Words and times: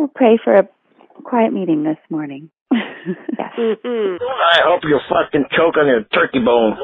We'll 0.00 0.08
pray 0.08 0.40
for 0.42 0.54
a 0.54 0.66
quiet 1.24 1.52
meeting 1.52 1.84
this 1.84 1.98
morning. 2.08 2.50
yes. 2.72 3.52
Mm-hmm. 3.58 4.16
I 4.16 4.60
hope 4.64 4.80
you 4.84 4.98
fucking 5.10 5.44
choke 5.54 5.76
on 5.76 5.86
your 5.86 6.04
turkey 6.04 6.38
bone. 6.42 6.78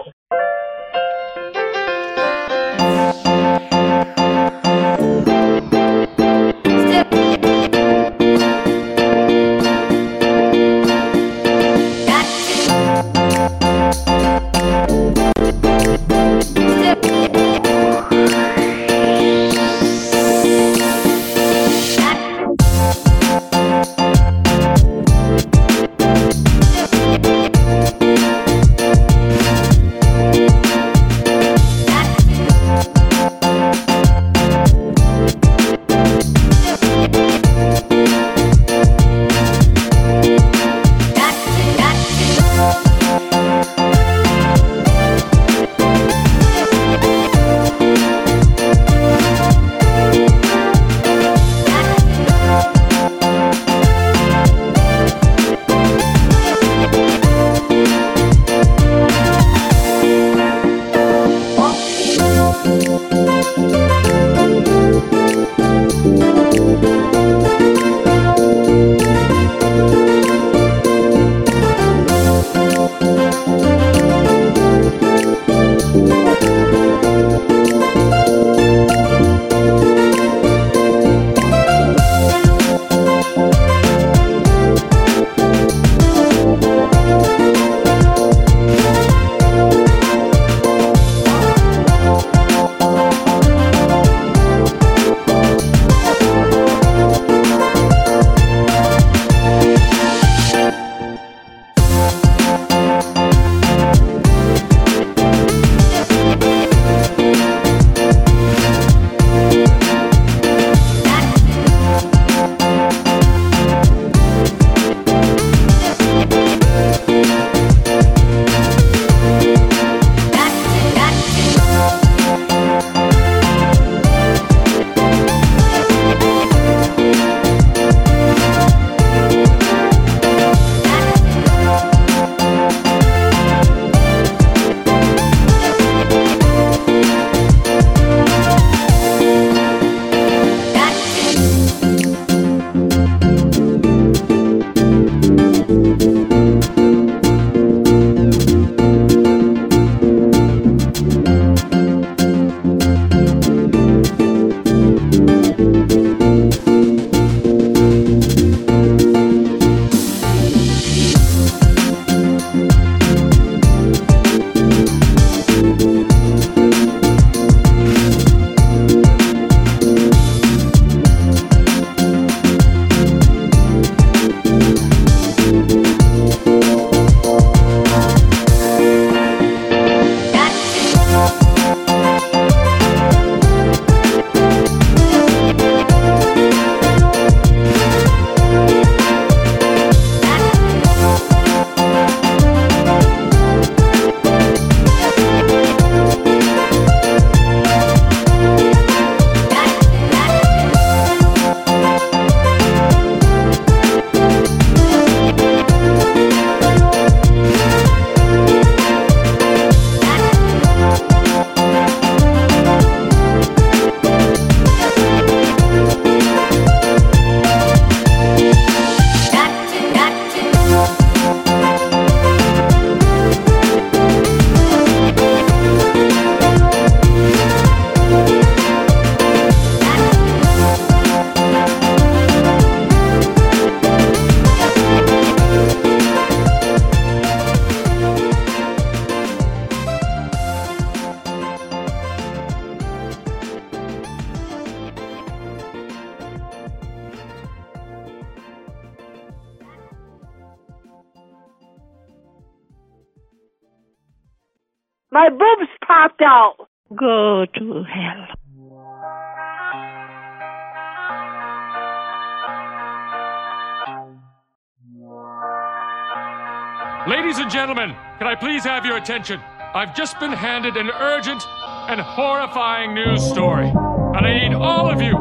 Attention? 269.06 269.41
I've 269.73 269.94
just 269.94 270.19
been 270.19 270.32
handed 270.32 270.76
an 270.76 270.91
urgent 270.91 271.41
and 271.88 272.00
horrifying 272.00 272.93
news 272.93 273.25
story. 273.25 273.69
And 273.69 274.26
I 274.26 274.49
need 274.49 274.53
all 274.53 274.91
of 274.91 275.00
you 275.00 275.12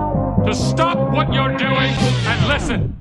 to 0.43 0.55
stop 0.55 0.97
what 1.13 1.31
you're 1.31 1.55
doing 1.55 1.93
and 1.93 2.47
listen. 2.47 2.94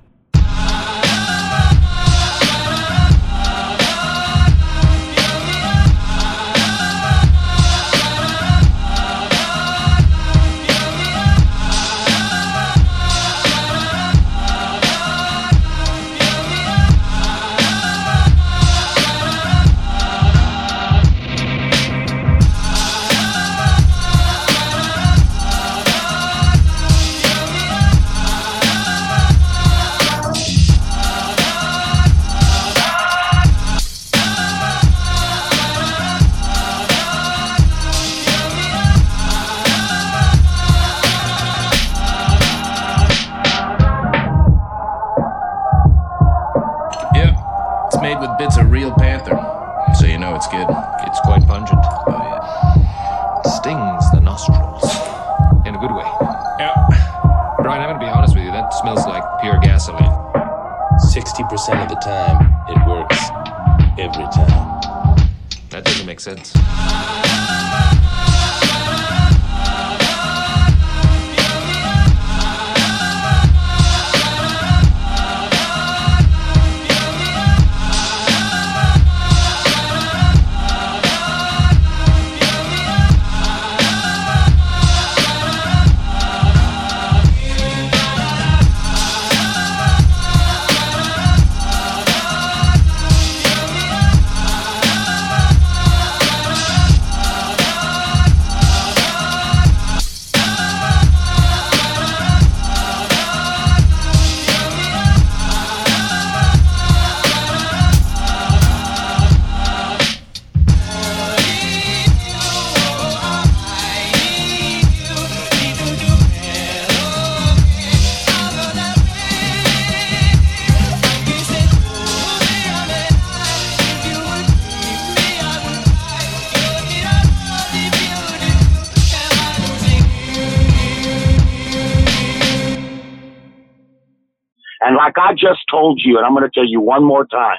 You, 136.15 136.19
and 136.19 136.27
I'm 136.27 136.33
going 136.33 136.49
to 136.49 136.51
tell 136.55 136.67
you 136.67 136.81
one 136.81 137.05
more 137.05 137.27
time 137.27 137.59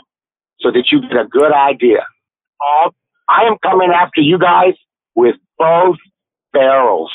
so 0.60 0.72
that 0.72 0.86
you 0.92 1.02
get 1.02 1.18
a 1.18 1.26
good 1.26 1.52
idea. 1.52 2.06
All, 2.62 2.96
I 3.30 3.44
am 3.44 3.58
coming 3.62 3.92
after 3.92 4.22
you 4.22 4.40
guys 4.40 4.74
with 5.16 5.36
both 5.58 5.98
barrels. 6.54 7.12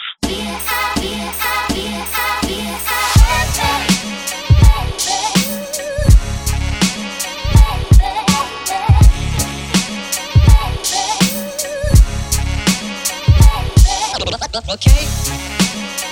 Okay. 14.72 16.09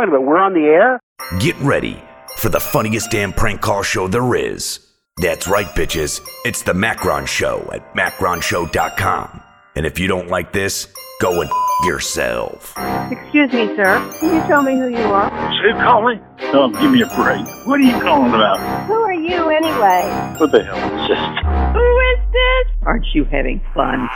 Talking 0.00 0.14
about? 0.14 0.26
We're 0.26 0.38
on 0.38 0.54
the 0.54 0.60
air? 0.60 1.00
Get 1.38 1.56
ready 1.58 2.02
for 2.38 2.48
the 2.48 2.60
funniest 2.60 3.10
damn 3.10 3.32
prank 3.32 3.60
call 3.60 3.82
show 3.82 4.08
there 4.08 4.34
is. 4.34 4.86
That's 5.18 5.46
right, 5.46 5.66
bitches. 5.66 6.20
It's 6.44 6.62
the 6.62 6.72
Macron 6.72 7.26
Show 7.26 7.68
at 7.72 7.94
macronshow.com. 7.94 9.42
And 9.76 9.84
if 9.86 9.98
you 9.98 10.08
don't 10.08 10.28
like 10.28 10.52
this, 10.52 10.88
go 11.20 11.42
and 11.42 11.50
f- 11.50 11.56
yourself. 11.84 12.74
Excuse 13.10 13.52
me, 13.52 13.66
sir. 13.76 14.10
Can 14.18 14.34
you 14.34 14.40
tell 14.48 14.62
me 14.62 14.72
who 14.76 14.88
you 14.88 15.04
are? 15.04 15.30
Who 15.62 15.72
calling? 15.74 16.20
Oh, 16.54 16.70
give 16.70 16.90
me 16.90 17.02
a 17.02 17.06
break. 17.06 17.46
What 17.66 17.80
are 17.80 17.84
you 17.84 18.00
calling 18.00 18.30
about? 18.32 18.86
Who 18.86 18.94
are 18.94 19.12
you 19.12 19.50
anyway? 19.50 20.34
What 20.38 20.50
the 20.52 20.64
hell 20.64 20.78
is 21.00 21.08
this? 21.08 21.74
Who 21.74 21.98
is 22.00 22.32
this? 22.32 22.86
Aren't 22.86 23.06
you 23.14 23.24
having 23.24 23.60
fun? 23.74 24.08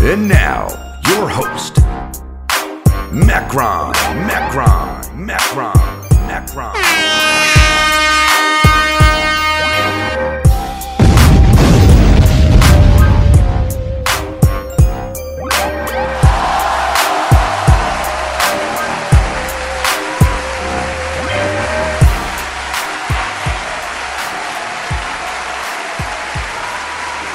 And 0.00 0.28
now, 0.28 0.68
your 1.08 1.28
host, 1.28 1.76
Macron, 3.16 3.92
Macron, 4.26 5.24
Macron, 5.24 5.72
Macron. 6.26 6.74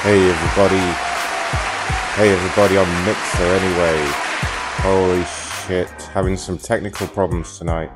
Hey 0.03 0.29
everybody. 0.29 0.77
Hey 2.13 2.29
everybody 2.31 2.77
on 2.77 3.05
Mixer 3.05 3.43
anyway. 3.43 4.31
Holy 4.83 5.25
shit. 5.67 5.89
Having 6.13 6.37
some 6.37 6.57
technical 6.57 7.07
problems 7.07 7.57
tonight. 7.57 7.91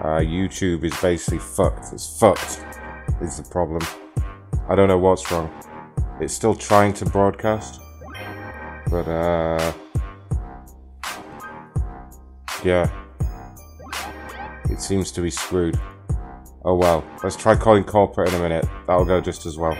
Uh, 0.00 0.20
YouTube 0.20 0.84
is 0.84 0.98
basically 1.00 1.38
fucked. 1.38 1.92
It's 1.92 2.18
fucked. 2.18 2.64
Is 3.20 3.38
the 3.38 3.48
problem. 3.50 3.82
I 4.68 4.74
don't 4.74 4.88
know 4.88 4.98
what's 4.98 5.30
wrong. 5.32 5.50
It's 6.20 6.34
still 6.34 6.54
trying 6.54 6.92
to 6.94 7.06
broadcast. 7.06 7.80
But 8.90 9.08
uh 9.08 9.72
Yeah. 12.64 12.90
It 14.70 14.80
seems 14.80 15.10
to 15.12 15.20
be 15.20 15.30
screwed. 15.30 15.80
Oh 16.64 16.74
well. 16.74 17.04
Let's 17.22 17.36
try 17.36 17.56
calling 17.56 17.84
corporate 17.84 18.28
in 18.28 18.34
a 18.36 18.40
minute. 18.40 18.66
That'll 18.86 19.04
go 19.04 19.20
just 19.20 19.46
as 19.46 19.56
well. 19.56 19.76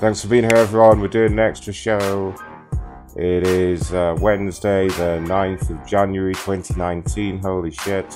Thanks 0.00 0.22
for 0.22 0.28
being 0.28 0.44
here, 0.44 0.56
everyone. 0.56 1.00
We're 1.00 1.08
doing 1.08 1.32
an 1.32 1.38
extra 1.38 1.72
show. 1.72 2.34
It 3.16 3.46
is 3.46 3.92
uh, 3.92 4.16
Wednesday, 4.20 4.88
the 4.88 5.18
9th 5.26 5.70
of 5.70 5.86
January 5.86 6.34
2019. 6.34 7.38
Holy 7.38 7.70
shit. 7.70 8.14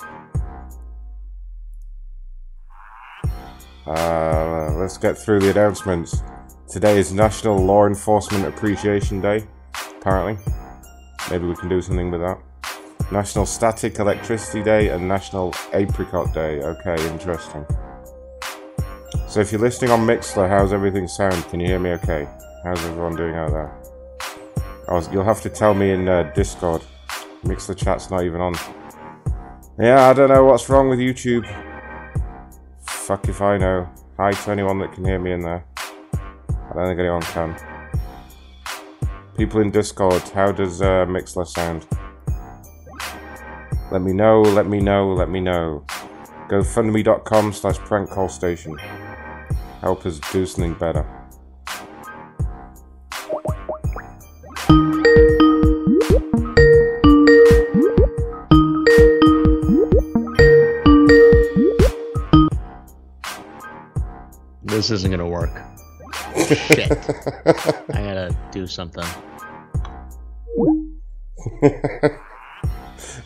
Uh, 3.86 4.72
let's 4.76 4.98
get 4.98 5.16
through 5.16 5.40
the 5.40 5.50
announcements. 5.50 6.22
Today 6.68 6.98
is 6.98 7.12
National 7.12 7.56
Law 7.56 7.86
Enforcement 7.86 8.46
Appreciation 8.46 9.20
Day, 9.20 9.46
apparently. 9.98 10.42
Maybe 11.30 11.46
we 11.46 11.56
can 11.56 11.68
do 11.68 11.80
something 11.80 12.10
with 12.10 12.20
that. 12.20 12.38
National 13.10 13.46
Static 13.46 13.98
Electricity 13.98 14.62
Day 14.62 14.88
and 14.88 15.08
National 15.08 15.54
Apricot 15.72 16.32
Day. 16.32 16.62
Okay, 16.62 16.96
interesting. 17.10 17.66
So 19.26 19.40
if 19.40 19.50
you're 19.50 19.60
listening 19.60 19.90
on 19.90 20.00
Mixlr, 20.00 20.48
how's 20.48 20.72
everything 20.72 21.08
sound? 21.08 21.44
Can 21.48 21.60
you 21.60 21.66
hear 21.66 21.78
me 21.78 21.90
okay? 21.92 22.28
How's 22.64 22.84
everyone 22.84 23.16
doing 23.16 23.34
out 23.34 23.50
there? 23.50 23.81
Was, 24.92 25.10
you'll 25.10 25.24
have 25.24 25.40
to 25.40 25.48
tell 25.48 25.72
me 25.72 25.92
in 25.92 26.06
uh, 26.06 26.30
Discord. 26.34 26.82
Mixlr 27.44 27.74
chat's 27.74 28.10
not 28.10 28.24
even 28.24 28.42
on. 28.42 28.54
Yeah, 29.78 30.08
I 30.08 30.12
don't 30.12 30.28
know 30.28 30.44
what's 30.44 30.68
wrong 30.68 30.90
with 30.90 30.98
YouTube. 30.98 31.46
Fuck 32.82 33.26
if 33.28 33.40
I 33.40 33.56
know. 33.56 33.88
Hi 34.18 34.32
to 34.32 34.50
anyone 34.50 34.78
that 34.80 34.92
can 34.92 35.06
hear 35.06 35.18
me 35.18 35.32
in 35.32 35.40
there. 35.40 35.64
I 36.12 36.74
don't 36.74 36.86
think 36.86 37.00
anyone 37.00 37.22
can. 37.22 37.56
People 39.34 39.60
in 39.60 39.70
Discord, 39.70 40.22
how 40.28 40.52
does 40.52 40.82
uh, 40.82 41.06
Mixlr 41.06 41.46
sound? 41.46 41.86
Let 43.90 44.02
me 44.02 44.12
know, 44.12 44.42
let 44.42 44.66
me 44.66 44.78
know, 44.78 45.14
let 45.14 45.30
me 45.30 45.40
know. 45.40 45.86
GoFundMe.com 46.48 47.54
slash 47.54 47.78
prankcallstation. 47.78 48.78
Help 49.80 50.04
us 50.04 50.20
do 50.32 50.44
something 50.44 50.74
better. 50.74 51.21
This 64.72 64.90
isn't 64.90 65.10
gonna 65.10 65.28
work. 65.28 65.50
Shit. 66.48 66.90
I 67.90 67.92
gotta 67.92 68.34
do 68.50 68.66
something. 68.66 69.04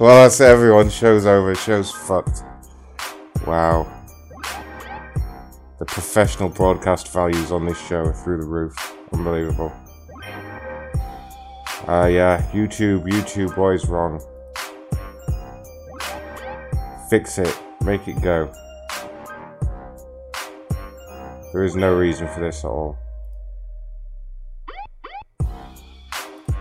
well, 0.00 0.23
that's 0.25 0.41
everyone. 0.41 0.91
Show's 0.91 1.25
over. 1.25 1.55
Show's 1.55 1.93
fucked. 1.93 2.43
Wow. 3.47 3.87
The 5.79 5.85
professional 5.85 6.49
broadcast 6.49 7.12
values 7.12 7.53
on 7.53 7.65
this 7.65 7.79
show 7.79 8.07
are 8.07 8.12
through 8.12 8.38
the 8.41 8.47
roof. 8.47 8.97
Unbelievable. 9.12 9.73
Uh, 11.87 12.07
yeah, 12.11 12.43
YouTube, 12.53 13.07
YouTube 13.07 13.55
boys 13.55 13.87
wrong. 13.87 14.21
Fix 17.09 17.38
it. 17.38 17.57
Make 17.85 18.09
it 18.09 18.21
go. 18.21 18.53
There 21.57 21.65
is 21.65 21.75
no 21.75 21.97
reason 21.97 22.29
for 22.29 22.41
this 22.41 22.67
at 22.67 22.69
all. 22.69 22.99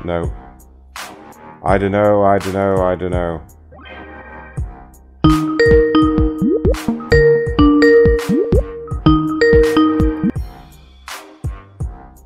No. 0.06 0.34
I 1.66 1.78
don't 1.78 1.92
know, 1.92 2.24
I 2.24 2.40
don't 2.40 2.54
know, 2.54 2.82
I 2.82 2.96
don't 2.96 3.12
know. 3.12 3.42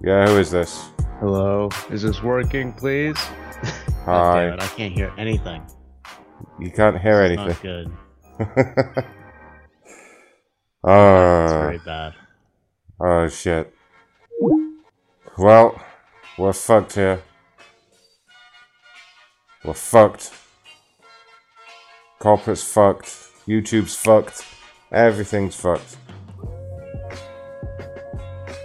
Yeah, 0.04 0.28
who 0.28 0.38
is 0.38 0.52
this? 0.52 0.92
Hello, 1.20 1.70
is 1.90 2.04
this 2.04 2.22
working, 2.22 2.72
please? 2.74 3.18
Hi. 4.06 4.46
Damn 4.46 4.54
it, 4.54 4.62
I 4.62 4.68
can't 4.68 4.94
hear 4.94 5.12
anything. 5.18 5.64
You 6.60 6.70
can't 6.70 7.02
hear 7.02 7.24
It's 7.24 7.42
anything. 7.42 7.98
Not 8.38 8.56
good. 8.56 8.78
Oh. 10.84 11.44
It's 11.46 11.54
very 11.54 11.80
bad. 11.80 12.14
Oh 13.02 13.30
shit. 13.30 13.74
Well, 15.38 15.82
we're 16.38 16.52
fucked 16.52 16.96
here. 16.96 17.22
We're 19.64 19.74
fucked. 19.74 20.34
Corporate's 22.20 22.64
fucked. 22.64 23.06
YouTube's 23.48 23.96
fucked. 23.96 24.46
Everything's 24.92 25.56
fucked. 25.56 25.96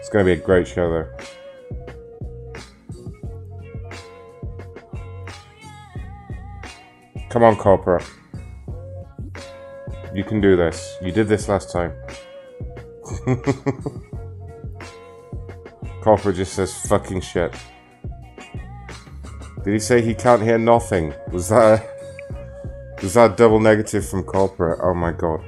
It's 0.01 0.09
gonna 0.09 0.25
be 0.25 0.33
a 0.33 0.37
great 0.37 0.67
show 0.67 0.91
though. 0.91 1.09
Come 7.31 7.45
on, 7.45 7.55
corporate. 7.57 8.05
You 10.13 10.25
can 10.25 10.41
do 10.41 10.57
this. 10.57 10.97
You 11.03 11.13
did 11.13 11.29
this 11.29 11.49
last 11.49 11.71
time. 11.71 11.93
Corporate 16.05 16.37
just 16.37 16.53
says 16.53 16.87
fucking 16.87 17.23
shit. 17.23 17.51
Did 19.65 19.73
he 19.73 19.79
say 19.79 20.03
he 20.03 20.13
can't 20.13 20.43
hear 20.43 20.59
nothing? 20.59 21.15
Was 21.33 21.49
that 21.49 21.81
a, 21.81 23.03
was 23.03 23.15
that 23.15 23.39
double 23.39 23.59
negative 23.59 24.07
from 24.07 24.23
corporate? 24.23 24.81
Oh 24.83 24.93
my 24.93 25.13
god. 25.13 25.41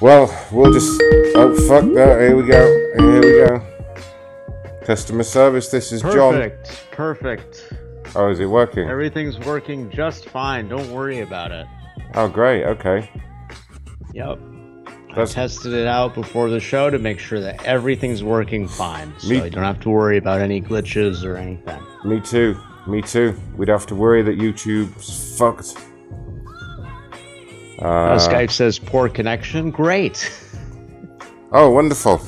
Well, 0.00 0.32
we'll 0.52 0.72
just 0.72 1.02
oh 1.34 1.52
fuck 1.66 1.82
that. 1.94 2.20
Here 2.20 2.36
we 2.36 2.46
go. 2.46 2.64
Here 2.96 3.20
we 3.20 3.44
go. 3.44 3.66
Customer 4.84 5.24
service. 5.24 5.68
This 5.68 5.90
is 5.90 6.02
John. 6.02 6.34
Perfect. 6.34 6.86
Perfect. 6.92 7.74
Oh, 8.14 8.30
is 8.30 8.38
it 8.38 8.46
working? 8.46 8.88
Everything's 8.88 9.36
working 9.40 9.90
just 9.90 10.28
fine. 10.28 10.68
Don't 10.68 10.92
worry 10.92 11.22
about 11.22 11.50
it. 11.50 11.66
Oh, 12.14 12.28
great. 12.28 12.62
Okay. 12.62 13.10
Yep. 14.14 14.38
I 15.16 15.24
tested 15.24 15.72
it 15.72 15.86
out 15.86 16.14
before 16.14 16.50
the 16.50 16.60
show 16.60 16.90
to 16.90 16.98
make 16.98 17.18
sure 17.18 17.40
that 17.40 17.64
everything's 17.64 18.22
working 18.22 18.68
fine. 18.68 19.12
So 19.18 19.28
Me- 19.28 19.44
you 19.44 19.50
don't 19.50 19.64
have 19.64 19.80
to 19.80 19.90
worry 19.90 20.18
about 20.18 20.40
any 20.40 20.60
glitches 20.60 21.24
or 21.24 21.36
anything. 21.36 21.82
Me 22.04 22.20
too. 22.20 22.56
Me 22.86 23.02
too. 23.02 23.34
We'd 23.56 23.68
have 23.68 23.86
to 23.86 23.94
worry 23.94 24.22
that 24.22 24.38
YouTube's 24.38 25.36
fucked. 25.38 25.74
Uh, 27.78 28.16
Skype 28.16 28.50
says 28.50 28.78
poor 28.78 29.08
connection. 29.08 29.70
Great. 29.70 30.30
Oh, 31.52 31.70
wonderful. 31.70 32.18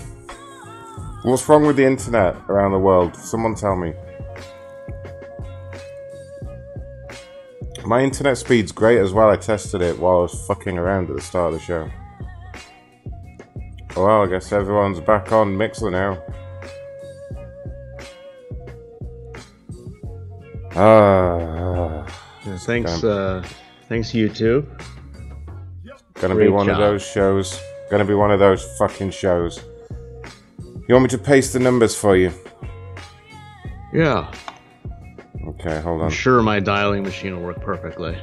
What's 1.22 1.48
wrong 1.48 1.66
with 1.66 1.76
the 1.76 1.84
internet 1.84 2.36
around 2.48 2.72
the 2.72 2.78
world? 2.78 3.16
Someone 3.16 3.54
tell 3.54 3.76
me. 3.76 3.92
My 7.84 8.02
internet 8.02 8.36
speed's 8.38 8.72
great 8.72 8.98
as 8.98 9.12
well. 9.12 9.30
I 9.30 9.36
tested 9.36 9.80
it 9.80 9.98
while 9.98 10.18
I 10.18 10.20
was 10.22 10.46
fucking 10.46 10.76
around 10.76 11.10
at 11.10 11.16
the 11.16 11.22
start 11.22 11.52
of 11.54 11.58
the 11.60 11.64
show. 11.64 11.90
Well, 13.96 14.22
I 14.22 14.26
guess 14.26 14.52
everyone's 14.52 15.00
back 15.00 15.32
on 15.32 15.56
Mixlr 15.56 15.90
now. 15.92 16.22
Ah. 20.76 22.06
Thanks, 22.58 23.02
uh, 23.04 23.44
thanks 23.88 24.10
YouTube. 24.10 24.66
Gonna 26.14 26.34
be 26.34 26.44
Great 26.44 26.52
one 26.52 26.68
of 26.68 26.78
those 26.78 27.02
shows. 27.02 27.60
Gonna 27.90 28.04
be 28.04 28.14
one 28.14 28.30
of 28.30 28.40
those 28.40 28.64
fucking 28.78 29.10
shows. 29.10 29.62
You 30.88 30.94
want 30.94 31.04
me 31.04 31.08
to 31.10 31.18
paste 31.18 31.52
the 31.52 31.58
numbers 31.60 31.94
for 31.94 32.16
you? 32.16 32.32
Yeah. 33.92 34.32
Okay, 35.46 35.80
hold 35.80 36.00
on. 36.00 36.06
I'm 36.06 36.10
sure 36.10 36.42
my 36.42 36.60
dialing 36.60 37.02
machine 37.02 37.36
will 37.36 37.44
work 37.44 37.60
perfectly. 37.60 38.18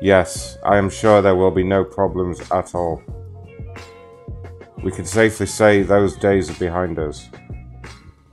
Yes, 0.00 0.56
I 0.64 0.76
am 0.78 0.88
sure 0.90 1.22
there 1.22 1.36
will 1.36 1.50
be 1.50 1.64
no 1.64 1.84
problems 1.84 2.40
at 2.50 2.74
all. 2.74 3.02
We 4.82 4.90
can 4.90 5.04
safely 5.04 5.46
say 5.46 5.82
those 5.82 6.16
days 6.16 6.50
are 6.50 6.58
behind 6.58 6.98
us. 6.98 7.28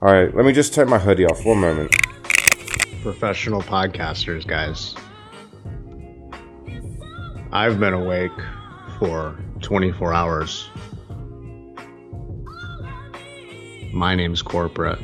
Alright, 0.01 0.35
let 0.35 0.45
me 0.45 0.51
just 0.51 0.73
take 0.73 0.87
my 0.87 0.97
hoodie 0.97 1.25
off. 1.25 1.45
One 1.45 1.59
moment. 1.59 1.91
Professional 3.03 3.61
podcasters, 3.61 4.45
guys. 4.45 4.95
I've 7.53 7.79
been 7.79 7.93
awake 7.93 8.31
for 8.99 9.37
24 9.61 10.13
hours. 10.13 10.69
My 13.93 14.15
name's 14.15 14.41
Corporate. 14.41 14.99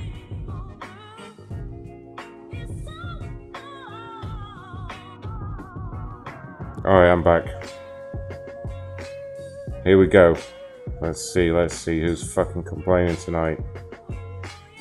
Alright, 6.85 7.09
I'm 7.09 7.21
back. 7.21 7.45
Here 9.83 9.97
we 9.97 10.07
go. 10.07 10.37
Let's 11.01 11.21
see, 11.33 11.51
let's 11.51 11.75
see 11.75 12.01
who's 12.01 12.33
fucking 12.33 12.63
complaining 12.63 13.17
tonight. 13.17 13.59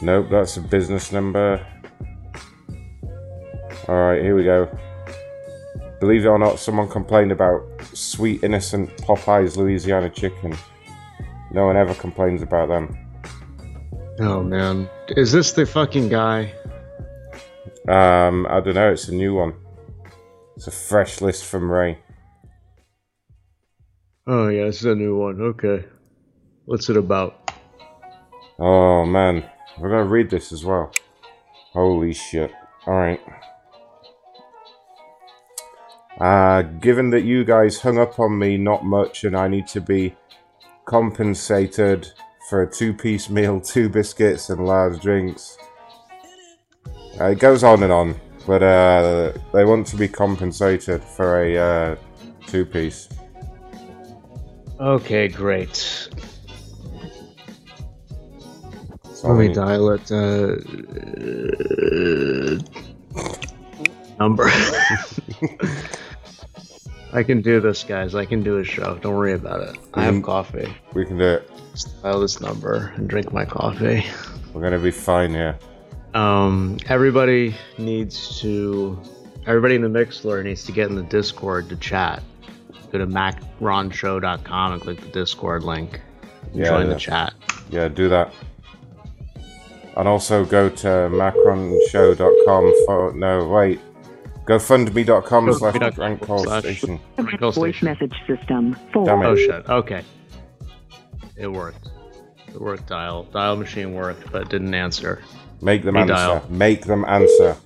Nope, 0.01 0.29
that's 0.31 0.57
a 0.57 0.61
business 0.61 1.13
number. 1.13 1.65
Alright, 3.89 4.23
here 4.23 4.35
we 4.35 4.45
go. 4.45 4.69
Believe 6.01 6.25
it 6.25 6.29
or 6.29 6.39
not, 6.39 6.59
someone 6.59 6.89
complained 6.89 7.33
about 7.33 7.63
sweet, 7.93 8.43
innocent 8.43 8.95
Popeye's 8.99 9.57
Louisiana 9.57 10.11
chicken. 10.11 10.57
No 11.53 11.67
one 11.67 11.77
ever 11.77 11.95
complains 11.95 12.43
about 12.43 12.69
them. 12.69 12.97
Oh 14.19 14.43
man, 14.43 14.89
is 15.11 15.33
this 15.33 15.53
the 15.53 15.67
fucking 15.67 16.09
guy? 16.09 16.53
Um, 17.89 18.47
I 18.49 18.61
don't 18.61 18.75
know. 18.75 18.91
It's 18.91 19.09
a 19.09 19.15
new 19.15 19.35
one. 19.35 19.55
It's 20.57 20.67
a 20.67 20.71
fresh 20.71 21.21
list 21.21 21.45
from 21.45 21.71
Ray. 21.71 21.99
Oh 24.27 24.49
yeah, 24.49 24.65
it's 24.65 24.83
a 24.85 24.95
new 24.95 25.17
one. 25.17 25.41
Okay, 25.41 25.85
what's 26.67 26.91
it 26.91 26.97
about? 26.97 27.51
Oh 28.59 29.05
man, 29.07 29.49
we're 29.79 29.89
gonna 29.89 30.05
read 30.05 30.31
this 30.31 30.53
as 30.53 30.65
well. 30.65 30.93
Holy 31.73 32.13
shit! 32.13 32.53
All 32.87 32.95
right. 32.95 33.21
Uh, 36.21 36.63
given 36.63 37.11
that 37.11 37.25
you 37.25 37.45
guys 37.45 37.81
hung 37.81 37.99
up 37.99 38.19
on 38.19 38.39
me 38.39 38.57
not 38.57 38.85
much 38.85 39.25
and 39.25 39.37
I 39.37 39.49
need 39.49 39.67
to 39.69 39.83
be 39.83 40.17
compensated 40.87 42.11
for 42.49 42.63
a 42.63 42.71
two 42.71 42.95
piece 42.95 43.29
meal, 43.29 43.61
two 43.75 43.89
biscuits, 43.89 44.51
and 44.51 44.65
large 44.65 45.01
drinks. 45.01 45.59
Uh, 47.21 47.31
it 47.31 47.39
goes 47.39 47.65
on 47.65 47.83
and 47.83 47.93
on, 47.93 48.15
but 48.47 48.63
uh, 48.63 49.33
they 49.53 49.65
want 49.65 49.87
to 49.89 49.97
be 49.97 50.09
compensated 50.09 51.03
for 51.03 51.43
a 51.43 51.57
uh, 51.57 51.97
two 52.47 52.65
piece. 52.65 53.09
Okay, 54.79 55.29
great. 55.29 56.09
So 59.27 59.33
Let 59.33 59.41
me 59.41 59.49
we- 59.49 59.55
dial 59.55 59.91
it. 59.91 60.13
Uh, 60.13 60.55
number. 64.21 64.49
I 67.13 67.25
can 67.25 67.43
do 67.43 67.59
this, 67.61 67.83
guys. 67.83 68.15
I 68.15 68.25
can 68.25 68.45
do 68.45 68.59
a 68.59 68.65
show. 68.65 68.97
Don't 68.99 69.17
worry 69.17 69.33
about 69.33 69.63
it. 69.63 69.77
I 69.95 70.05
have 70.05 70.23
coffee. 70.23 70.73
We 70.95 71.05
can 71.05 71.19
do 71.19 71.25
it. 71.25 71.51
Just 71.73 72.01
dial 72.05 72.21
this 72.21 72.41
number 72.41 72.93
and 72.95 73.09
drink 73.09 73.33
my 73.33 73.45
coffee. 73.45 74.07
We're 74.55 74.63
gonna 74.63 74.79
be 74.79 74.93
fine 74.93 75.33
here. 75.33 75.59
Um, 76.15 76.77
everybody 76.87 77.57
needs 77.79 78.39
to. 78.43 78.97
Everybody 79.45 79.75
in 79.75 79.83
the 79.83 79.89
Mixlr 79.89 80.45
needs 80.45 80.63
to 80.67 80.73
get 80.73 80.89
in 80.89 80.95
the 80.95 81.03
Discord 81.03 81.69
to 81.71 81.77
chat. 81.77 82.23
Go 82.93 82.99
to 82.99 83.07
macronshow.com 83.09 84.73
and 84.73 84.81
click 84.81 85.01
the 85.01 85.09
Discord 85.09 85.65
link. 85.65 86.01
Yeah, 86.55 86.67
join 86.67 86.87
yeah. 86.87 86.93
the 86.93 87.01
chat. 87.01 87.35
Yeah, 87.71 87.89
do 87.89 88.09
that. 88.09 88.33
And 89.97 90.07
also 90.07 90.45
go 90.45 90.69
to 90.69 90.87
macronshow.com 90.87 92.75
for 92.87 93.13
no 93.15 93.49
wait. 93.49 93.81
GoFundMe.com 94.45 95.53
slash 95.55 95.75
GoFundMe.com 95.75 96.01
rank 96.05 96.21
call 96.23 96.39
slash- 96.41 96.63
station. 96.63 97.01
Call 97.39 97.51
Voice 97.53 97.77
station. 97.77 97.89
message 97.89 98.15
system. 98.27 98.77
Four. 98.93 99.07
Damn 99.07 99.23
it. 99.23 99.27
Oh 99.27 99.37
shit. 99.37 99.69
Okay. 99.69 100.03
It 101.37 101.49
worked. 101.49 101.89
It 102.49 102.61
worked. 102.61 102.87
Dial. 102.87 103.25
Dial 103.25 103.57
machine 103.57 103.95
worked, 103.95 104.31
but 104.31 104.43
it 104.43 104.49
didn't 104.51 104.75
answer. 104.75 105.23
Make 105.63 105.83
them 105.83 105.95
Hey, 105.95 106.03
answer. 106.03 106.15
dial. 106.15 106.47
Make 106.51 106.85
them 106.85 107.05
answer. 107.09 107.57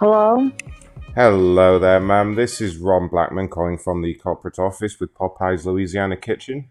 Hello? 0.00 0.50
Hello 1.14 1.78
there, 1.78 2.00
ma'am. 2.00 2.34
This 2.34 2.60
is 2.60 2.78
Ron 2.78 3.08
Blackman 3.08 3.48
calling 3.48 3.78
from 3.78 4.02
the 4.02 4.14
corporate 4.14 4.58
office 4.58 4.98
with 4.98 5.14
Popeye's 5.14 5.64
Louisiana 5.66 6.16
Kitchen. 6.16 6.70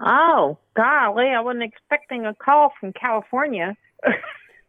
Oh, 0.00 0.58
golly, 0.76 1.28
I 1.28 1.40
wasn't 1.40 1.64
expecting 1.64 2.24
a 2.24 2.34
call 2.34 2.72
from 2.78 2.92
California. 2.92 3.76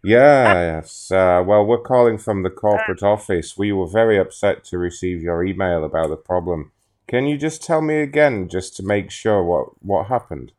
Yes. 0.03 1.11
Uh, 1.11 1.43
well, 1.45 1.65
we're 1.65 1.81
calling 1.81 2.17
from 2.17 2.43
the 2.43 2.49
corporate 2.49 3.03
office. 3.03 3.57
We 3.57 3.71
were 3.73 3.87
very 3.87 4.17
upset 4.17 4.63
to 4.65 4.77
receive 4.77 5.21
your 5.21 5.43
email 5.43 5.83
about 5.83 6.09
the 6.09 6.15
problem. 6.15 6.71
Can 7.07 7.25
you 7.25 7.37
just 7.37 7.63
tell 7.63 7.81
me 7.81 8.01
again, 8.01 8.47
just 8.47 8.75
to 8.77 8.83
make 8.83 9.11
sure 9.11 9.43
what 9.43 9.83
what 9.83 10.07
happened? 10.07 10.53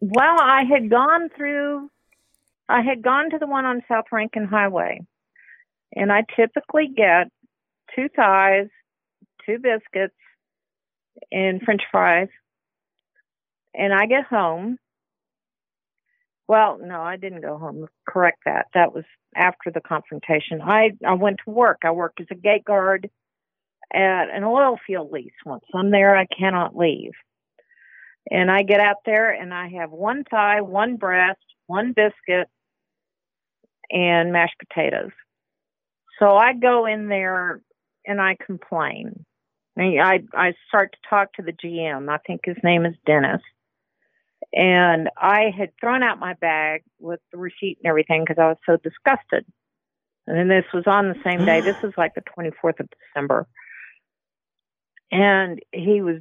Well, 0.00 0.36
I 0.40 0.62
had 0.64 0.88
gone 0.88 1.28
through, 1.36 1.90
I 2.68 2.82
had 2.82 3.02
gone 3.02 3.30
to 3.30 3.38
the 3.38 3.46
one 3.46 3.64
on 3.64 3.82
South 3.88 4.06
Rankin 4.12 4.44
Highway, 4.44 5.00
and 5.94 6.12
I 6.12 6.24
typically 6.36 6.88
get 6.88 7.30
two 7.94 8.08
thighs, 8.14 8.68
two 9.44 9.58
biscuits, 9.58 10.14
and 11.32 11.60
French 11.62 11.82
fries. 11.90 12.28
And 13.74 13.92
I 13.92 14.06
get 14.06 14.24
home. 14.24 14.78
Well, 16.48 16.78
no, 16.82 17.00
I 17.00 17.16
didn't 17.16 17.42
go 17.42 17.58
home. 17.58 17.86
Correct 18.08 18.40
that. 18.44 18.66
That 18.74 18.92
was 18.92 19.04
after 19.36 19.70
the 19.70 19.80
confrontation. 19.80 20.60
I 20.60 20.90
I 21.06 21.14
went 21.14 21.38
to 21.44 21.50
work. 21.50 21.78
I 21.84 21.92
worked 21.92 22.20
as 22.20 22.26
a 22.30 22.34
gate 22.34 22.64
guard 22.64 23.08
at 23.92 24.30
an 24.30 24.44
oil 24.44 24.78
field 24.86 25.12
lease. 25.12 25.32
Once 25.46 25.64
I'm 25.74 25.90
there, 25.90 26.16
I 26.16 26.26
cannot 26.26 26.76
leave. 26.76 27.12
And 28.30 28.50
I 28.50 28.62
get 28.62 28.80
out 28.80 28.98
there 29.06 29.30
and 29.30 29.54
I 29.54 29.68
have 29.78 29.90
one 29.90 30.24
thigh, 30.30 30.60
one 30.60 30.96
breast, 30.96 31.40
one 31.66 31.92
biscuit, 31.92 32.48
and 33.90 34.32
mashed 34.32 34.56
potatoes. 34.58 35.10
So 36.18 36.36
I 36.36 36.52
go 36.54 36.86
in 36.86 37.08
there 37.08 37.62
and 38.06 38.20
I 38.20 38.36
complain. 38.44 39.24
I 39.78 40.20
I 40.34 40.52
start 40.68 40.92
to 40.92 41.08
talk 41.08 41.32
to 41.34 41.42
the 41.42 41.52
GM. 41.52 42.10
I 42.10 42.18
think 42.26 42.42
his 42.44 42.56
name 42.62 42.84
is 42.84 42.94
Dennis. 43.06 43.40
And 44.52 45.08
I 45.16 45.52
had 45.56 45.70
thrown 45.80 46.02
out 46.02 46.18
my 46.18 46.34
bag 46.34 46.82
with 46.98 47.20
the 47.32 47.38
receipt 47.38 47.78
and 47.82 47.88
everything 47.88 48.24
because 48.24 48.40
I 48.40 48.48
was 48.48 48.58
so 48.66 48.76
disgusted. 48.76 49.46
And 50.26 50.36
then 50.36 50.48
this 50.48 50.64
was 50.74 50.84
on 50.86 51.08
the 51.08 51.20
same 51.24 51.44
day. 51.44 51.60
This 51.60 51.80
was 51.82 51.92
like 51.96 52.14
the 52.14 52.22
24th 52.22 52.80
of 52.80 52.88
December. 53.14 53.46
And 55.12 55.60
he 55.72 56.02
was 56.02 56.20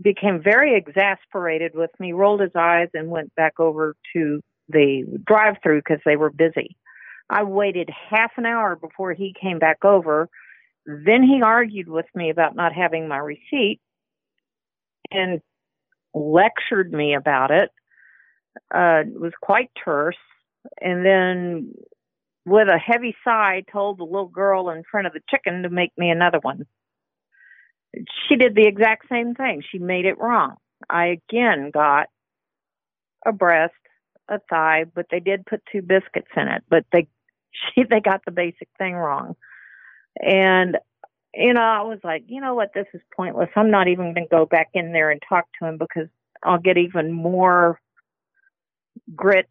became 0.00 0.40
very 0.42 0.76
exasperated 0.76 1.72
with 1.74 1.90
me, 1.98 2.12
rolled 2.12 2.40
his 2.40 2.54
eyes, 2.54 2.88
and 2.94 3.10
went 3.10 3.34
back 3.34 3.58
over 3.58 3.96
to 4.12 4.40
the 4.68 5.04
drive-through 5.26 5.80
because 5.80 6.00
they 6.04 6.14
were 6.14 6.30
busy. 6.30 6.76
I 7.30 7.42
waited 7.42 7.90
half 8.10 8.32
an 8.36 8.46
hour 8.46 8.76
before 8.76 9.12
he 9.12 9.34
came 9.40 9.58
back 9.58 9.84
over. 9.84 10.28
Then 10.86 11.22
he 11.22 11.42
argued 11.42 11.88
with 11.88 12.06
me 12.14 12.30
about 12.30 12.54
not 12.54 12.72
having 12.72 13.08
my 13.08 13.18
receipt 13.18 13.80
and 15.10 15.40
lectured 16.18 16.92
me 16.92 17.14
about 17.14 17.50
it. 17.50 17.70
Uh, 18.74 19.02
was 19.14 19.32
quite 19.40 19.70
terse. 19.84 20.16
And 20.80 21.04
then, 21.04 21.74
with 22.44 22.68
a 22.68 22.78
heavy 22.78 23.14
sigh, 23.24 23.62
told 23.70 23.98
the 23.98 24.04
little 24.04 24.28
girl 24.28 24.70
in 24.70 24.82
front 24.90 25.06
of 25.06 25.12
the 25.12 25.20
chicken 25.30 25.62
to 25.62 25.70
make 25.70 25.92
me 25.96 26.10
another 26.10 26.38
one. 26.40 26.66
She 28.28 28.36
did 28.36 28.54
the 28.54 28.66
exact 28.66 29.06
same 29.08 29.34
thing. 29.34 29.62
She 29.70 29.78
made 29.78 30.04
it 30.04 30.18
wrong. 30.18 30.56
I 30.90 31.06
again 31.06 31.70
got 31.72 32.08
a 33.26 33.32
breast, 33.32 33.74
a 34.28 34.40
thigh, 34.50 34.84
but 34.94 35.06
they 35.10 35.20
did 35.20 35.46
put 35.46 35.62
two 35.70 35.82
biscuits 35.82 36.30
in 36.36 36.48
it. 36.48 36.64
But 36.68 36.84
they, 36.92 37.08
she, 37.74 37.84
they 37.88 38.00
got 38.00 38.24
the 38.24 38.32
basic 38.32 38.68
thing 38.78 38.94
wrong. 38.94 39.36
And 40.20 40.76
you 41.34 41.52
know, 41.52 41.60
I 41.60 41.82
was 41.82 41.98
like, 42.02 42.24
you 42.26 42.40
know 42.40 42.54
what, 42.54 42.72
this 42.74 42.86
is 42.94 43.00
pointless. 43.14 43.50
I'm 43.54 43.70
not 43.70 43.88
even 43.88 44.14
going 44.14 44.26
to 44.26 44.34
go 44.34 44.46
back 44.46 44.68
in 44.74 44.92
there 44.92 45.10
and 45.10 45.22
talk 45.28 45.46
to 45.58 45.66
him 45.66 45.78
because 45.78 46.08
I'll 46.42 46.58
get 46.58 46.78
even 46.78 47.12
more 47.12 47.80
grit 49.14 49.48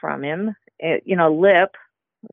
from 0.00 0.22
him, 0.22 0.54
eh, 0.80 0.98
you 1.04 1.16
know, 1.16 1.34
lip 1.34 1.74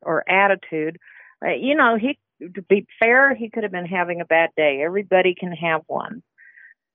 or 0.02 0.28
attitude. 0.28 0.98
Uh, 1.44 1.52
you 1.52 1.74
know, 1.74 1.96
he, 1.96 2.18
to 2.54 2.62
be 2.62 2.86
fair, 2.98 3.34
he 3.34 3.48
could 3.48 3.62
have 3.62 3.72
been 3.72 3.86
having 3.86 4.20
a 4.20 4.26
bad 4.26 4.50
day. 4.56 4.82
Everybody 4.84 5.34
can 5.34 5.52
have 5.52 5.82
one. 5.86 6.22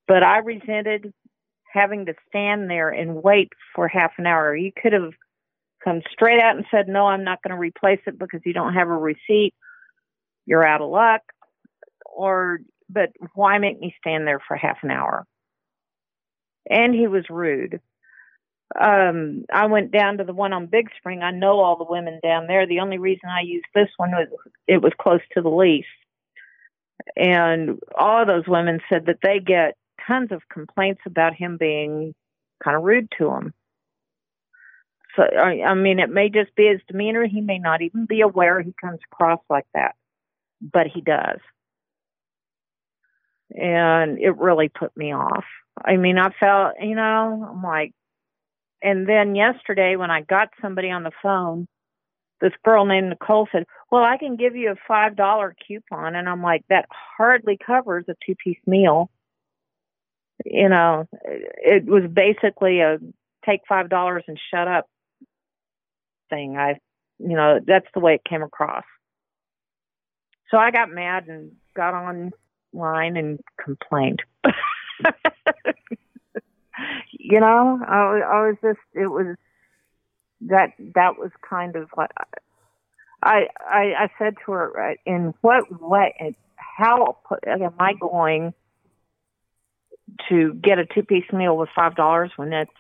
But 0.08 0.24
I 0.24 0.40
resented 0.40 1.14
having 1.72 2.08
to 2.08 2.16
stand 2.28 2.70
there 2.70 2.90
and 2.90 3.22
wait 3.24 3.50
for 3.76 3.88
half 3.88 4.12
an 4.18 4.26
hour. 4.26 4.56
You 4.56 4.72
could 4.72 4.94
have 4.94 5.14
come 5.84 6.02
straight 6.12 6.42
out 6.42 6.56
and 6.56 6.66
said, 6.72 6.88
no, 6.88 7.06
I'm 7.06 7.24
not 7.24 7.42
going 7.44 7.52
to 7.52 7.60
replace 7.60 8.00
it 8.08 8.18
because 8.18 8.42
you 8.44 8.54
don't 8.54 8.74
have 8.74 8.88
a 8.88 8.98
receipt. 8.98 9.54
You're 10.46 10.66
out 10.66 10.82
of 10.82 10.90
luck 10.90 11.22
or 12.16 12.60
but 12.90 13.12
why 13.36 13.58
make 13.60 13.80
me 13.80 13.94
stand 14.00 14.28
there 14.28 14.42
for 14.48 14.58
half 14.58 14.78
an 14.84 14.92
hour? 14.92 15.26
And 16.70 16.94
he 16.94 17.08
was 17.08 17.30
rude. 17.30 17.80
Um, 18.80 19.46
I 19.52 19.66
went 19.68 19.92
down 19.92 20.18
to 20.18 20.24
the 20.24 20.34
one 20.34 20.54
on 20.54 20.68
Big 20.68 20.90
Spring. 20.98 21.22
I 21.22 21.32
know 21.32 21.60
all 21.60 21.76
the 21.76 21.92
women 21.92 22.20
down 22.22 22.48
there. 22.48 22.68
The 22.68 22.82
only 22.82 22.98
reason 22.98 23.30
I 23.30 23.42
used 23.42 23.66
this 23.74 23.90
one 23.98 24.12
was 24.12 24.28
it 24.68 24.82
was 24.82 24.94
close 25.00 25.22
to 25.34 25.42
the 25.42 25.50
lease. 25.50 25.86
And 27.16 27.80
all 27.98 28.26
those 28.26 28.48
women 28.48 28.80
said 28.90 29.08
that 29.08 29.20
they 29.24 29.40
get 29.40 29.76
tons 30.06 30.32
of 30.32 30.42
complaints 30.52 31.02
about 31.06 31.34
him 31.34 31.58
being 31.58 32.14
kind 32.64 32.78
of 32.78 32.84
rude 32.84 33.12
to 33.18 33.26
them. 33.26 33.54
So, 35.16 35.24
I, 35.24 35.64
I 35.64 35.74
mean, 35.74 36.00
it 36.00 36.10
may 36.10 36.30
just 36.30 36.56
be 36.56 36.68
his 36.68 36.82
demeanor. 36.88 37.26
He 37.26 37.42
may 37.42 37.58
not 37.58 37.82
even 37.82 38.06
be 38.06 38.22
aware 38.22 38.62
he 38.62 38.76
comes 38.80 39.00
across 39.12 39.40
like 39.50 39.66
that, 39.74 39.96
but 40.62 40.86
he 40.88 41.02
does 41.02 41.40
and 43.52 44.20
it 44.20 44.38
really 44.38 44.70
put 44.70 44.96
me 44.96 45.14
off. 45.14 45.46
I 45.84 45.98
mean, 45.98 46.18
I 46.18 46.30
felt, 46.40 46.74
you 46.82 46.96
know, 46.96 47.48
I'm 47.50 47.64
like, 47.64 47.94
and 48.82 49.08
then 49.08 49.36
yesterday 49.36 49.96
when 49.96 50.12
I 50.12 50.22
got 50.22 50.50
somebody 50.62 50.90
on 50.90 51.04
the 51.04 51.12
phone 51.22 51.68
this 52.42 52.54
girl 52.64 52.86
named 52.86 53.10
Nicole 53.10 53.48
said, 53.52 53.66
"Well, 53.92 54.04
I 54.04 54.18
can 54.18 54.36
give 54.36 54.56
you 54.56 54.72
a 54.72 54.76
five 54.88 55.16
dollar 55.16 55.56
coupon," 55.68 56.16
and 56.16 56.28
I'm 56.30 56.42
like, 56.42 56.64
"That 56.70 56.88
hardly 56.90 57.58
covers 57.58 58.06
a 58.08 58.16
two 58.26 58.36
piece 58.36 58.60
meal." 58.66 59.10
You 60.46 60.70
know, 60.70 61.08
it 61.24 61.86
was 61.86 62.10
basically 62.12 62.80
a 62.80 62.98
take 63.46 63.62
five 63.68 63.90
dollars 63.90 64.24
and 64.28 64.40
shut 64.52 64.68
up 64.68 64.86
thing. 66.30 66.58
I, 66.58 66.80
you 67.20 67.36
know, 67.36 67.60
that's 67.66 67.88
the 67.94 68.00
way 68.00 68.16
it 68.16 68.24
came 68.24 68.44
across. 68.44 68.86
So 70.50 70.58
I 70.58 70.72
got 70.72 70.90
mad 70.90 71.28
and 71.28 71.52
got 71.76 71.94
online 72.74 73.18
and 73.18 73.40
complained. 73.64 74.22
you 77.12 77.40
know, 77.40 77.80
I, 77.88 78.22
I 78.26 78.48
was 78.48 78.56
just, 78.62 78.80
it 78.94 79.08
was 79.08 79.36
that 80.42 80.72
that 80.96 81.18
was 81.18 81.32
kind 81.48 81.76
of 81.76 81.90
what 81.94 82.12
I 83.22 83.48
I, 83.62 83.94
I 83.98 84.10
said 84.18 84.36
to 84.46 84.52
her. 84.54 84.72
Right, 84.72 85.00
in 85.06 85.34
what 85.42 85.82
way? 85.82 86.36
How 86.56 87.18
am 87.46 87.74
I 87.80 87.94
going 87.94 88.54
to 90.30 90.54
get 90.54 90.80
a 90.80 90.86
two 90.86 91.04
piece 91.04 91.32
meal 91.34 91.58
with 91.58 91.70
five 91.76 91.96
dollars 91.96 92.32
when 92.38 92.54
it's 92.54 92.72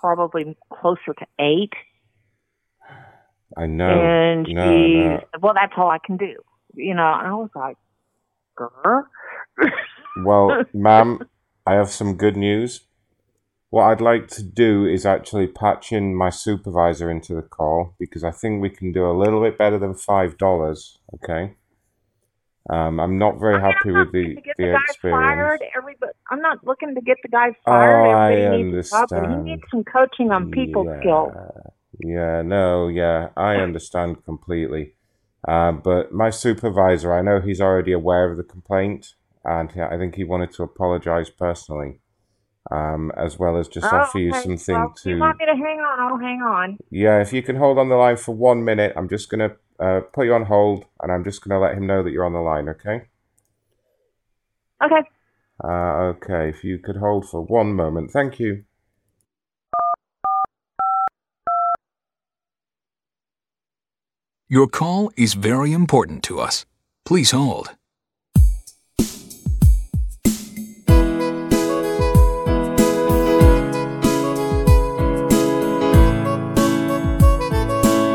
probably 0.00 0.56
closer 0.72 1.14
to 1.18 1.26
eight? 1.38 1.72
I 3.56 3.66
know. 3.66 3.88
And 3.88 4.46
she 4.46 4.54
no. 4.54 5.20
"Well, 5.40 5.54
that's 5.54 5.72
all 5.76 5.90
I 5.90 5.98
can 5.98 6.16
do." 6.16 6.36
You 6.74 6.94
know, 6.94 7.12
and 7.12 7.26
I 7.26 7.34
was 7.34 7.50
like. 7.54 7.76
Well, 10.24 10.64
ma'am, 10.74 11.20
I 11.66 11.74
have 11.74 11.90
some 11.90 12.16
good 12.16 12.36
news. 12.36 12.80
What 13.70 13.84
I'd 13.84 14.00
like 14.00 14.28
to 14.28 14.42
do 14.42 14.86
is 14.86 15.04
actually 15.04 15.48
patch 15.48 15.90
in 15.90 16.14
my 16.14 16.30
supervisor 16.30 17.10
into 17.10 17.34
the 17.34 17.42
call 17.42 17.94
because 17.98 18.22
I 18.22 18.30
think 18.30 18.62
we 18.62 18.70
can 18.70 18.92
do 18.92 19.04
a 19.04 19.18
little 19.18 19.42
bit 19.42 19.58
better 19.58 19.78
than 19.78 19.94
five 19.94 20.38
dollars. 20.38 20.98
Okay. 21.14 21.56
Um, 22.70 22.98
I'm 22.98 23.18
not 23.18 23.38
very 23.38 23.60
happy 23.60 23.90
with 23.90 24.12
the 24.12 24.36
the 24.36 24.54
the 24.56 24.72
guy 24.72 24.78
experience. 24.88 25.22
fired. 25.22 25.60
I'm 26.30 26.40
not 26.40 26.64
looking 26.64 26.94
to 26.94 27.00
get 27.00 27.18
the 27.22 27.28
guy 27.28 27.56
fired. 27.64 28.06
Oh, 28.06 28.10
I 28.10 28.32
Everybody 28.32 28.62
needs 28.62 28.92
a 28.92 29.06
job, 29.06 29.30
he 29.30 29.50
needs 29.50 29.62
some 29.70 29.84
coaching 29.84 30.30
on 30.30 30.50
people 30.50 30.84
skills. 31.00 31.32
Yeah, 32.00 32.42
no, 32.42 32.88
yeah, 32.88 33.28
I 33.36 33.56
understand 33.56 34.24
completely. 34.24 34.94
Uh, 35.46 35.72
but 35.72 36.12
my 36.12 36.30
supervisor, 36.30 37.12
I 37.12 37.22
know 37.22 37.40
he's 37.40 37.60
already 37.60 37.92
aware 37.92 38.30
of 38.30 38.36
the 38.36 38.42
complaint, 38.42 39.14
and 39.44 39.70
I 39.80 39.98
think 39.98 40.14
he 40.14 40.24
wanted 40.24 40.52
to 40.52 40.62
apologize 40.62 41.28
personally, 41.28 42.00
um, 42.70 43.12
as 43.16 43.38
well 43.38 43.58
as 43.58 43.68
just 43.68 43.92
Oh, 43.92 43.96
offer 43.98 44.18
you 44.18 44.30
okay. 44.30 44.40
something 44.40 44.74
well, 44.74 44.94
if 44.96 45.04
you 45.06 45.18
want 45.18 45.38
me 45.38 45.46
to 45.46 45.54
hang 45.54 45.80
on? 45.80 46.00
I'll 46.00 46.18
hang 46.18 46.40
on. 46.42 46.78
Yeah, 46.90 47.20
if 47.20 47.32
you 47.32 47.42
can 47.42 47.56
hold 47.56 47.78
on 47.78 47.88
the 47.90 47.96
line 47.96 48.16
for 48.16 48.34
one 48.34 48.64
minute, 48.64 48.94
I'm 48.96 49.08
just 49.08 49.28
gonna 49.28 49.56
uh, 49.78 50.00
put 50.12 50.26
you 50.26 50.34
on 50.34 50.46
hold, 50.46 50.86
and 51.02 51.12
I'm 51.12 51.24
just 51.24 51.42
gonna 51.42 51.60
let 51.60 51.76
him 51.76 51.86
know 51.86 52.02
that 52.02 52.10
you're 52.10 52.24
on 52.24 52.32
the 52.32 52.40
line. 52.40 52.68
Okay. 52.70 53.08
Okay. 54.82 55.08
Uh, 55.62 56.12
okay, 56.14 56.48
if 56.48 56.64
you 56.64 56.78
could 56.78 56.96
hold 56.96 57.28
for 57.28 57.42
one 57.42 57.74
moment, 57.74 58.10
thank 58.10 58.40
you. 58.40 58.64
Your 64.46 64.66
call 64.66 65.10
is 65.16 65.32
very 65.32 65.72
important 65.72 66.22
to 66.24 66.38
us. 66.38 66.66
Please 67.06 67.30
hold. 67.30 67.70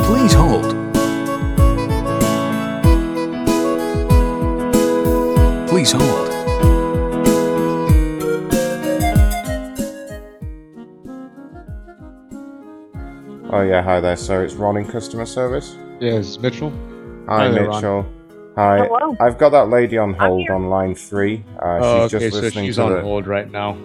Please 0.04 0.34
hold. 0.34 0.76
Please 5.68 5.92
hold. 5.92 6.30
Oh 13.52 13.64
yeah, 13.68 13.82
hi 13.82 14.00
there. 14.00 14.16
So 14.16 14.44
it's 14.44 14.54
Ron 14.54 14.78
in 14.78 14.86
customer 14.86 15.26
service. 15.26 15.76
Yes, 16.00 16.40
Mitchell. 16.40 16.72
Hi, 17.28 17.48
Hi 17.48 17.52
there, 17.52 17.68
Ron. 17.68 17.76
Mitchell. 17.76 18.06
Hi. 18.56 18.78
Hello. 18.88 19.16
I've 19.20 19.38
got 19.38 19.50
that 19.50 19.70
lady 19.70 19.98
on 19.98 20.14
hold 20.14 20.50
on 20.50 20.70
line 20.70 20.96
three. 20.96 21.44
Uh, 21.62 21.80
oh, 21.82 22.08
she's 22.08 22.16
okay, 22.16 22.26
just 22.26 22.36
so 22.36 22.42
listening 22.42 22.66
she's 22.66 22.76
to 22.78 22.84
on 22.84 22.94
the. 22.94 23.02
hold 23.02 23.28
right 23.28 23.50
now. 23.50 23.78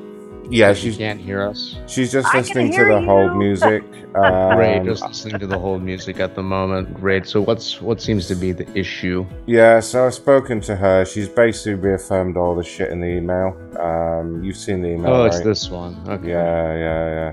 Yeah, 0.50 0.74
she 0.74 0.94
can't 0.94 1.18
hear 1.18 1.40
us. 1.42 1.76
She's 1.86 2.12
just 2.12 2.28
I 2.34 2.38
listening 2.38 2.70
to 2.72 2.84
the 2.84 3.00
you. 3.00 3.06
hold 3.06 3.34
music. 3.36 3.82
Great, 4.12 4.78
Um, 4.80 4.84
just 4.84 5.02
listening 5.06 5.38
to 5.40 5.46
the 5.46 5.58
hold 5.58 5.82
music 5.82 6.20
at 6.20 6.34
the 6.34 6.42
moment. 6.42 6.92
Great. 6.94 7.26
So 7.26 7.40
what's 7.40 7.80
what 7.80 8.00
seems 8.02 8.26
to 8.28 8.34
be 8.34 8.52
the 8.52 8.68
issue? 8.78 9.26
Yeah, 9.46 9.80
so 9.80 10.06
I've 10.06 10.14
spoken 10.14 10.60
to 10.62 10.76
her. 10.76 11.04
She's 11.06 11.28
basically 11.30 11.74
reaffirmed 11.74 12.36
all 12.36 12.54
the 12.54 12.62
shit 12.62 12.90
in 12.90 13.00
the 13.00 13.06
email. 13.06 13.56
Um, 13.80 14.44
you've 14.44 14.56
seen 14.58 14.82
the 14.82 14.88
email, 14.90 15.14
Oh, 15.14 15.24
it's 15.24 15.40
this 15.40 15.70
one. 15.70 15.96
Okay. 16.08 16.28
Yeah, 16.30 16.76
yeah, 16.76 17.08
yeah. 17.10 17.32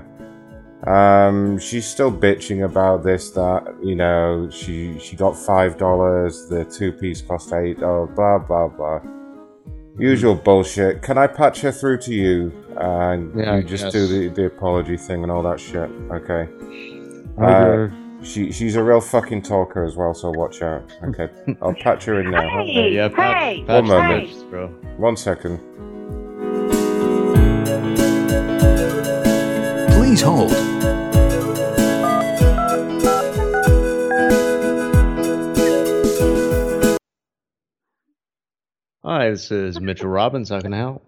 Um, 0.86 1.58
she's 1.58 1.86
still 1.86 2.10
bitching 2.10 2.64
about 2.64 3.04
this. 3.04 3.30
That 3.30 3.74
you 3.82 3.94
know, 3.94 4.48
she 4.50 4.98
she 4.98 5.16
got 5.16 5.36
five 5.36 5.78
dollars. 5.78 6.48
The 6.48 6.64
two 6.64 6.92
piece 6.92 7.22
cost 7.22 7.52
eight. 7.52 7.82
Oh, 7.82 8.06
blah 8.14 8.38
blah 8.38 8.68
blah. 8.68 9.00
Usual 9.98 10.34
bullshit. 10.34 11.02
Can 11.02 11.18
I 11.18 11.26
patch 11.26 11.60
her 11.60 11.70
through 11.70 11.98
to 11.98 12.14
you? 12.14 12.50
And 12.78 13.38
Yeah, 13.38 13.52
I 13.52 13.56
you 13.58 13.62
just 13.62 13.84
guess. 13.84 13.92
do 13.92 14.06
the, 14.06 14.28
the 14.34 14.46
apology 14.46 14.96
thing 14.96 15.22
and 15.22 15.30
all 15.30 15.42
that 15.42 15.60
shit. 15.60 15.90
Okay. 16.10 16.48
Okay. 17.38 17.38
Uh, 17.38 17.88
she 18.24 18.50
she's 18.50 18.76
a 18.76 18.82
real 18.82 19.00
fucking 19.00 19.42
talker 19.42 19.84
as 19.84 19.94
well, 19.96 20.14
so 20.14 20.30
watch 20.30 20.62
out. 20.62 20.82
Okay, 21.04 21.28
I'll 21.60 21.74
patch 21.74 22.04
her 22.04 22.20
in 22.20 22.30
now. 22.30 22.48
Hey, 22.64 22.90
yeah, 22.92 23.08
patch, 23.08 23.36
hey, 23.42 23.64
patch 23.66 23.82
One 23.82 23.86
moment. 23.88 24.28
bitch, 24.30 24.50
bro. 24.50 24.68
One 24.96 25.16
second. 25.16 25.60
Please 30.12 30.20
hold. 30.20 30.52
Hi, 39.02 39.30
this 39.30 39.50
is 39.50 39.80
Mitchell 39.80 40.10
Robbins. 40.10 40.50
How 40.50 40.60
can 40.60 40.74
I 40.74 40.76
help? 40.76 41.02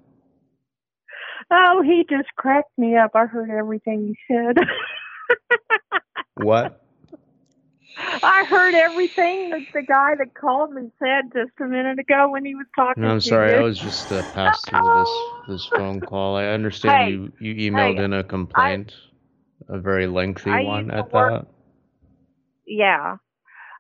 Oh, 1.51 1.83
he 1.85 2.07
just 2.09 2.31
cracked 2.39 2.71
me 2.79 2.97
up. 2.97 3.11
I 3.15 3.27
heard 3.27 3.51
everything 3.51 4.17
he 4.17 4.35
said. 4.35 4.57
What? 6.37 6.84
I 7.97 8.45
heard 8.49 8.75
everything 8.75 9.51
that 9.51 9.61
the 9.73 9.83
guy 9.83 10.15
that 10.17 10.35
called 10.35 10.73
me 10.73 10.91
said 10.99 11.33
just 11.33 11.53
a 11.61 11.65
minute 11.65 11.99
ago 11.99 12.31
when 12.31 12.45
he 12.45 12.55
was 12.55 12.67
talking. 12.75 13.03
No, 13.03 13.11
I'm 13.11 13.21
sorry. 13.21 13.53
you. 13.53 13.59
I 13.59 13.63
was 13.63 13.79
just 13.79 14.11
uh, 14.11 14.23
passed 14.33 14.69
through 14.69 14.81
this 14.83 15.11
this 15.49 15.67
phone 15.67 16.01
call. 16.01 16.37
I 16.37 16.47
understand 16.47 17.05
Hey, 17.05 17.11
you 17.11 17.33
you 17.39 17.71
emailed 17.73 17.99
hey, 17.99 18.05
in 18.05 18.13
a 18.13 18.25
complaint, 18.25 18.95
a 19.69 19.79
very 19.79 20.07
lengthy 20.07 20.51
I 20.51 20.63
one 20.63 20.91
at 20.91 21.13
work- 21.13 21.45
that. 21.45 21.47
Yeah. 22.67 23.17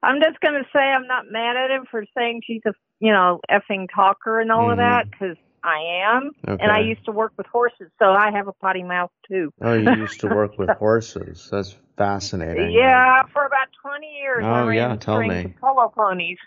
I'm 0.03 0.21
just 0.21 0.39
going 0.41 0.55
to 0.63 0.69
say 0.71 0.81
I'm 0.81 1.07
not 1.07 1.25
mad 1.31 1.57
at 1.57 1.71
him 1.71 1.87
for 1.91 2.05
saying 2.17 2.43
she's 2.47 2.61
a, 2.67 2.73
you 3.01 3.11
know, 3.11 3.41
effing 3.51 3.87
talker 3.95 4.39
and 4.39 4.53
all 4.53 4.71
of 4.71 4.77
Mhm. 4.77 4.81
that 4.83 5.11
because 5.11 5.37
I 5.63 5.79
am. 6.05 6.33
And 6.47 6.71
I 6.71 6.81
used 6.81 7.07
to 7.07 7.13
work 7.13 7.33
with 7.39 7.47
horses, 7.47 7.91
so 7.99 8.13
I 8.13 8.31
have 8.31 8.47
a 8.47 8.53
potty 8.53 8.83
mouth 8.83 9.11
too. 9.27 9.51
Oh, 9.63 9.73
you 9.73 9.93
used 9.95 10.21
to 10.21 10.27
work 10.29 10.59
with 10.59 10.69
horses. 10.79 11.49
That's 11.51 11.75
fascinating. 11.97 12.73
Yeah, 12.73 13.23
for 13.33 13.47
about 13.47 13.69
20 13.83 14.07
years. 14.07 14.45
Oh, 14.45 14.69
yeah, 14.69 14.97
tell 14.97 15.23
me. 15.23 15.55
Polo 15.61 15.93
ponies. 15.95 16.39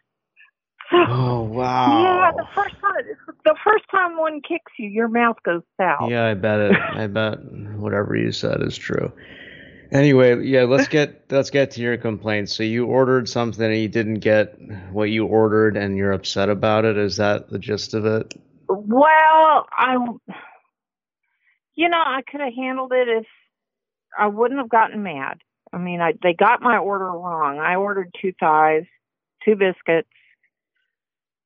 Oh 0.91 1.41
wow. 1.41 2.01
Yeah, 2.01 2.31
the 2.37 2.47
first 2.55 2.75
time, 2.79 3.35
the 3.43 3.55
first 3.63 3.83
time 3.91 4.17
one 4.17 4.41
kicks 4.41 4.71
you, 4.79 4.87
your 4.87 5.09
mouth 5.09 5.37
goes 5.43 5.61
south. 5.79 6.09
Yeah, 6.09 6.25
I 6.25 6.33
bet 6.33 6.59
it. 6.59 6.77
I 6.77 7.07
bet 7.07 7.43
whatever 7.75 8.15
you 8.15 8.31
said 8.31 8.61
is 8.61 8.77
true. 8.77 9.11
Anyway, 9.91 10.45
yeah, 10.45 10.63
let's 10.63 10.87
get 10.87 11.25
let's 11.29 11.49
get 11.49 11.71
to 11.71 11.81
your 11.81 11.97
complaint. 11.97 12.49
So 12.49 12.63
you 12.63 12.85
ordered 12.85 13.27
something 13.27 13.65
and 13.65 13.77
you 13.77 13.87
didn't 13.89 14.19
get 14.19 14.57
what 14.91 15.09
you 15.09 15.25
ordered, 15.25 15.75
and 15.75 15.97
you're 15.97 16.13
upset 16.13 16.49
about 16.49 16.85
it. 16.85 16.97
Is 16.97 17.17
that 17.17 17.49
the 17.49 17.59
gist 17.59 17.93
of 17.93 18.05
it? 18.05 18.33
Well, 18.69 19.67
I, 19.71 19.97
you 21.75 21.89
know, 21.89 21.97
I 21.97 22.21
could 22.29 22.41
have 22.41 22.53
handled 22.53 22.91
it 22.93 23.07
if 23.07 23.25
I 24.17 24.27
wouldn't 24.27 24.59
have 24.59 24.69
gotten 24.69 25.03
mad. 25.03 25.39
I 25.71 25.77
mean, 25.77 26.01
I 26.01 26.13
they 26.21 26.33
got 26.33 26.61
my 26.61 26.77
order 26.77 27.05
wrong. 27.05 27.59
I 27.59 27.75
ordered 27.75 28.13
two 28.21 28.33
thighs, 28.39 28.85
two 29.43 29.55
biscuits, 29.55 30.09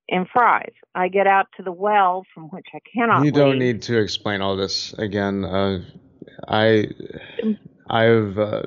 and 0.10 0.28
fries. 0.32 0.74
I 0.94 1.08
get 1.08 1.28
out 1.28 1.48
to 1.58 1.64
the 1.64 1.72
well 1.72 2.26
from 2.34 2.46
which 2.46 2.68
I 2.74 2.80
cannot. 2.94 3.26
you 3.26 3.32
don't 3.32 3.52
leave. 3.52 3.60
need 3.60 3.82
to 3.84 3.98
explain 4.00 4.42
all 4.42 4.56
this 4.56 4.94
again. 4.94 5.44
Uh, 5.44 5.80
I 6.48 6.88
I've 7.90 8.38
uh, 8.38 8.64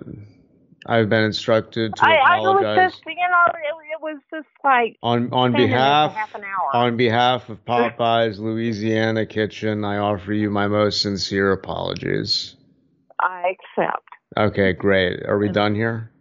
I've 0.87 1.09
been 1.09 1.25
instructed 1.25 1.95
to 1.97 2.05
I, 2.05 2.17
I 2.17 2.41
was 2.41 2.61
apologize 2.61 2.93
just, 2.93 3.07
you 3.07 3.15
know, 3.15 3.47
it, 3.55 3.95
it 3.95 4.01
was 4.03 4.21
just 4.31 4.49
like 4.63 4.97
on 5.03 5.33
on 5.33 5.53
standing 5.53 5.71
there 5.71 5.79
for 5.79 5.85
behalf 5.85 6.15
half 6.15 6.35
an 6.35 6.45
hour. 6.45 6.77
on 6.77 6.97
behalf 6.97 7.49
of 7.49 7.65
Popeyes 7.65 8.39
Louisiana 8.39 9.25
Kitchen. 9.27 9.85
I 9.85 9.99
offer 9.99 10.33
you 10.33 10.51
my 10.51 10.67
most 10.67 11.01
sincere 11.01 11.53
apologies. 11.53 12.57
I 13.21 13.55
accept. 13.79 14.09
Okay, 14.37 14.73
great. 14.73 15.25
Are 15.27 15.39
we 15.39 15.49
done 15.49 15.75
here? 15.75 16.13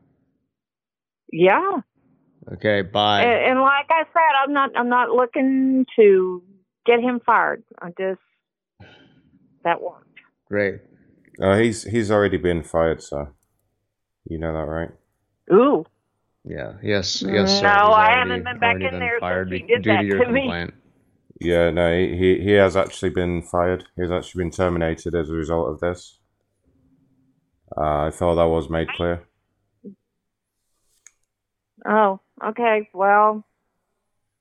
Yeah. 1.32 1.82
Okay, 2.54 2.82
bye. 2.82 3.24
And, 3.24 3.52
and 3.52 3.62
like 3.62 3.88
I 3.90 4.04
said, 4.14 4.34
I'm 4.44 4.54
not 4.54 4.72
I'm 4.78 4.90
not 4.90 5.10
looking 5.10 5.86
to 5.96 6.44
get 6.86 7.00
him 7.00 7.22
fired. 7.26 7.64
I 7.82 7.90
just 7.98 8.20
that 9.64 9.82
worked. 9.82 10.08
Great. 10.50 10.82
Oh, 11.42 11.58
he's 11.58 11.84
he's 11.84 12.12
already 12.12 12.38
been 12.38 12.64
fired, 12.64 13.02
so 13.02 13.30
you 14.26 14.38
know 14.38 14.54
that, 14.54 14.68
right? 14.68 14.90
Ooh. 15.52 15.86
Yeah. 16.46 16.74
Yes. 16.84 17.22
Yes, 17.22 17.60
sir. 17.60 17.68
No, 17.68 17.88
He's 17.88 17.96
I 17.96 18.16
haven't 18.18 18.44
been 18.44 18.60
back 18.60 18.76
in 18.76 19.00
there 19.00 19.20
fired 19.20 19.50
since 19.50 19.62
he 19.62 19.68
did 19.68 19.84
due 19.84 19.92
that 19.92 20.02
to 20.02 20.06
your 20.06 20.24
to 20.26 20.32
me. 20.32 20.42
complaint. 20.42 20.74
Yeah, 21.40 21.72
no, 21.72 21.92
he, 21.98 22.16
he 22.16 22.44
he 22.44 22.52
has 22.52 22.76
actually 22.76 23.10
been 23.10 23.42
fired. 23.42 23.86
He's 23.96 24.12
actually 24.12 24.44
been 24.44 24.52
terminated 24.52 25.16
as 25.16 25.30
a 25.30 25.34
result 25.34 25.70
of 25.70 25.80
this. 25.80 26.20
Uh, 27.76 28.08
I 28.08 28.12
thought 28.12 28.36
that 28.36 28.44
was 28.44 28.70
made 28.70 28.88
clear. 28.90 29.24
Oh, 31.86 32.20
okay. 32.44 32.90
Well, 32.94 33.44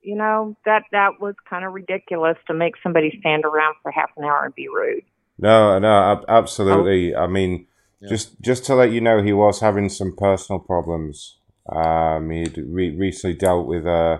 you 0.01 0.15
know 0.15 0.55
that 0.65 0.83
that 0.91 1.19
was 1.19 1.35
kind 1.49 1.65
of 1.65 1.73
ridiculous 1.73 2.37
to 2.47 2.53
make 2.53 2.73
somebody 2.83 3.15
stand 3.19 3.45
around 3.45 3.75
for 3.81 3.91
half 3.91 4.11
an 4.17 4.25
hour 4.25 4.45
and 4.45 4.55
be 4.55 4.67
rude. 4.67 5.03
No, 5.39 5.79
no, 5.79 6.11
ab- 6.11 6.25
absolutely. 6.27 7.15
I 7.15 7.27
mean, 7.27 7.67
just 8.07 8.39
just 8.41 8.65
to 8.65 8.75
let 8.75 8.91
you 8.91 9.01
know, 9.01 9.21
he 9.21 9.33
was 9.33 9.61
having 9.61 9.89
some 9.89 10.15
personal 10.15 10.59
problems. 10.59 11.37
Um, 11.69 12.29
he'd 12.29 12.57
re- 12.57 12.95
recently 12.95 13.35
dealt 13.35 13.65
with 13.65 13.85
uh, 13.87 14.19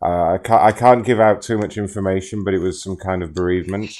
uh, 0.00 0.34
I 0.34 0.38
can't 0.38 0.62
I 0.62 0.72
can't 0.72 1.04
give 1.04 1.20
out 1.20 1.42
too 1.42 1.58
much 1.58 1.76
information, 1.76 2.44
but 2.44 2.54
it 2.54 2.58
was 2.60 2.82
some 2.82 2.96
kind 2.96 3.22
of 3.22 3.34
bereavement. 3.34 3.98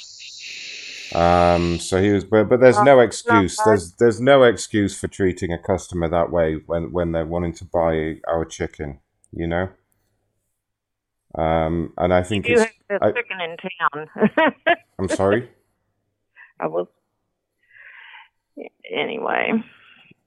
Um, 1.13 1.79
so 1.79 2.01
he 2.01 2.11
was, 2.11 2.23
but 2.23 2.49
but 2.49 2.59
there's 2.59 2.81
no 2.81 2.99
excuse. 2.99 3.57
There's 3.63 3.93
there's 3.93 4.19
no 4.19 4.43
excuse 4.43 4.99
for 4.99 5.07
treating 5.07 5.51
a 5.51 5.59
customer 5.59 6.09
that 6.09 6.31
way 6.31 6.55
when 6.65 6.91
when 6.91 7.11
they're 7.11 7.25
wanting 7.25 7.53
to 7.53 7.65
buy 7.65 8.15
our 8.27 8.45
chicken. 8.45 8.99
You 9.31 9.47
know. 9.47 9.69
Um, 11.35 11.93
and 11.97 12.13
I 12.13 12.21
think 12.23 12.47
You 12.47 12.55
it's. 12.55 12.71
have 12.89 13.01
the 13.01 13.13
chicken 13.13 13.37
in 13.41 13.57
town. 13.57 14.75
I'm 14.99 15.07
sorry. 15.09 15.49
I 16.59 16.67
was 16.67 16.87
anyway. 18.91 19.53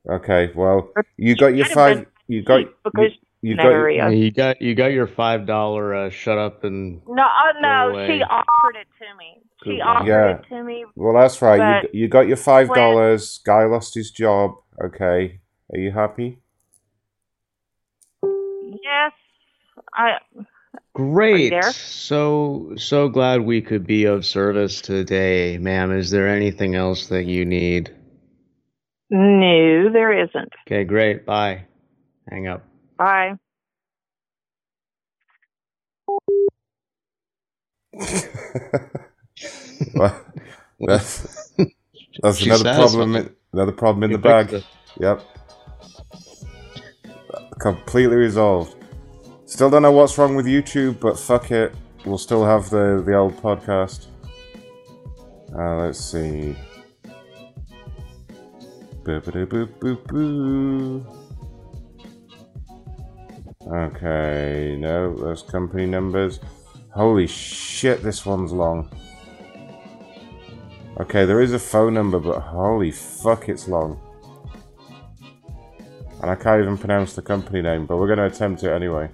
Okay, 0.09 0.53
well, 0.55 0.93
you 1.17 1.37
got 1.37 1.49
your 1.49 1.67
five. 1.67 2.07
You 2.29 2.43
got 2.43 2.65
because 2.85 3.13
you, 3.43 3.51
you 3.51 3.57
got 3.57 3.65
your, 3.65 4.01
uh, 4.03 4.11
you 4.11 4.31
got 4.31 4.63
you 4.63 4.75
got 4.75 4.93
your 4.93 5.07
five 5.07 5.47
dollar 5.47 5.95
uh, 5.95 6.11
shut 6.11 6.39
up 6.39 6.65
and 6.65 7.01
No, 7.07 7.25
oh, 7.25 7.51
no, 7.61 8.07
she 8.07 8.23
offered 8.23 8.77
it 8.81 8.87
to 8.99 9.17
me. 9.17 9.43
She 9.65 9.81
offered 9.81 10.07
Yeah. 10.07 10.39
it 10.39 10.49
to 10.49 10.63
me. 10.65 10.85
Well, 10.95 11.15
that's 11.15 11.41
right. 11.43 11.85
You, 11.93 12.03
you 12.03 12.09
got 12.09 12.29
your 12.29 12.37
five 12.37 12.73
dollars. 12.73 13.41
Guy 13.45 13.65
lost 13.65 13.95
his 13.95 14.11
job. 14.11 14.53
Okay, 14.83 15.41
are 15.73 15.79
you 15.79 15.93
happy? 15.93 16.39
Yes, 18.23 19.13
I. 19.95 20.19
Great. 20.95 21.53
So 21.65 22.73
so 22.77 23.09
glad 23.09 23.43
we 23.43 23.61
could 23.61 23.87
be 23.87 24.05
of 24.05 24.25
service 24.25 24.81
today, 24.81 25.59
ma'am. 25.59 25.93
Is 25.93 26.11
there 26.11 26.29
anything 26.29 26.75
else 26.75 27.09
that 27.09 27.25
you 27.27 27.45
need? 27.45 27.95
No, 29.11 29.93
there 29.93 30.25
isn't. 30.25 30.53
Okay, 30.67 30.85
great. 30.85 31.25
Bye. 31.25 31.67
Hang 32.29 32.49
up. 32.49 32.66
Bye. 32.97 33.35
well, 39.95 40.21
that's 40.81 41.53
that's 42.23 42.39
She 42.39 42.45
another 42.45 42.67
problem. 42.67 43.15
something. 43.15 43.15
In, 43.15 43.35
another 43.53 43.73
problem 43.73 44.05
in 44.05 44.13
the 44.13 44.19
bag. 44.19 44.51
fixed 44.51 44.67
Yep. 45.01 45.23
Completely 47.61 48.17
resolved. 48.17 48.75
Still 49.47 49.71
don't 49.71 49.83
know 49.83 49.93
what's 49.93 50.17
wrong 50.19 50.35
with 50.37 50.47
YouTube, 50.47 51.01
but 51.01 51.19
fuck 51.19 51.51
it. 51.51 51.75
We'll 52.05 52.19
still 52.19 52.45
have 52.45 52.71
the 52.71 53.03
the 53.05 53.15
old 53.17 53.37
podcast. 53.37 54.07
Uh, 55.57 55.77
let's 55.77 56.01
see. 56.01 56.57
Boop-a-doo-boop-boop-boo. 59.05 61.07
Okay, 63.67 64.77
no, 64.79 65.15
those 65.17 65.43
company 65.43 65.87
numbers. 65.87 66.39
Holy 66.95 67.27
shit, 67.27 68.03
this 68.03 68.25
one's 68.25 68.53
long. 68.53 68.91
Okay, 71.01 71.25
there 71.27 71.41
is 71.41 71.53
a 71.53 71.59
phone 71.59 71.93
number, 71.93 72.19
but 72.19 72.41
holy 72.41 72.91
fuck, 72.91 73.49
it's 73.49 73.69
long. 73.69 74.01
And 76.23 76.31
I 76.31 76.35
can't 76.35 76.63
even 76.63 76.79
pronounce 76.79 77.15
the 77.15 77.23
company 77.23 77.61
name, 77.61 77.87
but 77.87 77.99
we're 77.99 78.07
going 78.07 78.19
to 78.19 78.25
attempt 78.27 78.63
it 78.63 78.71
anyway. 78.71 79.11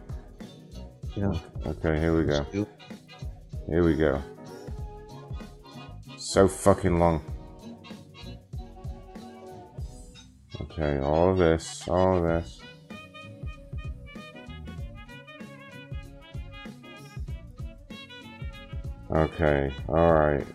Yeah. 1.16 1.32
Okay, 1.66 1.98
here 1.98 2.16
we 2.16 2.24
go. 2.24 2.46
Here 3.66 3.82
we 3.82 3.96
go. 3.96 4.22
So 6.16 6.46
fucking 6.46 6.98
long. 6.98 7.24
Okay, 10.60 11.00
all 11.00 11.30
of 11.30 11.38
this, 11.38 11.88
all 11.88 12.18
of 12.18 12.22
this. 12.22 12.61
Okay, 19.12 19.72
alright. 19.88 20.46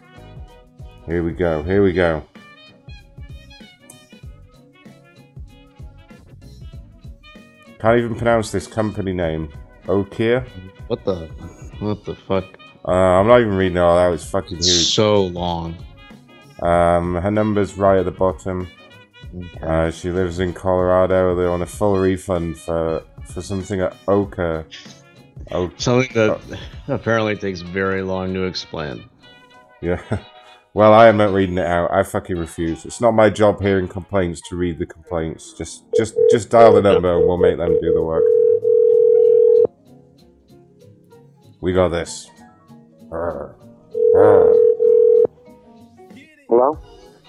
Here 1.05 1.23
we 1.23 1.31
go, 1.31 1.61
here 1.63 1.83
we 1.83 1.93
go. 1.93 2.23
Can't 7.79 7.99
even 7.99 8.15
pronounce 8.15 8.51
this 8.51 8.65
company 8.65 9.13
name. 9.13 9.49
Okia? 9.85 10.47
What 10.87 11.05
the 11.05 11.27
what 11.79 12.03
the 12.05 12.15
fuck? 12.15 12.45
Uh, 12.87 12.91
I'm 12.91 13.27
not 13.27 13.41
even 13.41 13.53
reading 13.53 13.77
all 13.77 13.95
that. 13.95 14.13
it's 14.13 14.27
fucking 14.29 14.57
huge. 14.57 14.93
So 14.93 15.25
long. 15.25 15.77
Um, 16.61 17.15
her 17.15 17.29
number's 17.29 17.77
right 17.77 17.99
at 17.99 18.05
the 18.05 18.11
bottom. 18.11 18.67
Uh, 19.61 19.91
she 19.91 20.09
lives 20.09 20.39
in 20.39 20.53
Colorado. 20.53 21.35
They're 21.35 21.51
on 21.51 21.61
a 21.61 21.65
full 21.67 21.97
refund 21.99 22.57
for 22.57 23.03
for 23.25 23.41
something 23.41 23.81
at 23.81 23.95
Oka. 24.07 24.65
Oh, 25.51 25.71
Something 25.77 26.12
that 26.13 26.39
oh. 26.88 26.93
apparently 26.93 27.36
takes 27.36 27.62
very 27.62 28.01
long 28.01 28.33
to 28.33 28.43
explain. 28.43 29.10
yeah. 29.81 30.01
Well, 30.73 30.93
I 30.93 31.07
am 31.07 31.17
not 31.17 31.33
reading 31.33 31.57
it 31.57 31.65
out. 31.65 31.91
I 31.91 32.03
fucking 32.03 32.38
refuse. 32.38 32.86
It's 32.86 33.01
not 33.01 33.15
my 33.15 33.31
job 33.31 33.60
hearing 33.60 33.88
complaints 33.88 34.47
to 34.47 34.55
read 34.55 34.77
the 34.77 34.86
complaints. 34.86 35.53
Just, 35.57 35.86
just, 35.95 36.13
just 36.29 36.51
dial 36.51 36.73
the 36.73 36.83
number 36.83 37.17
and 37.17 37.27
we'll 37.27 37.38
make 37.38 37.57
them 37.57 37.73
do 37.81 37.93
the 37.95 38.03
work. 38.03 38.23
We 41.62 41.73
got 41.73 41.88
this. 41.88 42.29
Arr. 43.12 43.55
Arr. 44.15 44.53
Hello? 46.47 46.77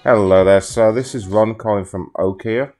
Hello 0.03 0.45
there, 0.45 0.61
sir. 0.61 0.91
This 0.91 1.15
is 1.15 1.25
Ron 1.25 1.55
calling 1.55 1.85
from 1.85 2.11
Okia. 2.17 2.73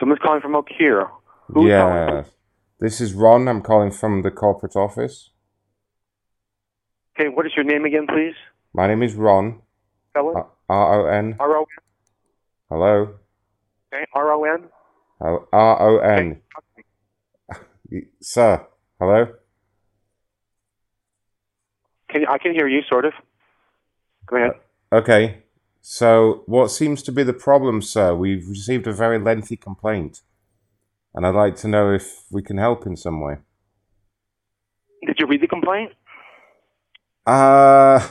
Someone's 0.00 0.22
calling 0.22 0.40
from 0.40 0.54
Okia. 0.54 1.10
Who's 1.48 1.68
yeah. 1.68 2.06
calling? 2.06 2.24
This 2.78 3.00
is 3.00 3.14
Ron. 3.14 3.48
I'm 3.48 3.62
calling 3.62 3.90
from 3.90 4.22
the 4.22 4.30
corporate 4.30 4.76
office. 4.76 5.30
Okay, 7.18 7.30
what 7.30 7.46
is 7.46 7.52
your 7.56 7.64
name 7.64 7.86
again, 7.86 8.06
please? 8.06 8.34
My 8.74 8.86
name 8.86 9.02
is 9.02 9.14
Ron. 9.14 9.62
Spell 10.10 10.30
it. 10.30 10.36
Uh, 10.36 10.42
R 10.68 11.00
O 11.00 11.18
N. 11.18 11.36
R 11.40 11.56
O 11.56 11.60
N. 11.60 11.66
Hello. 12.68 13.14
Okay, 13.94 14.04
R 14.12 14.32
O 14.32 14.44
N. 14.44 14.68
R 15.20 15.82
O 15.82 15.98
N. 16.00 16.42
Sir. 18.20 18.66
Hello. 19.00 19.28
Can 22.10 22.26
I 22.28 22.36
can 22.36 22.52
hear 22.52 22.68
you, 22.68 22.82
sort 22.90 23.06
of. 23.06 23.14
Go 24.26 24.36
ahead. 24.36 24.50
Uh, 24.92 24.96
okay. 24.96 25.44
So, 25.80 26.42
what 26.46 26.70
seems 26.70 27.02
to 27.04 27.12
be 27.12 27.22
the 27.22 27.32
problem, 27.32 27.80
sir? 27.80 28.14
We've 28.14 28.46
received 28.48 28.86
a 28.86 28.92
very 28.92 29.18
lengthy 29.18 29.56
complaint, 29.56 30.22
and 31.16 31.26
I'd 31.26 31.34
like 31.34 31.56
to 31.56 31.68
know 31.68 31.92
if 31.92 32.24
we 32.30 32.42
can 32.42 32.58
help 32.58 32.86
in 32.86 32.96
some 32.96 33.20
way. 33.20 33.36
Did 35.06 35.16
you 35.18 35.26
read 35.26 35.40
the 35.40 35.48
complaint? 35.48 35.92
Uh, 37.26 38.06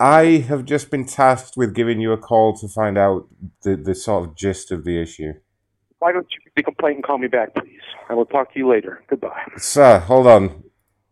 I 0.00 0.44
have 0.48 0.64
just 0.64 0.90
been 0.90 1.04
tasked 1.04 1.56
with 1.56 1.74
giving 1.74 2.00
you 2.00 2.12
a 2.12 2.18
call 2.18 2.56
to 2.56 2.66
find 2.66 2.98
out 2.98 3.28
the, 3.62 3.76
the 3.76 3.94
sort 3.94 4.26
of 4.26 4.34
gist 4.36 4.72
of 4.72 4.84
the 4.84 5.00
issue. 5.00 5.34
Why 5.98 6.12
don't 6.12 6.26
you 6.30 6.38
read 6.46 6.52
the 6.56 6.62
complaint 6.62 6.96
and 6.96 7.04
call 7.04 7.18
me 7.18 7.28
back, 7.28 7.54
please? 7.54 7.80
I 8.08 8.14
will 8.14 8.26
talk 8.26 8.52
to 8.54 8.58
you 8.58 8.68
later. 8.68 9.04
Goodbye. 9.08 9.42
Sir, 9.56 9.98
hold 10.00 10.26
on. 10.26 10.64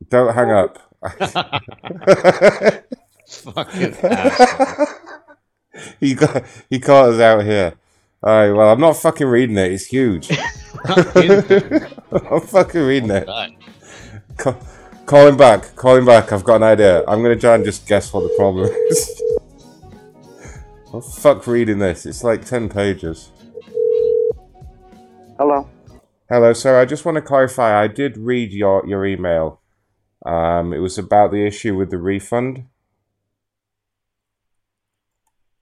Don't 0.09 0.35
hang 0.35 0.51
up. 0.51 0.79
Fucking 3.29 3.95
asshole. 4.03 4.87
he 6.01 6.15
got 6.15 6.45
he 6.69 6.79
caught 6.79 7.11
us 7.11 7.21
out 7.21 7.45
here. 7.45 7.75
Alright, 8.25 8.55
well 8.55 8.73
I'm 8.73 8.81
not 8.81 8.97
fucking 8.97 9.27
reading 9.27 9.59
it, 9.59 9.73
it's 9.73 9.87
huge. 9.87 10.31
I'm 10.85 12.41
fucking 12.41 12.81
reading 12.81 13.11
it. 13.11 13.29
Call, 14.37 14.57
call 15.07 15.29
him 15.29 15.37
back, 15.37 15.75
call 15.77 15.97
him 15.97 16.07
back, 16.07 16.33
I've 16.33 16.45
got 16.45 16.57
an 16.57 16.63
idea. 16.63 17.05
I'm 17.07 17.23
gonna 17.23 17.37
try 17.37 17.55
and 17.55 17.65
just 17.65 17.87
guess 17.89 18.13
what 18.13 18.21
the 18.23 18.35
problem 18.37 18.67
is. 18.91 19.23
I'm 20.93 21.03
fuck 21.03 21.47
reading 21.47 21.79
this, 21.79 22.07
it's 22.07 22.23
like 22.23 22.45
ten 22.45 22.69
pages. 22.69 23.31
Hello. 25.39 25.69
Hello, 26.29 26.53
sir. 26.53 26.81
I 26.81 26.85
just 26.85 27.05
want 27.05 27.17
to 27.17 27.21
clarify. 27.23 27.83
I 27.83 27.89
did 27.89 28.17
read 28.17 28.53
your 28.53 28.87
your 28.87 29.05
email. 29.05 29.61
Um, 30.25 30.73
it 30.73 30.79
was 30.79 30.97
about 30.97 31.33
the 31.33 31.45
issue 31.45 31.77
with 31.77 31.91
the 31.91 31.99
refund. 31.99 32.67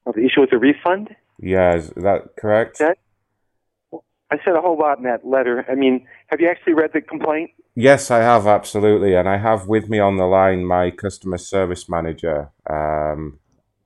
Oh, 0.04 0.12
the 0.12 0.24
issue 0.26 0.42
with 0.42 0.50
the 0.50 0.58
refund? 0.58 1.16
Yeah, 1.42 1.76
is 1.76 1.90
that 1.96 2.36
correct? 2.38 2.78
That, 2.78 2.98
I 4.30 4.36
said 4.44 4.54
a 4.54 4.60
whole 4.60 4.78
lot 4.78 4.98
in 4.98 5.04
that 5.04 5.26
letter. 5.26 5.64
I 5.68 5.74
mean, 5.74 6.06
have 6.28 6.40
you 6.40 6.48
actually 6.48 6.74
read 6.74 6.90
the 6.92 7.00
complaint? 7.00 7.50
Yes, 7.74 8.10
I 8.10 8.18
have 8.18 8.46
absolutely, 8.46 9.14
and 9.14 9.28
I 9.28 9.38
have 9.38 9.66
with 9.66 9.88
me 9.88 9.98
on 9.98 10.16
the 10.16 10.26
line 10.26 10.64
my 10.64 10.90
customer 10.90 11.38
service 11.38 11.88
manager. 11.88 12.50
Um, 12.68 13.38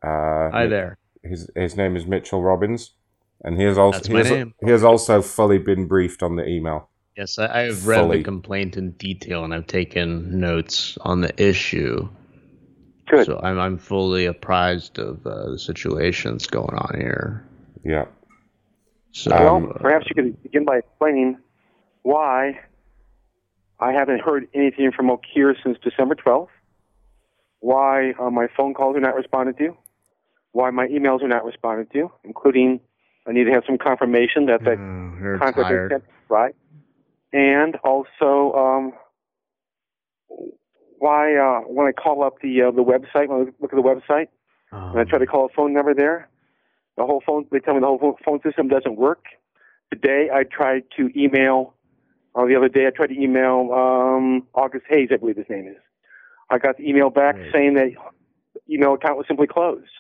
uh, 0.02 0.50
Hi 0.50 0.66
there. 0.66 0.98
His 1.22 1.48
his 1.54 1.76
name 1.76 1.96
is 1.96 2.06
Mitchell 2.06 2.42
Robbins, 2.42 2.92
and 3.42 3.56
he 3.56 3.64
has 3.64 3.78
also 3.78 3.98
That's 3.98 4.08
he 4.08 4.36
has, 4.36 4.48
he 4.64 4.70
has 4.70 4.84
also 4.84 5.22
fully 5.22 5.58
been 5.58 5.86
briefed 5.86 6.22
on 6.22 6.36
the 6.36 6.46
email. 6.46 6.90
Yes, 7.16 7.38
I, 7.38 7.46
I 7.46 7.62
have 7.66 7.86
read 7.86 8.00
Fully. 8.00 8.18
the 8.18 8.24
complaint 8.24 8.76
in 8.76 8.90
detail 8.92 9.44
and 9.44 9.54
I've 9.54 9.68
taken 9.68 10.40
notes 10.40 10.98
on 11.02 11.20
the 11.20 11.32
issue. 11.40 12.08
Good. 13.06 13.26
So 13.26 13.40
I'm 13.42 13.58
I'm 13.58 13.78
fully 13.78 14.26
apprised 14.26 14.98
of 14.98 15.26
uh, 15.26 15.50
the 15.50 15.58
situations 15.58 16.46
going 16.46 16.74
on 16.74 16.98
here. 16.98 17.46
Yeah. 17.84 18.06
So 19.12 19.30
well, 19.30 19.70
uh, 19.70 19.78
perhaps 19.78 20.06
you 20.08 20.14
could 20.14 20.42
begin 20.42 20.64
by 20.64 20.78
explaining 20.78 21.38
why 22.02 22.60
I 23.78 23.92
haven't 23.92 24.20
heard 24.20 24.48
anything 24.54 24.90
from 24.92 25.10
Okir 25.10 25.54
since 25.62 25.78
December 25.82 26.14
12th, 26.14 26.48
why 27.60 28.12
uh, 28.18 28.30
my 28.30 28.46
phone 28.56 28.74
calls 28.74 28.96
are 28.96 29.00
not 29.00 29.14
responded 29.14 29.58
to, 29.58 29.76
why 30.52 30.70
my 30.70 30.86
emails 30.86 31.22
are 31.22 31.28
not 31.28 31.44
responded 31.44 31.92
to, 31.92 32.10
including 32.24 32.80
I 33.26 33.32
need 33.32 33.44
to 33.44 33.52
have 33.52 33.64
some 33.66 33.78
confirmation 33.78 34.46
that 34.46 34.64
that 34.64 34.78
you're 35.20 35.38
contract 35.38 35.70
is 35.72 35.90
sent 35.90 36.04
right, 36.28 36.54
and 37.32 37.76
also 37.84 38.52
um, 38.54 38.92
why 41.04 41.36
uh, 41.36 41.60
when 41.68 41.86
I 41.86 41.92
call 41.92 42.24
up 42.24 42.40
the 42.42 42.62
uh, 42.62 42.70
the 42.70 42.82
website, 42.82 43.28
when 43.28 43.38
I 43.42 43.44
look 43.60 43.72
at 43.74 43.76
the 43.76 43.88
website, 43.92 44.28
and 44.72 44.98
I 44.98 45.04
try 45.04 45.18
to 45.18 45.26
call 45.26 45.44
a 45.44 45.48
phone 45.54 45.74
number 45.74 45.92
there, 45.94 46.30
the 46.96 47.04
whole 47.04 47.22
phone 47.26 47.46
they 47.52 47.58
tell 47.60 47.74
me 47.74 47.80
the 47.80 47.86
whole 47.86 48.16
phone- 48.24 48.40
system 48.42 48.68
doesn't 48.68 48.96
work. 48.96 49.24
Today 49.92 50.28
I 50.32 50.44
tried 50.44 50.84
to 50.96 51.10
email. 51.14 51.74
Uh, 52.34 52.46
the 52.46 52.56
other 52.56 52.68
day 52.70 52.86
I 52.86 52.90
tried 52.90 53.08
to 53.14 53.20
email 53.20 53.70
um, 53.72 54.46
August 54.54 54.86
Hayes, 54.88 55.10
I 55.12 55.16
believe 55.18 55.36
his 55.36 55.46
name 55.48 55.68
is. 55.68 55.76
I 56.50 56.58
got 56.58 56.78
the 56.78 56.88
email 56.88 57.10
back 57.10 57.36
saying 57.52 57.74
that 57.74 57.90
email 58.68 58.94
account 58.94 59.16
was 59.18 59.26
simply 59.28 59.46
closed. 59.46 59.94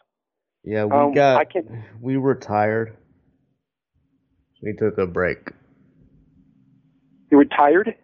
yeah, 0.64 0.84
we 0.84 0.96
um, 0.96 1.12
got 1.12 1.38
I 1.38 1.44
can- 1.44 1.84
we 2.00 2.16
were 2.16 2.34
tired. 2.34 2.96
We 4.62 4.72
took 4.72 4.96
a 4.96 5.06
break. 5.06 5.50
You 7.30 7.36
were 7.36 7.44
tired? 7.44 7.88
Is 7.88 7.94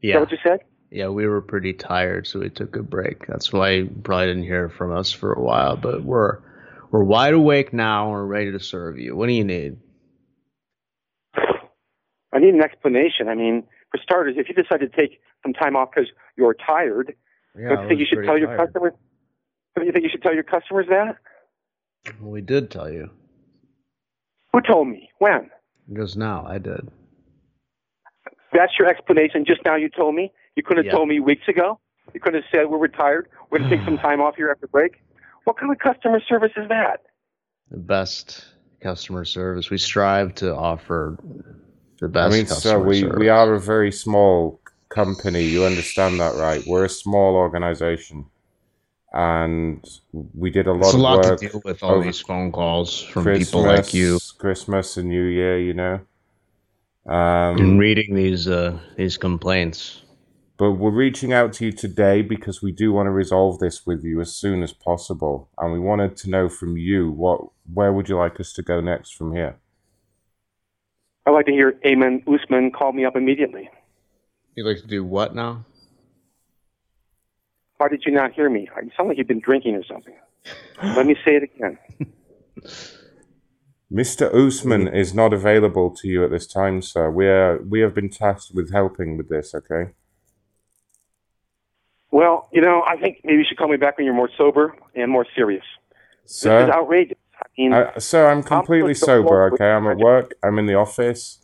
Yeah. 0.00 0.20
what 0.20 0.30
you 0.30 0.38
said? 0.42 0.60
Yeah, 0.90 1.08
we 1.08 1.26
were 1.26 1.40
pretty 1.40 1.72
tired, 1.72 2.26
so 2.26 2.40
we 2.40 2.48
took 2.48 2.76
a 2.76 2.82
break. 2.82 3.26
That's 3.26 3.52
why 3.52 3.70
you 3.70 3.90
probably 4.04 4.26
didn't 4.28 4.44
hear 4.44 4.68
from 4.68 4.96
us 4.96 5.10
for 5.10 5.32
a 5.32 5.40
while, 5.40 5.76
but 5.76 6.04
we're 6.04 6.38
we're 6.90 7.02
wide 7.02 7.34
awake 7.34 7.72
now 7.72 8.04
and 8.04 8.12
we're 8.12 8.24
ready 8.24 8.52
to 8.52 8.60
serve 8.60 8.98
you. 8.98 9.16
What 9.16 9.26
do 9.26 9.32
you 9.32 9.44
need? 9.44 9.78
I 11.34 12.38
need 12.38 12.54
an 12.54 12.62
explanation. 12.62 13.28
I 13.28 13.34
mean, 13.34 13.64
for 13.90 13.98
starters, 14.02 14.36
if 14.38 14.48
you 14.48 14.54
decide 14.54 14.80
to 14.80 14.88
take 14.88 15.20
some 15.42 15.52
time 15.52 15.74
off 15.74 15.90
because 15.94 16.10
you're 16.36 16.54
tired, 16.54 17.14
Yeah, 17.58 17.70
don't 17.70 17.78
I 17.78 17.82
you 17.82 17.88
think 17.88 18.00
you 18.00 18.06
should 18.06 18.24
tell 18.24 18.38
your 18.38 18.56
customers? 18.56 18.92
Don't 19.74 19.86
you 19.86 19.92
think 19.92 20.04
you 20.04 20.10
should 20.10 20.22
tell 20.22 20.34
your 20.34 20.44
customers 20.44 20.86
that? 20.88 21.16
We 22.20 22.40
did 22.40 22.70
tell 22.70 22.90
you. 22.90 23.10
Who 24.52 24.60
told 24.60 24.88
me? 24.88 25.10
When? 25.18 25.50
Just 25.92 26.16
now, 26.16 26.44
I 26.46 26.58
did. 26.58 26.88
That's 28.56 28.72
your 28.78 28.88
explanation. 28.88 29.44
Just 29.44 29.60
now 29.64 29.76
you 29.76 29.88
told 29.90 30.14
me. 30.14 30.32
You 30.56 30.62
couldn't 30.62 30.84
have 30.84 30.92
Yeah. 30.92 30.96
told 30.96 31.08
me 31.08 31.20
weeks 31.20 31.46
ago. 31.46 31.78
You 32.14 32.20
couldn't 32.20 32.42
have 32.42 32.50
said 32.50 32.70
we're 32.70 32.78
retired. 32.78 33.28
We're 33.50 33.58
going 33.58 33.70
to 33.70 33.76
take 33.76 33.84
some 33.84 33.98
time 34.08 34.20
off 34.22 34.36
here 34.36 34.50
after 34.50 34.66
break. 34.66 35.02
What 35.44 35.58
kind 35.58 35.70
of 35.70 35.78
customer 35.78 36.20
service 36.26 36.52
is 36.56 36.68
that? 36.68 37.02
The 37.70 37.76
best 37.76 38.44
customer 38.80 39.24
service. 39.24 39.70
We 39.70 39.78
strive 39.78 40.34
to 40.36 40.54
offer 40.54 41.18
the 42.00 42.08
best 42.08 42.32
I 42.32 42.36
mean, 42.36 42.46
so 42.46 42.54
customer 42.54 42.86
we, 42.86 43.00
service. 43.00 43.18
we 43.18 43.28
are 43.28 43.54
a 43.54 43.60
very 43.60 43.92
small 43.92 44.60
company. 44.88 45.42
You 45.44 45.64
understand 45.64 46.18
that, 46.20 46.34
right? 46.36 46.62
We're 46.66 46.84
a 46.84 46.88
small 46.88 47.34
organization, 47.34 48.26
and 49.12 49.84
we 50.12 50.50
did 50.50 50.66
a 50.66 50.72
lot 50.72 50.88
It's 50.88 50.94
a 50.94 50.96
of 50.96 51.02
lot 51.02 51.24
work 51.24 51.40
to 51.40 51.48
deal 51.48 51.60
with 51.64 51.82
all 51.82 52.00
these 52.00 52.20
phone 52.20 52.52
calls 52.52 53.02
from 53.02 53.24
Christmas, 53.24 53.50
people 53.50 53.62
like 53.66 53.94
you. 53.94 54.18
Christmas 54.38 54.96
and 54.96 55.08
New 55.08 55.24
Year, 55.24 55.58
you 55.58 55.74
know. 55.74 56.00
Um, 57.08 57.56
and 57.58 57.78
reading 57.78 58.14
these 58.14 58.48
uh, 58.48 58.78
these 58.96 59.16
complaints. 59.16 60.02
But 60.58 60.72
we're 60.72 60.90
reaching 60.90 61.32
out 61.32 61.52
to 61.54 61.66
you 61.66 61.72
today 61.72 62.22
because 62.22 62.62
we 62.62 62.72
do 62.72 62.92
want 62.92 63.06
to 63.06 63.10
resolve 63.10 63.58
this 63.58 63.86
with 63.86 64.02
you 64.02 64.20
as 64.20 64.34
soon 64.34 64.62
as 64.62 64.72
possible, 64.72 65.50
and 65.58 65.72
we 65.72 65.78
wanted 65.78 66.16
to 66.18 66.30
know 66.30 66.48
from 66.48 66.76
you 66.76 67.10
what 67.10 67.40
where 67.72 67.92
would 67.92 68.08
you 68.08 68.16
like 68.16 68.40
us 68.40 68.52
to 68.54 68.62
go 68.62 68.80
next 68.80 69.14
from 69.14 69.34
here? 69.34 69.58
I'd 71.26 71.32
like 71.32 71.46
to 71.46 71.52
hear 71.52 71.78
Amen 71.86 72.22
Usman 72.26 72.72
call 72.72 72.92
me 72.92 73.04
up 73.04 73.14
immediately. 73.14 73.70
You'd 74.56 74.66
like 74.66 74.80
to 74.80 74.86
do 74.86 75.04
what 75.04 75.34
now? 75.34 75.64
Why 77.76 77.88
did 77.88 78.04
you 78.06 78.12
not 78.12 78.32
hear 78.32 78.48
me? 78.48 78.68
You 78.82 78.90
sound 78.96 79.10
like 79.10 79.18
you've 79.18 79.28
been 79.28 79.40
drinking 79.40 79.74
or 79.74 79.84
something. 79.84 80.14
Let 80.82 81.06
me 81.06 81.14
say 81.24 81.36
it 81.36 81.42
again. 81.42 81.78
Mr. 83.92 84.32
Usman 84.34 84.88
is 84.88 85.14
not 85.14 85.32
available 85.32 85.90
to 85.90 86.08
you 86.08 86.24
at 86.24 86.30
this 86.30 86.46
time, 86.46 86.82
sir. 86.82 87.08
We 87.10 87.28
are 87.28 87.58
we 87.62 87.80
have 87.80 87.94
been 87.94 88.10
tasked 88.10 88.52
with 88.54 88.72
helping 88.72 89.16
with 89.16 89.28
this. 89.28 89.54
Okay. 89.54 89.92
Well, 92.10 92.48
you 92.52 92.60
know, 92.62 92.82
I 92.86 92.96
think 92.96 93.20
maybe 93.24 93.38
you 93.38 93.44
should 93.44 93.58
call 93.58 93.68
me 93.68 93.76
back 93.76 93.98
when 93.98 94.04
you're 94.06 94.14
more 94.14 94.30
sober 94.36 94.74
and 94.94 95.10
more 95.10 95.26
serious. 95.36 95.64
Sir, 96.24 96.24
This 96.24 96.36
Sir, 96.38 96.64
is 96.64 96.70
outrageous. 96.70 97.18
I 97.36 97.46
mean, 97.58 97.72
uh, 97.74 97.98
sir, 98.00 98.30
I'm 98.30 98.42
completely 98.42 98.94
supposed 98.94 99.24
to 99.24 99.28
sober. 99.28 99.28
work 99.30 99.52
Okay, 99.54 99.70
I'm 99.70 99.86
at 99.86 99.98
work. 99.98 100.34
I'm 100.42 100.58
in 100.58 100.66
the 100.66 100.74
office. 100.74 101.38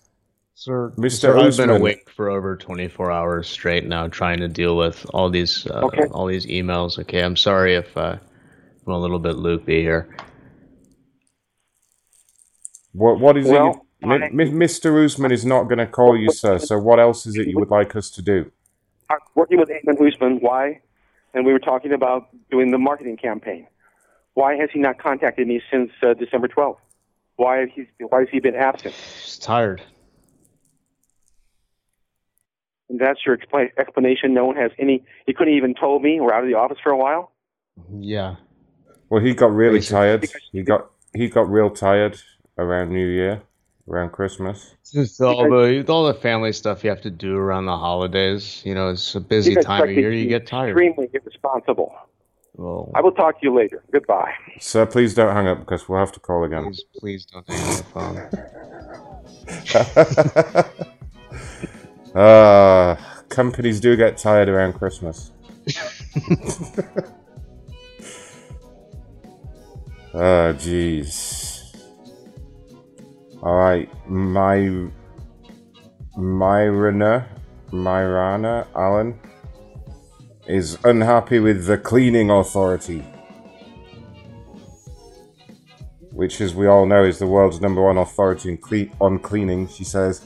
Sir, 0.55 0.93
Mr. 0.97 1.11
Sir, 1.13 1.39
I've 1.39 1.57
been 1.57 1.71
awake 1.71 2.09
for 2.11 2.31
over 2.31 2.57
24 2.57 3.11
hours 3.11 3.49
straight 3.49 3.87
now, 3.87 4.09
trying 4.09 4.39
to 4.39 4.49
deal 4.49 4.77
with 4.77 5.05
all 5.13 5.29
these 5.31 5.67
uh, 5.67 5.81
Okay. 5.85 6.05
all 6.13 6.27
these 6.27 6.47
emails. 6.47 6.99
Okay, 6.99 7.23
I'm 7.23 7.37
sorry 7.37 7.75
if 7.75 7.95
uh, 7.97 8.17
I'm 8.87 8.93
a 8.93 8.99
little 8.99 9.19
bit 9.19 9.37
loopy 9.37 9.81
here. 9.83 10.17
What 12.93 13.21
what 13.21 13.37
is 13.37 13.49
Well, 13.49 13.69
it? 13.71 13.77
you- 13.77 13.83
Mi- 14.09 14.31
Mi- 14.31 14.67
Mr. 14.67 15.05
Usman 15.05 15.31
is 15.33 15.45
not 15.47 15.65
going 15.65 15.79
to 15.79 15.87
call 15.87 16.17
you, 16.17 16.31
sir. 16.31 16.59
So 16.59 16.79
what 16.79 16.99
else 16.99 17.25
is 17.27 17.37
it 17.37 17.47
you 17.47 17.57
would 17.59 17.71
like 17.71 17.95
us 17.95 18.11
to 18.11 18.23
do? 18.23 18.51
I'm 19.09 19.19
working 19.37 19.59
with 19.59 19.69
Ayman 19.69 20.01
Usman. 20.07 20.39
Why? 20.41 20.81
And 21.35 21.47
we 21.47 21.53
were 21.53 21.59
talking 21.61 21.93
about 21.93 22.27
doing 22.51 22.71
the 22.73 22.79
marketing 22.79 23.17
campaign. 23.17 23.67
Why 24.35 24.57
has 24.57 24.71
he 24.73 24.81
not 24.81 24.99
contacted 24.99 25.47
me 25.47 25.63
since 25.71 25.91
uh, 26.03 26.15
December 26.15 26.49
12th? 26.49 26.79
Why 27.37 27.59
has 27.59 27.69
he 27.75 27.87
Why 28.01 28.21
has 28.21 28.29
he 28.31 28.41
been 28.41 28.55
absent? 28.57 28.95
Just 28.95 29.43
tired. 29.43 29.83
And 32.89 32.99
that's 33.01 33.21
your 33.25 33.37
expla- 33.37 33.71
explanation. 33.79 34.35
No 34.35 34.45
one 34.47 34.57
has 34.57 34.71
any. 34.79 35.05
He 35.27 35.33
couldn't 35.33 35.55
even 35.55 35.75
told 35.75 36.03
me 36.03 36.21
we're 36.21 36.33
out 36.35 36.43
of 36.43 36.49
the 36.49 36.55
office 36.57 36.79
for 36.83 36.91
a 36.91 36.97
while. 36.99 37.33
Yeah. 37.99 38.37
Well, 39.09 39.23
he 39.23 39.33
got 39.35 39.53
really 39.53 39.79
Basically. 39.79 39.97
tired. 39.99 40.29
He 40.53 40.63
got 40.63 40.91
he 41.15 41.29
got 41.29 41.49
real 41.49 41.71
tired 41.71 42.21
around 42.63 42.91
New 42.91 43.07
Year, 43.07 43.43
around 43.89 44.11
Christmas. 44.13 44.75
Just 44.91 45.21
all 45.21 45.49
the 45.49 45.85
all 45.89 46.07
the 46.07 46.15
family 46.15 46.53
stuff 46.53 46.83
you 46.85 46.91
have 46.91 47.03
to 47.03 47.11
do 47.11 47.37
around 47.37 47.67
the 47.67 47.77
holidays. 47.77 48.63
You 48.65 48.75
know, 48.75 48.91
it's 48.91 49.15
a 49.15 49.21
busy 49.21 49.55
time 49.57 49.83
of 49.83 49.91
year. 49.91 50.13
You 50.13 50.29
get 50.29 50.47
tired. 50.47 50.71
Extremely 50.71 51.11
irresponsible. 51.13 51.95
Well, 52.55 52.91
I 52.95 53.01
will 53.01 53.13
talk 53.13 53.41
to 53.41 53.47
you 53.47 53.55
later. 53.55 53.83
Goodbye. 53.93 54.35
Sir, 54.61 54.85
please 54.85 55.15
don't 55.15 55.35
hang 55.35 55.49
up 55.49 55.61
because 55.61 55.89
we'll 55.89 55.99
have 55.99 56.13
to 56.13 56.21
call 56.21 56.45
again. 56.45 56.65
please, 56.65 56.85
please 56.99 57.25
don't 57.27 57.49
hang 57.49 57.63
up 57.63 57.77
the 57.79 57.85
phone. 57.85 58.19
uh, 62.23 62.97
companies 63.31 63.81
do 63.81 63.97
get 63.97 64.19
tired 64.19 64.51
around 64.51 64.75
Christmas. 64.75 65.31
oh, 70.13 70.15
jeez. 70.61 71.42
All 73.43 73.57
right, 73.57 73.91
my 74.09 74.89
Myrana, 76.17 77.27
Myrana 77.73 78.69
Allen 78.77 79.19
is 80.47 80.79
unhappy 80.85 81.41
with 81.41 81.67
the 81.67 81.77
cleaning 81.77 82.31
authority, 82.31 83.05
which, 86.13 86.41
as 86.41 86.55
we 86.55 86.69
all 86.69 86.87
know, 86.87 87.03
is 87.03 87.19
the 87.19 87.27
world's 87.27 87.61
number 87.61 87.83
one 87.83 87.99
authority 87.99 88.51
in 88.51 88.59
cle- 88.59 88.95
on 89.01 89.19
cleaning. 89.19 89.67
She 89.67 89.83
says, 89.83 90.25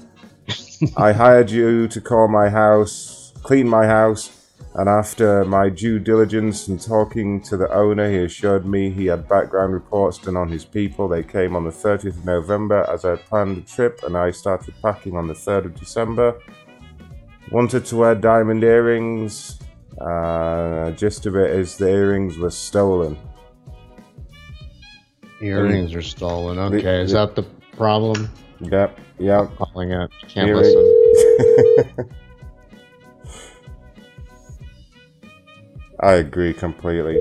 "I 0.99 1.12
hired 1.12 1.51
you 1.51 1.89
to 1.89 2.03
call 2.03 2.29
my 2.29 2.51
house, 2.51 3.33
clean 3.43 3.67
my 3.67 3.87
house, 3.87 4.36
And 4.79 4.91
after 4.91 5.43
my 5.47 5.70
due 5.70 5.99
diligence 5.99 6.68
and 6.68 6.79
talking 6.79 7.41
to 7.45 7.57
the 7.57 7.72
owner, 7.72 8.11
he 8.11 8.18
assured 8.18 8.66
me 8.66 8.91
he 8.91 9.07
had 9.07 9.27
background 9.27 9.72
reports 9.72 10.18
done 10.18 10.37
on 10.37 10.49
his 10.51 10.66
people. 10.66 11.09
They 11.09 11.22
came 11.22 11.57
on 11.57 11.64
the 11.64 11.70
30th 11.70 12.18
of 12.18 12.24
November 12.27 12.85
as 12.91 13.07
I 13.07 13.16
planned 13.16 13.57
the 13.57 13.62
trip, 13.62 14.01
and 14.03 14.18
I 14.18 14.31
started 14.33 14.74
packing 14.83 15.16
on 15.16 15.29
the 15.29 15.35
3rd 15.35 15.64
of 15.64 15.77
December. 15.77 16.39
Wanted 17.51 17.87
to 17.87 17.97
wear 17.97 18.14
diamond 18.14 18.64
earrings. 18.64 19.59
Uh, 19.99 20.91
gist 20.91 21.24
of 21.24 21.37
it 21.37 21.53
is 21.53 21.79
the 21.79 21.89
earrings 21.89 22.37
were 22.37 22.51
stolen. 22.51 23.16
Earrings 25.41 25.95
are 25.95 26.03
stolen. 26.03 26.59
Okay, 26.59 27.01
is 27.01 27.12
that 27.12 27.35
the 27.35 27.45
problem? 27.79 28.31
Yep, 28.61 29.01
yep. 29.20 29.57
Calling 29.57 29.93
it. 29.93 30.11
Can't 30.29 30.51
Earring- 30.51 30.64
listen. 30.64 32.11
I 36.01 36.12
agree 36.14 36.53
completely. 36.53 37.20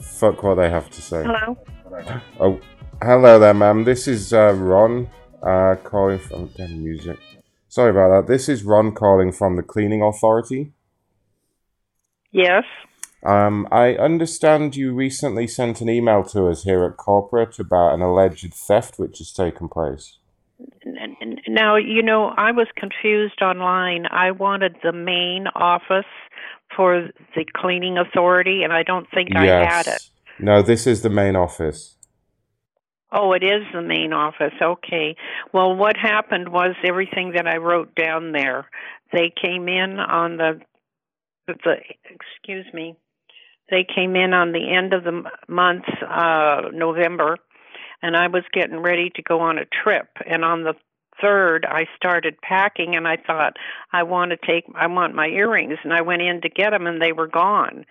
Fuck 0.00 0.42
what 0.42 0.56
they 0.56 0.70
have 0.70 0.90
to 0.90 1.02
say. 1.02 1.24
Hello. 1.24 1.56
Oh, 2.38 2.60
hello 3.02 3.38
there, 3.38 3.54
ma'am. 3.54 3.84
This 3.84 4.06
is 4.06 4.32
uh, 4.32 4.52
Ron 4.54 5.08
uh, 5.42 5.76
calling 5.82 6.18
from. 6.18 6.50
Damn 6.56 6.82
music. 6.82 7.18
Sorry 7.68 7.90
about 7.90 8.26
that. 8.26 8.32
This 8.32 8.48
is 8.48 8.64
Ron 8.64 8.92
calling 8.92 9.32
from 9.32 9.56
the 9.56 9.62
Cleaning 9.62 10.02
Authority. 10.02 10.72
Yes. 12.30 12.64
Um, 13.24 13.68
I 13.70 13.94
understand 13.94 14.74
you 14.76 14.92
recently 14.92 15.46
sent 15.46 15.80
an 15.80 15.88
email 15.88 16.24
to 16.24 16.48
us 16.48 16.64
here 16.64 16.84
at 16.84 16.96
corporate 16.96 17.58
about 17.58 17.94
an 17.94 18.02
alleged 18.02 18.52
theft 18.52 18.98
which 18.98 19.18
has 19.18 19.32
taken 19.32 19.68
place. 19.68 20.18
Now, 21.48 21.76
you 21.76 22.02
know, 22.02 22.32
I 22.36 22.50
was 22.52 22.66
confused 22.76 23.40
online. 23.42 24.06
I 24.10 24.32
wanted 24.32 24.76
the 24.82 24.92
main 24.92 25.46
office 25.54 26.04
for 26.76 27.08
the 27.34 27.44
cleaning 27.54 27.98
authority, 27.98 28.62
and 28.62 28.72
I 28.72 28.82
don't 28.82 29.06
think 29.14 29.34
I 29.34 29.46
had 29.46 29.86
it. 29.86 30.02
No, 30.38 30.62
this 30.62 30.86
is 30.86 31.02
the 31.02 31.10
main 31.10 31.36
office. 31.36 31.96
Oh, 33.12 33.32
it 33.32 33.42
is 33.42 33.62
the 33.74 33.82
main 33.82 34.12
office. 34.12 34.54
Okay. 34.60 35.16
Well, 35.52 35.76
what 35.76 35.96
happened 35.96 36.48
was 36.48 36.74
everything 36.84 37.32
that 37.36 37.46
I 37.46 37.58
wrote 37.58 37.94
down 37.94 38.32
there. 38.32 38.68
They 39.12 39.30
came 39.40 39.68
in 39.68 39.98
on 39.98 40.38
the 40.38 40.60
the 41.46 41.76
excuse 42.08 42.66
me. 42.72 42.96
They 43.70 43.84
came 43.84 44.16
in 44.16 44.32
on 44.32 44.52
the 44.52 44.74
end 44.74 44.92
of 44.92 45.04
the 45.04 45.22
month, 45.48 45.84
uh, 46.08 46.68
November, 46.72 47.36
and 48.02 48.16
I 48.16 48.28
was 48.28 48.44
getting 48.52 48.78
ready 48.78 49.10
to 49.16 49.22
go 49.22 49.40
on 49.40 49.58
a 49.58 49.64
trip. 49.64 50.08
And 50.26 50.44
on 50.44 50.64
the 50.64 50.74
third, 51.22 51.64
I 51.64 51.86
started 51.96 52.40
packing, 52.42 52.96
and 52.96 53.06
I 53.08 53.16
thought 53.16 53.56
I 53.92 54.02
want 54.02 54.32
to 54.32 54.36
take, 54.36 54.64
I 54.74 54.88
want 54.88 55.14
my 55.14 55.28
earrings, 55.28 55.78
and 55.84 55.92
I 55.92 56.02
went 56.02 56.20
in 56.22 56.40
to 56.42 56.48
get 56.48 56.70
them, 56.70 56.86
and 56.86 57.00
they 57.00 57.12
were 57.12 57.28
gone. 57.28 57.86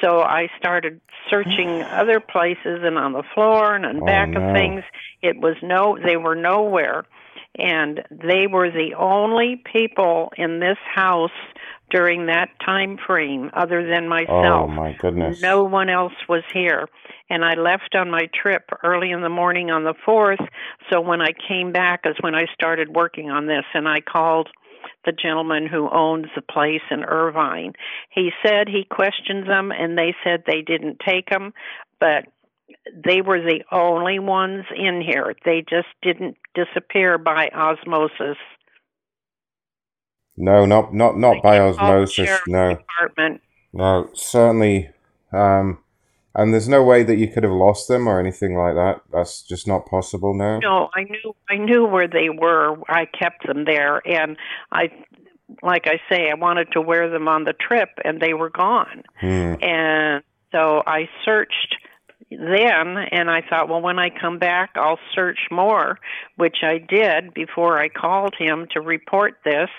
So 0.00 0.20
I 0.20 0.48
started 0.58 1.00
searching 1.28 1.82
other 1.92 2.20
places 2.20 2.80
and 2.82 2.96
on 2.96 3.12
the 3.12 3.24
floor 3.34 3.74
and 3.74 3.84
on 3.84 4.02
Oh, 4.02 4.06
back 4.06 4.30
no. 4.30 4.40
of 4.48 4.54
things. 4.56 4.82
It 5.22 5.36
was 5.38 5.56
no, 5.62 5.98
they 6.02 6.16
were 6.16 6.36
nowhere, 6.36 7.04
and 7.58 8.02
they 8.10 8.46
were 8.46 8.70
the 8.70 8.94
only 8.98 9.62
people 9.72 10.30
in 10.36 10.60
this 10.60 10.78
house 10.94 11.30
during 11.90 12.26
that 12.26 12.48
time 12.64 12.98
frame 13.06 13.50
other 13.52 13.86
than 13.88 14.08
myself. 14.08 14.28
Oh 14.30 14.66
my 14.66 14.96
goodness. 14.98 15.40
No 15.40 15.64
one 15.64 15.88
else 15.88 16.14
was 16.28 16.42
here. 16.52 16.88
And 17.30 17.44
I 17.44 17.54
left 17.54 17.94
on 17.94 18.10
my 18.10 18.28
trip 18.34 18.64
early 18.82 19.10
in 19.10 19.20
the 19.22 19.28
morning 19.28 19.70
on 19.70 19.84
the 19.84 19.94
4th. 20.06 20.44
So 20.90 21.00
when 21.00 21.20
I 21.20 21.30
came 21.48 21.72
back 21.72 22.00
is 22.04 22.16
when 22.20 22.34
I 22.34 22.46
started 22.54 22.94
working 22.94 23.30
on 23.30 23.46
this. 23.46 23.64
And 23.74 23.88
I 23.88 24.00
called 24.00 24.48
the 25.04 25.12
gentleman 25.12 25.66
who 25.66 25.88
owns 25.90 26.26
the 26.34 26.42
place 26.42 26.82
in 26.90 27.04
Irvine. 27.04 27.72
He 28.10 28.30
said 28.44 28.68
he 28.68 28.84
questioned 28.84 29.48
them 29.48 29.70
and 29.70 29.96
they 29.96 30.14
said 30.24 30.42
they 30.46 30.62
didn't 30.62 31.00
take 31.06 31.30
them, 31.30 31.54
but 32.00 32.26
they 32.92 33.20
were 33.20 33.40
the 33.40 33.62
only 33.70 34.18
ones 34.18 34.64
in 34.76 35.00
here. 35.00 35.34
They 35.44 35.64
just 35.68 35.88
didn't 36.02 36.36
disappear 36.54 37.18
by 37.18 37.48
osmosis. 37.54 38.36
No, 40.36 40.66
not 40.66 40.92
not 40.92 41.18
not 41.18 41.42
by 41.42 41.58
osmosis. 41.58 42.40
No, 42.46 42.76
Department. 42.76 43.40
no, 43.72 44.10
certainly. 44.14 44.90
Um, 45.32 45.78
and 46.34 46.52
there's 46.52 46.68
no 46.68 46.84
way 46.84 47.02
that 47.02 47.16
you 47.16 47.28
could 47.28 47.44
have 47.44 47.52
lost 47.52 47.88
them 47.88 48.06
or 48.06 48.20
anything 48.20 48.54
like 48.56 48.74
that. 48.74 49.00
That's 49.10 49.42
just 49.42 49.66
not 49.66 49.86
possible. 49.86 50.34
No. 50.34 50.58
No, 50.58 50.90
I 50.94 51.04
knew 51.04 51.34
I 51.48 51.56
knew 51.56 51.86
where 51.86 52.08
they 52.08 52.28
were. 52.28 52.76
I 52.88 53.06
kept 53.06 53.46
them 53.46 53.64
there, 53.64 54.06
and 54.06 54.36
I, 54.70 54.90
like 55.62 55.86
I 55.86 55.98
say, 56.10 56.30
I 56.30 56.34
wanted 56.34 56.72
to 56.72 56.82
wear 56.82 57.08
them 57.08 57.26
on 57.26 57.44
the 57.44 57.54
trip, 57.54 57.88
and 58.04 58.20
they 58.20 58.34
were 58.34 58.50
gone. 58.50 59.02
Hmm. 59.18 59.54
And 59.62 60.22
so 60.52 60.82
I 60.86 61.08
searched 61.24 61.76
then, 62.30 62.96
and 63.12 63.30
I 63.30 63.42
thought, 63.48 63.68
well, 63.68 63.80
when 63.80 63.98
I 63.98 64.10
come 64.10 64.38
back, 64.38 64.70
I'll 64.74 64.98
search 65.14 65.38
more, 65.50 65.98
which 66.36 66.58
I 66.62 66.78
did 66.78 67.32
before 67.34 67.78
I 67.78 67.88
called 67.88 68.34
him 68.38 68.66
to 68.72 68.80
report 68.80 69.38
this. 69.44 69.70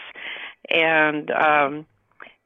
And 0.69 1.31
um, 1.31 1.85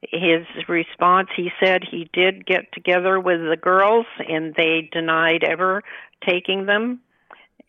his 0.01 0.45
response, 0.67 1.29
he 1.35 1.51
said 1.63 1.83
he 1.83 2.09
did 2.13 2.45
get 2.45 2.71
together 2.73 3.19
with 3.19 3.39
the 3.39 3.57
girls, 3.57 4.05
and 4.27 4.53
they 4.55 4.89
denied 4.91 5.43
ever 5.43 5.83
taking 6.27 6.65
them. 6.65 7.01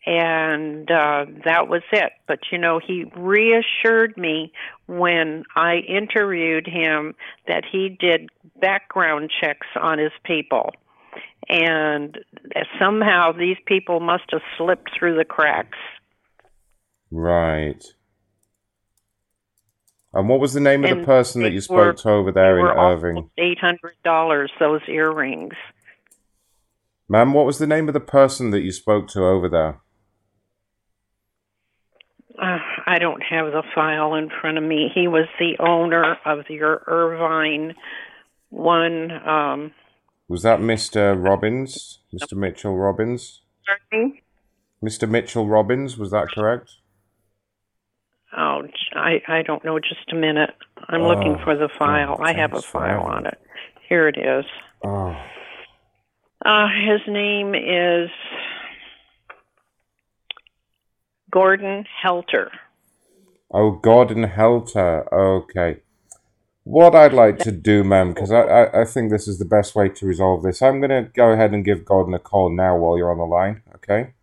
And 0.05 0.91
uh 0.91 1.25
that 1.45 1.69
was 1.69 1.81
it. 1.93 2.11
But 2.27 2.39
you 2.51 2.57
know 2.57 2.77
he 2.85 3.05
reassured 3.15 4.17
me 4.17 4.51
when 4.85 5.45
i 5.55 5.75
interviewed 5.77 6.67
him 6.67 7.15
that 7.47 7.63
he 7.71 7.95
did 7.97 8.29
background 8.59 9.31
checks 9.39 9.67
on 9.79 9.99
his 9.99 10.11
people. 10.25 10.71
And 11.47 12.17
somehow 12.79 13.31
these 13.31 13.55
people 13.65 14.01
must 14.01 14.25
have 14.31 14.41
slipped 14.57 14.91
through 14.97 15.17
the 15.17 15.25
cracks. 15.25 15.77
Right. 17.09 17.81
And 20.15 20.29
what 20.29 20.39
was 20.39 20.53
the 20.53 20.59
name 20.59 20.83
of 20.85 20.95
the 20.99 21.03
person 21.05 21.41
that 21.41 21.49
you 21.51 21.61
were- 21.69 21.93
spoke 21.93 21.97
to 21.97 22.09
over 22.09 22.31
there 22.31 22.57
in 22.59 22.63
were 22.65 22.77
Irving? 22.77 23.29
eight 23.37 23.59
hundred 23.59 23.95
dollars 24.03 24.51
those 24.59 24.81
earrings 24.87 25.53
Ma'am, 27.09 27.33
what 27.33 27.45
was 27.45 27.59
the 27.59 27.67
name 27.67 27.87
of 27.89 27.93
the 27.93 27.99
person 27.99 28.51
that 28.51 28.61
you 28.61 28.71
spoke 28.71 29.07
to 29.09 29.23
over 29.25 29.49
there? 29.49 29.79
uh, 32.41 32.57
i 32.87 32.97
don't 32.99 33.21
have 33.21 33.47
the 33.51 33.61
file 33.75 34.15
in 34.15 34.29
front 34.41 34.57
of 34.57 34.63
me 34.63 34.89
he 34.93 35.07
was 35.07 35.27
the 35.39 35.55
owner 35.59 36.17
of 36.25 36.39
your 36.49 36.81
irvine 36.87 37.73
one 38.49 39.11
um 39.27 39.71
Was 40.27 40.41
that 40.43 40.59
Mr. 40.59 41.15
Robbins? 41.21 41.99
Mr. 42.13 42.35
Mitchell 42.37 42.75
Robbins? 42.77 43.41
Mr. 44.83 45.07
Mitchell 45.09 45.47
Robbins, 45.47 45.97
was 45.97 46.11
that 46.11 46.27
correct? 46.33 46.71
Oh, 48.35 48.63
I 48.93 49.21
I 49.27 49.41
don't 49.43 49.63
know. 49.63 49.79
Just 49.79 50.11
a 50.11 50.15
minute. 50.15 50.51
I'm 50.89 51.03
looking 51.03 51.35
Oh, 51.39 51.43
for 51.43 51.55
the 51.55 51.69
file. 51.77 52.17
I 52.21 52.33
have 52.33 52.53
a 52.53 52.61
file 52.61 53.01
on 53.03 53.25
it. 53.27 53.37
Here 53.87 54.07
it 54.07 54.17
is. 54.17 54.45
Oh, 54.83 55.15
Uh, 56.45 56.67
his 56.89 57.01
name 57.07 57.53
is 57.55 58.09
Gordon 61.31 61.85
Helter. 62.01 62.51
oh 63.51 63.71
Gordon 63.71 64.23
Helter. 64.23 65.11
Okay. 65.13 65.77
What 66.65 66.95
I'd 66.95 67.11
like 67.13 67.39
to 67.39 67.51
do, 67.51 67.83
ma'am, 67.83 68.13
because 68.13 68.31
I, 68.31 68.41
I, 68.41 68.81
I 68.81 68.85
think 68.85 69.11
this 69.11 69.27
is 69.27 69.37
the 69.37 69.43
best 69.45 69.75
way 69.75 69.89
to 69.89 70.05
resolve 70.05 70.43
this. 70.43 70.61
I'm 70.61 70.79
going 70.79 70.91
to 70.91 71.09
go 71.13 71.31
ahead 71.31 71.53
and 71.53 71.65
give 71.65 71.83
Gordon 71.83 72.13
a 72.13 72.19
call 72.19 72.49
now 72.49 72.77
while 72.77 72.97
you're 72.97 73.11
on 73.11 73.17
the 73.17 73.25
line, 73.25 73.63
okay? 73.75 74.13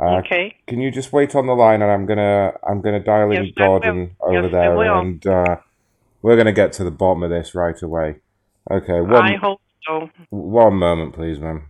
Uh, 0.00 0.16
Okay. 0.18 0.56
Can 0.66 0.80
you 0.80 0.90
just 0.90 1.12
wait 1.12 1.34
on 1.34 1.46
the 1.46 1.54
line 1.54 1.80
and 1.82 1.90
I'm 1.90 2.06
gonna 2.06 2.52
I'm 2.68 2.80
gonna 2.80 3.00
dial 3.00 3.30
in 3.30 3.44
Yes, 3.44 3.54
I. 3.56 3.64
Gordon 3.64 4.16
over 4.20 4.42
Yes, 4.42 4.52
there 4.52 4.76
and 5.00 5.26
uh, 5.26 5.56
we're 6.22 6.36
gonna 6.36 6.52
get 6.52 6.72
to 6.74 6.84
the 6.84 6.90
bottom 6.90 7.22
of 7.22 7.30
this 7.30 7.54
right 7.54 7.80
away. 7.80 8.16
Okay, 8.70 8.96
I 8.96 9.00
one 9.00 9.34
hope 9.36 9.60
so. 9.86 10.08
one 10.30 10.74
moment, 10.74 11.14
please, 11.14 11.38
ma'am. 11.38 11.68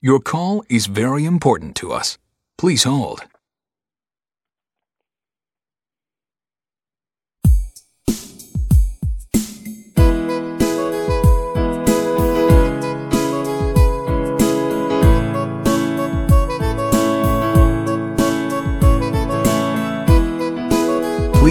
Your 0.00 0.20
call 0.20 0.64
is 0.70 0.86
very 0.86 1.26
important 1.26 1.76
to 1.76 1.92
us. 1.92 2.16
Please 2.56 2.84
hold. 2.84 3.24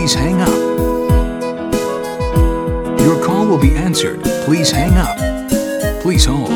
Please 0.09 0.17
hang 0.17 0.41
up. 0.41 0.49
Your 2.99 3.23
call 3.23 3.45
will 3.45 3.59
be 3.59 3.75
answered. 3.75 4.23
Please 4.43 4.71
hang 4.71 4.97
up. 4.97 5.15
Please 6.01 6.25
hold. 6.25 6.49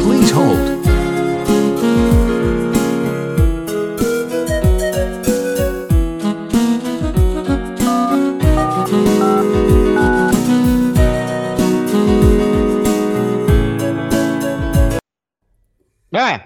Please 0.00 0.30
hold. 0.30 0.70
All 16.12 16.20
right. 16.20 16.44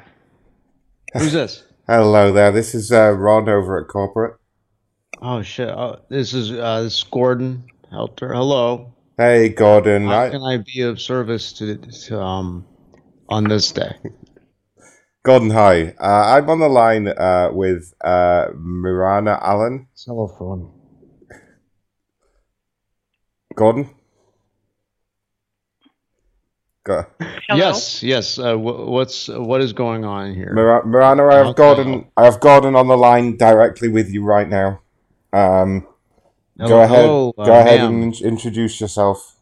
Who's 1.13 1.35
this? 1.35 1.68
Hello 1.91 2.31
there. 2.33 2.53
This 2.53 2.75
is 2.75 2.93
uh, 2.93 3.13
Ron 3.13 3.49
over 3.49 3.81
at 3.81 3.89
corporate. 3.89 4.39
Oh 5.23 5.41
shit! 5.41 5.71
Oh, 5.71 5.99
this 6.11 6.35
is 6.35 6.53
uh, 6.53 6.83
this 6.83 6.99
is 6.99 7.05
Gordon 7.05 7.65
Helter. 7.91 8.35
Hello. 8.35 8.93
Hey, 9.17 9.49
Gordon. 9.49 10.05
How 10.05 10.25
I, 10.25 10.29
can 10.29 10.43
I 10.43 10.59
be 10.59 10.83
of 10.83 11.01
service 11.01 11.55
to, 11.55 11.79
to 11.79 12.21
um 12.21 12.67
on 13.31 13.45
this 13.45 13.73
day? 13.73 13.97
Gordon, 15.25 15.49
hi. 15.49 15.95
Uh, 15.99 16.37
I'm 16.37 16.51
on 16.51 16.59
the 16.59 16.69
line 16.69 17.09
uh, 17.09 17.53
with 17.55 17.95
uh, 18.05 18.49
Mirana 18.55 19.39
Allen. 19.41 19.89
Telephone. 19.97 20.71
Gordon. 23.55 23.89
Go. 26.89 27.05
Yes, 27.55 28.03
yes. 28.03 28.39
Uh, 28.39 28.55
wh- 28.57 28.89
what's 28.89 29.29
what 29.29 29.61
is 29.61 29.75
going 29.75 30.07
on 30.07 30.33
here? 30.35 30.53
Mir- 30.55 30.83
Mirana, 30.87 31.29
I 31.29 31.35
have 31.45 31.45
can 31.45 31.65
I 31.65 31.75
Gordon. 31.75 32.11
I 32.17 32.25
have 32.25 32.41
Gordon 32.41 32.75
on 32.75 32.89
the 32.89 32.97
line 32.97 33.37
directly 33.37 33.89
with 33.89 34.09
you 34.11 34.25
right 34.25 34.49
now. 34.49 34.81
Um, 35.35 35.83
go 36.59 36.67
Hello, 36.67 36.81
ahead. 36.81 37.05
hello, 37.05 37.35
uh, 37.37 37.45
go 37.45 37.53
ahead 37.61 37.81
ma'am. 37.81 38.03
and 38.03 38.15
in- 38.21 38.27
introduce 38.27 38.81
yourself. 38.81 39.35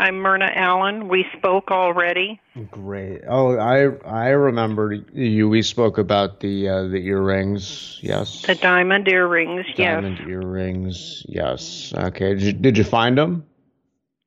I'm 0.00 0.16
Myrna 0.18 0.50
Allen. 0.52 1.06
We 1.06 1.26
spoke 1.38 1.70
already. 1.70 2.40
Great. 2.72 3.20
Oh, 3.28 3.56
I 3.56 3.86
I 4.04 4.30
remember 4.30 4.92
you. 5.12 5.48
We 5.48 5.62
spoke 5.62 5.98
about 5.98 6.40
the 6.40 6.68
uh, 6.68 6.82
the 6.88 7.06
earrings. 7.06 8.00
Yes. 8.02 8.42
The 8.42 8.56
diamond 8.56 9.06
earrings, 9.06 9.64
Diamond 9.76 10.18
earrings. 10.28 11.24
Yes. 11.28 11.94
Okay. 11.96 12.34
Did 12.34 12.42
you, 12.42 12.52
did 12.52 12.78
you 12.78 12.84
find 12.84 13.16
them? 13.16 13.44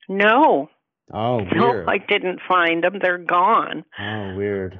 No. 0.07 0.69
Oh, 1.14 1.39
No, 1.53 1.70
weird. 1.70 1.89
I 1.89 1.97
didn't 1.97 2.39
find 2.47 2.84
them. 2.84 2.99
They're 3.01 3.18
gone. 3.18 3.86
Oh, 3.99 4.36
weird. 4.36 4.80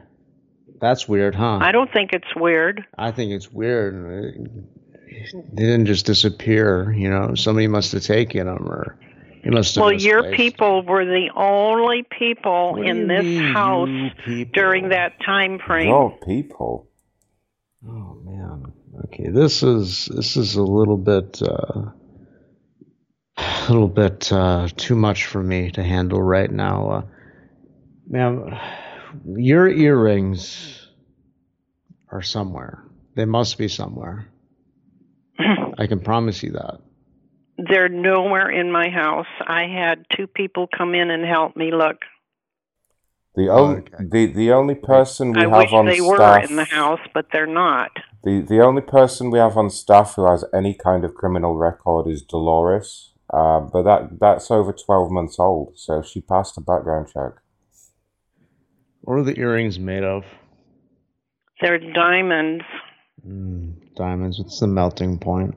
That's 0.82 1.08
weird, 1.08 1.36
huh? 1.36 1.60
I 1.62 1.72
don't 1.72 1.92
think 1.92 2.12
it's 2.14 2.36
weird. 2.36 2.86
I 2.98 3.12
think 3.12 3.32
it's 3.32 3.52
weird. 3.52 4.68
They 5.54 5.64
didn't 5.64 5.86
just 5.86 6.06
disappear. 6.06 6.92
You 6.92 7.10
know, 7.10 7.36
somebody 7.36 7.68
must 7.68 7.94
have 7.94 8.04
taken 8.04 8.48
them, 8.48 8.68
or 8.68 8.98
he 9.44 9.50
must 9.50 9.76
have. 9.76 9.84
Well, 9.84 9.94
your 9.94 10.32
people 10.34 10.84
were 10.84 11.06
the 11.06 11.30
only 11.36 12.04
people 12.04 12.74
What 12.74 12.88
in 12.88 13.08
this 13.08 13.24
mean, 13.24 13.54
house 13.54 14.12
during 14.54 14.90
that 14.90 15.14
time 15.26 15.60
frame. 15.60 15.92
Oh, 15.94 16.18
people. 16.26 16.90
Oh 17.88 18.20
man. 18.24 18.74
Okay, 19.06 19.30
this 19.30 19.64
is 19.64 20.06
this 20.14 20.36
is 20.36 20.56
a 20.56 20.64
little 20.64 20.98
bit 20.98 21.42
uh, 21.42 21.92
a 23.38 23.66
little 23.70 23.88
bit 23.88 24.32
uh, 24.32 24.68
too 24.76 24.96
much 24.96 25.26
for 25.26 25.42
me 25.42 25.72
to 25.72 25.84
handle 25.84 26.22
right 26.22 26.52
now. 26.52 26.90
Uh, 26.90 27.02
ma'am, 28.08 28.58
your 29.26 29.68
earrings 29.68 30.88
are 32.12 32.22
somewhere. 32.22 32.84
They 33.16 33.26
must 33.26 33.58
be 33.58 33.68
somewhere. 33.68 34.28
I 35.78 35.88
can 35.88 36.00
promise 36.00 36.44
you 36.44 36.52
that. 36.52 36.80
They're 37.58 37.90
nowhere 37.90 38.50
in 38.50 38.72
my 38.72 38.90
house. 38.90 39.28
I 39.42 39.64
had 39.64 40.06
two 40.16 40.28
people 40.28 40.68
come 40.78 40.94
in 40.94 41.10
and 41.10 41.26
help 41.26 41.56
me 41.56 41.72
look. 41.72 41.98
The 43.36 43.50
only 43.50 43.84
the, 44.00 44.28
the 44.28 44.52
only 44.54 44.76
person 44.76 45.34
we 45.34 45.42
I 45.42 45.50
have 45.50 45.58
wish 45.58 45.74
on 45.74 45.86
they 45.86 46.00
were 46.00 46.40
in 46.40 46.56
the 46.56 46.64
house, 46.64 47.02
but 47.14 47.28
they're 47.34 47.46
not. 47.46 47.92
the 48.24 48.40
the 48.42 48.62
only 48.62 48.82
person 48.82 49.30
we 49.30 49.40
have 49.40 49.58
on 49.58 49.70
staff 49.70 50.16
who 50.16 50.30
has 50.30 50.46
any 50.54 50.74
kind 50.74 51.04
of 51.04 51.16
criminal 51.16 51.56
record 51.56 52.08
is 52.08 52.22
Dolores. 52.22 53.12
Uh, 53.34 53.60
but 53.60 53.84
that 53.84 54.20
that's 54.20 54.52
over 54.52 54.72
twelve 54.74 55.12
months 55.12 55.38
old, 55.40 55.74
so 55.76 56.02
she 56.02 56.22
passed 56.22 56.58
a 56.58 56.62
background 56.62 57.08
check. 57.12 57.32
What 59.02 59.16
are 59.16 59.24
the 59.24 59.40
earrings 59.40 59.80
made 59.80 60.04
of? 60.04 60.24
They're 61.62 61.80
diamonds 61.80 62.64
Diamonds. 63.96 64.38
What's 64.38 64.60
the 64.60 64.68
melting 64.68 65.18
point? 65.20 65.56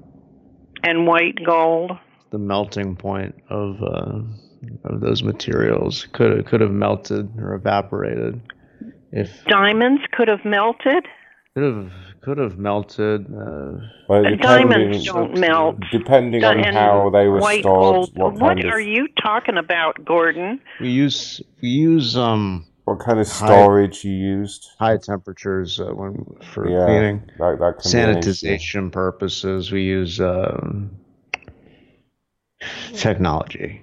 and 0.84 1.06
white 1.06 1.38
gold. 1.44 1.92
The 2.30 2.38
melting 2.38 2.96
point 2.96 3.34
of 3.50 3.82
uh, 3.82 4.20
of 4.84 5.00
those 5.00 5.22
materials 5.22 6.06
could 6.12 6.46
could 6.46 6.60
have 6.60 6.70
melted 6.70 7.30
or 7.38 7.54
evaporated. 7.54 8.40
If 9.10 9.44
Diamonds 9.46 10.02
could 10.12 10.28
have 10.28 10.44
melted. 10.44 11.06
could 11.54 11.62
have 11.64 11.92
could 12.20 12.38
have 12.38 12.58
melted. 12.58 13.26
Uh, 13.26 13.80
Well, 14.08 14.24
diamonds 14.36 15.04
don't 15.04 15.38
melt. 15.38 15.76
Depending 15.92 16.44
on 16.44 16.62
how 16.74 17.10
they 17.10 17.28
were 17.28 17.40
white 17.40 17.60
stored, 17.60 17.94
gold. 17.94 18.10
what 18.14 18.32
What 18.34 18.48
kind 18.56 18.64
of 18.64 18.72
are 18.72 18.80
you 18.80 19.08
talking 19.22 19.56
about, 19.56 20.04
Gordon? 20.04 20.60
we 20.80 20.90
use 20.90 21.40
we 21.62 21.68
use 21.68 22.16
um 22.16 22.66
what 22.84 23.00
kind 23.00 23.20
of 23.20 23.28
high- 23.28 23.46
storage 23.46 24.04
you 24.04 24.12
used. 24.12 24.70
high 24.78 24.96
temperatures 24.96 25.78
uh, 25.80 25.86
when 25.94 26.24
for 26.42 26.68
Yeah, 26.68 26.84
cleaning. 26.86 27.22
that- 27.38 27.58
that 27.60 27.78
can 27.80 27.92
be 27.92 27.98
an. 27.98 28.16
Sanitization 28.22 28.90
purposes, 28.92 29.70
we 29.70 29.82
use 29.82 30.20
um, 30.20 30.90
technology. 32.94 33.82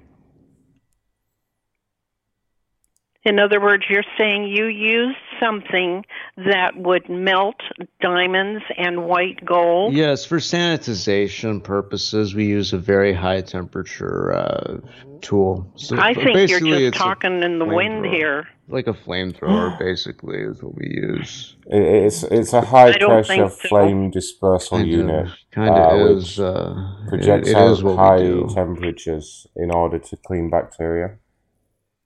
In 3.25 3.39
other 3.39 3.59
words, 3.59 3.83
you're 3.89 4.03
saying 4.19 4.43
you 4.47 4.65
used 4.67 5.17
something 5.39 6.05
that 6.37 6.77
would 6.77 7.09
melt 7.09 7.55
diamonds 7.99 8.63
and 8.77 9.05
white 9.07 9.43
gold. 9.43 9.93
Yes, 9.95 10.23
for 10.25 10.37
sanitization 10.37 11.63
purposes, 11.63 12.35
we 12.35 12.45
use 12.45 12.71
a 12.71 12.77
very 12.77 13.13
high 13.13 13.41
temperature 13.41 14.31
uh, 14.31 14.77
tool. 15.21 15.71
So 15.75 15.97
I 15.97 16.13
b- 16.13 16.23
think 16.23 16.49
you're 16.51 16.59
just 16.91 16.93
talking 16.93 17.41
in 17.41 17.57
the 17.57 17.65
wind 17.65 18.05
flamethrower. 18.05 18.15
here. 18.15 18.47
Like 18.67 18.85
a 18.87 18.93
flamethrower, 18.93 19.77
basically, 19.79 20.37
is 20.41 20.61
what 20.61 20.75
we 20.75 20.87
use. 20.89 21.55
It's 21.65 22.21
it's 22.23 22.53
a 22.53 22.61
high 22.61 22.95
pressure 22.95 23.49
so. 23.49 23.67
flame 23.69 24.11
dispersal 24.11 24.77
Kind 24.77 24.91
of- 24.91 24.97
unit. 24.99 25.27
kind 25.51 25.69
of 25.73 25.93
uh, 25.93 26.05
is, 26.15 26.37
which 26.37 26.39
uh, 26.39 26.75
it- 26.75 27.09
projects 27.09 27.49
it 27.49 27.55
out 27.55 27.71
is 27.71 27.83
what 27.83 27.95
high 27.97 28.19
temperatures 28.53 29.47
in 29.55 29.71
order 29.71 29.97
to 29.97 30.15
clean 30.17 30.51
bacteria. 30.51 31.17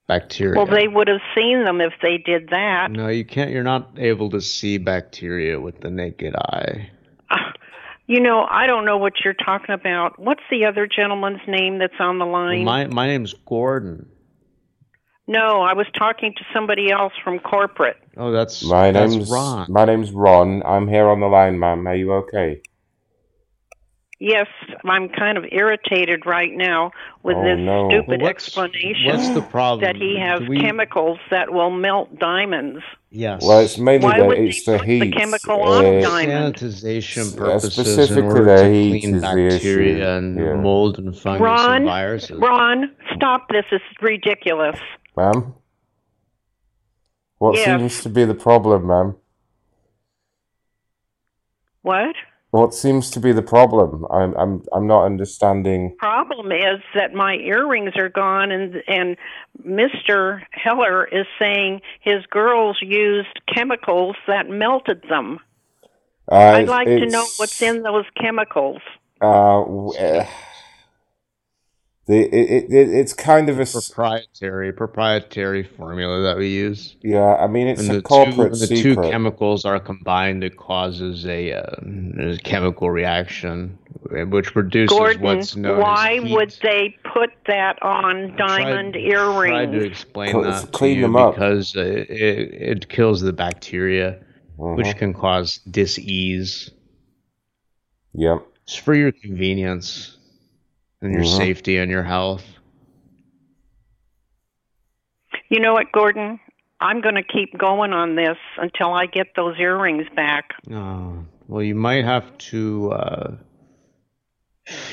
Bacteria. 0.09 0.57
Well, 0.57 0.65
they 0.65 0.87
would 0.89 1.07
have 1.07 1.21
seen 1.37 1.63
them 1.63 1.79
if 1.79 1.93
they 2.01 2.17
did 2.17 2.49
that. 2.49 2.91
No, 2.91 3.07
you 3.07 3.23
can't. 3.23 3.51
You're 3.51 3.63
not 3.63 3.91
able 3.97 4.29
to 4.31 4.41
see 4.41 4.77
bacteria 4.79 5.59
with 5.61 5.79
the 5.81 5.89
naked 5.91 6.35
eye. 6.35 6.89
Uh, 7.29 7.37
you 8.07 8.19
know, 8.19 8.45
I 8.49 8.65
don't 8.67 8.85
know 8.85 8.97
what 8.97 9.13
you're 9.23 9.35
talking 9.35 9.73
about. 9.75 10.17
What's 10.19 10.41
the 10.49 10.65
other 10.65 10.87
gentleman's 10.87 11.41
name 11.47 11.77
that's 11.77 11.93
on 11.99 12.17
the 12.17 12.25
line? 12.25 12.63
My 12.65 12.87
my 12.87 13.05
name's 13.07 13.33
Gordon. 13.45 14.09
no, 15.27 15.61
I 15.61 15.73
was 15.73 15.85
talking 15.95 16.33
to 16.35 16.43
somebody 16.53 16.91
else 16.91 17.13
from 17.23 17.37
corporate. 17.37 17.97
Oh, 18.17 18.31
that's 18.31 18.63
My 18.65 18.91
that's 18.91 19.13
name's 19.13 19.29
Ron. 19.29 19.67
my 19.69 19.85
name's 19.85 20.11
Ron. 20.11 20.63
I'm 20.65 20.87
here 20.87 21.07
on 21.07 21.19
the 21.19 21.27
line, 21.27 21.59
ma'am. 21.59 21.87
Are 21.87 21.95
you 21.95 22.11
okay? 22.13 22.61
Yes, 24.21 24.47
I'm 24.83 25.07
kind 25.07 25.37
of 25.37 25.45
irritated 25.49 26.25
right 26.25 26.51
now 26.53 26.91
with 27.23 27.37
Oh, 27.37 27.43
this 27.43 27.57
no. 27.57 27.87
stupid 27.89 28.07
Well, 28.09 28.17
what's- 28.19 28.29
explanation 28.47 29.05
what's 29.15 29.29
the 29.29 29.41
problem? 29.41 29.81
that 29.81 29.95
he 29.95 30.19
has 30.19 30.41
we- 30.41 30.59
chemicals 30.59 31.19
that 31.31 31.53
will 31.53 31.69
melt 31.69 32.19
diamonds. 32.19 32.83
Yes. 33.11 33.41
Well, 33.47 33.59
it's 33.61 33.77
mainly 33.77 34.05
Why 34.07 34.19
the 34.19 34.25
would 34.25 34.37
it's 34.39 34.65
the 34.65 34.77
put 34.77 34.87
the 34.87 34.99
heat. 35.05 35.13
chemical 35.15 35.61
on 35.61 35.85
uh, 35.85 36.01
diamond? 36.01 36.55
sanitization 36.55 37.33
uh, 37.33 37.37
purposes 37.45 37.77
in 37.77 37.85
specifically 37.85 38.23
order 38.23 38.43
the 38.57 38.63
to 38.63 38.69
heat 38.73 38.99
clean 39.01 39.15
is 39.15 39.21
the 39.21 39.37
issue. 39.37 39.49
bacteria 39.55 40.17
and 40.17 40.37
Yeah. 40.37 40.53
mold 40.55 40.99
and 40.99 41.17
fungus 41.17 41.41
Ron, 41.41 41.71
and 41.77 41.85
viruses. 41.85 42.37
Ron, 42.39 42.91
stop 43.15 43.47
this. 43.47 43.65
It's 43.71 43.83
ridiculous. 44.01 44.77
Ma'am? 45.15 45.53
What 47.37 47.55
Yes. 47.55 47.65
seems 47.79 48.03
to 48.03 48.09
be 48.09 48.25
the 48.25 48.35
problem, 48.35 48.85
ma'am? 48.87 49.15
What? 51.83 52.15
What 52.51 52.73
seems 52.73 53.11
to 53.11 53.19
be 53.19 53.31
the 53.31 53.43
problem? 53.43 54.05
I'm 54.09 54.33
I'm 54.35 54.63
I'm 54.73 54.87
not 54.87 55.05
understanding. 55.05 55.95
Problem 55.99 56.51
is 56.51 56.81
that 56.95 57.13
my 57.13 57.35
earrings 57.35 57.93
are 57.95 58.09
gone, 58.09 58.51
and 58.51 58.81
and 58.87 59.17
Mister 59.63 60.41
Heller 60.51 61.05
is 61.05 61.27
saying 61.37 61.81
his 62.01 62.25
girls 62.25 62.79
used 62.81 63.39
chemicals 63.53 64.15
that 64.25 64.49
melted 64.49 65.03
them. 65.07 65.39
Uh, 66.31 66.35
I'd 66.35 66.67
like 66.67 66.87
to 66.87 67.05
know 67.05 67.25
what's 67.37 67.61
in 67.61 67.83
those 67.83 68.05
chemicals. 68.19 68.81
Uh, 69.21 69.61
uh, 69.61 70.25
the 72.09 72.21
it, 72.21 72.33
it, 72.33 72.73
it 72.73 72.89
it's 72.89 73.13
kind 73.13 73.49
of 73.49 73.59
a 73.59 73.65
proprietary 73.67 74.73
proprietary 74.73 75.63
formula 75.63 76.21
that 76.23 76.37
we 76.37 76.47
use. 76.49 76.95
yeah. 77.03 77.35
I 77.35 77.45
mean, 77.47 77.67
it's 77.67 77.81
When 77.81 77.91
a 77.91 77.93
the 77.93 78.01
two 78.01 78.07
corporate 78.07 78.51
when 78.51 78.59
the 78.59 78.67
two 78.67 78.95
chemicals 78.95 79.63
are 79.63 79.79
combined, 79.79 80.43
it 80.43 80.57
causes 80.57 81.25
a, 81.27 81.53
uh, 81.53 81.61
a 82.33 82.37
chemical 82.37 82.89
reaction, 82.89 83.77
which 84.09 84.51
produces 84.53 84.97
Gordon, 84.97 85.21
what's 85.21 85.55
known 85.55 85.79
why 85.79 86.15
as 86.15 86.23
heat. 86.23 86.33
would 86.33 86.51
they 86.63 86.97
put 87.13 87.29
that 87.45 87.81
on 87.83 88.35
diamond 88.37 88.93
tried 88.93 88.93
to 88.93 88.99
earrings? 88.99 89.83
explain 89.85 90.31
Cl- 90.31 90.43
that 90.45 90.61
to 90.65 90.67
clean 90.71 90.95
you 90.97 91.03
them 91.03 91.15
up. 91.15 91.35
because 91.35 91.75
uh, 91.75 91.81
it, 91.81 92.09
it 92.09 92.89
kills 92.89 93.21
the 93.21 93.33
bacteria, 93.33 94.17
which 94.57 94.87
Mhm. 94.87 94.97
can 94.97 95.13
cause 95.13 95.59
dis-ease. 95.69 96.71
Yep. 98.13 98.45
It's 98.63 98.75
for 98.75 98.95
your 98.95 99.11
convenience 99.11 100.17
and 101.01 101.13
your 101.13 101.23
Mhm. 101.23 101.37
safety 101.37 101.77
and 101.77 101.89
your 101.89 102.03
health. 102.03 102.45
You 105.49 105.59
know 105.59 105.73
what, 105.73 105.91
Gordon? 105.91 106.39
I'm 106.81 107.01
going 107.01 107.15
to 107.15 107.23
keep 107.23 107.57
going 107.57 107.91
on 107.91 108.15
this 108.15 108.37
until 108.57 108.93
I 108.93 109.05
get 109.05 109.35
those 109.35 109.57
earrings 109.59 110.07
back. 110.15 110.53
Oh, 110.71 111.25
well, 111.47 111.63
you 111.63 111.75
might 111.75 112.05
have 112.05 112.37
to, 112.37 112.91
uh, 112.91 113.35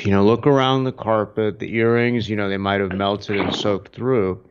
you 0.02 0.10
know, 0.10 0.24
look 0.24 0.46
around 0.46 0.84
the 0.84 0.92
carpet. 0.92 1.58
The 1.58 1.74
earrings, 1.76 2.28
you 2.28 2.36
know, 2.36 2.48
they 2.48 2.56
might 2.56 2.80
have 2.80 2.92
melted 2.92 3.36
and 3.36 3.54
soaked 3.54 3.94
through. 3.94 4.42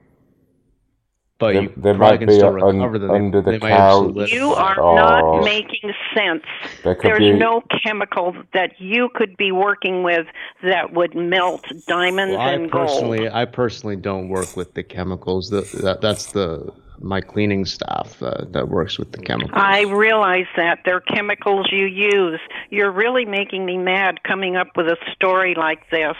But 1.37 1.53
They- 1.53 1.61
you 1.63 1.73
they 1.75 1.93
probably 1.93 1.97
might 1.99 2.17
can 2.19 2.27
be 2.27 2.33
still 2.35 2.47
un- 2.65 2.77
them. 2.79 2.81
under 2.81 3.41
the 3.41 3.51
they 3.51 3.57
might 3.59 3.69
couch. 3.71 4.31
You 4.31 4.53
are 4.53 4.79
Oh. 4.79 4.95
not 4.95 5.43
making 5.43 5.93
sense. 6.15 6.43
There 6.83 6.97
There's 7.01 7.19
be- 7.19 7.33
no 7.33 7.61
chemical 7.83 8.33
that 8.53 8.79
you 8.79 9.09
could 9.15 9.35
be 9.35 9.51
working 9.51 10.01
with 10.03 10.27
that 10.63 10.93
would 10.93 11.13
melt 11.13 11.65
diamonds 11.87 12.37
Well, 12.37 12.41
I 12.47 12.51
and 12.53 12.71
gold. 12.71 12.87
personally, 12.87 13.29
I 13.29 13.43
personally 13.43 13.97
don't 13.97 14.29
work 14.29 14.55
with 14.55 14.75
the 14.75 14.83
chemicals. 14.83 15.49
The, 15.49 15.61
that, 15.83 15.99
that's 15.99 16.31
the 16.31 16.71
my 17.01 17.19
cleaning 17.19 17.65
staff 17.65 18.23
uh, 18.23 18.45
that 18.51 18.69
works 18.69 18.97
with 18.97 19.11
the 19.11 19.17
chemicals. 19.17 19.51
I 19.61 19.81
realize 19.81 20.45
that 20.55 20.79
they're 20.85 21.01
chemicals 21.01 21.67
you 21.69 21.85
use. 21.87 22.39
You're 22.69 22.91
really 22.91 23.25
making 23.25 23.65
me 23.65 23.77
mad 23.77 24.23
coming 24.23 24.55
up 24.55 24.67
with 24.77 24.87
a 24.87 24.95
story 25.13 25.53
like 25.55 25.89
this. 25.89 26.15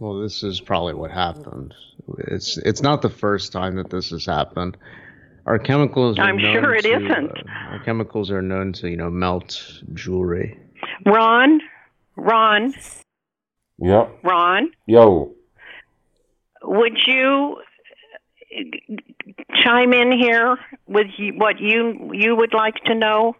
Well, 0.00 0.18
this 0.18 0.42
is 0.42 0.60
probably 0.60 0.94
what 0.94 1.12
happened. 1.12 1.72
It's 2.28 2.56
it's 2.58 2.82
not 2.82 3.02
the 3.02 3.10
first 3.10 3.52
time 3.52 3.76
that 3.76 3.90
this 3.90 4.10
has 4.10 4.26
happened. 4.26 4.76
Our 5.46 5.58
chemicals. 5.58 6.18
Are 6.18 6.22
I'm 6.22 6.36
known 6.36 6.52
sure 6.62 6.74
it 6.74 6.82
to, 6.82 6.96
isn't. 6.96 7.30
uh, 7.30 7.42
our 7.70 7.78
chemicals 7.84 8.30
are 8.30 8.42
known 8.42 8.72
to 8.74 8.88
you 8.90 8.96
know 8.96 9.10
melt 9.10 9.82
jewelry. 9.94 10.58
Ron, 11.06 11.60
Ron, 12.16 12.74
Yeah. 13.78 14.06
Ron, 14.22 14.70
Yo. 14.86 15.34
would 16.62 16.98
you 17.06 17.56
uh, 18.56 18.96
chime 19.62 19.92
in 19.92 20.12
here 20.12 20.56
with 20.86 21.06
what 21.36 21.58
you 21.60 22.10
you 22.12 22.36
would 22.36 22.54
like 22.54 22.76
to 22.84 22.94
know? 22.94 23.34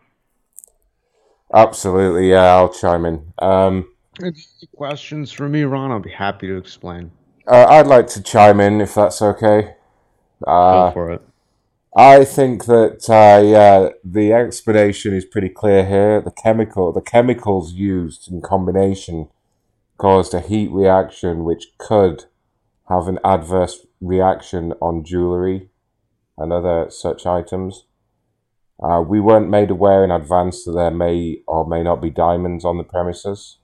Absolutely. 1.53 2.31
Yeah, 2.31 2.55
I'll 2.57 2.73
chime 2.73 3.05
in. 3.05 3.33
Um, 3.39 3.89
Questions 4.77 5.33
for 5.33 5.49
me, 5.49 5.63
Ron? 5.65 5.91
I'll 5.91 5.99
be 6.01 6.11
happy 6.11 6.47
to 6.47 6.57
explain. 6.57 7.11
Uh, 7.47 7.67
I'd 7.69 7.87
like 7.87 8.07
to 8.09 8.23
chime 8.23 8.61
in 8.61 8.81
if 8.81 8.95
that's 8.95 9.21
okay. 9.21 9.75
Uh, 10.47 10.89
Go 10.89 10.93
for 10.93 11.11
it. 11.13 11.23
I 11.97 12.25
think 12.25 12.65
that 12.65 13.09
uh, 13.09 13.41
yeah, 13.43 13.91
the 14.03 14.33
explanation 14.33 15.15
is 15.15 15.25
pretty 15.25 15.49
clear 15.49 15.85
here. 15.87 16.21
The 16.21 16.33
chemical, 16.33 16.93
the 16.93 17.01
chemicals 17.01 17.73
used 17.73 18.31
in 18.31 18.41
combination, 18.41 19.29
caused 19.97 20.35
a 20.35 20.41
heat 20.41 20.71
reaction 20.73 21.45
which 21.45 21.67
could 21.79 22.25
have 22.89 23.07
an 23.07 23.19
adverse 23.25 23.87
reaction 24.01 24.73
on 24.81 25.05
jewelry 25.05 25.69
and 26.37 26.53
other 26.53 26.87
such 26.91 27.27
items. 27.27 27.85
Uh, 28.83 29.01
we 29.01 29.21
weren't 29.21 29.49
made 29.49 29.71
aware 29.71 30.03
in 30.03 30.11
advance 30.11 30.65
that 30.65 30.73
there 30.73 30.91
may 30.91 31.43
or 31.47 31.67
may 31.67 31.83
not 31.83 32.03
be 32.03 32.11
diamonds 32.11 32.65
on 32.65 32.77
the 32.77 32.85
premises. 32.85 33.59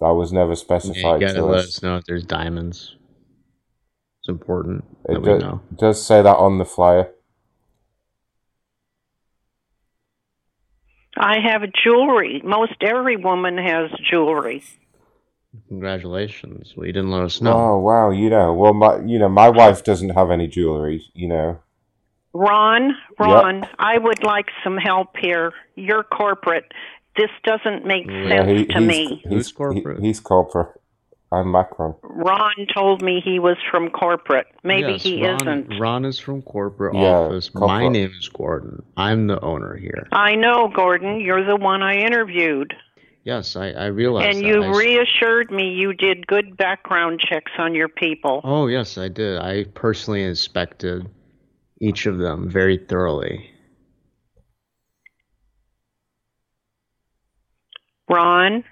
That 0.00 0.14
was 0.14 0.32
never 0.32 0.50
Yeah, 0.52 0.54
specified 0.54 1.20
you 1.20 1.26
gotta 1.26 1.34
to 1.40 1.44
let 1.44 1.58
us. 1.60 1.64
us 1.76 1.82
know 1.82 1.96
if 1.96 2.04
there's 2.04 2.24
diamonds. 2.24 2.96
It's 4.20 4.28
important 4.28 4.84
It 5.08 5.12
that 5.14 5.20
we 5.20 5.28
do- 5.28 5.38
know. 5.38 5.60
does 5.76 6.04
say 6.04 6.22
that 6.22 6.36
on 6.36 6.58
the 6.58 6.64
flyer. 6.64 7.10
I 11.16 11.38
have 11.40 11.62
jewelry. 11.84 12.40
Most 12.44 12.74
every 12.80 13.16
woman 13.16 13.58
has 13.58 13.90
jewelry. 14.10 14.62
Congratulations. 15.68 16.74
Well, 16.76 16.86
you 16.86 16.92
didn't 16.92 17.10
let 17.10 17.24
us 17.24 17.40
know. 17.40 17.52
Oh 17.52 17.78
wow, 17.78 18.10
you 18.10 18.30
know, 18.30 18.52
well, 18.54 18.72
my 18.72 19.00
you 19.04 19.18
know, 19.18 19.28
my 19.28 19.48
wife 19.50 19.82
doesn't 19.82 20.10
have 20.10 20.30
any 20.30 20.46
jewelry. 20.46 21.02
You 21.12 21.28
know, 21.28 21.58
Ron, 22.32 22.94
Ron, 23.18 23.66
I 23.78 23.98
would 23.98 24.22
like 24.22 24.46
some 24.62 24.76
help 24.76 25.16
here. 25.16 25.52
You're 25.74 26.04
corporate. 26.04 26.70
This 27.20 27.30
doesn't 27.44 27.84
make 27.84 28.06
yeah, 28.06 28.28
sense 28.28 28.60
he, 28.60 28.64
to 28.64 28.78
he's, 28.78 28.88
me. 28.88 29.22
He's 29.28 29.52
corporate. 29.52 30.00
He, 30.00 30.06
he's 30.06 30.20
corporate. 30.20 30.80
I'm 31.30 31.52
Macron. 31.52 31.94
Ron 32.02 32.66
told 32.74 33.02
me 33.02 33.20
he 33.22 33.38
was 33.38 33.58
from 33.70 33.90
corporate. 33.90 34.46
Maybe 34.64 34.92
Yes, 34.92 35.02
he 35.02 35.22
Ron, 35.22 35.34
isn't. 35.34 35.78
Ron 35.78 36.04
is 36.06 36.18
from 36.18 36.40
corporate 36.40 36.94
Yeah, 36.94 37.18
office. 37.18 37.54
My 37.54 37.88
name 37.88 38.10
is 38.18 38.28
Gordon. 38.30 38.82
I'm 38.96 39.26
the 39.26 39.38
owner 39.40 39.76
here. 39.76 40.08
I 40.12 40.34
know, 40.34 40.68
Gordon. 40.74 41.20
You're 41.20 41.44
the 41.44 41.56
one 41.56 41.82
I 41.82 41.96
interviewed. 41.96 42.74
Yes, 43.24 43.54
I, 43.54 43.72
I 43.72 43.86
realize 43.86 44.34
and 44.34 44.42
that. 44.42 44.48
you 44.48 44.62
I- 44.64 44.76
reassured 44.76 45.50
me 45.50 45.68
you 45.74 45.92
did 45.92 46.26
good 46.26 46.56
background 46.56 47.20
checks 47.20 47.52
on 47.58 47.74
your 47.74 47.88
people. 47.88 48.40
Oh, 48.44 48.66
yes, 48.66 48.96
I 48.96 49.08
did. 49.08 49.38
I 49.38 49.64
personally 49.74 50.22
inspected 50.22 51.06
each 51.82 52.06
of 52.06 52.16
them 52.16 52.50
very 52.50 52.78
thoroughly. 52.78 53.49
Ron? 58.10 58.64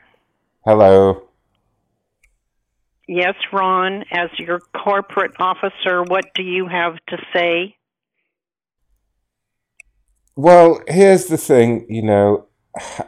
Hello. 0.65 1.23
Yes, 3.07 3.35
Ron, 3.53 4.05
as 4.11 4.29
your 4.39 4.61
corporate 4.77 5.33
officer, 5.39 6.03
what 6.03 6.27
do 6.35 6.43
you 6.43 6.67
have 6.67 6.97
to 7.09 7.17
say? 7.35 7.77
Well, 10.37 10.81
here's 10.89 11.27
the 11.27 11.39
thing. 11.39 11.87
You 11.89 12.03
know, 12.03 12.47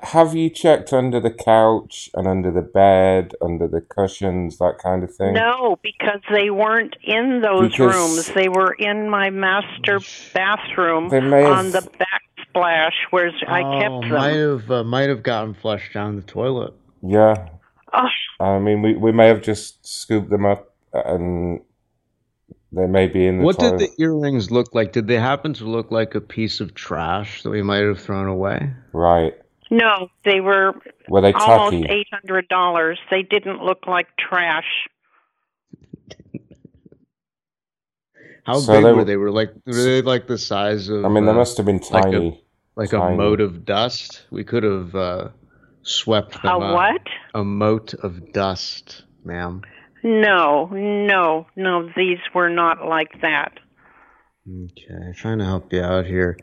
have 0.04 0.34
you 0.34 0.48
checked 0.48 0.92
under 0.92 1.20
the 1.20 1.30
couch 1.30 2.08
and 2.14 2.26
under 2.26 2.50
the 2.50 2.62
bed, 2.62 3.34
under 3.42 3.68
the 3.68 3.80
cushions, 3.82 4.56
that 4.58 4.78
kind 4.82 5.04
of 5.04 5.14
thing? 5.14 5.34
No, 5.34 5.78
because 5.82 6.20
they 6.32 6.48
weren't 6.50 6.96
in 7.04 7.42
those 7.42 7.70
Because- 7.72 7.94
rooms. 7.94 8.32
They 8.32 8.48
were 8.48 8.72
in 8.72 9.10
my 9.10 9.28
master 9.30 10.00
bathroom 10.32 11.08
may 11.30 11.42
have- 11.42 11.52
on 11.58 11.70
the 11.72 11.80
backsplash 11.80 12.29
where 12.52 13.30
I 13.48 13.62
oh, 13.62 13.80
kept 13.80 14.00
them. 14.02 14.10
might 14.10 14.36
have 14.36 14.70
uh, 14.70 14.84
might 14.84 15.08
have 15.08 15.22
gotten 15.22 15.54
flushed 15.54 15.92
down 15.92 16.16
the 16.16 16.22
toilet. 16.22 16.74
Yeah. 17.02 17.48
Oh. 17.92 18.06
I 18.44 18.58
mean, 18.58 18.82
we, 18.82 18.94
we 18.94 19.12
may 19.12 19.28
have 19.28 19.42
just 19.42 19.86
scooped 19.86 20.30
them 20.30 20.46
up 20.46 20.74
and 20.92 21.60
they 22.72 22.86
may 22.86 23.06
be 23.08 23.26
in 23.26 23.38
the 23.38 23.44
What 23.44 23.58
toilet. 23.58 23.78
did 23.78 23.90
the 23.90 24.02
earrings 24.02 24.50
look 24.50 24.74
like? 24.74 24.92
Did 24.92 25.08
they 25.08 25.18
happen 25.18 25.54
to 25.54 25.64
look 25.64 25.90
like 25.90 26.14
a 26.14 26.20
piece 26.20 26.60
of 26.60 26.74
trash 26.74 27.42
that 27.42 27.50
we 27.50 27.62
might 27.62 27.82
have 27.82 28.00
thrown 28.00 28.28
away? 28.28 28.72
Right. 28.92 29.34
No, 29.70 30.08
they 30.24 30.40
were 30.40 30.74
Were 31.08 31.20
they 31.20 31.32
almost 31.32 31.86
eight 31.88 32.08
hundred 32.12 32.48
dollars. 32.48 32.98
They 33.10 33.22
didn't 33.22 33.62
look 33.62 33.86
like 33.86 34.08
trash. 34.18 34.88
How 38.50 38.58
So 38.58 38.72
big 38.72 38.84
they 38.84 38.90
were 38.90 38.96
were- 38.96 39.04
they? 39.04 39.16
Were 39.16 39.30
like 39.30 39.52
were 39.66 39.72
they 39.72 40.02
like 40.02 40.26
the 40.26 40.38
size 40.38 40.88
of? 40.88 41.04
I 41.04 41.08
mean, 41.08 41.24
they 41.24 41.30
uh, 41.32 41.34
must 41.34 41.56
have 41.58 41.66
been 41.66 41.80
like 41.90 42.06
a- 42.06 42.10
tiny. 42.12 42.44
like 42.76 42.90
Tiny. 42.90 43.14
a 43.14 43.16
mote 43.16 43.40
of 43.40 43.64
dust. 43.64 44.26
We 44.30 44.42
could 44.44 44.64
have 44.64 44.94
uh, 44.94 45.28
swept 45.82 46.32
them 46.42 46.50
A 46.52 46.58
up. 46.58 46.74
what? 46.74 47.02
A 47.34 47.44
mote 47.44 47.94
of 47.94 48.32
dust, 48.32 49.04
ma'am. 49.24 49.62
No, 50.02 50.66
no, 50.72 51.46
no. 51.56 51.88
These 51.96 52.18
were 52.34 52.48
not 52.50 52.86
like 52.88 53.20
that. 53.22 53.52
Okay, 54.48 55.12
trying 55.14 55.38
to 55.38 55.44
help 55.44 55.72
you 55.72 55.82
out 55.82 56.06
here. 56.06 56.36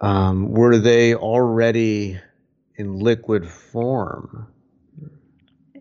Um, 0.00 0.50
were 0.50 0.76
they 0.78 1.14
already 1.14 2.18
in 2.76 2.98
liquid 2.98 3.46
form? 3.48 4.48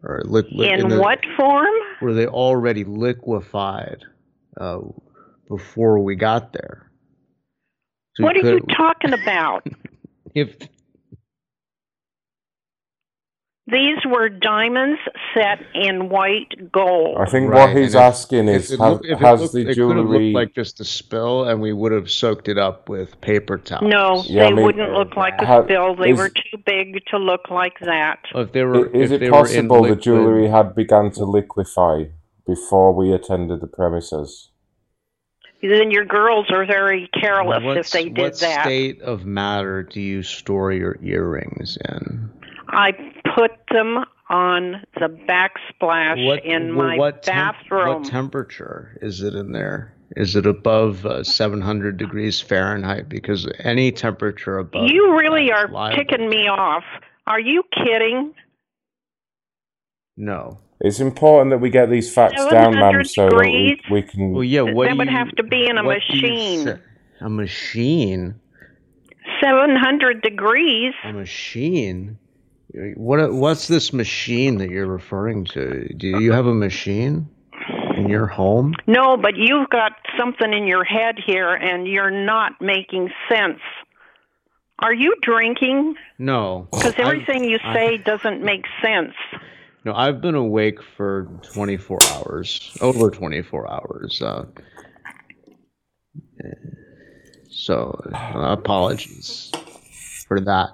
Or 0.04 0.22
liquid 0.26 0.68
In 0.80 0.88
the- 0.90 1.00
what 1.00 1.20
form? 1.36 1.74
Were 2.02 2.14
they 2.14 2.28
already 2.28 2.84
liquefied 2.84 4.04
uh, 4.60 4.80
before 5.48 6.00
we 6.00 6.16
got 6.16 6.54
there? 6.54 6.90
So 8.16 8.22
we 8.22 8.26
what 8.26 8.36
are 8.38 8.50
you 8.54 8.60
talking 8.76 9.14
about? 9.14 9.66
If 10.36 10.54
These 13.68 14.06
were 14.06 14.30
diamonds 14.30 15.00
set 15.34 15.60
in 15.74 16.10
white 16.10 16.72
gold. 16.72 17.18
I 17.18 17.26
think 17.26 17.50
Right, 17.50 17.70
what 17.74 17.76
he's 17.78 17.96
and 17.96 18.02
if- 18.04 18.08
asking 18.14 18.48
if 18.50 18.56
is 18.64 18.72
it 18.74 18.80
has, 18.80 18.92
look- 18.94 19.06
if 19.06 19.12
it 19.12 19.18
has 19.26 19.42
looked- 19.42 19.54
the 19.54 19.60
it 19.62 19.68
have 19.68 19.76
jewelry. 19.76 20.34
looked 20.34 20.36
like 20.36 20.54
just 20.54 20.80
a 20.82 20.84
spill, 20.84 21.46
and 21.46 21.62
we 21.62 21.74
would 21.74 21.92
have 21.92 22.12
soaked 22.12 22.48
it 22.48 22.58
up 22.60 22.90
with 22.90 23.20
paper 23.22 23.58
towels. 23.58 23.90
No, 23.90 24.22
Yeah, 24.28 24.44
I 24.44 24.50
they 24.50 24.56
mean, 24.56 24.66
wouldn't 24.66 24.92
look 24.92 25.16
like 25.16 25.42
a 25.42 25.46
how- 25.48 25.64
spill. 25.64 25.96
They 25.96 26.12
is- 26.12 26.18
were 26.20 26.30
too 26.30 26.58
big 26.64 27.04
to 27.08 27.18
look 27.18 27.50
like 27.50 27.80
that. 27.80 28.20
If 28.36 28.52
they 28.52 28.64
were, 28.66 28.86
is 28.88 29.10
if 29.10 29.16
it 29.16 29.20
they 29.22 29.32
were 29.32 29.38
possible 29.38 29.82
the 29.84 29.96
jewelry 29.96 30.48
had 30.48 30.76
begun 30.76 31.10
to 31.12 31.26
liquefy 31.26 32.12
before 32.46 32.92
we 32.94 33.12
attended 33.14 33.62
the 33.62 33.68
premises? 33.68 34.52
Then 35.62 35.90
your 35.92 36.06
girls 36.06 36.48
are 36.52 36.66
very 36.66 37.10
careless 37.20 37.64
if 37.78 37.92
they 37.92 38.06
did 38.10 38.18
what 38.20 38.40
that. 38.40 38.58
What 38.58 38.64
state 38.66 39.02
of 39.02 39.26
matter 39.26 39.84
do 39.84 40.00
you 40.02 40.22
store 40.22 40.72
your 40.72 40.98
earrings 41.02 41.78
in? 41.90 42.30
I 42.68 42.92
put 43.36 43.52
them 43.72 44.06
on 44.30 44.84
the 45.00 45.08
backsplash 45.08 46.26
What 46.26 46.46
in 46.46 46.72
my 46.72 46.98
what 46.98 47.24
temp- 47.24 47.56
bathroom. 47.64 48.02
what 48.04 48.12
temperature 48.12 48.98
is 49.02 49.22
it 49.22 49.34
in 49.36 49.52
there? 49.52 49.94
Is 50.16 50.36
it 50.36 50.46
above 50.46 51.06
uh, 51.06 51.24
700 51.24 51.98
degrees 51.98 52.40
Fahrenheit? 52.40 53.10
Because 53.10 53.48
any 53.60 53.92
temperature 53.92 54.58
above 54.60 54.90
you 54.90 55.18
really 55.18 55.52
are 55.52 55.68
liable. 55.68 55.98
ticking 56.04 56.30
me 56.30 56.48
off. 56.48 56.84
Are 57.28 57.40
you 57.40 57.64
kidding? 57.74 58.34
no. 60.18 60.60
It's 60.82 61.00
important 61.00 61.52
that 61.52 61.60
we 61.60 61.70
get 61.70 61.90
these 61.90 62.14
facts 62.14 62.44
down, 62.52 62.74
ma'am, 62.74 63.04
so 63.06 63.30
that 63.30 63.38
we, 63.38 63.80
we 63.90 64.02
can. 64.02 64.34
Well, 64.34 64.44
yeah. 64.44 64.62
What 64.62 64.86
that 64.86 64.92
do 64.92 64.98
would 64.98 65.08
you, 65.08 65.16
have 65.16 65.32
to 65.36 65.44
be 65.44 65.68
in 65.68 65.78
a 65.78 65.84
what 65.84 66.00
do 66.10 66.18
you 66.18 66.30
machine. 66.30 66.80
A 67.22 67.30
machine. 67.30 68.36
700 69.42 70.22
degrees. 70.22 70.94
A 71.04 71.14
machine. 71.14 72.18
What? 72.96 73.34
What's 73.34 73.68
this 73.68 73.94
machine 73.94 74.58
that 74.58 74.70
you're 74.70 74.86
referring 74.88 75.46
to? 75.46 75.88
Do 75.96 76.08
you 76.08 76.34
have 76.34 76.46
a 76.46 76.54
machine 76.54 77.30
in 77.96 78.10
your 78.10 78.28
home? 78.28 78.74
No, 78.86 79.16
but 79.16 79.38
you've 79.38 79.70
got 79.70 79.94
something 80.20 80.52
in 80.52 80.68
your 80.68 80.84
head 80.84 81.16
here 81.26 81.54
and 81.54 81.88
you're 81.88 82.12
not 82.12 82.60
making 82.60 83.12
sense. 83.30 83.60
Are 84.80 84.94
you 84.94 85.16
drinking? 85.22 85.96
No. 86.20 86.68
Because 86.72 86.96
I- 86.98 87.04
everything 87.04 87.46
you 87.46 87.60
I- 87.64 87.74
say 87.74 87.98
doesn't 87.98 88.44
make 88.44 88.66
sense. 88.82 89.14
No, 89.86 89.94
I've 89.94 90.20
been 90.20 90.34
awake 90.34 90.80
for 90.98 91.30
24 91.54 92.00
hours, 92.12 92.76
over 92.82 93.12
24 93.12 93.72
hours. 93.72 94.20
Uh, 94.20 94.46
so 97.52 98.02
uh, 98.12 98.40
apologies 98.52 99.52
for 100.28 100.40
that. 100.40 100.72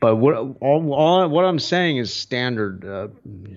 But 0.00 0.16
what 0.16 0.34
all, 0.34 0.92
all 0.92 1.28
what 1.28 1.44
I'm 1.44 1.60
saying 1.60 1.98
is 1.98 2.12
standard 2.12 2.84
uh, 2.84 3.08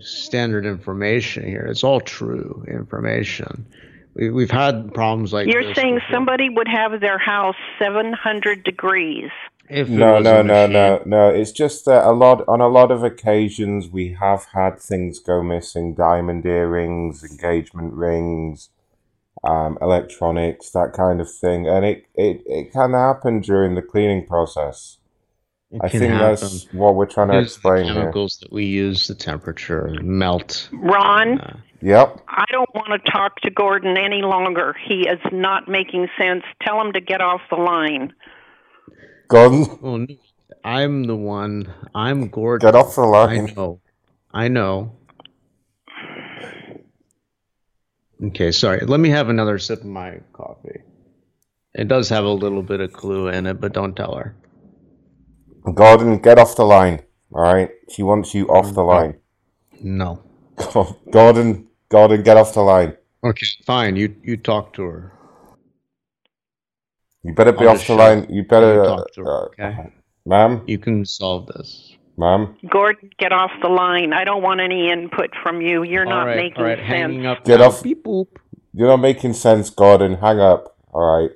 standard 0.01 0.65
information 0.65 1.47
here. 1.47 1.65
It's 1.65 1.83
all 1.83 1.99
true 1.99 2.63
information. 2.67 3.65
We, 4.13 4.29
we've 4.29 4.51
had 4.51 4.93
problems 4.93 5.33
like 5.33 5.47
You're 5.47 5.73
saying 5.73 5.95
before. 5.95 6.09
somebody 6.11 6.49
would 6.49 6.67
have 6.67 6.99
their 6.99 7.17
house 7.17 7.55
700 7.79 8.63
degrees. 8.63 9.31
If 9.69 9.87
it 9.87 9.91
No, 9.91 10.19
no, 10.19 10.41
no, 10.41 10.67
no, 10.67 11.01
no. 11.05 11.29
It's 11.29 11.51
just 11.51 11.85
that 11.85 12.05
a 12.05 12.11
lot 12.11 12.43
on 12.47 12.61
a 12.61 12.67
lot 12.67 12.91
of 12.91 13.03
occasions 13.03 13.89
we 13.89 14.15
have 14.19 14.47
had 14.53 14.79
things 14.79 15.19
go 15.19 15.41
missing: 15.41 15.95
diamond 15.95 16.45
earrings, 16.45 17.23
engagement 17.23 17.93
rings, 17.93 18.69
um, 19.43 19.77
electronics, 19.81 20.69
that 20.71 20.93
kind 20.93 21.21
of 21.21 21.31
thing, 21.33 21.67
and 21.67 21.85
it, 21.85 22.05
it, 22.15 22.43
it 22.45 22.71
can 22.71 22.93
happen 22.93 23.41
during 23.41 23.75
the 23.75 23.81
cleaning 23.81 24.25
process. 24.25 24.97
It 25.71 25.81
I 25.83 25.89
can 25.89 25.99
think 26.01 26.13
happen. 26.13 26.29
that's 26.29 26.67
what 26.73 26.95
we're 26.95 27.07
trying 27.07 27.29
to 27.29 27.39
Use 27.39 27.53
the 27.53 27.55
explain 27.55 27.85
here. 27.85 27.93
chemicals 27.95 28.37
that 28.41 28.51
we 28.53 28.65
use, 28.65 29.07
the 29.07 29.15
temperature, 29.15 29.95
melt. 30.03 30.69
Ron, 30.71 31.61
Yep. 31.81 32.21
I 32.29 32.45
don't 32.51 32.73
want 32.75 33.03
to 33.03 33.11
talk 33.11 33.41
to 33.41 33.49
Gordon 33.49 33.97
any 33.97 34.21
longer. 34.21 34.75
He 34.87 35.07
is 35.07 35.19
not 35.31 35.67
making 35.67 36.07
sense. 36.21 36.43
Tell 36.61 36.79
him 36.79 36.93
to 36.93 37.01
get 37.01 37.21
off 37.21 37.41
the 37.49 37.57
line. 37.57 38.13
Gordon. 39.33 39.79
Well, 39.81 39.97
no, 39.97 40.15
I'm 40.63 41.05
the 41.05 41.15
one. 41.15 41.73
I'm 41.95 42.27
Gordon. 42.27 42.67
Get 42.67 42.75
off 42.75 42.93
the 42.93 43.01
line. 43.01 43.49
I 43.49 43.53
know. 43.53 43.81
I 44.31 44.47
know. 44.47 44.95
Okay, 48.23 48.51
sorry. 48.51 48.81
Let 48.85 48.99
me 48.99 49.09
have 49.09 49.29
another 49.29 49.57
sip 49.57 49.79
of 49.79 49.87
my 49.87 50.19
coffee. 50.33 50.81
It 51.73 51.87
does 51.87 52.09
have 52.09 52.25
a 52.25 52.29
little 52.29 52.61
bit 52.61 52.79
of 52.79 52.93
clue 52.93 53.27
in 53.29 53.47
it, 53.47 53.59
but 53.59 53.73
don't 53.73 53.95
tell 53.95 54.13
her. 54.13 54.35
Gordon, 55.73 56.19
get 56.19 56.37
off 56.37 56.55
the 56.55 56.65
line. 56.65 57.01
All 57.33 57.41
right. 57.41 57.71
She 57.89 58.03
wants 58.03 58.35
you 58.35 58.47
off 58.49 58.71
the 58.75 58.83
line. 58.83 59.17
No. 59.81 60.21
Gordon, 61.11 61.69
Gordon, 61.89 62.21
get 62.21 62.37
off 62.37 62.53
the 62.53 62.61
line. 62.61 62.95
Okay, 63.23 63.47
fine. 63.65 63.95
You 63.95 64.15
you 64.21 64.37
talk 64.37 64.73
to 64.73 64.83
her. 64.83 65.13
You 67.23 67.33
better 67.33 67.51
be 67.53 67.65
off 67.65 67.77
just 67.77 67.87
the 67.87 67.95
line. 67.95 68.27
You 68.29 68.43
better, 68.43 68.83
uh, 68.83 69.03
her, 69.17 69.25
uh, 69.27 69.45
okay? 69.47 69.91
ma'am, 70.25 70.63
You 70.67 70.77
can 70.77 71.05
solve 71.05 71.47
this. 71.47 71.95
ma'am, 72.17 72.57
Gordon, 72.69 73.09
get 73.17 73.31
off 73.31 73.51
the 73.61 73.69
line. 73.69 74.13
I 74.13 74.23
don't 74.25 74.43
want 74.43 74.59
any 74.61 74.89
input 74.91 75.29
from 75.41 75.61
you. 75.61 75.83
You're 75.83 76.05
All 76.05 76.11
not 76.11 76.23
right, 76.27 76.35
making 76.37 76.57
all 76.57 76.65
right, 76.65 76.77
sense. 76.79 76.87
hanging 76.87 77.25
up. 77.25 77.43
get 77.45 77.59
now. 77.59 77.67
off. 77.67 77.81
Beep 77.83 78.03
boop. 78.03 78.27
You're 78.73 78.87
not 78.89 78.97
making 78.97 79.33
sense, 79.33 79.69
Gordon. 79.69 80.15
Hang 80.15 80.39
up. 80.39 80.77
All 80.91 81.21
right. 81.21 81.31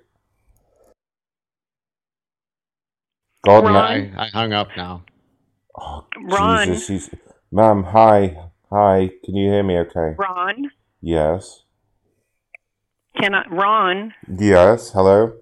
Gordon, 3.46 3.72
Ron? 3.74 4.16
I, 4.18 4.26
I 4.26 4.28
hung 4.30 4.54
up 4.54 4.68
now. 4.76 5.04
Ron, 6.20 6.68
Jesus, 6.68 6.88
he's, 6.88 7.10
ma'am, 7.52 7.84
hi, 7.84 8.36
hi. 8.72 9.12
Can 9.24 9.36
you 9.36 9.52
hear 9.52 9.64
me? 9.64 9.78
Okay. 9.78 10.16
Ron, 10.18 10.70
Yes. 11.02 11.64
can 13.20 13.36
I, 13.36 13.46
Ron? 13.50 14.14
Yes. 14.28 14.92
Hello. 14.92 15.34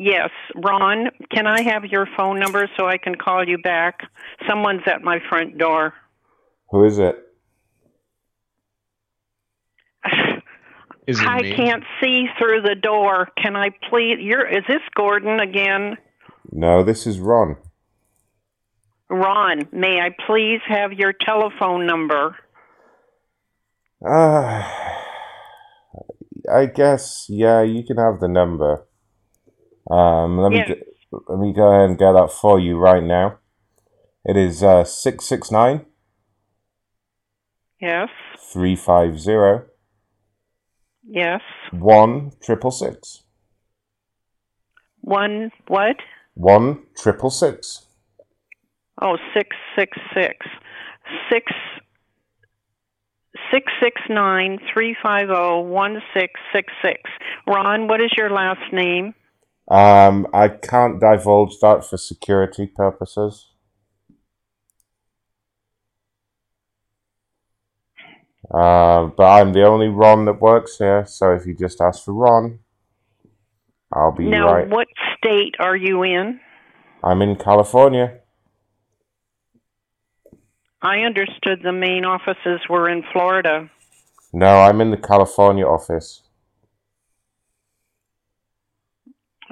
Yes, 0.00 0.30
Ron, 0.54 1.10
can 1.28 1.48
I 1.48 1.60
have 1.62 1.84
your 1.84 2.06
phone 2.16 2.38
number 2.38 2.70
so 2.76 2.86
I 2.86 2.98
can 2.98 3.16
call 3.16 3.46
you 3.46 3.58
back? 3.58 4.08
Someone's 4.48 4.82
at 4.86 5.02
my 5.02 5.18
front 5.28 5.58
door. 5.58 5.92
Who 6.70 6.84
is 6.84 7.00
it? 7.00 7.16
Is 11.08 11.20
it 11.20 11.26
I 11.26 11.40
me? 11.40 11.52
can't 11.52 11.82
see 12.00 12.26
through 12.38 12.62
the 12.62 12.76
door. 12.76 13.30
Can 13.42 13.56
I 13.56 13.70
please? 13.90 14.18
You're 14.20 14.46
is 14.46 14.62
this 14.68 14.82
Gordon 14.94 15.40
again? 15.40 15.96
No, 16.52 16.84
this 16.84 17.06
is 17.06 17.18
Ron. 17.18 17.56
Ron, 19.10 19.66
may 19.72 20.00
I 20.00 20.10
please 20.26 20.60
have 20.68 20.92
your 20.92 21.14
telephone 21.14 21.86
number? 21.86 22.36
Uh, 24.06 24.62
I 26.54 26.66
guess 26.66 27.26
yeah, 27.28 27.62
you 27.62 27.82
can 27.84 27.96
have 27.96 28.20
the 28.20 28.28
number. 28.28 28.86
Um, 29.90 30.38
let 30.38 30.52
me 30.52 30.64
Yes. 30.66 30.76
let 31.28 31.38
me 31.38 31.52
go 31.52 31.68
ahead 31.72 31.90
and 31.90 31.98
get 31.98 32.12
that 32.12 32.30
for 32.32 32.58
you 32.60 32.76
right 32.78 33.02
now. 33.02 33.38
It 34.24 34.36
is 34.36 34.62
uh 34.62 34.84
six 34.84 35.24
six 35.24 35.50
nine 35.50 35.86
Yes, 37.80 38.10
three 38.52 38.76
five 38.76 39.18
zero 39.20 39.66
yes. 41.08 41.42
one 41.70 42.32
triple 42.42 42.70
six 42.70 43.22
One 45.02 45.50
what? 45.66 45.96
one 46.34 46.86
triple 46.96 47.30
six. 47.30 47.86
Oh, 49.00 49.16
six 49.34 49.56
six 49.76 49.96
six 50.14 50.46
six 51.30 51.52
six 53.50 53.72
six 53.80 54.00
nine 54.08 54.58
three 54.72 54.96
five 55.02 55.28
zero 55.28 55.60
one 55.60 56.00
six 56.14 56.32
six 56.52 56.72
six. 56.82 57.00
Ron, 57.46 57.88
what 57.88 58.00
is 58.00 58.10
your 58.16 58.30
last 58.30 58.72
name? 58.72 59.14
Um, 59.70 60.26
I 60.32 60.48
can't 60.48 60.98
divulge 60.98 61.58
that 61.60 61.84
for 61.84 61.98
security 61.98 62.66
purposes. 62.66 63.48
Uh, 68.50 69.10
but 69.14 69.24
I'm 69.24 69.52
the 69.52 69.64
only 69.64 69.88
Ron 69.88 70.24
that 70.24 70.40
works 70.40 70.78
here, 70.78 71.04
so 71.06 71.32
if 71.34 71.44
you 71.44 71.54
just 71.54 71.82
ask 71.82 72.02
for 72.02 72.14
Ron, 72.14 72.60
I'll 73.92 74.12
be 74.12 74.24
now, 74.24 74.54
right. 74.54 74.68
what 74.68 74.86
state 75.18 75.54
are 75.58 75.76
you 75.76 76.02
in? 76.02 76.40
I'm 77.04 77.20
in 77.20 77.36
California. 77.36 78.20
I 80.80 81.00
understood 81.00 81.60
the 81.62 81.72
main 81.72 82.06
offices 82.06 82.60
were 82.70 82.88
in 82.88 83.02
Florida. 83.12 83.68
No, 84.32 84.60
I'm 84.60 84.80
in 84.80 84.90
the 84.90 84.96
California 84.96 85.66
office. 85.66 86.22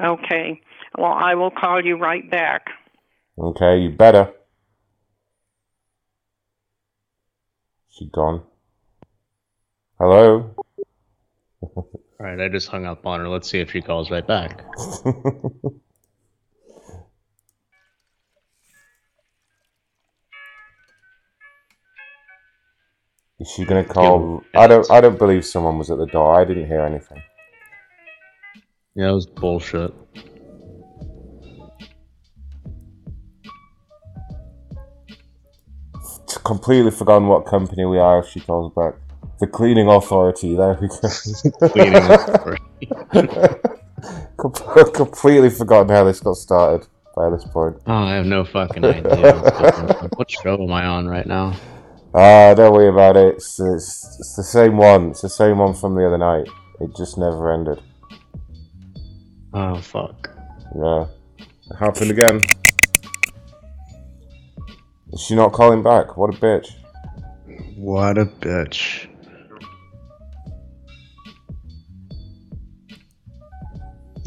Okay. 0.03 0.61
Well, 0.97 1.13
I 1.13 1.35
will 1.35 1.51
call 1.51 1.85
you 1.85 1.97
right 1.97 2.29
back. 2.31 2.67
Okay, 3.39 3.81
you 3.81 3.91
better. 3.91 4.33
She 7.91 8.07
gone. 8.07 8.43
Hello? 9.99 10.55
All 11.63 11.87
right, 12.19 12.41
I 12.41 12.49
just 12.49 12.69
hung 12.69 12.87
up 12.87 13.07
on 13.07 13.21
her. 13.21 13.29
Let's 13.29 13.49
see 13.51 13.61
if 13.61 13.71
she 13.73 13.81
calls 13.81 14.11
right 14.11 14.27
back. 14.27 14.65
Is 23.39 23.51
she 23.51 23.67
gonna 23.67 23.85
call? 23.85 24.43
I 24.55 24.67
don't. 24.67 24.91
I 24.91 25.01
don't 25.03 25.19
believe 25.19 25.45
someone 25.45 25.79
was 25.79 25.91
at 25.91 25.99
the 25.99 26.07
door. 26.07 26.41
I 26.41 26.45
didn't 26.45 26.67
hear 26.67 26.81
anything. 26.81 27.23
Yeah, 28.97 29.11
it 29.11 29.13
was 29.13 29.27
bullshit. 29.27 29.95
Completely 36.45 36.91
forgotten 36.93 37.27
what 37.29 37.45
company 37.47 37.85
we 37.87 37.99
are. 37.99 38.21
If 38.21 38.29
she 38.29 38.41
calls 38.41 38.73
back, 38.75 38.95
the 39.41 39.47
cleaning 39.49 39.89
authority. 39.89 40.55
There 40.57 40.79
we 40.81 40.87
go. 40.89 41.69
Cleaning 41.71 41.97
authority. 42.11 42.63
Com- 44.37 44.93
Completely 44.93 45.51
forgotten 45.51 45.89
how 45.89 46.05
this 46.05 46.21
got 46.21 46.37
started. 46.37 46.87
By 47.17 47.31
this 47.31 47.45
point. 47.45 47.79
Oh, 47.87 47.95
I 47.95 48.13
have 48.17 48.27
no 48.27 48.45
fucking 48.45 48.85
idea. 48.85 49.33
what 50.17 50.31
show 50.31 50.63
am 50.63 50.71
I 50.71 50.85
on 50.85 51.09
right 51.09 51.27
now? 51.27 51.55
Ah, 52.15 52.53
don't 52.55 52.73
worry 52.75 52.89
about 52.91 53.17
it. 53.17 53.37
It's, 53.37 53.59
it's, 53.59 54.19
it's 54.21 54.37
the 54.37 54.43
same 54.45 54.77
one. 54.77 55.11
It's 55.13 55.23
the 55.23 55.31
same 55.31 55.57
one 55.59 55.73
from 55.73 55.95
the 55.95 56.07
other 56.07 56.19
night. 56.19 56.47
It 56.81 56.95
just 56.95 57.17
never 57.17 57.51
ended. 57.55 57.81
Oh 59.59 59.77
fuck. 59.77 60.29
Yeah. 60.79 61.07
It 61.39 61.77
happened 61.79 62.11
again. 62.11 62.43
Is 65.15 65.23
she 65.23 65.35
not 65.35 65.55
calling 65.55 65.83
back? 65.83 66.19
What 66.19 66.29
a 66.35 66.37
bitch. 66.39 66.73
What 67.75 68.19
a 68.19 68.27
bitch. 68.27 69.09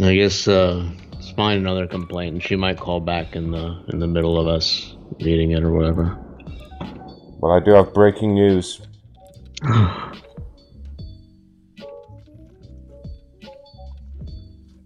I 0.01 0.15
guess 0.15 0.47
uh, 0.47 0.89
it's 1.13 1.29
fine. 1.29 1.59
Another 1.59 1.85
complaint. 1.85 2.33
And 2.33 2.43
she 2.43 2.55
might 2.55 2.79
call 2.79 2.99
back 2.99 3.35
in 3.35 3.51
the 3.51 3.83
in 3.89 3.99
the 3.99 4.07
middle 4.07 4.39
of 4.39 4.47
us 4.47 4.95
reading 5.21 5.51
it 5.51 5.63
or 5.63 5.71
whatever. 5.71 6.17
Well, 7.37 7.51
I 7.51 7.63
do 7.63 7.73
have 7.73 7.93
breaking 7.93 8.33
news. 8.33 8.81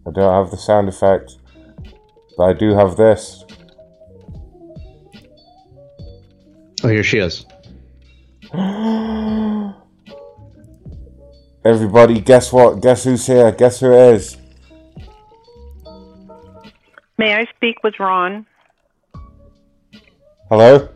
I 0.05 0.11
don't 0.11 0.33
have 0.33 0.51
the 0.51 0.57
sound 0.57 0.89
effect, 0.89 1.37
but 2.37 2.43
I 2.43 2.53
do 2.53 2.75
have 2.75 2.97
this. 2.97 3.45
Oh, 6.83 6.89
here 6.89 7.03
she 7.03 7.19
is. 7.19 7.45
Everybody, 11.65 12.19
guess 12.19 12.51
what? 12.51 12.81
Guess 12.81 13.05
who's 13.05 13.25
here? 13.25 13.51
Guess 13.53 13.79
who 13.79 13.93
it 13.93 14.15
is? 14.15 14.37
May 17.17 17.35
I 17.35 17.45
speak 17.55 17.81
with 17.83 17.97
Ron? 17.99 18.45
Hello? 20.49 20.89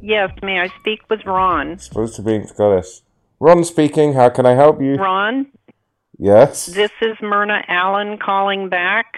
Yes, 0.00 0.30
may 0.42 0.58
I 0.58 0.68
speak 0.80 1.08
with 1.08 1.24
Ron? 1.24 1.78
Supposed 1.78 2.16
to 2.16 2.22
be 2.22 2.44
Scottish. 2.46 3.02
Ron 3.38 3.62
speaking. 3.62 4.14
How 4.14 4.28
can 4.28 4.44
I 4.44 4.54
help 4.54 4.80
you? 4.80 4.96
Ron, 4.96 5.46
Yes. 6.18 6.66
this 6.66 6.90
is 7.02 7.16
Myrna 7.20 7.62
Allen 7.68 8.18
calling 8.18 8.68
back. 8.68 9.14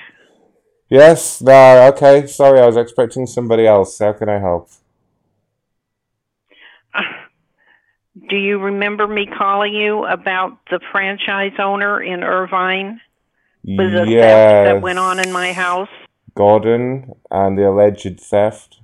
Yes. 0.88 1.40
No. 1.40 1.88
Okay. 1.88 2.26
Sorry, 2.26 2.61
I 2.61 2.66
was 2.66 2.76
expecting 2.76 3.26
somebody 3.26 3.66
else. 3.66 3.99
How 3.99 4.12
can 4.12 4.28
I 4.28 4.38
help? 4.38 4.70
Do 8.28 8.36
you 8.36 8.59
remember 8.59 9.07
me 9.07 9.26
calling 9.26 9.74
you 9.74 10.05
about 10.05 10.59
the 10.70 10.80
franchise 10.90 11.53
owner 11.59 12.03
in 12.03 12.24
Irvine 12.24 13.01
with 13.64 13.92
the 13.92 14.05
theft 14.07 14.64
that 14.64 14.82
went 14.82 14.99
on 14.99 15.20
in 15.20 15.30
my 15.30 15.53
house? 15.53 15.88
Gordon 16.34 17.14
and 17.30 17.57
the 17.57 17.68
alleged 17.68 18.20
theft. 18.20 18.80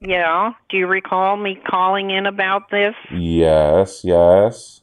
Yeah. 0.00 0.52
Do 0.68 0.76
you 0.76 0.86
recall 0.86 1.36
me 1.36 1.58
calling 1.68 2.10
in 2.10 2.26
about 2.26 2.70
this? 2.70 2.94
Yes. 3.10 4.02
Yes. 4.04 4.77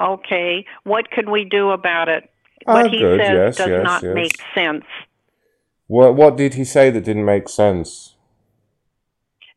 Okay. 0.00 0.64
What 0.84 1.10
can 1.10 1.30
we 1.30 1.44
do 1.44 1.70
about 1.70 2.08
it? 2.08 2.30
Ah, 2.66 2.74
What 2.74 2.90
he 2.90 2.98
good. 2.98 3.20
says 3.20 3.30
Yes, 3.30 3.56
does 3.56 3.68
yes, 3.68 3.84
not 3.84 4.02
yes. 4.02 4.14
make 4.14 4.36
sense. 4.54 4.84
What 5.86 6.14
What 6.16 6.36
did 6.36 6.54
he 6.54 6.64
say 6.64 6.90
that 6.90 7.04
didn't 7.04 7.24
make 7.24 7.48
sense? 7.48 8.14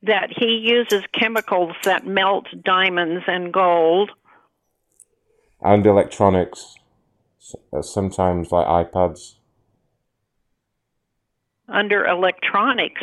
That 0.04 0.30
he 0.36 0.58
uses 0.64 1.04
chemicals 1.12 1.76
that 1.84 2.06
melt 2.06 2.46
diamonds 2.64 3.24
and 3.28 3.52
gold. 3.52 4.12
And 5.62 5.86
electronics. 5.86 6.76
Uh, 7.74 7.82
Sometimes 7.82 8.52
like 8.52 8.68
iPads. 8.68 9.36
under 11.70 12.06
electronics. 12.06 13.02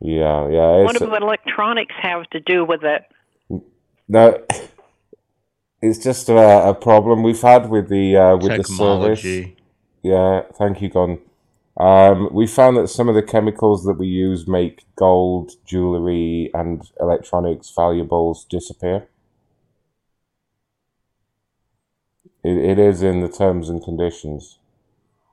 Yeah. 0.00 0.48
Yeah. 0.48 0.82
What 0.84 0.98
do 0.98 1.14
electronics 1.14 1.94
have 2.00 2.28
to 2.30 2.40
do 2.40 2.64
with 2.64 2.82
it? 2.82 3.02
no. 4.08 4.38
It's 5.82 5.98
just 5.98 6.28
a, 6.28 6.68
a 6.68 6.74
problem 6.74 7.24
we've 7.24 7.42
had 7.42 7.68
with 7.68 7.88
the 7.88 8.16
uh, 8.16 8.36
with 8.36 8.56
the 8.56 8.64
service. 8.64 9.24
Yeah, 10.02 10.42
thank 10.56 10.80
you, 10.80 10.88
Gordon. 10.88 11.18
Um, 11.76 12.28
we 12.32 12.46
found 12.46 12.76
that 12.76 12.88
some 12.88 13.08
of 13.08 13.14
the 13.14 13.22
chemicals 13.22 13.84
that 13.84 13.94
we 13.94 14.06
use 14.06 14.46
make 14.46 14.84
gold, 14.94 15.52
jewelry, 15.64 16.50
and 16.54 16.88
electronics 17.00 17.72
valuables 17.74 18.44
disappear. 18.44 19.08
It, 22.44 22.56
it 22.56 22.78
is 22.78 23.02
in 23.02 23.20
the 23.20 23.28
terms 23.28 23.68
and 23.68 23.82
conditions 23.82 24.58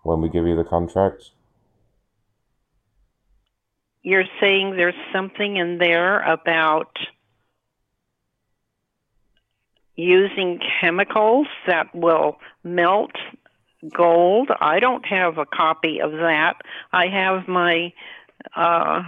when 0.04 0.22
we 0.22 0.30
give 0.30 0.48
you 0.48 0.56
the 0.56 0.64
contract. 0.64 1.32
You're 4.02 4.24
saying 4.40 4.78
there's 4.78 4.96
something 5.14 5.58
in 5.58 5.78
there 5.78 6.22
about 6.22 6.98
using 10.00 10.60
chemicals 10.80 11.48
that 11.68 11.94
will 11.94 12.40
melt 12.64 13.12
gold. 13.94 14.50
I 14.60 14.80
don't 14.80 15.06
have 15.06 15.38
a 15.38 15.46
copy 15.46 16.00
of 16.00 16.12
that. 16.12 16.54
I 16.94 17.08
have 17.08 17.48
my 17.48 17.94
uh, 18.56 19.04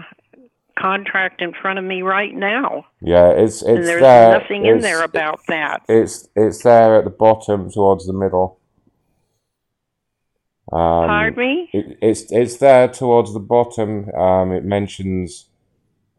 contract 0.77 1.41
in 1.41 1.53
front 1.53 1.79
of 1.79 1.85
me 1.85 2.01
right 2.01 2.33
now. 2.33 2.85
Yeah, 3.01 3.29
it's 3.29 3.61
and 3.61 3.79
it's 3.79 3.87
there's 3.87 4.01
there. 4.01 4.39
nothing 4.39 4.65
in 4.65 4.81
there 4.81 5.03
about 5.03 5.39
that. 5.47 5.83
It's 5.87 6.27
it's 6.35 6.63
there 6.63 6.97
at 6.97 7.05
the 7.05 7.09
bottom 7.09 7.71
towards 7.71 8.05
the 8.05 8.13
middle. 8.13 8.59
Um, 10.73 11.07
Pardon 11.07 11.39
me? 11.39 11.69
It, 11.73 11.97
it's 12.01 12.31
it's 12.31 12.57
there 12.57 12.87
towards 12.89 13.33
the 13.33 13.39
bottom. 13.39 14.09
Um, 14.09 14.51
it 14.51 14.63
mentions 14.65 15.47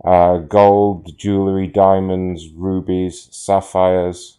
uh, 0.05 0.39
gold, 0.39 1.17
jewelry, 1.19 1.67
diamonds, 1.67 2.49
rubies, 2.55 3.29
sapphires, 3.31 4.39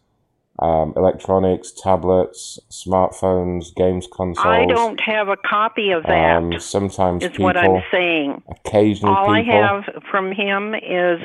um, 0.64 0.94
electronics, 0.96 1.74
tablets, 1.74 2.58
smartphones, 2.72 3.76
games 3.76 4.08
consoles. 4.10 4.48
I 4.48 4.66
don't 4.66 5.00
have 5.02 5.28
a 5.28 5.36
copy 5.36 5.92
of 5.92 6.04
that. 6.04 6.38
Um, 6.38 6.58
sometimes 6.58 7.22
is 7.22 7.32
people, 7.32 7.46
what 7.46 7.58
I'm 7.58 7.84
saying. 7.92 8.42
occasionally 8.50 9.14
All 9.14 9.36
people. 9.36 9.54
I 9.54 9.58
have 9.58 10.04
from 10.10 10.32
him 10.32 10.74
is 10.74 11.20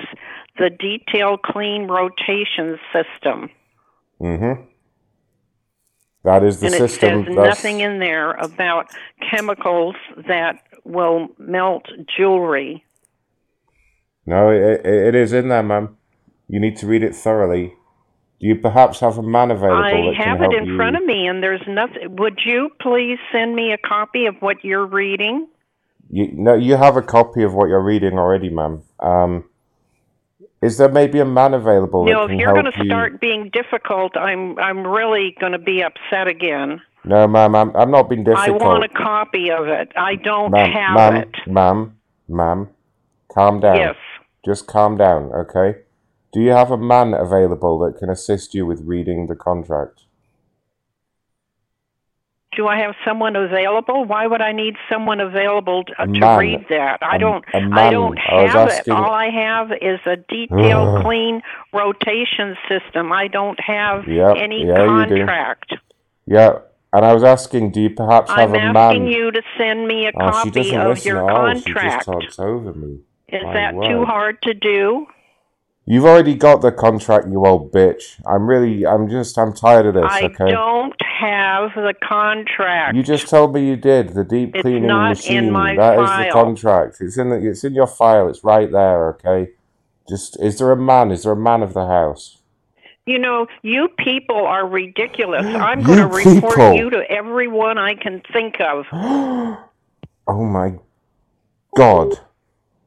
the 0.59 0.71
detail 0.71 1.37
clean 1.39 1.87
rotation 1.87 2.81
system. 2.93 3.49
Mm-hmm. 4.21 4.63
That 6.25 6.43
is 6.43 6.59
the 6.59 6.67
and 6.67 6.75
system. 6.75 7.21
it 7.21 7.27
says 7.27 7.37
that's- 7.37 7.57
nothing 7.57 7.79
in 7.79 8.01
there 8.01 8.33
about 8.33 8.87
chemicals 9.31 9.95
that 10.27 10.65
will 10.85 11.29
melt 11.39 11.87
jewelry. 12.17 12.85
No, 14.27 14.51
it, 14.51 14.85
it, 14.85 14.85
it 14.85 15.15
is 15.15 15.33
in 15.33 15.49
there, 15.49 15.63
ma'am. 15.63 15.97
You 16.49 16.59
need 16.59 16.77
to 16.79 16.89
read 16.89 17.05
it 17.05 17.15
thoroughly. 17.15 17.75
Do 18.41 18.47
you 18.47 18.55
perhaps 18.55 19.01
have 19.01 19.19
a 19.19 19.23
man 19.23 19.51
available 19.51 19.83
I 19.83 19.91
that 19.91 20.25
have 20.25 20.39
can 20.39 20.53
it 20.53 20.57
in 20.57 20.67
you? 20.67 20.77
front 20.77 20.97
of 20.97 21.05
me, 21.05 21.27
and 21.27 21.43
there's 21.43 21.63
nothing. 21.67 22.17
Would 22.17 22.39
you 22.45 22.71
please 22.81 23.19
send 23.33 23.57
me 23.57 23.73
a 23.73 23.79
copy 23.79 24.27
of 24.27 24.37
what 24.41 24.63
you're 24.63 24.87
reading? 24.87 25.49
You, 26.11 26.31
no, 26.33 26.55
you 26.55 26.77
have 26.77 26.97
a 26.97 27.03
copy 27.03 27.43
of 27.43 27.53
what 27.55 27.69
you're 27.69 27.83
reading 27.83 28.17
already, 28.17 28.49
ma'am. 28.49 28.83
Um, 29.01 29.45
is 30.63 30.79
there 30.79 30.89
maybe 30.89 31.19
a 31.19 31.25
man 31.25 31.53
available 31.55 32.05
no, 32.05 32.25
if 32.25 32.31
you're 32.31 32.53
going 32.53 32.65
to 32.65 32.79
you? 32.79 32.87
start 32.87 33.21
being 33.21 33.51
difficult, 33.53 34.17
I'm 34.17 34.59
I'm 34.59 34.87
really 34.87 35.37
going 35.41 35.53
to 35.53 35.59
be 35.59 35.83
upset 35.83 36.29
again. 36.29 36.81
No, 37.05 37.27
ma'am, 37.27 37.55
I'm, 37.55 37.77
I'm 37.77 37.91
not 37.91 38.09
being 38.09 38.25
difficult. 38.25 38.63
I 38.63 38.67
want 38.67 38.85
a 38.85 38.89
copy 38.89 39.51
of 39.51 39.67
it. 39.67 39.93
I 39.97 40.17
don't 40.17 40.51
ma'am, 40.51 40.71
have 40.73 40.95
ma'am, 40.97 41.17
it. 41.17 41.51
ma'am, 41.51 41.97
ma'am, 42.29 42.69
calm 43.33 43.61
down. 43.61 43.77
Yes. 43.77 43.97
Just 44.45 44.67
calm 44.67 44.97
down, 44.97 45.31
okay? 45.35 45.79
Do 46.33 46.41
you 46.41 46.51
have 46.51 46.71
a 46.71 46.77
man 46.77 47.15
available 47.15 47.79
that 47.81 47.99
can 47.99 48.11
assist 48.11 48.55
you 48.55 48.67
with 48.67 48.83
reading 48.83 49.27
the 49.27 49.35
contract? 49.35 50.03
Do 52.57 52.67
I 52.67 52.79
have 52.81 52.95
someone 53.07 53.37
available? 53.37 54.05
Why 54.05 54.27
would 54.27 54.41
I 54.41 54.53
need 54.53 54.75
someone 54.91 55.21
available 55.21 55.85
to, 55.85 55.95
to 55.95 56.37
read 56.37 56.67
that? 56.71 56.99
I 57.03 57.17
A- 57.17 57.19
don't. 57.19 57.45
a 57.55 57.59
I 57.73 57.91
don't 57.91 58.19
I 58.19 58.43
have 58.49 58.69
asking- 58.69 58.93
it. 58.93 58.97
All 58.97 59.13
I 59.13 59.31
have 59.31 59.71
is 59.81 60.01
a 60.07 60.17
detailed, 60.17 61.03
clean 61.05 61.41
rotation 61.73 62.57
system. 62.69 63.13
I 63.13 63.29
don't 63.29 63.61
have 63.61 64.09
Yep, 64.09 64.37
any 64.39 64.67
yeah, 64.67 64.87
contract. 64.87 65.75
Yeah, 66.27 66.59
and 66.93 67.05
I 67.05 67.15
was 67.15 67.23
asking, 67.23 67.71
do 67.73 67.81
you 67.81 67.91
perhaps 67.91 68.31
have 68.31 68.51
a 68.51 68.53
man? 68.53 68.69
I'm 68.71 68.77
a 68.77 68.79
asking 68.81 69.07
you 69.07 69.31
to 69.31 69.43
send 69.57 69.87
me 69.87 70.07
a 70.07 70.13
oh, 70.17 70.31
copy 70.31 70.75
of 70.75 71.05
your 71.05 71.31
all. 71.31 71.55
She 71.55 71.73
just 71.73 72.07
talks 72.07 72.39
over 72.39 72.75
me. 72.75 72.99
Is 73.29 73.43
My 73.45 73.53
that 73.55 73.73
too 73.73 74.05
hard 74.05 74.43
to 74.43 74.55
do? 74.55 75.07
You've 75.91 76.05
already 76.05 76.35
got 76.35 76.61
the 76.61 76.71
contract, 76.71 77.29
you 77.29 77.47
old 77.47 77.73
bitch. 77.73 78.21
I'm 78.27 78.47
really, 78.47 78.87
I'm 78.87 79.09
just, 79.09 79.39
I'm 79.39 79.55
tired 79.55 79.87
of 79.87 79.95
this. 79.95 80.05
I 80.07 80.25
okay. 80.25 80.45
I 80.45 80.51
don't 80.51 81.01
have 81.01 81.71
the 81.75 81.95
contract. 82.07 82.95
You 82.95 83.03
just 83.03 83.27
told 83.29 83.55
me 83.55 83.67
you 83.67 83.77
did 83.77 84.11
the 84.11 84.23
deep 84.23 84.55
It's 84.55 84.63
cleaning 84.63 84.87
machine. 84.87 85.51
That 85.55 85.99
is 85.99 86.27
the 86.27 86.31
contract. 86.31 86.99
It's 87.01 87.17
in 87.17 87.31
the, 87.31 87.37
it's 87.37 87.65
in 87.65 87.73
your 87.73 87.87
file. 87.87 88.29
It's 88.29 88.45
right 88.45 88.71
there. 88.71 89.09
Okay. 89.15 89.53
Just, 90.07 90.39
is 90.43 90.59
there 90.59 90.73
a 90.73 90.77
man? 90.77 91.11
Is 91.11 91.23
there 91.23 91.33
a 91.33 91.37
man 91.37 91.63
of 91.63 91.73
the 91.73 91.87
house? 91.87 92.37
You 93.07 93.19
know, 93.19 93.47
you 93.63 93.89
people 93.97 94.37
are 94.37 94.69
ridiculous. 94.69 95.47
I'm 95.47 95.83
going 95.83 95.99
to 96.01 96.07
report 96.07 96.57
people. 96.57 96.75
you 96.75 96.91
to 96.91 97.11
everyone 97.11 97.79
I 97.79 97.95
can 97.95 98.23
think 98.33 98.61
of. 98.61 98.85
Oh 100.31 100.45
my 100.45 100.75
God. 101.75 102.21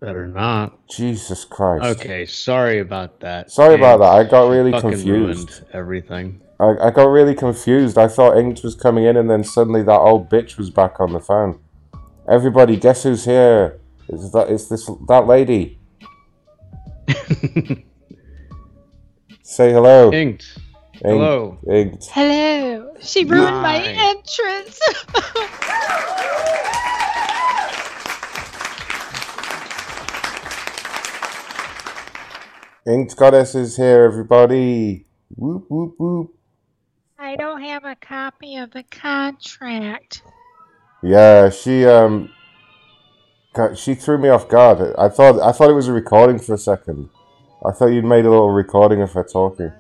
Better 0.01 0.25
not. 0.27 0.87
Jesus 0.87 1.45
Christ. 1.45 1.85
Okay, 2.01 2.25
sorry 2.25 2.79
about 2.79 3.19
that. 3.19 3.51
Sorry 3.51 3.75
about 3.75 3.99
that. 3.99 4.09
I 4.09 4.23
got 4.23 4.49
really 4.49 4.71
fucking 4.71 4.89
confused. 4.93 5.49
ruined 5.51 5.65
everything. 5.73 6.41
I, 6.59 6.73
I 6.87 6.89
got 6.89 7.05
really 7.05 7.35
confused. 7.35 7.99
I 7.99 8.07
thought 8.07 8.35
Inked 8.35 8.63
was 8.63 8.73
coming 8.75 9.05
in, 9.05 9.15
and 9.15 9.29
then 9.29 9.43
suddenly 9.43 9.83
that 9.83 9.99
old 9.99 10.27
bitch 10.27 10.57
was 10.57 10.71
back 10.71 10.99
on 10.99 11.13
the 11.13 11.19
phone. 11.19 11.59
Everybody, 12.27 12.77
guess 12.77 13.03
who's 13.03 13.25
here? 13.25 13.79
It's 14.09 14.31
that. 14.31 14.49
It's 14.49 14.67
this. 14.69 14.89
That 15.07 15.27
lady. 15.27 15.77
Say 19.43 19.71
hello. 19.71 20.11
Inked. 20.11 20.57
Ink- 20.95 21.03
Hello. 21.03 21.59
Inked. 21.69 22.05
Hello. 22.11 22.95
She 23.01 23.23
ruined 23.25 23.61
my 23.61 23.77
Nice. 23.79 23.97
entrance. 23.99 24.79
Inked 32.87 33.15
Goddess 33.15 33.53
is 33.55 33.77
here, 33.77 34.03
everybody. 34.03 35.05
Whoop, 35.35 35.65
whoop, 35.69 35.95
whoop. 35.99 36.33
I 37.19 37.35
don't 37.35 37.61
have 37.61 37.85
a 37.85 37.95
copy 37.95 38.55
of 38.57 38.71
the 38.71 38.83
contract. 38.83 40.23
Yeah, 41.03 41.49
she 41.49 41.85
um, 41.85 42.31
she 43.75 43.93
threw 43.95 44.17
me 44.17 44.29
off 44.29 44.47
guard. 44.49 44.95
I 44.97 45.09
thought 45.09 45.39
I 45.39 45.51
thought 45.51 45.69
it 45.69 45.73
was 45.73 45.87
a 45.87 45.93
recording 45.93 46.39
for 46.39 46.55
a 46.55 46.57
second. 46.57 47.09
I 47.65 47.71
thought 47.71 47.87
you'd 47.87 48.05
made 48.05 48.25
a 48.25 48.29
little 48.29 48.49
recording 48.49 49.01
of 49.01 49.11
her 49.13 49.23
talking, 49.23 49.71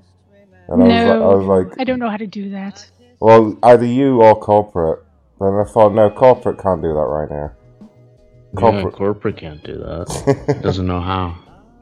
and 0.67 0.83
I 0.83 0.85
was 0.85 0.87
like, 0.87 1.09
I 1.09 1.15
no, 1.15 1.37
was 1.37 1.67
like, 1.67 1.79
I 1.79 1.83
don't 1.83 1.99
know 1.99 2.09
how 2.09 2.17
to 2.17 2.27
do 2.27 2.51
that. 2.51 2.87
well, 3.19 3.57
either 3.63 3.85
you 3.85 4.21
or 4.21 4.39
corporate. 4.39 5.03
Then 5.39 5.53
I 5.55 5.63
thought, 5.63 5.93
no, 5.95 6.11
corporate 6.11 6.59
can't 6.59 6.83
do 6.83 6.89
that 6.89 6.99
right 6.99 7.29
now. 7.31 7.51
Yeah, 7.81 8.59
Corporate, 8.59 8.93
corporate 8.93 9.37
can't 9.37 9.63
do 9.63 9.73
that. 9.79 10.59
Doesn't 10.61 10.85
know 10.85 10.99
how. 11.01 11.35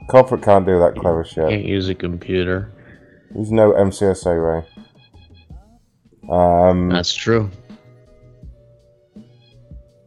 Corporate 0.10 0.41
can't 0.43 0.66
do 0.66 0.80
that 0.80 0.95
clever 0.95 1.24
shit. 1.24 1.47
Can't 1.49 1.66
use 1.66 1.88
a 1.89 1.95
computer. 1.95 2.72
There's 3.32 3.51
no 3.51 3.72
MCSA, 3.74 4.64
Ray. 4.64 4.68
Um, 6.30 6.89
That's 6.89 7.14
true. 7.14 7.49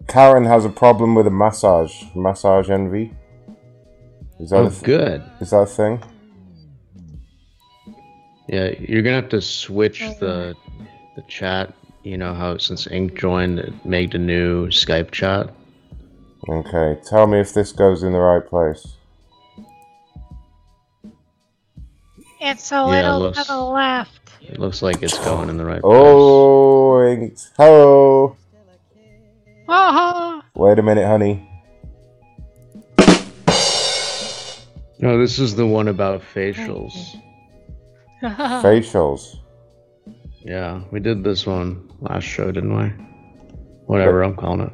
Karen 0.09 0.45
has 0.45 0.65
a 0.65 0.69
problem 0.69 1.15
with 1.15 1.27
a 1.27 1.31
massage. 1.31 2.03
Massage 2.15 2.69
envy. 2.69 3.15
Is 4.41 4.51
that 4.51 4.57
Oh, 4.57 4.67
a 4.67 4.71
th- 4.71 4.83
good. 4.83 5.23
Is 5.41 5.51
that 5.51 5.61
a 5.63 5.67
thing? 5.67 6.03
Yeah, 8.49 8.71
you're 8.79 9.03
gonna 9.03 9.17
have 9.17 9.31
to 9.31 9.41
switch 9.41 10.01
the 10.21 10.55
the 11.17 11.23
chat. 11.29 11.73
You 12.03 12.19
know 12.19 12.35
how 12.35 12.59
since 12.59 12.89
Ink 12.89 13.15
joined, 13.17 13.61
it 13.61 13.73
made 13.87 14.15
a 14.15 14.19
new 14.19 14.67
Skype 14.69 15.13
chat. 15.13 15.49
Okay, 16.49 17.01
tell 17.09 17.29
me 17.29 17.39
if 17.39 17.55
this 17.55 17.71
goes 17.73 18.03
in 18.03 18.13
the 18.13 18.19
right 18.19 18.45
place. 18.45 18.97
It's 22.45 22.73
a 22.73 22.75
Yeah, 22.75 22.83
it 22.83 22.89
little 23.05 23.21
looks- 23.21 23.39
to 23.47 23.53
the 23.53 23.61
left. 23.61 24.19
It 24.41 24.59
looks 24.59 24.83
like 24.83 25.01
it's 25.03 25.17
going 25.25 25.49
in 25.49 25.57
the 25.57 25.65
right 25.65 25.81
Oh, 25.85 27.01
inked. 27.07 27.51
Hello. 27.57 28.37
Oh, 29.69 30.43
Wait 30.57 30.79
a 30.79 30.83
minute, 30.83 31.07
honey. 31.07 31.49
No, 34.99 35.19
this 35.19 35.39
is 35.39 35.55
the 35.55 35.67
one 35.67 35.87
about 35.89 36.21
facials. 36.35 36.93
Facials. 38.23 39.37
Yeah, 40.45 40.83
we 40.91 40.99
did 40.99 41.23
this 41.23 41.47
one 41.47 41.89
last 42.01 42.25
show, 42.25 42.51
didn't 42.51 42.77
we? 42.77 42.89
Whatever 43.87 44.23
I'm 44.25 44.35
calling 44.35 44.63
it. 44.63 44.73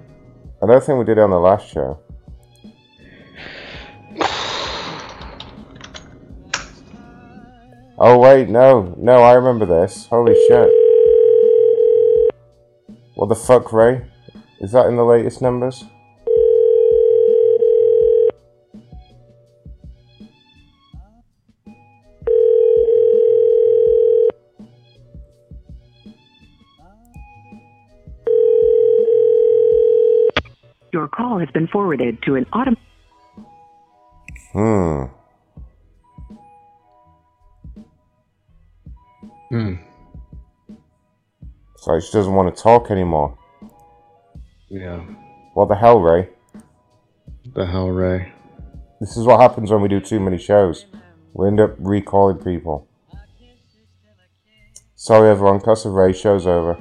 I 0.62 0.66
don't 0.66 0.82
think 0.82 0.98
we 0.98 1.04
did 1.04 1.18
it 1.18 1.20
on 1.20 1.30
the 1.30 1.38
last 1.38 1.68
show. 1.68 2.00
Oh 8.01 8.16
wait, 8.16 8.49
no, 8.49 8.94
no, 8.96 9.22
I 9.22 9.32
remember 9.32 9.66
this. 9.66 10.07
Holy 10.07 10.34
shit. 10.46 10.70
What 13.16 13.28
the 13.28 13.34
fuck, 13.34 13.72
Ray? 13.72 14.07
Is 14.61 14.70
that 14.70 14.86
in 14.86 14.94
the 14.94 15.05
latest 15.05 15.42
numbers? 15.42 15.84
Your 30.92 31.09
call 31.09 31.40
has 31.40 31.49
been 31.51 31.66
forwarded 31.66 32.22
to 32.22 32.36
an 32.36 32.44
autom. 32.53 32.76
Hmm. 34.53 35.17
Hmm. 39.51 39.74
So 41.76 42.01
she 42.01 42.12
doesn't 42.12 42.34
want 42.34 42.55
to 42.55 42.62
talk 42.62 42.90
anymore. 42.90 43.38
Yeah. 44.68 45.01
What 45.55 45.68
the 45.68 45.74
hell, 45.74 46.01
Ray? 46.01 46.28
The 47.55 47.66
hell, 47.66 47.88
Ray? 47.88 48.32
This 49.01 49.16
is 49.16 49.24
what 49.24 49.40
happens 49.40 49.70
when 49.70 49.80
we 49.80 49.88
do 49.88 50.01
too 50.01 50.20
many 50.20 50.38
shows. 50.38 50.86
We 51.32 51.46
end 51.46 51.61
up 51.61 51.76
recalling 51.78 52.38
people. 52.38 52.88
Sorry 54.96 55.30
everyone, 55.30 55.61
Cuss 55.61 55.84
of 55.84 55.92
Ray, 55.92 56.12
show's 56.12 56.46
over. 56.46 56.76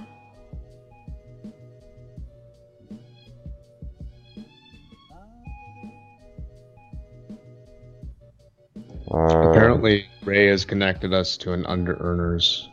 Uh, 9.09 9.51
Apparently, 9.51 10.07
Ray 10.27 10.47
has 10.47 10.65
connected 10.65 11.13
us 11.13 11.37
to 11.37 11.53
an 11.53 11.65
under 11.67 11.95
earners 12.01 12.67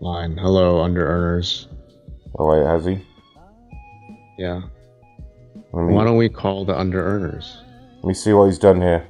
line. 0.00 0.36
Hello, 0.36 0.82
under 0.82 1.06
earners. 1.06 1.68
Oh 2.36 2.48
wait, 2.50 2.66
has 2.66 2.84
he? 2.84 2.98
Yeah. 4.36 4.62
Me, 5.72 5.94
Why 5.94 6.02
don't 6.02 6.16
we 6.16 6.28
call 6.28 6.64
the 6.64 6.76
under 6.76 7.00
earners? 7.00 7.62
let 7.98 8.04
me 8.08 8.14
see 8.14 8.32
what 8.32 8.46
he's 8.46 8.58
done 8.58 8.80
here. 8.80 9.06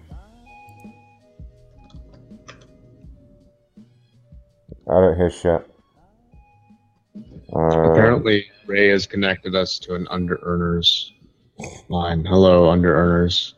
I 4.90 4.94
don't 5.00 5.16
hear 5.16 5.30
shit. 5.30 5.66
Uh, 7.56 7.90
Apparently, 7.92 8.44
Ray 8.66 8.88
has 8.88 9.06
connected 9.06 9.54
us 9.54 9.78
to 9.78 9.94
an 9.94 10.06
under 10.10 10.38
earners 10.42 11.10
line. 11.88 12.22
Hello, 12.26 12.68
under 12.68 12.94
earners. 12.94 13.54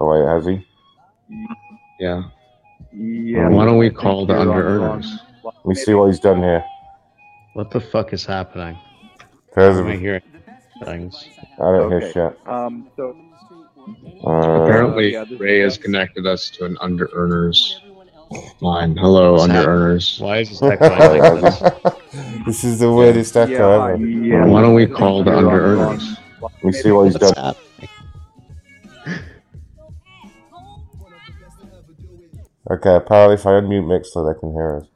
Oh 0.00 0.10
wait, 0.10 0.26
has 0.26 0.46
he? 0.46 0.66
Yeah. 2.00 2.24
Yeah. 2.98 3.48
Why 3.48 3.66
don't 3.66 3.76
we 3.76 3.90
call 3.90 4.24
the 4.24 4.38
under 4.38 4.66
earners? 4.66 5.18
Let 5.44 5.54
me 5.66 5.74
see 5.74 5.92
what 5.94 6.06
he's 6.06 6.20
done 6.20 6.38
here. 6.42 6.64
What 7.52 7.70
the 7.70 7.80
fuck 7.80 8.12
is 8.12 8.24
happening? 8.24 8.78
There's 9.54 9.78
Am 9.78 9.86
I 9.86 9.94
a, 9.94 9.98
hearing 9.98 10.22
things? 10.84 11.28
I 11.58 11.62
don't 11.64 11.92
Okay. 11.92 12.04
hear 12.12 12.12
shit. 12.30 12.48
Um, 12.48 12.90
so 12.96 13.14
Uh, 14.24 14.62
Apparently, 14.62 15.12
yeah, 15.12 15.24
Ray 15.38 15.60
has 15.60 15.76
connected 15.78 16.26
us 16.26 16.50
to 16.50 16.64
an 16.64 16.76
under 16.80 17.10
earners 17.12 17.82
line. 18.60 18.96
Hello, 18.96 19.38
under 19.38 19.64
earners. 19.68 20.18
Why 20.20 20.38
is 20.38 20.50
this 20.50 20.62
echo 20.72 20.88
like 20.88 21.42
this? 21.42 21.62
this 22.46 22.64
is 22.64 22.78
the 22.80 22.90
weirdest 22.92 23.36
echo 23.36 23.52
Yeah, 23.52 23.92
ever. 23.92 23.96
yeah. 24.06 24.46
Why 24.46 24.62
don't 24.62 24.74
we 24.74 24.86
call 24.86 25.22
the 25.22 25.36
under 25.36 25.60
earners? 25.64 26.16
Let 26.40 26.64
me 26.64 26.72
see 26.72 26.90
what 26.90 27.04
he's 27.04 27.14
What's 27.18 27.32
done. 27.32 27.54
Okay, 32.68 32.96
apparently 32.96 33.34
if 33.34 33.46
I 33.46 33.50
unmute 33.50 33.84
Mixlr, 33.84 34.34
they 34.34 34.40
can 34.40 34.52
hear 34.52 34.78
us. 34.78 34.88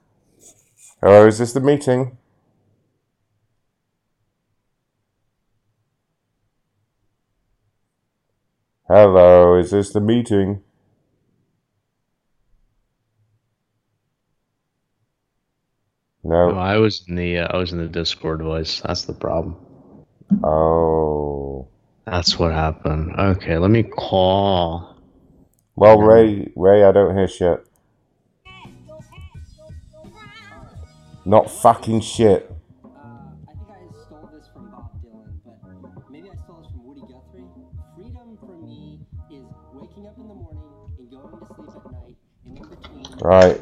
Hello, 1.00 1.26
is 1.26 1.38
this 1.38 1.52
the 1.52 1.60
meeting? 1.60 2.18
Hello, 8.88 9.56
is 9.56 9.70
this 9.70 9.92
the 9.92 10.00
meeting? 10.00 10.62
No, 16.24 16.50
No. 16.50 16.58
I 16.58 16.78
was 16.78 17.04
in 17.06 17.14
the 17.14 17.38
uh, 17.38 17.48
I 17.50 17.56
was 17.56 17.72
in 17.72 17.78
the 17.78 17.86
Discord 17.86 18.42
voice. 18.42 18.80
That's 18.80 19.04
the 19.04 19.12
problem. 19.14 19.56
Oh. 20.42 21.68
That's 22.04 22.36
what 22.36 22.52
happened. 22.52 23.14
Okay, 23.16 23.58
let 23.58 23.70
me 23.70 23.84
call. 23.84 24.89
Well, 25.80 25.98
Ray, 25.98 26.52
Ray, 26.56 26.84
I 26.84 26.92
don't 26.92 27.16
hear 27.16 27.26
shit. 27.26 27.66
Not 31.24 31.50
fucking 31.50 32.02
shit. 32.02 32.52
Right. 43.22 43.58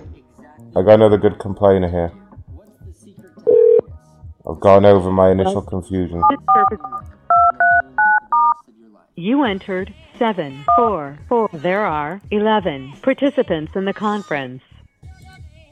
I 0.75 0.83
got 0.83 0.95
another 0.95 1.19
good 1.19 1.39
complainer 1.39 1.89
here. 1.89 2.13
I've 4.45 4.59
gone 4.59 4.85
over 4.85 5.13
my 5.13 5.31
initial 5.31 5.63
confusion. 5.63 6.21
You 9.15 9.45
entered 9.45 9.95
seven 10.19 10.65
four 10.77 11.19
four. 11.29 11.49
There 11.53 11.85
are 11.87 12.21
eleven 12.31 12.93
participants 13.03 13.73
in 13.77 13.85
the 13.85 13.93
conference. 13.95 14.63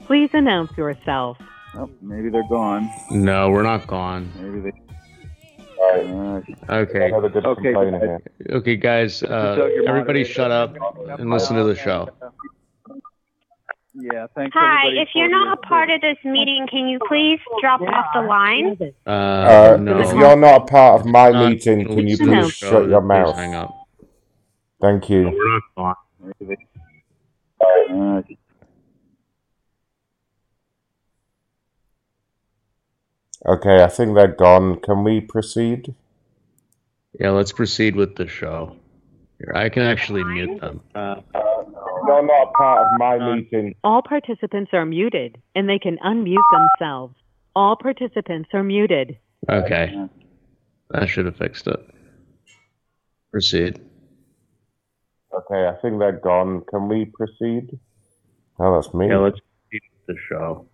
Please 0.07 0.31
announce 0.35 0.71
yourself. 0.77 1.37
oh, 1.75 1.91
maybe 2.01 2.29
they're 2.31 2.49
gone. 2.49 2.89
No, 3.11 3.51
we're 3.51 3.63
not 3.65 3.87
gone. 3.87 4.31
Maybe 4.41 4.61
they. 4.71 4.73
Uh, 5.79 6.41
Okay. 6.71 7.13
Okay, 7.13 7.73
guys. 7.73 8.21
Okay, 8.51 8.77
guys. 8.77 9.23
Uh, 9.23 9.69
everybody, 9.87 10.25
shut 10.25 10.51
up 10.51 10.75
and 11.19 11.29
listen 11.31 11.57
to 11.57 11.65
the 11.65 11.77
show. 11.77 12.09
Yeah, 13.95 14.27
thanks. 14.35 14.55
Hi, 14.55 14.87
everybody 14.89 15.01
if 15.01 15.09
you're 15.15 15.27
for 15.29 15.31
not 15.31 15.59
a 15.59 15.61
part 15.69 15.91
of 15.91 16.01
this 16.01 16.17
meeting, 16.25 16.67
can 16.71 16.87
you 16.89 16.99
please 17.09 17.41
drop 17.61 17.81
off 17.83 18.07
the 18.15 18.23
line? 18.23 18.77
Uh, 19.07 19.11
Uh, 19.11 19.77
no. 19.81 19.99
If 20.01 20.13
you're 20.15 20.37
not 20.37 20.63
a 20.63 20.65
part 20.67 21.01
of 21.01 21.07
my 21.07 21.31
meeting, 21.49 21.85
can 21.87 22.07
you 22.07 22.17
Please 22.17 22.21
please 22.21 22.53
shut 22.55 22.89
your 22.89 23.01
mouth? 23.03 23.37
hang 23.37 23.55
up. 23.55 23.71
Thank 24.81 25.09
you. 25.11 25.63
Uh, 25.77 25.95
Okay, 33.49 33.83
I 33.83 33.87
think 33.87 34.15
they're 34.17 34.27
gone. 34.27 34.81
Can 34.81 35.05
we 35.05 35.21
proceed? 35.21 35.95
Yeah, 37.21 37.31
let's 37.31 37.53
proceed 37.53 37.95
with 37.95 38.17
the 38.17 38.27
show. 38.27 38.77
Here, 39.39 39.53
I 39.55 39.69
can 39.69 39.83
actually 39.85 40.25
mute 40.25 40.61
them. 40.61 40.81
You're 40.95 42.23
not 42.27 42.53
part 42.55 42.87
of 42.87 42.99
my 42.99 43.35
meeting. 43.37 43.75
All 43.85 44.03
participants 44.03 44.71
are 44.73 44.85
muted 44.85 45.41
and 45.55 45.69
they 45.69 45.79
can 45.79 45.97
unmute 46.05 46.37
themselves. 46.51 47.15
All 47.55 47.77
participants 47.77 48.49
are 48.53 48.65
muted. 48.65 49.19
Okay. 49.49 49.95
I 50.93 51.07
should 51.07 51.27
have 51.27 51.37
fixed 51.37 51.67
it. 51.67 51.81
Proceed. 53.31 53.81
Okay, 55.39 55.67
I 55.69 55.75
think 55.83 55.99
they're 55.99 56.13
gone. 56.13 56.63
Can 56.71 56.89
we 56.89 57.05
proceed? 57.07 57.79
Oh, 58.59 58.75
that's 58.75 58.93
me. 58.95 59.09
Yeah, 59.09 59.19
let's 59.19 59.39
proceed 59.39 59.83
with 60.07 60.17
the 60.17 60.23
show. 60.29 60.67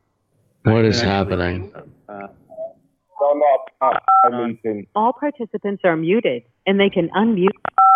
What 0.64 0.84
is 0.84 1.00
happening? 1.00 1.72
You're 2.08 3.38
not 3.38 3.60
a 3.66 3.78
part 3.80 3.96
of 3.96 4.32
my 4.32 4.46
meeting. 4.46 4.86
All 4.94 5.12
participants 5.12 5.82
are 5.84 5.96
muted 5.96 6.42
and 6.66 6.78
they 6.78 6.90
can 6.90 7.08
unmute 7.10 7.48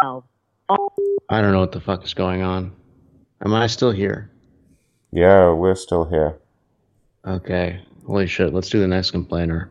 themselves. 0.03 0.27
All- 0.69 0.93
I 1.31 1.41
don't 1.41 1.53
know 1.53 1.61
what 1.61 1.73
the 1.73 1.81
fuck 1.81 2.05
is 2.05 2.15
going 2.15 2.43
on. 2.43 2.73
Am 3.45 3.55
I 3.55 3.67
still 3.69 3.93
here? 3.93 4.31
Yeah, 5.13 5.53
we're 5.53 5.75
still 5.75 6.05
here. 6.05 6.39
Okay. 7.27 7.81
Holy 8.07 8.27
shit, 8.27 8.53
let's 8.53 8.71
do 8.71 8.81
the 8.81 8.87
next 8.89 9.11
complainer. 9.11 9.71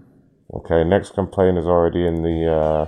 Okay, 0.53 0.83
next 0.83 1.13
complaint 1.13 1.57
is 1.57 1.65
already 1.65 2.05
in 2.05 2.21
the 2.21 2.51
uh, 2.51 2.85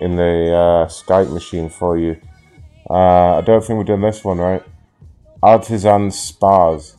in 0.00 0.16
the 0.16 0.52
uh, 0.52 0.88
Skype 0.88 1.32
machine 1.32 1.68
for 1.68 1.96
you. 1.98 2.20
Uh, 2.88 3.38
I 3.38 3.40
don't 3.40 3.64
think 3.64 3.78
we've 3.78 3.86
done 3.86 4.02
this 4.02 4.22
one 4.24 4.38
right. 4.38 4.62
Artisan 5.42 6.10
spas. 6.10 6.96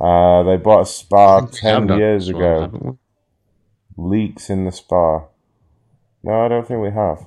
Uh, 0.00 0.42
they 0.44 0.56
bought 0.56 0.82
a 0.82 0.86
spa 0.86 1.40
ten 1.46 1.88
years 1.88 2.28
ago. 2.28 2.98
Leaks 3.96 4.50
in 4.50 4.64
the 4.64 4.72
spa. 4.72 5.24
No, 6.22 6.44
I 6.44 6.48
don't 6.48 6.66
think 6.66 6.80
we 6.80 6.90
have. 6.90 7.26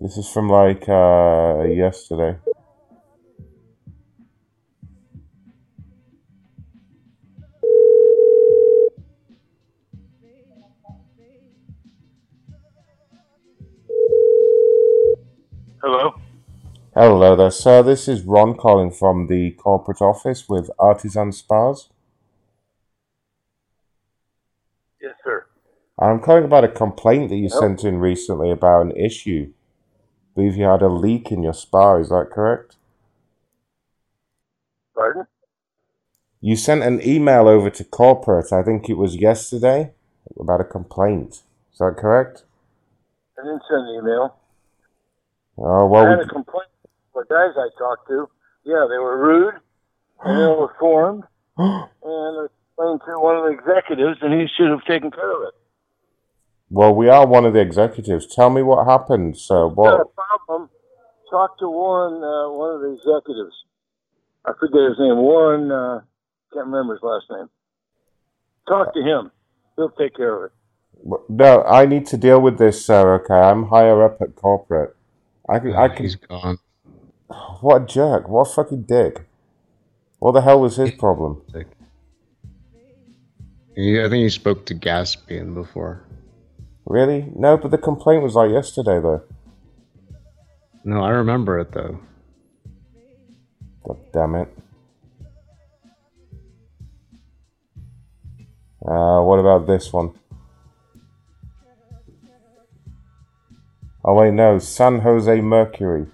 This 0.00 0.16
is 0.16 0.28
from 0.28 0.48
like 0.48 0.88
uh, 0.88 1.64
yesterday. 1.64 2.38
Hello. 15.90 16.20
Hello 16.94 17.34
there, 17.34 17.50
sir. 17.50 17.82
This 17.82 18.08
is 18.08 18.20
Ron 18.20 18.54
calling 18.54 18.90
from 18.90 19.26
the 19.26 19.52
corporate 19.52 20.02
office 20.02 20.46
with 20.46 20.70
Artisan 20.78 21.32
Spas. 21.32 21.88
Yes, 25.00 25.14
sir. 25.24 25.46
I'm 25.98 26.20
calling 26.20 26.44
about 26.44 26.64
a 26.64 26.68
complaint 26.68 27.30
that 27.30 27.36
you 27.36 27.48
sent 27.48 27.84
in 27.84 28.00
recently 28.00 28.50
about 28.50 28.82
an 28.82 28.90
issue. 28.98 29.54
believe 30.34 30.56
you 30.56 30.64
had 30.64 30.82
a 30.82 30.90
leak 30.90 31.32
in 31.32 31.42
your 31.42 31.54
spa, 31.54 31.96
is 31.96 32.10
that 32.10 32.28
correct? 32.30 32.76
Pardon? 34.94 35.26
You 36.42 36.54
sent 36.54 36.82
an 36.82 37.00
email 37.02 37.48
over 37.48 37.70
to 37.70 37.84
corporate, 37.84 38.52
I 38.52 38.62
think 38.62 38.90
it 38.90 38.98
was 38.98 39.16
yesterday, 39.16 39.92
about 40.38 40.60
a 40.60 40.64
complaint. 40.64 41.44
Is 41.72 41.78
that 41.78 41.96
correct? 41.96 42.44
I 43.38 43.42
didn't 43.42 43.62
send 43.70 43.88
an 43.88 43.94
email. 43.94 44.38
Oh, 45.58 45.88
I 45.88 45.90
well, 45.90 46.06
had 46.06 46.18
we, 46.18 46.24
a 46.24 46.28
complaint 46.28 46.68
the 47.14 47.24
guys 47.28 47.54
I 47.58 47.68
talked 47.78 48.06
to. 48.08 48.28
Yeah, 48.64 48.86
they 48.88 48.98
were 48.98 49.18
rude 49.18 49.54
and 50.24 50.38
ill-informed, 50.42 51.24
and 51.58 51.88
I 52.04 52.46
explained 52.46 53.00
to 53.06 53.18
one 53.18 53.36
of 53.36 53.44
the 53.44 53.50
executives, 53.58 54.18
and 54.22 54.32
he 54.40 54.46
should 54.56 54.70
have 54.70 54.84
taken 54.84 55.10
care 55.10 55.32
of 55.34 55.48
it. 55.48 55.54
well, 56.70 56.94
we 56.94 57.08
are 57.08 57.26
one 57.26 57.44
of 57.46 57.54
the 57.54 57.60
executives. 57.60 58.26
Tell 58.26 58.50
me 58.50 58.62
what 58.62 58.86
happened, 58.86 59.36
sir. 59.36 59.68
Got 59.82 60.00
a 60.00 60.04
What? 60.04 60.14
problem. 60.14 60.70
Talk 61.30 61.58
to 61.58 61.68
Warren, 61.68 62.22
uh, 62.22 62.50
one 62.52 62.74
of 62.76 62.80
the 62.82 62.92
executives. 62.94 63.54
I 64.44 64.52
forget 64.58 64.80
his 64.88 64.98
name. 64.98 65.16
Warren, 65.18 65.70
uh, 65.70 66.00
can't 66.52 66.66
remember 66.66 66.94
his 66.94 67.02
last 67.02 67.26
name. 67.30 67.48
Talk 68.68 68.94
to 68.94 69.00
him. 69.02 69.30
He'll 69.76 69.90
take 69.90 70.14
care 70.16 70.36
of 70.36 70.44
it. 70.44 70.52
No, 71.28 71.62
I 71.64 71.86
need 71.86 72.06
to 72.06 72.16
deal 72.16 72.40
with 72.40 72.58
this, 72.58 72.84
sir, 72.84 73.14
okay? 73.16 73.34
I'm 73.34 73.64
higher 73.68 74.02
up 74.02 74.20
at 74.22 74.34
corporate. 74.36 74.96
I 75.48 75.58
can, 75.58 75.74
I 75.74 75.88
can... 75.88 76.04
He's 76.04 76.16
gone. 76.16 76.58
What 77.60 77.82
a 77.82 77.86
jerk. 77.86 78.28
What 78.28 78.48
a 78.48 78.52
fucking 78.52 78.82
dick. 78.82 79.26
What 80.18 80.32
the 80.32 80.42
hell 80.42 80.60
was 80.60 80.76
his 80.76 80.90
problem? 80.92 81.42
You, 83.76 84.04
I 84.04 84.08
think 84.08 84.22
you 84.22 84.30
spoke 84.30 84.66
to 84.66 84.74
Gaspian 84.74 85.54
before. 85.54 86.04
Really? 86.84 87.30
No, 87.34 87.56
but 87.56 87.70
the 87.70 87.78
complaint 87.78 88.22
was 88.22 88.34
like 88.34 88.50
yesterday, 88.50 89.00
though. 89.00 89.22
No, 90.84 91.02
I 91.02 91.10
remember 91.10 91.58
it 91.58 91.70
though. 91.72 92.00
God 93.84 93.98
damn 94.12 94.34
it. 94.36 94.48
Uh, 98.86 99.20
what 99.20 99.38
about 99.38 99.66
this 99.66 99.92
one? 99.92 100.14
Oh 104.04 104.14
wait, 104.14 104.32
no, 104.32 104.58
San 104.58 105.00
Jose 105.00 105.40
Mercury. 105.40 106.06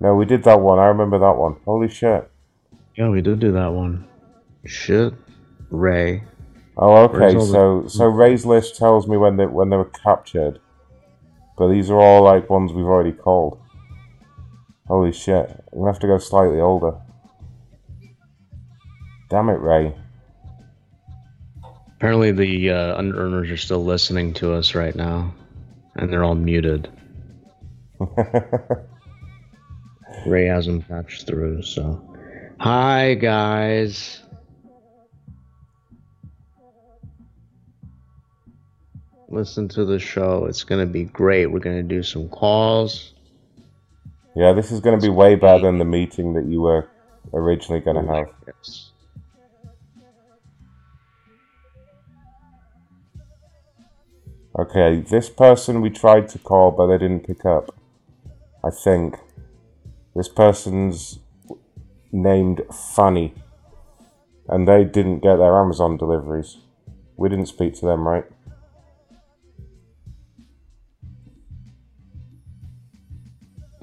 No, 0.00 0.14
we 0.14 0.24
did 0.26 0.42
that 0.44 0.60
one. 0.60 0.78
I 0.78 0.86
remember 0.86 1.18
that 1.20 1.36
one. 1.36 1.56
Holy 1.64 1.88
shit. 1.88 2.30
Yeah, 2.96 3.08
we 3.08 3.22
did 3.22 3.40
do 3.40 3.52
that 3.52 3.72
one. 3.72 4.06
Shit. 4.66 5.14
Ray. 5.70 6.24
Oh, 6.76 7.04
okay. 7.04 7.38
So, 7.38 7.82
the- 7.82 7.90
so 7.90 8.06
Ray's 8.06 8.44
list 8.44 8.76
tells 8.76 9.06
me 9.06 9.16
when 9.16 9.36
they 9.36 9.46
when 9.46 9.70
they 9.70 9.76
were 9.76 9.84
captured, 9.86 10.60
but 11.56 11.68
these 11.68 11.88
are 11.90 11.98
all 11.98 12.22
like 12.24 12.50
ones 12.50 12.72
we've 12.72 12.84
already 12.84 13.12
called. 13.12 13.60
Holy 14.88 15.12
shit! 15.12 15.48
I'm 15.72 15.78
gonna 15.78 15.92
have 15.92 16.00
to 16.00 16.06
go 16.06 16.18
slightly 16.18 16.60
older. 16.60 16.96
Damn 19.30 19.48
it, 19.48 19.60
Ray. 19.60 19.94
Apparently 21.96 22.32
the 22.32 22.70
uh, 22.70 22.98
unearners 23.00 23.50
are 23.50 23.56
still 23.56 23.82
listening 23.82 24.34
to 24.34 24.52
us 24.52 24.74
right 24.74 24.94
now. 24.94 25.32
And 25.96 26.12
they're 26.12 26.24
all 26.24 26.34
muted. 26.34 26.88
Ray 30.26 30.46
hasn't 30.46 30.88
patched 30.88 31.26
through, 31.26 31.62
so. 31.62 32.02
Hi, 32.60 33.14
guys. 33.14 34.20
Listen 39.28 39.68
to 39.68 39.84
the 39.84 39.98
show. 39.98 40.46
It's 40.46 40.64
going 40.64 40.86
to 40.86 40.92
be 40.92 41.04
great. 41.04 41.46
We're 41.46 41.58
going 41.60 41.76
to 41.76 41.82
do 41.82 42.02
some 42.02 42.28
calls. 42.28 43.14
Yeah, 44.36 44.52
this 44.52 44.72
is 44.72 44.80
gonna 44.80 44.98
be 44.98 45.08
way 45.08 45.36
better 45.36 45.62
than 45.62 45.78
the 45.78 45.84
meeting 45.84 46.34
that 46.34 46.46
you 46.46 46.62
were 46.62 46.88
originally 47.32 47.80
gonna 47.80 48.04
have. 48.12 48.26
Yes. 48.46 48.90
Okay, 54.56 55.00
this 55.00 55.28
person 55.28 55.80
we 55.80 55.90
tried 55.90 56.28
to 56.28 56.38
call, 56.38 56.70
but 56.70 56.86
they 56.86 56.98
didn't 56.98 57.26
pick 57.26 57.44
up. 57.44 57.74
I 58.64 58.70
think. 58.70 59.16
This 60.14 60.28
person's 60.28 61.18
named 62.12 62.62
Funny. 62.94 63.34
And 64.48 64.68
they 64.68 64.84
didn't 64.84 65.20
get 65.20 65.36
their 65.36 65.58
Amazon 65.58 65.96
deliveries. 65.96 66.58
We 67.16 67.28
didn't 67.28 67.46
speak 67.46 67.74
to 67.76 67.86
them, 67.86 68.06
right? 68.06 68.24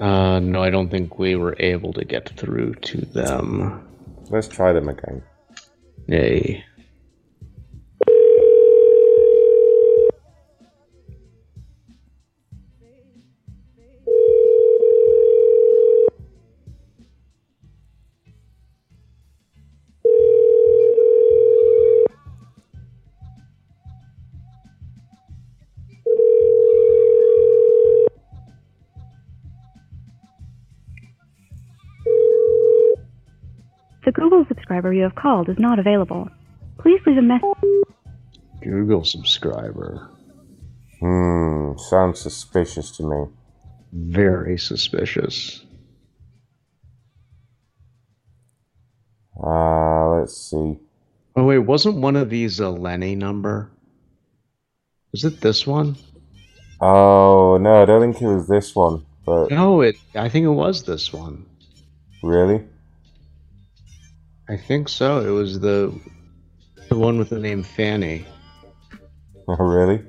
Uh, 0.00 0.40
no, 0.40 0.62
I 0.62 0.70
don't 0.70 0.88
think 0.88 1.18
we 1.18 1.36
were 1.36 1.54
able 1.60 1.92
to 1.92 2.04
get 2.04 2.30
through 2.30 2.74
to 2.74 3.02
them. 3.02 3.86
Let's 4.30 4.48
try 4.48 4.72
them 4.72 4.88
again. 4.88 5.22
Yay. 6.08 6.64
Subscriber 34.72 34.92
you 34.94 35.02
have 35.02 35.14
called 35.14 35.48
is 35.50 35.58
not 35.58 35.78
available. 35.78 36.28
Please 36.78 37.00
leave 37.06 37.18
a 37.18 37.22
message. 37.22 37.42
Google 38.62 39.04
subscriber. 39.04 40.08
Hmm, 40.98 41.76
sounds 41.76 42.20
suspicious 42.20 42.90
to 42.96 43.02
me. 43.02 43.26
Very 43.92 44.56
suspicious. 44.56 45.62
Uh, 49.42 50.20
let's 50.20 50.36
see. 50.36 50.78
Oh 51.36 51.44
wait, 51.44 51.58
wasn't 51.58 51.96
one 51.96 52.16
of 52.16 52.30
these 52.30 52.58
a 52.60 52.70
Lenny 52.70 53.14
number? 53.14 53.70
Was 55.12 55.24
it 55.24 55.40
this 55.42 55.66
one? 55.66 55.96
Oh, 56.80 57.58
no, 57.60 57.82
I 57.82 57.84
don't 57.84 58.12
think 58.12 58.22
it 58.22 58.26
was 58.34 58.48
this 58.48 58.74
one, 58.74 59.04
but 59.26 59.50
No, 59.50 59.82
it. 59.82 59.96
I 60.14 60.30
think 60.30 60.44
it 60.44 60.48
was 60.50 60.84
this 60.84 61.12
one. 61.12 61.44
really? 62.22 62.64
I 64.52 64.56
think 64.58 64.90
so. 64.90 65.20
It 65.26 65.30
was 65.30 65.60
the 65.60 65.98
the 66.90 66.98
one 66.98 67.16
with 67.16 67.30
the 67.30 67.38
name 67.38 67.62
Fanny. 67.62 68.26
Oh, 69.48 69.56
really? 69.58 70.04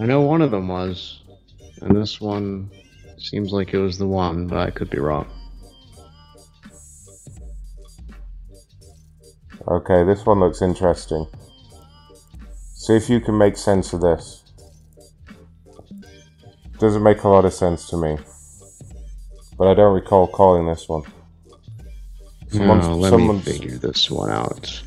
I 0.00 0.06
know 0.06 0.20
one 0.20 0.42
of 0.42 0.52
them 0.52 0.68
was, 0.68 1.24
and 1.82 1.96
this 1.96 2.20
one 2.20 2.70
seems 3.18 3.52
like 3.52 3.74
it 3.74 3.78
was 3.78 3.98
the 3.98 4.06
one, 4.06 4.46
but 4.46 4.58
I 4.58 4.70
could 4.70 4.90
be 4.90 5.00
wrong. 5.00 5.26
Okay, 9.66 10.04
this 10.04 10.24
one 10.24 10.38
looks 10.38 10.62
interesting. 10.62 11.26
See 12.74 12.94
if 12.94 13.10
you 13.10 13.18
can 13.18 13.36
make 13.36 13.56
sense 13.56 13.92
of 13.92 14.02
this. 14.02 14.44
Doesn't 16.78 17.02
make 17.02 17.24
a 17.24 17.28
lot 17.28 17.44
of 17.44 17.52
sense 17.52 17.90
to 17.90 17.96
me. 17.96 18.18
But 19.60 19.68
I 19.68 19.74
don't 19.74 19.92
recall 19.92 20.26
calling 20.26 20.64
this 20.64 20.88
one. 20.88 21.02
Someone's- 22.48 22.86
No, 22.86 22.96
let 22.96 23.10
someone's- 23.10 23.46
me 23.46 23.52
figure 23.52 23.76
this 23.76 24.10
one 24.10 24.30
out. 24.30 24.82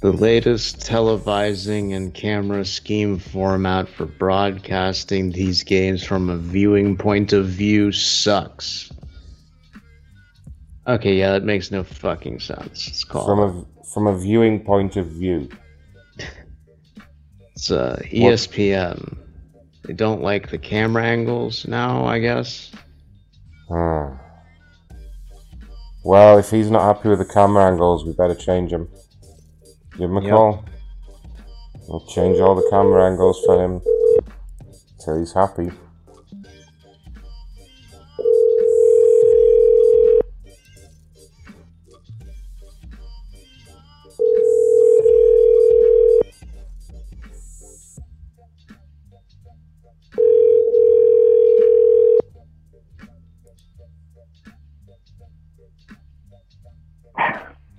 The 0.00 0.10
latest 0.10 0.80
televising 0.80 1.94
and 1.94 2.12
camera 2.12 2.64
scheme 2.64 3.20
format 3.20 3.88
for 3.88 4.06
broadcasting 4.06 5.30
these 5.30 5.62
games 5.62 6.02
from 6.02 6.28
a 6.28 6.36
viewing 6.36 6.96
point 6.96 7.32
of 7.32 7.46
view 7.46 7.92
sucks. 7.92 8.90
Okay, 10.88 11.16
yeah, 11.16 11.30
that 11.30 11.44
makes 11.44 11.70
no 11.70 11.84
fucking 11.84 12.40
sense. 12.40 12.88
It's 12.88 13.04
called 13.04 13.26
From 13.26 13.38
a 13.38 13.64
from 13.86 14.08
a 14.08 14.18
viewing 14.18 14.64
point 14.64 14.96
of 14.96 15.06
view. 15.06 15.48
it's 17.54 17.70
uh, 17.70 18.02
ESPN. 18.10 19.16
They 19.84 19.92
don't 19.92 20.22
like 20.22 20.50
the 20.50 20.58
camera 20.58 21.04
angles 21.04 21.68
now, 21.68 22.04
I 22.04 22.18
guess. 22.18 22.72
Hmm. 23.68 24.14
Well, 26.04 26.38
if 26.38 26.50
he's 26.50 26.70
not 26.70 26.82
happy 26.82 27.08
with 27.08 27.18
the 27.18 27.24
camera 27.24 27.64
angles, 27.66 28.04
we 28.04 28.12
better 28.12 28.34
change 28.34 28.72
him. 28.72 28.88
Give 29.98 30.08
him 30.10 30.16
a 30.18 30.22
Yep. 30.22 30.30
call. 30.30 30.64
We'll 31.88 32.06
change 32.06 32.38
all 32.38 32.54
the 32.54 32.66
camera 32.70 33.06
angles 33.10 33.40
for 33.44 33.62
him 33.62 33.80
till 35.00 35.18
he's 35.18 35.32
happy. 35.32 35.72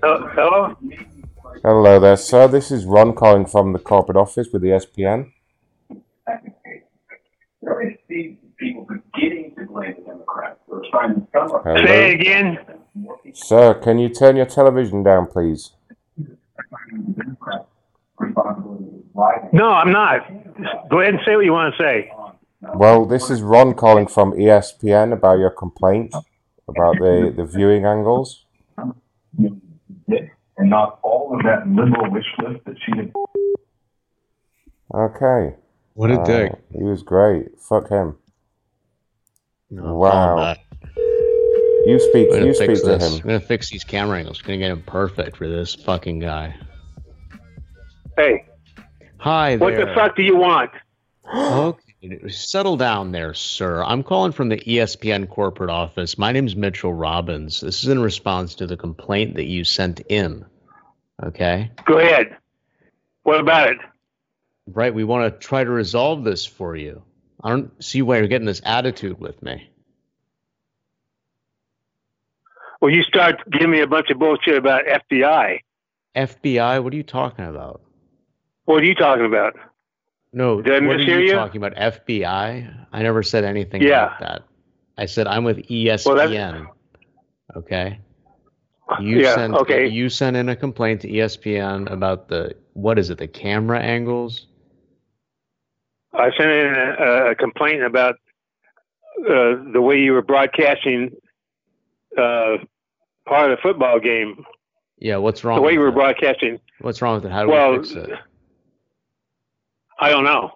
Hello? 0.02 0.76
Hello 1.64 2.00
there, 2.00 2.18
sir. 2.18 2.48
This 2.48 2.70
is 2.72 2.86
Ron 2.86 3.14
calling 3.14 3.46
from 3.48 3.74
the 3.74 3.80
corporate 3.80 4.18
office 4.18 4.48
with 4.54 4.62
the 4.62 4.70
ESPN. 4.70 5.32
Hello. 11.64 11.86
Say 11.86 12.14
again. 12.14 12.60
Sir, 13.34 13.74
can 13.74 13.98
you 13.98 14.10
turn 14.10 14.36
your 14.36 14.46
television 14.46 15.02
down, 15.04 15.26
please? 15.28 15.72
No, 19.52 19.70
I'm 19.70 19.92
not. 19.92 20.28
Go 20.90 21.00
ahead 21.02 21.16
and 21.16 21.24
say 21.26 21.36
what 21.36 21.46
you 21.46 21.54
want 21.54 21.74
to 21.76 21.84
say. 21.84 22.12
Well, 22.76 23.06
this 23.06 23.30
is 23.30 23.42
Ron 23.42 23.74
calling 23.74 24.08
from 24.08 24.34
ESPN 24.34 25.12
about 25.12 25.40
your 25.40 25.52
complaint 25.52 26.14
about 26.68 26.98
the, 27.00 27.34
the 27.36 27.46
viewing 27.46 27.86
angles. 27.86 28.46
And 30.08 30.70
not 30.70 31.00
all 31.04 31.36
of 31.36 31.44
that 31.44 31.68
liberal 31.68 32.10
wish 32.12 32.26
list 32.40 32.66
that 32.66 32.76
she 32.86 32.92
had. 32.98 33.12
Okay. 34.94 35.56
What 35.94 36.12
a 36.12 36.20
Uh, 36.22 36.26
dick. 36.26 36.52
He 36.76 36.84
was 36.84 37.04
great. 37.04 37.60
Fuck 37.60 37.90
him. 37.90 38.18
No, 39.70 39.96
wow. 39.96 40.12
call 40.12 40.38
him 40.38 40.44
back. 40.44 40.60
You 41.86 42.00
speak. 42.00 42.30
You 42.32 42.54
fix 42.54 42.82
speak 42.82 42.84
to 42.84 42.98
him. 43.06 43.12
We're 43.14 43.20
gonna 43.34 43.40
fix 43.40 43.70
these 43.70 43.84
camera 43.84 44.18
angles. 44.20 44.42
We're 44.44 44.48
gonna 44.48 44.58
get 44.60 44.72
him 44.72 44.84
perfect 44.84 45.38
for 45.38 45.48
this 45.48 45.76
fucking 45.76 46.20
guy. 46.20 46.56
Hey, 48.18 48.46
Hi 49.20 49.56
there. 49.56 49.60
what 49.60 49.76
the 49.76 49.94
fuck 49.94 50.16
do 50.16 50.24
you 50.24 50.36
want? 50.38 50.72
Okay, 51.34 51.87
settle 52.30 52.78
down 52.78 53.12
there, 53.12 53.34
sir. 53.34 53.84
I'm 53.84 54.04
calling 54.04 54.32
from 54.32 54.50
the 54.50 54.58
ESPN 54.58 55.30
corporate 55.30 55.70
office. 55.70 56.18
My 56.18 56.32
name's 56.32 56.56
Mitchell 56.56 56.94
Robbins. 56.94 57.62
This 57.62 57.84
is 57.84 57.90
in 57.90 58.00
response 58.00 58.56
to 58.56 58.68
the 58.68 58.78
complaint 58.78 59.36
that 59.36 59.46
you 59.46 59.64
sent 59.64 60.02
in. 60.02 60.46
Okay? 61.24 61.72
Go 61.86 61.98
ahead. 61.98 62.38
What 63.24 63.40
about 63.40 63.72
it? 63.72 63.78
Right, 64.68 64.94
we 64.94 65.04
want 65.04 65.34
to 65.34 65.48
try 65.48 65.64
to 65.64 65.70
resolve 65.70 66.24
this 66.24 66.46
for 66.46 66.76
you. 66.76 67.02
I 67.44 67.50
don't 67.50 67.84
see 67.84 68.02
why 68.02 68.18
you're 68.18 68.28
getting 68.28 68.48
this 68.48 68.62
attitude 68.64 69.20
with 69.20 69.42
me. 69.42 69.70
Well, 72.82 72.92
you 72.92 73.02
start 73.04 73.42
giving 73.50 73.72
me 73.72 73.82
a 73.82 73.88
bunch 73.88 74.10
of 74.12 74.20
bullshit 74.20 74.56
about 74.56 74.84
FBI. 74.86 75.60
FBI, 76.16 76.84
what 76.84 76.94
are 76.94 76.96
you 76.96 77.04
talking 77.04 77.46
about? 77.46 77.82
What 78.66 78.84
are 78.84 78.86
you 78.86 78.96
talking 78.96 79.26
about? 79.26 79.56
No, 80.34 80.62
Did 80.62 80.84
I 80.84 80.88
what 80.88 80.98
are 80.98 81.02
you 81.02 81.20
you? 81.20 81.32
talking 81.34 81.64
about? 81.64 81.76
FBI? 81.76 82.86
I 82.92 83.02
never 83.02 83.24
said 83.24 83.44
anything 83.44 83.82
Yeah. 83.82 84.06
about 84.08 84.20
that. 84.20 84.44
I 84.98 85.06
said 85.06 85.28
I'm 85.28 85.44
with 85.44 85.58
ESPN. 85.70 86.68
okay. 87.56 88.00
You 89.00 89.20
Yeah, 89.20 89.36
sent 89.36 89.54
okay. 89.56 89.88
you 89.88 90.10
sent 90.10 90.38
in 90.38 90.50
a 90.50 90.56
complaint 90.56 91.02
to 91.02 91.10
ESPN 91.10 91.92
about 91.92 92.28
the 92.30 92.56
what 92.74 92.98
is 93.00 93.10
it, 93.10 93.18
the 93.18 93.28
camera 93.28 93.80
angles? 93.80 94.48
I 96.14 96.32
sent 96.38 96.50
in 96.52 96.74
a, 96.74 97.32
a 97.32 97.36
complaint 97.36 97.84
about 97.84 98.16
uh, 99.30 99.56
the 99.74 99.82
way 99.82 100.00
you 100.00 100.14
were 100.14 100.22
broadcasting 100.22 101.12
uh, 102.18 102.58
part 103.26 103.52
of 103.52 103.58
the 103.58 103.62
football 103.62 104.00
game. 104.00 104.46
Yeah, 105.00 105.18
what's 105.18 105.44
wrong? 105.44 105.58
the 105.58 105.62
way 105.62 105.74
you 105.74 105.80
were 105.80 105.90
it? 105.90 105.94
broadcasting. 105.96 106.60
What's 106.82 107.02
wrong 107.02 107.16
with 107.16 107.26
it? 107.26 107.32
How 107.32 107.44
do 107.44 107.50
well, 107.50 107.72
we 107.74 107.78
fix 107.80 107.92
it? 107.92 108.10
I 110.00 110.10
don't 110.10 110.24
know. 110.24 110.52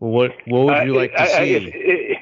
Well, 0.00 0.10
what 0.12 0.32
what 0.46 0.66
would 0.66 0.86
you 0.86 0.94
Uh, 0.94 1.00
like 1.00 1.12
to 1.12 1.20
I- 1.20 1.24
I- 1.24 1.44
see? 1.46 1.54
it- 1.56 1.74
it- 1.74 2.18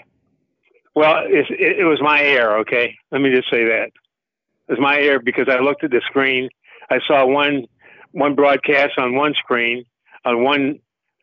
well, 0.95 1.25
it's, 1.29 1.49
it, 1.51 1.79
it 1.81 1.85
was 1.85 2.01
my 2.01 2.21
error. 2.23 2.59
Okay, 2.59 2.95
let 3.13 3.21
me 3.21 3.31
just 3.31 3.49
say 3.51 3.65
that 3.65 3.85
it 3.87 4.71
was 4.73 4.81
my 4.81 4.99
error 4.99 5.21
because 5.21 5.49
I 5.49 5.59
looked 5.61 5.85
at 5.85 5.91
the 5.93 6.01
screen. 6.07 6.49
I 6.91 6.99
saw 7.07 7.25
one 7.25 7.67
one 8.13 8.35
broadcast 8.35 8.99
on 8.99 9.15
one 9.15 9.35
screen 9.35 9.85
on 10.25 10.43
one 10.43 10.81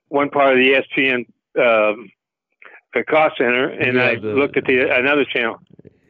one 0.07 0.29
part 0.29 0.53
of 0.53 0.59
the 0.59 0.71
ESPN 0.73 1.25
um, 1.57 2.09
the 2.93 3.03
cost 3.03 3.37
center, 3.37 3.67
and 3.69 3.97
Yeah, 3.97 4.05
I 4.05 4.15
the- 4.15 4.27
looked 4.33 4.55
at 4.57 4.65
the 4.65 4.89
another 4.95 5.25
channel. 5.25 5.59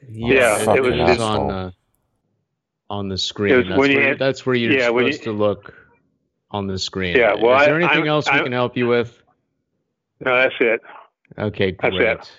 Yeah, 0.07 0.75
it 0.75 0.81
was 0.83 0.93
just 0.95 1.19
on 1.19 1.49
uh, 1.49 1.71
on 2.89 3.09
the 3.09 3.17
screen. 3.17 3.67
That's, 3.67 3.79
when 3.79 3.89
you 3.91 3.97
where, 3.97 4.07
had- 4.09 4.19
that's 4.19 4.45
where 4.45 4.55
you're 4.55 4.71
yeah, 4.73 4.89
when 4.89 5.05
supposed 5.05 5.25
you- 5.25 5.31
to 5.31 5.37
look 5.37 5.73
on 6.51 6.67
the 6.67 6.77
screen. 6.77 7.15
Yeah, 7.17 7.33
well, 7.41 7.59
is 7.59 7.65
there 7.65 7.75
anything 7.77 7.97
I'm- 8.03 8.07
else 8.07 8.27
we 8.27 8.33
I'm- 8.35 8.43
can 8.43 8.51
help 8.53 8.77
you 8.77 8.87
with? 8.87 9.21
No, 10.19 10.35
that's 10.37 10.55
it. 10.59 10.81
Okay, 11.37 11.75
That's 11.81 11.95
it. 11.97 12.31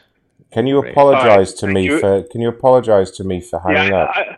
Can 0.52 0.66
you 0.66 0.80
Great. 0.80 0.92
apologize 0.92 1.52
to 1.54 1.66
Thank 1.66 1.74
me 1.74 1.84
you. 1.84 1.98
for? 1.98 2.22
Can 2.30 2.40
you 2.40 2.48
apologize 2.48 3.10
to 3.12 3.24
me 3.24 3.40
for 3.40 3.58
hanging 3.60 3.90
yeah, 3.92 3.98
up? 3.98 4.10
I, 4.14 4.36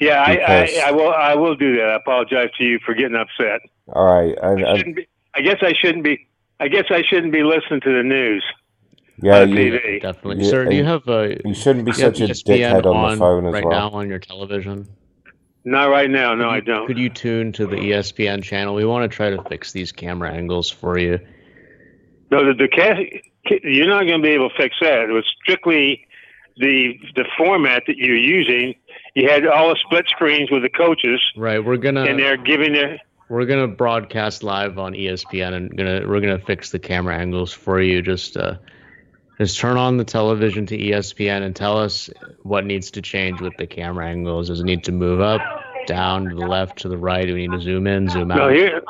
yeah, 0.00 0.22
I, 0.22 0.34
Because- 0.36 0.78
I, 0.78 0.88
I 0.88 0.90
will. 0.92 1.12
I 1.12 1.34
will 1.34 1.54
do 1.56 1.76
that. 1.76 1.88
I 1.88 1.94
apologize 1.96 2.50
to 2.58 2.64
you 2.64 2.78
for 2.84 2.94
getting 2.94 3.16
upset. 3.16 3.60
All 3.92 4.04
right, 4.04 4.36
and, 4.42 4.64
I 4.64 4.76
and 4.78 4.94
be. 4.94 5.08
I 5.34 5.40
guess 5.40 5.56
I 5.62 5.72
shouldn't 5.72 6.04
be. 6.04 6.28
I 6.60 6.68
guess 6.68 6.84
I 6.90 7.02
shouldn't 7.02 7.32
be 7.32 7.42
listening 7.42 7.80
to 7.80 7.96
the 7.96 8.02
news. 8.02 8.44
yeah, 9.22 9.42
you, 9.42 9.56
TV. 9.56 10.02
Definitely, 10.02 10.44
Yeah, 10.44 10.50
sir. 10.50 10.64
Do 10.66 10.74
you 10.76 10.80
and 10.82 10.88
have 10.88 11.08
a? 11.08 11.36
you 11.44 11.54
shouldn't 11.54 11.86
be 11.86 11.90
you 11.92 11.96
such 11.96 12.20
a 12.20 12.24
ESPN 12.28 12.82
dickhead 12.82 12.86
on 12.86 13.10
the 13.10 13.16
phone 13.16 13.46
as 13.46 13.52
right 13.54 13.64
well. 13.64 13.72
now 13.72 13.90
on 13.90 14.08
your 14.08 14.18
television. 14.20 14.86
Not 15.64 15.86
right 15.86 16.10
now. 16.10 16.34
No, 16.34 16.50
I 16.50 16.60
don't. 16.60 16.86
Could 16.86 16.98
you 16.98 17.08
tune 17.08 17.50
to 17.52 17.66
the 17.66 17.76
ESPN 17.76 18.42
channel? 18.42 18.74
We 18.74 18.84
want 18.84 19.10
to 19.10 19.14
try 19.14 19.30
to 19.30 19.42
fix 19.44 19.72
these 19.72 19.90
camera 19.90 20.30
angles 20.30 20.70
for 20.70 20.98
you. 20.98 21.18
No, 22.34 22.46
the, 22.52 22.54
the 22.54 22.68
ca- 22.68 23.20
ca- 23.48 23.60
you're 23.62 23.86
not 23.88 24.06
going 24.06 24.20
to 24.20 24.22
be 24.22 24.30
able 24.30 24.50
to 24.50 24.56
fix 24.56 24.76
that. 24.80 25.08
It 25.08 25.12
was 25.12 25.24
strictly 25.42 26.06
the 26.56 26.98
the 27.16 27.24
format 27.36 27.82
that 27.86 27.96
you're 27.96 28.16
using, 28.16 28.74
you 29.14 29.28
had 29.28 29.46
all 29.46 29.70
the 29.70 29.78
split 29.84 30.06
screens 30.08 30.50
with 30.50 30.62
the 30.62 30.68
coaches, 30.68 31.20
Right, 31.36 31.64
we're 31.64 31.76
gonna 31.76 32.04
and 32.04 32.18
they're 32.18 32.36
giving 32.36 32.72
their 32.72 32.98
we're 33.28 33.46
gonna 33.46 33.68
broadcast 33.68 34.42
live 34.42 34.78
on 34.78 34.92
ESPN 34.92 35.54
and 35.54 35.76
gonna 35.76 36.02
we're 36.06 36.20
gonna 36.20 36.38
fix 36.38 36.70
the 36.70 36.78
camera 36.78 37.16
angles 37.16 37.52
for 37.52 37.80
you. 37.80 38.02
Just 38.02 38.36
uh, 38.36 38.54
just 39.38 39.58
turn 39.58 39.76
on 39.76 39.96
the 39.96 40.04
television 40.04 40.66
to 40.66 40.78
ESPN 40.78 41.42
and 41.42 41.56
tell 41.56 41.78
us 41.78 42.08
what 42.42 42.64
needs 42.64 42.92
to 42.92 43.02
change 43.02 43.40
with 43.40 43.56
the 43.56 43.66
camera 43.66 44.06
angles. 44.06 44.48
Does 44.48 44.60
it 44.60 44.64
need 44.64 44.84
to 44.84 44.92
move 44.92 45.20
up, 45.20 45.40
down, 45.86 46.28
to 46.28 46.36
the 46.36 46.46
left, 46.46 46.78
to 46.82 46.88
the 46.88 46.98
right? 46.98 47.26
Do 47.26 47.34
we 47.34 47.48
need 47.48 47.56
to 47.56 47.60
zoom 47.60 47.88
in, 47.88 48.08
zoom 48.08 48.30
out? 48.30 48.36
No, 48.36 48.48
here. 48.48 48.80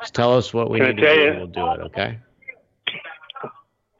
Just 0.00 0.14
tell 0.14 0.36
us 0.36 0.52
what 0.52 0.68
we 0.68 0.80
need 0.80 0.96
to 0.96 1.14
do. 1.14 1.20
you? 1.22 1.28
and 1.28 1.38
We'll 1.38 1.46
do 1.46 1.70
it. 1.70 1.86
Okay. 1.86 2.18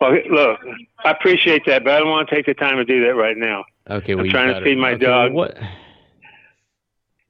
Well, 0.04 0.18
look, 0.30 0.60
I 1.04 1.10
appreciate 1.10 1.64
that, 1.66 1.84
but 1.84 1.94
I 1.94 1.98
don't 1.98 2.10
want 2.10 2.28
to 2.28 2.34
take 2.34 2.46
the 2.46 2.54
time 2.54 2.76
to 2.76 2.84
do 2.84 3.04
that 3.06 3.14
right 3.14 3.36
now. 3.36 3.64
Okay. 3.88 4.12
I'm 4.12 4.28
trying 4.28 4.48
to 4.48 4.54
got 4.54 4.62
it. 4.62 4.64
feed 4.64 4.78
my 4.78 4.92
Okay, 4.92 5.06
well, 5.06 5.22
dog. 5.22 5.32
What? 5.32 5.58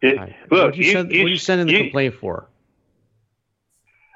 It- 0.03 0.19
What 0.19 0.31
look, 0.51 0.77
you, 0.77 0.85
you, 0.85 0.93
send, 0.93 1.13
you, 1.13 1.21
what 1.23 1.27
are 1.27 1.31
you 1.31 1.37
sending 1.37 1.67
the 1.67 1.83
complaint 1.85 2.15
for? 2.15 2.49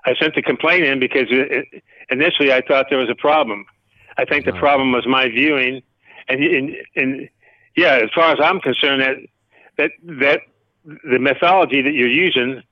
I 0.05 0.15
sent 0.17 0.35
the 0.35 0.43
complaint 0.43 0.85
in 0.85 0.99
because 0.99 1.27
it- 1.31 1.83
initially 2.11 2.53
I 2.53 2.61
thought 2.63 2.87
there 2.91 2.99
was 2.99 3.11
a 3.11 3.15
problem. 3.15 3.65
I 4.17 4.25
think 4.25 4.45
the 4.45 4.53
problem 4.53 4.91
was 4.91 5.07
my 5.07 5.29
viewing, 5.29 5.81
and, 6.29 6.43
and 6.43 6.77
and 6.97 7.29
yeah, 7.77 8.01
as 8.03 8.11
far 8.13 8.33
as 8.33 8.39
I'm 8.43 8.59
concerned, 8.61 9.01
that 9.03 9.17
that 9.77 9.91
that 10.21 10.41
the 11.05 11.19
methodology 11.21 11.83
that 11.83 11.93
you're 11.93 12.09
using 12.09 12.63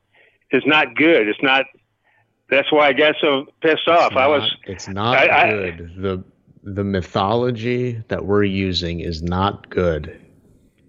is 0.50 0.64
not 0.66 0.96
good. 0.96 1.28
It's 1.28 1.42
not. 1.42 1.66
That's 2.50 2.70
why 2.70 2.88
I 2.88 2.92
got 2.92 3.16
so 3.20 3.46
pissed 3.60 3.88
off. 3.88 4.12
I 4.14 4.26
was. 4.26 4.50
It's 4.66 4.88
not 4.88 5.16
I- 5.16 5.46
I- 5.46 5.50
good. 5.50 5.92
the 5.96 6.24
The 6.62 6.84
mythology 6.84 8.02
that 8.08 8.24
we're 8.26 8.42
using 8.44 9.00
is 9.00 9.22
not 9.22 9.70
good. 9.70 10.20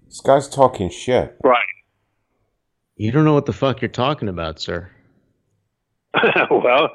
This 0.06 0.20
guy's 0.20 0.48
talking 0.48 0.90
shit. 0.90 1.36
Right. 1.44 1.64
You 2.96 3.12
don't 3.12 3.24
know 3.24 3.34
what 3.34 3.46
the 3.46 3.52
fuck 3.52 3.80
you're 3.80 3.88
talking 3.88 4.28
about, 4.28 4.58
sir. 4.58 4.90
well, 6.50 6.90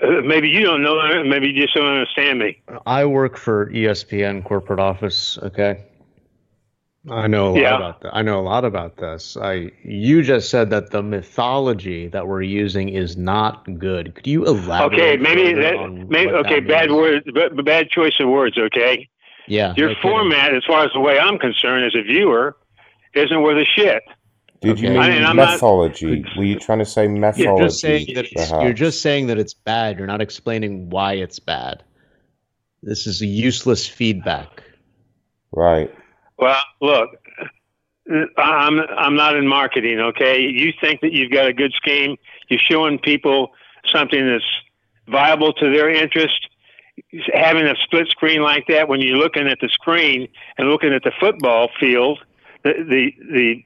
uh, 0.00 0.06
maybe 0.24 0.48
you 0.48 0.62
don't 0.62 0.82
know. 0.82 1.00
it, 1.00 1.26
Maybe 1.26 1.48
you 1.48 1.62
just 1.62 1.74
don't 1.74 1.86
understand 1.86 2.38
me. 2.38 2.62
I 2.86 3.04
work 3.06 3.36
for 3.36 3.70
ESPN 3.72 4.44
corporate 4.44 4.78
office. 4.78 5.36
Okay. 5.42 5.84
I 7.10 7.26
know 7.26 7.48
a 7.48 7.52
lot 7.52 7.60
Yeah. 7.60 7.76
about 7.76 8.00
that. 8.02 8.14
I 8.16 8.22
know 8.22 8.40
a 8.40 8.42
lot 8.42 8.64
about 8.64 8.96
this. 8.96 9.36
I 9.40 9.70
you 9.84 10.22
just 10.22 10.50
said 10.50 10.70
that 10.70 10.90
the 10.90 11.02
mythology 11.02 12.08
that 12.08 12.26
we're 12.26 12.42
using 12.42 12.88
is 12.88 13.16
not 13.16 13.64
good. 13.78 14.14
Could 14.14 14.26
you 14.26 14.44
elaborate? 14.44 14.98
Okay, 15.00 15.16
maybe 15.16 15.54
that. 15.54 15.74
on 15.76 16.08
Maybe 16.08 16.32
what 16.32 16.42
that 16.44 16.52
okay. 16.52 16.60
Bad 16.60 16.90
means? 16.90 17.00
words. 17.00 17.26
b- 17.56 17.62
Bad 17.62 17.88
choice 17.90 18.14
of 18.20 18.28
words. 18.28 18.58
Okay. 18.58 19.08
Yeah. 19.46 19.72
Your 19.76 19.88
no 19.90 19.94
kidding. 19.94 20.10
format, 20.10 20.54
as 20.54 20.64
far 20.66 20.84
as 20.84 20.90
the 20.92 21.00
way 21.00 21.18
I'm 21.18 21.38
concerned, 21.38 21.84
as 21.86 21.94
a 21.94 22.02
viewer, 22.02 22.56
isn't 23.14 23.40
worth 23.42 23.56
a 23.56 23.64
shit. 23.64 24.02
Did 24.60 24.80
you 24.80 24.90
mean 24.90 24.98
I 24.98 25.08
mean, 25.10 25.24
I'm 25.24 25.36
not- 25.36 25.52
mythology? 25.52 26.24
Were 26.36 26.44
you 26.44 26.58
trying 26.58 26.80
to 26.80 26.84
say 26.84 27.06
mythology? 27.06 27.44
You're 27.44 27.58
just 27.68 27.80
saying 27.80 28.06
that 28.16 28.24
it's, 28.26 28.34
perhaps? 28.50 28.64
you're 28.64 28.72
just 28.74 29.00
saying 29.02 29.28
that 29.28 29.38
it's 29.38 29.54
bad. 29.54 29.96
You're 29.98 30.08
not 30.08 30.20
explaining 30.20 30.90
why 30.90 31.12
it's 31.14 31.38
bad. 31.38 31.84
This 32.82 33.06
is 33.06 33.22
a 33.22 33.26
useless 33.26 33.86
feedback. 33.86 34.62
Right. 35.52 35.94
Well, 36.38 36.62
look, 36.80 37.10
I'm 38.36 38.80
I'm 38.80 39.16
not 39.16 39.36
in 39.36 39.46
marketing. 39.46 39.98
Okay, 39.98 40.40
you 40.40 40.72
think 40.80 41.00
that 41.00 41.12
you've 41.12 41.32
got 41.32 41.46
a 41.46 41.52
good 41.52 41.72
scheme. 41.72 42.16
You're 42.48 42.60
showing 42.60 42.98
people 42.98 43.52
something 43.86 44.26
that's 44.26 44.44
viable 45.08 45.52
to 45.54 45.70
their 45.70 45.90
interest. 45.90 46.48
Having 47.32 47.66
a 47.66 47.74
split 47.84 48.08
screen 48.08 48.42
like 48.42 48.66
that, 48.68 48.88
when 48.88 49.00
you're 49.00 49.16
looking 49.16 49.46
at 49.46 49.58
the 49.60 49.68
screen 49.68 50.28
and 50.56 50.68
looking 50.68 50.92
at 50.92 51.02
the 51.02 51.12
football 51.20 51.68
field, 51.78 52.18
the 52.64 52.72
the 52.72 53.12
the 53.32 53.64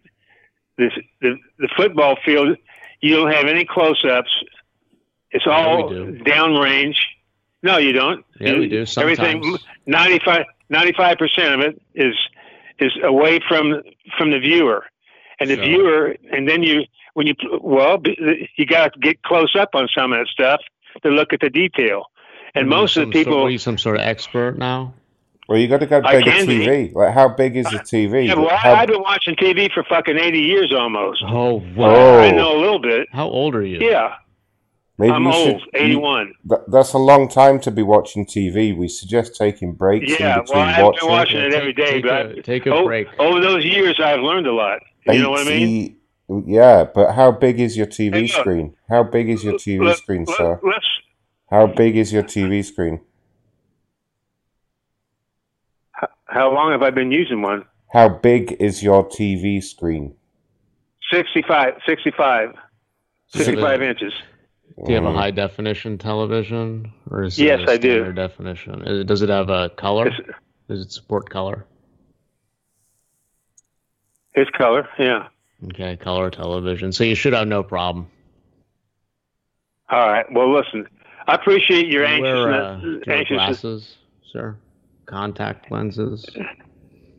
the, 0.79 0.91
the, 1.21 1.37
the 1.59 1.69
football 1.77 2.17
field, 2.25 2.57
you 3.01 3.15
don't 3.15 3.31
have 3.31 3.47
any 3.47 3.65
close-ups. 3.65 4.31
It's 5.31 5.47
all 5.47 5.91
do. 5.91 6.19
downrange. 6.25 6.97
No, 7.63 7.77
you 7.77 7.93
don't. 7.93 8.25
Yeah, 8.41 8.59
we 8.59 8.69
do. 8.69 8.85
Everything, 8.97 9.43
Sometimes. 9.87 10.47
95 10.71 11.19
percent 11.19 11.55
of 11.55 11.61
it 11.61 11.83
is 11.95 12.15
is 12.83 12.93
away 13.03 13.41
from 13.49 13.83
from 14.17 14.31
the 14.31 14.39
viewer, 14.39 14.85
and 15.41 15.49
the 15.51 15.57
So- 15.57 15.63
viewer, 15.63 16.17
and 16.31 16.49
then 16.49 16.63
you 16.63 16.83
when 17.15 17.27
you 17.27 17.35
well, 17.61 18.01
you 18.57 18.67
got 18.67 18.93
to 18.95 18.99
get 19.01 19.23
close 19.23 19.55
up 19.59 19.71
on 19.75 19.89
some 19.97 20.13
of 20.13 20.19
that 20.21 20.27
stuff 20.29 20.61
to 21.03 21.09
look 21.11 21.33
at 21.33 21.41
the 21.41 21.51
detail. 21.51 22.07
And 22.55 22.65
you, 22.67 22.71
most 22.71 22.97
of 22.97 23.07
the 23.07 23.13
people, 23.13 23.33
Sort, 23.33 23.43
what 23.43 23.49
are 23.49 23.51
you 23.51 23.59
some 23.59 23.79
sort 23.79 23.97
of 23.97 24.03
expert 24.03 24.59
now? 24.59 24.95
Well, 25.49 25.59
you 25.59 25.69
got 25.69 25.81
to 25.81 25.87
get 25.87 26.07
I 26.07 26.19
bigger 26.19 26.31
can 26.31 26.47
be. 26.47 26.59
TV. 26.67 26.95
Like, 26.95 27.13
how 27.15 27.29
big 27.29 27.57
is 27.57 27.67
the 27.67 27.79
TV? 27.79 28.27
yeah, 28.29 28.35
well, 28.35 28.49
I, 28.51 28.57
How- 28.57 28.75
I've 28.75 28.89
been 28.89 29.03
watching 29.03 29.35
TV 29.37 29.71
for 29.73 29.83
fucking 29.85 30.17
eighty 30.19 30.41
years 30.41 30.73
almost. 30.73 31.23
Oh, 31.27 31.35
oh, 31.61 31.63
wow. 31.77 32.19
I 32.21 32.31
know 32.31 32.57
a 32.57 32.61
little 32.61 32.79
bit. 32.81 33.09
How 33.13 33.27
old 33.29 33.55
are 33.55 33.65
you? 33.65 33.79
Yeah, 33.81 34.15
Maybe 34.99 35.13
I'm 35.13 35.25
you 35.25 35.33
old, 35.33 35.61
should- 35.63 35.71
eighty-one. 35.75 36.27
you- 36.29 36.35
that- 36.51 36.71
that's 36.71 36.93
a 36.93 36.99
long 36.99 37.29
time 37.29 37.59
to 37.61 37.71
be 37.71 37.83
watching 37.83 38.27
TV. 38.27 38.73
We 38.73 38.89
suggest 38.89 39.35
taking 39.37 39.73
breaks 39.73 40.19
Yeah, 40.21 40.41
in 40.41 40.45
well, 40.49 40.59
I 40.61 40.71
haven't 40.73 40.85
watching. 40.85 41.01
been 41.01 41.11
watching 41.11 41.41
it 41.41 41.55
every 41.55 41.73
day, 41.73 41.93
take 41.93 42.03
but 42.05 42.27
a- 42.27 42.39
I- 42.39 42.41
take 42.43 42.67
a 42.67 42.75
o- 42.75 42.85
break. 42.85 43.09
Over 43.19 43.41
those 43.41 43.65
years, 43.65 43.99
I've 43.99 44.21
learned 44.21 44.47
a 44.47 44.53
lot. 44.53 44.81
You 45.07 45.19
know 45.23 45.31
what 45.31 45.47
I 45.47 45.51
mean? 45.51 45.97
Yeah, 46.47 46.85
but 46.85 47.13
how 47.13 47.33
big 47.33 47.59
is 47.59 47.77
your 47.77 47.87
TV 47.87 48.21
Hey, 48.21 48.27
screen? 48.29 48.75
How 48.89 49.03
big 49.03 49.29
is 49.29 49.43
your 49.45 49.55
TV 49.55 49.85
Look, 49.85 49.97
screen, 49.97 50.25
look, 50.27 50.37
sir? 50.37 50.61
let's 50.63 50.87
How 51.51 51.67
big 51.67 51.97
is 51.97 52.13
your 52.13 52.23
TV 52.23 52.63
screen? 52.63 53.01
How 56.27 56.51
long 56.53 56.73
have 56.73 56.83
I 56.83 56.91
been 56.91 57.11
using 57.13 57.43
one? 57.43 57.65
How 57.93 58.09
big 58.09 58.57
is 58.59 58.83
your 58.83 59.05
TV 59.05 59.61
screen? 59.63 60.15
65, 61.13 61.75
65, 61.87 62.55
65 63.29 63.83
inches. 63.83 64.13
Do 64.77 64.85
you 64.91 64.95
have 64.95 65.05
a 65.05 65.09
Mm. 65.09 65.15
high 65.17 65.31
definition 65.31 65.99
television, 65.99 66.93
or 67.11 67.23
is 67.25 67.39
Yes, 67.39 67.61
it 67.61 67.69
a 67.69 67.73
I 67.73 67.77
do. 67.77 67.93
standard 67.93 68.17
definition? 68.17 69.07
Does 69.07 69.23
it 69.23 69.29
have 69.29 69.51
a 69.51 69.69
color? 69.71 70.07
It's- 70.09 70.35
Does 70.69 70.81
it 70.87 70.93
support 70.93 71.29
color? 71.29 71.67
It's 74.35 74.51
color, 74.53 74.89
yeah. 74.99 75.29
Okay, 75.67 75.97
color 75.97 76.31
television. 76.31 76.93
So 76.93 77.05
you 77.05 77.15
should 77.15 77.35
have 77.35 77.47
no 77.49 77.63
problem. 77.63 78.07
All 79.91 80.09
right. 80.09 80.25
Well, 80.33 80.51
listen, 80.57 80.89
I 81.27 81.35
appreciate 81.35 81.89
your 81.89 82.07
Do 82.07 82.15
you 82.15 82.23
wear, 82.23 82.53
uh, 82.53 82.73
anxiousness. 82.75 82.83
do 82.83 83.11
you 83.11 83.17
anxiousness. 83.19 83.61
glasses, 83.61 83.97
sir? 84.33 84.57
Contact 85.07 85.71
lenses? 85.71 86.25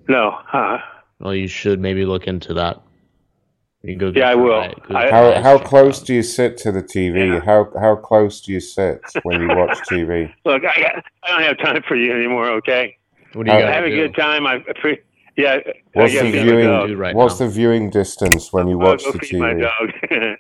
No. 0.08 0.30
Uh, 0.52 0.80
Well, 1.20 1.36
you 1.36 1.48
should 1.48 1.80
maybe 1.80 2.06
look 2.06 2.28
into 2.28 2.56
that. 2.56 2.82
You 3.86 3.98
go. 3.98 4.14
Yeah, 4.16 4.30
I 4.30 4.36
will. 4.36 4.72
I- 4.96 5.10
How 5.12 5.30
your 5.34 5.42
how 5.42 5.58
close 5.60 6.00
out. 6.00 6.08
do 6.08 6.14
you 6.14 6.24
sit 6.24 6.58
to 6.60 6.72
the 6.72 6.82
TV? 6.82 7.44
How 7.44 7.70
how 7.80 7.96
close 7.98 8.40
do 8.40 8.54
you 8.54 8.62
sit 8.62 9.02
when 9.24 9.42
you 9.42 9.48
watch 9.50 9.78
TV? 9.92 10.34
look, 10.46 10.64
I, 10.64 10.82
got, 10.82 11.04
I 11.24 11.30
don't 11.32 11.42
have 11.44 11.58
time 11.58 11.84
for 11.86 11.96
you 11.98 12.14
anymore. 12.14 12.50
Okay. 12.60 12.96
What 13.34 13.46
do 13.46 13.52
you 13.52 13.58
How- 13.58 13.62
gotta 13.64 13.74
Have 13.74 13.84
a 13.84 13.90
good 13.90 14.16
time. 14.16 14.48
I 14.48 14.60
appre- 14.60 15.00
yeah. 15.36 15.58
What's 15.94 16.14
I 16.16 16.16
the 16.16 16.32
gotta 16.32 16.32
feed 16.32 16.38
my 16.38 16.44
viewing? 16.86 16.98
right 16.98 17.14
what's 17.16 17.40
now. 17.42 17.48
the 17.48 17.52
viewing 17.52 17.90
distance 17.90 18.54
when 18.54 18.68
you 18.70 18.78
watch 18.78 19.04
go 19.04 19.12
the 19.12 19.20
feed 19.20 19.40
my 19.42 19.54
TV? 19.54 19.62
dog. 19.62 19.90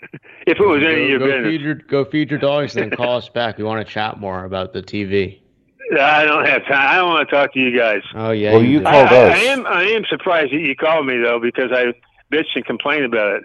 if 0.48 0.60
it 0.60 0.65
was 0.65 0.82
any 0.84 0.91
of 0.91 0.95
Go, 0.95 1.03
your 1.10 1.20
go 1.20 1.26
business, 1.26 1.48
feed 1.52 1.61
your 1.61 1.76
go 1.76 2.06
feed 2.06 2.30
your 2.30 2.40
dogs, 2.40 2.76
and 2.78 2.84
then 2.90 2.98
call 2.98 3.18
us 3.18 3.28
back. 3.28 3.57
We 3.57 3.65
want 3.65 3.86
to 3.86 3.94
chat 3.94 4.22
more 4.22 4.45
about 4.45 4.72
the 4.72 4.82
TV. 4.82 5.41
I 5.99 6.24
don't 6.24 6.45
have 6.45 6.61
time. 6.64 6.72
I 6.91 6.95
don't 6.95 7.10
want 7.10 7.28
to 7.28 7.36
talk 7.36 7.53
to 7.56 7.60
you 7.60 7.78
guys. 7.78 8.02
Oh 8.15 8.32
yeah. 8.32 8.53
Well, 8.53 8.64
you 8.64 8.80
do. 8.80 8.86
called 8.86 9.10
I, 9.10 9.15
I, 9.15 9.26
us. 9.32 9.36
I 9.36 9.38
am. 9.52 9.65
I 9.68 9.84
am 9.84 10.06
surprised 10.10 10.53
that 10.53 10.60
you 10.61 10.76
called 10.78 11.06
me 11.06 11.18
though, 11.18 11.40
because 11.41 11.72
I 11.74 11.91
bitched 12.34 12.55
and 12.55 12.65
complained 12.65 13.05
about 13.05 13.35
it. 13.38 13.43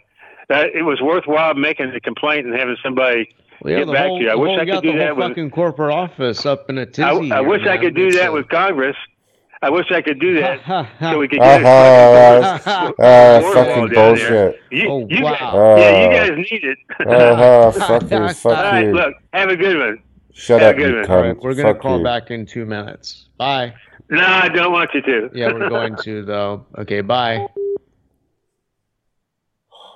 That 0.48 0.68
it 0.74 0.82
was 0.82 1.00
worthwhile 1.02 1.54
making 1.54 1.92
the 1.92 2.00
complaint 2.00 2.46
and 2.46 2.54
having 2.58 2.76
somebody 2.82 3.28
Well, 3.62 3.72
yeah, 3.72 3.78
get 3.84 3.92
back 3.92 4.06
whole, 4.06 4.18
to 4.18 4.24
you. 4.24 4.30
I 4.30 4.34
wish 4.34 4.58
I 4.58 4.64
could 4.64 4.82
do 4.82 4.98
that 4.98 5.16
with. 5.16 5.28
fucking 5.28 5.50
corporate 5.50 5.92
office 5.94 6.46
up 6.46 6.70
in 6.70 6.78
a 6.78 6.86
tizzy. 6.86 7.02
I, 7.02 7.10
I 7.10 7.40
here, 7.40 7.42
wish 7.48 7.66
I 7.66 7.76
could 7.76 7.94
do 7.94 8.06
It's 8.06 8.16
that 8.16 8.28
a- 8.30 8.32
with 8.32 8.48
Congress. 8.48 8.96
I 9.60 9.70
wish 9.70 9.86
I 9.90 10.00
could 10.02 10.20
do 10.20 10.40
that 10.40 10.60
so 11.00 11.18
we 11.18 11.26
could 11.26 11.40
get 11.40 11.60
it. 11.62 11.66
ah, 11.66 12.92
Border 12.96 13.54
fucking 13.54 13.76
wall 13.76 13.88
down 13.88 13.90
there. 13.90 14.50
bullshit. 14.52 14.60
You, 14.70 14.88
Oh, 14.88 15.06
you 15.10 15.24
wow. 15.24 15.32
guys, 15.32 15.80
yeah, 15.80 16.00
you 16.00 16.06
Ah. 16.08 16.12
guys 16.28 16.46
need 16.50 16.64
it. 16.64 16.78
Uh-huh, 17.06 17.70
fuck 17.98 18.10
you, 18.10 18.16
All 18.22 18.28
fuck 18.34 18.52
right, 18.56 18.84
you. 18.86 18.92
look, 18.92 19.14
have 19.32 19.48
a 19.50 19.56
good 19.56 19.78
one. 19.78 19.98
Shut 20.32 20.60
have 20.62 20.74
up, 20.76 20.78
a 20.78 20.80
you 20.88 20.94
one. 20.96 21.10
All 21.10 21.16
right, 21.22 21.36
cunt. 21.36 21.42
we're 21.42 21.54
gonna 21.54 21.74
Fuck 21.74 21.82
call 21.82 21.98
you. 21.98 22.04
back 22.04 22.30
in 22.30 22.46
two 22.46 22.64
minutes. 22.66 23.26
Bye. 23.36 23.74
No, 24.10 24.24
I 24.24 24.48
don't 24.48 24.72
want 24.72 24.90
you 24.94 25.02
to. 25.02 25.30
Yeah, 25.34 25.52
we're 25.52 25.68
going 25.68 25.96
to 26.04 26.24
though. 26.24 26.64
Okay, 26.78 27.00
bye. 27.00 27.44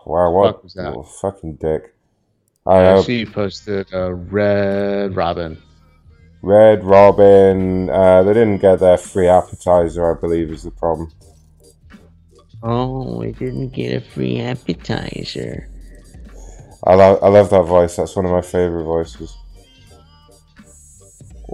Wow, 0.06 0.30
what? 0.32 0.54
fuck 0.54 0.64
was 0.64 0.74
that? 0.74 0.94
what 0.94 1.06
a 1.06 1.08
fucking 1.08 1.56
dick. 1.56 1.94
I 2.66 2.78
I 2.78 2.92
hope 2.92 3.06
see 3.06 3.20
you 3.20 3.26
posted 3.26 3.92
uh, 3.92 4.12
Red 4.12 5.16
Robin. 5.16 5.60
Red 6.42 6.84
Robin. 6.84 7.88
Uh, 7.88 8.22
they 8.22 8.32
didn't 8.34 8.58
get 8.58 8.80
their 8.80 8.98
free 8.98 9.28
appetizer. 9.28 10.16
I 10.16 10.20
believe 10.20 10.50
is 10.50 10.64
the 10.64 10.70
problem. 10.70 11.12
Oh, 12.62 13.18
we 13.18 13.32
didn't 13.32 13.70
get 13.70 13.94
a 13.94 14.00
free 14.00 14.40
appetizer. 14.40 15.68
I 16.84 16.94
love 16.94 17.22
I 17.22 17.28
love 17.28 17.50
that 17.50 17.62
voice. 17.62 17.96
That's 17.96 18.14
one 18.16 18.24
of 18.24 18.32
my 18.32 18.42
favorite 18.42 18.84
voices. 18.84 19.36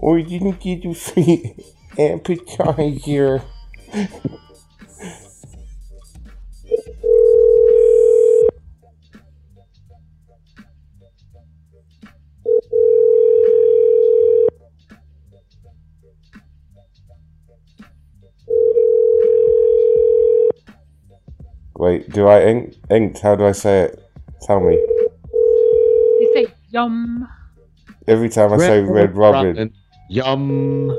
Oh, 0.02 0.16
you 0.16 0.24
didn't 0.24 0.60
get 0.60 0.84
a 0.84 0.94
free 0.94 1.54
appetizer. 1.98 3.42
Wait, 21.78 22.10
do 22.10 22.26
I 22.26 22.42
ink 22.42 22.74
inked? 22.90 23.20
How 23.20 23.36
do 23.36 23.46
I 23.46 23.52
say 23.52 23.82
it? 23.82 24.02
Tell 24.42 24.58
me. 24.58 24.74
You 24.74 26.32
say 26.34 26.46
yum. 26.70 27.28
Every 28.08 28.28
time 28.28 28.52
I 28.52 28.58
say 28.58 28.80
Red 28.80 29.16
Robin. 29.16 29.72
Yum. 30.10 30.90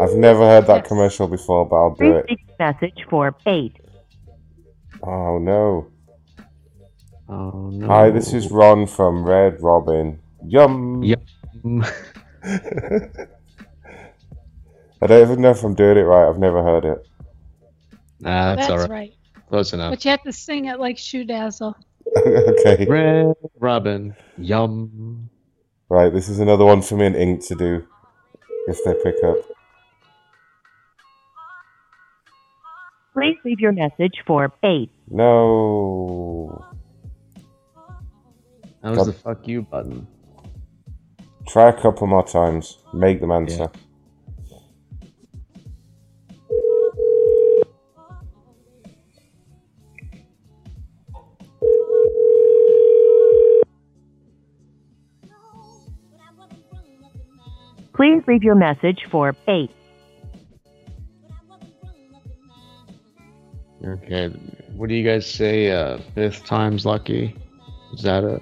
I've 0.00 0.16
never 0.16 0.40
heard 0.40 0.66
that 0.66 0.84
commercial 0.86 1.28
before, 1.28 1.66
but 1.66 1.76
I'll 1.76 1.94
do 1.94 2.16
it. 2.16 2.38
message 2.58 3.06
for 3.08 3.32
8. 3.46 3.76
Oh 5.04 5.38
no. 5.38 5.86
Oh 7.28 7.70
no. 7.70 7.86
Hi, 7.86 8.10
this 8.10 8.32
is 8.32 8.50
Ron 8.50 8.88
from 8.88 9.24
Red 9.24 9.62
Robin. 9.62 10.18
Yum. 10.44 11.04
Yum. 11.04 11.84
I 15.00 15.06
don't 15.06 15.22
even 15.22 15.42
know 15.42 15.50
if 15.50 15.62
I'm 15.62 15.76
doing 15.76 15.96
it 15.96 16.02
right. 16.02 16.28
I've 16.28 16.38
never 16.40 16.60
heard 16.60 16.84
it. 16.84 17.06
Nah, 18.20 18.56
that's, 18.56 18.66
That's 18.66 18.70
alright. 18.72 18.90
right. 18.90 19.17
Close 19.48 19.72
enough. 19.72 19.92
But 19.92 20.04
you 20.04 20.10
have 20.10 20.22
to 20.24 20.32
sing 20.32 20.66
it 20.66 20.78
like 20.78 20.98
Shoe 20.98 21.24
Dazzle. 21.24 21.76
okay. 22.16 22.86
Red 22.86 23.34
Robin. 23.58 24.14
Yum. 24.36 25.30
Right, 25.88 26.12
this 26.12 26.28
is 26.28 26.38
another 26.38 26.64
one 26.64 26.82
for 26.82 26.96
me 26.96 27.06
and 27.06 27.16
Ink 27.16 27.46
to 27.46 27.54
do. 27.54 27.86
If 28.66 28.78
they 28.84 28.94
pick 29.02 29.16
up. 29.24 29.36
Please 33.14 33.38
leave 33.44 33.58
your 33.58 33.72
message 33.72 34.22
for 34.26 34.52
8. 34.62 34.90
No. 35.10 36.64
That 38.82 38.92
was 38.92 39.06
the 39.06 39.12
fuck 39.12 39.48
you 39.48 39.62
button. 39.62 40.06
Try 41.48 41.70
a 41.70 41.72
couple 41.72 42.06
more 42.06 42.26
times. 42.26 42.78
Make 42.92 43.20
them 43.20 43.32
answer. 43.32 43.70
Please 57.98 58.22
leave 58.28 58.44
your 58.44 58.54
message 58.54 59.00
for 59.10 59.34
8. 59.48 59.68
Okay. 63.84 64.28
What 64.76 64.88
do 64.88 64.94
you 64.94 65.04
guys 65.04 65.28
say? 65.28 65.72
Uh, 65.72 65.98
fifth 66.14 66.44
time's 66.44 66.86
lucky. 66.86 67.34
Is 67.92 68.02
that 68.02 68.22
it? 68.22 68.40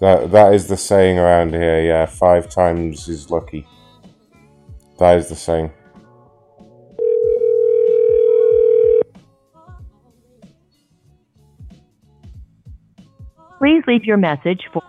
That 0.00 0.30
that 0.32 0.52
is 0.52 0.66
the 0.66 0.76
saying 0.76 1.18
around 1.18 1.54
here, 1.54 1.82
yeah. 1.82 2.04
Five 2.04 2.50
times 2.50 3.08
is 3.08 3.30
lucky. 3.30 3.66
That 4.98 5.16
is 5.16 5.30
the 5.30 5.36
saying. 5.36 5.72
Please 13.58 13.84
leave 13.86 14.04
your 14.04 14.18
message 14.18 14.68
for 14.70 14.82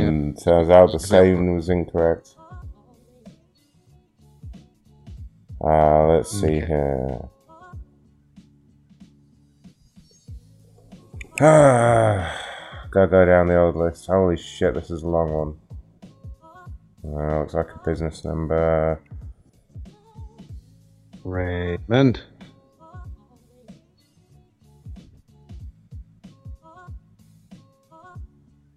And 0.00 0.42
turns 0.42 0.70
out 0.70 0.92
the 0.92 0.98
saying 0.98 1.54
was 1.54 1.68
incorrect. 1.68 2.36
Uh, 5.60 6.06
let's 6.08 6.30
see 6.30 6.60
here. 6.60 7.20
Ah, 11.40 12.40
gotta 12.90 13.06
go 13.08 13.24
down 13.24 13.48
the 13.48 13.58
old 13.58 13.76
list. 13.76 14.06
Holy 14.06 14.36
shit, 14.36 14.74
this 14.74 14.90
is 14.90 15.02
a 15.02 15.08
long 15.08 15.32
one. 15.32 15.58
Uh, 17.06 17.40
looks 17.40 17.54
like 17.54 17.70
a 17.74 17.78
business 17.84 18.24
number. 18.24 19.00
Raymond. 21.24 22.20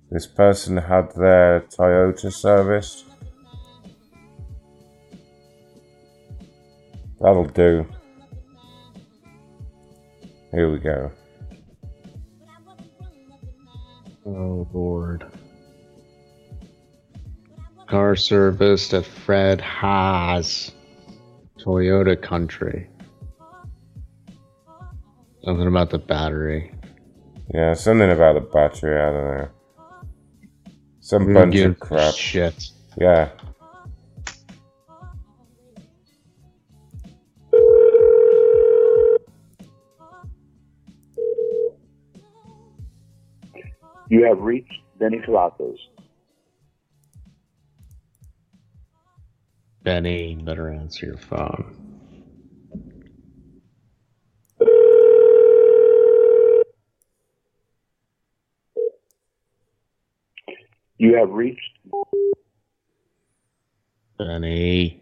This 0.09 0.25
person 0.25 0.77
had 0.77 1.11
their 1.15 1.61
Toyota 1.61 2.31
serviced. 2.31 3.05
That'll 7.19 7.45
do. 7.45 7.85
Here 10.51 10.71
we 10.71 10.79
go. 10.79 11.11
Oh 14.25 14.67
lord. 14.73 15.25
Car 17.87 18.15
serviced 18.15 18.93
at 18.93 19.05
Fred 19.05 19.61
Haas 19.61 20.71
Toyota 21.59 22.21
Country. 22.21 22.89
Something 25.43 25.67
about 25.67 25.89
the 25.89 25.99
battery. 25.99 26.73
Yeah, 27.53 27.73
something 27.73 28.11
about 28.11 28.33
the 28.33 28.41
battery, 28.41 29.01
I 29.01 29.11
don't 29.11 29.37
know. 29.37 29.49
Some 31.07 31.27
Who 31.27 31.33
bunch 31.35 31.53
gives 31.53 31.67
of 31.67 31.79
crap. 31.79 32.15
Shit. 32.15 32.69
Yeah. 32.99 33.29
You 44.09 44.25
have 44.25 44.39
reached 44.39 44.73
Benny 44.99 45.21
Colossus. 45.23 45.79
Benny, 49.83 50.35
better 50.35 50.69
answer 50.73 51.05
your 51.05 51.15
phone. 51.15 51.86
You 60.97 61.15
have 61.15 61.29
reached 61.29 61.61
Benny. 64.17 65.01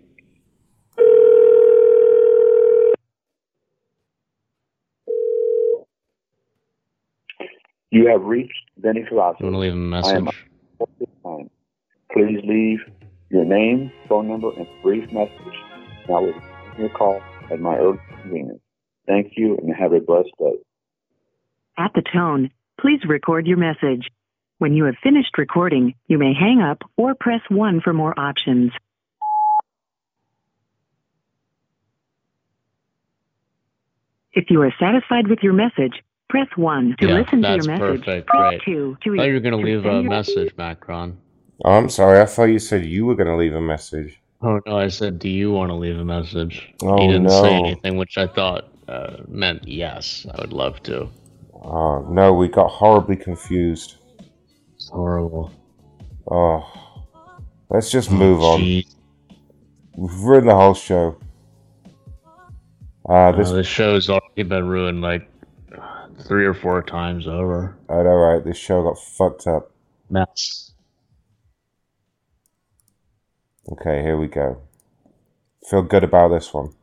you 7.92 8.08
have 8.08 8.24
reached 8.24 8.54
Denny 8.82 9.06
Colossus. 9.08 9.40
You 9.40 9.46
want 9.46 9.56
to 9.56 9.60
leave 9.60 9.74
a 9.74 9.76
I 9.76 10.18
am 10.18 10.26
message? 10.26 10.46
at 10.82 10.88
this 11.00 11.08
time. 11.24 11.50
Please 12.12 12.40
leave 12.44 12.80
your 13.30 13.46
name, 13.46 13.92
phone 14.10 14.28
number, 14.28 14.52
and 14.58 14.68
brief 14.84 15.10
message. 15.12 15.56
And 16.08 16.16
I 16.16 16.20
will 16.20 16.28
return 16.28 16.42
your 16.78 16.90
call 16.90 17.22
at 17.50 17.60
my 17.60 17.78
earliest 17.78 18.04
convenience. 18.22 18.60
Thank 19.08 19.34
you 19.38 19.58
and 19.58 19.74
have 19.74 19.94
a 19.94 20.02
blessed 20.02 20.32
day. 20.40 20.56
At 21.78 21.92
the 21.94 22.04
tone, 22.14 22.50
please 22.82 23.00
record 23.08 23.48
your 23.48 23.58
message. 23.58 24.10
When 24.57 24.73
you 24.73 24.86
have 24.86 24.95
finished 25.03 25.38
recording, 25.38 25.95
you 26.07 26.18
may 26.18 26.34
hang 26.34 26.61
up 26.61 26.80
or 26.98 27.14
press 27.14 27.41
1 27.49 27.82
for 27.82 27.94
more 27.94 28.18
options. 28.18 28.72
If 34.34 34.49
you 34.49 34.61
are 34.61 34.73
satisfied 34.80 35.27
with 35.27 35.40
your 35.41 35.53
message, 35.53 36.03
press 36.30 36.48
1 36.56 36.95
to 36.99 37.07
yeah, 37.07 37.14
listen 37.15 37.41
to 37.41 37.48
your 37.49 37.64
message. 37.65 38.06
perfect. 38.06 38.27
Press 38.27 38.40
Right. 38.41 38.61
2 38.65 38.98
I 38.99 39.06
thought 39.18 39.26
you 39.27 39.34
were 39.34 39.40
gonna 39.40 39.57
leave 39.57 39.86
a 39.86 39.91
your- 39.94 40.03
message, 40.03 40.53
Macron. 40.57 41.18
Oh, 41.64 41.72
I'm 41.72 41.90
sorry. 41.90 42.19
I 42.19 42.26
thought 42.26 42.45
you 42.45 42.60
said 42.60 42.86
you 42.86 43.06
were 43.06 43.15
going 43.15 43.30
to 43.30 43.38
leave 43.38 43.56
a 43.56 43.61
message. 43.61 44.19
Oh 44.41 44.60
no, 44.65 44.77
I 44.77 44.90
said, 44.90 45.19
do 45.19 45.30
you 45.30 45.53
want 45.53 45.69
to 45.69 45.73
leave 45.76 45.98
a 45.98 46.03
message? 46.03 46.69
Oh, 46.84 46.98
he 46.99 47.07
didn't 47.07 47.23
no. 47.23 47.41
say 47.41 47.53
anything, 47.56 47.95
which 47.95 48.18
I 48.18 48.27
thought 48.27 48.68
uh, 48.90 49.18
meant 49.30 49.65
yes. 49.65 50.27
I 50.36 50.41
would 50.41 50.52
love 50.52 50.84
to. 50.84 51.07
Oh, 51.64 52.06
no, 52.10 52.34
we 52.34 52.49
got 52.49 52.68
horribly 52.68 53.15
confused. 53.15 53.95
Horrible. 54.91 55.52
Oh. 56.30 56.66
Let's 57.70 57.90
just 57.91 58.12
Oh, 58.12 58.16
move 58.16 58.41
on. 58.41 58.62
We've 59.98 60.20
ruined 60.22 60.48
the 60.49 60.56
whole 60.56 60.74
show. 60.74 61.18
Uh, 63.07 63.32
this, 63.34 63.49
Uh, 63.49 63.53
this 63.53 63.68
show's 63.68 64.10
already 64.10 64.44
been 64.44 64.68
ruined 64.68 65.02
like 65.02 65.30
three 66.28 66.45
or 66.45 66.53
four 66.53 66.82
times 66.82 67.28
over. 67.28 67.78
I 67.90 67.95
know, 68.03 68.16
right? 68.16 68.44
This 68.44 68.57
show 68.57 68.84
got 68.84 68.99
fucked 68.99 69.48
up. 69.48 69.72
Mess. 70.10 70.72
Okay, 73.72 74.02
here 74.02 74.18
we 74.18 74.28
go. 74.28 74.62
Feel 75.68 75.82
good 75.82 76.03
about 76.03 76.30
this 76.30 76.53
one. 76.53 76.74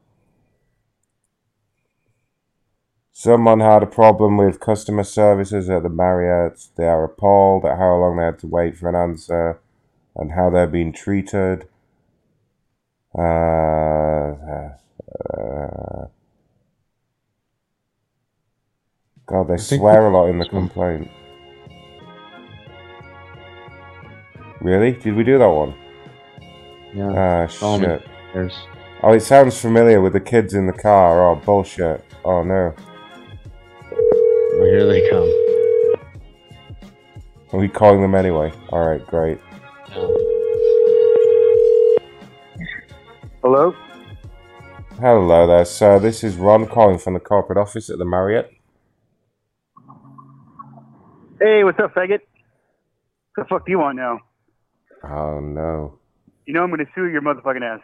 Someone 3.14 3.60
had 3.60 3.82
a 3.82 3.86
problem 3.86 4.38
with 4.38 4.58
customer 4.58 5.04
services 5.04 5.68
at 5.68 5.82
the 5.82 5.90
Marriott. 5.90 6.68
They 6.76 6.86
are 6.86 7.04
appalled 7.04 7.66
at 7.66 7.76
how 7.76 7.96
long 7.96 8.16
they 8.16 8.24
had 8.24 8.38
to 8.38 8.46
wait 8.46 8.78
for 8.78 8.88
an 8.88 8.94
answer 8.94 9.60
and 10.16 10.32
how 10.32 10.48
they're 10.48 10.66
being 10.66 10.94
treated. 10.94 11.68
Uh, 13.16 14.32
uh, 14.32 16.06
God, 19.26 19.48
they 19.48 19.58
swear 19.58 20.06
a 20.06 20.10
lot 20.10 20.28
in 20.28 20.38
the 20.38 20.48
complaint. 20.48 21.10
Really? 24.62 24.92
Did 24.92 25.14
we 25.16 25.22
do 25.22 25.38
that 25.38 25.48
one? 25.48 25.74
Yeah. 26.94 27.12
Ah, 27.14 27.46
shit. 27.46 28.02
Oh, 29.02 29.12
it 29.12 29.20
sounds 29.20 29.60
familiar 29.60 30.00
with 30.00 30.14
the 30.14 30.20
kids 30.20 30.54
in 30.54 30.66
the 30.66 30.72
car. 30.72 31.28
Oh, 31.28 31.36
bullshit. 31.36 32.04
Oh, 32.24 32.42
no. 32.42 32.74
Here 34.64 34.86
they 34.86 35.08
come. 35.10 35.28
Are 37.52 37.58
we 37.58 37.68
calling 37.68 38.00
them 38.00 38.14
anyway? 38.14 38.52
Alright, 38.70 39.06
great. 39.06 39.38
Hello? 43.42 43.74
Hello 44.98 45.46
there, 45.46 45.64
sir. 45.64 45.98
This 45.98 46.22
is 46.22 46.36
Ron 46.36 46.66
calling 46.66 46.98
from 46.98 47.14
the 47.14 47.20
corporate 47.20 47.58
office 47.58 47.90
at 47.90 47.98
the 47.98 48.04
Marriott. 48.04 48.50
Hey, 51.40 51.64
what's 51.64 51.78
up, 51.80 51.92
faggot? 51.94 52.20
What 53.34 53.36
the 53.36 53.44
fuck 53.48 53.66
do 53.66 53.72
you 53.72 53.80
want 53.80 53.96
now? 53.96 54.20
Oh 55.04 55.40
no. 55.40 55.98
You 56.46 56.54
know 56.54 56.62
I'm 56.62 56.70
gonna 56.70 56.84
sue 56.94 57.06
your 57.08 57.20
motherfucking 57.20 57.62
ass. 57.62 57.80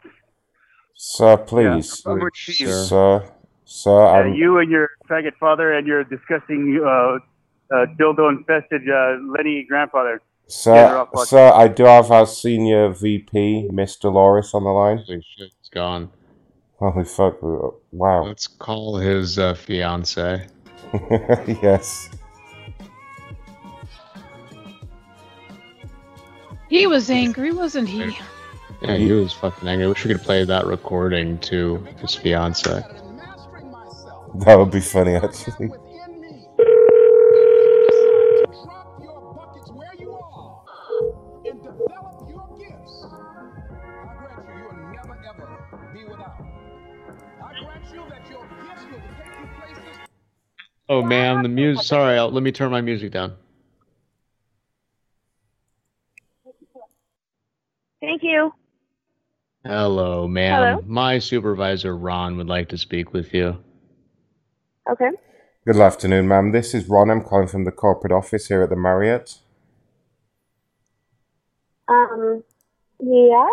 Sir, 0.95 1.37
please. 1.39 2.03
I'm 2.07 2.13
over 2.13 2.31
to 2.31 2.53
you. 2.53 2.73
Sir, 2.73 3.29
sir, 3.69 4.01
Uh, 4.07 4.13
I'm. 4.25 4.35
you 4.35 4.59
and 4.59 4.71
your 4.71 4.89
faggot 5.09 5.35
father 5.39 5.73
and 5.75 5.87
your 5.87 6.03
disgusting 6.05 6.81
uh, 6.83 6.89
uh, 6.89 7.87
dildo 8.01 8.31
infested 8.31 8.83
uh, 8.89 9.19
Lenny 9.37 9.65
grandfather. 9.69 10.21
So, 10.47 10.73
they're 10.73 10.89
Sir, 10.89 10.97
all 10.97 11.07
fucked. 11.07 11.29
sir, 11.29 11.53
I 11.55 11.69
do 11.69 11.85
have 11.85 12.11
our 12.11 12.25
senior 12.27 12.89
VP, 12.89 13.69
Miss 13.71 13.97
Dolores, 13.97 14.55
on 14.55 14.65
the 14.65 14.71
line. 14.71 14.99
Holy 15.07 15.23
shit, 15.37 15.53
it's 15.61 15.69
gone. 15.69 16.11
Holy 16.79 17.05
fuck! 17.05 17.37
Wow. 17.93 18.25
Let's 18.25 18.47
call 18.47 18.97
his 18.97 19.39
uh, 19.39 19.53
fiance. 19.55 20.47
yes. 21.63 22.09
He 26.71 26.87
was 26.87 27.11
angry, 27.11 27.53
wasn't 27.53 27.89
he? 27.89 28.17
Yeah, 28.83 28.97
he 28.97 29.11
was 29.13 29.33
fucking 29.33 29.69
angry. 29.69 29.87
I 29.87 29.89
wish 29.89 30.05
we 30.05 30.13
could 30.15 30.23
play 30.23 30.45
that 30.45 30.67
recording 30.67 31.39
to 31.41 31.77
his 32.01 32.15
fiance. 32.15 32.83
That 34.45 34.59
would 34.59 34.71
be 34.71 34.81
funny, 34.81 35.15
actually. 35.15 35.71
Oh, 50.91 51.03
ma'am, 51.03 51.43
the 51.43 51.51
music. 51.51 51.85
Sorry, 51.85 52.17
I'll, 52.17 52.31
let 52.31 52.43
me 52.43 52.51
turn 52.51 52.71
my 52.71 52.81
music 52.81 53.13
down. 53.13 53.37
Thank 58.01 58.23
you. 58.23 58.53
Hello, 59.67 60.27
ma'am. 60.27 60.79
Hello? 60.79 60.83
My 60.87 61.19
supervisor, 61.19 61.95
Ron, 61.95 62.39
would 62.39 62.47
like 62.47 62.71
to 62.71 62.79
speak 62.79 63.13
with 63.13 63.35
you. 63.35 63.59
Okay. 64.89 65.11
Good 65.67 65.77
afternoon, 65.77 66.29
ma'am. 66.29 66.53
This 66.53 66.73
is 66.75 66.89
Ron. 66.89 67.11
I'm 67.11 67.23
calling 67.23 67.47
from 67.47 67.65
the 67.65 67.71
corporate 67.71 68.13
office 68.13 68.47
here 68.47 68.63
at 68.63 68.71
the 68.71 68.77
Marriott. 68.77 69.37
Um, 71.89 72.43
yeah. 72.99 73.49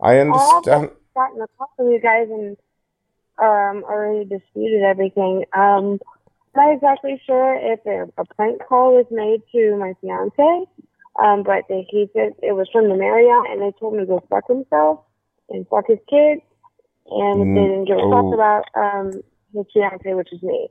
I 0.00 0.18
understand. 0.18 0.90
I've 1.14 1.40
a 1.40 1.46
call 1.58 1.70
from 1.76 1.90
you 1.90 2.00
guys 2.00 2.28
and 2.30 2.56
um 3.38 3.84
already 3.84 4.24
disputed 4.24 4.82
everything. 4.82 5.44
Um, 5.52 5.98
I'm 6.54 6.66
not 6.66 6.74
exactly 6.74 7.20
sure 7.26 7.54
if 7.60 7.80
a, 7.84 8.10
a 8.18 8.24
prank 8.34 8.62
call 8.66 8.94
was 8.94 9.06
made 9.10 9.42
to 9.52 9.76
my 9.76 9.92
fiance. 10.00 10.66
Um, 11.22 11.42
but 11.42 11.64
they 11.68 11.86
he 11.90 12.08
said 12.14 12.32
it 12.42 12.52
was 12.52 12.68
from 12.72 12.88
the 12.88 12.96
Marriott, 12.96 13.50
and 13.50 13.60
they 13.60 13.72
told 13.78 13.92
him 13.94 14.00
to 14.00 14.06
go 14.06 14.24
fuck 14.30 14.48
himself 14.48 15.00
and 15.50 15.68
fuck 15.68 15.84
his 15.86 15.98
kids, 16.08 16.40
and 17.10 17.42
Mm, 17.42 17.54
they 17.54 17.68
didn't 17.68 17.84
give 17.84 17.98
a 17.98 18.00
oh. 18.00 18.10
fuck 18.10 18.34
about 18.34 18.64
um 18.74 19.22
his 19.54 19.66
fiance, 19.72 20.14
which 20.14 20.32
is 20.32 20.42
me. 20.42 20.68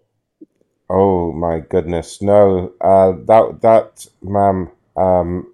Oh 0.89 1.31
my 1.31 1.59
goodness, 1.59 2.21
no. 2.21 2.73
Uh, 2.81 3.13
that 3.27 3.59
that, 3.61 4.07
ma'am. 4.21 4.69
Um, 4.97 5.47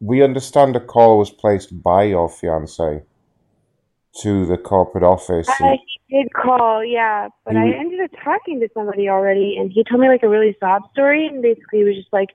we 0.00 0.22
understand 0.22 0.76
a 0.76 0.80
call 0.80 1.18
was 1.18 1.30
placed 1.30 1.82
by 1.82 2.02
your 2.02 2.28
fiance 2.28 3.02
to 4.20 4.46
the 4.46 4.58
corporate 4.58 5.04
office. 5.04 5.48
I 5.48 5.78
did 6.10 6.32
call, 6.34 6.84
yeah, 6.84 7.28
but 7.46 7.56
I 7.56 7.70
ended 7.70 8.00
up 8.00 8.10
talking 8.22 8.60
to 8.60 8.68
somebody 8.74 9.08
already, 9.08 9.56
and 9.58 9.72
he 9.72 9.84
told 9.84 10.00
me 10.00 10.08
like 10.08 10.22
a 10.22 10.28
really 10.28 10.54
sob 10.60 10.82
story, 10.92 11.26
and 11.26 11.40
basically 11.40 11.78
he 11.78 11.84
was 11.84 11.96
just 11.96 12.12
like, 12.12 12.28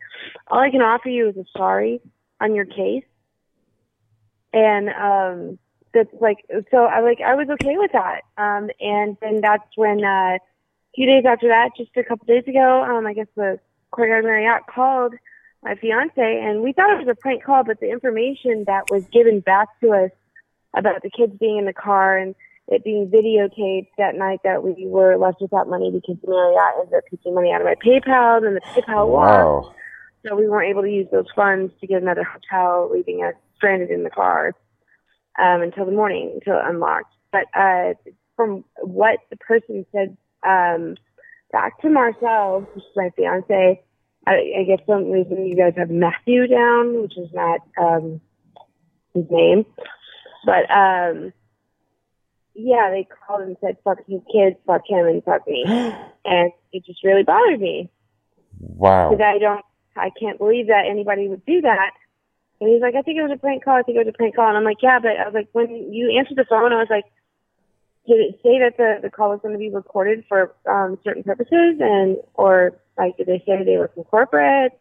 "All 0.48 0.60
I 0.60 0.72
can 0.72 0.82
offer 0.82 1.10
you 1.10 1.30
is 1.30 1.38
a 1.38 1.46
sorry 1.56 2.02
on 2.42 2.56
your 2.56 2.66
case," 2.66 3.04
and 4.54 4.90
um, 4.90 5.60
that's 5.98 6.22
like, 6.22 6.46
so 6.72 6.86
I 6.86 7.02
like 7.02 7.20
I 7.22 7.36
was 7.36 7.48
okay 7.50 7.78
with 7.78 7.92
that, 7.94 8.22
um, 8.38 8.70
and 8.80 9.18
then 9.22 9.42
that's 9.42 9.66
when 9.76 10.04
uh, 10.04 10.38
a 10.38 10.40
few 10.96 11.06
days 11.06 11.24
after 11.28 11.48
that, 11.48 11.72
just 11.78 11.92
a 11.98 12.04
couple 12.04 12.26
days 12.26 12.44
ago, 12.48 12.84
um, 12.84 13.08
I 13.08 13.14
guess 13.14 13.28
the 13.36 13.60
Courtyard 13.92 14.26
Marriott 14.26 14.64
called 14.68 15.14
my 15.64 15.76
fiance, 15.76 16.14
and 16.18 16.62
we 16.62 16.74
thought 16.74 16.94
it 16.94 17.00
was 17.00 17.08
a 17.10 17.16
prank 17.16 17.44
call, 17.44 17.64
but 17.64 17.80
the 17.80 17.90
information 17.90 18.64
that 18.68 18.84
was 18.92 19.04
given 19.12 19.40
back 19.40 19.68
to 19.82 19.92
us 19.92 20.12
about 20.76 21.02
the 21.02 21.10
kids 21.10 21.34
being 21.40 21.58
in 21.58 21.66
the 21.66 21.74
car 21.74 22.18
and 22.18 22.36
it 22.68 22.84
being 22.84 23.10
videotaped 23.10 23.90
that 23.98 24.16
night 24.16 24.40
that 24.44 24.62
we 24.62 24.86
were 24.88 25.18
left 25.18 25.42
without 25.42 25.70
money 25.70 25.90
because 25.90 26.18
Marriott 26.28 26.74
ended 26.80 26.94
up 26.96 27.04
taking 27.10 27.34
money 27.34 27.52
out 27.52 27.62
of 27.62 27.66
my 27.66 27.76
PayPal 27.76 28.46
and 28.46 28.56
the 28.56 28.62
PayPal. 28.62 29.08
Wow. 29.08 29.74
So 30.26 30.36
we 30.36 30.50
weren't 30.50 30.70
able 30.70 30.82
to 30.82 30.92
use 30.92 31.08
those 31.12 31.28
funds 31.36 31.72
to 31.80 31.88
get 31.88 32.02
another 32.02 32.24
hotel, 32.24 32.92
leaving 32.94 33.24
us 33.24 33.36
stranded 33.56 33.90
in 33.90 34.04
the 34.04 34.10
car 34.10 34.54
um, 35.38 35.62
until 35.62 35.86
the 35.86 35.92
morning, 35.92 36.32
until 36.36 36.58
it 36.58 36.66
unlocked. 36.66 37.14
But 37.32 37.46
uh, 37.54 37.94
from 38.36 38.64
what 38.78 39.20
the 39.30 39.38
person 39.38 39.86
said 39.92 40.18
um, 40.48 40.96
back 41.52 41.80
to 41.82 41.90
Marcel, 41.90 42.62
which 42.74 42.84
is 42.84 42.92
my 42.96 43.10
fiance, 43.16 43.82
I, 44.26 44.32
I 44.60 44.64
guess 44.64 44.86
some 44.86 45.10
reason 45.10 45.46
you 45.46 45.56
guys 45.56 45.74
have 45.78 45.90
Matthew 45.90 46.48
down, 46.48 47.02
which 47.02 47.18
is 47.18 47.30
not 47.34 47.62
um, 47.80 48.22
his 49.14 49.26
name. 49.30 49.66
But 50.46 50.70
um, 50.72 51.34
yeah, 52.54 52.90
they 52.92 53.08
called 53.26 53.42
and 53.42 53.58
said, 53.62 53.78
fuck 53.84 54.00
his 54.08 54.22
kids, 54.32 54.58
fuck 54.66 54.82
him, 54.88 55.06
and 55.06 55.24
fuck 55.24 55.48
me. 55.48 55.64
and 56.26 56.52
it 56.74 56.86
just 56.86 57.04
really 57.04 57.24
bothered 57.24 57.60
me. 57.60 57.90
Wow. 58.60 59.12
Because 59.12 59.24
I 59.24 59.38
don't, 59.40 59.64
I 59.96 60.12
can't 60.20 60.38
believe 60.38 60.68
that 60.68 60.86
anybody 60.90 61.28
would 61.28 61.46
do 61.46 61.62
that. 61.62 61.92
And 62.60 62.70
he's 62.70 62.82
like, 62.82 62.96
I 62.96 63.02
think 63.02 63.18
it 63.18 63.24
was 63.24 63.32
a 63.32 63.40
prank 63.40 63.64
call. 63.64 63.76
I 63.76 63.84
think 63.84 63.98
it 63.98 64.06
was 64.06 64.14
a 64.14 64.18
prank 64.18 64.36
call. 64.36 64.48
And 64.48 64.58
I'm 64.58 64.64
like, 64.64 64.82
yeah, 64.82 65.00
but 65.00 65.12
I 65.12 65.26
was 65.26 65.34
like, 65.34 65.50
when 65.52 65.94
you 65.94 66.18
answered 66.18 66.38
the 66.38 66.46
phone, 66.50 66.74
I 66.74 66.78
was 66.78 66.90
like, 66.90 67.06
did 68.08 68.20
it 68.20 68.40
say 68.42 68.60
that 68.60 68.78
the, 68.78 69.00
the 69.04 69.12
call 69.12 69.30
was 69.30 69.40
going 69.42 69.54
to 69.54 69.60
be 69.60 69.70
recorded 69.70 70.24
for 70.28 70.56
um, 70.68 70.98
certain 71.04 71.24
purposes? 71.24 71.78
And, 71.80 72.18
or 72.34 72.74
like, 72.98 73.18
did 73.18 73.28
they 73.28 73.44
say 73.46 73.64
they 73.64 73.78
were 73.78 73.92
from 73.94 74.06
corporate? 74.06 74.80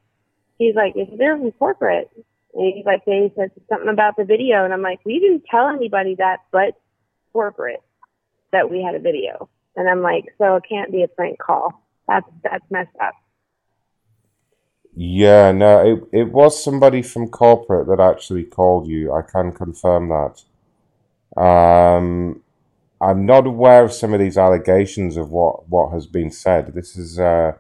He's 0.59 0.75
like, 0.75 0.95
yes, 0.97 1.09
they're 1.19 1.37
from 1.37 1.53
corporate. 1.53 2.11
And 2.55 2.73
he's 2.75 2.87
like, 2.87 3.05
they 3.05 3.31
said 3.37 3.51
something 3.69 3.89
about 3.89 4.17
the 4.17 4.25
video. 4.25 4.65
And 4.65 4.73
I'm 4.73 4.83
like, 4.83 5.01
we 5.05 5.19
didn't 5.19 5.45
tell 5.51 5.69
anybody 5.69 6.15
that 6.15 6.39
but 6.51 6.81
corporate 7.33 7.83
that 8.53 8.71
we 8.71 8.83
had 8.83 8.95
a 8.95 9.01
video. 9.01 9.51
And 9.75 9.89
I'm 9.89 10.01
like, 10.01 10.25
so 10.39 10.57
it 10.57 10.65
can't 10.67 10.91
be 10.91 11.03
a 11.03 11.09
prank 11.09 11.39
call. 11.39 11.85
That's, 12.09 12.27
that's 12.43 12.65
messed 12.71 12.97
up. 13.03 13.13
Yeah, 14.97 15.53
no, 15.53 15.81
it 16.13 16.21
it 16.21 16.33
was 16.33 16.63
somebody 16.63 17.03
from 17.03 17.29
corporate 17.29 17.87
that 17.89 18.01
actually 18.01 18.45
called 18.45 18.89
you. 18.89 19.13
I 19.13 19.23
can 19.23 19.53
confirm 19.53 20.09
that. 20.09 20.43
Um, 21.41 22.43
I'm 23.01 23.27
not 23.27 23.47
aware 23.47 23.85
of 23.85 23.93
some 23.93 24.15
of 24.15 24.21
these 24.21 24.39
allegations 24.39 25.17
of 25.19 25.31
what 25.31 25.69
what 25.69 25.93
has 25.93 26.07
been 26.07 26.31
said. 26.31 26.75
This 26.75 26.97
is 26.97 27.19
uh, 27.19 27.53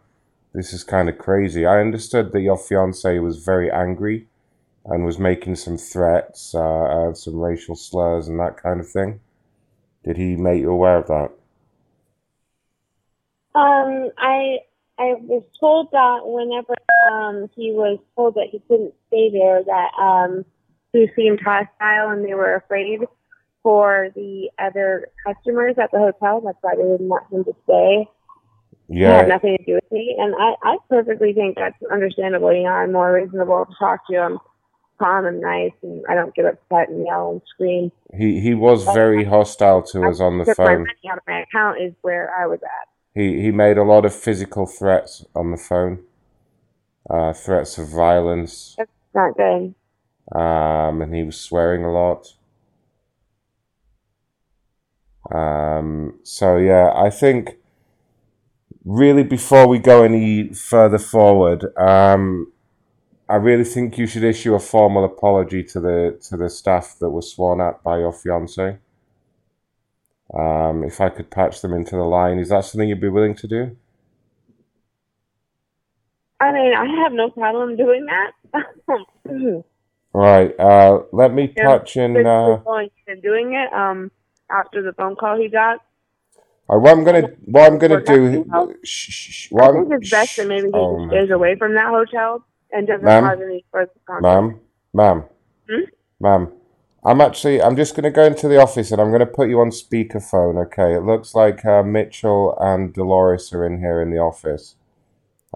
this 0.55 0.73
is 0.73 0.85
kind 0.85 1.09
of 1.11 1.19
crazy. 1.19 1.67
I 1.67 1.81
understood 1.81 2.33
that 2.33 2.41
your 2.41 2.59
fiance 2.59 3.19
was 3.19 3.45
very 3.45 3.71
angry 3.71 4.29
and 4.87 5.05
was 5.05 5.19
making 5.19 5.57
some 5.57 5.79
threats, 5.79 6.55
uh, 6.55 7.07
and 7.07 7.19
some 7.19 7.37
racial 7.41 7.77
slurs 7.77 8.29
and 8.29 8.41
that 8.41 8.57
kind 8.57 8.81
of 8.81 8.89
thing. 8.89 9.21
Did 10.05 10.17
he 10.17 10.37
make 10.37 10.61
you 10.63 10.71
aware 10.71 10.99
of 10.99 11.09
that? 11.09 11.33
Um, 13.55 14.11
I 14.19 14.61
I 14.98 15.14
was 15.20 15.43
told 15.60 15.90
that 15.93 16.20
whenever 16.24 16.74
um 17.12 17.51
he 17.55 17.73
was 17.73 17.98
told 18.16 18.35
that 18.35 18.48
he 18.51 18.60
couldn't 18.68 18.94
stay 19.09 19.31
there, 19.31 19.62
that 19.64 19.90
um 20.01 20.44
he 20.93 21.09
seemed 21.16 21.40
hostile 21.40 22.10
and 22.10 22.24
they 22.24 22.35
were 22.35 22.55
afraid 22.55 23.01
for 23.62 24.09
the 24.14 24.51
other 24.59 25.09
customers 25.27 25.74
at 25.78 25.90
the 25.93 25.98
hotel. 25.98 26.40
That's 26.40 26.59
why 26.62 26.74
they 26.77 26.82
didn't 26.82 27.09
want 27.09 27.31
him 27.32 27.44
to 27.44 27.52
stay. 27.64 28.09
It 29.02 29.10
had 29.12 29.27
Yeah, 29.27 29.27
nothing 29.28 29.56
to 29.59 29.64
do 29.64 29.74
with 29.74 29.90
me, 29.93 30.16
and 30.18 30.35
I 30.39 30.55
I 30.62 30.78
perfectly 30.89 31.32
think 31.32 31.56
that's 31.56 31.77
understandable. 31.93 32.52
You 32.52 32.64
know, 32.64 32.70
I'm 32.70 32.93
more 32.93 33.12
reasonable 33.12 33.66
to 33.66 33.74
talk 33.78 34.06
to. 34.09 34.16
I'm 34.18 34.39
calm 34.98 35.27
and 35.27 35.40
nice, 35.40 35.73
and 35.82 36.05
I 36.09 36.14
don't 36.14 36.35
get 36.35 36.47
upset 36.47 36.89
and 36.89 37.05
yell 37.06 37.32
and 37.32 37.43
scream. 37.55 37.93
he 38.14 38.40
he 38.40 38.55
was 38.55 38.85
very 38.85 39.24
hostile 39.24 39.82
to 39.82 40.09
us 40.09 40.20
on 40.20 40.39
the 40.39 40.44
Took 40.44 40.59
my 40.64 40.64
phone. 40.64 40.78
money 40.78 41.10
out 41.10 41.18
of 41.18 41.24
my 41.27 41.40
account 41.43 41.81
is 41.81 41.93
where 42.02 42.32
I 42.39 42.47
was 42.47 42.60
at. 42.62 42.89
He 43.17 43.41
he 43.41 43.51
made 43.51 43.79
a 43.79 43.83
lot 43.83 44.05
of 44.05 44.15
physical 44.15 44.67
threats 44.67 45.25
on 45.35 45.51
the 45.51 45.57
phone. 45.57 46.05
Uh, 47.09 47.33
threats 47.33 47.79
of 47.79 47.89
violence. 47.89 48.75
That's 48.77 48.91
not 49.15 49.37
good. 49.37 49.75
Um, 50.35 51.01
and 51.01 51.15
he 51.15 51.23
was 51.23 51.41
swearing 51.41 51.85
a 51.85 51.93
lot. 51.93 52.35
Um, 55.33 56.19
so 56.25 56.57
yeah, 56.59 56.93
I 56.95 57.09
think 57.11 57.57
really, 58.85 59.23
before 59.23 59.67
we 59.67 59.79
go 59.79 60.03
any 60.03 60.53
further 60.53 60.99
forward, 60.99 61.65
um, 61.79 62.53
I 63.29 63.37
really 63.37 63.65
think 63.65 63.97
you 63.97 64.07
should 64.07 64.25
issue 64.25 64.55
a 64.55 64.61
formal 64.61 65.05
apology 65.05 65.63
to 65.65 65.81
the 65.81 66.19
to 66.29 66.37
the 66.37 66.51
staff 66.51 66.97
that 67.01 67.11
was 67.11 67.33
sworn 67.33 67.63
at 67.63 67.83
by 67.83 67.99
your 67.99 68.13
fiance. 68.13 68.79
Um, 70.35 70.85
if 70.85 71.01
I 71.01 71.09
could 71.11 71.31
patch 71.31 71.61
them 71.62 71.73
into 71.73 71.97
the 71.97 72.05
line, 72.05 72.39
is 72.39 72.51
that 72.51 72.65
something 72.65 72.89
you'd 72.89 73.01
be 73.01 73.09
willing 73.09 73.35
to 73.36 73.48
do? 73.48 73.77
I 76.40 76.53
mean, 76.53 76.73
I 76.74 76.85
have 77.03 77.12
no 77.12 77.31
problem 77.31 77.77
doing 77.77 78.07
that. 78.07 78.32
Right. 80.12 80.59
Uh, 80.59 81.03
let 81.12 81.32
me 81.32 81.47
Yeah, 81.57 81.78
patch 81.78 81.97
in. 81.97 82.27
Uh, 82.27 82.62
and 83.07 83.23
doing 83.23 83.55
it 83.55 83.73
um 83.73 84.11
after 84.51 84.82
the 84.82 84.93
phone 84.93 85.16
call 85.16 85.39
he 85.39 85.48
got. 85.48 85.81
uh, 86.70 86.78
what 86.78 86.93
I'm 86.93 87.05
gonna 87.05 87.23
what 87.47 87.73
I'm 87.73 87.78
gonna 87.78 88.03
do. 88.03 88.44
Shh, 88.85 89.11
shh, 89.11 89.32
shh, 89.32 89.53
I 89.59 89.69
think 89.69 89.89
I'm, 89.89 89.93
it's 89.93 90.11
best 90.11 90.36
that 90.36 90.47
maybe 90.47 90.69
he 90.73 90.74
oh, 90.78 91.07
stays 91.09 91.31
away 91.31 91.57
from 91.57 91.74
that 91.74 91.89
hotel 91.89 92.44
and 92.73 92.86
doesn't 92.86 93.05
Ma'am? 93.07 93.24
cause 93.24 93.39
any 93.43 93.65
further 93.73 93.93
contact. 94.07 94.23
Ma'am, 94.23 94.61
ma'am, 94.94 95.24
Hmm? 95.69 95.85
ma'am. 96.20 96.53
I'm 97.07 97.20
actually. 97.20 97.62
I'm 97.62 97.77
just 97.77 97.95
gonna 97.95 98.11
go 98.11 98.24
into 98.24 98.49
the 98.49 98.61
office 98.61 98.91
and 98.91 99.01
I'm 99.01 99.12
gonna 99.12 99.27
put 99.27 99.49
you 99.49 99.61
on 99.61 99.70
speakerphone. 99.70 100.61
Okay. 100.66 100.97
It 100.97 101.05
looks 101.05 101.37
like 101.37 101.65
uh, 101.65 101.85
Mitchell 101.85 102.59
and 102.61 102.93
Dolores 102.93 103.53
are 103.53 103.65
in 103.65 103.78
here 103.78 104.03
in 104.03 104.11
the 104.11 104.19
office, 104.19 104.74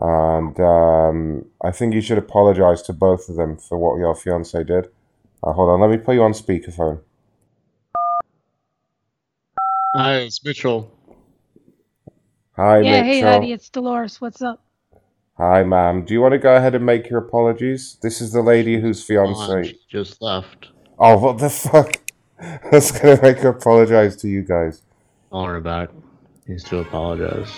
and 0.01 0.59
um, 0.61 1.47
I 1.61 1.73
think 1.73 1.93
you 1.93 2.03
should 2.03 2.19
apologize 2.19 2.83
to 2.83 2.93
both 2.93 3.29
of 3.29 3.35
them 3.35 3.57
for 3.57 3.77
what 3.79 3.99
your 3.99 4.15
fiance 4.15 4.63
did. 4.63 4.91
Uh, 5.43 5.53
hold 5.53 5.71
on. 5.71 5.81
Let 5.81 5.91
me 5.91 5.97
put 5.97 6.15
you 6.15 6.23
on 6.23 6.35
speakerphone. 6.35 7.01
Hi, 9.97 10.19
it's 10.19 10.45
Mitchell. 10.45 10.97
Hi, 12.55 12.79
yeah, 12.79 13.03
hey, 13.03 13.23
Mitchell. 13.23 13.33
honey, 13.33 13.53
it's 13.53 13.69
Dolores. 13.71 14.21
What's 14.21 14.41
up? 14.41 14.63
Hi, 15.37 15.65
ma'am. 15.65 16.05
Do 16.05 16.15
you 16.15 16.21
want 16.21 16.33
to 16.33 16.39
go 16.39 16.55
ahead 16.55 16.77
and 16.77 16.87
make 16.87 17.11
your 17.11 17.19
apologies? 17.19 17.97
This 18.03 18.21
is 18.21 18.31
the 18.33 18.43
lady 18.43 18.81
whose 18.81 19.03
fiance 19.03 19.75
just 19.89 20.23
left. 20.23 20.69
Oh, 21.03 21.17
what 21.17 21.39
the 21.39 21.49
fuck? 21.49 21.97
That's 22.71 22.93
gonna 22.93 23.21
make 23.23 23.39
her 23.39 23.49
apologize 23.49 24.17
to 24.17 24.29
you 24.29 24.43
guys. 24.43 24.83
Her 25.33 25.61
back. 25.61 25.89
Needs 26.47 26.65
to 26.65 26.79
apologize. 26.81 27.51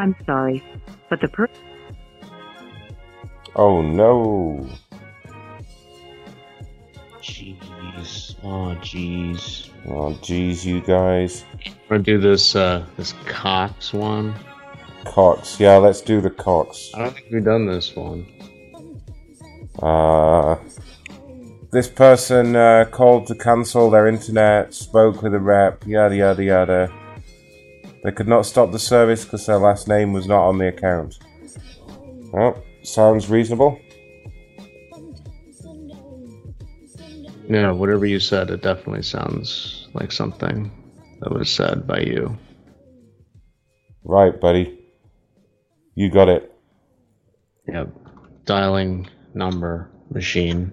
I'm 0.00 0.16
sorry, 0.24 0.62
but 1.10 1.20
the 1.20 1.28
per- 1.28 1.48
Oh 3.54 3.82
no. 3.82 4.66
Jeez. 7.20 8.34
Oh, 8.42 8.74
jeez. 8.80 9.68
Oh 9.86 10.14
jeez, 10.22 10.64
you 10.64 10.80
guys. 10.80 11.44
Wanna 11.90 12.02
do 12.02 12.18
this, 12.18 12.56
uh, 12.56 12.86
this 12.96 13.12
Cox 13.26 13.92
one? 13.92 14.34
Cox. 15.04 15.60
Yeah, 15.60 15.76
let's 15.76 16.00
do 16.00 16.22
the 16.22 16.30
Cox. 16.30 16.90
I 16.94 17.00
don't 17.02 17.14
think 17.14 17.26
we've 17.30 17.44
done 17.44 17.66
this 17.66 17.94
one. 17.94 18.26
Uh, 19.82 20.56
this 21.72 21.88
person 21.88 22.56
uh, 22.56 22.86
called 22.90 23.26
to 23.26 23.34
cancel 23.34 23.90
their 23.90 24.06
internet, 24.06 24.72
spoke 24.72 25.20
with 25.22 25.34
a 25.34 25.38
rep, 25.38 25.86
yada 25.86 26.16
yada 26.16 26.42
yada. 26.42 26.92
They 28.02 28.12
could 28.12 28.28
not 28.28 28.46
stop 28.46 28.72
the 28.72 28.78
service 28.78 29.24
because 29.24 29.46
their 29.46 29.58
last 29.58 29.86
name 29.88 30.12
was 30.12 30.26
not 30.26 30.46
on 30.46 30.58
the 30.58 30.68
account. 30.68 31.18
Well, 32.32 32.62
sounds 32.82 33.28
reasonable. 33.28 33.78
Yeah, 37.48 37.72
whatever 37.72 38.06
you 38.06 38.20
said, 38.20 38.50
it 38.50 38.62
definitely 38.62 39.02
sounds 39.02 39.88
like 39.92 40.12
something 40.12 40.70
that 41.20 41.32
was 41.32 41.50
said 41.50 41.86
by 41.86 42.00
you. 42.00 42.38
Right, 44.04 44.40
buddy. 44.40 44.78
You 45.94 46.10
got 46.10 46.28
it. 46.28 46.52
Yep. 47.66 47.88
Dialing 48.44 49.08
number 49.34 49.90
machine. 50.10 50.72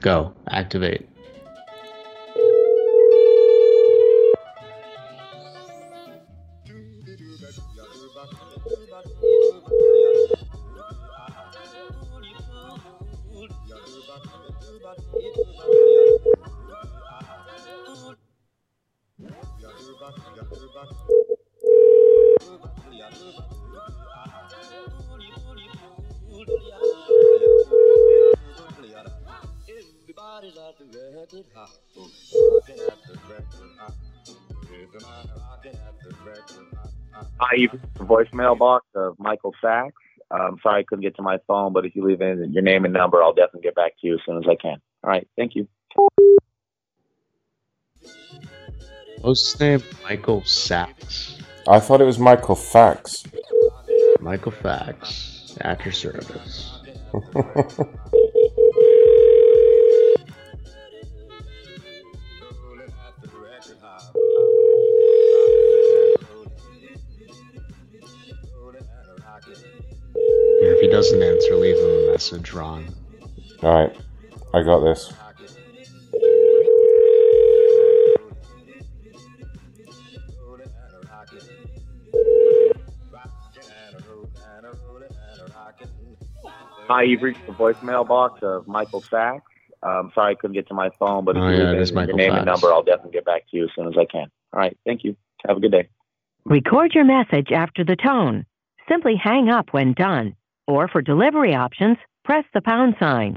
Go. 0.00 0.34
Activate. 0.48 1.08
Hi, 37.40 37.56
you've 37.56 37.72
reached 37.72 37.94
the 37.94 38.04
voicemail 38.04 38.58
box 38.58 38.86
of 38.94 39.18
Michael 39.18 39.54
Sachs. 39.60 39.94
I'm 40.30 40.58
sorry 40.62 40.80
I 40.80 40.84
couldn't 40.84 41.02
get 41.02 41.16
to 41.16 41.22
my 41.22 41.38
phone, 41.46 41.72
but 41.72 41.86
if 41.86 41.94
you 41.94 42.04
leave 42.04 42.20
in 42.20 42.52
your 42.52 42.62
name 42.62 42.84
and 42.84 42.92
number, 42.92 43.22
I'll 43.22 43.32
definitely 43.32 43.62
get 43.62 43.74
back 43.74 43.92
to 44.00 44.06
you 44.06 44.14
as 44.14 44.20
soon 44.26 44.38
as 44.38 44.44
I 44.48 44.56
can. 44.56 44.78
All 45.02 45.10
right, 45.10 45.26
thank 45.36 45.54
you. 45.54 45.68
What 49.20 49.30
was 49.30 49.52
his 49.52 49.60
name? 49.60 49.82
Michael 50.02 50.44
Sachs. 50.44 51.38
I 51.66 51.80
thought 51.80 52.00
it 52.00 52.04
was 52.04 52.18
Michael 52.18 52.56
Fax. 52.56 53.24
Michael 54.20 54.52
Fax. 54.52 55.56
At 55.60 55.84
your 55.84 55.92
service. 55.92 56.78
he 70.84 70.90
doesn't 70.90 71.22
answer, 71.22 71.56
leave 71.56 71.78
him 71.78 72.08
a 72.08 72.12
message, 72.12 72.52
Ron. 72.52 72.94
Alright, 73.62 73.96
I 74.52 74.62
got 74.62 74.80
this. 74.80 75.12
Hi, 86.86 87.02
you've 87.04 87.22
reached 87.22 87.46
the 87.46 87.52
voicemail 87.52 88.06
box 88.06 88.40
of 88.42 88.68
Michael 88.68 89.00
Sachs. 89.00 89.50
I'm 89.82 90.12
sorry 90.14 90.32
I 90.32 90.34
couldn't 90.34 90.52
get 90.54 90.68
to 90.68 90.74
my 90.74 90.90
phone, 90.98 91.24
but 91.24 91.36
if 91.36 91.42
Oh, 91.42 91.48
you 91.48 91.56
yeah, 91.56 91.70
leave 91.70 91.78
it 91.78 91.82
is 91.82 91.90
your 91.90 92.00
Michael 92.00 92.16
name 92.16 92.34
and 92.34 92.44
number, 92.44 92.70
I'll 92.70 92.82
definitely 92.82 93.12
get 93.12 93.24
back 93.24 93.48
to 93.50 93.56
you 93.56 93.64
as 93.64 93.70
soon 93.74 93.86
as 93.86 93.94
I 93.98 94.04
can. 94.04 94.30
All 94.52 94.60
right, 94.60 94.76
thank 94.84 95.02
you. 95.02 95.16
Have 95.48 95.56
a 95.56 95.60
good 95.60 95.72
day. 95.72 95.88
Record 96.44 96.92
your 96.94 97.04
message 97.04 97.52
after 97.52 97.84
the 97.84 97.96
tone. 97.96 98.44
Simply 98.86 99.14
hang 99.16 99.48
up 99.48 99.72
when 99.72 99.94
done. 99.94 100.36
Or 100.66 100.88
for 100.88 101.02
delivery 101.02 101.54
options, 101.54 101.98
press 102.24 102.44
the 102.54 102.62
pound 102.62 102.96
sign. 102.98 103.36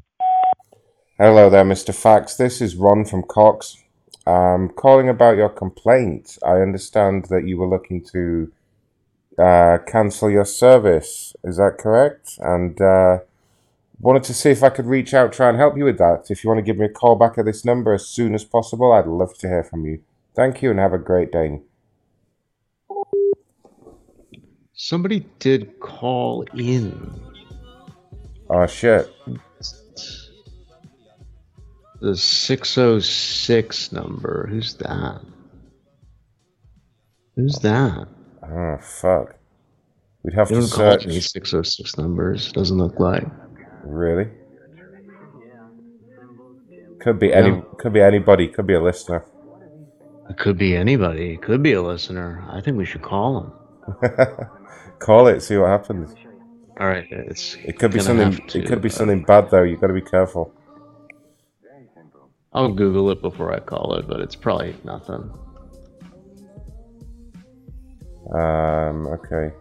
Hello 1.17 1.49
there, 1.49 1.65
Mr. 1.65 1.93
Fax. 1.93 2.35
This 2.35 2.61
is 2.61 2.75
Ron 2.75 3.03
from 3.03 3.23
Cox. 3.23 3.83
I'm 4.25 4.69
calling 4.69 5.09
about 5.09 5.35
your 5.35 5.49
complaint. 5.49 6.37
I 6.45 6.61
understand 6.61 7.25
that 7.25 7.45
you 7.45 7.57
were 7.57 7.67
looking 7.67 8.03
to 8.13 8.51
uh, 9.37 9.79
cancel 9.85 10.29
your 10.29 10.45
service. 10.45 11.35
Is 11.43 11.57
that 11.57 11.77
correct? 11.77 12.37
And 12.39 12.79
uh, 12.79 13.19
wanted 13.99 14.23
to 14.23 14.33
see 14.33 14.51
if 14.51 14.63
I 14.63 14.69
could 14.69 14.85
reach 14.85 15.13
out, 15.13 15.33
try 15.33 15.49
and 15.49 15.57
help 15.57 15.77
you 15.77 15.85
with 15.85 15.97
that. 15.97 16.27
If 16.29 16.43
you 16.43 16.49
want 16.49 16.59
to 16.59 16.63
give 16.63 16.77
me 16.77 16.85
a 16.85 16.89
call 16.89 17.15
back 17.15 17.37
at 17.37 17.45
this 17.45 17.65
number 17.65 17.93
as 17.93 18.07
soon 18.07 18.35
as 18.35 18.45
possible, 18.45 18.93
I'd 18.93 19.05
love 19.05 19.37
to 19.39 19.47
hear 19.47 19.63
from 19.63 19.85
you. 19.85 20.01
Thank 20.35 20.61
you 20.61 20.71
and 20.71 20.79
have 20.79 20.93
a 20.93 20.97
great 20.97 21.31
day. 21.31 21.61
Somebody 24.79 25.25
did 25.39 25.79
call 25.79 26.43
in. 26.55 27.19
Oh, 28.47 28.67
shit. 28.67 29.11
The 31.99 32.15
606 32.15 33.91
number. 33.91 34.47
Who's 34.51 34.75
that? 34.75 35.21
Who's 37.35 37.55
that? 37.63 38.07
Oh, 38.43 38.77
fuck. 38.79 39.35
We'd 40.21 40.35
have 40.35 40.51
You 40.51 40.57
to 40.57 40.67
search. 40.67 41.05
any 41.05 41.21
606 41.21 41.97
numbers. 41.97 42.51
Doesn't 42.51 42.77
look 42.77 42.99
like. 42.99 43.25
Really? 43.83 44.27
Could 46.99 47.17
be 47.19 47.33
any. 47.33 47.49
Yeah. 47.49 47.61
Could 47.79 47.93
be 47.93 48.01
anybody. 48.01 48.47
Could 48.47 48.67
be 48.67 48.73
a 48.75 48.81
listener. 48.81 49.25
It 50.29 50.37
could 50.37 50.57
be 50.59 50.75
anybody. 50.75 51.33
It 51.33 51.41
could 51.41 51.63
be 51.63 51.73
a 51.73 51.81
listener. 51.81 52.43
I 52.51 52.61
think 52.61 52.77
we 52.77 52.85
should 52.85 53.01
call 53.01 53.41
him. 53.41 53.51
Call 54.99 55.27
it. 55.27 55.41
See 55.41 55.57
what 55.57 55.67
happens. 55.69 56.13
All 56.79 56.87
right, 56.87 57.07
it's. 57.09 57.55
It 57.63 57.79
could 57.79 57.91
be 57.91 57.99
something. 57.99 58.33
to, 58.47 58.59
it 58.59 58.67
could 58.67 58.81
be 58.81 58.89
uh, 58.89 58.91
something 58.91 59.23
bad 59.23 59.49
though. 59.49 59.63
You 59.63 59.77
got 59.77 59.87
to 59.87 59.93
be 59.93 60.01
careful. 60.01 60.53
I'll 62.53 62.73
Google 62.73 63.11
it 63.11 63.21
before 63.21 63.53
I 63.53 63.59
call 63.59 63.95
it, 63.95 64.07
but 64.07 64.19
it's 64.19 64.35
probably 64.35 64.75
nothing. 64.83 65.31
Um. 68.33 69.07
Okay. 69.07 69.55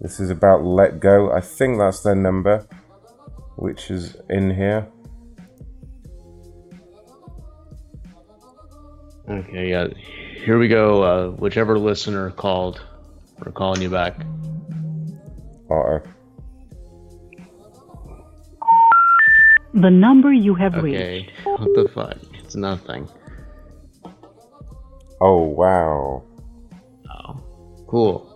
This 0.00 0.20
is 0.20 0.30
about 0.30 0.60
Letgo. 0.60 1.34
I 1.34 1.40
think 1.40 1.78
that's 1.78 2.02
their 2.02 2.14
number, 2.14 2.66
which 3.56 3.90
is 3.90 4.16
in 4.28 4.50
here. 4.54 4.86
Okay, 9.28 9.70
yeah. 9.70 9.86
Here 10.44 10.58
we 10.58 10.68
go. 10.68 11.02
Uh, 11.02 11.30
whichever 11.30 11.78
listener 11.78 12.30
called, 12.30 12.80
we're 13.44 13.52
calling 13.52 13.80
you 13.80 13.88
back. 13.90 14.20
Uh 15.70 16.00
The 19.72 19.90
number 19.90 20.32
you 20.32 20.54
have 20.54 20.74
reached. 20.82 21.00
Okay. 21.00 21.28
What 21.44 21.74
the 21.74 21.88
fuck? 21.92 22.16
It's 22.34 22.54
nothing. 22.54 23.08
Oh 25.20 25.42
wow. 25.42 26.22
Oh, 27.10 27.84
Cool. 27.88 28.30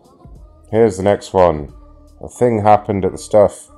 Here's 0.70 0.96
the 0.96 1.02
next 1.02 1.32
one. 1.32 1.72
A 2.22 2.28
thing 2.28 2.60
happened 2.62 3.04
at 3.04 3.12
the 3.12 3.18
stuff. 3.18 3.70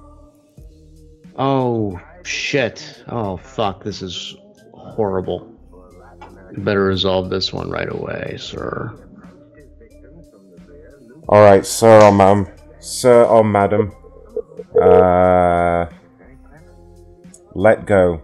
Oh 1.36 2.00
shit. 2.22 3.02
Oh 3.08 3.36
fuck. 3.36 3.84
This 3.84 4.00
is 4.02 4.36
horrible. 4.72 5.52
You 6.52 6.62
better 6.62 6.84
resolve 6.84 7.30
this 7.30 7.52
one 7.52 7.70
right 7.70 7.90
away, 7.90 8.36
sir. 8.38 8.92
All 11.28 11.42
right, 11.42 11.64
sir 11.64 12.02
or 12.02 12.12
ma'am, 12.12 12.48
sir 12.80 13.24
or 13.24 13.44
madam. 13.44 13.92
Uh, 14.80 15.86
Letgo. 17.54 18.20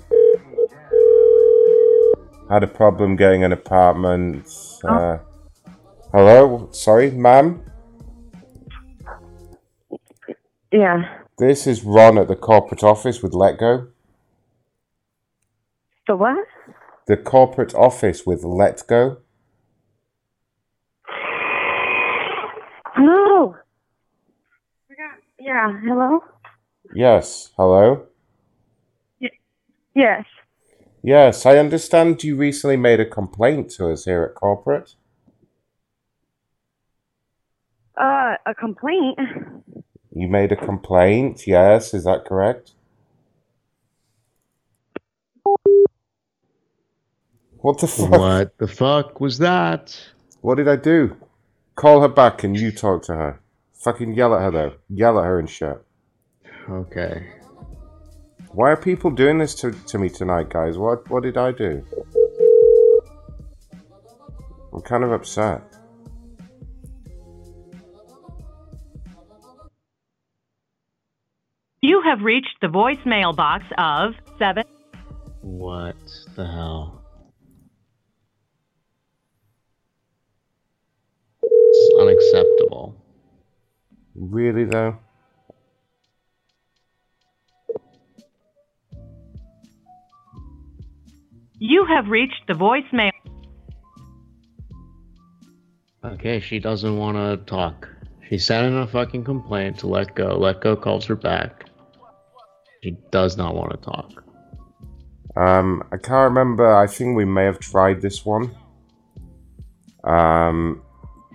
Had 2.50 2.62
a 2.62 2.68
problem 2.68 3.16
getting 3.16 3.44
an 3.44 3.52
apartment. 3.52 4.48
Uh, 4.84 5.18
hello, 6.12 6.68
sorry, 6.72 7.10
ma'am. 7.10 7.62
Yeah. 10.72 11.20
This 11.38 11.66
is 11.66 11.84
Ron 11.84 12.18
at 12.18 12.28
the 12.28 12.36
corporate 12.36 12.82
office 12.82 13.22
with 13.22 13.32
Letgo. 13.32 13.88
The 16.06 16.16
what? 16.16 16.46
The 17.06 17.16
corporate 17.16 17.74
office 17.74 18.26
with 18.26 18.42
Letgo. 18.42 19.18
Hello. 22.94 23.54
Yeah. 25.38 25.80
Hello. 25.84 26.20
Yes, 26.94 27.50
hello. 27.56 28.06
Yes. 29.94 30.24
Yes, 31.02 31.46
I 31.46 31.58
understand 31.58 32.24
you 32.24 32.36
recently 32.36 32.76
made 32.76 33.00
a 33.00 33.06
complaint 33.06 33.70
to 33.72 33.90
us 33.90 34.04
here 34.04 34.24
at 34.24 34.34
corporate. 34.34 34.94
Uh, 37.96 38.36
a 38.44 38.54
complaint. 38.54 39.18
You 40.12 40.28
made 40.28 40.52
a 40.52 40.56
complaint, 40.56 41.46
yes, 41.46 41.94
is 41.94 42.04
that 42.04 42.24
correct? 42.24 42.72
What 47.58 47.78
the 47.78 47.86
fuck? 47.86 48.10
What 48.10 48.58
the 48.58 48.68
fuck 48.68 49.20
was 49.20 49.38
that? 49.38 49.98
What 50.40 50.56
did 50.56 50.68
I 50.68 50.76
do? 50.76 51.16
Call 51.74 52.00
her 52.02 52.08
back 52.08 52.44
and 52.44 52.58
you 52.58 52.70
talk 52.70 53.02
to 53.04 53.14
her. 53.14 53.40
Fucking 53.74 54.14
yell 54.14 54.34
at 54.34 54.42
her 54.42 54.50
though. 54.50 54.74
Yell 54.88 55.18
at 55.18 55.24
her 55.24 55.38
and 55.38 55.48
shit. 55.48 55.82
Okay. 56.68 57.32
Why 58.52 58.70
are 58.70 58.76
people 58.76 59.10
doing 59.10 59.38
this 59.38 59.54
to, 59.56 59.72
to 59.72 59.98
me 59.98 60.08
tonight, 60.08 60.48
guys? 60.50 60.78
What 60.78 61.10
what 61.10 61.22
did 61.22 61.36
I 61.36 61.52
do? 61.52 61.84
I'm 64.72 64.82
kind 64.82 65.04
of 65.04 65.12
upset. 65.12 65.62
You 71.82 72.02
have 72.02 72.20
reached 72.22 72.56
the 72.60 72.66
voicemail 72.66 73.36
box 73.36 73.64
of 73.78 74.14
7. 74.38 74.64
What 75.42 75.96
the 76.34 76.44
hell? 76.44 77.04
It's 81.42 81.95
unacceptable. 82.06 82.94
Really 84.14 84.64
though? 84.64 84.98
You 91.58 91.86
have 91.86 92.08
reached 92.08 92.42
the 92.48 92.54
voicemail. 92.54 93.10
Okay, 96.04 96.40
she 96.40 96.58
doesn't 96.58 96.96
want 96.96 97.16
to 97.16 97.44
talk. 97.46 97.88
She 98.28 98.38
sent 98.38 98.66
in 98.66 98.76
a 98.76 98.86
fucking 98.86 99.24
complaint 99.24 99.78
to 99.78 99.86
Letgo. 99.86 100.38
Let 100.38 100.60
go 100.60 100.76
calls 100.76 101.06
her 101.06 101.16
back. 101.16 101.64
She 102.82 102.96
does 103.10 103.36
not 103.36 103.54
want 103.54 103.72
to 103.72 103.78
talk. 103.78 104.24
Um, 105.36 105.82
I 105.92 105.96
can't 105.96 106.30
remember. 106.30 106.74
I 106.74 106.86
think 106.86 107.16
we 107.16 107.24
may 107.24 107.44
have 107.44 107.58
tried 107.58 108.00
this 108.00 108.24
one. 108.24 108.54
Um, 110.04 110.82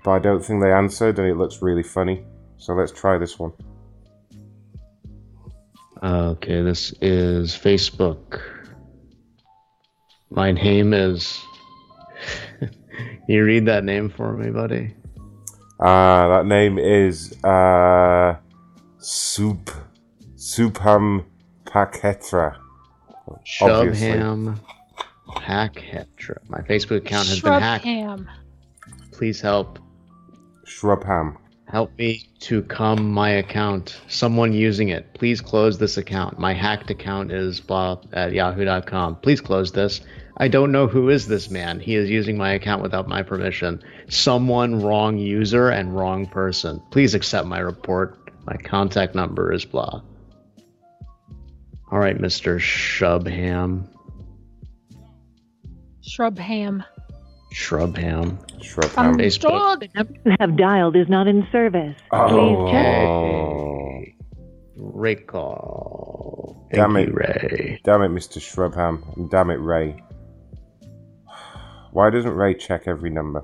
but 0.03 0.11
I 0.11 0.19
don't 0.19 0.43
think 0.43 0.61
they 0.61 0.71
answered, 0.71 1.19
and 1.19 1.27
it 1.27 1.35
looks 1.35 1.61
really 1.61 1.83
funny. 1.83 2.23
So 2.57 2.73
let's 2.73 2.91
try 2.91 3.17
this 3.17 3.37
one. 3.39 3.53
Okay, 6.03 6.61
this 6.61 6.93
is 7.01 7.53
Facebook. 7.53 8.41
My 10.29 10.51
name 10.51 10.93
is. 10.93 11.39
You 13.27 13.45
read 13.45 13.65
that 13.67 13.83
name 13.85 14.09
for 14.09 14.35
me, 14.35 14.49
buddy? 14.49 14.93
Uh, 15.79 16.27
that 16.27 16.45
name 16.45 16.77
is 16.77 17.33
uh, 17.43 18.35
Soup 18.97 19.71
Soupham 20.35 21.23
Paketra. 21.63 22.57
obviously. 23.61 24.07
Shubham 24.09 24.59
Hackhetra. 25.27 26.37
My 26.49 26.59
Facebook 26.59 26.97
account 26.97 27.27
has 27.29 27.41
been 27.41 27.53
hacked. 27.53 27.85
Shrubham. 27.85 28.27
Please 29.11 29.39
help. 29.39 29.79
Shrubham. 30.81 31.37
Help 31.67 31.97
me 31.97 32.27
to 32.41 32.63
come 32.63 33.11
my 33.11 33.29
account. 33.29 34.01
Someone 34.07 34.51
using 34.51 34.89
it. 34.89 35.13
Please 35.13 35.39
close 35.39 35.77
this 35.77 35.97
account. 35.97 36.37
My 36.39 36.53
hacked 36.53 36.89
account 36.89 37.31
is 37.31 37.61
blah 37.61 37.97
at 38.11 38.33
yahoo.com. 38.33 39.17
Please 39.17 39.39
close 39.39 39.71
this. 39.71 40.01
I 40.35 40.47
don't 40.47 40.71
know 40.71 40.87
who 40.87 41.09
is 41.09 41.27
this 41.27 41.49
man. 41.49 41.79
He 41.79 41.95
is 41.95 42.09
using 42.09 42.37
my 42.37 42.53
account 42.53 42.81
without 42.81 43.07
my 43.07 43.21
permission. 43.21 43.83
Someone 44.09 44.81
wrong 44.81 45.17
user 45.17 45.69
and 45.69 45.95
wrong 45.95 46.25
person. 46.25 46.81
Please 46.89 47.13
accept 47.13 47.47
my 47.47 47.59
report. 47.59 48.17
My 48.45 48.57
contact 48.57 49.13
number 49.13 49.53
is 49.53 49.63
blah. 49.63 50.01
All 51.91 51.99
right, 51.99 52.17
Mr. 52.17 52.59
Shubham. 52.59 53.87
Shrubham. 56.01 56.83
Shrubham. 57.51 58.37
Shrubham. 58.61 59.15
Facebook. 59.15 59.51
Understood. 59.51 59.79
The 59.81 59.89
number 59.95 60.13
you 60.25 60.35
have 60.39 60.55
dialed 60.57 60.95
is 60.95 61.09
not 61.09 61.27
in 61.27 61.45
service. 61.51 61.95
Oh. 62.11 62.27
Please 62.29 62.71
check. 62.71 63.07
Oh. 63.07 64.03
Recall. 64.77 66.67
Damn 66.73 66.93
Thank 66.93 67.09
it, 67.09 67.11
you, 67.11 67.15
Ray. 67.17 67.81
Damn 67.83 68.01
it, 68.03 68.09
Mr. 68.11 68.39
Shrubham. 68.39 69.15
And 69.17 69.29
damn 69.29 69.49
it, 69.49 69.55
Ray. 69.59 70.01
Why 71.91 72.09
doesn't 72.09 72.33
Ray 72.33 72.53
check 72.53 72.83
every 72.87 73.09
number? 73.09 73.43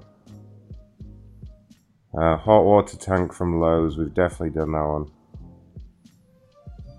Uh, 2.18 2.38
hot 2.38 2.64
water 2.64 2.98
tank 2.98 3.34
from 3.34 3.60
Lowe's. 3.60 3.98
We've 3.98 4.14
definitely 4.14 4.52
done 4.52 4.72
that 4.72 4.88
one. 4.88 5.12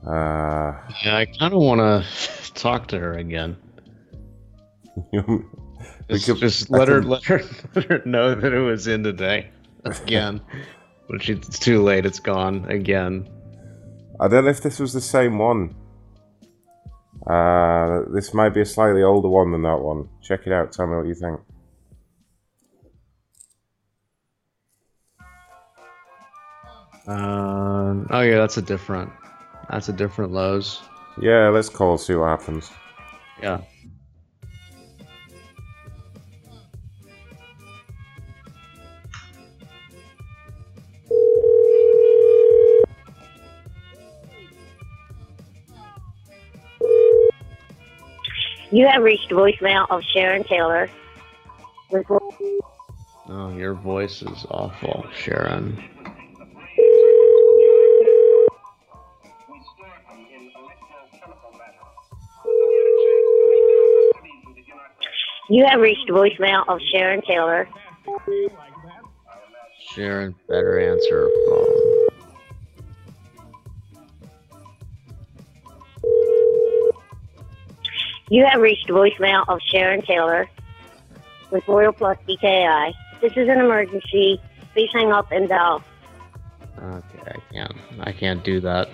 Uh, 0.07 0.79
Yeah, 1.03 1.17
I 1.17 1.27
kind 1.39 1.55
of 1.55 1.61
want 1.61 1.81
to 1.81 2.53
talk 2.55 2.89
to 2.89 2.99
her 2.99 3.15
again. 3.15 3.57
Just, 6.11 6.27
could, 6.27 6.37
just 6.39 6.71
let, 6.71 6.89
her, 6.89 7.03
let 7.03 7.25
her 7.25 7.43
let 7.75 7.85
her 7.85 8.03
know 8.07 8.35
that 8.35 8.53
it 8.53 8.61
was 8.61 8.87
in 8.87 9.03
today 9.05 9.51
again. 9.85 10.41
but 11.09 11.29
it's 11.29 11.59
too 11.59 11.83
late. 11.83 12.07
It's 12.07 12.21
gone 12.21 12.65
again. 12.71 13.29
I 14.21 14.29
don't 14.29 14.45
know 14.45 14.51
if 14.51 14.63
this 14.63 14.79
was 14.79 14.93
the 14.93 15.01
same 15.01 15.39
one. 15.39 15.75
Uh, 17.27 18.03
this 18.15 18.33
might 18.33 18.51
be 18.51 18.61
a 18.63 18.67
slightly 18.67 19.03
older 19.03 19.29
one 19.29 19.53
than 19.53 19.63
that 19.63 19.81
one. 19.81 20.09
Check 20.23 20.47
it 20.47 20.53
out. 20.53 20.73
Tell 20.73 20.87
me 20.87 20.97
what 20.97 21.07
you 21.07 21.15
think. 21.15 21.41
Um, 27.07 28.07
oh 28.11 28.21
yeah, 28.21 28.37
that's 28.37 28.57
a 28.59 28.63
different. 28.63 29.11
That's 29.71 29.89
a 29.89 29.93
different 29.93 30.33
Lowe's. 30.33 30.81
Yeah, 31.21 31.49
let's 31.49 31.69
call 31.69 31.99
see 31.99 32.15
what 32.15 32.29
happens. 32.29 32.71
Yeah. 33.43 33.61
You 48.71 48.87
have 48.87 49.03
reached 49.03 49.31
the 49.31 49.35
voicemail 49.35 49.87
of 49.91 50.03
Sharon 50.13 50.45
Taylor. 50.45 50.91
Oh, 53.29 53.57
your 53.57 53.75
voice 53.75 54.21
is 54.23 54.47
awful, 54.51 55.07
Sharon. 55.15 55.83
You 65.51 65.65
have 65.67 65.81
reached 65.81 66.11
voicemail 66.11 66.69
of 66.69 66.79
Sharon 66.93 67.23
Taylor. 67.27 67.67
Sharon 69.95 70.35
better 70.47 70.79
answer 70.79 71.21
her 71.23 71.31
phone. 71.49 71.78
You 78.31 78.45
have 78.47 78.61
reached 78.61 78.87
the 78.87 78.93
voicemail 78.93 79.45
of 79.49 79.61
Sharon 79.73 80.03
Taylor 80.03 80.49
with 81.51 81.67
Royal 81.67 81.93
Plus 81.93 82.19
DKI. 82.29 82.93
This 83.23 83.33
is 83.33 83.49
an 83.49 83.59
emergency. 83.59 84.41
Please 84.75 84.91
hang 84.93 85.11
up 85.13 85.33
and 85.33 85.49
dial. 85.49 85.83
Okay, 86.79 87.19
I 87.27 87.53
can't. 87.53 87.73
I 88.01 88.13
can't 88.13 88.45
do 88.45 88.61
that. 88.61 88.89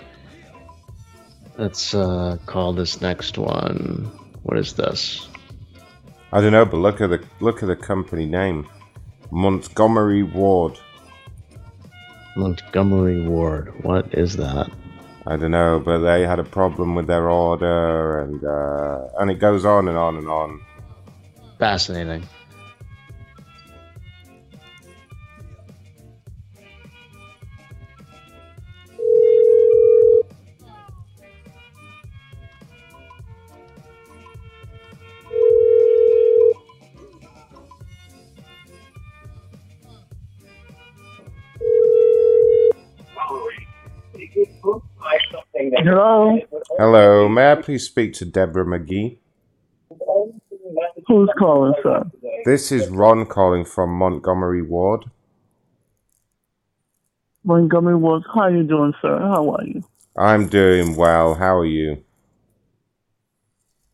Let's 1.57 1.93
uh, 1.93 2.37
call 2.45 2.73
this 2.73 3.01
next 3.01 3.37
one. 3.37 4.09
What 4.43 4.57
is 4.57 4.73
this? 4.73 5.27
I 6.31 6.41
don't 6.41 6.51
know, 6.51 6.65
but 6.65 6.77
look 6.77 7.01
at 7.01 7.09
the 7.09 7.23
look 7.39 7.61
at 7.61 7.67
the 7.67 7.75
company 7.75 8.25
name, 8.25 8.67
Montgomery 9.31 10.23
Ward. 10.23 10.79
Montgomery 12.35 13.25
Ward. 13.27 13.83
What 13.83 14.13
is 14.13 14.37
that? 14.37 14.69
I 15.27 15.37
don't 15.37 15.51
know, 15.51 15.81
but 15.83 15.99
they 15.99 16.21
had 16.21 16.39
a 16.39 16.43
problem 16.43 16.93
with 16.93 17.07
their 17.07 17.29
order, 17.29 18.21
and 18.21 18.43
uh, 18.43 19.07
and 19.19 19.31
it 19.31 19.39
goes 19.39 19.65
on 19.65 19.87
and 19.87 19.97
on 19.97 20.17
and 20.17 20.27
on. 20.27 20.61
Fascinating. 21.57 22.27
Hello. 45.85 46.35
Hello, 46.79 47.29
may 47.29 47.51
I 47.51 47.55
please 47.61 47.85
speak 47.85 48.13
to 48.13 48.25
Deborah 48.25 48.65
McGee? 48.65 49.19
Who's 51.05 51.29
calling, 51.37 51.75
sir? 51.83 52.09
This 52.43 52.71
is 52.71 52.87
Ron 52.87 53.27
calling 53.27 53.65
from 53.65 53.91
Montgomery 53.91 54.63
Ward. 54.63 55.05
Montgomery 57.43 57.97
Ward. 57.97 58.23
How 58.33 58.41
are 58.41 58.51
you 58.51 58.63
doing, 58.63 58.95
sir? 58.99 59.19
How 59.19 59.47
are 59.51 59.63
you? 59.63 59.83
I'm 60.17 60.47
doing 60.47 60.95
well. 60.95 61.35
How 61.35 61.55
are 61.57 61.67
you? 61.67 62.03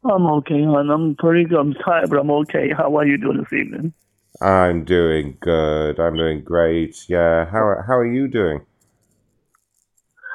I'm 0.06 0.26
okay, 0.28 0.64
hon. 0.64 0.90
I'm 0.90 1.16
pretty 1.16 1.44
good. 1.44 1.60
I'm 1.60 1.74
tired, 1.74 2.10
but 2.10 2.20
I'm 2.20 2.32
okay. 2.32 2.70
How 2.72 2.96
are 2.96 3.06
you 3.06 3.18
doing 3.18 3.40
this 3.40 3.52
evening? 3.52 3.94
I'm 4.40 4.86
doing 4.86 5.36
good. 5.42 6.00
I'm 6.00 6.16
doing 6.16 6.42
great. 6.42 7.10
Yeah. 7.10 7.44
How 7.48 7.84
how 7.86 7.98
are 7.98 8.08
you 8.08 8.30
doing? 8.30 8.62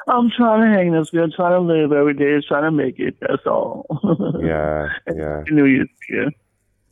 I'm 0.07 0.29
trying 0.31 0.61
to 0.61 0.77
hang 0.77 0.91
this 0.93 1.09
good, 1.09 1.33
trying 1.33 1.51
to 1.51 1.59
live 1.59 1.91
every 1.91 2.13
day, 2.13 2.39
trying 2.47 2.63
to 2.63 2.71
make 2.71 2.99
it. 2.99 3.17
That's 3.19 3.45
all. 3.45 3.85
Yeah. 4.41 4.89
Yeah. 5.13 5.43
New 5.49 5.65
Year's 5.65 5.89
here. 6.07 6.31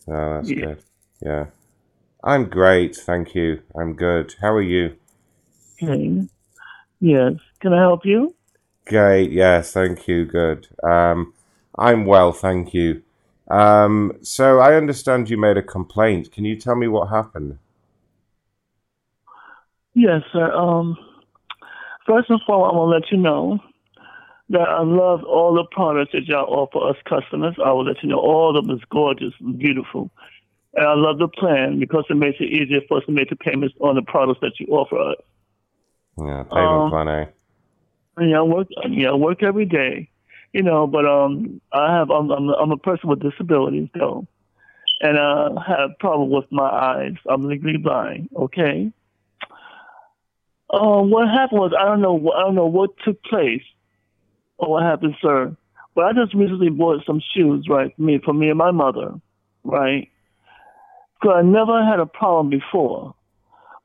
Oh, 0.08 0.34
that's 0.36 0.50
Yeah. 0.50 0.66
good. 0.66 0.84
Yeah. 1.22 1.46
I'm 2.24 2.50
great, 2.50 2.96
thank 2.96 3.36
you. 3.36 3.62
I'm 3.76 3.94
good. 3.94 4.36
How 4.42 4.54
are 4.54 4.62
you? 4.62 4.96
Okay. 5.82 6.28
Yes. 7.00 7.34
Can 7.60 7.74
I 7.74 7.80
help 7.80 8.06
you? 8.06 8.36
Great. 8.86 9.32
Yes, 9.32 9.74
thank 9.74 10.08
you. 10.08 10.26
Good. 10.26 10.68
Um, 10.84 11.34
I'm 11.78 12.06
well, 12.06 12.32
thank 12.32 12.74
you. 12.74 13.02
Um, 13.50 14.14
so 14.22 14.60
I 14.60 14.76
understand 14.76 15.30
you 15.30 15.38
made 15.38 15.58
a 15.58 15.62
complaint. 15.64 16.32
Can 16.32 16.46
you 16.46 16.56
tell 16.56 16.76
me 16.76 16.88
what 16.88 17.10
happened? 17.10 17.60
Yes, 19.94 20.22
sir. 20.34 20.52
Um, 20.52 20.98
first 22.06 22.30
and 22.30 22.41
foremost, 22.45 22.73
I 22.73 22.77
want 22.77 22.90
to 22.90 22.98
let 22.98 23.11
you 23.11 23.18
know 23.18 23.60
that 24.49 24.69
I 24.69 24.84
love 24.84 25.23
all 25.23 25.56
the 25.56 25.65
products 25.72 26.11
that 26.14 26.26
y'all 26.26 26.45
offer 26.53 26.90
us 26.90 26.98
customers. 27.10 27.56
I 27.64 27.72
will 27.72 27.86
let 27.86 28.02
you 28.03 28.10
know 28.10 28.19
all 28.19 28.56
of 28.56 28.65
them 28.65 28.76
is 28.76 28.84
gorgeous 28.91 29.34
and 29.40 29.57
beautiful. 29.57 30.11
And 30.76 30.86
I 30.86 30.94
love 30.94 31.18
the 31.19 31.27
plan 31.27 31.80
because 31.80 32.06
it 32.10 32.15
makes 32.15 32.38
it 32.40 32.52
easier 32.52 32.82
for 32.88 32.98
us 32.98 33.03
to 33.06 33.11
make 33.11 33.30
the 33.30 33.36
payments 33.36 33.76
on 33.80 33.95
the 33.95 34.02
products 34.02 34.41
that 34.41 34.60
you 34.60 34.68
offer 34.68 34.98
us. 34.98 35.18
Yeah, 36.18 36.44
payment 36.44 36.84
Um, 36.84 36.90
plan 36.90 37.07
A. 37.07 37.30
Yeah, 38.22 38.40
I 38.40 38.44
work. 38.44 38.68
Yeah, 38.90 39.10
I 39.10 39.15
work 39.15 39.44
every 39.44 39.65
day, 39.65 40.10
you 40.53 40.64
know. 40.64 40.88
But 40.88 41.06
um, 41.06 41.60
I 41.73 41.94
have. 41.98 42.10
I'm. 42.10 42.32
I'm, 42.32 42.49
I'm 42.49 42.72
a 42.72 42.77
person 42.77 43.10
with 43.10 43.19
disabilities, 43.22 43.90
though, 43.94 44.26
and 45.02 45.18
I 45.18 45.49
have 45.68 45.99
problem 45.99 46.30
with 46.30 46.45
my 46.49 46.64
eyes. 46.64 47.15
I'm 47.30 47.44
legally 47.44 47.77
blind. 47.77 48.30
Okay. 48.36 48.91
Um, 50.76 51.10
what 51.10 51.28
happened 51.30 51.62
was 51.62 51.74
I 51.80 51.86
don't 51.86 52.02
know. 52.02 52.32
I 52.32 52.42
don't 52.42 52.56
know 52.56 52.66
what 52.68 52.92
took 53.04 53.22
place, 53.24 53.64
or 54.58 54.72
what 54.72 54.84
happened, 54.84 55.16
sir. 55.22 55.56
But 55.96 56.06
I 56.06 56.14
just 56.14 56.34
recently 56.34 56.70
bought 56.70 57.06
some 57.06 57.22
shoes, 57.34 57.68
right, 57.70 57.96
for 57.96 58.02
me 58.02 58.20
for 58.24 58.34
me 58.34 58.50
and 58.50 58.58
my 58.58 58.72
mother, 58.72 59.14
right. 59.64 60.10
Because 61.20 61.36
I 61.38 61.42
never 61.44 61.84
had 61.86 62.00
a 62.00 62.06
problem 62.06 62.50
before, 62.50 63.16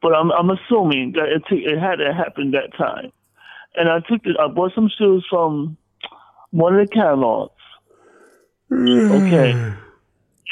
but 0.02 0.14
I'm 0.14 0.32
I'm 0.32 0.50
assuming 0.50 1.12
that 1.12 1.28
it 1.28 1.42
took, 1.48 1.58
it 1.58 1.78
had 1.78 1.96
to 1.96 2.12
happen 2.12 2.50
that 2.50 2.76
time 2.76 3.12
and 3.74 3.88
I 3.88 4.00
took 4.00 4.22
the, 4.22 4.34
I 4.40 4.48
bought 4.48 4.72
some 4.74 4.90
shoes 4.98 5.24
from 5.28 5.76
one 6.50 6.78
of 6.78 6.88
the 6.88 6.92
catalogs. 6.92 7.52
Okay. 8.72 9.52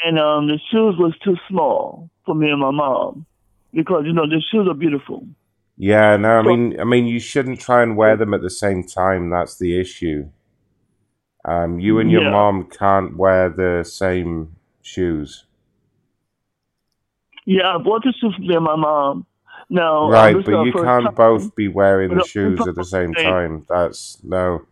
And 0.05 0.17
um 0.17 0.47
the 0.47 0.59
shoes 0.71 0.95
was 0.97 1.13
too 1.23 1.35
small 1.49 2.09
for 2.25 2.33
me 2.33 2.49
and 2.49 2.59
my 2.61 2.71
mom. 2.71 3.25
Because, 3.73 4.03
you 4.05 4.13
know, 4.13 4.27
the 4.27 4.41
shoes 4.51 4.67
are 4.67 4.73
beautiful. 4.73 5.27
Yeah, 5.81 6.17
no, 6.17 6.39
I 6.39 6.41
mean, 6.41 6.77
I 6.77 6.83
mean, 6.83 7.07
you 7.07 7.21
shouldn't 7.21 7.61
try 7.61 7.81
and 7.83 7.95
wear 7.95 8.17
them 8.17 8.33
at 8.33 8.41
the 8.41 8.49
same 8.49 8.83
time. 8.83 9.29
That's 9.29 9.57
the 9.57 9.79
issue. 9.79 10.29
Um, 11.45 11.79
you 11.79 11.99
and 11.99 12.11
your 12.11 12.23
Yeah. 12.23 12.31
mom 12.31 12.65
can't 12.65 13.15
wear 13.15 13.47
the 13.49 13.83
same 13.85 14.57
shoes. 14.81 15.45
Yeah, 17.45 17.75
I 17.75 17.77
bought 17.77 18.03
the 18.03 18.11
shoes 18.19 18.35
for 18.35 18.59
my 18.59 18.75
mom. 18.75 19.25
Uh, 19.71 20.09
Right, 20.09 20.35
but 20.35 20.65
you 20.65 20.73
can't 20.73 21.05
time- 21.05 21.15
both 21.15 21.55
be 21.55 21.69
wearing 21.69 22.13
the 22.13 22.25
shoes 22.25 22.59
at 22.67 22.75
the 22.75 22.83
same 22.83 23.13
time. 23.13 23.65
That's 23.69 24.21
no, 24.23 24.63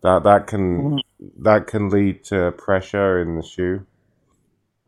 that 0.00 0.24
that 0.24 0.48
can 0.48 0.98
that 1.38 1.68
can 1.68 1.88
lead 1.90 2.24
to 2.24 2.50
pressure 2.52 3.20
in 3.20 3.36
the 3.36 3.42
shoe. 3.44 3.86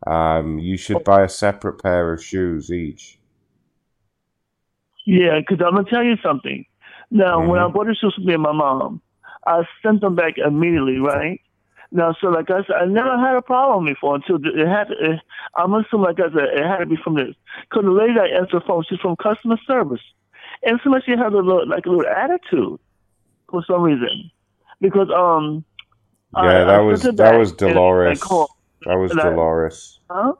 Um, 0.05 0.59
you 0.59 0.75
should 0.77 1.03
buy 1.05 1.21
a 1.21 1.29
separate 1.29 1.81
pair 1.81 2.11
of 2.11 2.21
shoes 2.21 2.71
each. 2.71 3.19
Yeah, 5.11 5.39
because 5.39 5.59
I'm 5.65 5.75
gonna 5.75 5.89
tell 5.89 6.03
you 6.03 6.15
something. 6.23 6.63
Now, 7.09 7.39
when 7.39 7.59
Mm-hmm. 7.59 7.69
I 7.69 7.73
bought 7.73 7.87
the 7.87 7.95
shoes 7.95 8.15
for 8.15 8.21
me 8.21 8.33
and 8.33 8.43
my 8.43 8.53
mom, 8.53 9.01
I 9.45 9.63
sent 9.83 9.99
them 9.99 10.15
back 10.15 10.37
immediately, 10.37 10.99
right? 10.99 11.41
Now, 11.91 12.15
so 12.21 12.27
like 12.29 12.49
I 12.49 12.63
said, 12.65 12.77
I 12.83 12.85
never 12.85 13.17
had 13.19 13.35
a 13.35 13.41
problem 13.41 13.83
before 13.85 14.15
until 14.15 14.37
it 14.37 14.65
had. 14.65 14.87
It, 14.91 15.19
I'm 15.55 15.73
assuming, 15.73 16.05
like 16.05 16.19
I 16.21 16.29
said, 16.31 16.47
it 16.57 16.63
had 16.65 16.77
to 16.77 16.85
be 16.85 16.95
from 17.03 17.15
this. 17.15 17.35
Because 17.63 17.83
the 17.83 17.91
lady 17.91 18.13
that 18.13 18.31
answered 18.31 18.61
the 18.61 18.65
phone, 18.65 18.85
she's 18.87 18.99
from 19.01 19.17
customer 19.17 19.57
service, 19.67 19.99
and 20.63 20.79
so 20.81 20.89
much 20.89 21.03
she 21.05 21.11
had 21.11 21.33
a 21.33 21.35
little, 21.35 21.67
like 21.67 21.85
a 21.85 21.89
little 21.89 22.07
attitude 22.07 22.79
for 23.49 23.65
some 23.67 23.81
reason. 23.81 24.31
Because 24.79 25.09
um, 25.13 25.65
Yeah, 26.37 26.41
I 26.41 26.63
that 26.63 26.77
sent 26.77 26.85
was 26.85 27.01
that 27.23 27.35
was 27.37 27.51
and 27.51 27.61
I 27.61 27.73
Dolores. 27.73 28.19
That 28.85 28.95
was 28.95 29.11
and 29.11 29.19
I- 29.19 29.23
Dolores. 29.29 29.99
Huh? 30.09 30.33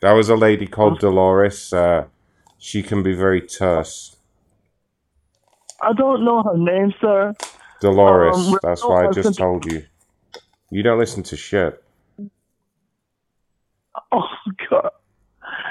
That 0.00 0.12
was 0.12 0.28
a 0.28 0.34
lady 0.34 0.66
called 0.66 0.98
Dolores. 0.98 1.72
Uh, 1.72 2.06
she 2.60 2.82
can 2.84 3.02
be 3.02 3.14
very 3.14 3.40
terse. 3.40 4.16
I 5.82 5.92
don't 5.94 6.24
know 6.24 6.42
her 6.42 6.56
name, 6.56 6.92
sir. 7.00 7.34
Dolores. 7.80 8.36
Um, 8.36 8.58
that's 8.62 8.84
why 8.84 9.06
I 9.06 9.12
just 9.12 9.36
told 9.36 9.64
you. 9.64 9.82
You 10.70 10.82
don't 10.84 10.98
listen 10.98 11.24
to 11.24 11.36
shit. 11.36 11.82
Oh 14.12 14.28
God! 14.70 14.90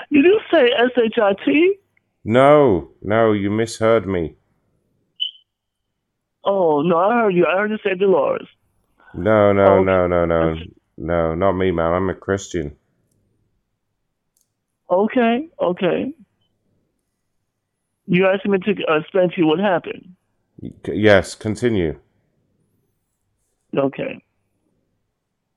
You 0.09 0.39
say 0.51 0.71
S 0.77 0.91
H 1.01 1.17
I 1.21 1.33
T? 1.45 1.75
No, 2.25 2.89
no, 3.01 3.31
you 3.31 3.49
misheard 3.49 4.05
me. 4.05 4.35
Oh 6.43 6.81
no, 6.81 6.97
I 6.97 7.13
heard 7.21 7.33
you. 7.33 7.45
I 7.45 7.57
heard 7.57 7.71
you 7.71 7.77
say 7.81 7.95
Dolores. 7.95 8.47
No, 9.13 9.53
no, 9.53 9.77
Okay. 9.77 9.85
no, 9.85 10.07
no, 10.07 10.25
no, 10.25 10.55
no, 10.97 11.35
not 11.35 11.53
me, 11.53 11.71
ma'am. 11.71 11.93
I'm 11.93 12.09
a 12.09 12.13
Christian. 12.13 12.75
Okay, 14.91 15.49
okay. 15.61 16.13
You 18.11 18.25
asked 18.25 18.45
me 18.47 18.57
to 18.57 18.71
uh, 18.91 18.97
explain 19.01 19.29
to 19.29 19.35
you 19.37 19.45
what 19.45 19.59
happened. 19.59 20.15
Yes, 20.87 21.35
continue. 21.35 21.99
Okay. 23.77 24.19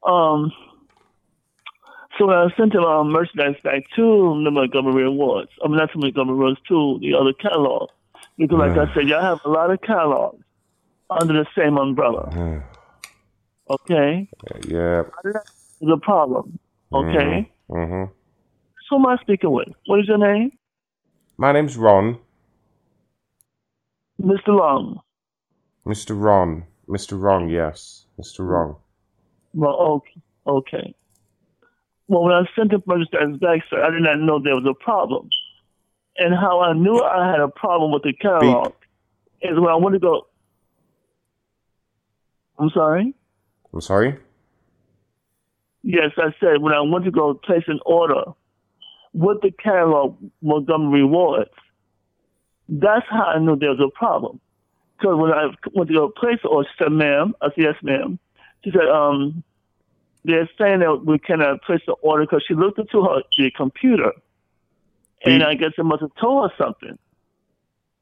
Um. 0.07 0.53
So 2.19 2.29
I 2.31 2.49
sent 2.59 2.75
him 2.75 2.85
um, 2.85 3.09
merchandise 3.09 3.57
back 3.65 3.85
to 3.97 4.43
the 4.45 4.51
Montgomery 4.51 5.07
Awards, 5.07 5.51
I 5.65 5.69
mean 5.69 5.79
not 5.79 5.91
to 5.93 5.99
Montgomery 5.99 6.35
Awards, 6.37 6.61
to 6.69 6.99
the 7.01 7.15
other 7.15 7.33
catalog, 7.33 7.89
because 8.37 8.59
like 8.59 8.77
I 8.77 8.93
said, 8.95 9.09
y'all 9.09 9.23
have 9.23 9.39
a 9.47 9.49
lot 9.49 9.71
of 9.71 9.81
catalogs 9.81 10.45
under 11.09 11.33
the 11.33 11.47
same 11.57 11.79
umbrella. 11.79 12.63
Okay, 13.71 14.29
Yeah. 14.69 15.05
the 15.81 15.97
problem. 16.03 16.59
Okay, 16.93 17.51
Mm-hmm. 17.71 18.05
so 18.11 18.13
who 18.91 18.97
am 18.97 19.07
I 19.07 19.17
speaking 19.23 19.51
with? 19.51 19.69
What 19.87 20.01
is 20.01 20.09
your 20.09 20.19
name, 20.19 20.53
My 21.39 21.53
name's 21.53 21.79
Ron. 21.79 22.19
Mr. 24.21 24.49
Long? 24.49 25.01
Mr. 25.87 26.21
Ron. 26.21 26.65
Mr. 26.89 27.21
Wrong, 27.21 27.49
yes. 27.49 28.07
Mr. 28.21 28.47
Wrong. 28.47 28.77
Well, 29.55 29.75
okay, 29.75 30.21
okay. 30.47 30.95
Well, 32.09 32.25
when 32.25 32.33
I 32.33 32.43
sent 32.57 32.71
the 32.71 32.83
merchandise 32.87 33.39
back, 33.41 33.61
sir, 33.71 33.83
I 33.83 33.91
did 33.91 34.03
not 34.03 34.19
know 34.21 34.41
there 34.43 34.55
was 34.55 34.67
a 34.69 34.75
problem. 34.83 35.29
And 36.19 36.35
how 36.35 36.61
I 36.61 36.75
knew 36.75 37.01
I 37.03 37.31
had 37.31 37.41
a 37.41 37.49
problem 37.49 37.93
with 37.93 38.03
the 38.03 38.13
catalog 38.13 38.73
is 39.41 39.59
when 39.59 39.71
I 39.71 39.77
went 39.77 39.95
to 39.95 39.99
go. 39.99 40.27
I'm 42.59 42.71
sorry. 42.71 43.15
I'm 43.73 43.81
sorry? 43.81 44.19
Yes, 45.83 46.11
I 46.19 46.35
said 46.39 46.61
when 46.61 46.75
I 46.75 46.81
went 46.83 47.05
to 47.07 47.11
go 47.11 47.35
place 47.35 47.65
an 47.67 47.81
order 47.87 48.23
with 49.15 49.41
the 49.41 49.51
catalog 49.51 50.17
Montgomery 50.43 51.01
Rewards, 51.01 51.51
that's 52.81 53.07
how 53.11 53.25
I 53.25 53.39
knew 53.39 53.57
there 53.57 53.71
was 53.71 53.81
a 53.81 53.91
problem. 53.97 54.41
Because 54.99 55.19
when 55.19 55.33
I 55.33 55.49
went 55.75 55.89
to 55.89 55.95
go 55.95 56.09
place 56.09 56.39
the 56.43 56.49
order, 56.49 56.69
she 56.69 56.85
said, 56.85 56.93
ma'am, 56.93 57.35
I 57.41 57.49
said, 57.49 57.65
yes, 57.65 57.75
ma'am. 57.83 58.19
She 58.65 58.71
said, 58.71 58.89
um, 58.89 59.43
they're 60.25 60.49
saying 60.59 60.81
that 60.81 61.05
we 61.05 61.19
cannot 61.19 61.63
place 61.63 61.83
the 61.87 61.95
order 61.95 62.25
because 62.25 62.45
she 62.47 62.55
looked 62.55 62.79
into 62.79 63.03
her 63.03 63.23
the 63.37 63.51
computer. 63.51 64.13
And 65.25 65.43
I 65.43 65.55
guess 65.55 65.73
it 65.77 65.85
must 65.85 66.03
have 66.03 66.15
told 66.21 66.51
her 66.51 66.65
something. 66.65 66.99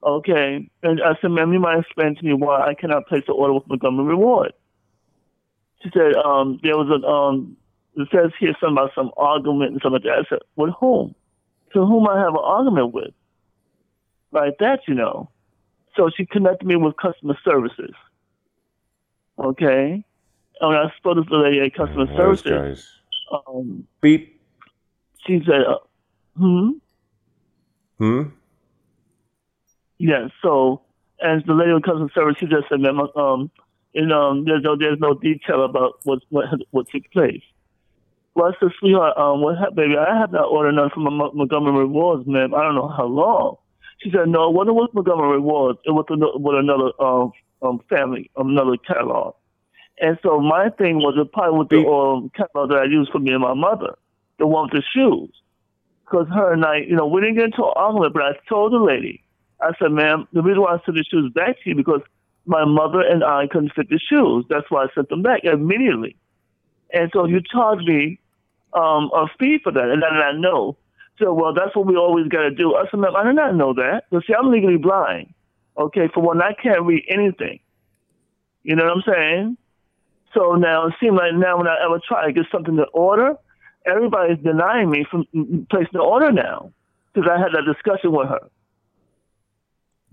Okay. 0.03 0.71
And 0.83 1.03
I 1.03 1.15
said, 1.21 1.31
ma'am, 1.31 1.53
you 1.53 1.61
might 1.61 1.81
explain 1.81 2.15
to 2.15 2.25
me 2.25 2.33
why 2.33 2.61
I 2.67 2.75
cannot 2.75 3.07
place 3.07 3.25
the 3.27 3.33
order 3.33 3.55
with 3.55 3.67
Montgomery 3.67 4.07
Reward. 4.07 4.53
She 5.83 5.91
said, 5.93 6.15
um, 6.15 6.61
there 6.63 6.77
was 6.77 6.89
an, 6.91 7.05
um, 7.05 7.57
it 7.97 8.09
says 8.13 8.31
here 8.39 8.55
something 8.61 8.77
about 8.77 8.93
some 8.95 9.11
argument 9.17 9.73
and 9.73 9.81
something 9.83 10.03
like 10.03 10.03
that. 10.05 10.27
I 10.27 10.29
said, 10.29 10.39
with 10.57 10.73
whom? 10.79 11.15
To 11.73 11.85
whom 11.85 12.09
I 12.09 12.19
have 12.19 12.35
an 12.35 12.41
argument 12.43 12.93
with? 12.93 13.13
Like 14.33 14.59
that, 14.59 14.81
you 14.87 14.95
know. 14.95 15.31
So 15.97 16.11
she 16.17 16.25
connected 16.27 16.67
me 16.67 16.77
with 16.77 16.97
customer 16.97 17.37
services. 17.45 17.95
Okay. 19.39 20.05
And 20.61 20.69
when 20.69 20.77
I 20.79 20.93
spoke 20.97 21.17
to 21.17 21.23
the 21.29 21.37
lady 21.37 21.61
at 21.61 21.75
customer 21.75 22.07
Those 22.07 22.17
services, 22.43 22.51
guys. 23.33 23.41
um, 23.49 23.87
Beep. 24.01 24.41
she 25.27 25.43
said, 25.45 25.63
uh, 25.67 25.79
hmm? 26.37 26.71
Hmm? 27.99 28.23
Yeah, 29.99 30.29
so 30.43 30.83
as 31.23 31.43
the 31.47 31.53
lady 31.55 31.73
with 31.73 31.83
customer 31.83 32.11
service, 32.15 32.37
she 32.39 32.47
just 32.47 32.69
said, 32.71 32.81
"Ma'am, 32.81 33.01
um, 33.17 33.51
you 33.93 34.07
know, 34.07 34.43
there's 34.45 34.63
no 34.63 34.77
there's 34.77 34.99
no 34.99 35.13
detail 35.15 35.63
about 35.65 36.01
what 36.05 36.21
what 36.31 36.47
what 36.71 36.89
took 36.89 37.03
place." 37.13 37.43
Well, 38.35 38.47
I 38.47 38.59
said, 38.59 38.71
"Sweetheart, 38.79 39.19
um, 39.19 39.43
what 39.43 39.59
happened, 39.59 39.77
baby? 39.77 39.97
I 39.99 40.19
have 40.19 40.33
not 40.33 40.47
ordered 40.47 40.73
none 40.73 40.89
from 40.91 41.03
Mon- 41.05 41.37
Montgomery 41.37 41.81
Rewards, 41.81 42.27
ma'am. 42.27 42.55
I 42.55 42.63
don't 42.63 42.75
know 42.75 42.89
how 42.89 43.05
long." 43.05 43.57
She 44.03 44.11
said, 44.11 44.29
"No, 44.29 44.49
it 44.49 44.55
wasn't 44.55 44.77
with 44.77 44.95
Montgomery 44.95 45.33
Rewards. 45.33 45.79
It 45.85 45.91
was 45.91 46.07
ano- 46.11 46.37
with 46.39 46.57
another 46.57 46.91
um 47.01 47.33
um 47.63 47.81
family, 47.89 48.31
another 48.37 48.77
catalog." 48.77 49.35
And 50.01 50.19
so 50.23 50.41
my 50.41 50.71
thing 50.71 50.97
was 50.97 51.15
it 51.19 51.31
probably 51.33 51.59
with 51.59 51.69
the 51.69 51.87
um, 51.87 52.31
catalog 52.35 52.71
that 52.71 52.79
I 52.79 52.85
used 52.85 53.13
for 53.13 53.19
me 53.19 53.33
and 53.33 53.43
my 53.43 53.53
mother, 53.53 53.97
the 54.39 54.47
one 54.47 54.71
with 54.73 54.83
the 54.83 54.83
shoes. 54.95 55.31
Because 56.05 56.27
her 56.29 56.53
and 56.55 56.65
I, 56.65 56.79
you 56.79 56.97
know, 56.97 57.07
we 57.07 57.21
didn't 57.21 57.37
get 57.37 57.45
into 57.45 57.63
an 57.63 57.73
argument, 57.77 58.15
but 58.15 58.23
I 58.23 58.33
told 58.49 58.73
the 58.73 58.79
lady, 58.79 59.23
I 59.61 59.73
said, 59.79 59.93
ma'am, 59.93 60.27
the 60.33 60.43
reason 60.43 60.63
why 60.63 60.75
I 60.75 60.85
sent 60.85 60.97
the 60.97 61.05
shoes 61.05 61.31
back 61.35 61.57
to 61.63 61.69
you 61.69 61.77
because 61.77 62.01
my 62.47 62.65
mother 62.65 63.01
and 63.03 63.23
I 63.23 63.47
couldn't 63.47 63.75
fit 63.75 63.91
the 63.91 63.99
shoes. 63.99 64.47
That's 64.49 64.69
why 64.71 64.85
I 64.85 64.87
sent 64.95 65.11
them 65.11 65.23
back 65.23 65.45
immediately. 65.45 66.17
And 66.93 67.11
so 67.13 67.27
you 67.27 67.41
charged 67.43 67.87
me 67.87 68.19
um, 68.73 69.11
a 69.15 69.27
fee 69.39 69.59
for 69.63 69.71
that, 69.71 69.91
and 69.91 70.03
I 70.03 70.11
did 70.11 70.19
not 70.19 70.39
know. 70.39 70.77
So, 71.21 71.35
well, 71.35 71.55
that's 71.55 71.77
what 71.77 71.87
we 71.87 71.97
always 71.97 72.29
got 72.29 72.43
to 72.43 72.53
do. 72.53 72.77
I 72.77 72.87
said, 72.91 72.99
ma'am, 73.01 73.17
I 73.17 73.25
did 73.25 73.37
not 73.37 73.57
know 73.57 73.75
that. 73.75 74.05
But 74.11 74.25
see, 74.27 74.35
I'm 74.35 74.51
legally 74.51 74.79
blind. 74.79 75.35
Okay, 75.79 76.09
for 76.15 76.23
one, 76.23 76.43
I 76.43 76.55
can't 76.55 76.85
read 76.85 77.05
anything. 77.09 77.61
You 78.65 78.77
know 78.77 78.85
what 78.85 78.95
I'm 78.95 79.03
saying? 79.15 79.59
So 80.35 80.55
now 80.55 80.87
it 80.89 80.95
seems 81.01 81.17
like 81.17 81.35
now 81.35 81.59
when 81.59 81.69
I 81.69 81.77
ever 81.85 82.01
try 82.07 82.27
to 82.27 82.33
get 82.33 82.47
something 82.53 82.77
to 82.77 82.85
order, 82.95 83.35
everybody's 83.87 84.39
denying 84.45 84.91
me 84.91 85.07
from 85.11 85.27
placing 85.71 85.91
the 85.95 86.01
order 86.01 86.33
now 86.33 86.73
because 87.15 87.29
I 87.31 87.39
had 87.39 87.53
that 87.55 87.73
discussion 87.73 88.13
with 88.13 88.29
her. 88.29 88.49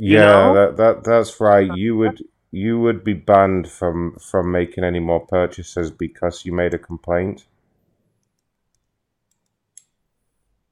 You 0.06 0.18
Yeah, 0.18 0.20
know? 0.20 0.54
that, 0.54 0.78
that 0.78 1.04
that's 1.04 1.40
right. 1.40 1.70
You 1.72 1.98
would 1.98 2.24
you 2.52 2.80
would 2.80 3.04
be 3.04 3.14
banned 3.14 3.70
from 3.70 4.18
from 4.20 4.52
making 4.52 4.84
any 4.84 5.00
more 5.00 5.26
purchases 5.26 5.92
because 5.92 6.46
you 6.46 6.54
made 6.54 6.74
a 6.74 6.80
complaint. 6.80 7.48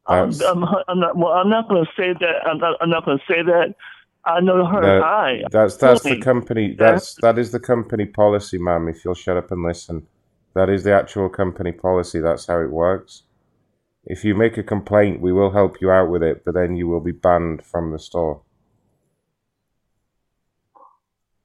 I'm, 0.07 0.31
I'm, 0.41 0.63
I'm 0.87 0.99
not. 0.99 1.17
Well, 1.17 1.33
I'm 1.33 1.49
not 1.49 1.67
going 1.67 1.83
to 1.83 1.91
say 1.97 2.13
that. 2.19 2.47
I'm 2.47 2.59
not. 2.59 2.77
I'm 2.81 2.89
not 2.89 3.05
going 3.05 3.17
to 3.17 3.23
say 3.27 3.41
that. 3.43 3.75
I 4.25 4.39
know 4.39 4.65
her 4.65 4.81
No, 4.81 5.01
I. 5.03 5.43
that's 5.51 5.77
that's 5.77 6.03
the 6.03 6.19
company. 6.19 6.75
That's 6.77 7.15
that 7.21 7.37
is 7.37 7.51
the 7.51 7.59
company 7.59 8.05
policy, 8.05 8.57
ma'am. 8.57 8.87
If 8.87 9.05
you'll 9.05 9.13
shut 9.13 9.37
up 9.37 9.51
and 9.51 9.63
listen, 9.63 10.07
that 10.55 10.69
is 10.69 10.83
the 10.83 10.93
actual 10.93 11.29
company 11.29 11.71
policy. 11.71 12.19
That's 12.19 12.47
how 12.47 12.59
it 12.61 12.71
works. 12.71 13.23
If 14.05 14.23
you 14.23 14.35
make 14.35 14.57
a 14.57 14.63
complaint, 14.63 15.21
we 15.21 15.33
will 15.33 15.51
help 15.51 15.81
you 15.81 15.89
out 15.91 16.09
with 16.09 16.21
it, 16.21 16.43
but 16.45 16.53
then 16.53 16.75
you 16.75 16.87
will 16.87 16.99
be 16.99 17.11
banned 17.11 17.63
from 17.63 17.91
the 17.91 17.99
store. 17.99 18.41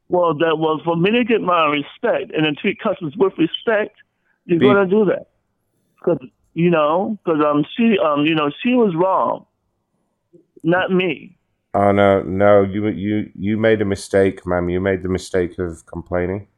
Well, 0.08 0.34
that 0.34 0.58
was 0.58 0.82
for 0.84 0.96
me 0.96 1.12
to 1.12 1.24
get 1.24 1.40
my 1.40 1.66
respect 1.66 2.34
and 2.34 2.44
then 2.44 2.56
treat 2.60 2.80
customers 2.80 3.14
with 3.16 3.32
respect. 3.38 3.96
You're 4.44 4.58
Be- 4.58 4.66
going 4.66 4.88
to 4.88 4.90
do 4.90 5.04
that 5.06 5.28
because 5.98 6.18
you 6.54 6.70
know 6.70 7.18
because 7.24 7.40
um 7.44 7.64
she 7.76 7.96
um 7.98 8.26
you 8.26 8.34
know 8.34 8.50
she 8.62 8.74
was 8.74 8.94
wrong, 8.94 9.46
not 10.62 10.90
me. 10.90 11.36
Oh 11.72 11.92
no, 11.92 12.22
no, 12.22 12.62
you 12.62 12.88
you 12.88 13.30
you 13.34 13.56
made 13.56 13.80
a 13.80 13.84
mistake, 13.84 14.44
ma'am. 14.46 14.68
You 14.68 14.80
made 14.80 15.02
the 15.02 15.08
mistake 15.08 15.58
of 15.58 15.86
complaining. 15.86 16.48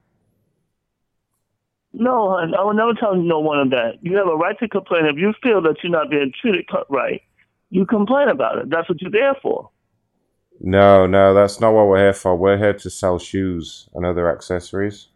No, 1.92 2.30
hon, 2.30 2.54
I 2.54 2.64
will 2.64 2.72
never 2.72 2.94
tell 2.94 3.14
no 3.14 3.38
one 3.38 3.58
of 3.58 3.70
that. 3.70 3.98
You 4.00 4.16
have 4.16 4.26
a 4.26 4.36
right 4.36 4.58
to 4.60 4.68
complain 4.68 5.04
if 5.04 5.16
you 5.18 5.34
feel 5.42 5.60
that 5.62 5.76
you're 5.82 5.92
not 5.92 6.10
being 6.10 6.32
treated 6.40 6.64
right. 6.88 7.20
You 7.68 7.84
complain 7.84 8.28
about 8.28 8.58
it. 8.58 8.70
That's 8.70 8.88
what 8.88 9.00
you're 9.02 9.10
there 9.10 9.36
for. 9.42 9.70
No, 10.60 11.06
no, 11.06 11.34
that's 11.34 11.60
not 11.60 11.72
what 11.72 11.88
we're 11.88 11.98
here 11.98 12.12
for. 12.12 12.36
We're 12.36 12.56
here 12.56 12.72
to 12.74 12.90
sell 12.90 13.18
shoes 13.18 13.88
and 13.94 14.06
other 14.06 14.30
accessories. 14.30 15.08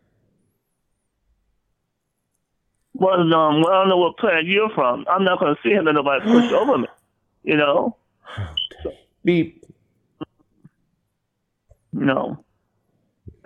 Well, 2.99 3.21
um, 3.21 3.61
well, 3.63 3.73
I 3.73 3.81
don't 3.81 3.89
know 3.91 3.99
what 3.99 4.17
planet 4.17 4.47
you're 4.47 4.71
from. 4.71 5.05
I'm 5.11 5.23
not 5.23 5.39
going 5.39 5.55
to 5.55 5.61
see 5.63 5.75
him 5.75 5.85
let 5.85 5.95
nobody 5.95 6.25
push 6.25 6.51
over 6.53 6.79
me. 6.79 6.89
You 7.45 7.57
know? 7.57 7.97
Beep. 9.25 9.65
No. 11.93 12.43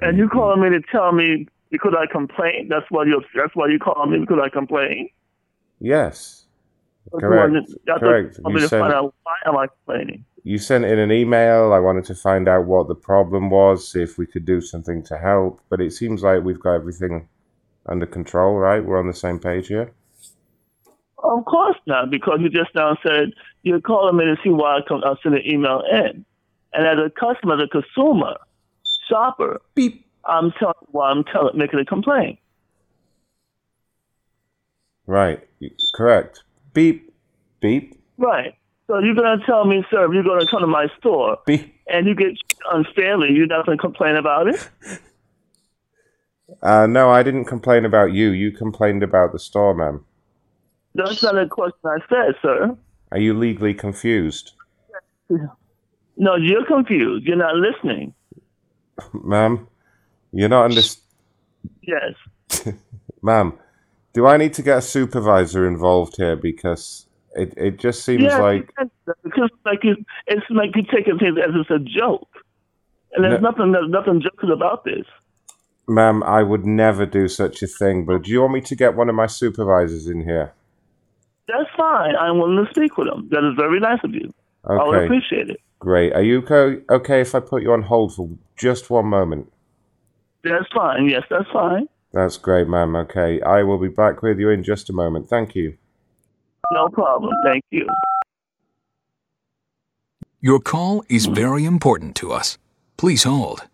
And 0.00 0.16
you 0.16 0.28
calling 0.28 0.62
me 0.62 0.70
to 0.70 0.80
tell 0.90 1.12
me 1.12 1.46
because 1.70 1.94
I 1.98 2.06
complain? 2.10 2.68
That's 2.68 2.86
why 2.90 3.04
you. 3.04 3.22
That's 3.34 3.54
why 3.54 3.68
you 3.68 3.78
calling 3.78 4.12
me 4.12 4.18
because 4.18 4.38
I 4.42 4.48
complain. 4.48 5.10
Yes. 5.80 6.46
That's 7.12 7.20
Correct. 7.22 7.68
That's 7.86 8.00
Correct. 8.00 8.38
You 8.46 8.58
to 8.58 8.68
sent- 8.68 8.80
find 8.80 8.92
out 8.92 9.14
why 9.24 9.34
am 9.46 9.56
I 9.56 9.66
complaining? 9.66 10.24
You 10.42 10.58
sent 10.58 10.84
in 10.84 10.98
an 10.98 11.12
email. 11.12 11.72
I 11.72 11.78
wanted 11.80 12.04
to 12.06 12.14
find 12.14 12.48
out 12.48 12.64
what 12.64 12.88
the 12.88 12.94
problem 12.94 13.50
was, 13.50 13.90
see 13.90 14.02
if 14.02 14.16
we 14.16 14.26
could 14.26 14.46
do 14.46 14.60
something 14.60 15.02
to 15.04 15.18
help. 15.18 15.60
But 15.68 15.80
it 15.80 15.92
seems 15.92 16.22
like 16.22 16.42
we've 16.42 16.60
got 16.60 16.74
everything 16.74 17.28
under 17.90 18.06
control, 18.06 18.54
right? 18.54 18.84
We're 18.84 18.98
on 18.98 19.08
the 19.08 19.14
same 19.14 19.38
page 19.38 19.66
here. 19.66 19.92
Of 21.22 21.44
course 21.44 21.76
not, 21.86 22.10
because 22.10 22.38
you 22.40 22.48
just 22.48 22.74
now 22.74 22.96
said 23.02 23.32
you're 23.62 23.80
calling 23.80 24.16
me 24.16 24.24
to 24.24 24.36
see 24.42 24.50
why 24.50 24.78
I, 24.78 24.80
come, 24.86 25.02
I 25.04 25.14
send 25.22 25.34
an 25.34 25.42
email 25.46 25.82
in. 25.90 26.24
And 26.72 26.86
as 26.86 27.04
a 27.04 27.10
customer, 27.10 27.56
as 27.56 27.64
a 27.64 27.68
consumer, 27.68 28.36
shopper, 29.08 29.60
beep. 29.74 30.06
I'm 30.24 30.52
telling 30.58 30.74
you 30.82 30.88
why 30.92 31.10
I'm 31.10 31.24
telling, 31.24 31.58
making 31.58 31.80
a 31.80 31.84
complaint. 31.84 32.38
Right. 35.06 35.40
Correct. 35.94 36.44
Beep. 36.72 37.12
Beep. 37.60 38.00
Right. 38.16 38.54
So 38.86 38.98
you're 38.98 39.14
gonna 39.14 39.44
tell 39.44 39.64
me, 39.66 39.84
sir, 39.90 40.04
if 40.06 40.12
you're 40.12 40.22
gonna 40.22 40.46
come 40.46 40.60
to 40.60 40.66
my 40.66 40.86
store 40.98 41.38
Beep. 41.46 41.74
and 41.86 42.06
you 42.06 42.14
get 42.14 42.32
unfairly, 42.70 43.32
you're 43.32 43.46
not 43.46 43.66
gonna 43.66 43.78
complain 43.78 44.16
about 44.16 44.48
it? 44.48 44.68
Uh, 46.62 46.86
no, 46.86 47.10
I 47.10 47.22
didn't 47.22 47.44
complain 47.46 47.84
about 47.84 48.12
you. 48.12 48.30
You 48.30 48.52
complained 48.52 49.02
about 49.02 49.32
the 49.32 49.38
store, 49.38 49.74
ma'am. 49.74 50.04
That's 50.94 51.22
not 51.22 51.38
a 51.38 51.46
question 51.46 51.78
I 51.84 51.98
said, 52.08 52.34
sir. 52.42 52.76
Are 53.12 53.18
you 53.18 53.34
legally 53.34 53.74
confused? 53.74 54.52
No, 56.16 56.36
you're 56.36 56.64
confused. 56.66 57.26
You're 57.26 57.36
not 57.36 57.54
listening. 57.56 58.14
Ma'am, 59.12 59.66
you're 60.32 60.48
not 60.48 60.66
under... 60.66 60.82
Yes. 61.82 62.74
Ma'am, 63.22 63.58
do 64.12 64.26
I 64.26 64.36
need 64.36 64.54
to 64.54 64.62
get 64.62 64.78
a 64.78 64.82
supervisor 64.82 65.66
involved 65.66 66.16
here? 66.16 66.36
Because 66.36 67.06
it, 67.36 67.54
it 67.56 67.78
just 67.78 68.04
seems 68.04 68.22
yeah, 68.22 68.38
like... 68.38 68.70
because 69.22 69.50
like 69.64 69.84
you, 69.84 69.96
it's 70.26 70.44
like 70.50 70.70
you're 70.74 70.84
taking 70.92 71.18
things 71.18 71.38
as 71.38 71.54
it's 71.54 71.70
a 71.70 71.78
joke, 71.78 72.28
and 73.12 73.24
there's 73.24 73.40
No. 73.40 73.50
nothing 73.50 73.72
there's 73.72 73.90
nothing 73.90 74.20
joking 74.20 74.50
about 74.50 74.84
this. 74.84 75.06
Ma'am, 75.90 76.22
I 76.22 76.44
would 76.44 76.64
never 76.64 77.04
do 77.04 77.26
such 77.26 77.64
a 77.64 77.66
thing, 77.66 78.04
but 78.04 78.22
do 78.22 78.30
you 78.30 78.42
want 78.42 78.52
me 78.52 78.60
to 78.60 78.76
get 78.76 78.94
one 78.94 79.08
of 79.08 79.16
my 79.16 79.26
supervisors 79.26 80.06
in 80.06 80.22
here? 80.22 80.52
That's 81.48 81.68
fine. 81.76 82.14
I'm 82.14 82.38
willing 82.38 82.64
to 82.64 82.70
speak 82.70 82.96
with 82.96 83.08
them. 83.08 83.28
That 83.32 83.42
is 83.44 83.56
very 83.56 83.80
nice 83.80 83.98
of 84.04 84.14
you. 84.14 84.32
I 84.68 84.74
would 84.74 85.02
appreciate 85.02 85.50
it. 85.50 85.60
Great. 85.80 86.12
Are 86.12 86.22
you 86.22 86.42
co- 86.42 86.80
okay 86.90 87.20
if 87.20 87.34
I 87.34 87.40
put 87.40 87.62
you 87.62 87.72
on 87.72 87.82
hold 87.82 88.14
for 88.14 88.28
just 88.56 88.88
one 88.88 89.06
moment? 89.06 89.52
That's 90.44 90.66
fine. 90.72 91.08
Yes, 91.08 91.24
that's 91.28 91.50
fine. 91.52 91.88
That's 92.12 92.36
great, 92.36 92.68
ma'am. 92.68 92.94
Okay. 92.94 93.40
I 93.42 93.64
will 93.64 93.78
be 93.78 93.88
back 93.88 94.22
with 94.22 94.38
you 94.38 94.50
in 94.50 94.62
just 94.62 94.90
a 94.90 94.92
moment. 94.92 95.28
Thank 95.28 95.56
you. 95.56 95.76
No 96.70 96.88
problem. 96.88 97.32
Thank 97.44 97.64
you. 97.70 97.88
Your 100.40 100.60
call 100.60 101.04
is 101.08 101.26
very 101.26 101.64
important 101.64 102.14
to 102.16 102.32
us. 102.32 102.58
Please 102.96 103.24
hold. 103.24 103.66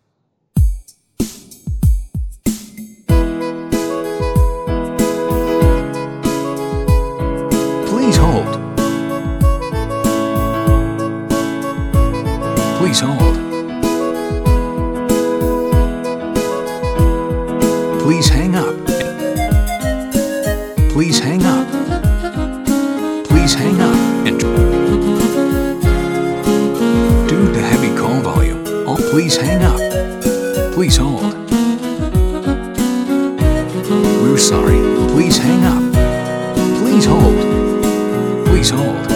Please 12.87 13.01
hold. 13.01 13.35
Please 18.01 18.29
hang 18.29 18.55
up. 18.55 18.77
Please 20.93 21.19
hang 21.19 21.43
up. 21.43 21.67
Please 23.27 23.55
hang 23.55 23.81
up 23.81 23.97
due 27.29 27.53
to 27.53 27.61
heavy 27.61 27.93
call 27.99 28.21
volume, 28.21 28.63
oh, 28.87 28.97
please 29.11 29.37
hang 29.37 29.65
up. 29.65 29.81
Please 30.75 30.97
hold. 30.97 31.35
We're 34.23 34.39
sorry. 34.39 34.79
Please 35.11 35.39
hang 35.39 35.65
up. 35.65 35.83
Please 36.79 37.05
hold. 37.05 38.47
Please 38.47 38.71
hold. 38.71 39.16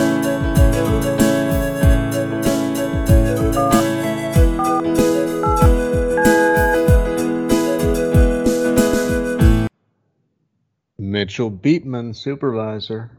Mitchell 11.30 11.52
Beatman, 11.52 12.16
supervisor. 12.16 13.12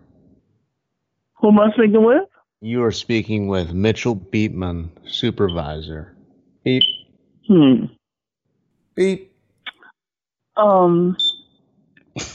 Who 1.35 1.47
am 1.47 1.59
I 1.59 1.71
speaking 1.71 2.03
with? 2.03 2.27
You 2.59 2.83
are 2.83 2.91
speaking 2.91 3.47
with 3.47 3.71
Mitchell 3.71 4.17
Beatman, 4.17 4.89
supervisor. 5.05 6.13
Beep. 6.65 6.83
Hmm. 7.47 7.85
Beep. 8.95 9.33
Um. 10.57 11.15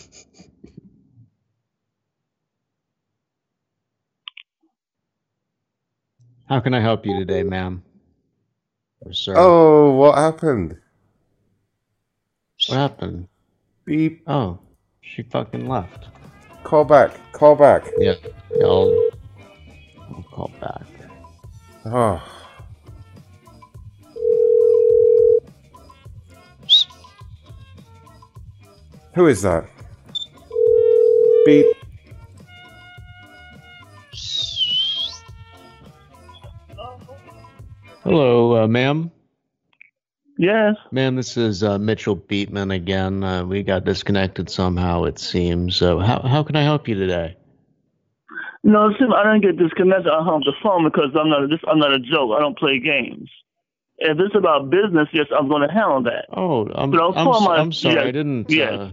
How 6.49 6.61
can 6.61 6.73
I 6.73 6.81
help 6.81 7.05
you 7.05 7.19
today, 7.19 7.43
ma'am? 7.43 7.83
Or 9.03 9.13
sir? 9.13 9.35
Oh, 9.37 9.91
what 9.91 10.17
happened? 10.17 10.79
What 12.67 12.77
happened? 12.79 13.29
Beep. 13.85 14.23
Oh, 14.27 14.61
she 15.07 15.23
fucking 15.23 15.69
left. 15.69 16.09
Call 16.65 16.85
back. 16.85 17.13
Call 17.33 17.55
back. 17.55 17.85
Yeah, 17.99 18.15
yeah, 18.55 18.65
I'll, 18.65 19.11
I'll 20.01 20.25
call 20.31 20.51
back. 20.61 20.83
Oh. 21.87 22.23
Who 29.15 29.29
is 29.29 29.43
that? 29.43 29.65
Beep. 31.47 31.67
Hello, 38.03 38.63
uh, 38.63 38.67
ma'am. 38.69 39.11
Yes. 40.39 40.77
Ma'am, 40.93 41.17
this 41.17 41.37
is 41.37 41.63
uh, 41.63 41.79
Mitchell 41.79 42.17
Beatman 42.17 42.75
again. 42.75 43.25
Uh, 43.25 43.45
we 43.45 43.63
got 43.63 43.85
disconnected 43.85 44.51
somehow, 44.51 45.05
it 45.05 45.19
seems. 45.19 45.77
So, 45.77 45.99
how 45.99 46.21
how 46.21 46.43
can 46.43 46.57
I 46.57 46.63
help 46.63 46.89
you 46.89 46.95
today? 46.95 47.37
No, 48.63 48.91
see, 48.99 49.05
I 49.15 49.23
don't 49.23 49.41
get 49.41 49.57
disconnected. 49.57 50.09
I 50.13 50.23
hung 50.23 50.41
the 50.45 50.53
phone 50.63 50.85
because 50.85 51.11
I'm 51.19 51.31
not. 51.31 51.49
This, 51.49 51.61
I'm 51.67 51.79
not 51.79 51.93
a 51.93 51.99
joke. 52.01 52.33
I 52.37 52.41
don't 52.41 52.59
play 52.59 52.79
games. 52.81 53.31
If 53.99 54.19
it's 54.21 54.35
about 54.35 54.69
business, 54.69 55.09
yes, 55.13 55.27
I'm 55.39 55.49
going 55.49 55.67
to 55.67 55.73
handle 55.73 56.03
that. 56.03 56.27
Oh, 56.37 56.67
I'm 56.75 56.91
But 56.91 57.01
I'm, 57.17 57.25
my- 57.45 57.57
I'm 57.57 57.73
sorry. 57.73 57.95
yeah, 57.95 58.03
I 58.03 58.11
didn't. 58.11 58.51
Yeah. 58.51 58.71
Uh, 58.71 58.91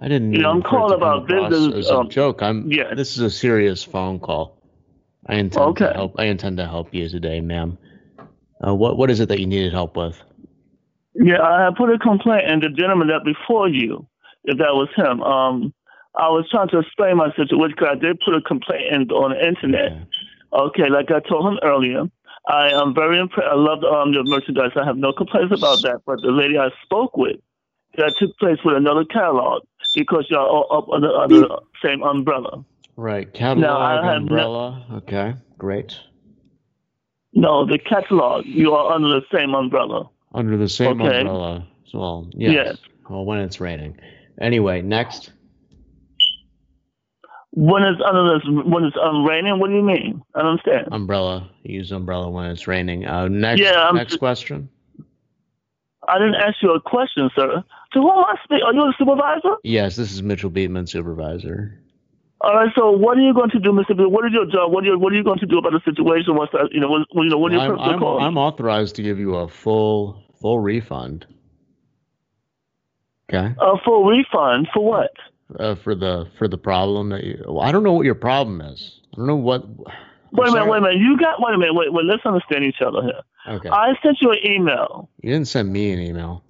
I 0.00 0.08
didn't. 0.08 0.32
Yeah, 0.32 0.48
I'm 0.48 0.54
mean 0.54 0.62
for 0.62 0.68
it 0.68 0.70
calling 0.70 0.94
about 0.96 1.28
business, 1.28 1.86
As 1.86 1.90
a 1.90 1.98
um, 1.98 2.10
joke. 2.10 2.42
I'm. 2.42 2.70
yeah. 2.72 2.94
This 2.94 3.12
is 3.12 3.20
a 3.20 3.30
serious 3.30 3.84
phone 3.84 4.18
call. 4.18 4.58
I 5.26 5.36
intend 5.36 5.76
to 5.76 5.84
Okay. 5.86 5.92
help. 5.94 6.18
I 6.18 6.24
intend 6.24 6.56
to 6.56 6.66
help 6.66 6.92
you 6.92 7.08
today, 7.08 7.40
ma'am. 7.40 7.78
Uh, 8.64 8.74
what 8.74 8.96
what 8.96 9.10
is 9.10 9.20
it 9.20 9.28
that 9.28 9.40
you 9.40 9.46
needed 9.46 9.72
help 9.72 9.96
with? 9.96 10.22
Yeah, 11.14 11.40
I 11.40 11.70
put 11.76 11.90
a 11.92 11.98
complaint 11.98 12.50
in 12.50 12.60
the 12.60 12.68
gentleman 12.68 13.08
that 13.08 13.24
before 13.24 13.68
you, 13.68 14.06
if 14.44 14.58
that 14.58 14.74
was 14.74 14.88
him. 14.96 15.22
Um, 15.22 15.72
I 16.14 16.28
was 16.28 16.48
trying 16.50 16.68
to 16.68 16.78
explain 16.78 17.16
my 17.16 17.28
situation 17.36 17.74
because 17.76 17.88
I 17.92 17.98
did 17.98 18.18
put 18.24 18.34
a 18.34 18.40
complaint 18.40 18.84
in 18.92 19.10
on 19.10 19.30
the 19.32 19.46
internet. 19.46 20.06
Okay, 20.52 20.88
like 20.88 21.10
I 21.10 21.20
told 21.20 21.52
him 21.52 21.58
earlier, 21.62 22.04
I 22.48 22.70
am 22.70 22.94
very 22.94 23.18
impressed. 23.18 23.48
I 23.50 23.54
love 23.54 23.82
um, 23.84 24.12
the 24.14 24.22
merchandise. 24.24 24.70
I 24.76 24.84
have 24.84 24.96
no 24.96 25.12
complaints 25.12 25.54
about 25.54 25.82
that. 25.82 26.00
But 26.06 26.22
the 26.22 26.30
lady 26.30 26.56
I 26.58 26.70
spoke 26.84 27.16
with, 27.16 27.36
that 27.98 28.14
took 28.18 28.36
place 28.38 28.58
with 28.64 28.76
another 28.76 29.04
catalog 29.04 29.62
because 29.94 30.26
y'all 30.30 30.46
all 30.46 30.78
up 30.78 30.88
under, 30.90 31.10
under 31.14 31.40
the 31.40 31.60
same 31.84 32.02
umbrella. 32.02 32.64
Right, 32.96 33.32
catalog, 33.32 33.68
I 33.70 33.94
have 33.94 34.02
no- 34.04 34.16
umbrella. 34.16 34.86
okay, 34.94 35.34
great. 35.58 35.98
No, 37.36 37.66
the 37.66 37.78
catalog. 37.78 38.46
You 38.46 38.72
are 38.72 38.92
under 38.94 39.08
the 39.08 39.22
same 39.32 39.54
umbrella. 39.54 40.08
Under 40.34 40.56
the 40.56 40.68
same 40.68 41.00
Okay. 41.00 41.18
umbrella. 41.20 41.66
Well, 41.92 42.30
yes. 42.32 42.52
Yes. 42.52 42.76
Well, 43.08 43.24
when 43.24 43.38
it's 43.38 43.60
raining. 43.60 43.98
Anyway, 44.40 44.82
next. 44.82 45.32
When 47.52 47.82
it's 47.84 48.00
under 48.06 48.34
this, 48.38 48.42
when 48.66 48.84
it's 48.84 48.96
um, 49.02 49.24
raining, 49.24 49.58
what 49.58 49.68
do 49.68 49.76
you 49.76 49.82
mean? 49.82 50.22
I 50.34 50.40
don't 50.40 50.52
understand. 50.52 50.88
Umbrella. 50.92 51.48
Use 51.62 51.92
umbrella 51.92 52.30
when 52.30 52.46
it's 52.50 52.66
raining. 52.66 53.06
Uh, 53.06 53.28
next. 53.28 53.60
Yeah, 53.60 53.88
I'm 53.88 54.04
question. 54.18 54.68
I 56.08 56.18
didn't 56.18 56.36
ask 56.36 56.56
you 56.62 56.72
a 56.72 56.80
question, 56.80 57.30
sir. 57.34 57.62
To 57.92 58.00
whom 58.00 58.10
am 58.10 58.24
I 58.24 58.36
speaking? 58.44 58.62
Are 58.64 58.74
you 58.74 58.82
a 58.82 58.94
supervisor? 58.98 59.56
Yes, 59.62 59.96
this 59.96 60.12
is 60.12 60.22
Mitchell 60.22 60.50
Beatman, 60.50 60.88
supervisor. 60.88 61.78
All 62.40 62.54
right. 62.54 62.70
So, 62.76 62.90
what 62.90 63.16
are 63.16 63.22
you 63.22 63.34
going 63.34 63.50
to 63.50 63.58
do, 63.58 63.72
Mister? 63.72 63.94
B? 63.94 64.04
What 64.04 64.26
is 64.26 64.32
your 64.32 64.46
job? 64.46 64.72
What 64.72 64.84
are 64.84 64.88
you 64.88 64.98
What 64.98 65.12
are 65.12 65.16
you 65.16 65.24
going 65.24 65.38
to 65.38 65.46
do 65.46 65.58
about 65.58 65.72
the 65.72 65.80
situation? 65.84 66.36
What's 66.36 66.52
that? 66.52 66.68
You 66.72 66.80
know, 66.80 66.88
what, 66.88 67.06
you 67.14 67.30
know, 67.30 67.38
what 67.38 67.52
are 67.52 67.54
your 67.66 67.78
I'm, 67.78 68.02
I'm? 68.02 68.22
I'm 68.22 68.38
authorized 68.38 68.96
to 68.96 69.02
give 69.02 69.18
you 69.18 69.36
a 69.36 69.48
full 69.48 70.22
full 70.40 70.60
refund. 70.60 71.26
Okay. 73.28 73.54
A 73.58 73.74
full 73.84 74.04
refund 74.04 74.68
for 74.72 74.84
what? 74.84 75.10
Uh, 75.58 75.74
for 75.76 75.94
the 75.94 76.26
for 76.38 76.48
the 76.48 76.58
problem 76.58 77.08
that 77.10 77.24
you. 77.24 77.42
Well, 77.46 77.62
I 77.62 77.72
don't 77.72 77.82
know 77.82 77.92
what 77.92 78.04
your 78.04 78.14
problem 78.14 78.60
is. 78.60 79.00
I 79.12 79.16
don't 79.16 79.26
know 79.26 79.36
what. 79.36 79.66
Wait 80.32 80.48
a 80.48 80.52
minute. 80.52 80.68
Wait 80.68 80.78
a 80.78 80.80
minute. 80.80 80.98
You 80.98 81.16
got. 81.18 81.40
Wait 81.40 81.54
a 81.54 81.58
minute. 81.58 81.74
Wait. 81.74 81.92
Wait. 81.92 82.04
Let's 82.04 82.26
understand 82.26 82.64
each 82.64 82.82
other 82.84 83.02
here. 83.02 83.22
Okay. 83.56 83.68
I 83.70 83.94
sent 84.02 84.18
you 84.20 84.32
an 84.32 84.38
email. 84.44 85.08
You 85.22 85.32
didn't 85.32 85.48
send 85.48 85.72
me 85.72 85.92
an 85.92 86.00
email. 86.00 86.42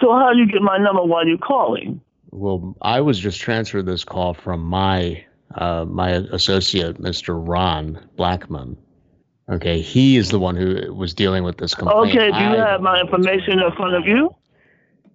So 0.00 0.12
how 0.12 0.32
do 0.32 0.38
you 0.38 0.46
get 0.46 0.62
my 0.62 0.78
number 0.78 1.04
while 1.04 1.26
you're 1.26 1.38
calling? 1.38 2.00
Well, 2.32 2.76
I 2.80 3.00
was 3.02 3.18
just 3.18 3.40
transferred 3.40 3.86
this 3.86 4.04
call 4.04 4.34
from 4.34 4.60
my 4.64 5.24
uh, 5.54 5.84
my 5.84 6.10
associate, 6.32 6.98
Mr. 6.98 7.38
Ron 7.38 8.08
Blackman. 8.16 8.76
Okay, 9.50 9.82
he 9.82 10.16
is 10.16 10.30
the 10.30 10.38
one 10.38 10.56
who 10.56 10.94
was 10.94 11.12
dealing 11.12 11.44
with 11.44 11.58
this 11.58 11.74
complaint. 11.74 12.08
Okay. 12.08 12.30
Do 12.30 12.38
you 12.38 12.56
I- 12.56 12.70
have 12.70 12.80
my 12.80 13.00
information 13.00 13.58
in 13.60 13.72
front 13.76 13.94
of 13.94 14.06
you? 14.06 14.34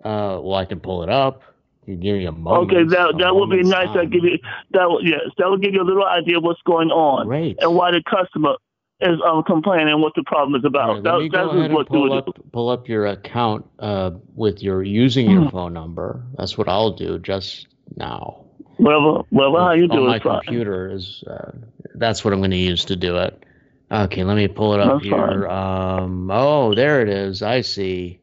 Uh, 0.04 0.40
well, 0.42 0.54
I 0.56 0.66
can 0.66 0.80
pull 0.80 1.02
it 1.02 1.10
up. 1.10 1.42
You 1.88 1.96
give 1.96 2.18
me 2.18 2.26
a 2.26 2.32
moment. 2.32 2.72
Okay, 2.72 2.84
that 2.84 3.16
that 3.18 3.34
would 3.34 3.50
be 3.50 3.64
nice. 3.64 3.88
That 3.88 4.02
time. 4.02 4.10
give 4.12 4.24
you 4.24 4.38
that 4.72 5.00
yes, 5.04 5.22
that 5.38 5.50
will 5.50 5.58
give 5.58 5.74
you 5.74 5.82
a 5.82 5.88
little 5.88 6.06
idea 6.06 6.38
of 6.38 6.44
what's 6.44 6.62
going 6.64 6.90
on 6.92 7.26
Great. 7.28 7.58
and 7.62 7.74
why 7.74 7.92
the 7.92 8.04
customer 8.08 8.56
is 9.00 9.20
um, 9.26 9.44
complaining 9.44 10.02
what 10.02 10.14
the 10.16 10.24
problem 10.24 10.60
is 10.60 10.66
about. 10.66 10.96
Let 10.96 11.04
that, 11.04 11.20
me 11.20 11.30
that's 11.30 11.46
go 11.46 11.50
ahead 11.52 11.66
and 11.66 11.74
what 11.74 11.88
pull 11.88 12.14
up, 12.14 12.28
pull 12.52 12.70
up 12.70 12.88
your 12.88 13.06
account 13.08 13.66
uh, 13.80 14.12
with 14.36 14.64
your 14.64 14.82
using 14.84 15.30
your 15.30 15.50
phone 15.52 15.74
number. 15.74 16.24
That's 16.38 16.58
what 16.58 16.68
I'll 16.68 16.94
do 16.94 17.20
just 17.20 17.68
now. 17.96 18.44
Whatever, 18.78 19.24
whatever 19.30 19.58
how 19.60 19.72
you 19.74 19.84
on 19.84 19.90
do 19.90 20.04
my 20.06 20.16
it, 20.18 20.24
fine. 20.24 20.42
computer 20.44 20.92
is 20.92 21.24
uh, 21.28 21.52
that's 21.96 22.24
what 22.24 22.34
I'm 22.34 22.40
going 22.40 22.52
to 22.52 22.58
use 22.58 22.86
to 22.86 22.96
do 22.96 23.18
it. 23.18 23.44
Okay, 23.92 24.24
let 24.24 24.36
me 24.36 24.48
pull 24.48 24.74
it 24.74 24.80
up 24.82 24.96
That's 25.02 25.06
here. 25.06 25.48
Um, 25.48 26.30
oh, 26.32 26.76
there 26.76 27.02
it 27.02 27.10
is. 27.10 27.42
I 27.42 27.62
see. 27.62 28.20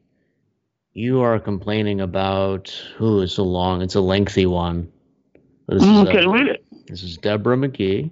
You 0.93 1.21
are 1.21 1.39
complaining 1.39 1.99
about 2.01 2.69
who 2.97 3.21
is 3.21 3.37
a 3.37 3.43
long. 3.43 3.81
It's 3.81 3.95
a 3.95 4.01
lengthy 4.01 4.45
one. 4.45 4.91
This 5.67 5.81
is, 5.83 5.89
Mm, 5.89 6.07
Okay, 6.07 6.23
uh, 6.23 6.29
read 6.29 6.47
it. 6.47 6.63
This 6.87 7.01
is 7.03 7.17
Deborah 7.17 7.57
McGee. 7.57 8.11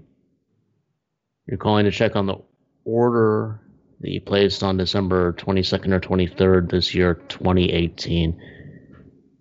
You're 1.47 1.57
calling 1.57 1.85
to 1.85 1.91
check 1.91 2.15
on 2.15 2.25
the 2.25 2.37
order 2.85 3.59
that 4.01 4.11
you 4.11 4.21
placed 4.21 4.63
on 4.63 4.77
December 4.77 5.33
22nd 5.33 5.91
or 5.93 5.99
23rd 5.99 6.69
this 6.69 6.93
year, 6.93 7.15
2018. 7.15 8.41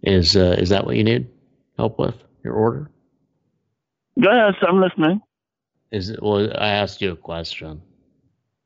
Is 0.02 0.36
uh, 0.36 0.56
is 0.58 0.70
that 0.70 0.84
what 0.84 0.96
you 0.96 1.04
need 1.04 1.28
help 1.76 1.98
with? 1.98 2.14
Your 2.44 2.54
order? 2.54 2.90
Go 4.20 4.30
ahead, 4.30 4.54
sir, 4.60 4.68
I'm 4.68 4.80
listening. 4.80 5.20
Is 5.90 6.10
it? 6.10 6.22
Well, 6.22 6.50
I 6.56 6.70
asked 6.70 7.00
you 7.00 7.12
a 7.12 7.16
question. 7.16 7.82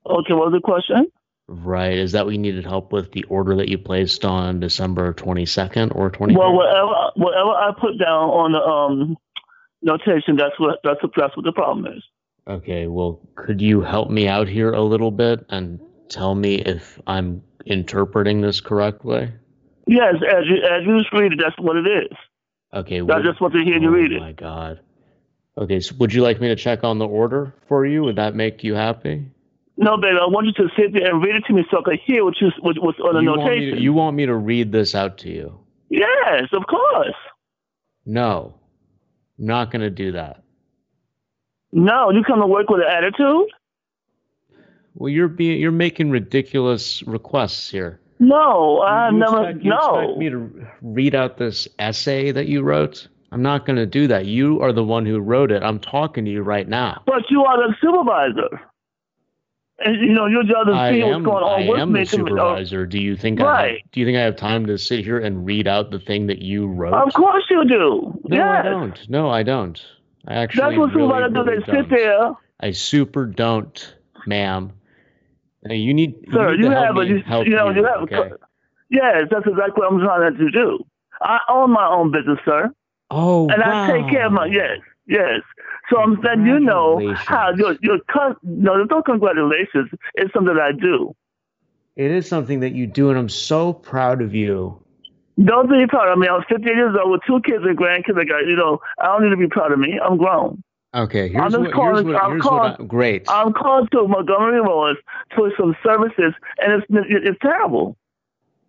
Okay, 0.04 0.32
what 0.32 0.50
was 0.50 0.52
the 0.52 0.60
question? 0.60 1.10
Right? 1.48 1.98
Is 1.98 2.12
that 2.12 2.24
what 2.24 2.32
you 2.32 2.40
needed 2.40 2.64
help 2.64 2.92
with? 2.92 3.12
The 3.12 3.24
order 3.24 3.56
that 3.56 3.68
you 3.68 3.78
placed 3.78 4.24
on 4.24 4.60
December 4.60 5.12
22nd 5.12 5.94
or 5.94 6.10
23rd? 6.10 6.36
Well, 6.36 6.54
whatever, 6.54 7.10
whatever 7.16 7.50
I 7.50 7.70
put 7.78 7.98
down 7.98 8.30
on 8.30 8.52
the 8.52 8.60
um 8.60 9.16
notation, 9.82 10.36
that's 10.36 10.58
what 10.58 10.80
that's 10.82 11.02
what, 11.02 11.12
that's 11.16 11.36
what 11.36 11.44
the 11.44 11.52
problem 11.52 11.86
is. 11.92 12.02
Okay, 12.48 12.86
well, 12.86 13.20
could 13.34 13.60
you 13.60 13.80
help 13.80 14.08
me 14.08 14.28
out 14.28 14.46
here 14.48 14.72
a 14.72 14.82
little 14.82 15.10
bit 15.10 15.44
and 15.48 15.80
tell 16.08 16.34
me 16.34 16.56
if 16.56 17.00
I'm 17.06 17.42
interpreting 17.64 18.40
this 18.40 18.60
correctly? 18.60 19.32
Yes, 19.88 20.14
as 20.16 20.44
you 20.46 20.56
as 20.62 20.84
you 20.84 20.98
just 20.98 21.12
read 21.12 21.32
it, 21.32 21.40
that's 21.42 21.58
what 21.58 21.76
it 21.76 21.86
is. 21.86 22.16
Okay, 22.72 22.98
I 22.98 23.02
would- 23.02 23.24
just 23.24 23.40
want 23.40 23.54
to 23.54 23.64
hear 23.64 23.78
you 23.78 23.88
oh 23.88 23.92
read 23.92 24.12
it. 24.12 24.18
oh 24.18 24.20
my 24.20 24.32
god. 24.32 24.80
Okay, 25.58 25.80
so 25.80 25.94
would 25.98 26.12
you 26.12 26.22
like 26.22 26.40
me 26.40 26.48
to 26.48 26.56
check 26.56 26.84
on 26.84 26.98
the 26.98 27.06
order 27.06 27.54
for 27.66 27.86
you? 27.86 28.02
Would 28.04 28.16
that 28.16 28.34
make 28.34 28.62
you 28.62 28.74
happy? 28.74 29.26
No, 29.78 29.96
baby, 29.96 30.16
I 30.20 30.26
want 30.26 30.46
you 30.46 30.52
to 30.54 30.68
sit 30.76 30.92
there 30.92 31.10
and 31.10 31.22
read 31.22 31.36
it 31.36 31.44
to 31.46 31.52
me 31.52 31.64
so 31.70 31.78
I 31.78 31.82
can 31.82 31.98
hear 32.04 32.24
what 32.24 32.40
you 32.40 32.50
what, 32.60 32.76
what's 32.78 32.98
on 33.00 33.14
the 33.14 33.22
you, 33.22 33.30
want 33.30 33.50
to, 33.50 33.80
you 33.80 33.92
want 33.92 34.16
me 34.16 34.26
to 34.26 34.34
read 34.34 34.70
this 34.70 34.94
out 34.94 35.18
to 35.18 35.30
you? 35.30 35.58
yes, 35.88 36.44
of 36.52 36.66
course. 36.66 37.14
No, 38.04 38.54
I'm 39.38 39.46
not 39.46 39.70
going 39.70 39.82
to 39.82 39.90
do 39.90 40.12
that. 40.12 40.42
No, 41.72 42.10
you 42.10 42.22
come 42.24 42.40
to 42.40 42.46
work 42.46 42.68
with 42.70 42.80
an 42.80 42.88
attitude. 42.90 43.48
Well, 44.94 45.10
you're 45.10 45.28
being 45.28 45.60
you're 45.60 45.72
making 45.72 46.10
ridiculous 46.10 47.02
requests 47.02 47.70
here. 47.70 48.00
No, 48.18 48.78
I 48.80 49.10
you 49.10 49.18
never. 49.18 49.42
expect, 49.48 49.64
you 49.64 49.70
no, 49.70 49.98
expect 50.00 50.18
me 50.18 50.30
to 50.30 50.66
read 50.80 51.14
out 51.14 51.36
this 51.36 51.68
essay 51.78 52.30
that 52.32 52.46
you 52.46 52.62
wrote? 52.62 53.08
I'm 53.30 53.42
not 53.42 53.66
going 53.66 53.76
to 53.76 53.84
do 53.84 54.06
that. 54.06 54.24
You 54.24 54.62
are 54.62 54.72
the 54.72 54.84
one 54.84 55.04
who 55.04 55.18
wrote 55.20 55.50
it. 55.50 55.62
I'm 55.62 55.78
talking 55.80 56.24
to 56.24 56.30
you 56.30 56.40
right 56.42 56.66
now. 56.66 57.02
but 57.04 57.24
you 57.28 57.44
are 57.44 57.58
the 57.68 57.74
supervisor, 57.78 58.48
and 59.80 60.00
you 60.00 60.14
know 60.14 60.24
your 60.26 60.44
job 60.44 60.68
is 60.68 60.76
seeing 60.88 61.10
what's 61.12 61.24
going 61.26 61.44
on 61.44 61.62
I 61.64 61.68
with 61.68 61.80
am 61.80 61.92
me. 61.92 62.04
the 62.04 62.16
me. 62.16 62.22
Oh, 62.22 62.26
supervisor. 62.28 62.86
Do 62.86 62.98
you 62.98 63.16
think 63.16 63.42
I 63.42 63.62
have, 63.62 63.76
do 63.92 64.00
you 64.00 64.06
think 64.06 64.16
I 64.16 64.22
have 64.22 64.36
time 64.36 64.64
to 64.66 64.78
sit 64.78 65.04
here 65.04 65.18
and 65.18 65.44
read 65.44 65.66
out 65.68 65.90
the 65.90 65.98
thing 65.98 66.28
that 66.28 66.38
you 66.38 66.66
wrote? 66.68 66.94
Of 66.94 67.12
course 67.12 67.44
you 67.50 67.64
do. 67.68 68.18
No, 68.24 68.42
I 68.48 68.62
don't. 68.62 69.10
No, 69.10 69.28
I 69.28 69.42
don't. 69.42 69.78
I 70.26 70.34
actually 70.34 70.62
That's 70.62 70.78
what 70.78 70.94
really, 70.94 71.08
supervisors 71.08 71.34
do. 71.34 71.42
really 71.44 71.64
They 71.64 71.72
sit 71.72 71.90
there. 71.90 72.32
I 72.60 72.70
super 72.72 73.26
don't, 73.26 73.94
ma'am. 74.26 74.72
You 75.68 75.94
need, 75.94 76.14
Sir, 76.32 76.52
you, 76.52 76.58
need 76.58 76.64
you 76.64 76.70
have 76.70 76.96
a 76.96 77.06
you, 77.06 77.22
help 77.22 77.46
you 77.46 77.56
know 77.56 77.70
you, 77.70 77.80
you 77.80 77.86
have 77.86 78.02
okay? 78.02 78.32
yes, 78.90 79.24
that's 79.30 79.46
exactly 79.46 79.74
what 79.76 79.92
I'm 79.92 80.00
trying 80.00 80.36
to 80.36 80.50
do. 80.50 80.78
I 81.20 81.38
own 81.48 81.72
my 81.72 81.86
own 81.88 82.12
business, 82.12 82.38
sir. 82.44 82.70
Oh, 83.10 83.48
and 83.48 83.62
I 83.62 83.86
take 83.86 84.10
care 84.10 84.26
of 84.26 84.32
my 84.32 84.46
yes, 84.46 84.78
yes. 85.06 85.40
So 85.90 85.98
I'm 85.98 86.20
letting 86.22 86.46
you 86.46 86.60
know 86.60 87.14
how 87.14 87.52
your 87.56 87.76
your 87.82 87.98
no, 88.42 88.84
no 88.84 89.02
congratulations. 89.02 89.90
It's 90.14 90.32
something 90.32 90.54
that 90.54 90.62
I 90.62 90.72
do. 90.72 91.14
It 91.96 92.10
is 92.10 92.28
something 92.28 92.60
that 92.60 92.72
you 92.72 92.86
do, 92.86 93.10
and 93.10 93.18
I'm 93.18 93.28
so 93.28 93.72
proud 93.72 94.20
of 94.22 94.34
you. 94.34 94.80
Don't 95.42 95.68
be 95.70 95.86
proud 95.86 96.10
of 96.12 96.18
me. 96.18 96.28
I 96.28 96.32
was 96.32 96.44
50 96.48 96.64
years 96.66 96.96
old 97.00 97.12
with 97.12 97.20
two 97.26 97.40
kids 97.42 97.64
and 97.64 97.76
grandkids. 97.76 98.18
I 98.18 98.24
got 98.24 98.46
you 98.46 98.56
know. 98.56 98.80
I 98.98 99.06
don't 99.06 99.24
need 99.24 99.30
to 99.30 99.36
be 99.36 99.48
proud 99.48 99.72
of 99.72 99.78
me. 99.78 99.98
I'm 100.02 100.16
grown. 100.16 100.62
Okay, 100.94 101.26
I'm 101.26 101.32
here's 101.32 101.52
just 101.52 101.58
what, 101.58 101.64
here's 101.64 101.74
calling. 101.74 102.06
what, 102.06 102.22
I'm 102.22 102.40
calling. 102.40 102.70
what 102.72 102.80
I, 102.80 102.84
great. 102.84 103.26
I'm 103.28 103.52
called 103.52 103.90
to 103.92 104.08
Montgomery 104.08 104.62
Ward 104.62 104.96
for 105.34 105.52
some 105.58 105.76
services, 105.84 106.32
and 106.58 106.72
it's 106.72 106.86
it's 106.90 107.38
terrible. 107.42 107.96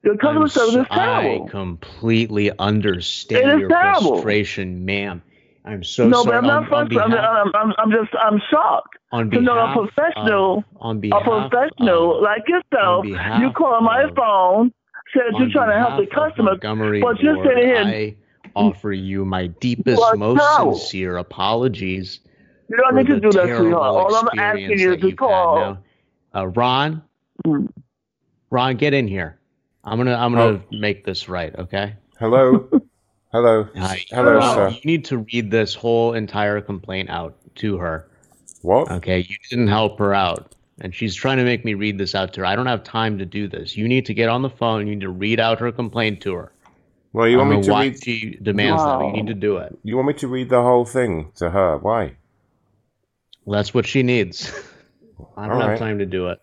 Your 0.03 0.17
customer 0.17 0.43
I'm 0.43 0.49
service 0.49 0.73
so- 0.73 0.81
is 0.81 0.87
terrible. 0.91 1.45
I 1.47 1.49
completely 1.49 2.51
understand 2.59 3.61
your 3.61 3.69
terrible. 3.69 4.15
frustration, 4.15 4.83
ma'am. 4.83 5.21
I'm 5.63 5.83
so 5.83 6.03
sorry. 6.03 6.09
no, 6.09 6.23
sorry. 6.23 6.31
but 6.31 6.35
I'm 6.37 6.47
not 6.47 6.69
frustrated. 6.69 7.17
I'm, 7.17 7.51
I'm, 7.55 7.73
I'm 7.77 7.91
just 7.91 8.09
I'm 8.19 8.41
shocked 8.49 8.97
on 9.11 9.29
to 9.31 9.41
know 9.41 9.53
behalf 9.53 9.77
a 9.77 9.87
professional, 9.87 10.57
of, 10.57 10.63
on 10.81 10.95
a 10.97 10.99
behalf 10.99 11.23
professional 11.23 12.21
like 12.21 12.43
yourself. 12.47 13.05
You 13.05 13.51
call 13.51 13.81
my 13.81 14.05
phone, 14.15 14.73
said 15.17 15.39
you're 15.39 15.49
trying 15.49 15.69
to 15.71 15.77
help 15.77 15.99
the 15.99 16.07
customer, 16.13 16.51
Montgomery 16.51 17.01
but 17.01 17.19
you're 17.19 17.35
Ward, 17.35 17.47
sitting 17.47 17.65
here. 17.69 17.77
I 17.77 18.15
offer 18.55 18.91
you 18.91 19.25
my 19.25 19.47
deepest, 19.47 20.01
are 20.01 20.15
most 20.15 20.39
terrible. 20.39 20.75
sincere 20.75 21.17
apologies. 21.17 22.19
You 22.69 22.77
don't 22.77 22.89
for 22.93 23.03
need 23.03 23.07
to 23.07 23.19
do 23.19 23.31
that, 23.31 23.57
sweetheart. 23.57 23.73
All 23.75 24.15
I'm 24.15 24.39
asking 24.39 24.79
you 24.79 24.89
that 24.89 24.95
is 24.95 25.01
to 25.01 25.07
you've 25.07 25.17
call. 25.17 25.77
Uh, 26.35 26.47
Ron, 26.47 27.03
Mm. 27.45 27.67
Ron, 28.49 28.77
get 28.77 28.93
in 28.93 29.07
here. 29.07 29.39
I'm 29.83 29.97
gonna, 29.97 30.15
I'm 30.15 30.33
gonna 30.33 30.61
make 30.71 31.05
this 31.05 31.29
right. 31.29 31.53
Okay. 31.55 31.95
Hello. 32.19 32.67
Hello. 33.31 33.67
Hi. 33.77 34.03
Hello, 34.09 34.33
Ron, 34.37 34.55
sir. 34.55 34.69
You 34.69 34.81
need 34.85 35.05
to 35.05 35.19
read 35.19 35.51
this 35.51 35.75
whole 35.75 36.13
entire 36.13 36.59
complaint 36.61 37.09
out 37.09 37.35
to 37.55 37.77
her. 37.77 38.09
What? 38.63 38.89
Okay, 38.91 39.19
you 39.19 39.35
didn't 39.49 39.67
help 39.67 39.99
her 39.99 40.13
out. 40.13 40.55
And 40.79 40.93
she's 40.93 41.15
trying 41.15 41.37
to 41.37 41.43
make 41.43 41.65
me 41.65 41.73
read 41.73 41.97
this 41.97 42.13
out 42.13 42.33
to 42.33 42.41
her. 42.41 42.45
I 42.45 42.55
don't 42.55 42.67
have 42.67 42.83
time 42.83 43.17
to 43.17 43.25
do 43.25 43.47
this. 43.47 43.75
You 43.75 43.87
need 43.87 44.05
to 44.05 44.13
get 44.13 44.29
on 44.29 44.43
the 44.43 44.49
phone. 44.49 44.87
You 44.87 44.95
need 44.95 45.01
to 45.01 45.09
read 45.09 45.39
out 45.39 45.59
her 45.59 45.71
complaint 45.71 46.21
to 46.21 46.35
her. 46.35 46.51
Well, 47.13 47.27
you 47.27 47.37
want 47.37 47.49
me 47.49 47.61
to 47.63 47.71
why 47.71 47.83
read? 47.85 48.03
she 48.03 48.37
demands 48.41 48.83
that, 48.85 48.99
you 49.05 49.11
need 49.13 49.27
to 49.27 49.33
do 49.33 49.57
it. 49.57 49.77
You 49.83 49.95
want 49.95 50.09
me 50.09 50.13
to 50.15 50.27
read 50.27 50.49
the 50.49 50.61
whole 50.61 50.85
thing 50.85 51.31
to 51.37 51.49
her? 51.49 51.77
Why? 51.77 52.17
Well, 53.45 53.57
that's 53.57 53.73
what 53.73 53.87
she 53.87 54.03
needs. 54.03 54.51
I 55.37 55.47
don't 55.47 55.53
All 55.55 55.61
have 55.61 55.69
right. 55.69 55.79
time 55.79 55.97
to 55.99 56.05
do 56.05 56.27
it. 56.27 56.39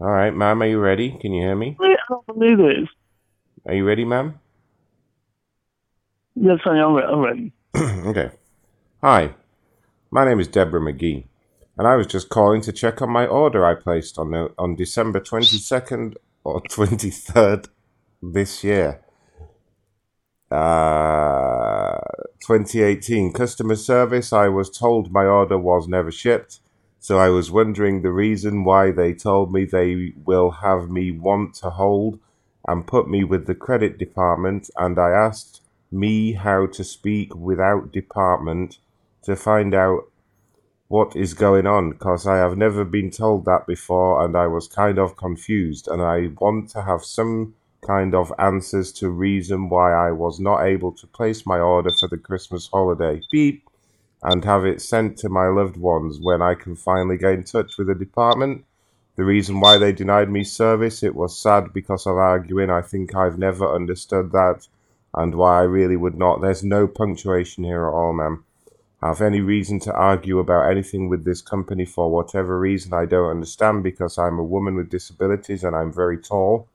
All 0.00 0.06
right, 0.10 0.30
ma'am. 0.34 0.62
Are 0.62 0.66
you 0.66 0.78
ready? 0.78 1.16
Can 1.20 1.32
you 1.32 1.42
hear 1.42 1.56
me? 1.56 1.76
I 1.80 1.96
don't 2.08 2.26
believe 2.26 2.58
this. 2.58 2.88
Are 3.66 3.74
you 3.74 3.84
ready, 3.86 4.04
ma'am? 4.04 4.38
Yes, 6.34 6.58
honey, 6.64 6.80
I'm 6.80 6.94
re- 6.94 7.04
I'm 7.04 7.20
ready. 7.20 7.52
okay. 8.08 8.30
Hi, 9.00 9.34
my 10.10 10.24
name 10.24 10.40
is 10.40 10.48
Deborah 10.48 10.80
McGee, 10.80 11.24
and 11.82 11.88
I 11.88 11.96
was 11.96 12.06
just 12.06 12.28
calling 12.28 12.60
to 12.60 12.72
check 12.72 13.02
on 13.02 13.10
my 13.10 13.26
order 13.26 13.66
I 13.66 13.74
placed 13.74 14.16
on 14.16 14.30
the, 14.30 14.52
on 14.56 14.76
December 14.76 15.18
twenty 15.18 15.58
second 15.58 16.16
or 16.44 16.60
twenty 16.70 17.10
third 17.10 17.66
this 18.22 18.62
year. 18.62 19.00
Uh, 20.48 21.98
2018 22.38 23.32
customer 23.32 23.74
service. 23.74 24.32
I 24.32 24.46
was 24.46 24.70
told 24.70 25.10
my 25.10 25.24
order 25.24 25.58
was 25.58 25.88
never 25.88 26.12
shipped, 26.12 26.60
so 27.00 27.18
I 27.18 27.30
was 27.30 27.50
wondering 27.50 28.02
the 28.02 28.12
reason 28.12 28.62
why 28.62 28.92
they 28.92 29.12
told 29.12 29.52
me 29.52 29.64
they 29.64 30.12
will 30.24 30.52
have 30.52 30.88
me 30.88 31.10
want 31.10 31.54
to 31.54 31.70
hold 31.70 32.20
and 32.68 32.86
put 32.86 33.08
me 33.10 33.24
with 33.24 33.48
the 33.48 33.56
credit 33.56 33.98
department, 33.98 34.70
and 34.76 35.00
I 35.00 35.10
asked 35.10 35.62
me 35.90 36.34
how 36.34 36.66
to 36.66 36.84
speak 36.84 37.34
without 37.34 37.90
department 37.90 38.78
to 39.24 39.34
find 39.34 39.74
out 39.74 40.11
what 40.92 41.16
is 41.16 41.32
going 41.32 41.66
on 41.66 41.88
because 41.90 42.26
I 42.26 42.36
have 42.36 42.58
never 42.58 42.84
been 42.84 43.10
told 43.10 43.46
that 43.46 43.66
before 43.66 44.22
and 44.22 44.36
I 44.36 44.46
was 44.46 44.68
kind 44.68 44.98
of 44.98 45.16
confused 45.16 45.88
and 45.88 46.02
I 46.02 46.28
want 46.38 46.68
to 46.72 46.82
have 46.82 47.02
some 47.02 47.54
kind 47.80 48.14
of 48.14 48.30
answers 48.38 48.92
to 49.00 49.08
reason 49.08 49.70
why 49.70 49.94
I 49.94 50.10
was 50.10 50.38
not 50.38 50.64
able 50.64 50.92
to 50.92 51.06
place 51.06 51.46
my 51.46 51.58
order 51.58 51.88
for 51.98 52.10
the 52.10 52.18
Christmas 52.18 52.68
holiday. 52.70 53.22
Beep. 53.32 53.66
And 54.22 54.44
have 54.44 54.66
it 54.66 54.82
sent 54.82 55.16
to 55.20 55.30
my 55.30 55.46
loved 55.46 55.78
ones 55.78 56.18
when 56.20 56.42
I 56.42 56.54
can 56.54 56.76
finally 56.76 57.16
get 57.16 57.32
in 57.32 57.44
touch 57.44 57.78
with 57.78 57.86
the 57.86 57.94
department. 57.94 58.66
The 59.16 59.24
reason 59.24 59.60
why 59.60 59.78
they 59.78 59.92
denied 59.92 60.30
me 60.30 60.44
service, 60.44 61.02
it 61.02 61.14
was 61.14 61.38
sad 61.38 61.72
because 61.72 62.06
of 62.06 62.18
arguing. 62.18 62.68
I 62.68 62.82
think 62.82 63.14
I've 63.14 63.38
never 63.38 63.66
understood 63.74 64.30
that 64.32 64.68
and 65.14 65.36
why 65.36 65.60
I 65.60 65.62
really 65.62 65.96
would 65.96 66.18
not. 66.18 66.42
There's 66.42 66.62
no 66.62 66.86
punctuation 66.86 67.64
here 67.64 67.86
at 67.86 67.94
all, 67.94 68.12
ma'am. 68.12 68.44
Have 69.02 69.20
any 69.20 69.40
reason 69.40 69.80
to 69.80 69.92
argue 69.92 70.38
about 70.38 70.70
anything 70.70 71.08
with 71.08 71.24
this 71.24 71.42
company 71.42 71.84
for 71.84 72.10
whatever 72.10 72.58
reason 72.58 72.94
I 72.94 73.06
don't 73.06 73.30
understand 73.30 73.82
because 73.82 74.16
I'm 74.16 74.38
a 74.38 74.44
woman 74.44 74.76
with 74.76 74.90
disabilities 74.90 75.64
and 75.64 75.74
I'm 75.74 75.92
very 75.92 76.18
tall 76.18 76.68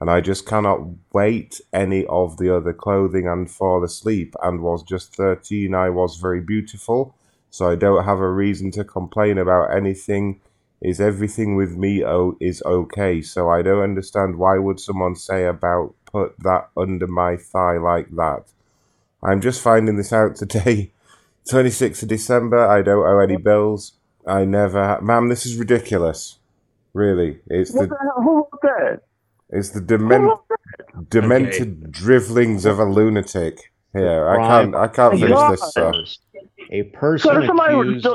and 0.00 0.10
I 0.10 0.20
just 0.20 0.46
cannot 0.46 0.80
wait 1.12 1.60
any 1.72 2.06
of 2.06 2.38
the 2.38 2.56
other 2.56 2.72
clothing 2.72 3.26
and 3.26 3.50
fall 3.50 3.84
asleep 3.84 4.34
and 4.42 4.62
was 4.62 4.82
just 4.82 5.14
13 5.14 5.74
I 5.74 5.90
was 5.90 6.16
very 6.16 6.40
beautiful 6.40 7.14
so 7.50 7.68
I 7.70 7.74
don't 7.74 8.04
have 8.04 8.20
a 8.20 8.30
reason 8.30 8.70
to 8.72 8.84
complain 8.84 9.38
about 9.38 9.74
anything 9.74 10.40
is 10.80 11.00
everything 11.00 11.56
with 11.56 11.76
me 11.76 12.04
oh, 12.04 12.36
is 12.40 12.62
okay. 12.64 13.20
So 13.22 13.50
I 13.50 13.62
don't 13.62 13.82
understand 13.82 14.38
why 14.38 14.58
would 14.58 14.78
someone 14.80 15.16
say 15.16 15.44
about 15.44 15.94
put 16.06 16.38
that 16.40 16.68
under 16.76 17.06
my 17.06 17.36
thigh 17.36 17.76
like 17.76 18.10
that. 18.16 18.44
I'm 19.22 19.40
just 19.40 19.60
finding 19.60 19.96
this 19.96 20.12
out 20.12 20.36
today, 20.36 20.92
26th 21.50 22.02
of 22.02 22.08
December. 22.08 22.66
I 22.66 22.82
don't 22.82 23.06
owe 23.06 23.18
any 23.20 23.36
bills. 23.36 23.92
I 24.26 24.44
never, 24.44 24.82
ha- 24.84 25.00
ma'am. 25.00 25.28
This 25.28 25.46
is 25.46 25.56
ridiculous. 25.56 26.38
Really, 26.94 27.38
it's 27.48 27.72
What 27.72 27.88
the 27.88 27.94
the 27.94 27.98
hell? 28.00 28.22
Who 28.22 28.34
was 28.34 28.58
that? 28.62 29.00
it's 29.50 29.70
the 29.70 29.80
dement, 29.80 30.32
demented 31.10 31.92
drivellings 31.92 32.64
of 32.64 32.78
a 32.78 32.84
lunatic. 32.84 33.72
Here, 33.92 34.28
I 34.28 34.36
can't, 34.36 34.74
I 34.74 34.88
can't 34.88 35.18
finish 35.18 35.38
this. 35.50 35.72
Sir. 35.72 35.92
A 36.70 36.82
person 36.84 37.30
So 37.30 37.60
accused. 37.62 38.06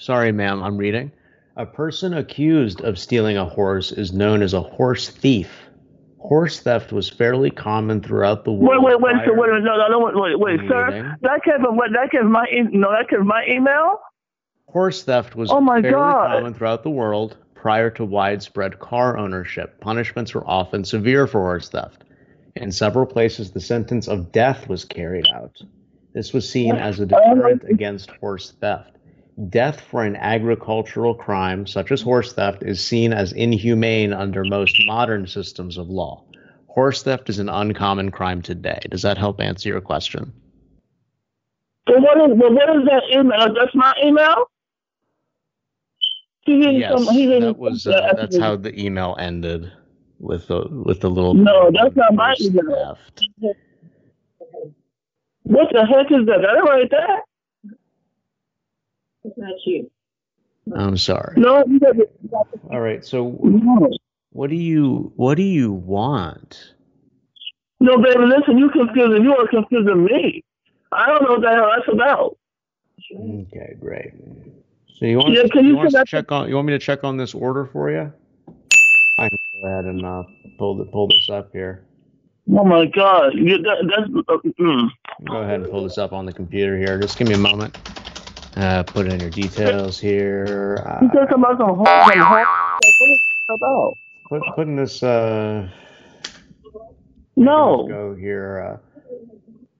Sorry, 0.00 0.32
ma'am, 0.32 0.62
I'm 0.62 0.76
reading. 0.76 1.12
A 1.56 1.66
person 1.66 2.14
accused 2.14 2.80
of 2.80 2.98
stealing 2.98 3.36
a 3.36 3.44
horse 3.44 3.92
is 3.92 4.12
known 4.12 4.42
as 4.42 4.54
a 4.54 4.62
horse 4.62 5.08
thief. 5.08 5.61
Horse 6.22 6.60
theft 6.60 6.92
was 6.92 7.08
fairly 7.10 7.50
common 7.50 8.00
throughout 8.00 8.44
the 8.44 8.52
world. 8.52 8.84
wait, 8.84 9.00
wait, 9.00 9.14
so 9.26 9.34
wait, 9.34 9.48
no, 9.62 9.76
no, 9.76 9.88
no, 9.88 9.98
wait, 9.98 10.38
wait, 10.38 10.38
wait, 10.60 10.68
sir. 10.68 11.16
That 11.22 11.42
came 11.44 11.60
from 11.60 11.76
what? 11.76 11.90
That 11.92 12.10
came 12.12 12.22
from 12.22 12.32
my, 12.32 12.46
e- 12.46 12.62
no, 12.70 12.92
that 12.92 13.08
came 13.10 13.18
from 13.20 13.26
my 13.28 13.44
email. 13.48 13.98
Horse 14.66 15.02
theft 15.02 15.34
was 15.34 15.50
Oh 15.50 15.60
my 15.60 15.82
fairly 15.82 15.96
God. 15.96 16.28
common 16.28 16.54
throughout 16.54 16.84
the 16.84 16.90
world 16.90 17.36
prior 17.54 17.90
to 17.90 18.04
widespread 18.04 18.78
car 18.78 19.18
ownership. 19.18 19.80
Punishments 19.80 20.32
were 20.32 20.46
often 20.48 20.84
severe 20.84 21.26
for 21.26 21.40
horse 21.40 21.68
theft. 21.68 22.04
In 22.54 22.70
several 22.70 23.04
places, 23.04 23.50
the 23.50 23.60
sentence 23.60 24.06
of 24.06 24.30
death 24.30 24.68
was 24.68 24.84
carried 24.84 25.26
out. 25.34 25.60
This 26.14 26.32
was 26.32 26.48
seen 26.48 26.76
oh 26.76 26.78
as 26.78 27.00
a 27.00 27.06
deterrent 27.06 27.64
against 27.68 28.10
horse 28.12 28.52
theft. 28.60 28.96
Death 29.48 29.80
for 29.80 30.04
an 30.04 30.16
agricultural 30.16 31.14
crime, 31.14 31.66
such 31.66 31.90
as 31.90 32.02
horse 32.02 32.32
theft, 32.34 32.62
is 32.62 32.84
seen 32.84 33.12
as 33.12 33.32
inhumane 33.32 34.12
under 34.12 34.44
most 34.44 34.76
modern 34.86 35.26
systems 35.26 35.78
of 35.78 35.88
law. 35.88 36.22
Horse 36.66 37.02
theft 37.02 37.30
is 37.30 37.38
an 37.38 37.48
uncommon 37.48 38.10
crime 38.10 38.42
today. 38.42 38.78
Does 38.90 39.02
that 39.02 39.16
help 39.16 39.40
answer 39.40 39.68
your 39.70 39.80
question? 39.80 40.32
So 41.88 41.98
what 41.98 42.18
is, 42.30 42.36
well, 42.38 42.52
what 42.52 42.76
is 42.76 42.84
that 42.84 43.02
email? 43.12 43.54
That's 43.54 43.74
my 43.74 43.94
email. 44.04 44.46
He 46.42 46.58
didn't 46.60 46.76
Yes, 46.76 46.92
come. 46.92 47.14
He 47.14 47.26
didn't. 47.26 47.42
that 47.42 47.58
was 47.58 47.86
uh, 47.86 48.12
that's 48.16 48.36
how 48.38 48.56
the 48.56 48.78
email 48.78 49.16
ended 49.18 49.70
with 50.18 50.48
the 50.48 50.66
with 50.70 51.00
the 51.00 51.10
little. 51.10 51.34
No, 51.34 51.70
that's 51.72 51.94
not 51.96 52.14
my 52.14 52.34
email. 52.40 52.98
What 55.44 55.68
the 55.72 55.86
heck 55.86 56.10
is 56.10 56.26
that? 56.26 56.44
I 56.44 56.54
didn't 56.54 56.64
write 56.64 56.90
that. 56.90 57.22
It's 59.24 59.38
not 59.38 59.54
you. 59.66 59.90
I'm 60.74 60.96
sorry. 60.96 61.34
No, 61.36 61.64
you 61.66 61.80
got 61.80 61.98
it. 61.98 62.16
All 62.70 62.80
right. 62.80 63.04
So, 63.04 63.38
No. 63.42 63.90
what 64.30 64.50
do 64.50 64.56
you 64.56 65.12
what 65.16 65.36
do 65.36 65.42
you 65.42 65.72
want? 65.72 66.74
No, 67.80 67.96
baby, 67.98 68.24
listen, 68.24 68.58
You're 68.58 68.70
confusing. 68.70 69.24
You 69.24 69.34
are 69.36 69.48
confusing 69.48 70.04
me. 70.04 70.44
I 70.92 71.06
don't 71.06 71.22
know 71.24 71.30
what 71.32 71.42
the 71.42 71.50
hell 71.50 71.70
that's 71.74 71.88
about. 71.92 72.36
Okay, 73.12 73.74
great. 73.80 74.12
So 74.98 75.06
you 75.06 75.18
want 75.18 75.34
Yeah, 75.34 75.48
can 75.50 75.64
you 75.64 75.74
want 75.74 75.90
to 75.90 76.04
check 76.06 76.30
on 76.30 76.48
you 76.48 76.54
want 76.54 76.66
me 76.68 76.72
to 76.74 76.78
check 76.78 77.02
on 77.02 77.16
this 77.16 77.34
order 77.34 77.66
for 77.66 77.90
you? 77.90 78.12
I 79.18 79.28
can 79.28 79.38
go 79.60 79.68
ahead 79.68 79.84
and 79.84 80.04
uh, 80.06 80.22
pull 80.58 80.76
the, 80.76 80.84
pull 80.84 81.08
this 81.08 81.28
up 81.28 81.50
here. 81.52 81.84
Oh 82.50 82.64
my 82.64 82.86
God, 82.86 83.34
you, 83.34 83.58
that, 83.62 83.76
that's 83.88 84.10
uh, 84.28 84.62
mm. 84.62 84.88
Go 85.28 85.38
ahead 85.38 85.60
and 85.60 85.70
pull 85.70 85.84
this 85.84 85.98
up 85.98 86.12
on 86.12 86.26
the 86.26 86.32
computer 86.32 86.76
here. 86.78 86.98
Just 86.98 87.18
give 87.18 87.28
me 87.28 87.34
a 87.34 87.38
moment. 87.38 87.76
Uh, 88.56 88.82
put 88.82 89.06
in 89.06 89.18
your 89.20 89.30
details 89.30 89.98
here. 89.98 90.76
you 90.78 91.08
Uh, 91.08 91.12
said 91.12 91.28
something 91.30 91.38
about 91.38 91.58
some 91.58 91.76
hard, 91.76 92.12
some 92.12 92.20
hard. 92.20 92.46
What 92.46 93.10
is 93.10 93.20
it 93.48 93.54
about? 93.54 93.94
put, 94.28 94.42
putting 94.54 94.76
this. 94.76 95.02
Uh, 95.02 95.68
No, 97.36 97.86
go 97.88 98.14
here. 98.14 98.78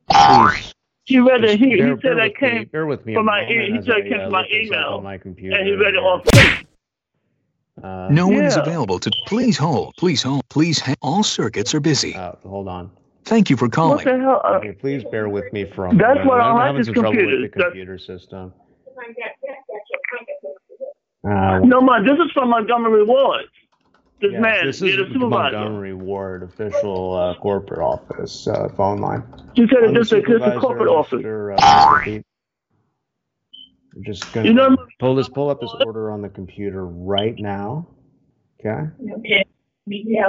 Uh, 0.09 0.49
please. 0.51 0.73
he 1.05 1.19
read 1.21 1.45
it. 1.45 1.59
He, 1.59 1.71
he 1.71 1.77
bear, 1.77 1.89
said 1.97 2.01
bear 2.03 2.15
that 2.17 2.33
with 2.33 2.41
me, 2.43 2.49
came 2.51 2.65
bear 2.69 2.87
with 2.87 3.05
me. 3.07 3.15
from 3.15 3.29
a 3.29 3.31
my. 3.31 3.43
E- 3.45 3.57
moment 3.57 3.73
he 3.73 3.79
as 3.79 3.85
said 3.85 3.95
I, 3.95 4.01
came 4.03 4.21
uh, 4.21 4.23
from 4.25 4.33
my 4.33 4.41
look 4.41 4.49
this 4.49 4.71
up 4.71 4.77
email, 4.77 4.89
on 4.97 5.03
my 5.05 5.19
computer. 5.19 5.59
and 5.59 5.67
he 5.69 5.75
read 5.75 5.95
it 5.95 5.99
off. 5.99 6.27
Uh, 7.83 8.09
No 8.11 8.27
one 8.29 8.45
is 8.45 8.57
available 8.57 8.99
to. 9.01 9.11
Please 9.27 9.59
hold. 9.59 9.95
Please 9.99 10.23
hold. 10.23 10.43
Please. 10.49 10.81
Ha- 10.81 10.95
all 11.03 11.23
circuits 11.23 11.75
are 11.75 11.81
busy. 11.81 12.15
Uh, 12.15 12.33
hold 12.43 12.69
on. 12.69 12.91
Thank 13.25 13.51
you 13.51 13.57
for 13.57 13.67
What 13.67 13.73
calling. 13.73 14.05
the 14.05 14.19
hell? 14.19 14.41
Uh, 14.45 14.57
Okay, 14.57 14.73
please 14.73 15.05
bear 15.11 15.29
with 15.29 15.53
me 15.53 15.65
for 15.65 15.85
a 15.87 15.93
moment. 15.93 16.01
That's 16.17 16.27
what 16.27 16.41
I 16.41 16.51
I'm 16.51 16.57
having 16.59 16.77
with 16.79 16.87
some 16.87 16.95
trouble 16.95 17.11
with 17.11 17.19
computers. 17.21 17.51
the 17.53 17.59
That's- 17.59 17.65
computer 17.73 17.99
system. 17.99 18.53
Uh, 21.25 21.59
no, 21.61 21.81
man, 21.81 22.05
this 22.05 22.15
is 22.25 22.31
from 22.33 22.51
Montgomery 22.51 23.05
Ward. 23.05 23.45
This 24.21 24.33
yeah, 24.33 24.41
man, 24.41 24.67
this 24.67 24.77
is 24.77 24.97
the 24.97 25.05
the 25.05 25.13
supervisor. 25.13 25.29
Montgomery 25.59 25.95
Ward 25.95 26.43
official 26.43 27.15
uh, 27.15 27.35
corporate 27.41 27.81
office 27.81 28.47
uh, 28.47 28.69
phone 28.77 28.99
line. 28.99 29.23
He 29.55 29.67
said 29.69 29.85
I'm 29.85 29.91
it 29.91 29.99
just 29.99 30.13
a 30.13 30.17
supervisor, 30.17 30.61
corporate 30.61 30.89
office. 30.89 31.25
Uh, 31.25 31.57
I'm 33.95 34.05
just 34.05 34.33
gonna 34.33 34.47
You 34.49 34.55
know- 34.55 34.77
pull 34.99 35.15
this 35.15 35.29
pull 35.29 35.51
up 35.51 35.61
this 35.61 35.75
order 35.85 36.11
on 36.11 36.23
the 36.23 36.29
computer 36.29 36.87
right 36.87 37.35
now. 37.39 37.87
Okay. 38.61 38.89
Okay. 39.19 39.45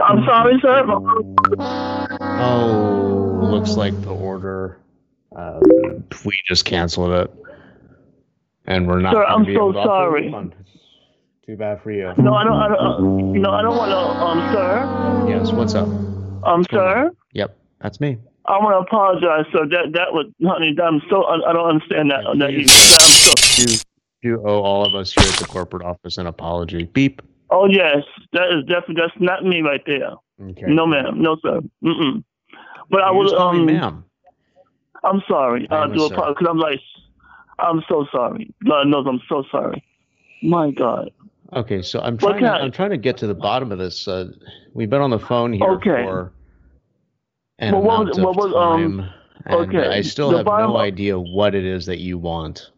I'm 0.08 0.26
sorry, 0.26 0.60
sir. 0.62 0.84
Oh, 2.40 3.40
looks 3.52 3.78
like 3.78 4.00
the 4.02 4.10
order. 4.14 4.80
Uh, 5.36 5.60
we 6.26 6.40
just 6.48 6.66
canceled 6.66 7.12
it, 7.12 7.32
and 8.66 8.88
we're 8.88 9.00
not. 9.00 9.14
Sir, 9.14 9.24
I'm 9.24 9.46
be 9.46 9.54
so 9.54 9.70
able 9.70 9.74
to 9.74 9.84
sorry. 9.84 10.26
refund. 10.26 10.56
Too 11.46 11.58
bad 11.58 11.82
for 11.82 11.92
you. 11.92 12.12
No, 12.18 12.34
I 12.34 12.44
don't. 12.44 12.58
I 12.58 12.68
don't. 12.70 12.78
Uh, 12.80 13.00
no, 13.40 13.52
I 13.52 13.62
don't 13.62 13.76
want 13.78 13.92
to. 13.92 13.98
Um, 13.98 14.54
sir. 14.54 15.30
Yes. 15.30 15.52
What's 15.52 15.76
up? 15.76 15.88
Um, 16.46 16.64
sir. 16.72 17.12
Yep, 17.34 17.58
that's 17.82 18.00
me. 18.00 18.18
I 18.46 18.58
want 18.60 18.74
to 18.74 18.80
apologize, 18.80 19.46
sir. 19.52 19.66
That 19.68 19.92
that 19.94 20.14
was, 20.14 20.28
honey. 20.44 20.76
I'm 20.82 21.02
so. 21.10 21.24
I, 21.24 21.50
I 21.50 21.54
don't 21.54 21.70
understand 21.70 22.12
that. 22.12 22.24
that 22.40 22.52
you, 22.54 22.64
Please, 22.64 22.98
I'm 23.00 23.34
so. 23.34 23.62
You 23.62 23.78
you 24.22 24.42
owe 24.48 24.62
all 24.62 24.86
of 24.86 24.96
us 24.96 25.12
here 25.14 25.28
at 25.30 25.38
the 25.40 25.46
corporate 25.46 25.84
office 25.84 26.18
an 26.18 26.28
apology. 26.28 26.84
Beep. 26.86 27.22
Oh 27.50 27.68
yes, 27.70 28.04
that 28.32 28.48
is 28.52 28.64
definitely 28.66 28.96
that's 28.96 29.14
not 29.20 29.44
me 29.44 29.62
right 29.62 29.82
there. 29.86 30.12
Okay. 30.42 30.66
No, 30.68 30.88
ma'am. 30.88 31.22
No, 31.22 31.38
sir. 31.42 31.60
Mm-mm. 31.84 32.24
But 32.90 33.02
I 33.02 33.12
You 33.12 33.18
will. 33.18 33.24
just 33.26 33.36
call 33.36 33.50
Um, 33.50 33.66
ma'am. 33.66 34.06
I'm 35.04 35.22
sorry. 35.28 35.68
I 35.70 35.76
I'm 35.80 35.94
do 35.94 36.06
apologize 36.06 36.36
because 36.40 36.48
I'm 36.50 36.58
like, 36.60 36.80
I'm 37.60 37.84
so 37.88 38.06
sorry. 38.12 38.54
God 38.68 38.88
knows 38.88 39.06
I'm 39.08 39.22
so 39.30 39.44
sorry. 39.52 39.84
My 40.42 40.72
God. 40.72 41.12
Okay, 41.54 41.82
so 41.82 42.00
I'm 42.02 42.18
trying. 42.18 42.42
To, 42.42 42.50
I'm 42.52 42.72
trying 42.72 42.90
to 42.90 42.98
get 42.98 43.18
to 43.18 43.28
the 43.28 43.36
bottom 43.36 43.72
of 43.72 43.78
this. 43.78 44.08
Uh, 44.08 44.32
we've 44.74 44.90
been 44.90 45.02
on 45.02 45.12
the 45.12 45.20
phone 45.20 45.54
here 45.54 45.70
Okay. 45.74 46.04
for 46.04 46.34
an 47.60 47.74
Well, 47.74 47.82
what 47.84 47.94
amount 47.94 48.10
was- 48.10 48.18
of 48.20 48.36
was, 48.36 48.54
um, 48.56 48.98
time, 48.98 49.10
and 49.46 49.70
okay, 49.76 49.88
I 49.88 50.02
still 50.02 50.32
the 50.32 50.38
have 50.38 50.46
bottom 50.48 50.72
no 50.72 50.78
idea 50.78 51.20
what 51.20 51.54
it 51.54 51.64
is 51.66 51.86
that 51.86 52.00
you 52.00 52.18
want. 52.18 52.72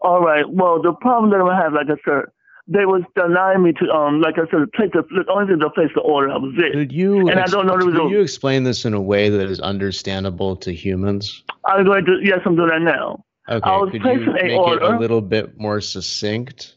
All 0.00 0.20
right. 0.20 0.48
Well, 0.48 0.82
the 0.82 0.92
problem 0.92 1.30
that 1.30 1.40
I 1.40 1.56
have, 1.56 1.72
like 1.72 1.86
I 1.88 1.96
said, 2.04 2.24
they 2.68 2.84
was 2.84 3.02
denying 3.14 3.62
me 3.62 3.72
to, 3.74 3.90
um, 3.92 4.20
like 4.20 4.34
I 4.38 4.50
said, 4.50 4.66
take 4.78 4.92
the, 4.92 5.02
the 5.10 5.24
only 5.32 5.46
thing 5.46 5.60
to 5.60 5.70
place 5.70 5.90
the 5.94 6.00
order. 6.00 6.28
That 6.28 6.40
was 6.40 6.52
it. 6.58 6.72
Could 6.72 6.92
you? 6.92 7.28
And 7.28 7.38
I 7.38 7.46
don't 7.46 7.66
know 7.66 7.74
the 7.74 7.84
Could 7.84 7.92
result. 7.92 8.10
you 8.10 8.20
explain 8.20 8.64
this 8.64 8.84
in 8.84 8.92
a 8.92 9.00
way 9.00 9.28
that 9.30 9.48
is 9.48 9.60
understandable 9.60 10.56
to 10.56 10.72
humans? 10.72 11.44
I'm 11.64 11.84
going 11.84 12.04
to. 12.06 12.18
Yes, 12.22 12.40
I'm 12.44 12.56
doing 12.56 12.70
that 12.70 12.82
now. 12.82 13.24
Okay, 13.48 13.60
I 13.70 13.76
was 13.76 13.90
could 13.90 14.02
you 14.02 14.02
placing 14.02 14.28
a 14.28 14.32
make 14.32 14.50
it 14.52 14.56
order. 14.56 14.84
a 14.84 14.98
little 14.98 15.20
bit 15.20 15.58
more 15.58 15.80
succinct? 15.80 16.74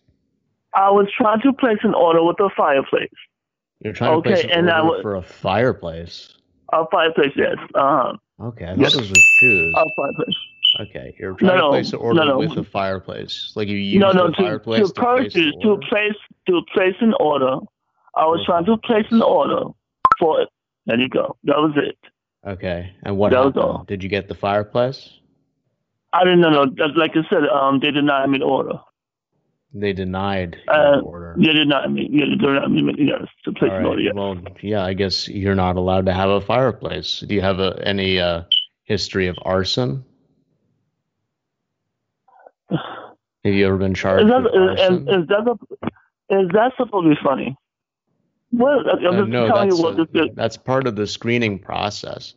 I 0.75 0.91
was 0.91 1.07
trying 1.17 1.41
to 1.41 1.53
place 1.53 1.79
an 1.83 1.93
order 1.95 2.23
with 2.23 2.39
a 2.39 2.49
fireplace. 2.55 3.09
You're 3.83 3.93
trying 3.93 4.11
to 4.11 4.17
Okay, 4.17 4.29
place 4.33 4.43
an 4.45 4.51
and 4.51 4.69
order 4.69 4.83
wa- 4.97 5.01
for 5.01 5.15
a 5.15 5.21
fireplace. 5.23 6.35
A 6.71 6.85
fireplace, 6.91 7.31
yes. 7.35 7.55
Uh 7.73 7.79
huh. 7.81 8.13
Okay, 8.49 8.65
I 8.65 8.75
Yes. 8.75 8.93
thought 8.93 8.99
those 9.01 9.09
were 9.09 9.15
shoes. 9.39 9.73
A 9.75 9.85
fireplace. 9.95 10.35
Okay, 10.81 11.15
you're 11.19 11.33
trying 11.33 11.57
no, 11.57 11.63
to 11.63 11.69
place 11.69 11.93
an 11.93 11.99
order 11.99 12.19
no, 12.19 12.25
no. 12.25 12.37
with 12.37 12.57
a 12.57 12.63
fireplace. 12.63 13.51
Like 13.55 13.67
you 13.67 13.77
use 13.77 13.99
no, 13.99 14.11
no, 14.11 14.27
the 14.27 14.33
to, 14.33 14.41
fireplace 14.43 14.87
to 14.87 14.93
to, 14.93 15.01
place 15.01 15.17
purchase, 15.33 15.33
the 15.33 15.51
to 15.63 15.77
place, 15.89 16.15
to 16.47 16.61
place 16.73 16.95
an 17.01 17.13
order. 17.19 17.55
I 18.15 18.25
was 18.25 18.45
trying 18.45 18.65
to 18.65 18.77
place 18.77 19.05
an 19.09 19.23
order 19.23 19.63
for 20.19 20.41
it. 20.41 20.49
There 20.85 20.99
you 20.99 21.09
go. 21.09 21.35
That 21.45 21.57
was 21.57 21.73
it. 21.77 21.97
Okay, 22.47 22.93
and 23.03 23.17
what 23.17 23.31
That 23.31 23.45
was 23.45 23.57
all. 23.57 23.83
Did 23.87 24.03
you 24.03 24.09
get 24.09 24.27
the 24.27 24.35
fireplace? 24.35 25.09
I 26.13 26.23
didn't 26.23 26.41
know. 26.41 26.65
Like 26.95 27.11
I 27.15 27.21
said, 27.29 27.47
um, 27.47 27.79
they 27.79 27.91
denied 27.91 28.29
me 28.29 28.39
the 28.39 28.45
order. 28.45 28.73
They 29.73 29.93
denied 29.93 30.57
Uh, 30.67 30.99
order. 31.03 31.35
They 31.37 31.53
denied 31.53 31.91
me. 31.91 32.07
Yeah, 32.11 32.25
they 32.25 32.35
denied 32.35 32.71
me. 32.71 32.95
Yes, 32.97 33.27
to 33.45 33.51
place 33.51 33.71
an 33.71 33.85
order. 33.85 33.97
right. 33.97 34.03
Yes. 34.05 34.13
Well, 34.15 34.37
yeah, 34.61 34.83
I 34.83 34.93
guess 34.93 35.27
you're 35.27 35.53
not 35.55 35.75
allowed 35.75 36.07
to 36.07 36.13
have 36.13 36.29
a 36.31 36.41
fireplace. 36.41 37.19
Do 37.19 37.35
you 37.35 37.41
have 37.41 37.59
a, 37.59 37.79
any 37.85 38.19
uh, 38.19 38.43
history 38.85 39.27
of 39.27 39.37
arson? 39.43 40.03
Have 42.71 43.53
you 43.53 43.67
ever 43.67 43.77
been 43.77 43.93
charged 43.93 44.25
Is 44.25 44.29
that 44.31 44.43
with 44.43 44.53
arson? 44.53 45.07
is, 45.07 45.21
is 45.21 45.27
that 45.27 45.47
a, 45.47 46.41
is 46.41 46.49
that 46.53 46.71
supposed 46.77 47.05
to 47.05 47.09
be 47.09 47.17
funny? 47.23 47.55
Well, 48.51 48.79
I'm 48.89 49.05
Uh, 49.05 49.11
just 49.21 49.29
no, 49.29 49.47
telling 49.47 49.69
you 49.69 49.77
what 49.77 49.99
a- 49.99 50.05
this 50.05 50.23
is. 50.29 50.35
that's 50.35 50.57
part 50.57 50.87
of 50.87 50.95
the 50.95 51.05
screening 51.07 51.59
process. 51.59 52.33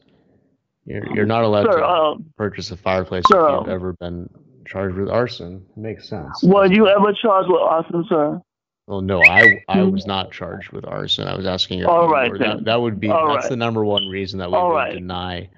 You're 0.84 1.14
you're 1.14 1.26
not 1.26 1.44
allowed 1.44 1.72
Sir, 1.72 1.78
to 1.78 1.86
um, 1.88 2.32
purchase 2.36 2.70
a 2.70 2.76
fireplace 2.76 3.24
sir, 3.30 3.38
if 3.38 3.50
you've 3.52 3.68
um, 3.68 3.70
ever 3.70 3.92
been 3.94 4.28
charged 4.66 4.96
with 4.96 5.08
arson. 5.08 5.64
Makes 5.76 6.08
sense. 6.08 6.42
Were 6.42 6.66
you 6.66 6.88
ever 6.88 7.12
charged 7.12 7.48
with 7.48 7.60
arson, 7.60 8.04
sir? 8.08 8.40
Well, 8.86 9.00
no, 9.00 9.22
I 9.22 9.62
I 9.68 9.82
was 9.84 10.06
not 10.06 10.32
charged 10.32 10.72
with 10.72 10.84
arson. 10.84 11.28
I 11.28 11.36
was 11.36 11.46
asking 11.46 11.78
your 11.78 11.88
All 11.88 12.08
right, 12.08 12.36
that, 12.38 12.64
that 12.64 12.80
would 12.80 12.98
be 12.98 13.08
All 13.08 13.28
that's 13.28 13.44
right. 13.44 13.50
the 13.50 13.56
number 13.56 13.84
one 13.84 14.08
reason 14.08 14.40
that 14.40 14.50
we 14.50 14.56
All 14.56 14.70
would 14.70 14.74
right. 14.74 14.94
deny 14.94 15.48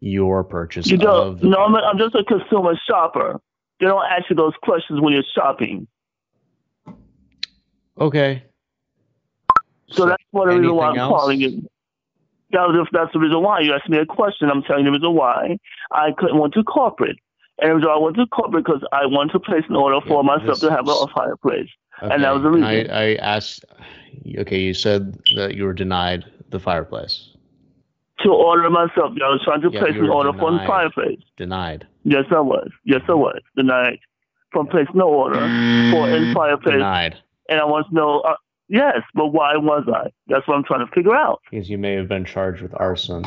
your 0.00 0.42
purchase 0.42 0.86
You 0.86 0.96
don't. 0.96 1.40
No, 1.42 1.58
I'm, 1.58 1.74
I'm 1.76 1.98
just 1.98 2.14
a 2.16 2.24
consumer 2.24 2.74
shopper. 2.88 3.40
They 3.78 3.86
don't 3.86 4.04
ask 4.04 4.28
you 4.28 4.36
those 4.36 4.54
questions 4.62 5.00
when 5.00 5.12
you're 5.12 5.22
shopping. 5.34 5.86
Okay. 7.98 8.42
So, 9.90 10.06
that's 10.06 10.22
one 10.30 10.48
of 10.48 10.54
the 10.54 10.60
reason 10.60 10.76
why 10.76 10.88
I'm 10.88 10.98
else? 10.98 11.10
calling 11.10 11.40
you. 11.40 11.68
That 12.52 12.66
was, 12.68 12.88
that's 12.92 13.12
the 13.12 13.18
reason 13.20 13.42
why 13.42 13.60
you 13.60 13.72
asked 13.72 13.88
me 13.88 13.98
a 13.98 14.06
question. 14.06 14.50
I'm 14.50 14.62
telling 14.62 14.84
you 14.84 14.90
the 14.90 14.98
reason 14.98 15.14
why 15.14 15.58
I 15.92 16.10
couldn't 16.16 16.38
went 16.38 16.54
to 16.54 16.64
corporate. 16.64 17.18
And 17.62 17.82
so 17.82 17.90
I 17.90 17.98
went 17.98 18.16
to 18.16 18.26
corporate 18.26 18.64
because 18.64 18.82
I 18.92 19.06
wanted 19.06 19.32
to 19.32 19.40
place 19.40 19.64
an 19.68 19.76
order 19.76 20.00
for 20.06 20.24
myself 20.24 20.60
to 20.60 20.70
have 20.70 20.88
a, 20.88 21.06
fireplace. 21.14 21.68
And 22.00 22.24
that 22.24 22.32
was 22.32 22.42
the 22.42 22.50
reason. 22.50 22.90
I, 22.90 23.12
I 23.12 23.14
asked. 23.16 23.64
Okay, 24.38 24.58
you 24.58 24.74
said 24.74 25.18
that 25.36 25.54
you 25.54 25.64
were 25.64 25.74
denied 25.74 26.24
the 26.50 26.58
fireplace. 26.58 27.28
to 28.24 28.30
order 28.30 28.68
myself. 28.70 29.12
I 29.22 29.28
was 29.28 29.42
trying 29.44 29.60
to 29.62 29.70
Yeah, 29.70 29.80
place 29.80 29.96
an 29.96 30.08
order 30.08 30.32
for 30.32 30.48
a 30.48 30.52
denied. 30.52 30.66
fireplace. 30.66 31.20
Denied. 31.36 31.86
Yes, 32.04 32.24
I 32.30 32.40
was. 32.40 32.70
Yes, 32.84 33.02
I 33.08 33.14
was. 33.14 33.40
Denied 33.56 33.98
from 34.52 34.66
placing 34.66 34.96
an 34.96 35.02
order 35.02 35.40
for 35.90 36.08
a 36.08 36.34
fireplace. 36.34 36.74
Denied. 36.74 37.16
And 37.48 37.60
I 37.60 37.64
want 37.64 37.88
to 37.88 37.94
know, 37.94 38.20
uh, 38.20 38.34
yes, 38.70 39.02
but 39.14 39.26
why 39.26 39.56
was 39.56 39.86
I? 39.92 40.10
That's 40.28 40.48
what 40.48 40.54
I'm 40.56 40.64
trying 40.64 40.86
to 40.86 40.92
figure 40.92 41.14
out. 41.14 41.42
Because 41.50 41.68
you 41.68 41.76
may 41.76 41.92
have 41.94 42.08
been 42.08 42.24
charged 42.24 42.62
with 42.62 42.72
arson. 42.80 43.24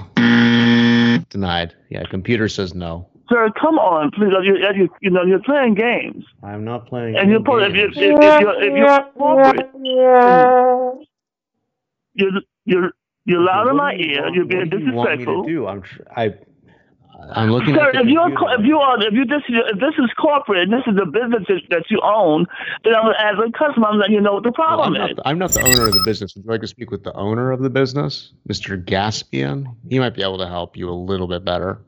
Denied. 1.29 1.75
Yeah, 1.89 2.03
computer 2.09 2.47
says 2.47 2.73
no. 2.73 3.07
Sir, 3.29 3.49
come 3.59 3.77
on, 3.79 4.11
please. 4.11 4.33
You, 4.43 4.57
you, 4.75 4.89
you 5.01 5.09
know, 5.09 5.23
you're 5.23 5.41
playing 5.41 5.75
games. 5.75 6.25
I'm 6.43 6.65
not 6.65 6.87
playing. 6.87 7.15
And 7.17 7.29
you're 7.29 7.41
probably, 7.41 7.67
if, 7.67 7.75
you, 7.75 7.85
if, 7.85 7.93
games. 7.95 8.19
if, 8.21 8.41
you're, 8.41 8.63
if 8.63 8.73
you're 8.75 9.03
corporate, 9.17 9.69
you're, 12.13 12.41
you're, 12.65 12.91
you're 13.25 13.41
loud 13.41 13.69
in 13.69 13.77
my 13.77 13.93
ear, 13.93 14.27
you're 14.33 14.45
being 14.45 14.69
What 14.69 14.69
do 14.71 14.79
you 14.79 14.91
want 14.93 15.09
me 15.11 15.15
disrespectful. 15.17 15.43
to 15.43 15.49
do? 15.49 15.67
I'm 15.67 15.81
tr- 15.81 16.01
I. 16.15 16.33
I'm 17.31 17.49
looking 17.51 17.75
Sir, 17.75 17.91
if 17.93 18.07
you're 18.07 18.31
co- 18.37 18.51
if 18.53 18.65
you 18.65 18.77
are 18.77 18.97
if 19.01 19.13
you 19.13 19.25
this 19.25 19.41
if 19.47 19.79
this 19.79 19.93
is 19.97 20.09
corporate 20.19 20.63
and 20.63 20.73
this 20.73 20.83
is 20.87 20.95
the 20.95 21.05
business 21.05 21.43
that- 21.69 21.83
you 21.89 21.99
own, 22.03 22.45
then 22.83 22.95
I'm 22.95 23.11
as 23.19 23.37
a 23.39 23.51
customer, 23.57 23.87
I'm 23.87 23.99
letting 23.99 24.15
you 24.15 24.21
know 24.21 24.33
what 24.33 24.43
the 24.43 24.53
Well, 24.57 24.67
I'm, 24.67 24.77
problem 24.77 24.93
not, 24.93 25.09
is. 25.11 25.15
the- 25.17 25.27
I'm 25.27 25.37
not 25.37 25.51
the 25.51 25.61
owner 25.61 25.87
of 25.87 25.93
the 25.93 26.01
business. 26.05 26.35
Would 26.35 26.45
you 26.45 26.51
like 26.51 26.61
to 26.61 26.67
speak 26.67 26.91
with 26.91 27.03
the 27.03 27.13
owner 27.13 27.51
of 27.51 27.61
the 27.61 27.69
business, 27.69 28.33
Mr. 28.49 28.83
Gaspian? 28.83 29.65
He 29.89 29.99
might 29.99 30.15
be 30.15 30.23
able 30.23 30.37
to 30.39 30.47
help 30.47 30.75
you 30.77 30.89
a 30.89 30.91
little 30.95 31.27
bit 31.27 31.43
better. 31.45 31.79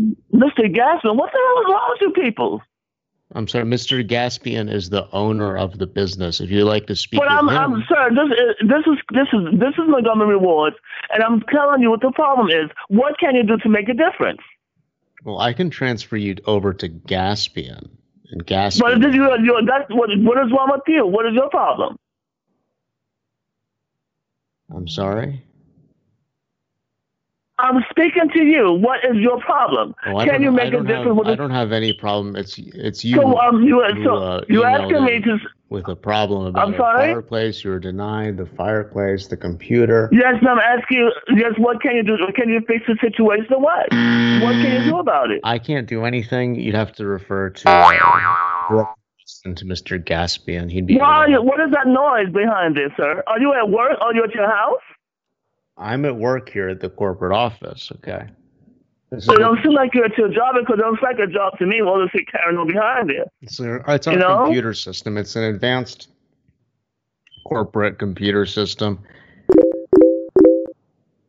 Mr. 0.00 0.62
Gassman, 0.74 1.16
what 1.16 1.30
the 1.32 1.38
hell 1.38 1.60
is 1.62 1.66
wrong 1.68 1.88
with 1.90 2.00
you 2.02 2.10
people? 2.22 2.62
I'm 3.36 3.48
sorry, 3.48 3.64
Mr. 3.64 4.06
Gaspian 4.06 4.72
is 4.72 4.90
the 4.90 5.08
owner 5.12 5.56
of 5.56 5.78
the 5.78 5.86
business. 5.88 6.40
If 6.40 6.50
you'd 6.50 6.64
like 6.64 6.86
to 6.86 6.94
speak 6.94 7.18
But 7.18 7.28
with 7.28 7.38
I'm, 7.38 7.48
him, 7.48 7.74
I'm 7.74 7.84
sir. 7.88 8.10
This 8.10 8.30
is 8.30 8.68
this 8.68 8.86
is 8.86 8.98
this 9.10 9.28
is 9.32 9.58
this 9.58 9.74
is 9.74 9.88
Montgomery 9.88 10.36
Rewards, 10.36 10.76
and 11.12 11.22
I'm 11.22 11.40
telling 11.52 11.82
you 11.82 11.90
what 11.90 12.00
the 12.00 12.12
problem 12.12 12.48
is. 12.48 12.70
What 12.88 13.18
can 13.18 13.34
you 13.34 13.42
do 13.42 13.56
to 13.58 13.68
make 13.68 13.88
a 13.88 13.94
difference? 13.94 14.40
well, 15.24 15.38
I 15.40 15.52
can 15.52 15.70
transfer 15.70 16.16
you 16.16 16.36
over 16.46 16.72
to 16.74 16.88
Gaspian. 16.88 17.88
And 18.30 18.46
Gaspian. 18.46 18.80
But 18.80 19.00
this, 19.00 19.14
you, 19.14 19.24
you, 19.42 19.60
that's 19.66 19.90
what 19.90 20.10
what 20.18 20.38
is 20.44 20.52
wrong 20.52 20.68
with 20.70 20.82
you? 20.86 21.06
What 21.06 21.26
is 21.26 21.32
your 21.34 21.48
problem? 21.50 21.96
I'm 24.74 24.88
sorry. 24.88 25.42
I'm 27.64 27.82
speaking 27.90 28.28
to 28.34 28.42
you. 28.42 28.72
What 28.72 28.98
is 29.04 29.16
your 29.16 29.40
problem? 29.40 29.94
Oh, 30.06 30.22
can 30.22 30.42
you 30.42 30.50
make 30.52 30.74
a 30.74 30.82
difference 30.82 31.06
have, 31.06 31.16
with 31.16 31.28
I 31.28 31.34
don't 31.34 31.50
have 31.50 31.72
any 31.72 31.94
problem. 31.94 32.36
It's 32.36 32.58
it's 32.58 33.04
you. 33.04 33.16
So, 33.16 33.38
um, 33.38 33.62
you- 33.62 33.82
who, 33.94 34.04
so 34.04 34.14
uh, 34.16 34.40
you 34.48 34.64
asking 34.64 35.04
me 35.04 35.20
to- 35.20 35.38
with 35.70 35.88
a 35.88 35.96
problem 35.96 36.44
about 36.46 36.68
I'm 36.68 36.76
sorry? 36.76 37.12
fireplace. 37.12 37.64
You 37.64 37.70
were 37.70 37.78
denied 37.78 38.36
the 38.36 38.46
fireplace, 38.46 39.28
the 39.28 39.38
computer. 39.38 40.10
Yes, 40.12 40.34
I'm 40.46 40.58
asking 40.58 40.98
you. 40.98 41.12
Yes, 41.36 41.52
what 41.56 41.80
can 41.80 41.96
you 41.96 42.02
do? 42.02 42.18
Can 42.36 42.50
you 42.50 42.60
fix 42.68 42.84
the 42.86 42.96
situation 43.00 43.52
or 43.54 43.60
what? 43.60 43.86
What 44.44 44.52
can 44.62 44.82
you 44.84 44.90
do 44.90 44.98
about 44.98 45.30
it? 45.30 45.40
I 45.42 45.58
can't 45.58 45.88
do 45.88 46.04
anything. 46.04 46.56
You'd 46.56 46.74
have 46.74 46.92
to 46.96 47.06
refer 47.06 47.48
to 47.50 47.70
uh, 47.70 48.94
to 49.44 49.64
Mr. 49.64 50.02
Gaspian. 50.02 50.70
He'd 50.70 50.86
be. 50.86 50.98
Why 50.98 51.26
what 51.38 51.60
is 51.60 51.70
that 51.72 51.86
noise 51.86 52.30
behind 52.32 52.76
this, 52.76 52.92
sir? 52.96 53.22
Are 53.26 53.40
you 53.40 53.54
at 53.54 53.70
work? 53.70 53.96
Are 54.02 54.14
you 54.14 54.22
at 54.22 54.34
your 54.34 54.50
house? 54.50 54.82
I'm 55.76 56.04
at 56.04 56.16
work 56.16 56.50
here 56.50 56.68
at 56.68 56.80
the 56.80 56.90
corporate 56.90 57.32
office. 57.32 57.90
Okay. 57.96 58.26
So 59.18 59.34
it 59.34 59.38
don't 59.38 59.62
seem 59.62 59.72
like 59.72 59.94
you're 59.94 60.06
at 60.06 60.16
your 60.18 60.28
job 60.28 60.56
because 60.58 60.78
it 60.78 60.84
seem 60.84 60.98
like 61.02 61.18
a 61.18 61.30
job 61.30 61.58
to 61.58 61.66
me. 61.66 61.80
All 61.80 62.00
this 62.00 62.10
shit 62.10 62.26
carrying 62.30 62.58
on 62.58 62.66
behind 62.66 63.10
there. 63.10 63.26
It's, 63.42 63.60
a, 63.60 63.80
it's 63.88 64.06
our 64.06 64.14
You 64.14 64.18
know? 64.18 64.44
computer 64.44 64.74
system. 64.74 65.16
It's 65.16 65.36
an 65.36 65.44
advanced 65.44 66.08
corporate 67.46 67.98
computer 67.98 68.46
system. 68.46 69.00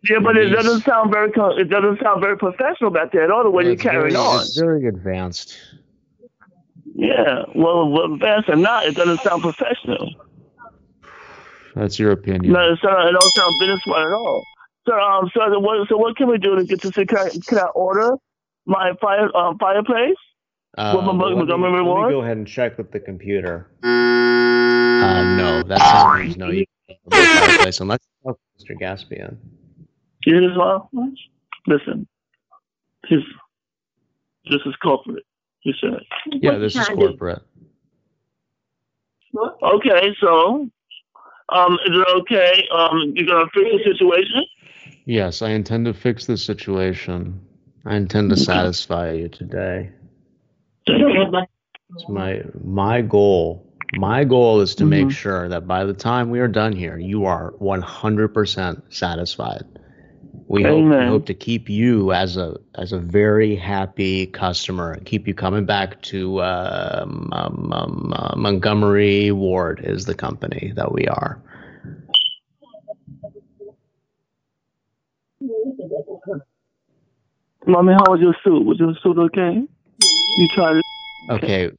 Yeah, 0.10 0.20
but 0.20 0.38
it 0.38 0.50
doesn't 0.50 0.82
sound 0.82 1.12
very 1.12 1.32
it 1.60 1.70
doesn't 1.70 2.00
sound 2.02 2.22
very 2.22 2.38
professional 2.38 2.92
back 2.92 3.12
there 3.12 3.24
at 3.24 3.32
all. 3.32 3.44
The 3.44 3.50
way 3.50 3.66
you're 3.66 3.76
carrying 3.76 4.16
on. 4.16 4.42
It's 4.42 4.58
very 4.58 4.88
advanced. 4.88 5.58
Yeah, 6.94 7.44
well, 7.56 7.90
well, 7.90 8.18
fast 8.20 8.48
or 8.48 8.56
not, 8.56 8.86
it 8.86 8.96
doesn't 8.96 9.20
sound 9.22 9.42
professional. 9.42 10.10
That's 11.76 12.00
your 12.00 12.12
opinion. 12.12 12.54
No, 12.54 12.72
it, 12.72 12.80
sound, 12.82 13.10
it 13.10 13.12
don't 13.12 13.34
sound 13.36 13.54
business 13.60 13.82
one 13.86 14.02
at 14.08 14.14
all. 14.14 14.44
So, 14.88 14.94
um, 14.98 15.30
so 15.34 15.50
the- 15.50 15.60
what, 15.60 15.88
so 15.90 15.98
what 15.98 16.16
can 16.16 16.28
we 16.30 16.38
do 16.38 16.56
to 16.56 16.64
get 16.64 16.82
to 16.82 16.92
see? 16.92 17.06
Can 17.06 17.18
I, 17.18 17.30
can 17.46 17.58
I 17.60 17.66
order 17.76 18.16
my 18.66 18.94
fire 19.02 19.36
um, 19.36 19.58
fireplace? 19.60 20.16
Uh, 20.78 20.94
With 20.96 21.06
my- 21.06 21.12
well, 21.14 21.36
with 21.38 21.50
let, 21.50 21.60
my 21.60 21.70
me, 21.70 21.78
let 21.78 22.06
me 22.08 22.12
go 22.12 22.22
ahead 22.22 22.38
and 22.38 22.48
check 22.48 22.78
with 22.78 22.92
the 22.92 23.00
computer. 23.00 23.68
Uh, 23.84 25.24
no, 25.38 25.64
that 25.64 25.80
sounds 25.80 26.38
no. 26.38 26.50
You 26.50 26.66
can't 26.88 27.00
order 27.06 27.18
the 27.18 27.28
fireplace 27.48 27.80
unless 27.80 28.00
you 28.24 28.32
talk 28.32 28.40
to 28.58 28.74
Mr. 28.74 28.80
Gaspian. 28.80 29.38
You 30.26 30.34
hear 30.40 30.50
this, 30.50 30.58
well? 30.58 30.90
Listen, 31.68 32.08
this, 33.10 33.22
this 34.50 34.62
is 34.66 34.76
corporate. 34.82 35.24
You 35.64 35.74
said. 35.82 36.00
Yeah, 36.42 36.58
this 36.58 36.76
is 36.76 36.88
corporate. 36.90 37.42
Okay, 39.64 40.16
so, 40.22 40.70
um, 41.50 41.74
is 41.86 41.92
it 41.92 42.08
okay? 42.22 42.68
Um, 42.72 43.14
you're 43.16 43.28
gonna 43.28 43.50
fix 43.54 43.70
the 43.72 43.94
situation? 43.94 44.46
Yes, 45.06 45.42
I 45.42 45.50
intend 45.52 45.86
to 45.86 45.94
fix 45.94 46.26
the 46.26 46.38
situation. 46.38 47.42
I 47.86 47.96
intend 47.96 48.32
to 48.32 48.38
satisfy 48.38 49.12
you 49.12 49.30
today. 49.30 49.92
It's 51.94 52.10
my 52.10 52.42
my 52.64 53.02
goal. 53.02 53.72
My 53.94 54.24
goal 54.24 54.62
is 54.62 54.76
to 54.76 54.86
make 54.86 55.12
sure 55.12 55.48
that 55.48 55.68
by 55.68 55.86
the 55.86 55.94
time 55.94 56.30
we 56.32 56.40
are 56.40 56.48
done 56.48 56.74
here, 56.74 56.98
you 56.98 57.26
are 57.26 57.52
100% 57.62 58.82
satisfied. 58.90 59.64
We 60.48 60.64
hope, 60.64 60.84
we 60.84 61.06
hope 61.08 61.26
to 61.28 61.34
keep 61.34 61.70
you 61.70 62.12
as 62.12 62.38
a 62.38 62.58
as 62.76 62.92
a 62.92 63.00
very 63.00 63.56
happy 63.56 64.28
customer 64.28 64.92
and 64.92 65.06
keep 65.06 65.28
you 65.28 65.34
coming 65.34 65.66
back 65.66 66.02
to 66.04 66.42
um, 66.42 67.30
um, 67.32 67.74
um, 67.74 68.14
uh, 68.16 68.36
Montgomery 68.36 69.32
Ward 69.32 69.82
is 69.84 70.06
the 70.06 70.16
company 70.16 70.74
that 70.76 70.92
we 70.92 71.08
are. 71.08 71.42
Mommy, 77.68 77.94
how 77.94 78.12
was 78.12 78.20
your 78.22 78.36
suit? 78.44 78.66
Was 78.66 78.80
your 78.80 78.94
suit 79.02 79.18
okay? 79.18 79.64
You 80.38 80.48
tried 80.54 80.78
it? 80.78 80.86
Okay, 81.30 81.72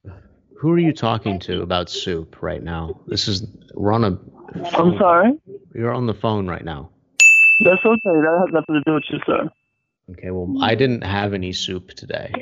who 0.59 0.73
are 0.73 0.79
you 0.79 0.93
talking 0.93 1.39
to 1.41 1.63
about 1.63 1.89
soup 1.89 2.43
right 2.43 2.63
now? 2.63 3.01
This 3.07 3.29
is 3.29 3.47
we're 3.75 3.93
on 3.93 4.05
a. 4.05 4.19
I'm 4.77 4.97
sorry? 4.99 5.39
You're 5.75 5.93
on 5.95 6.07
the 6.07 6.15
phone 6.15 6.49
right 6.49 6.65
now. 6.65 6.91
That's 7.61 7.85
okay. 7.85 8.01
That 8.05 8.45
has 8.47 8.53
nothing 8.53 8.75
to 8.75 8.83
do 8.85 8.95
with 8.95 9.05
you, 9.11 9.19
sir. 9.27 9.51
Okay, 10.11 10.31
well, 10.31 10.63
I 10.63 10.75
didn't 10.75 11.03
have 11.03 11.35
any 11.35 11.53
soup 11.53 11.91
today. 11.91 12.33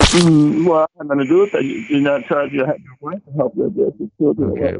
Mm, 0.00 0.66
well, 0.66 0.80
I 0.80 0.98
have 0.98 1.06
nothing 1.08 1.24
to 1.24 1.28
do 1.28 1.40
with 1.40 1.52
that. 1.52 1.64
You, 1.64 1.84
you're 1.88 2.00
not 2.00 2.24
charged. 2.26 2.54
You 2.54 2.64
have 2.64 2.78
your 2.78 2.96
wife 3.00 3.24
to 3.24 3.32
help 3.32 3.54
with 3.56 3.76
this. 3.76 3.92
It's 4.00 4.12
still 4.14 4.34
good. 4.34 4.58
Okay, 4.58 4.76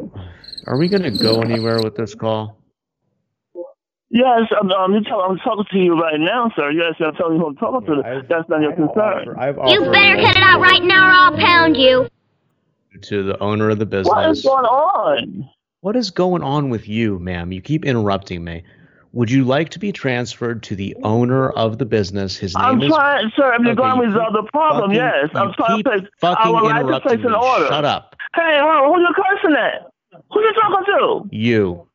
are 0.67 0.77
we 0.79 0.89
gonna 0.89 1.11
go 1.11 1.41
anywhere 1.41 1.83
with 1.83 1.97
this 1.97 2.15
call? 2.15 2.59
Yes, 4.11 4.51
I'm, 4.59 4.93
you 4.95 5.05
tell, 5.05 5.21
I'm 5.21 5.37
talking 5.39 5.67
to 5.71 5.79
you 5.79 6.01
right 6.01 6.19
now, 6.19 6.51
sir. 6.57 6.71
Yes, 6.71 6.95
I'm 6.99 7.15
telling 7.15 7.35
you 7.35 7.41
who 7.41 7.49
I'm 7.49 7.57
talking 7.57 7.87
to. 7.87 8.25
That's 8.27 8.49
not 8.49 8.63
your 8.63 8.73
concern. 8.73 9.37
I've 9.39 9.57
You 9.57 9.63
offered 9.63 9.93
better 9.93 10.17
cut 10.23 10.37
it 10.37 10.43
out 10.43 10.61
right 10.61 10.83
now 10.83 11.09
or 11.09 11.11
I'll 11.11 11.37
pound 11.37 11.77
you. 11.77 12.09
to 13.03 13.23
the 13.23 13.39
owner 13.41 13.69
of 13.69 13.79
the 13.79 13.85
business. 13.85 14.09
What 14.09 14.31
is 14.31 14.43
going 14.43 14.65
on? 14.65 15.51
What 15.81 15.95
is 15.95 16.11
going 16.11 16.43
on 16.43 16.71
with 16.71 16.89
you, 16.89 17.19
ma'am? 17.19 17.53
You 17.53 17.61
keep 17.61 17.85
interrupting 17.85 18.43
me. 18.43 18.65
Would 19.13 19.31
you 19.31 19.45
like 19.45 19.71
to 19.71 19.79
be 19.79 19.91
transferred 19.91 20.63
to 20.65 20.77
the 20.77 20.95
owner 21.03 21.51
of 21.51 21.79
the 21.79 21.87
business? 21.87 22.37
His 22.37 22.55
name 22.55 22.65
I'm 22.65 22.83
is. 22.83 22.89
trying, 22.89 23.31
sir. 23.35 23.53
I'm 23.53 23.67
Okay, 23.67 23.75
going 23.75 24.01
to 24.01 24.07
resolve 24.07 24.33
the 24.35 24.43
problem. 24.53 24.91
fucking- 24.91 24.97
yes, 24.97 25.31
I'm 25.35 25.49
you 25.49 25.55
trying 25.55 25.79
to 25.83 25.91
place. 25.91 26.03
I 26.23 26.35
fucking 26.35 26.53
would 26.53 26.63
like 26.63 26.87
to 26.87 27.01
place 27.01 27.21
an 27.25 27.33
me. 27.33 27.39
order. 27.39 27.67
Shut 27.69 27.85
up. 27.85 28.15
Hey, 28.35 28.59
hold 28.61 28.71
on, 28.71 28.95
who 28.95 29.01
you 29.01 29.15
cursing 29.17 29.57
at? 29.57 29.91
Who 30.33 30.41
you 30.41 30.53
talking 30.55 30.85
to? 30.87 31.29
You. 31.37 31.87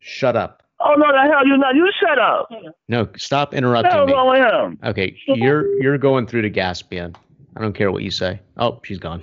Shut 0.00 0.34
up. 0.36 0.62
Oh 0.80 0.94
no, 0.94 1.12
the 1.12 1.30
hell 1.32 1.46
you 1.46 1.56
not. 1.58 1.76
You 1.76 1.88
shut 2.00 2.18
up. 2.18 2.48
No, 2.88 3.06
stop 3.16 3.52
Hell 3.52 3.58
interrupting 3.58 4.06
me. 4.06 4.12
wrong 4.12 4.30
with 4.30 4.52
him? 4.52 4.78
Okay, 4.90 5.16
you're 5.28 5.80
you're 5.80 5.96
going 5.98 6.26
through 6.26 6.42
to 6.42 6.50
Gaspian. 6.50 7.14
I 7.56 7.60
don't 7.60 7.72
care 7.74 7.92
what 7.92 8.02
you 8.02 8.10
say. 8.10 8.40
Oh, 8.56 8.80
she's 8.82 8.98
gone. 8.98 9.22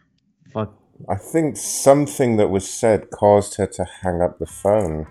Fuck. 0.52 0.72
I 1.08 1.16
think 1.16 1.56
something 1.56 2.36
that 2.36 2.48
was 2.50 2.68
said 2.68 3.10
caused 3.10 3.56
her 3.56 3.66
to 3.66 3.84
hang 4.02 4.20
up 4.22 4.38
the 4.38 4.46
phone. 4.46 5.06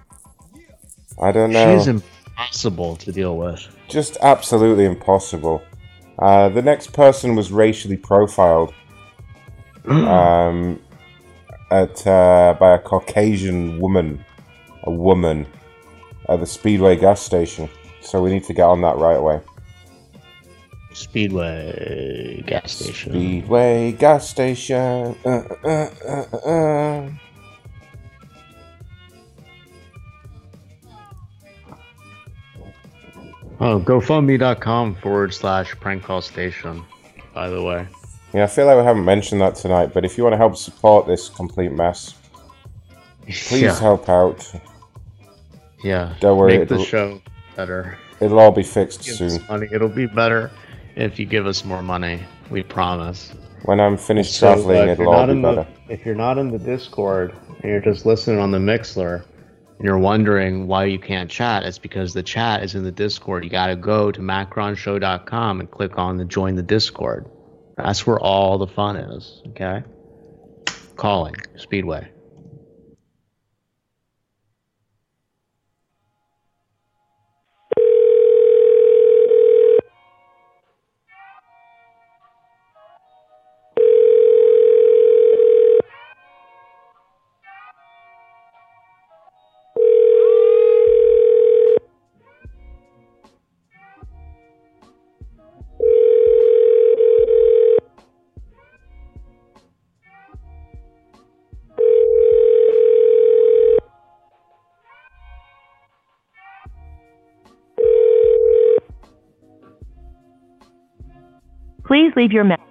I 1.22 1.32
don't 1.32 1.52
know. 1.52 1.78
She's 1.78 1.88
impossible 1.88 2.96
to 2.98 3.12
deal 3.12 3.38
with. 3.38 3.68
Just 3.88 4.18
absolutely 4.22 4.86
impossible. 4.86 5.62
Uh, 6.18 6.50
the 6.50 6.62
next 6.62 6.94
person 6.94 7.36
was 7.36 7.52
racially 7.52 7.98
profiled 7.98 8.74
um, 9.86 10.80
at 11.72 12.06
uh, 12.06 12.56
by 12.60 12.76
a 12.76 12.80
Caucasian 12.80 13.80
woman, 13.80 14.24
a 14.84 14.92
woman, 14.92 15.46
at 16.28 16.40
the 16.40 16.46
Speedway 16.46 16.96
gas 16.96 17.22
station. 17.22 17.70
So 18.02 18.22
we 18.22 18.32
need 18.32 18.44
to 18.46 18.54
get 18.54 18.64
on 18.64 18.82
that 18.82 18.98
right 18.98 19.18
away. 19.18 19.42
Speedway 20.94 22.44
gas 22.46 22.74
station. 22.74 23.14
Speedway 23.14 23.92
gas 23.94 24.30
station. 24.30 25.16
Uh, 25.26 27.10
Oh, 33.62 33.80
GoFundMe.com 33.80 34.96
forward 34.96 35.34
slash 35.34 35.76
prank 35.80 36.04
call 36.04 36.22
station, 36.22 36.84
by 37.34 37.50
the 37.50 37.62
way. 37.62 37.88
Yeah, 38.34 38.44
I 38.44 38.48
feel 38.48 38.66
like 38.68 38.78
we 38.78 38.84
haven't 38.84 39.04
mentioned 39.06 39.42
that 39.42 39.56
tonight, 39.56 39.92
but 39.94 40.06
if 40.06 40.18
you 40.18 40.24
want 40.24 40.34
to 40.34 40.38
help 40.38 40.56
support 40.56 41.08
this 41.08 41.28
complete 41.30 41.72
mess, 41.72 42.14
please 43.26 43.62
Yeah. 43.62 43.80
help 43.80 44.08
out. 44.08 44.50
Yeah. 45.84 46.14
Don't 46.20 46.38
worry, 46.38 46.60
Make 46.60 46.70
the 46.70 46.84
show 46.84 47.22
better. 47.56 47.98
It'll 48.22 48.40
all 48.40 48.52
be 48.52 48.64
fixed 48.64 49.04
soon. 49.04 49.44
money. 49.50 49.68
It'll 49.72 49.88
be 49.90 50.06
better 50.06 50.52
if 50.96 51.20
you 51.20 51.26
give 51.26 51.46
us 51.48 51.66
more 51.66 51.82
money. 51.82 52.22
We 52.50 52.64
promise. 52.64 53.34
When 53.64 53.80
I'm 53.80 53.98
finished 53.98 54.34
So, 54.36 54.50
uh, 54.50 54.56
traveling, 54.56 54.90
if 54.90 55.00
it'll 55.00 55.14
all 55.14 55.26
be 55.26 55.32
in 55.34 55.42
the- 55.42 55.50
better. 55.50 55.68
if 55.90 56.06
you're 56.06 56.16
not 56.16 56.38
in 56.38 56.50
the 56.52 56.58
Discord 56.60 57.34
and 57.62 57.72
you're 57.72 57.82
just 57.82 58.06
listening 58.06 58.40
on 58.40 58.52
the 58.52 58.58
Mixlr 58.58 59.24
and 59.80 59.86
you're 59.86 59.98
wondering 59.98 60.68
why 60.68 60.86
you 60.86 61.00
can't 61.00 61.32
chat, 61.32 61.64
it's 61.64 61.80
because 61.80 62.14
the 62.14 62.22
chat 62.22 62.64
is 62.64 62.76
in 62.76 62.84
the 62.84 62.92
Discord. 62.92 63.46
You 63.46 63.50
got 63.50 63.68
to 63.68 63.78
go 63.78 64.12
to 64.12 64.20
macronshow.com 64.20 65.62
and 65.62 65.72
click 65.72 65.98
on 65.98 66.18
the 66.18 66.26
join 66.26 66.56
the 66.56 66.62
Discord. 66.62 67.26
That's 67.78 68.06
where 68.06 68.20
all 68.20 68.58
the 68.58 68.68
fun 68.68 68.98
is. 68.98 69.42
Okay. 69.48 69.84
Calling 70.98 71.36
Speedway. 71.56 72.10
Please 112.00 112.14
leave 112.16 112.32
your 112.32 112.46
message. 112.46 112.64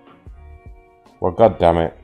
Well, 1.20 1.32
god 1.32 1.58
damn 1.58 1.76
it. 1.76 1.94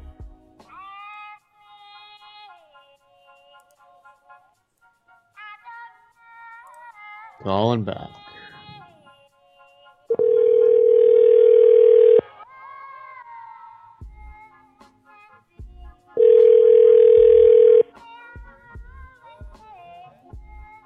Calling 7.43 7.85
back. 7.85 8.11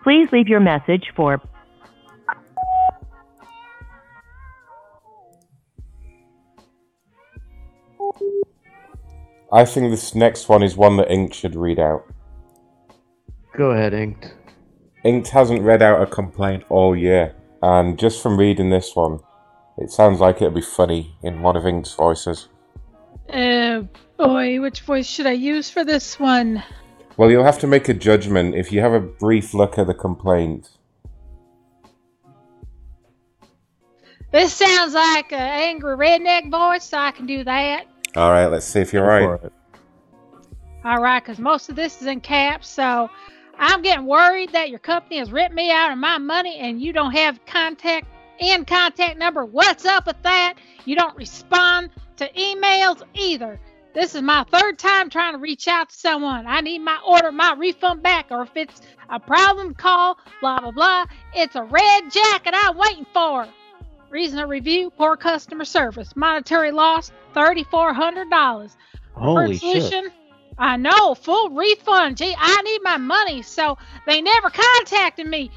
Please 0.05 0.29
leave 0.31 0.47
your 0.47 0.61
message 0.61 1.11
for 1.17 1.43
I 9.51 9.65
think 9.65 9.91
this 9.91 10.15
next 10.15 10.49
one 10.49 10.63
is 10.63 10.77
one 10.77 10.97
that 10.99 11.11
Ink 11.11 11.33
should 11.33 11.55
read 11.55 11.79
out. 11.79 12.05
Go 13.57 13.71
ahead, 13.71 13.95
Inked. 13.95 14.35
Inked 15.05 15.29
hasn't 15.29 15.63
read 15.63 15.81
out 15.81 16.03
a 16.03 16.07
complaint 16.07 16.65
all 16.69 16.95
year, 16.95 17.35
and 17.63 17.99
just 17.99 18.23
from 18.23 18.37
reading 18.37 18.69
this 18.69 18.95
one, 18.95 19.21
it 19.79 19.91
sounds 19.91 20.21
like 20.21 20.37
it'll 20.37 20.51
be 20.51 20.61
funny 20.61 21.17
in 21.23 21.41
one 21.41 21.57
of 21.57 21.67
Inked's 21.67 21.95
voices. 21.95 22.49
Uh, 23.33 23.83
boy, 24.19 24.61
which 24.61 24.83
voice 24.83 25.07
should 25.07 25.27
I 25.27 25.33
use 25.33 25.71
for 25.71 25.85
this 25.85 26.21
one? 26.21 26.63
Well, 27.17 27.31
you'll 27.31 27.45
have 27.45 27.59
to 27.61 27.67
make 27.67 27.89
a 27.89 27.95
judgment 27.95 28.55
if 28.55 28.71
you 28.71 28.81
have 28.81 28.93
a 28.93 29.01
brief 29.01 29.55
look 29.55 29.79
at 29.79 29.87
the 29.87 29.95
complaint. 29.95 30.69
This 34.31 34.53
sounds 34.53 34.93
like 34.93 35.33
an 35.33 35.41
angry 35.41 35.97
redneck 35.97 36.51
voice, 36.51 36.85
so 36.85 36.99
I 36.99 37.13
can 37.13 37.25
do 37.25 37.45
that. 37.45 37.87
All 38.19 38.33
right, 38.33 38.49
let's 38.49 38.67
see 38.67 38.81
if 38.81 38.93
you're 38.93 39.07
right. 39.07 39.39
All 40.85 41.01
right, 41.01 41.23
because 41.23 41.39
most 41.39 41.69
of 41.69 41.77
this 41.77 42.03
is 42.03 42.09
in 42.09 42.21
caps, 42.21 42.67
so 42.67 43.09
I'm 43.57 43.81
getting 43.81 44.07
worried 44.07 44.51
that 44.55 44.71
your 44.71 44.81
company 44.81 45.19
has 45.19 45.31
ripped 45.31 45.55
me 45.55 45.71
out 45.71 45.93
of 45.93 45.99
my 45.99 46.19
money 46.19 46.59
and 46.59 46.83
you 46.83 46.93
don't 46.93 47.13
have 47.13 47.39
contact 47.47 48.09
and 48.41 48.67
contact 48.67 49.19
number. 49.19 49.45
What's 49.45 49.85
up 49.85 50.09
with 50.09 50.21
that? 50.25 50.55
You 50.85 50.97
don't 50.97 51.17
respond 51.17 51.91
to 52.17 52.29
emails 52.33 53.05
either. 53.15 53.61
This 53.95 54.17
is 54.17 54.23
my 54.23 54.45
third 54.51 54.81
time 54.81 55.11
trying 55.11 55.35
to 55.35 55.39
reach 55.39 55.69
out 55.69 55.91
to 55.91 55.97
someone. 55.97 56.45
I 56.49 56.61
need 56.61 56.81
my 56.81 56.99
order, 57.07 57.31
my 57.31 57.55
refund 57.57 58.03
back, 58.03 58.27
or 58.31 58.43
if 58.43 58.57
it's 58.57 58.81
a 59.11 59.21
problem, 59.21 59.75
call, 59.75 60.19
blah, 60.41 60.59
blah, 60.59 60.73
blah. 60.73 61.07
It's 61.37 61.55
a 61.55 61.63
red 61.63 62.11
jacket 62.11 62.53
I'm 62.53 62.77
waiting 62.77 63.07
for. 63.15 63.47
Reason 64.11 64.39
to 64.39 64.47
review, 64.47 64.91
poor 64.91 65.17
customer 65.17 65.65
service. 65.65 66.17
Monetary 66.17 66.73
loss, 66.73 67.13
$3,400. 67.35 68.77
Holy 69.13 69.59
Preferred 69.59 69.59
solution, 69.59 70.11
I 70.59 70.77
know, 70.77 71.15
full 71.15 71.51
refund. 71.51 72.17
Gee, 72.17 72.35
I 72.39 72.63
need 72.63 72.81
my 72.83 72.97
money, 72.99 73.43
so 73.43 73.79
they 74.07 74.23
never 74.23 74.51
contacted 74.51 75.27
me. 75.27 75.51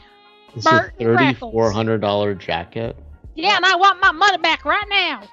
This 0.55 0.65
Bert 0.65 0.71
is 0.71 0.91
and 0.99 1.17
thirty 1.17 1.33
Freckles. 1.33 1.51
four 1.53 1.71
hundred 1.71 2.01
dollar 2.01 2.35
jacket. 2.35 2.97
Yeah, 3.35 3.55
and 3.55 3.65
I 3.65 3.75
want 3.75 4.01
my 4.01 4.11
money 4.11 4.37
back 4.39 4.65
right 4.65 4.85
now. 4.89 5.23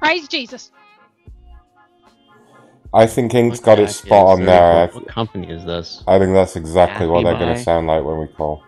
Praise 0.00 0.28
Jesus. 0.28 0.70
I 2.92 3.06
think 3.06 3.34
Ink's 3.34 3.60
got 3.60 3.78
it 3.78 3.88
spot 3.88 4.26
on 4.40 4.44
there. 4.46 4.88
What 4.88 5.08
company 5.08 5.50
is 5.50 5.64
this? 5.64 6.02
I 6.06 6.18
think 6.18 6.34
that's 6.34 6.56
exactly 6.56 7.06
what 7.06 7.24
they're 7.24 7.36
going 7.36 7.54
to 7.54 7.62
sound 7.62 7.86
like 7.86 8.04
when 8.04 8.18
we 8.18 8.28
call. 8.28 8.62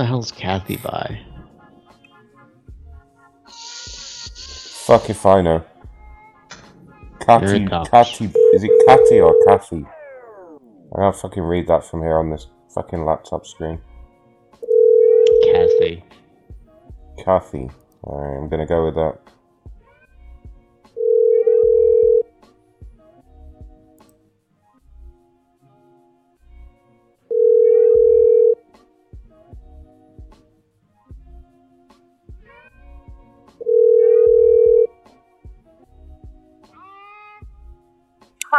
The 0.00 0.06
hell's 0.06 0.32
Kathy 0.32 0.76
by? 0.76 1.20
Fuck 3.46 5.10
if 5.10 5.26
I 5.26 5.42
know. 5.42 5.62
Kathy, 7.20 7.46
Here 7.46 7.54
it 7.56 7.68
comes. 7.68 7.88
Catty, 7.90 8.24
is 8.54 8.64
it 8.64 8.70
Kathy 8.86 9.20
or 9.20 9.36
Kathy? 9.46 9.84
I 10.96 11.00
can't 11.00 11.14
fucking 11.14 11.42
read 11.42 11.66
that 11.68 11.84
from 11.84 12.00
here 12.00 12.16
on 12.16 12.30
this 12.30 12.46
fucking 12.74 13.04
laptop 13.04 13.46
screen. 13.46 13.78
Kathy. 15.44 16.02
Kathy. 17.22 17.70
Alright, 18.02 18.42
I'm 18.42 18.48
gonna 18.48 18.64
go 18.66 18.86
with 18.86 18.94
that. 18.94 19.18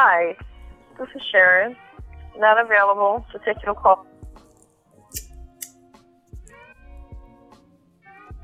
Hi, 0.04 0.36
this 0.98 1.10
is 1.14 1.22
Sharon. 1.32 1.76
Not 2.36 2.60
available 2.60 3.24
to 3.32 3.40
take 3.46 3.64
your 3.64 3.76
call. 3.76 4.04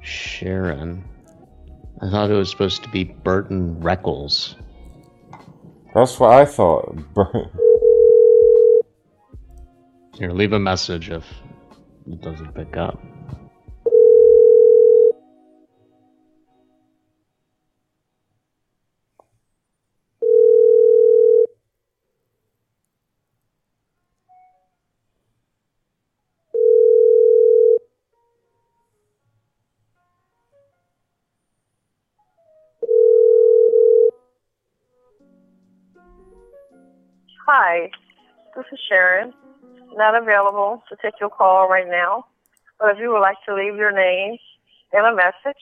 Sharon. 0.04 1.04
I 2.00 2.12
thought 2.12 2.30
it 2.30 2.36
was 2.36 2.52
supposed 2.52 2.84
to 2.84 2.90
be 2.90 3.06
Burton 3.06 3.76
Reckles. 3.78 4.54
That's 5.96 6.20
what 6.20 6.34
I 6.34 6.46
thought. 6.46 6.96
Here, 10.14 10.30
leave 10.30 10.54
a 10.54 10.60
message 10.60 11.10
if 11.10 11.26
it 12.06 12.22
doesn't 12.22 12.54
pick 12.54 12.78
up. 12.78 13.02
Hi, 37.78 37.92
this 38.56 38.66
is 38.72 38.80
Sharon. 38.90 39.34
Not 39.94 40.16
available 40.16 40.84
to 40.90 40.96
take 41.02 41.14
your 41.20 41.30
call 41.30 41.70
right 41.70 41.88
now, 41.88 42.26
but 42.80 42.92
if 42.92 42.98
you 43.00 43.12
would 43.12 43.20
like 43.20 43.38
to 43.48 43.54
leave 43.54 43.76
your 43.76 43.92
name 43.92 44.38
and 44.94 45.06
a 45.06 45.16
message, 45.16 45.62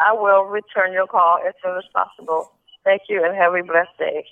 I 0.00 0.12
will 0.12 0.44
return 0.44 0.92
your 0.92 1.06
call 1.06 1.38
as 1.46 1.54
soon 1.62 1.76
as 1.76 1.84
possible. 1.94 2.52
Thank 2.84 3.02
you 3.08 3.24
and 3.24 3.36
have 3.36 3.54
a 3.54 3.62
blessed 3.62 3.96
day. 3.98 4.24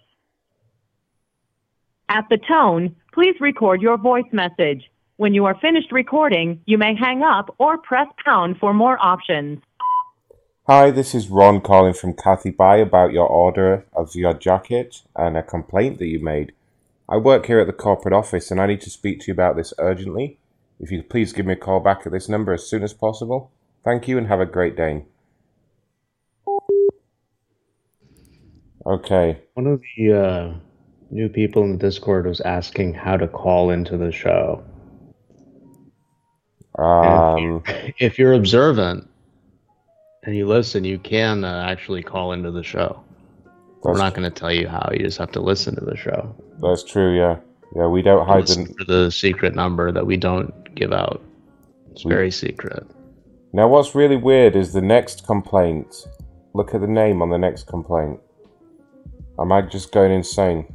At 2.08 2.24
the 2.28 2.38
tone, 2.38 2.96
please 3.12 3.36
record 3.40 3.80
your 3.80 3.96
voice 3.96 4.30
message. 4.32 4.90
When 5.16 5.32
you 5.32 5.44
are 5.44 5.58
finished 5.60 5.92
recording, 5.92 6.60
you 6.66 6.76
may 6.76 6.94
hang 6.96 7.22
up 7.22 7.54
or 7.58 7.78
press 7.78 8.08
pound 8.24 8.58
for 8.58 8.74
more 8.74 8.98
options. 9.00 9.62
Hi, 10.66 10.90
this 10.90 11.14
is 11.14 11.28
Ron 11.28 11.60
calling 11.60 11.94
from 11.94 12.14
Kathy 12.14 12.50
By 12.50 12.78
about 12.78 13.12
your 13.12 13.28
order 13.28 13.84
of 13.94 14.14
your 14.14 14.34
jacket 14.34 15.02
and 15.14 15.36
a 15.36 15.42
complaint 15.42 15.98
that 15.98 16.06
you 16.06 16.18
made. 16.18 16.52
I 17.08 17.16
work 17.16 17.46
here 17.46 17.60
at 17.60 17.66
the 17.66 17.72
corporate 17.72 18.14
office 18.14 18.50
and 18.50 18.60
I 18.60 18.66
need 18.66 18.80
to 18.82 18.90
speak 18.90 19.20
to 19.20 19.26
you 19.28 19.32
about 19.32 19.56
this 19.56 19.74
urgently. 19.78 20.38
If 20.80 20.90
you 20.90 21.02
could 21.02 21.10
please 21.10 21.32
give 21.32 21.46
me 21.46 21.52
a 21.52 21.56
call 21.56 21.80
back 21.80 22.06
at 22.06 22.12
this 22.12 22.28
number 22.28 22.52
as 22.52 22.68
soon 22.68 22.82
as 22.82 22.92
possible. 22.92 23.50
Thank 23.84 24.08
you 24.08 24.18
and 24.18 24.28
have 24.28 24.40
a 24.40 24.46
great 24.46 24.76
day. 24.76 25.04
Okay. 28.84 29.40
One 29.54 29.66
of 29.66 29.82
the 29.96 30.12
uh, 30.12 30.54
new 31.10 31.28
people 31.28 31.64
in 31.64 31.72
the 31.72 31.78
Discord 31.78 32.26
was 32.26 32.40
asking 32.40 32.94
how 32.94 33.16
to 33.16 33.28
call 33.28 33.70
into 33.70 33.96
the 33.96 34.10
show. 34.10 34.64
Um, 36.78 37.62
If 37.98 38.18
you're 38.18 38.32
observant 38.32 39.08
and 40.24 40.34
you 40.34 40.46
listen, 40.46 40.84
you 40.84 40.98
can 40.98 41.44
uh, 41.44 41.66
actually 41.68 42.02
call 42.02 42.32
into 42.32 42.50
the 42.50 42.62
show. 42.62 43.04
We're 43.82 43.98
not 43.98 44.14
going 44.14 44.30
to 44.30 44.30
tell 44.30 44.52
you 44.52 44.68
how. 44.68 44.90
You 44.92 45.00
just 45.00 45.18
have 45.18 45.32
to 45.32 45.40
listen 45.40 45.74
to 45.74 45.84
the 45.84 45.96
show. 45.96 46.34
that's 46.60 46.84
true, 46.84 47.16
yeah. 47.16 47.38
Yeah, 47.74 47.86
we 47.86 48.02
don't 48.02 48.26
hide 48.26 48.46
the 48.46 48.74
for 48.78 48.84
the 48.84 49.10
secret 49.10 49.54
number 49.54 49.90
that 49.92 50.06
we 50.06 50.16
don't 50.16 50.52
give 50.74 50.92
out. 50.92 51.22
It's 51.90 52.02
very 52.02 52.30
secret. 52.30 52.86
Now, 53.52 53.68
what's 53.68 53.94
really 53.94 54.16
weird 54.16 54.56
is 54.56 54.72
the 54.72 54.82
next 54.82 55.26
complaint. 55.26 56.06
Look 56.54 56.74
at 56.74 56.80
the 56.80 56.86
name 56.86 57.22
on 57.22 57.30
the 57.30 57.38
next 57.38 57.66
complaint. 57.66 58.20
Am 59.38 59.50
I 59.50 59.62
just 59.62 59.90
going 59.92 60.12
insane? 60.12 60.66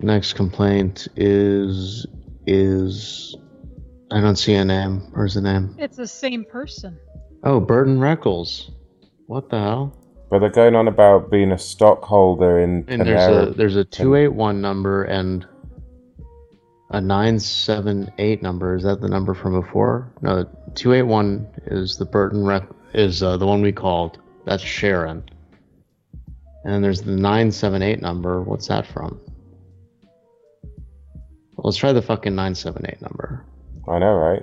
Next 0.00 0.32
complaint 0.32 1.08
is 1.16 2.06
is 2.46 3.36
I 4.12 4.20
don't 4.20 4.36
see 4.36 4.54
a 4.54 4.64
name. 4.64 5.00
Where's 5.12 5.34
the 5.34 5.40
name? 5.40 5.76
It's 5.78 5.96
the 5.96 6.06
same 6.06 6.44
person. 6.44 6.98
Oh, 7.44 7.60
Burton 7.60 7.98
Reckles. 7.98 8.70
What 9.26 9.50
the 9.50 9.58
hell? 9.58 9.96
But 10.30 10.40
they're 10.40 10.50
going 10.50 10.76
on 10.76 10.88
about 10.88 11.30
being 11.30 11.52
a 11.52 11.58
stockholder 11.58 12.60
in 12.60 12.84
And 12.88 13.02
there's 13.02 13.48
a 13.48 13.52
there's 13.52 13.76
a 13.76 13.84
two 13.84 14.14
eight 14.14 14.32
one 14.32 14.60
number 14.60 15.04
and 15.04 15.46
a 16.90 17.00
nine 17.00 17.38
seven 17.38 18.12
eight 18.18 18.42
number. 18.42 18.76
Is 18.76 18.82
that 18.84 19.00
the 19.00 19.08
number 19.08 19.34
from 19.34 19.60
before? 19.60 20.12
No, 20.22 20.48
two 20.74 20.92
eight 20.92 21.02
one 21.02 21.48
is 21.66 21.96
the 21.96 22.04
Burton 22.04 22.44
Rec 22.44 22.68
is 22.94 23.22
uh, 23.22 23.36
the 23.36 23.46
one 23.46 23.62
we 23.62 23.72
called. 23.72 24.18
That's 24.44 24.62
Sharon. 24.62 25.24
And 26.64 26.74
then 26.74 26.82
there's 26.82 27.02
the 27.02 27.12
nine 27.12 27.50
seven 27.50 27.82
eight 27.82 28.00
number. 28.00 28.42
What's 28.42 28.68
that 28.68 28.86
from? 28.86 29.20
Well, 30.62 31.64
let's 31.64 31.76
try 31.76 31.92
the 31.92 32.02
fucking 32.02 32.34
nine 32.34 32.54
seven 32.54 32.84
eight 32.88 33.00
number. 33.00 33.44
I 33.88 33.98
know, 33.98 34.14
right? 34.14 34.42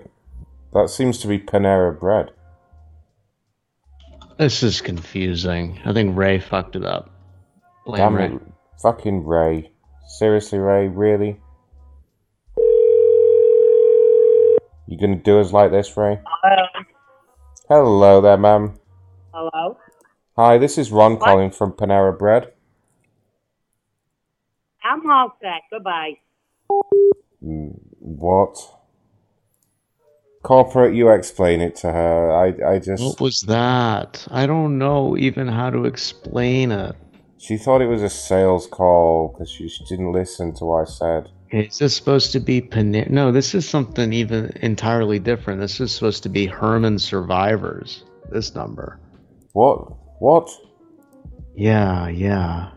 That 0.73 0.89
seems 0.89 1.19
to 1.19 1.27
be 1.27 1.39
Panera 1.39 1.97
Bread. 1.97 2.31
This 4.37 4.61
is 4.63 4.81
confusing. 4.81 5.79
I 5.85 5.93
think 5.93 6.15
Ray 6.17 6.39
fucked 6.39 6.75
it 6.75 6.85
up. 6.85 7.09
Blame 7.85 7.97
Damn 7.97 8.15
Ray. 8.15 8.25
it. 8.35 8.41
Fucking 8.81 9.25
Ray. 9.25 9.71
Seriously, 10.19 10.59
Ray? 10.59 10.87
Really? 10.87 11.39
You 14.87 14.97
gonna 14.99 15.15
do 15.15 15.39
us 15.39 15.51
like 15.51 15.71
this, 15.71 15.95
Ray? 15.97 16.19
Hello. 16.43 16.65
Hello 17.67 18.21
there, 18.21 18.37
ma'am. 18.37 18.79
Hello. 19.33 19.77
Hi, 20.37 20.57
this 20.57 20.77
is 20.77 20.91
Ron 20.91 21.17
calling 21.17 21.51
from 21.51 21.73
Panera 21.73 22.17
Bread. 22.17 22.53
I'm 24.83 25.09
all 25.09 25.35
set. 25.41 25.63
Goodbye. 25.71 26.13
Mm, 27.43 27.77
What? 27.99 28.55
Corporate, 30.47 30.95
you 30.95 31.09
explain 31.09 31.59
it 31.59 31.75
to 31.75 31.91
her. 31.91 32.31
I, 32.31 32.75
I 32.75 32.79
just. 32.79 33.03
What 33.03 33.19
was 33.19 33.41
that? 33.41 34.25
I 34.31 34.47
don't 34.47 34.77
know 34.77 35.17
even 35.17 35.45
how 35.45 35.69
to 35.69 35.83
explain 35.83 36.71
it. 36.71 36.95
She 37.37 37.57
thought 37.57 37.81
it 37.81 37.87
was 37.87 38.01
a 38.01 38.09
sales 38.09 38.65
call 38.65 39.27
because 39.27 39.51
she 39.51 39.67
she 39.67 39.83
didn't 39.89 40.13
listen 40.13 40.53
to 40.55 40.63
what 40.63 40.87
I 40.87 40.89
said. 40.89 41.27
Is 41.51 41.79
this 41.79 41.97
supposed 41.97 42.31
to 42.31 42.39
be 42.39 42.61
Panera? 42.61 43.09
No, 43.09 43.33
this 43.33 43.53
is 43.53 43.67
something 43.67 44.13
even 44.13 44.53
entirely 44.61 45.19
different. 45.19 45.59
This 45.59 45.81
is 45.81 45.91
supposed 45.91 46.23
to 46.23 46.29
be 46.29 46.45
Herman 46.45 46.97
Survivors. 46.97 48.05
This 48.31 48.55
number. 48.55 49.01
What? 49.51 49.79
What? 50.19 50.49
Yeah, 51.57 52.07
yeah. 52.07 52.71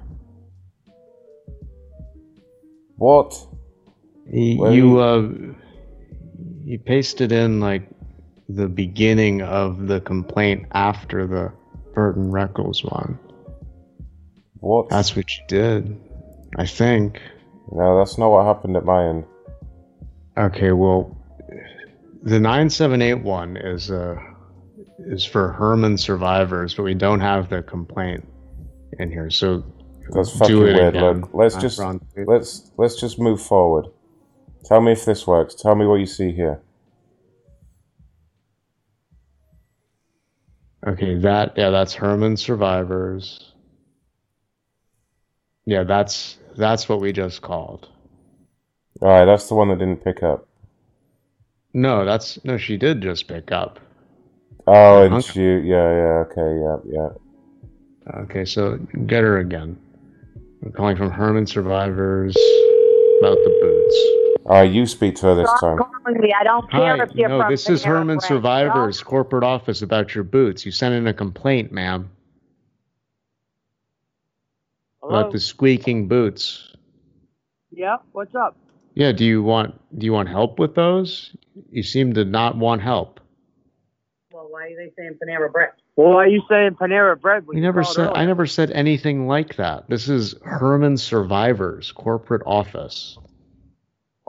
What? 2.97 3.33
Where 4.27 4.73
You 4.73 4.75
you- 4.75 4.99
uh, 4.99 5.29
you 6.71 6.79
pasted 6.79 7.33
in 7.33 7.59
like 7.59 7.83
the 8.49 8.69
beginning 8.69 9.43
of 9.43 9.89
the 9.89 10.01
complaint 10.01 10.67
after 10.73 11.27
the 11.27 11.53
Burton 11.95 12.31
Reckles 12.31 12.85
one. 12.85 13.19
What? 14.61 14.89
That's 14.89 15.17
what 15.17 15.37
you 15.37 15.43
did, 15.49 16.01
I 16.57 16.67
think. 16.67 17.21
No, 17.73 17.99
that's 17.99 18.19
not 18.19 18.31
what 18.31 18.45
happened 18.45 18.77
at 18.77 18.85
my 18.85 19.09
end. 19.09 19.25
Okay, 20.39 20.71
well, 20.71 21.17
the 22.23 22.39
nine 22.39 22.71
seven 22.71 23.03
eight 23.03 23.15
one 23.15 23.57
is 23.57 23.91
uh 23.91 24.17
is 25.01 25.25
for 25.25 25.53
Herman 25.53 25.99
survivors, 25.99 26.75
but 26.75 26.85
we 26.85 26.95
don't 26.95 27.21
have 27.21 27.49
the 27.49 27.63
complaint 27.63 28.25
in 29.01 29.11
here. 29.11 29.31
So 29.31 29.65
That's 30.11 30.33
do 30.33 30.39
fucking 30.39 30.57
it 30.57 30.61
weird. 30.61 30.97
again. 30.97 31.21
Look, 31.23 31.31
let's 31.35 31.57
just 31.57 31.81
let's 32.29 32.71
let's 32.77 33.01
just 33.01 33.19
move 33.19 33.43
forward. 33.43 33.87
Tell 34.65 34.81
me 34.81 34.93
if 34.93 35.05
this 35.05 35.27
works. 35.27 35.55
Tell 35.55 35.75
me 35.75 35.87
what 35.87 36.01
you 36.01 36.07
see 36.07 36.33
here. 36.33 36.61
Okay, 40.87 41.17
that 41.17 41.55
yeah, 41.57 41.71
that's 41.71 41.95
Herman 41.95 42.37
survivors. 42.37 43.53
Yeah, 45.67 45.85
that's 45.85 46.39
that's 46.57 46.89
what 46.89 47.01
we 47.01 47.13
just 47.13 47.43
called. 47.43 47.89
All 49.03 49.09
right, 49.09 49.25
that's 49.25 49.49
the 49.49 49.55
one 49.55 49.69
that 49.69 49.79
didn't 49.79 50.03
pick 50.03 50.23
up. 50.23 50.49
No, 51.73 52.05
that's 52.05 52.43
no, 52.45 52.57
she 52.57 52.77
did 52.77 53.03
just 53.03 53.29
pick 53.29 53.53
up. 53.53 53.79
Oh, 54.67 55.03
and 55.03 55.37
you, 55.37 55.59
yeah, 55.59 55.91
yeah, 55.95 56.25
okay, 56.29 56.61
yeah, 56.61 56.77
yeah. 56.87 58.23
Okay, 58.23 58.45
so 58.45 58.77
get 59.07 59.23
her 59.23 59.39
again. 59.39 59.79
I'm 60.63 60.73
calling 60.73 60.97
from 60.97 61.11
Herman 61.11 61.47
survivors 61.47 62.37
about 63.21 63.39
the 63.45 63.59
boots. 63.61 64.20
All 64.47 64.61
right, 64.61 64.71
you 64.71 64.87
speak 64.87 65.17
to 65.17 65.27
her 65.27 65.35
this 65.35 65.49
Stop 65.49 65.61
time. 65.61 65.79
calling 65.79 66.21
me. 66.21 66.35
I 66.39 66.45
don't 66.45 66.71
care 66.71 66.97
Hi, 66.97 67.03
if 67.05 67.11
you're 67.15 67.29
no, 67.29 67.43
from 67.43 67.53
this 67.53 67.69
is 67.69 67.83
Panera 67.83 67.87
Herman 67.87 68.19
Bread. 68.19 68.29
Survivors 68.29 69.03
corporate 69.03 69.45
office 69.45 69.83
about 69.83 70.15
your 70.15 70.25
boots. 70.25 70.67
You 70.67 70.73
sent 70.73 70.95
in 70.95 71.07
a 71.07 71.15
complaint, 71.15 71.73
ma'am, 71.73 72.11
Hello? 75.03 75.21
about 75.21 75.33
the 75.33 75.41
squeaking 75.41 76.09
boots. 76.09 76.75
Yeah. 77.71 77.99
What's 78.13 78.35
up? 78.35 78.57
Yeah, 78.95 79.13
do 79.13 79.25
you 79.25 79.43
want 79.43 79.75
do 79.99 80.07
you 80.07 80.13
want 80.13 80.29
help 80.29 80.59
with 80.59 80.75
those? 80.75 81.37
You 81.71 81.83
seem 81.83 82.15
to 82.15 82.25
not 82.25 82.57
want 82.57 82.83
help. 82.83 83.21
Well, 84.33 84.49
why 84.51 84.65
are 84.67 84.77
they 84.77 84.93
saying 84.97 85.19
Panera 85.23 85.53
Bread? 85.53 85.71
Well, 85.97 86.15
why 86.15 86.25
are 86.25 86.29
you 86.29 86.43
saying 86.49 86.77
Panera 86.81 87.21
Bread? 87.21 87.47
When 87.47 87.57
You 87.57 87.63
you 87.63 87.69
never 87.69 87.83
called 87.83 87.95
said 87.95 88.11
I 88.15 88.27
never 88.27 88.47
said 88.47 88.71
anything 88.73 89.27
like 89.29 89.57
that. 89.57 89.89
This 89.89 90.09
is 90.09 90.35
Herman 90.43 90.97
Survivors 90.97 91.93
corporate 91.93 92.43
office. 92.47 93.19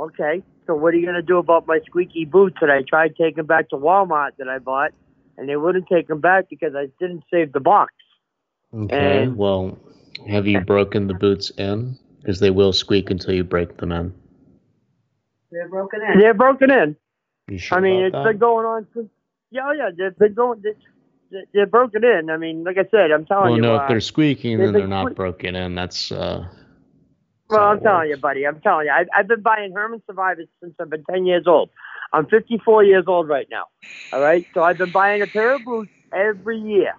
Okay. 0.02 0.42
So 0.66 0.76
what 0.76 0.94
are 0.94 0.98
you 0.98 1.06
gonna 1.06 1.22
do 1.22 1.38
about 1.38 1.68
my 1.68 1.80
squeaky 1.86 2.26
boots 2.26 2.58
that 2.62 2.70
I 2.70 2.82
tried 2.82 3.16
taking 3.16 3.46
back 3.46 3.70
to 3.70 3.78
Walmart 3.78 4.32
that 4.38 4.50
I 4.50 4.58
bought, 4.58 4.92
and 5.38 5.48
they 5.48 5.56
wouldn't 5.56 5.88
take 5.88 6.08
them 6.08 6.20
back 6.20 6.50
because 6.50 6.74
I 6.76 6.88
didn't 7.00 7.24
save 7.32 7.54
the 7.54 7.60
box. 7.60 7.94
Okay. 8.74 9.24
And- 9.24 9.38
well, 9.38 9.78
have 10.28 10.48
you 10.48 10.62
broken 10.62 11.08
the 11.08 11.14
boots 11.14 11.52
in? 11.58 11.98
Because 12.20 12.40
they 12.40 12.52
will 12.52 12.74
squeak 12.74 13.10
until 13.10 13.34
you 13.34 13.44
break 13.44 13.78
them 13.78 13.92
in. 13.92 14.14
They're 15.52 15.68
broken 15.68 16.02
in. 16.02 16.20
They're 16.20 16.34
broken 16.34 16.72
in. 16.72 16.96
You 17.48 17.58
sure 17.58 17.78
I 17.78 17.82
mean, 17.82 18.06
about 18.06 18.06
it's 18.06 18.14
that? 18.14 18.32
been 18.32 18.38
going 18.38 18.66
on 18.66 18.88
since. 18.94 19.10
Yeah, 19.50 19.62
oh, 19.66 19.72
yeah. 19.72 19.90
They've 19.98 20.18
been 20.18 20.34
going. 20.34 20.62
They're, 20.62 21.44
they're 21.54 21.66
broken 21.66 22.04
in. 22.04 22.30
I 22.30 22.38
mean, 22.38 22.64
like 22.64 22.78
I 22.78 22.86
said, 22.92 23.12
I'm 23.12 23.26
telling 23.26 23.46
you. 23.48 23.52
Well, 23.52 23.56
you. 23.56 23.62
no, 23.62 23.76
uh, 23.76 23.82
if 23.84 23.90
they're 23.90 24.00
squeaking, 24.00 24.60
they've 24.60 24.68
then 24.68 24.74
they're 24.74 24.88
not 24.88 25.08
sque- 25.08 25.16
broken 25.16 25.56
in. 25.56 25.76
That's 25.76 26.12
uh, 26.12 26.48
Well, 27.52 27.64
I'm 27.64 27.82
telling 27.82 28.10
you, 28.10 28.18
buddy. 28.18 28.48
I'm 28.48 28.62
telling 28.62 28.86
you. 28.86 28.92
I, 28.94 29.06
I've 29.14 29.28
been 29.28 29.42
buying 29.42 29.74
Herman 29.74 30.02
Survivors 30.08 30.48
since 30.62 30.74
I've 30.80 30.90
been 30.90 31.04
10 31.12 31.26
years 31.26 31.44
old. 31.48 31.70
I'm 32.14 32.26
54 32.28 32.84
years 32.86 33.04
old 33.08 33.28
right 33.28 33.48
now. 33.52 33.66
All 34.14 34.22
right. 34.22 34.46
So 34.54 34.64
I've 34.64 34.78
been 34.78 34.92
buying 34.92 35.22
a 35.22 35.28
pair 35.28 35.54
of 35.56 35.64
boots 35.66 35.92
every 36.14 36.58
year. 36.60 36.94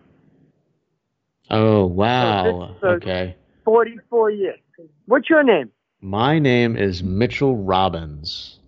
Oh 1.50 1.86
wow. 1.86 2.76
so- 2.80 2.86
Okay. 2.88 3.34
44 3.64 4.30
years. 4.30 4.58
What's 5.06 5.30
your 5.30 5.42
name? 5.42 5.70
My 6.00 6.38
name 6.38 6.76
is 6.76 7.02
Mitchell 7.02 7.56
Robbins. 7.56 8.58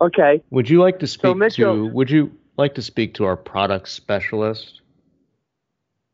Okay. 0.00 0.42
Would 0.50 0.68
you 0.68 0.80
like 0.80 0.98
to 1.00 1.06
speak 1.06 1.36
Mitchell- 1.36 1.74
to 1.88 1.92
would 1.94 2.10
you 2.10 2.30
like 2.56 2.74
to 2.74 2.82
speak 2.82 3.14
to 3.14 3.24
our 3.24 3.36
product 3.36 3.88
specialist? 3.88 4.80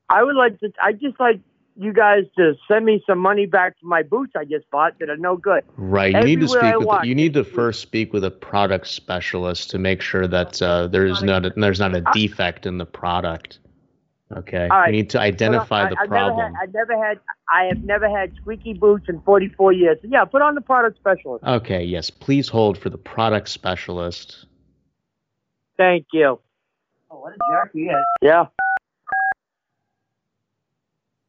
I 0.09 0.23
would 0.23 0.37
like 0.37 0.61
to. 0.61 0.73
I 0.83 0.93
just 0.93 1.19
like 1.19 1.41
you 1.77 1.93
guys 1.93 2.25
to 2.37 2.55
send 2.69 2.85
me 2.85 3.03
some 3.07 3.19
money 3.19 3.47
back 3.47 3.75
for 3.81 3.87
my 3.87 4.03
boots 4.03 4.33
I 4.37 4.45
just 4.45 4.71
bought 4.71 4.99
that 5.01 5.11
are 5.11 5.17
no 5.17 5.37
good. 5.37 5.65
Right. 5.77 6.15
You 6.15 6.23
need 6.23 6.41
to 6.41 6.49
speak 6.49 6.77
with 6.77 6.87
walk, 6.87 7.05
you 7.05 7.15
need 7.15 7.35
to 7.35 7.45
first 7.45 7.81
speak 7.81 8.13
with 8.13 8.25
a 8.25 8.31
product 8.31 8.87
specialist 8.87 9.71
to 9.71 9.79
make 9.79 10.01
sure 10.01 10.27
that 10.27 10.63
uh, 10.63 10.87
there's 10.87 11.23
not 11.23 11.47
a, 11.47 11.53
there's 11.57 11.81
not 11.81 11.95
a 11.95 12.03
defect 12.13 12.67
in 12.67 12.79
the 12.79 12.87
product. 12.87 13.59
Okay. 14.37 14.69
All 14.71 14.79
right. 14.79 14.87
You 14.87 14.93
need 14.93 15.11
to 15.11 15.21
identify 15.21 15.87
I, 15.87 15.91
the 15.91 15.97
I've 16.01 16.11
Never 16.11 16.35
had, 16.35 16.53
I 16.61 16.67
never 16.73 17.05
had. 17.05 17.21
I 17.53 17.65
have 17.65 17.85
never 17.85 18.09
had 18.09 18.33
squeaky 18.41 18.73
boots 18.73 19.07
in 19.09 19.21
44 19.21 19.73
years. 19.73 19.99
Yeah, 20.03 20.25
put 20.25 20.43
on 20.43 20.55
the 20.55 20.61
product 20.61 20.97
specialist. 20.99 21.45
Okay, 21.45 21.85
yes. 21.85 22.09
Please 22.11 22.49
hold 22.49 22.79
for 22.79 22.89
the 22.89 22.99
product 22.99 23.49
specialist. 23.49 24.47
Thank 25.77 26.07
you. 26.13 26.41
Oh, 27.11 27.19
what 27.19 27.35
a 27.35 27.37
jerk 27.53 27.71
he 27.73 27.83
is. 27.83 27.97
Yeah. 28.23 28.47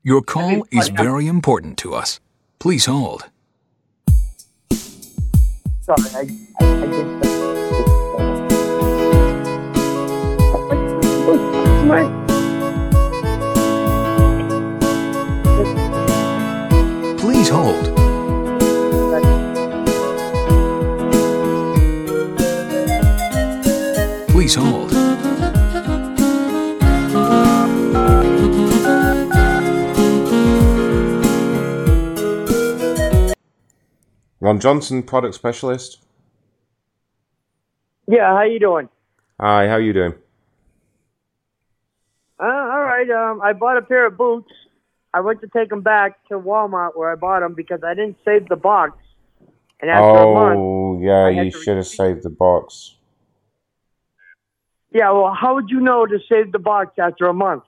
Your 0.08 0.22
call 0.22 0.68
is 0.70 0.90
very 0.90 1.26
important 1.26 1.80
to 1.80 1.96
us. 1.96 2.20
Please 2.60 2.86
hold. 2.86 3.26
Sorry, 5.82 6.04
I, 6.14 6.30
I, 6.60 6.64
I 6.64 6.86
did. 6.86 7.08
Please 17.20 17.50
hold. 17.50 17.95
Ron 34.46 34.60
Johnson, 34.60 35.02
product 35.02 35.34
specialist. 35.34 36.04
Yeah, 38.08 38.28
how 38.38 38.44
you 38.44 38.60
doing? 38.60 38.90
Hi, 39.40 39.68
how 39.68 39.78
you 39.78 39.92
doing? 39.92 40.14
Uh, 42.40 42.44
all 42.46 42.84
right. 42.84 43.10
Um, 43.10 43.42
I 43.42 43.54
bought 43.54 43.78
a 43.78 43.82
pair 43.82 44.06
of 44.06 44.18
boots. 44.18 44.52
I 45.16 45.22
went 45.22 45.42
to 45.42 45.48
take 45.48 45.70
them 45.70 45.82
back 45.82 46.24
to 46.28 46.36
Walmart 46.38 46.96
where 46.96 47.12
I 47.12 47.16
bought 47.16 47.40
them 47.40 47.56
because 47.56 47.80
I 47.84 47.96
didn't 47.96 48.18
save 48.24 48.48
the 48.48 48.56
box. 48.56 49.00
And 49.82 49.90
after 49.90 50.16
a 50.16 50.34
month, 50.36 50.60
Oh, 50.60 51.00
yeah, 51.02 51.28
you 51.28 51.50
should 51.50 51.78
have 51.78 51.88
saved 51.88 52.22
the 52.22 52.30
box. 52.30 52.98
yeah. 54.92 55.10
Well, 55.10 55.34
how 55.34 55.56
would 55.56 55.72
you 55.72 55.80
know 55.80 56.06
to 56.06 56.20
save 56.30 56.52
the 56.52 56.60
box 56.60 57.00
after 57.00 57.26
a 57.26 57.34
month? 57.34 57.64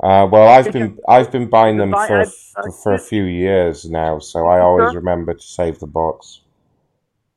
Uh, 0.00 0.26
well, 0.30 0.48
I've 0.48 0.72
been 0.72 0.98
I've 1.08 1.30
been 1.30 1.48
buying 1.48 1.76
them 1.76 1.90
for 1.92 2.20
a, 2.20 2.20
I- 2.20 2.22
f- 2.22 2.74
for 2.82 2.94
a 2.94 2.98
few 2.98 3.24
years 3.24 3.88
now, 3.88 4.18
so 4.18 4.46
I 4.46 4.60
always 4.60 4.90
Sure. 4.90 5.00
remember 5.00 5.34
to 5.34 5.42
save 5.42 5.78
the 5.78 5.86
box. 5.86 6.40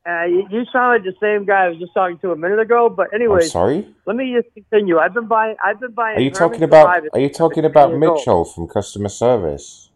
Uh, 0.07 0.23
you, 0.25 0.47
you 0.51 0.65
sound 0.71 0.93
like 0.93 1.03
the 1.03 1.13
same 1.19 1.45
guy 1.45 1.65
I 1.65 1.69
was 1.69 1.79
just 1.79 1.93
talking 1.93 2.19
to 2.19 2.31
a 2.31 2.35
minute 2.35 2.59
ago. 2.59 2.89
But 2.89 3.07
I'm 3.13 3.41
sorry. 3.41 3.87
let 4.05 4.15
me 4.15 4.35
just 4.39 4.53
continue. 4.53 4.99
I've 4.99 5.13
been 5.13 5.27
buying. 5.27 5.55
I've 5.63 5.79
been 5.79 5.91
buying. 5.91 6.17
Are 6.17 6.21
you 6.21 6.31
talking 6.31 6.63
about 6.63 7.03
Are 7.13 7.19
you 7.19 7.29
talking 7.29 7.65
about 7.65 7.89
10 7.89 7.99
years 8.01 8.09
old. 8.09 8.17
Mitchell 8.19 8.45
from 8.45 8.67
customer 8.67 9.09
service? 9.09 9.89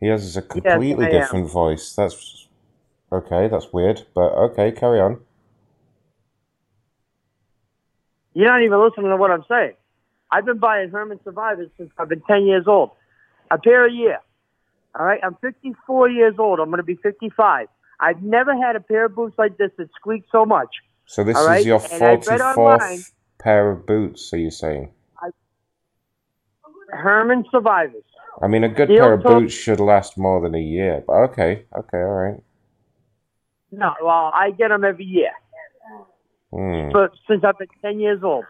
He 0.00 0.06
has 0.06 0.36
a 0.36 0.42
completely 0.42 1.06
am. 1.06 1.10
different 1.10 1.50
voice. 1.50 1.94
That's 1.94 2.46
okay. 3.12 3.48
That's 3.48 3.72
weird, 3.72 4.06
but 4.14 4.32
okay. 4.46 4.70
Carry 4.70 5.00
on. 5.00 5.20
You're 8.34 8.46
not 8.46 8.62
even 8.62 8.80
listening 8.80 9.10
to 9.10 9.16
what 9.16 9.32
I'm 9.32 9.44
saying. 9.48 9.72
I've 10.30 10.44
been 10.44 10.58
buying 10.58 10.90
Herman 10.90 11.20
Survivors 11.24 11.70
since 11.78 11.90
I've 11.98 12.08
been 12.08 12.22
10 12.28 12.44
years 12.44 12.64
old. 12.66 12.90
A 13.50 13.58
pair 13.58 13.86
a 13.86 13.92
year. 13.92 14.18
All 14.98 15.06
right. 15.06 15.20
I'm 15.22 15.36
54 15.40 16.10
years 16.10 16.34
old. 16.38 16.58
I'm 16.60 16.66
going 16.66 16.78
to 16.78 16.82
be 16.82 16.96
55. 16.96 17.68
I've 18.00 18.22
never 18.22 18.54
had 18.56 18.76
a 18.76 18.80
pair 18.80 19.06
of 19.06 19.14
boots 19.14 19.36
like 19.38 19.56
this 19.56 19.70
that 19.78 19.88
squeak 19.96 20.24
so 20.30 20.44
much. 20.44 20.68
So 21.06 21.24
this 21.24 21.36
All 21.36 21.50
is 21.52 21.64
your 21.66 21.80
and 21.92 22.02
I 22.02 22.06
read 22.14 22.24
forty 22.24 22.42
online- 22.42 22.78
fourth 22.78 23.12
pair 23.38 23.70
of 23.70 23.86
boots. 23.86 24.32
Are 24.34 24.36
you 24.38 24.50
saying? 24.50 24.90
Herman 26.90 27.44
Survivors. 27.50 28.04
I 28.40 28.46
mean, 28.46 28.64
a 28.64 28.68
good 28.68 28.88
You 28.88 28.98
pair 29.00 29.12
of 29.14 29.22
boots 29.22 29.52
should 29.52 29.80
last 29.80 30.16
more 30.16 30.40
than 30.40 30.54
a 30.54 30.60
year. 30.60 31.02
But 31.06 31.14
okay, 31.30 31.64
okay, 31.76 31.98
all 31.98 32.14
right. 32.14 32.42
No, 33.72 33.92
well, 34.02 34.30
I 34.34 34.52
get 34.52 34.68
them 34.68 34.84
every 34.84 35.04
year. 35.04 35.30
Hmm. 36.50 36.90
But 36.92 37.12
since 37.28 37.44
I've 37.44 37.58
been 37.58 37.68
10 37.82 38.00
years 38.00 38.20
old. 38.22 38.44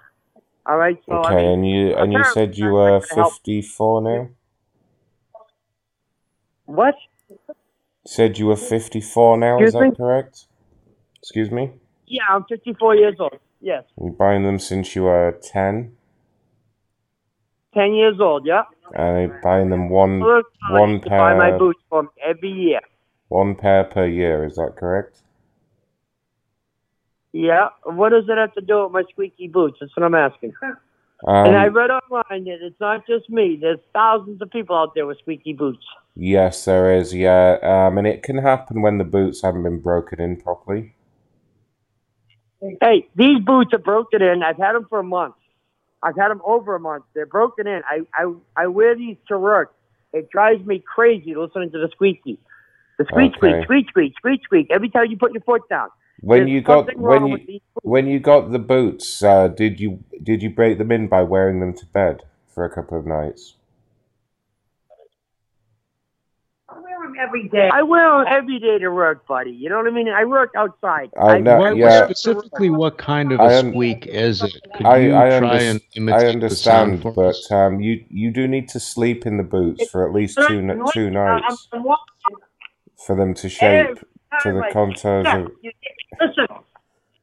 All 0.69 0.77
right. 0.77 0.99
So 1.07 1.13
I 1.15 1.19
Okay, 1.27 1.35
mean, 1.37 1.53
and 1.55 1.69
you 1.71 1.95
and 1.97 2.13
you 2.13 2.23
said 2.25 2.57
you 2.59 2.71
were 2.71 3.01
that's 3.01 3.11
gonna 3.11 3.23
help. 3.23 3.33
fifty 3.35 3.63
four 3.63 4.03
now. 4.03 4.29
What? 6.67 6.95
Said 8.07 8.39
you 8.39 8.47
were 8.47 8.57
fifty 8.57 9.01
four 9.01 9.37
now. 9.39 9.57
Excuse 9.57 9.69
is 9.69 9.73
that 9.75 9.85
me? 9.91 9.97
correct? 9.97 10.47
Excuse 11.23 11.51
me. 11.51 11.73
Yeah, 12.07 12.23
I'm 12.31 12.45
54 12.45 12.97
years 12.97 13.17
old. 13.19 13.39
Yes. 13.61 13.85
You're 14.01 14.13
buying 14.13 14.43
them 14.45 14.59
since 14.59 14.95
you 14.97 15.03
were 15.03 15.39
ten, 15.43 15.97
10 17.75 17.93
years 17.95 18.19
old. 18.21 18.47
Yeah. 18.47 18.63
and 18.95 19.29
you're 19.31 19.41
buying 19.43 19.69
them 19.71 19.91
one 19.91 20.23
I 20.23 20.43
one 20.73 20.91
used 20.93 21.05
buy 21.05 21.35
my 21.35 21.51
pair 21.51 21.59
boots 21.59 21.81
for 21.91 22.03
me 22.05 22.09
every 22.27 22.51
year. 22.51 22.81
one 23.29 23.55
pair 23.57 23.85
per 23.85 24.07
year. 24.07 24.45
Is 24.45 24.55
that 24.57 24.77
correct? 24.77 25.21
Yeah. 27.39 27.69
What 27.85 28.09
does 28.09 28.25
it 28.29 28.37
have 28.37 28.53
to 28.55 28.61
do 28.61 28.83
with 28.83 28.93
my 28.93 29.05
squeaky 29.13 29.47
boots? 29.47 29.77
That's 29.81 29.97
what 29.97 30.05
I'm 30.05 30.15
asking. 30.17 30.55
Um, 30.63 31.47
and 31.47 31.57
I 31.57 31.67
read 31.67 31.89
online 31.89 32.45
that 32.47 32.59
it's 32.61 32.81
not 32.81 33.07
just 33.07 33.31
me. 33.31 33.57
There's 33.61 33.79
thousands 33.93 34.43
of 34.43 34.51
people 34.51 34.75
out 34.77 34.97
there 34.97 35.07
with 35.07 35.19
squeaky 35.19 35.53
boots. 35.53 35.85
Yes, 36.17 36.65
there 36.65 36.93
is. 36.93 37.15
Yeah, 37.15 37.59
um, 37.63 37.97
and 37.97 38.09
it 38.09 38.25
can 38.25 38.39
happen 38.39 38.83
when 38.83 38.99
the 38.99 39.05
boots 39.05 39.41
haven't 39.43 39.63
been 39.63 39.79
broken 39.79 40.21
in 40.21 40.37
properly. 40.37 40.97
Hey, 42.81 43.09
these 43.15 43.39
boots 43.39 43.73
are 43.73 43.79
broken 43.79 44.21
in. 44.21 44.43
I've 44.43 44.57
had 44.57 44.73
them 44.73 44.87
for 44.89 44.99
a 44.99 45.05
month. 45.05 45.37
I've 46.03 46.17
had 46.17 46.31
them 46.31 46.43
over 46.45 46.75
a 46.75 46.81
month. 46.81 47.05
They're 47.15 47.25
broken 47.25 47.69
in. 47.69 47.83
I, 47.89 48.01
I, 48.15 48.35
I 48.57 48.67
wear 48.67 48.97
these 48.97 49.17
to 49.29 49.39
work. 49.39 49.77
It 50.13 50.29
drives 50.31 50.67
me 50.67 50.83
crazy 50.85 51.37
listening 51.37 51.71
to 51.71 51.79
the 51.79 51.89
squeaky. 51.93 52.41
The 52.99 53.05
squeak, 53.05 53.37
Okay. 53.37 53.63
squeak, 53.63 53.65
squeak, 53.65 53.89
squeak, 53.91 54.15
squeak, 54.19 54.43
squeak. 54.43 54.67
Every 54.73 54.89
time 54.89 55.07
you 55.09 55.17
put 55.17 55.33
your 55.33 55.43
foot 55.43 55.63
down. 55.69 55.91
When 56.21 56.41
There's 56.41 56.51
you 56.51 56.61
got 56.63 56.97
when 56.99 57.27
you 57.29 57.61
when 57.83 58.07
you 58.09 58.19
got 58.19 58.51
the 58.51 58.59
boots, 58.59 59.23
uh, 59.23 59.49
did 59.49 59.79
you 59.79 60.03
did 60.23 60.43
you 60.43 60.51
break 60.51 60.79
them 60.79 60.91
in 60.91 61.07
by 61.09 61.23
wearing 61.23 61.61
them 61.61 61.75
to 61.75 61.87
bed 61.87 62.23
for 62.49 62.65
a 62.65 62.71
couple 62.71 62.99
of 62.99 63.07
nights? 63.07 63.55
I 66.69 66.81
wear 66.81 66.99
them 67.03 67.15
every 67.21 67.49
day. 67.49 67.71
I 67.73 67.83
wear 67.83 68.19
them 68.19 68.27
every 68.29 68.59
day 68.59 68.79
to 68.79 68.89
work, 68.91 69.27
buddy. 69.29 69.53
You 69.53 69.71
know 69.71 69.77
what 69.77 69.87
I 69.87 69.91
mean? 69.91 70.09
I 70.09 70.25
work 70.25 70.51
outside. 70.57 71.11
I 71.19 71.39
know- 71.39 71.57
What, 71.59 71.77
yeah. 71.77 72.05
specifically, 72.07 72.69
what 72.71 72.99
kind 72.99 73.31
of 73.33 73.41
I 73.41 73.53
a 73.53 73.59
un- 73.61 73.71
squeak 73.71 74.07
is 74.07 74.43
it? 74.43 74.55
Could 74.75 74.87
I 74.87 74.97
you 74.99 75.15
I, 75.17 75.39
try 75.39 75.59
unders- 75.61 75.71
and 75.71 75.81
I 75.81 75.97
imitate 76.27 76.41
the 76.41 76.51
sound 76.51 76.93
understand, 77.07 77.15
but 77.15 77.57
um, 77.57 77.81
you 77.81 78.05
you 78.11 78.33
do 78.33 78.49
need 78.49 78.69
to 78.71 78.81
sleep 78.81 79.25
in 79.25 79.37
the 79.37 79.45
boots 79.45 79.89
for 79.89 80.07
at 80.07 80.13
least 80.13 80.37
two 80.49 80.59
n- 80.59 80.83
two 80.93 81.11
nights 81.11 81.69
I'm, 81.73 81.81
I'm 81.87 81.97
for 83.07 83.15
them 83.17 83.35
to 83.35 83.49
shape 83.49 83.99
to 84.43 84.53
the 84.53 84.69
contours 84.73 85.25
Yeah, 85.25 85.39
of. 85.39 85.53
You- 86.13 86.19
Listen, 86.27 86.47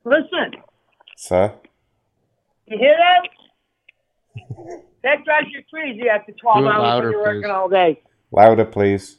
listen. 0.03 0.61
Sir, 1.17 1.53
You 2.67 2.77
hear 2.77 2.95
that? 2.97 3.29
that 5.03 5.23
drives 5.23 5.47
you 5.51 5.63
crazy 5.71 6.09
after 6.09 6.31
12 6.33 6.65
hours 6.65 6.81
louder, 6.81 7.05
when 7.07 7.11
you're 7.11 7.21
working 7.23 7.41
please. 7.43 7.49
all 7.51 7.69
day. 7.69 8.01
louder, 8.31 8.65
please. 8.65 9.17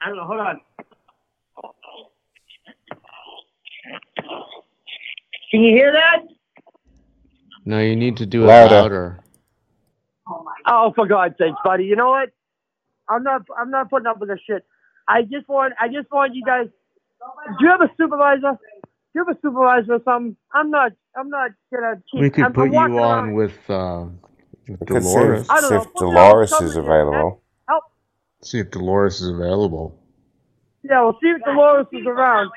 I 0.00 0.08
don't 0.08 0.16
know. 0.16 0.24
Hold 0.24 0.40
on. 0.40 0.60
Can 5.50 5.60
you 5.60 5.74
hear 5.74 5.92
that? 5.92 6.22
No, 7.64 7.78
you 7.78 7.94
need 7.94 8.16
to 8.16 8.26
do 8.26 8.44
it 8.44 8.46
Louder. 8.46 8.74
louder. 8.74 9.18
Oh, 10.66 10.92
for 10.94 11.06
God's 11.06 11.34
sakes, 11.38 11.56
buddy. 11.64 11.84
You 11.84 11.96
know 11.96 12.08
what? 12.08 12.30
I'm 13.08 13.22
not. 13.22 13.42
I'm 13.58 13.70
not 13.70 13.90
putting 13.90 14.06
up 14.06 14.18
with 14.18 14.28
this 14.30 14.40
shit. 14.46 14.64
I 15.08 15.22
just 15.22 15.48
want. 15.48 15.74
I 15.80 15.88
just 15.88 16.10
want 16.10 16.34
you 16.34 16.42
guys. 16.44 16.66
Do 17.58 17.64
you 17.64 17.70
have 17.70 17.80
a 17.80 17.90
supervisor? 17.96 18.52
Do 18.52 19.14
you 19.14 19.24
have 19.26 19.36
a 19.36 19.40
supervisor 19.40 19.94
or 19.94 20.00
something? 20.04 20.36
I'm 20.54 20.70
not. 20.70 20.92
I'm 21.16 21.28
not 21.28 21.50
gonna. 21.72 22.02
Keep, 22.10 22.20
We 22.20 22.30
could 22.30 22.44
I'm, 22.44 22.52
put 22.52 22.62
I'm 22.68 22.72
you 22.72 22.78
on 22.78 22.92
around- 22.92 23.34
with, 23.34 23.58
uh, 23.70 24.06
with 24.68 24.82
I 24.82 24.84
could 24.86 25.04
see 25.04 25.18
if, 25.18 25.50
I 25.50 25.60
don't 25.60 25.70
see 25.70 25.74
if 25.76 25.94
Put 25.94 26.00
me 26.02 26.08
on 26.08 26.14
Dolores 26.14 26.52
is 26.52 26.76
available. 26.76 27.42
Help! 27.68 27.84
See 28.42 28.58
if 28.60 28.70
Dolores 28.70 29.20
is 29.20 29.28
available. 29.28 29.98
Yeah, 30.82 31.02
we'll 31.02 31.18
see 31.22 31.28
if 31.28 31.42
Dolores 31.44 31.86
is 31.92 32.06
around. 32.06 32.50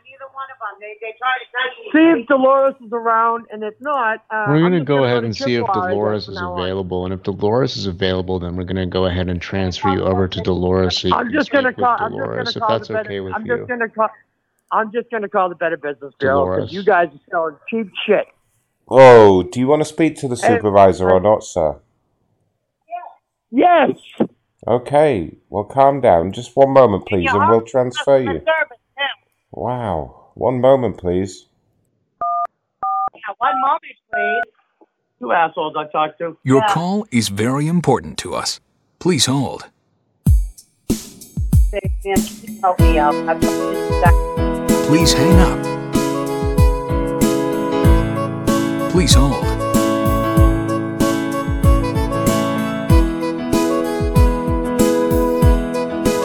See 1.92 2.00
if 2.00 2.28
Dolores 2.28 2.76
is 2.86 2.92
around, 2.92 3.46
and 3.52 3.64
if 3.64 3.74
not, 3.80 4.24
uh, 4.30 4.46
We're 4.50 4.56
I'm 4.56 4.62
gonna 4.64 4.84
go 4.84 5.04
ahead 5.06 5.24
and 5.24 5.36
see 5.36 5.56
if 5.56 5.66
Dolores 5.68 6.28
is 6.28 6.36
now 6.36 6.54
on. 6.54 6.62
available, 6.62 7.06
and 7.06 7.14
if 7.14 7.24
Dolores 7.24 7.78
is 7.78 7.86
available, 7.86 8.40
then 8.40 8.56
we're 8.56 8.64
gonna 8.66 8.86
go 8.86 9.06
ahead 9.06 9.30
and 9.30 9.42
transfer 9.42 9.90
you 9.90 10.02
over 10.04 10.28
to 10.28 10.42
Dolores. 10.42 10.98
So 11.00 11.08
you 11.10 11.14
I'm 11.16 11.28
can 11.28 11.34
just 11.34 11.52
gonna 11.52 11.70
with 11.70 11.78
call. 11.78 11.98
I'm 12.00 12.12
just 12.12 12.20
Dolores, 12.20 12.54
gonna 12.54 12.66
if 12.66 12.70
that's 12.70 12.88
the 12.90 12.94
better, 12.96 13.10
okay 13.10 13.20
with 13.22 13.34
I'm 13.34 13.46
you. 13.46 13.58
just 13.58 13.70
gonna 13.70 13.90
call. 13.90 14.10
I'm 14.72 14.92
just 14.92 15.10
gonna 15.12 15.30
call 15.30 15.50
the 15.50 15.56
Better 15.56 15.78
Business 15.78 16.14
Bureau 16.20 16.40
Dolores. 16.40 16.58
because 16.64 16.74
you 16.74 16.84
guys 16.84 17.08
are 17.10 17.20
selling 17.30 17.56
cheap 17.70 17.92
shit. 18.06 18.26
Oh, 18.90 19.44
do 19.44 19.60
you 19.60 19.68
want 19.68 19.82
to 19.82 19.86
speak 19.86 20.18
to 20.18 20.28
the 20.28 20.36
supervisor 20.38 21.10
or 21.10 21.20
not, 21.20 21.44
sir? 21.44 21.80
Yes. 23.52 23.92
Okay, 24.68 25.38
well, 25.50 25.64
calm 25.64 26.02
down. 26.02 26.32
Just 26.34 26.56
one 26.56 26.72
moment, 26.72 27.06
please, 27.06 27.30
and 27.32 27.48
we'll 27.50 27.62
transfer 27.62 28.18
you. 28.20 28.42
Wow. 29.52 30.25
One 30.36 30.60
moment, 30.60 30.98
please. 30.98 31.46
Yeah, 33.14 33.34
one 33.38 33.56
moment, 33.62 33.82
please. 34.12 34.88
Two 35.20 35.32
assholes 35.32 35.76
I 35.78 35.86
talked 35.88 36.20
to. 36.20 36.38
Your 36.44 36.62
call 36.68 37.08
is 37.10 37.30
very 37.30 37.68
important 37.68 38.18
to 38.20 38.36
us. 38.36 38.60
Please 39.00 39.28
hold. 39.28 39.70
Help 42.62 42.80
me 42.82 43.00
out. 43.00 43.14
Please 44.88 45.14
hang 45.14 45.40
up. 45.40 45.64
Please 48.92 49.14
hold. 49.14 49.46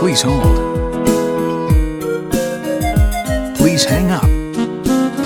Please 0.01 0.23
hold. 0.23 0.70
Hang 3.91 4.13
up. 4.13 4.23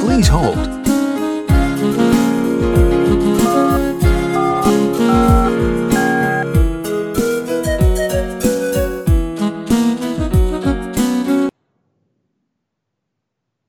Please 0.01 0.27
hold. 0.27 0.57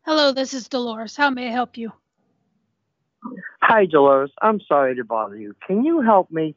Hello, 0.03 0.32
this 0.32 0.53
is 0.53 0.69
Dolores. 0.69 1.17
How 1.17 1.30
may 1.30 1.49
I 1.49 1.51
help 1.51 1.77
you? 1.77 1.91
Hi, 3.61 3.85
Dolores. 3.85 4.32
I'm 4.41 4.61
sorry 4.61 4.95
to 4.95 5.03
bother 5.03 5.35
you. 5.35 5.56
Can 5.67 5.83
you 5.83 5.99
help 5.99 6.32
me? 6.32 6.56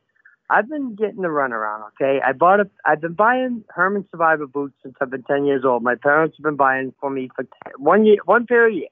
I've 0.51 0.69
been 0.69 0.95
getting 0.95 1.21
the 1.21 1.29
runaround. 1.29 1.83
Okay, 1.89 2.21
I 2.25 2.33
bought 2.33 2.61
a. 2.61 2.71
I've 2.85 3.01
been 3.01 3.13
buying 3.13 3.65
Herman 3.69 4.07
Survivor 4.11 4.47
boots 4.47 4.75
since 4.83 4.95
I've 5.01 5.11
been 5.11 5.23
ten 5.25 5.45
years 5.45 5.63
old. 5.65 5.83
My 5.83 5.95
parents 5.95 6.37
have 6.39 6.45
been 6.45 6.57
buying 6.57 6.95
for 7.01 7.11
me 7.11 7.29
for 7.37 7.45
10, 7.65 7.75
one 7.77 8.07
year, 8.07 8.17
one 8.25 8.47
pair 8.47 8.67
a 8.67 8.73
year. 8.73 8.89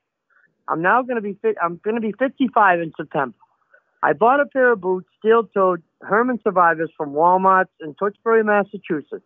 I'm 0.69 0.83
now 0.83 1.03
going 1.03 1.17
to 1.17 1.23
be 1.23 1.39
fit. 1.41 1.57
I'm 1.63 1.81
going 1.83 1.95
to 1.95 2.01
be 2.01 2.13
55 2.19 2.81
in 2.81 2.93
September. 2.97 3.37
I 4.03 4.13
bought 4.13 4.41
a 4.41 4.47
pair 4.47 4.73
of 4.73 4.81
boots, 4.81 5.09
steel-toed 5.19 5.83
Herman 6.03 6.41
Survivors 6.45 6.91
from 6.97 7.13
Walmart 7.13 7.67
in 7.81 7.95
Tewksbury, 7.95 8.45
Massachusetts. 8.45 9.25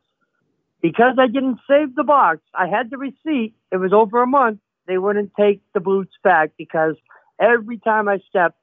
Because 0.80 1.16
I 1.18 1.26
didn't 1.26 1.58
save 1.68 1.94
the 1.94 2.04
box, 2.04 2.40
I 2.54 2.66
had 2.68 2.90
the 2.90 2.96
receipt. 2.96 3.54
It 3.72 3.76
was 3.78 3.92
over 3.92 4.22
a 4.22 4.26
month. 4.26 4.60
They 4.86 4.98
wouldn't 4.98 5.32
take 5.38 5.62
the 5.74 5.80
boots 5.80 6.12
back 6.22 6.52
because 6.56 6.94
every 7.40 7.78
time 7.78 8.08
I 8.08 8.18
step, 8.28 8.54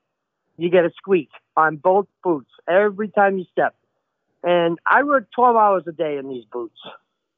you 0.57 0.69
get 0.69 0.85
a 0.85 0.91
squeak 0.95 1.29
on 1.57 1.75
both 1.75 2.07
boots 2.23 2.51
every 2.69 3.09
time 3.09 3.37
you 3.37 3.45
step. 3.51 3.75
And 4.43 4.77
I 4.89 5.03
work 5.03 5.27
12 5.35 5.55
hours 5.55 5.83
a 5.87 5.91
day 5.91 6.17
in 6.17 6.29
these 6.29 6.45
boots, 6.45 6.77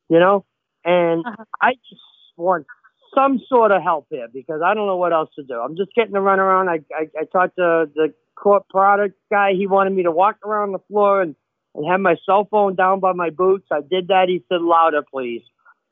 you 0.09 0.19
know? 0.19 0.45
And 0.83 1.25
uh-huh. 1.25 1.45
I 1.61 1.71
just 1.89 2.01
want 2.35 2.67
some 3.15 3.39
sort 3.47 3.71
of 3.71 3.81
help 3.81 4.07
here 4.11 4.27
because 4.31 4.61
I 4.63 4.73
don't 4.73 4.85
know 4.85 4.97
what 4.97 5.13
else 5.13 5.29
to 5.37 5.43
do. 5.43 5.55
I'm 5.55 5.75
just 5.77 5.95
getting 5.95 6.13
to 6.13 6.21
run 6.21 6.39
around. 6.39 6.69
I, 6.69 6.81
I, 6.93 7.07
I 7.21 7.23
talked 7.31 7.55
to 7.55 7.89
the 7.95 8.13
court 8.35 8.67
product 8.69 9.15
guy. 9.31 9.53
He 9.53 9.65
wanted 9.65 9.93
me 9.93 10.03
to 10.03 10.11
walk 10.11 10.45
around 10.45 10.73
the 10.73 10.79
floor 10.89 11.21
and, 11.21 11.35
and 11.73 11.89
have 11.89 12.01
my 12.01 12.17
cell 12.25 12.47
phone 12.51 12.75
down 12.75 12.99
by 12.99 13.13
my 13.13 13.29
boots. 13.29 13.67
I 13.71 13.79
did 13.81 14.09
that. 14.09 14.25
He 14.27 14.43
said, 14.49 14.61
louder, 14.61 15.01
please. 15.09 15.41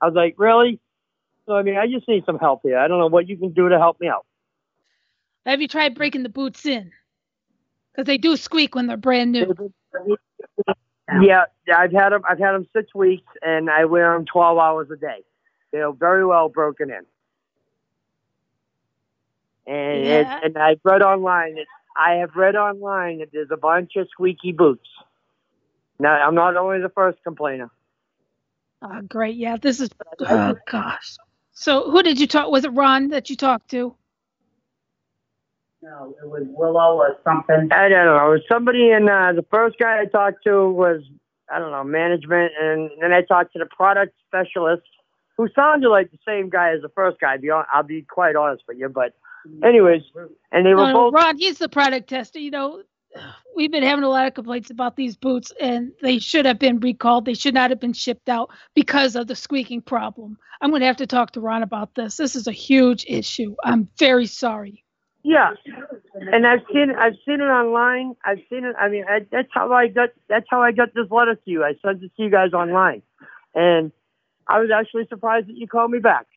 I 0.01 0.06
was 0.06 0.15
like, 0.15 0.35
really? 0.38 0.80
So, 1.45 1.56
I 1.56 1.64
mean, 1.64 1.77
I 1.77 1.88
just 1.88 2.07
need 2.07 2.25
some 2.25 2.38
help 2.38 2.61
here. 2.64 2.77
I 2.77 2.89
don't 2.89 2.99
know 2.99 3.07
what 3.07 3.27
you 3.30 3.38
can 3.38 3.53
do 3.53 3.69
to 3.69 3.80
help 3.80 3.99
me 4.01 4.09
out. 4.09 4.25
Have 5.45 5.61
you 5.61 5.69
tried 5.69 5.95
breaking 5.95 6.23
the 6.23 6.30
boots 6.30 6.65
in? 6.65 6.91
Because 7.98 8.06
they 8.06 8.19
do 8.19 8.38
squeak 8.38 8.76
when 8.76 8.85
they're 8.85 8.95
brand 8.95 9.32
new. 9.32 9.56
Yeah, 11.19 11.45
yeah, 11.66 11.80
I've 11.80 11.92
had 11.92 12.09
them. 12.09 12.22
I've 12.30 12.38
had 12.38 12.51
them 12.51 12.67
six 12.76 12.93
weeks, 12.93 13.26
and 13.42 13.72
I 13.72 13.85
wear 13.85 14.14
them 14.14 14.26
twelve 14.26 14.59
hours 14.59 14.92
a 14.92 14.95
day. 14.98 15.24
They're 15.72 15.92
very 15.92 16.24
well 16.24 16.48
broken 16.48 16.92
in. 16.92 17.06
And 19.66 20.03
it, 20.06 20.27
Yeah. 20.27 20.40
and 20.43 20.58
I've 20.58 20.80
read 20.84 21.01
online. 21.01 21.56
That, 21.56 21.66
I 21.95 22.16
have 22.16 22.35
read 22.35 22.56
online 22.56 23.19
that 23.19 23.30
there's 23.34 23.50
a 23.50 23.58
bunch 23.58 23.95
of 23.95 24.08
squeaky 24.11 24.51
boots. 24.51 24.88
Now, 25.98 26.11
I'm 26.14 26.35
not 26.35 26.56
only 26.56 26.80
the 26.80 26.90
first 26.90 27.17
complainer. 27.24 27.72
Oh, 28.84 29.01
great. 29.01 29.38
Yeah, 29.38 29.58
this 29.58 29.80
is. 29.80 29.90
Uh, 30.19 30.53
oh, 30.53 30.56
gosh. 30.69 31.16
So, 31.53 31.90
who 31.90 32.03
did 32.03 32.19
you 32.19 32.27
talk? 32.27 32.51
Was 32.51 32.64
it 32.64 32.74
Ron 32.74 33.08
that 33.08 33.32
you 33.32 33.35
talked 33.35 33.72
to? 33.72 33.95
No, 35.81 36.15
it 36.22 36.27
was 36.27 36.43
Willow 36.47 36.97
or 36.97 37.17
something. 37.23 37.69
I 37.72 37.88
don't 37.88 38.06
know. 38.06 38.27
It 38.27 38.30
was 38.30 38.41
somebody, 38.49 38.91
and 38.91 39.09
uh, 39.09 39.33
the 39.33 39.45
first 39.51 39.77
guy 39.77 40.01
I 40.01 40.06
talked 40.06 40.43
to 40.45 40.69
was 40.69 41.01
I 41.51 41.59
don't 41.59 41.72
know 41.72 41.83
management, 41.83 42.51
and 42.59 42.89
then 42.99 43.14
I 43.14 43.22
talked 43.22 43.53
to 43.53 43.59
the 43.59 43.67
product 43.67 44.14
specialist, 44.27 44.83
who 45.38 45.47
sounded 45.56 45.89
like 45.89 46.11
the 46.11 46.17
same 46.27 46.49
guy 46.49 46.73
as 46.73 46.81
the 46.81 46.89
first 46.89 47.19
guy. 47.19 47.33
I'll 47.33 47.39
be, 47.39 47.49
hon- 47.49 47.65
I'll 47.72 47.83
be 47.83 48.01
quite 48.01 48.35
honest 48.35 48.64
with 48.67 48.77
you, 48.77 48.89
but 48.89 49.14
anyways, 49.64 50.01
and 50.51 50.65
they 50.65 50.72
were 50.73 50.77
No, 50.77 50.88
no, 50.88 50.93
both. 50.93 51.14
Ron, 51.14 51.38
he's 51.38 51.59
the 51.59 51.69
product 51.69 52.09
tester. 52.09 52.39
You 52.39 52.51
know, 52.51 52.81
we've 53.56 53.72
been 53.72 53.83
having 53.83 54.03
a 54.03 54.09
lot 54.09 54.27
of 54.27 54.33
complaints 54.33 54.69
about 54.69 54.95
these 54.95 55.15
boots, 55.15 55.53
and 55.61 55.91
they 56.01 56.19
should 56.19 56.45
have 56.45 56.59
been 56.59 56.80
recalled. 56.80 57.25
They 57.25 57.33
should 57.33 57.53
not 57.53 57.69
have 57.69 57.80
been 57.80 57.93
shipped 57.93 58.30
out 58.30 58.49
because 58.73 59.15
of 59.15 59.27
the 59.27 59.35
squeaking 59.35 59.81
problem. 59.83 60.38
I'm 60.59 60.72
going 60.72 60.81
to 60.81 60.88
have 60.88 60.97
to 60.97 61.07
talk 61.07 61.31
to 61.31 61.39
Ron 61.39 61.64
about 61.64 61.93
this. 61.95 62.17
This 62.17 62.35
is 62.35 62.47
a 62.47 62.51
huge 62.51 63.06
issue. 63.07 63.56
I'm 63.64 63.88
very 63.99 64.25
sorry. 64.25 64.83
Yeah, 65.27 65.49
and 66.15 66.47
I've 66.47 66.61
seen 66.72 66.93
I've 66.97 67.15
seen 67.25 67.41
it 67.41 67.51
online. 67.51 68.15
I've 68.23 68.39
seen 68.49 68.64
it. 68.64 68.77
I 68.80 68.88
mean, 68.88 69.03
I, 69.09 69.25
that's 69.30 69.49
how 69.51 69.73
I 69.73 69.89
got 69.89 70.11
that's 70.30 70.45
how 70.49 70.61
I 70.61 70.72
got 70.72 70.93
this 70.95 71.11
letter 71.11 71.35
to 71.35 71.41
you. 71.51 71.65
I 71.65 71.73
sent 71.83 72.01
it 72.01 72.14
to 72.15 72.23
you 72.23 72.30
guys 72.30 72.53
online, 72.53 73.01
and 73.53 73.91
I 74.47 74.61
was 74.61 74.69
actually 74.73 75.06
surprised 75.09 75.49
that 75.49 75.57
you 75.57 75.67
called 75.67 75.91
me 75.91 75.99
back. 75.99 76.27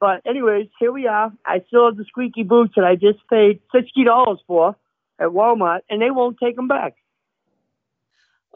But 0.00 0.22
anyways, 0.26 0.68
here 0.80 0.92
we 0.92 1.06
are. 1.06 1.30
I 1.44 1.62
still 1.66 1.84
have 1.84 1.98
the 1.98 2.06
squeaky 2.06 2.42
boots 2.42 2.72
that 2.76 2.86
I 2.86 2.94
just 2.94 3.18
paid 3.28 3.60
sixty 3.70 4.02
dollars 4.02 4.38
for 4.46 4.76
at 5.18 5.28
Walmart, 5.28 5.80
and 5.90 6.00
they 6.00 6.10
won't 6.10 6.38
take 6.42 6.56
them 6.56 6.68
back. 6.68 6.94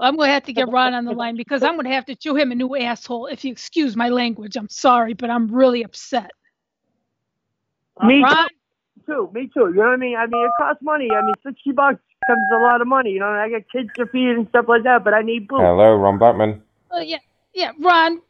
I'm 0.00 0.16
going 0.16 0.28
to 0.28 0.32
have 0.32 0.44
to 0.44 0.54
get 0.54 0.70
Ron 0.70 0.94
on 0.94 1.04
the 1.04 1.12
line 1.12 1.36
because 1.36 1.62
I'm 1.62 1.74
going 1.74 1.84
to 1.84 1.92
have 1.92 2.06
to 2.06 2.16
chew 2.16 2.34
him 2.34 2.50
a 2.50 2.54
new 2.54 2.74
asshole 2.76 3.26
if 3.26 3.44
you 3.44 3.52
excuse 3.52 3.94
my 3.94 4.08
language. 4.08 4.56
I'm 4.56 4.70
sorry, 4.70 5.12
but 5.12 5.28
I'm 5.28 5.54
really 5.54 5.84
upset. 5.84 6.30
Me 8.02 8.22
Ron, 8.22 8.48
too. 9.06 9.30
Me 9.32 9.50
too. 9.52 9.68
You 9.68 9.74
know 9.74 9.82
what 9.82 9.90
I 9.90 9.96
mean? 9.96 10.16
I 10.16 10.26
mean, 10.26 10.44
it 10.44 10.52
costs 10.56 10.82
money. 10.82 11.08
I 11.10 11.22
mean, 11.24 11.34
sixty 11.42 11.72
bucks 11.72 12.00
comes 12.26 12.46
a 12.52 12.58
lot 12.58 12.80
of 12.80 12.86
money. 12.86 13.10
You 13.10 13.20
know, 13.20 13.28
I 13.28 13.48
got 13.48 13.62
kids 13.70 13.90
to 13.96 14.06
feed 14.06 14.30
and 14.30 14.48
stuff 14.48 14.66
like 14.68 14.82
that, 14.84 15.04
but 15.04 15.14
I 15.14 15.22
need 15.22 15.48
boots. 15.48 15.62
Hello, 15.62 15.94
Ron 15.96 16.18
Blackman. 16.18 16.62
Oh 16.90 17.00
yeah, 17.00 17.18
yeah, 17.54 17.72
Ron. 17.80 18.20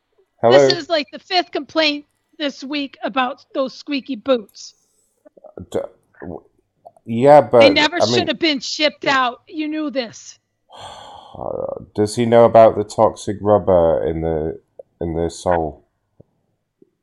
Hello. 0.43 0.59
This 0.59 0.79
is 0.79 0.89
like 0.89 1.07
the 1.13 1.19
fifth 1.19 1.51
complaint 1.51 2.07
this 2.39 2.63
week 2.63 2.99
about 3.03 3.45
those 3.55 3.75
squeaky 3.75 4.17
boots. 4.17 4.75
D- 5.71 5.81
w- 6.21 6.45
yeah, 7.05 7.41
but 7.41 7.61
they 7.61 7.71
never 7.71 7.97
I 7.97 8.07
should 8.07 8.19
mean, 8.19 8.29
have 8.29 8.39
been 8.39 8.61
shipped 8.61 9.07
out. 9.07 9.43
You 9.49 9.69
knew 9.69 9.91
this. 9.91 10.39
does 11.95 12.17
he 12.17 12.27
know 12.27 12.45
about 12.45 12.77
the 12.77 12.85
toxic 12.85 13.37
rubber 13.41 14.05
in 14.07 14.21
the 14.21 14.61
in 15.01 15.15
the 15.15 15.31
sole? 15.31 15.87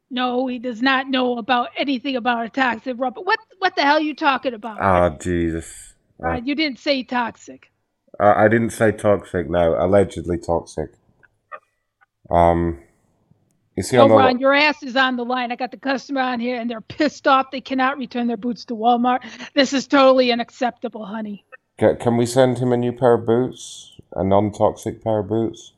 No, 0.10 0.46
he 0.46 0.60
does 0.60 0.80
not 0.80 1.10
know 1.10 1.40
about 1.40 1.70
anything 1.76 2.16
about 2.16 2.46
a 2.46 2.50
toxic 2.50 2.98
rubber. 3.00 3.22
What 3.22 3.40
what 3.64 3.78
the 3.78 3.82
hell 3.82 3.96
are 3.96 4.02
you 4.02 4.14
talking 4.14 4.54
about? 4.54 4.78
Oh, 4.82 5.18
Jesus. 5.20 5.94
Uh, 6.22 6.34
you 6.34 6.54
didn't 6.54 6.80
say 6.80 7.02
toxic. 7.02 7.72
uh, 8.20 8.34
I 8.36 8.50
didn't 8.50 8.72
say 8.72 8.92
toxic. 8.92 9.50
No, 9.50 9.78
allegedly 9.80 10.38
toxic. 10.38 10.90
Um, 12.30 12.80
you 13.78 13.84
see 13.84 13.96
No, 13.96 14.04
on 14.04 14.10
the 14.10 14.16
Ron, 14.16 14.40
your 14.40 14.54
ass 14.54 14.84
is 14.84 14.98
on 14.98 15.16
the 15.16 15.24
line. 15.24 15.54
I 15.54 15.56
got 15.56 15.72
the 15.72 15.78
customer 15.78 16.20
on 16.20 16.42
here, 16.42 16.60
and 16.60 16.70
they're 16.70 16.82
pissed 16.82 17.26
off. 17.26 17.52
They 17.52 17.62
cannot 17.62 17.98
return 17.98 18.28
their 18.28 18.36
boots 18.36 18.66
to 18.66 18.76
Walmart. 18.76 19.22
This 19.56 19.72
is 19.72 19.88
totally 19.88 20.34
unacceptable, 20.34 21.06
honey. 21.06 21.46
Can 21.78 22.18
we 22.18 22.26
send 22.26 22.58
him 22.58 22.74
a 22.74 22.78
new 22.78 22.92
pair 22.92 23.14
of 23.14 23.26
boots? 23.26 23.98
A 24.12 24.26
non-toxic 24.26 25.02
pair 25.02 25.20
of 25.20 25.30
boots? 25.30 25.72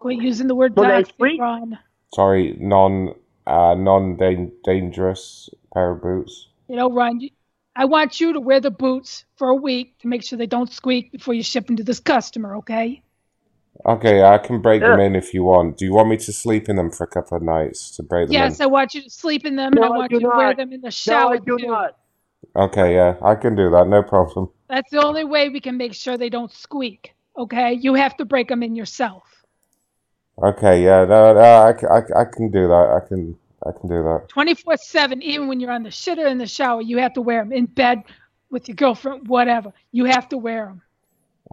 Quit 0.00 0.20
using 0.20 0.48
the 0.48 0.56
word 0.56 0.74
Well, 0.74 0.90
toxic, 0.90 1.38
Ron. 1.38 1.78
Sorry, 2.12 2.56
non 2.58 3.14
uh, 3.46 3.74
non 3.74 4.16
dangerous 4.64 5.50
pair 5.72 5.92
of 5.92 6.02
boots. 6.02 6.48
You 6.68 6.76
know, 6.76 6.90
Ron, 6.90 7.20
I 7.76 7.84
want 7.86 8.20
you 8.20 8.32
to 8.34 8.40
wear 8.40 8.60
the 8.60 8.70
boots 8.70 9.24
for 9.36 9.48
a 9.48 9.54
week 9.54 9.98
to 10.00 10.08
make 10.08 10.22
sure 10.22 10.38
they 10.38 10.46
don't 10.46 10.72
squeak 10.72 11.12
before 11.12 11.34
you 11.34 11.42
ship 11.42 11.66
them 11.66 11.76
to 11.76 11.84
this 11.84 12.00
customer, 12.00 12.56
okay? 12.56 13.02
Okay, 13.84 14.22
I 14.22 14.38
can 14.38 14.62
break 14.62 14.80
them 14.82 15.00
in 15.00 15.14
if 15.14 15.34
you 15.34 15.44
want. 15.44 15.76
Do 15.76 15.84
you 15.84 15.92
want 15.92 16.08
me 16.08 16.16
to 16.16 16.32
sleep 16.32 16.68
in 16.68 16.76
them 16.76 16.90
for 16.90 17.04
a 17.04 17.08
couple 17.08 17.36
of 17.36 17.42
nights 17.42 17.90
to 17.96 18.02
break 18.02 18.28
them 18.28 18.34
Yes, 18.34 18.60
I 18.60 18.66
want 18.66 18.94
you 18.94 19.02
to 19.02 19.10
sleep 19.10 19.44
in 19.44 19.56
them, 19.56 19.72
and 19.74 19.80
No, 19.80 19.84
I 19.84 19.88
I 19.88 19.98
want 19.98 20.10
do 20.10 20.16
you 20.16 20.20
to 20.20 20.36
wear 20.36 20.54
them 20.54 20.72
in 20.72 20.80
the 20.80 20.86
No, 20.86 20.90
shower 20.90 21.34
I 21.34 21.38
do 21.38 21.58
too. 21.58 21.66
not. 21.66 21.98
Okay, 22.56 22.94
yeah, 22.94 23.16
I 23.22 23.34
can 23.34 23.56
do 23.56 23.70
that. 23.70 23.88
No 23.88 24.02
problem. 24.02 24.50
That's 24.68 24.90
the 24.90 25.04
only 25.04 25.24
way 25.24 25.48
we 25.50 25.60
can 25.60 25.76
make 25.76 25.94
sure 25.94 26.16
they 26.16 26.30
don't 26.30 26.52
squeak. 26.52 27.14
Okay, 27.36 27.74
you 27.74 27.94
have 27.94 28.16
to 28.18 28.24
break 28.24 28.48
them 28.48 28.62
in 28.62 28.74
yourself. 28.76 29.43
Okay, 30.42 30.82
yeah, 30.82 31.04
no, 31.04 31.32
no, 31.32 31.40
I, 31.40 31.70
I, 31.70 32.22
I 32.22 32.24
can 32.24 32.50
do 32.50 32.66
that. 32.66 33.00
I 33.02 33.06
can, 33.06 33.36
I 33.64 33.70
can 33.70 33.88
do 33.88 34.02
that. 34.02 34.28
24 34.28 34.76
7, 34.76 35.22
even 35.22 35.46
when 35.46 35.60
you're 35.60 35.70
on 35.70 35.84
the 35.84 35.90
shitter 35.90 36.28
in 36.28 36.38
the 36.38 36.46
shower, 36.46 36.82
you 36.82 36.98
have 36.98 37.14
to 37.14 37.20
wear 37.20 37.42
them. 37.42 37.52
In 37.52 37.66
bed 37.66 38.02
with 38.50 38.68
your 38.68 38.74
girlfriend, 38.74 39.28
whatever, 39.28 39.72
you 39.92 40.06
have 40.06 40.28
to 40.30 40.38
wear 40.38 40.66
them. 40.66 40.82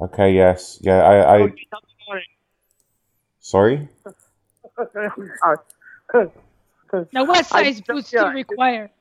Okay, 0.02 0.34
yes, 0.34 0.80
yeah, 0.82 1.04
I, 1.04 1.44
I. 1.44 1.54
Sorry. 3.40 3.88
Now, 7.14 7.24
what 7.24 7.46
size 7.46 7.80
boots 7.80 8.12
do 8.12 8.18
you 8.18 8.28
require? 8.28 8.92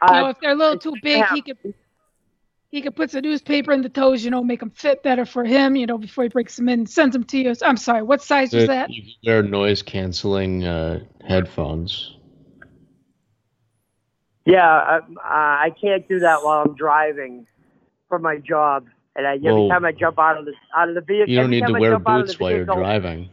Uh, 0.00 0.22
you 0.24 0.30
if 0.30 0.40
they're 0.40 0.50
a 0.50 0.54
little 0.54 0.78
too 0.78 0.96
big, 1.00 1.24
he 1.26 1.42
could 1.42 1.58
he 2.70 2.82
could 2.82 2.94
put 2.94 3.10
some 3.10 3.22
newspaper 3.22 3.72
in 3.72 3.82
the 3.82 3.88
toes, 3.88 4.24
you 4.24 4.30
know, 4.30 4.44
make 4.44 4.60
them 4.60 4.70
fit 4.70 5.02
better 5.02 5.26
for 5.26 5.44
him, 5.44 5.74
you 5.74 5.86
know, 5.86 5.98
before 5.98 6.24
he 6.24 6.28
breaks 6.28 6.56
them 6.56 6.68
in, 6.68 6.86
sends 6.86 7.12
them 7.12 7.24
to 7.24 7.38
you. 7.38 7.52
I'm 7.62 7.76
sorry, 7.76 8.02
what 8.02 8.22
size 8.22 8.52
was 8.52 8.66
that? 8.66 8.90
You 8.90 9.02
can 9.02 9.12
wear 9.26 9.42
noise 9.42 9.82
canceling 9.82 10.64
uh, 10.64 11.00
headphones. 11.26 12.16
Yeah, 14.46 14.66
I, 14.66 15.00
I 15.24 15.74
can't 15.80 16.06
do 16.08 16.20
that 16.20 16.42
while 16.42 16.62
I'm 16.64 16.74
driving 16.74 17.46
for 18.08 18.18
my 18.18 18.36
job. 18.36 18.86
And 19.16 19.26
I, 19.26 19.34
every 19.34 19.50
Well, 19.50 19.68
time 19.68 19.84
I 19.84 19.92
jump 19.92 20.18
out 20.18 20.38
of 20.38 20.44
the 20.44 20.54
out 20.76 20.88
of 20.88 20.94
the 20.94 21.00
vehicle, 21.00 21.28
You 21.32 21.40
don't 21.40 21.50
need 21.50 21.66
to 21.66 21.74
I 21.74 21.78
wear 21.80 21.92
jump 21.92 22.08
out 22.08 22.20
boots 22.20 22.36
the 22.36 22.42
while 22.42 22.50
you're 22.52 22.58
vehicle, 22.60 22.76
driving. 22.76 23.30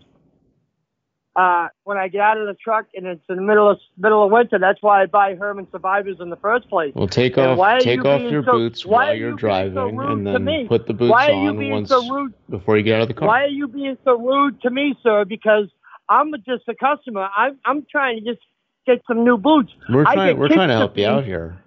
Uh, 1.37 1.67
when 1.83 1.99
I 1.99 2.07
get 2.07 2.21
out 2.21 2.39
of 2.39 2.47
the 2.47 2.55
truck 2.55 2.87
and 2.95 3.05
it's 3.05 3.21
in 3.29 3.35
the 3.35 3.43
middle 3.43 3.69
of 3.69 3.77
middle 3.95 4.25
of 4.25 4.31
winter, 4.31 4.57
that's 4.57 4.81
why 4.81 5.03
I 5.03 5.05
buy 5.05 5.35
Herman 5.35 5.67
Survivors 5.71 6.17
in 6.19 6.31
the 6.31 6.35
first 6.35 6.67
place. 6.67 6.91
Well, 6.95 7.07
take 7.07 7.37
And 7.37 7.59
off 7.59 7.79
take 7.79 7.97
you 7.97 8.09
off 8.09 8.21
your 8.31 8.43
so- 8.43 8.53
boots 8.53 8.83
while 8.87 9.13
you're 9.13 9.29
you 9.29 9.35
being 9.35 9.37
so 9.37 9.91
driving, 9.91 9.99
and 9.99 10.25
then 10.47 10.67
put 10.67 10.87
the 10.87 10.93
boots 10.93 11.11
Why 11.11 11.27
are 11.27 11.43
you 11.43 11.49
on 11.49 11.59
being 11.59 11.71
once 11.73 11.89
so 11.89 12.09
rude? 12.09 12.33
before 12.49 12.75
you 12.75 12.81
get 12.81 12.95
out 12.95 13.03
of 13.03 13.07
the 13.09 13.13
car. 13.13 13.27
Why 13.27 13.43
are 13.43 13.49
you 13.49 13.67
being 13.67 13.99
so 14.03 14.17
rude 14.19 14.59
to 14.63 14.71
me, 14.71 14.95
sir? 15.03 15.25
Because 15.25 15.67
I'm 16.09 16.33
just 16.43 16.67
a 16.67 16.73
customer. 16.73 17.29
I'm 17.37 17.59
I'm 17.65 17.85
trying 17.91 18.17
to 18.17 18.25
just 18.33 18.43
get 18.87 19.03
some 19.07 19.23
new 19.23 19.37
boots. 19.37 19.71
We're 19.89 20.05
trying 20.05 20.39
we're 20.39 20.47
trying 20.47 20.69
to 20.69 20.73
to 20.73 20.77
help 20.79 20.97
you 20.97 21.05
out 21.05 21.23
here. 21.23 21.59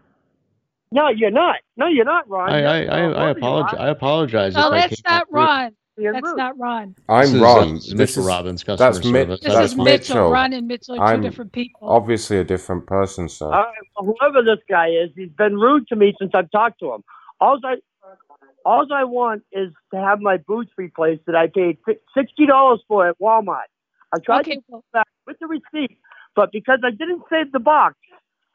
No, 0.91 1.11
you're 1.11 1.31
not. 1.31 1.57
No, 1.77 1.87
you're 1.87 2.05
not, 2.05 2.29
Ron. 2.29 2.51
I 2.51 2.61
No, 2.61 2.67
I 2.69 2.79
I, 2.79 3.27
I 3.27 3.31
apologize. 3.31 3.79
I 3.79 3.89
apologize. 3.91 4.55
No, 4.57 4.73
if 4.73 4.73
I 4.73 4.89
that's 4.89 5.03
not 5.05 5.23
off. 5.23 5.29
Ron. 5.31 5.77
You're 6.01 6.13
That's 6.15 6.25
rude. 6.27 6.37
not 6.39 6.59
Ron. 6.59 6.95
I'm 7.09 7.21
This 7.23 7.35
is, 7.35 7.41
uh, 7.41 7.45
Ron. 7.45 7.75
this 7.75 7.85
is 7.87 7.95
Mr. 7.95 8.03
is 8.19 8.19
Robbins, 8.27 8.65
customer 8.65 8.93
that's 8.93 9.05
Mi- 9.05 9.13
service. 9.13 9.41
This 9.41 9.53
that's 9.55 9.73
is 9.73 9.77
Mitchell. 9.77 9.85
Mitchell. 10.17 10.31
Ron 10.31 10.53
and 10.55 10.67
Mitchell 10.69 10.95
are 10.95 10.99
2 10.99 11.15
I'm 11.15 11.21
different 11.23 11.53
people. 11.53 11.89
obviously 11.89 12.39
a 12.39 12.45
different 12.45 12.87
person, 12.87 13.29
sir. 13.29 13.47
All 13.47 13.51
right, 13.53 13.75
well, 14.01 14.15
whoever 14.19 14.43
this 14.43 14.63
guy 14.69 14.89
is, 14.89 15.11
he's 15.15 15.31
been 15.31 15.57
rude 15.57 15.87
to 15.89 15.97
me 15.97 16.15
since 16.19 16.31
I've 16.35 16.51
talked 16.51 16.81
to 16.81 16.95
him. 16.95 17.05
All 17.41 17.59
I, 17.65 17.77
all 18.65 18.87
I 18.93 19.05
want 19.05 19.43
is 19.53 19.73
to 19.95 20.01
have 20.01 20.21
my 20.21 20.37
boots 20.39 20.71
replaced 20.77 21.27
that 21.27 21.35
I 21.35 21.47
paid 21.49 21.79
fi- 21.85 21.99
sixty 22.17 22.47
dollars 22.47 22.81
for 22.89 23.09
at 23.09 23.19
Walmart. 23.19 23.69
I 24.13 24.19
tried 24.19 24.41
Okay, 24.41 24.57
to 24.57 24.63
go 24.71 24.85
back 24.93 25.07
with 25.27 25.39
the 25.39 25.47
receipt, 25.47 25.99
but 26.35 26.51
because 26.53 26.81
I 26.85 26.91
didn't 26.91 27.23
save 27.31 27.53
the 27.53 27.61
box, 27.61 27.95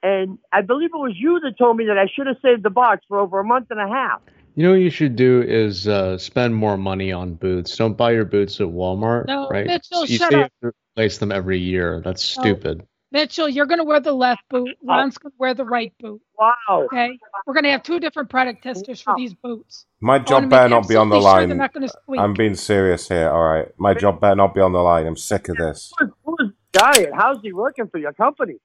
and 0.04 0.38
I 0.54 0.62
believe 0.62 0.90
it 0.94 0.98
was 0.98 1.14
you 1.16 1.40
that 1.40 1.58
told 1.58 1.78
me 1.78 1.86
that 1.86 1.98
I 1.98 2.08
should 2.14 2.28
have 2.28 2.38
saved 2.42 2.62
the 2.64 2.70
box 2.70 3.04
for 3.08 3.20
over 3.20 3.40
a 3.40 3.44
month 3.44 3.68
and 3.72 3.80
a 3.80 3.88
half. 3.88 4.22
You 4.56 4.64
know 4.64 4.72
what 4.72 4.80
you 4.80 4.90
should 4.90 5.16
do 5.16 5.42
is 5.42 5.88
uh, 5.88 6.18
spend 6.18 6.56
more 6.56 6.78
money 6.78 7.12
on 7.12 7.34
boots. 7.36 7.76
Don't 7.76 7.98
buy 7.98 8.12
your 8.12 8.26
boots 8.26 8.62
at 8.62 8.68
Walmart, 8.68 9.28
No, 9.28 9.50
right? 9.50 9.66
Mitchell, 9.66 10.06
you 10.06 10.18
shut 10.18 10.32
say 10.32 10.38
you 10.38 10.44
up. 10.46 10.52
have 10.64 10.72
to 10.72 10.78
replace 10.98 11.18
them 11.18 11.32
every 11.32 11.60
year. 11.60 12.02
That's 12.04 12.38
No. 12.38 12.44
stupid. 12.44 12.88
Mitchell, 13.12 13.48
you're 13.48 13.66
going 13.66 13.78
to 13.80 13.84
wear 13.86 14.00
the 14.00 14.12
left 14.12 14.42
boot. 14.50 14.70
Ron's 14.84 15.18
going 15.18 15.32
to 15.32 15.36
wear 15.38 15.54
the 15.54 15.64
right 15.64 15.94
boot. 16.00 16.22
Wow. 16.38 16.54
Okay? 16.86 17.18
We're 17.46 17.54
going 17.54 17.64
to 17.66 17.72
have 17.72 17.84
two 17.84 18.00
different 18.00 18.30
product 18.30 18.64
testers 18.64 19.00
for 19.02 19.14
these 19.18 19.34
boots. 19.34 19.86
My 20.02 20.20
job 20.20 20.50
better 20.50 20.70
not 20.70 20.88
be 20.88 20.96
on 20.96 21.10
the 21.10 21.16
absolutely 21.18 21.40
sure 21.42 21.48
line. 21.50 21.58
not 21.58 21.74
gonna 21.74 21.88
squeak. 21.88 22.20
I'm 22.20 22.34
being 22.34 22.56
serious 22.56 23.08
here. 23.08 23.30
All 23.30 23.44
right, 23.44 23.68
my 23.78 23.94
job 23.94 24.20
better 24.20 24.36
not 24.36 24.54
be 24.54 24.60
on 24.62 24.74
the 24.74 24.80
line. 24.80 25.06
I'm 25.08 25.16
sick 25.16 25.48
of 25.50 25.56
this. 25.58 25.92
Who's, 25.98 26.10
who's 26.26 26.52
Diet? 26.74 27.12
How's 27.16 27.42
he 27.42 27.54
working 27.54 27.88
for 27.88 27.98
your 28.00 28.12
company? 28.14 28.56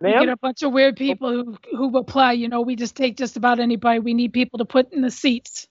We 0.00 0.12
get 0.12 0.28
a 0.28 0.36
bunch 0.36 0.62
of 0.62 0.72
weird 0.72 0.96
people 0.96 1.30
who 1.32 1.56
who 1.76 1.96
apply. 1.98 2.32
You 2.32 2.48
know, 2.48 2.60
we 2.60 2.76
just 2.76 2.94
take 2.96 3.16
just 3.16 3.36
about 3.36 3.58
anybody. 3.58 3.98
We 3.98 4.14
need 4.14 4.32
people 4.32 4.58
to 4.58 4.64
put 4.64 4.92
in 4.92 5.00
the 5.02 5.10
seats. 5.10 5.66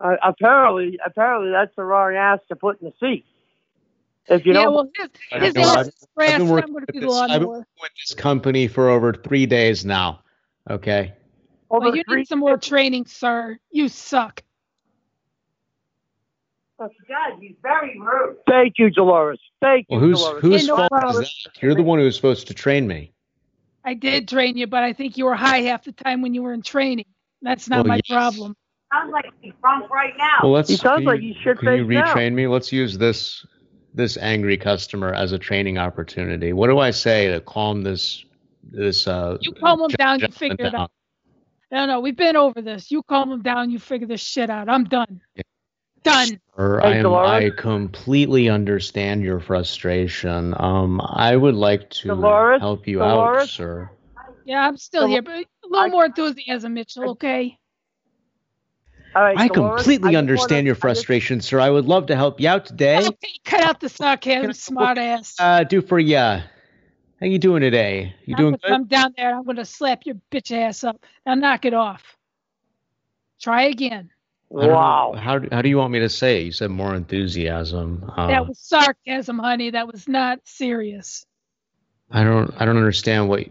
Uh, 0.00 0.16
apparently, 0.22 0.98
apparently 1.04 1.50
that's 1.50 1.74
the 1.76 1.82
wrong 1.84 2.14
ass 2.14 2.40
to 2.48 2.56
put 2.56 2.80
in 2.80 2.88
the 2.88 2.94
seat. 3.00 3.24
If 4.26 4.46
you 4.46 4.54
yeah, 4.54 4.62
don't, 4.64 4.74
well, 4.74 4.90
his, 4.96 5.08
I 5.32 5.38
his 5.38 5.54
know, 5.54 5.60
ass 5.62 5.76
I've- 5.76 5.88
is 5.88 5.94
I've 6.02 6.14
grass, 6.14 6.32
been 6.32 6.40
and 6.42 6.50
working 6.50 6.68
I'm 6.68 6.74
with 6.74 6.86
this- 6.86 7.14
I've 7.14 7.40
been 7.40 7.48
working 7.48 7.66
with 7.80 7.90
this 8.00 8.14
company 8.14 8.68
for 8.68 8.88
over 8.88 9.12
three 9.12 9.46
days 9.46 9.84
now. 9.84 10.20
Okay. 10.70 11.12
over 11.70 11.86
Well, 11.86 11.96
you 11.96 12.04
need 12.08 12.28
some 12.28 12.38
more 12.38 12.56
training, 12.56 13.06
sir. 13.06 13.58
You 13.70 13.88
suck. 13.88 14.42
God, 16.78 16.90
he's 17.40 17.54
very 17.62 17.98
rude. 17.98 18.36
Thank 18.48 18.74
you, 18.78 18.90
Dolores. 18.90 19.40
Thank 19.60 19.86
you, 19.88 19.96
Well, 19.98 20.00
whose 20.08 20.20
Dolores. 20.20 20.42
whose 20.42 20.68
fault 20.68 20.92
is 21.10 21.16
that? 21.44 21.62
You're 21.62 21.74
the 21.74 21.82
one 21.82 21.98
who 21.98 22.04
was 22.04 22.16
supposed 22.16 22.48
to 22.48 22.54
train 22.54 22.86
me. 22.86 23.12
I 23.84 23.94
did 23.94 24.28
train 24.28 24.56
you, 24.56 24.66
but 24.66 24.82
I 24.82 24.92
think 24.92 25.16
you 25.16 25.26
were 25.26 25.34
high 25.34 25.62
half 25.62 25.84
the 25.84 25.92
time 25.92 26.22
when 26.22 26.34
you 26.34 26.42
were 26.42 26.52
in 26.52 26.62
training. 26.62 27.04
That's 27.42 27.68
not 27.68 27.78
Well, 27.78 27.84
my 27.88 27.96
yes. 27.96 28.08
problem. 28.08 28.56
Sounds 28.92 29.12
like 29.12 29.26
he's 29.40 29.52
drunk 29.60 29.90
right 29.90 30.14
now. 30.16 30.38
Well, 30.42 30.52
let's. 30.52 30.70
He 30.70 30.76
sounds 30.76 30.98
can 31.00 31.04
like 31.04 31.20
you, 31.20 31.34
he 31.34 31.40
should 31.42 31.58
Can 31.58 31.74
you 31.76 31.86
face 31.86 31.94
down. 31.94 32.06
retrain 32.16 32.32
me? 32.32 32.46
Let's 32.46 32.72
use 32.72 32.96
this 32.98 33.44
this 33.92 34.16
angry 34.16 34.56
customer 34.56 35.12
as 35.14 35.32
a 35.32 35.38
training 35.38 35.78
opportunity. 35.78 36.52
What 36.52 36.68
do 36.68 36.78
I 36.78 36.90
say 36.90 37.28
to 37.32 37.40
calm 37.40 37.82
this 37.82 38.24
this 38.62 39.06
uh? 39.06 39.36
You 39.40 39.52
calm 39.52 39.80
him 39.80 39.88
down, 39.88 40.20
you 40.20 40.28
gentleman 40.28 40.56
figure 40.56 40.66
it 40.66 40.74
out. 40.74 40.90
No, 41.70 41.86
no, 41.86 42.00
we've 42.00 42.16
been 42.16 42.36
over 42.36 42.62
this. 42.62 42.90
You 42.90 43.02
calm 43.02 43.30
him 43.32 43.42
down, 43.42 43.70
you 43.70 43.78
figure 43.78 44.06
this 44.06 44.20
shit 44.22 44.48
out. 44.48 44.68
I'm 44.68 44.84
done. 44.84 45.20
Done. 46.04 46.40
Or 46.56 46.80
Hey, 46.80 46.88
I 46.88 46.96
am. 46.98 47.06
I 47.14 47.50
completely 47.50 48.48
understand 48.48 49.22
your 49.22 49.40
frustration. 49.40 50.54
Um, 50.58 51.00
I 51.02 51.34
would 51.34 51.54
like 51.56 51.90
to 51.90 52.08
Dolores? 52.08 52.60
help 52.60 52.86
you 52.86 53.02
out, 53.02 53.48
sir. 53.48 53.90
Yeah, 54.44 54.66
I'm 54.66 54.76
still 54.76 55.06
here, 55.06 55.22
but 55.22 55.32
a 55.34 55.44
little 55.68 55.88
more 55.88 56.04
enthusiasm, 56.04 56.74
Mitchell, 56.74 57.10
okay? 57.12 57.58
All 59.16 59.22
right, 59.22 59.38
I 59.38 59.48
Dolores, 59.48 59.82
completely 59.82 60.14
I 60.14 60.18
understand 60.18 60.58
wanna- 60.58 60.66
your 60.66 60.74
I 60.74 60.76
just- 60.76 60.80
frustration, 60.82 61.40
sir. 61.40 61.58
I 61.60 61.70
would 61.70 61.86
love 61.86 62.06
to 62.06 62.16
help 62.16 62.38
you 62.40 62.48
out 62.48 62.66
today. 62.66 62.98
Okay, 62.98 63.28
cut 63.44 63.62
out 63.62 63.80
the 63.80 63.88
sarcasm, 63.88 64.52
smart 64.52 64.98
ass. 64.98 65.36
Uh, 65.38 65.64
do 65.64 65.80
for 65.80 65.98
ya. 65.98 66.40
How 67.20 67.26
you 67.26 67.38
doing 67.38 67.62
today? 67.62 68.14
You 68.26 68.34
I'm 68.34 68.38
doing 68.42 68.50
gonna 68.52 68.58
good? 68.58 68.68
come 68.68 68.84
down 68.84 69.14
there 69.16 69.34
I'm 69.34 69.44
gonna 69.44 69.64
slap 69.64 70.04
your 70.04 70.16
bitch 70.30 70.54
ass 70.54 70.84
up. 70.84 71.02
Now 71.24 71.34
knock 71.34 71.64
it 71.64 71.72
off. 71.72 72.16
Try 73.40 73.62
again. 73.64 74.10
I 74.52 74.66
know. 74.66 74.72
Wow. 74.72 75.14
How 75.18 75.38
do- 75.38 75.48
how 75.50 75.62
do 75.62 75.68
you 75.68 75.76
want 75.78 75.92
me 75.92 76.00
to 76.00 76.08
say 76.08 76.40
it? 76.40 76.44
You 76.44 76.52
said 76.52 76.70
more 76.70 76.94
enthusiasm. 76.94 78.10
Uh, 78.16 78.28
that 78.28 78.46
was 78.46 78.58
sarcasm, 78.58 79.38
honey. 79.38 79.70
That 79.70 79.86
was 79.86 80.06
not 80.08 80.40
serious. 80.44 81.26
I 82.10 82.22
don't 82.24 82.52
I 82.60 82.64
don't 82.64 82.76
understand 82.76 83.28
what. 83.28 83.44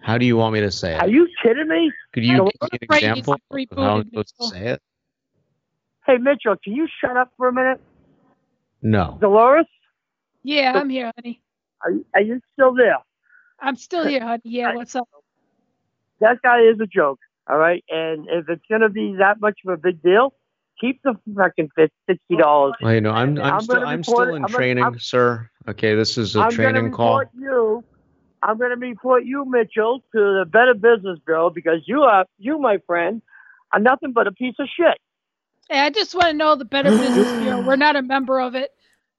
How 0.00 0.18
do 0.18 0.24
you 0.24 0.36
want 0.36 0.54
me 0.54 0.60
to 0.60 0.70
say 0.70 0.94
it? 0.94 1.00
Are 1.02 1.08
you 1.08 1.28
kidding 1.42 1.68
me? 1.68 1.92
Could 2.12 2.24
you 2.24 2.36
Dolores? 2.36 2.52
give 2.62 2.72
me 2.72 2.78
an 2.88 2.94
example 2.96 3.32
of 3.34 3.40
how 3.50 3.56
I'm 3.56 4.02
rebooted, 4.04 4.10
supposed 4.10 4.36
to 4.38 4.46
say 4.48 4.66
it? 4.68 4.82
Hey, 6.06 6.16
Mitchell, 6.18 6.54
can 6.62 6.72
you 6.74 6.86
shut 7.00 7.16
up 7.16 7.32
for 7.36 7.48
a 7.48 7.52
minute? 7.52 7.80
No. 8.82 9.18
Dolores, 9.20 9.66
Yeah, 10.44 10.72
I'm 10.76 10.88
here, 10.88 11.10
honey. 11.16 11.42
are 11.82 11.90
you, 11.90 12.06
are 12.14 12.20
you 12.20 12.40
still 12.52 12.72
there? 12.74 12.98
I'm 13.60 13.74
still 13.74 14.06
here, 14.06 14.20
honey. 14.24 14.42
Yeah, 14.44 14.74
what's 14.74 14.94
up? 14.94 15.08
That 16.20 16.40
guy 16.42 16.60
is 16.60 16.78
a 16.80 16.86
joke, 16.86 17.18
all 17.48 17.58
right? 17.58 17.84
And 17.88 18.26
if 18.28 18.48
it's 18.48 18.64
going 18.68 18.80
to 18.82 18.88
be 18.88 19.16
that 19.18 19.40
much 19.40 19.58
of 19.66 19.72
a 19.72 19.76
big 19.76 20.02
deal, 20.02 20.34
keep 20.80 21.00
the 21.02 21.14
fucking 21.36 21.70
fif- 21.76 21.90
$60. 22.30 22.72
Well, 22.82 22.94
you 22.94 23.00
know, 23.00 23.10
I'm 23.10 23.38
I'm, 23.38 23.54
I'm 23.54 23.60
still 23.60 23.86
I'm 23.86 24.02
still 24.04 24.20
in 24.22 24.34
I'm 24.36 24.42
gonna- 24.42 24.54
training, 24.54 24.98
sir. 24.98 25.48
Okay, 25.68 25.94
this 25.94 26.16
is 26.18 26.36
a 26.36 26.40
I'm 26.40 26.42
going 26.44 26.50
to 26.50 26.56
training 26.56 26.92
call. 26.92 27.18
report 27.18 27.30
you. 27.38 27.84
I'm 28.42 28.58
going 28.58 28.70
to 28.70 28.76
report 28.76 29.24
you, 29.24 29.44
Mitchell, 29.44 30.00
to 30.12 30.18
the 30.18 30.44
Better 30.48 30.74
Business 30.74 31.18
Bureau 31.24 31.50
because 31.50 31.80
you 31.86 32.02
are, 32.02 32.26
you, 32.38 32.58
my 32.60 32.78
friend, 32.86 33.22
are 33.72 33.80
nothing 33.80 34.12
but 34.12 34.26
a 34.28 34.32
piece 34.32 34.54
of 34.60 34.68
shit. 34.76 34.98
Hey, 35.68 35.80
I 35.80 35.90
just 35.90 36.14
want 36.14 36.26
to 36.26 36.32
know 36.34 36.54
the 36.54 36.64
Better 36.64 36.90
Business 36.90 37.32
Bureau. 37.42 37.66
We're 37.66 37.74
not 37.76 37.96
a 37.96 38.02
member 38.02 38.40
of 38.40 38.54
it. 38.54 38.70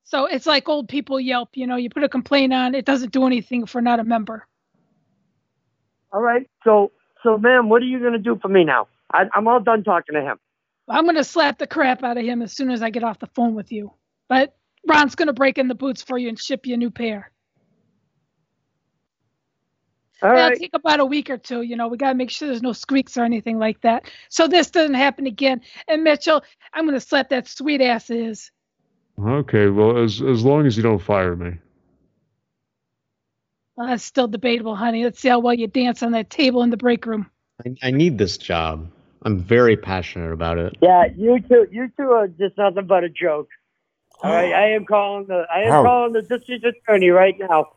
So 0.05 0.25
it's 0.25 0.45
like 0.45 0.69
old 0.69 0.87
people 0.87 1.19
Yelp. 1.19 1.49
You 1.55 1.67
know, 1.67 1.75
you 1.75 1.89
put 1.89 2.03
a 2.03 2.07
complaint 2.09 2.53
on, 2.53 2.73
it 2.75 2.85
doesn't 2.85 3.11
do 3.11 3.25
anything 3.25 3.63
if 3.63 3.75
we're 3.75 3.81
not 3.81 3.99
a 3.99 4.05
member. 4.05 4.47
All 6.13 6.21
right. 6.21 6.49
So, 6.63 6.91
so, 7.27 7.37
ma'am, 7.37 7.67
what 7.67 7.81
are 7.81 7.85
you 7.85 7.99
going 7.99 8.13
to 8.13 8.19
do 8.19 8.39
for 8.41 8.47
me 8.47 8.63
now? 8.63 8.87
I, 9.11 9.25
I'm 9.33 9.49
all 9.49 9.59
done 9.59 9.83
talking 9.83 10.15
to 10.15 10.21
him. 10.21 10.37
I'm 10.87 11.03
going 11.03 11.17
to 11.17 11.25
slap 11.25 11.57
the 11.57 11.67
crap 11.67 12.01
out 12.01 12.17
of 12.17 12.23
him 12.23 12.41
as 12.41 12.53
soon 12.53 12.71
as 12.71 12.81
I 12.81 12.89
get 12.89 13.03
off 13.03 13.19
the 13.19 13.27
phone 13.27 13.53
with 13.53 13.69
you. 13.69 13.91
But 14.29 14.55
Ron's 14.87 15.15
going 15.15 15.27
to 15.27 15.33
break 15.33 15.57
in 15.57 15.67
the 15.67 15.75
boots 15.75 16.01
for 16.01 16.17
you 16.17 16.29
and 16.29 16.39
ship 16.39 16.65
you 16.65 16.75
a 16.75 16.77
new 16.77 16.89
pair. 16.89 17.29
All 20.23 20.31
It'll 20.31 20.41
right. 20.41 20.57
take 20.57 20.73
about 20.73 21.01
a 21.01 21.05
week 21.05 21.29
or 21.29 21.37
two. 21.37 21.63
You 21.63 21.75
know, 21.75 21.89
we 21.89 21.97
got 21.97 22.11
to 22.11 22.15
make 22.15 22.29
sure 22.29 22.47
there's 22.47 22.61
no 22.61 22.71
squeaks 22.71 23.17
or 23.17 23.25
anything 23.25 23.59
like 23.59 23.81
that. 23.81 24.09
So 24.29 24.47
this 24.47 24.71
doesn't 24.71 24.95
happen 24.95 25.27
again. 25.27 25.59
And 25.89 26.05
Mitchell, 26.05 26.41
I'm 26.73 26.85
going 26.85 26.97
to 26.97 27.05
slap 27.05 27.27
that 27.29 27.49
sweet 27.49 27.81
ass 27.81 28.09
is. 28.09 28.51
Okay, 29.21 29.67
well, 29.67 29.97
as 29.97 30.21
as 30.21 30.45
long 30.45 30.65
as 30.65 30.77
you 30.77 30.83
don't 30.83 31.01
fire 31.01 31.35
me. 31.35 31.57
Well, 33.77 33.87
that's 33.87 34.03
still 34.03 34.27
debatable, 34.27 34.75
honey. 34.75 35.03
Let's 35.03 35.19
see 35.19 35.29
how 35.29 35.37
well 35.39 35.53
you 35.53 35.67
dance 35.67 36.01
on 36.01 36.11
that 36.13 36.31
table 36.31 36.63
in 36.63 36.71
the 36.71 36.77
break 36.77 37.05
room. 37.05 37.29
I, 37.65 37.75
I 37.83 37.91
need 37.91 38.17
this 38.17 38.37
job. 38.37 38.89
I'm 39.23 39.39
very 39.39 39.77
passionate 39.77 40.31
about 40.31 40.57
it. 40.57 40.75
Yeah, 40.81 41.05
you 41.15 41.39
two, 41.47 41.67
you 41.71 41.91
two 41.95 42.09
are 42.11 42.27
just 42.27 42.57
nothing 42.57 42.87
but 42.87 43.03
a 43.03 43.09
joke. 43.09 43.49
All 44.23 44.31
right, 44.33 44.51
I 44.51 44.69
am 44.71 44.85
calling 44.85 45.27
the, 45.27 45.45
I 45.53 45.59
am 45.61 45.71
How? 45.71 45.83
calling 45.83 46.13
the 46.13 46.23
district 46.23 46.65
attorney 46.65 47.09
right 47.09 47.35
now. 47.39 47.67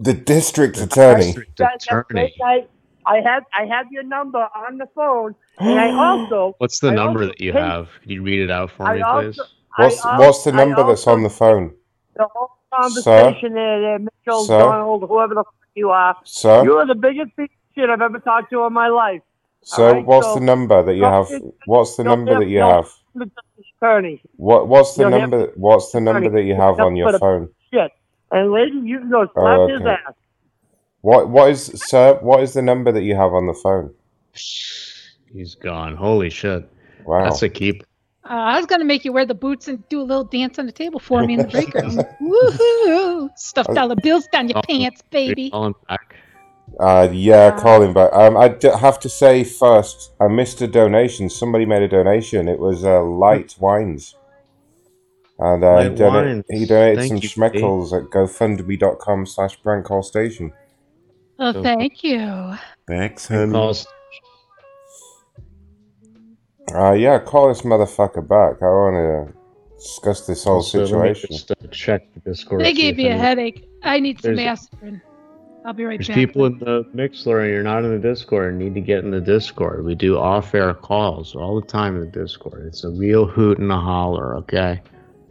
The 0.00 0.12
district 0.12 0.76
attorney. 0.80 1.32
Guys, 1.56 1.86
guys, 1.86 2.30
I, 2.42 2.66
I 3.06 3.20
have, 3.20 3.44
I 3.56 3.64
have 3.66 3.86
your 3.92 4.02
number 4.02 4.48
on 4.56 4.78
the 4.78 4.86
phone, 4.94 5.36
and 5.58 5.78
I 5.78 5.92
also, 5.92 6.54
What's 6.58 6.80
the 6.80 6.88
I 6.88 6.94
number 6.94 7.20
also 7.20 7.28
that 7.28 7.40
you 7.40 7.52
take- 7.52 7.60
have? 7.62 7.90
Can 8.02 8.10
you 8.10 8.22
read 8.22 8.40
it 8.40 8.50
out 8.50 8.72
for 8.72 8.86
I 8.88 8.96
me, 8.96 9.02
also- 9.02 9.30
please? 9.32 9.40
What's 9.76 10.04
I 10.04 10.18
what's 10.18 10.44
the 10.44 10.52
al- 10.52 10.60
I 10.60 10.64
number 10.64 10.84
that's 10.86 11.06
on 11.06 11.22
the 11.22 11.30
phone? 11.30 11.74
the 12.16 12.26
whole 12.32 12.50
conversation 12.80 13.54
there, 13.54 13.80
there, 13.80 13.98
Mitchell, 13.98 14.44
Sir? 14.44 14.58
Donald, 14.58 15.04
whoever 15.08 15.34
the 15.34 15.44
fuck 15.44 15.54
you 15.74 15.90
are. 15.90 16.16
Sir? 16.24 16.64
You 16.64 16.74
are 16.78 16.86
the 16.86 16.94
biggest 16.94 17.36
piece 17.36 17.50
of 17.50 17.74
shit 17.74 17.90
I've 17.90 18.00
ever 18.00 18.18
talked 18.18 18.50
to 18.50 18.64
in 18.64 18.72
my 18.72 18.88
life. 18.88 19.22
So 19.62 19.86
Alright, 19.88 20.04
what's 20.04 20.26
so- 20.26 20.34
the 20.34 20.40
number 20.44 20.82
that 20.82 20.94
you 20.94 21.04
have? 21.04 21.28
What's 21.66 21.96
the 21.96 22.04
number 22.04 22.38
that 22.38 22.48
you 22.48 22.58
have? 22.60 22.84
hear 22.84 23.20
the 23.20 23.24
district 23.26 23.76
attorney. 23.80 24.22
What 24.36 24.68
what's 24.68 24.94
the 24.94 25.02
You'll 25.02 25.10
hear 25.12 25.20
number? 25.20 25.52
What's 25.56 25.90
the 25.92 26.00
number 26.00 26.28
that 26.30 26.42
you 26.42 26.54
have 26.54 26.80
on 26.80 26.96
your 26.96 27.12
Nothing 27.12 27.20
but 27.20 27.26
a 27.26 27.38
phone? 27.40 27.48
Shit. 27.72 27.92
And 28.30 28.52
lady, 28.52 28.78
you 28.78 28.98
can 28.98 29.10
go 29.10 29.24
slap 29.32 29.58
Oh, 29.58 29.68
his 29.68 29.86
ass. 29.86 30.14
What 31.00 31.28
what 31.28 31.50
is 31.50 31.66
sir? 31.76 32.18
What 32.20 32.42
is 32.42 32.54
the 32.54 32.62
number 32.62 32.92
that 32.92 33.02
you 33.02 33.14
have 33.14 33.32
on 33.32 33.46
the 33.46 33.54
phone? 33.54 33.94
He's 35.32 35.54
gone. 35.54 35.96
Holy 35.96 36.30
shit. 36.30 36.68
Wow. 37.04 37.24
That's 37.24 37.42
a 37.42 37.48
keep. 37.48 37.84
Uh, 38.24 38.32
I 38.32 38.56
was 38.56 38.64
going 38.66 38.80
to 38.80 38.86
make 38.86 39.04
you 39.04 39.12
wear 39.12 39.26
the 39.26 39.34
boots 39.34 39.68
and 39.68 39.86
do 39.90 40.00
a 40.00 40.02
little 40.02 40.24
dance 40.24 40.58
on 40.58 40.64
the 40.64 40.72
table 40.72 40.98
for 40.98 41.22
me 41.26 41.34
in 41.34 41.40
the 41.40 41.46
break 41.48 41.74
room. 41.74 41.90
Woohoo! 42.22 43.28
Stuff 43.36 43.66
dollar 43.74 43.96
bills 43.96 44.26
down 44.32 44.48
your 44.48 44.62
pants, 44.62 45.02
baby. 45.10 45.50
Call 45.50 45.66
him 45.66 45.74
back. 45.88 46.16
Uh, 46.80 47.08
yeah, 47.12 47.50
call 47.60 47.82
him 47.82 47.92
back. 47.92 48.10
Um, 48.14 48.36
I 48.38 48.48
d- 48.48 48.70
have 48.80 48.98
to 49.00 49.08
say 49.10 49.44
first, 49.44 50.12
I 50.20 50.28
missed 50.28 50.62
a 50.62 50.66
donation. 50.66 51.28
Somebody 51.28 51.66
made 51.66 51.82
a 51.82 51.88
donation. 51.88 52.48
It 52.48 52.58
was 52.58 52.82
uh, 52.84 53.02
Light 53.02 53.54
Wines, 53.60 54.16
and 55.38 55.62
uh, 55.62 55.82
he, 55.82 55.88
Light 55.90 55.96
dona- 55.96 56.22
Wines. 56.22 56.44
he 56.48 56.64
donated 56.64 56.98
Thank 57.00 57.08
some 57.08 57.16
you, 57.18 57.28
schmeckles 57.28 57.92
at 57.92 58.10
GoFundMe.com 58.10 59.26
slash 59.26 59.62
Prank 59.62 59.84
Call 59.84 60.02
Station. 60.02 60.52
Oh, 61.38 61.62
thank 61.62 62.02
you. 62.02 62.54
Thanks, 62.88 63.28
Calls. 63.28 63.86
Uh, 66.72 66.92
yeah, 66.92 67.18
call 67.18 67.48
this 67.48 67.62
motherfucker 67.62 68.26
back. 68.26 68.62
I 68.62 68.66
want 68.66 69.32
to 69.32 69.76
discuss 69.76 70.26
this 70.26 70.44
whole 70.44 70.62
So 70.62 70.78
let 70.78 70.84
me 70.84 71.14
situation. 71.14 71.28
just, 71.32 71.50
uh, 71.50 71.54
check 71.70 72.12
the 72.14 72.20
Discord. 72.20 72.60
They 72.62 72.72
gave 72.72 72.96
me 72.96 73.08
a 73.08 73.16
headache. 73.16 73.68
I 73.82 74.00
need 74.00 74.20
some 74.20 74.36
There's- 74.36 74.60
aspirin. 74.72 75.00
I'll 75.66 75.72
be 75.72 75.84
right 75.84 75.98
There's 75.98 76.08
back. 76.08 76.16
people 76.16 76.44
in 76.44 76.58
the 76.58 76.84
Mixlr 76.94 77.40
and 77.42 77.50
you're 77.50 77.62
not 77.62 77.84
in 77.84 77.90
the 77.90 77.98
Discord 77.98 78.50
and 78.50 78.58
need 78.58 78.74
to 78.74 78.82
get 78.82 79.02
in 79.02 79.10
the 79.10 79.20
Discord. 79.20 79.84
We 79.84 79.94
do 79.94 80.18
off-air 80.18 80.74
calls 80.74 81.34
all 81.34 81.58
the 81.58 81.66
time 81.66 81.94
in 81.96 82.00
the 82.02 82.06
Discord. 82.06 82.66
It's 82.66 82.84
a 82.84 82.90
real 82.90 83.24
hoot 83.26 83.58
and 83.58 83.72
a 83.72 83.76
holler, 83.78 84.36
okay? 84.36 84.82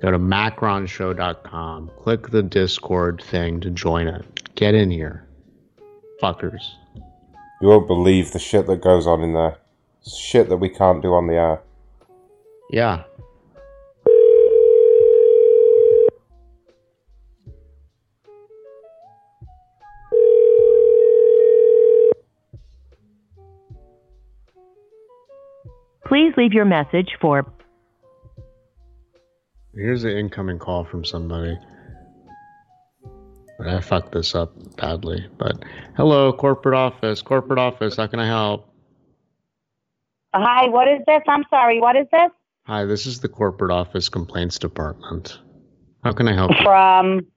Go 0.01 0.09
to 0.11 0.17
macronshow.com. 0.19 1.91
Click 2.01 2.29
the 2.31 2.41
Discord 2.41 3.21
thing 3.23 3.59
to 3.59 3.69
join 3.69 4.07
it. 4.07 4.25
Get 4.55 4.73
in 4.73 4.89
here. 4.89 5.27
Fuckers. 6.21 6.63
You 7.61 7.67
won't 7.69 7.87
believe 7.87 8.31
the 8.33 8.39
shit 8.39 8.65
that 8.67 8.81
goes 8.81 9.05
on 9.07 9.21
in 9.21 9.33
there. 9.33 9.57
Shit 10.05 10.49
that 10.49 10.57
we 10.57 10.69
can't 10.69 11.01
do 11.01 11.13
on 11.13 11.27
the 11.27 11.35
air. 11.35 11.61
Yeah. 12.69 13.03
Please 26.05 26.33
leave 26.37 26.53
your 26.53 26.65
message 26.65 27.17
for 27.19 27.45
Here's 29.73 30.03
an 30.03 30.11
incoming 30.11 30.59
call 30.59 30.83
from 30.83 31.03
somebody. 31.03 31.57
I 33.65 33.79
fucked 33.79 34.11
this 34.11 34.35
up 34.35 34.53
badly. 34.75 35.25
But 35.37 35.63
hello, 35.95 36.31
corporate 36.33 36.75
office. 36.75 37.21
Corporate 37.21 37.57
office, 37.57 37.95
how 37.95 38.07
can 38.07 38.19
I 38.19 38.27
help? 38.27 38.72
Hi, 40.33 40.67
what 40.69 40.87
is 40.87 40.99
this? 41.05 41.21
I'm 41.27 41.43
sorry, 41.49 41.79
what 41.79 41.95
is 41.95 42.07
this? 42.11 42.31
Hi, 42.65 42.85
this 42.85 43.05
is 43.05 43.19
the 43.19 43.29
corporate 43.29 43.71
office 43.71 44.09
complaints 44.09 44.57
department. 44.57 45.39
How 46.03 46.13
can 46.13 46.27
I 46.27 46.33
help 46.33 46.51
you? 46.51 46.63
From 46.63 47.27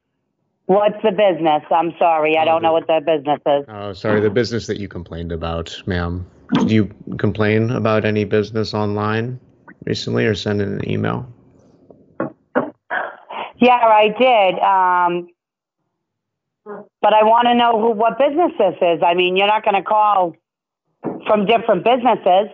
what's 0.65 0.97
the 1.02 1.10
business? 1.10 1.62
I'm 1.70 1.92
sorry, 1.99 2.39
I 2.39 2.44
don't 2.44 2.62
know 2.62 2.73
what 2.73 2.86
the 2.86 3.00
business 3.05 3.41
is. 3.47 3.65
Oh, 3.68 3.92
sorry, 3.92 4.20
the 4.20 4.31
business 4.31 4.66
that 4.68 4.78
you 4.78 4.89
complained 4.89 5.31
about, 5.33 5.83
ma'am. 5.86 6.26
Did 6.55 6.70
you 6.70 6.94
complain 7.18 7.70
about 7.70 8.05
any 8.05 8.25
business 8.25 8.73
online 8.73 9.41
recently 9.84 10.25
or 10.25 10.34
send 10.34 10.62
in 10.62 10.73
an 10.75 10.89
email? 10.89 11.28
Yeah, 13.58 13.75
I 13.75 14.08
did. 14.08 14.58
Um, 14.58 15.28
but 17.02 17.12
I 17.12 17.25
want 17.25 17.47
to 17.47 17.55
know 17.55 17.81
who 17.81 17.91
what 17.91 18.18
business 18.18 18.52
this 18.58 18.75
is. 18.81 19.02
I 19.05 19.15
mean, 19.15 19.36
you're 19.36 19.47
not 19.47 19.65
going 19.65 19.75
to 19.75 19.83
call 19.83 20.34
from 21.26 21.47
different 21.47 21.84
businesses. 21.84 22.49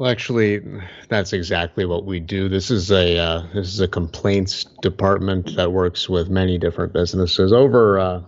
Well, 0.00 0.08
actually, 0.08 0.62
that's 1.10 1.34
exactly 1.34 1.84
what 1.84 2.06
we 2.06 2.20
do. 2.20 2.48
This 2.48 2.70
is 2.70 2.90
a 2.90 3.18
uh, 3.18 3.42
this 3.52 3.68
is 3.68 3.80
a 3.80 3.86
complaints 3.86 4.64
department 4.80 5.54
that 5.56 5.72
works 5.72 6.08
with 6.08 6.30
many 6.30 6.56
different 6.56 6.94
businesses. 6.94 7.52
Over 7.52 7.98
uh, 7.98 8.22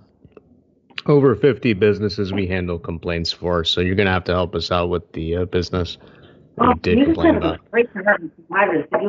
over 1.07 1.35
fifty 1.35 1.73
businesses 1.73 2.31
we 2.31 2.47
handle 2.47 2.79
complaints 2.79 3.33
for. 3.33 3.65
So 3.65 3.81
you're 3.81 3.95
gonna 3.95 4.13
have 4.13 4.25
to 4.25 4.33
help 4.33 4.55
us 4.55 4.71
out 4.71 4.91
with 4.91 5.11
the 5.13 5.35
uh, 5.37 5.45
business 5.47 5.97
that 6.59 6.67
you 6.67 6.75
did 6.83 7.05
complain 7.07 7.37
about. 7.37 7.61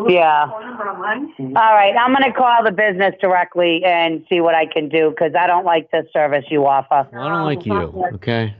Yeah. 0.08 0.48
All 0.50 1.74
right, 1.74 1.94
I'm 2.00 2.14
going 2.14 2.24
to 2.24 2.32
call 2.32 2.64
the 2.64 2.72
business 2.72 3.14
directly 3.20 3.84
and 3.84 4.26
see 4.30 4.40
what 4.40 4.56
I 4.56 4.68
can 4.68 4.88
do 4.88 5.10
because 5.10 5.34
I 5.38 5.48
don't 5.48 5.66
like 5.66 5.92
this 5.92 6.06
service 6.14 6.46
you 6.50 6.66
offer. 6.66 7.10
Well, 7.12 7.24
I 7.24 7.28
don't 7.28 7.44
like 7.44 7.66
you. 7.66 7.74
Okay. 8.14 8.56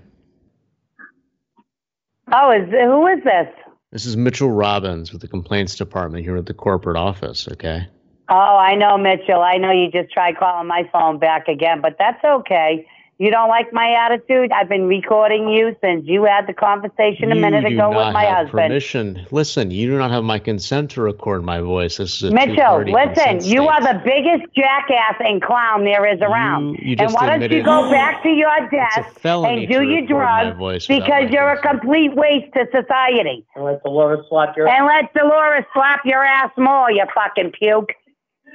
Oh, 2.34 2.52
is 2.52 2.70
who 2.70 3.08
is 3.08 3.24
this? 3.24 3.48
This 3.94 4.08
is 4.08 4.18
Mitchell 4.18 4.50
Robbins 4.50 5.12
with 5.12 5.22
the 5.22 5.28
complaints 5.28 5.76
department 5.76 6.26
here 6.26 6.36
at 6.36 6.48
the 6.48 6.54
corporate 6.56 6.98
office. 6.98 7.48
Okay. 7.48 7.88
Oh, 8.28 8.58
I 8.58 8.74
know, 8.74 8.98
Mitchell. 8.98 9.40
I 9.40 9.58
know 9.58 9.70
you 9.70 9.92
just 9.92 10.12
tried 10.12 10.36
calling 10.38 10.68
my 10.68 10.90
phone 10.92 11.20
back 11.20 11.48
again, 11.48 11.80
but 11.80 11.98
that's 12.00 12.24
okay. 12.24 12.88
You 13.20 13.30
don't 13.30 13.48
like 13.48 13.72
my 13.72 13.92
attitude? 13.92 14.52
I've 14.52 14.68
been 14.68 14.88
recording 14.88 15.48
you 15.48 15.76
since 15.82 16.04
you 16.06 16.24
had 16.26 16.48
the 16.48 16.54
conversation 16.54 17.32
a 17.32 17.36
You 17.36 17.42
minute 17.42 17.64
ago 17.64 17.92
not 17.92 18.08
with 18.08 18.14
my 18.14 18.24
have 18.24 18.48
husband. 18.48 18.70
Permission. 18.70 19.28
Listen, 19.32 19.70
you 19.72 19.88
do 19.88 19.98
not 19.98 20.10
have 20.10 20.24
my 20.24 20.40
consent 20.40 20.92
to 20.92 21.02
record 21.02 21.44
my 21.44 21.60
voice. 21.62 21.98
This 21.98 22.16
is 22.16 22.24
a 22.24 22.32
Mitchell, 22.32 22.56
two-party 22.56 22.92
listen, 22.92 23.36
you 23.36 23.40
state. 23.42 23.58
are 23.60 23.82
the 23.82 24.02
biggest 24.04 24.52
jackass 24.56 25.16
and 25.20 25.42
clown 25.42 25.84
there 25.86 26.12
is 26.12 26.20
around. 26.22 26.80
you 26.82 26.92
and 26.92 27.00
just 27.02 27.16
why 27.16 27.28
don't 27.28 27.40
you 27.40 27.46
admitted- 27.46 27.66
go 27.66 27.92
back 27.92 28.24
to 28.24 28.30
your 28.30 28.70
desk 28.72 29.20
felony 29.20 29.66
and 29.66 29.68
do 29.72 29.80
to 29.80 29.86
your 29.86 30.02
record 30.02 30.10
my 30.20 30.44
drugs 30.44 30.58
voice 30.58 30.88
because 30.88 31.30
you're 31.30 31.50
a 31.50 31.62
complete 31.62 32.16
waste 32.16 32.52
to 32.56 32.66
society. 32.72 33.46
And 33.56 33.64
let 33.64 33.84
Dolores 33.84 34.26
slap 34.28 34.58
your 34.58 34.68
And 34.68 34.86
let 34.88 35.14
Dolores 35.14 35.66
slap 35.74 36.02
your 36.04 36.24
ass 36.24 36.52
more, 36.58 36.92
you 36.92 37.06
fucking 37.14 37.52
puke. 37.52 37.94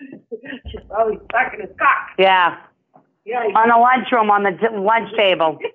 oh, 0.90 1.10
he's 1.10 1.20
sucking 1.32 1.60
his 1.60 1.70
cock. 1.78 2.10
Yeah. 2.18 2.56
Yeah. 3.28 3.40
On 3.40 3.68
the 3.68 3.76
lunchroom, 3.76 4.30
on 4.30 4.42
the 4.42 4.52
t- 4.52 4.74
lunch 4.74 5.14
table. 5.14 5.58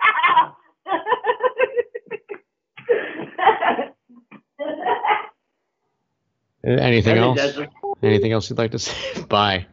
Anything 6.65 7.15
Maybe 7.15 7.19
else? 7.19 7.38
that's- 7.38 7.69
Anything 8.01 8.32
else 8.32 8.49
you'd 8.49 8.57
like 8.57 8.72
to 8.72 8.80
say? 8.80 9.22
Bye. 9.30 9.67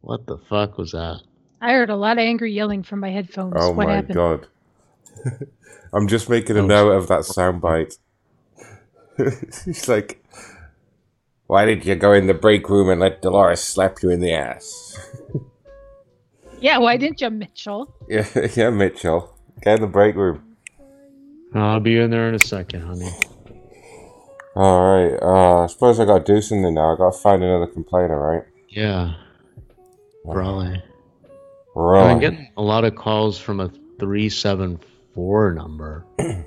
What 0.00 0.26
the 0.26 0.38
fuck 0.38 0.78
was 0.78 0.92
that? 0.92 1.22
I 1.60 1.72
heard 1.72 1.90
a 1.90 1.96
lot 1.96 2.18
of 2.18 2.22
angry 2.22 2.52
yelling 2.52 2.84
from 2.84 3.00
my 3.00 3.10
headphones. 3.10 3.54
Oh 3.56 3.72
what 3.72 3.88
my 3.88 3.94
happened? 3.96 4.14
god. 4.14 4.46
I'm 5.92 6.06
just 6.06 6.30
making 6.30 6.56
a 6.56 6.62
oh, 6.62 6.66
note 6.66 6.92
of 6.92 7.08
that 7.08 7.20
soundbite. 7.20 7.98
He's 9.64 9.88
like, 9.88 10.24
Why 11.48 11.64
did 11.64 11.84
you 11.84 11.96
go 11.96 12.12
in 12.12 12.28
the 12.28 12.34
break 12.34 12.68
room 12.68 12.88
and 12.90 13.00
let 13.00 13.22
Dolores 13.22 13.60
slap 13.60 14.02
you 14.04 14.10
in 14.10 14.20
the 14.20 14.32
ass? 14.32 14.96
Yeah, 16.62 16.78
why 16.78 16.96
didn't 16.96 17.20
you, 17.20 17.28
Mitchell? 17.28 17.92
yeah, 18.08 18.24
yeah, 18.54 18.70
Mitchell. 18.70 19.36
Get 19.62 19.74
in 19.76 19.80
the 19.82 19.88
break 19.88 20.14
room. 20.14 20.56
I'll 21.54 21.80
be 21.80 21.98
in 21.98 22.10
there 22.10 22.28
in 22.28 22.36
a 22.36 22.38
second, 22.38 22.82
honey. 22.82 23.10
Alright, 24.54 25.20
uh, 25.20 25.64
I 25.64 25.66
suppose 25.66 25.98
I 25.98 26.04
gotta 26.04 26.22
do 26.24 26.40
something 26.40 26.72
now. 26.74 26.94
I 26.94 26.96
gotta 26.96 27.18
find 27.18 27.42
another 27.42 27.66
complainer, 27.66 28.16
right? 28.18 28.44
Yeah. 28.68 29.14
Probably. 30.30 30.80
Right. 31.74 32.10
I'm 32.10 32.20
getting 32.20 32.48
a 32.56 32.62
lot 32.62 32.84
of 32.84 32.94
calls 32.94 33.38
from 33.38 33.58
a 33.58 33.68
374 33.98 35.54
number. 35.54 36.06
they 36.18 36.44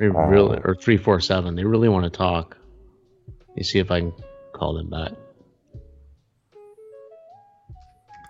really, 0.00 0.58
or 0.64 0.74
347. 0.74 1.54
They 1.54 1.64
really 1.64 1.88
want 1.88 2.04
to 2.04 2.10
talk. 2.10 2.56
Let 3.48 3.56
me 3.56 3.62
see 3.62 3.78
if 3.78 3.92
I 3.92 4.00
can 4.00 4.12
call 4.52 4.74
them 4.74 4.90
back. 4.90 5.12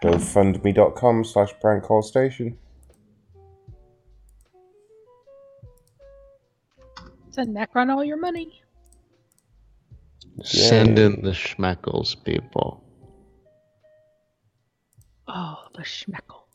GoFundMe.com 0.03 1.25
slash 1.25 1.53
prank 1.61 1.85
call 1.85 2.03
station. 2.03 2.59
Send 7.31 7.53
Macron 7.53 7.91
all 7.91 8.05
your 8.05 8.17
money. 8.17 8.63
Send 10.43 10.99
in 10.99 11.23
the 11.23 11.31
schmeckles, 11.31 12.23
people. 12.25 12.83
Oh, 15.29 15.57
the 15.75 15.83
schmeckle. 15.83 16.47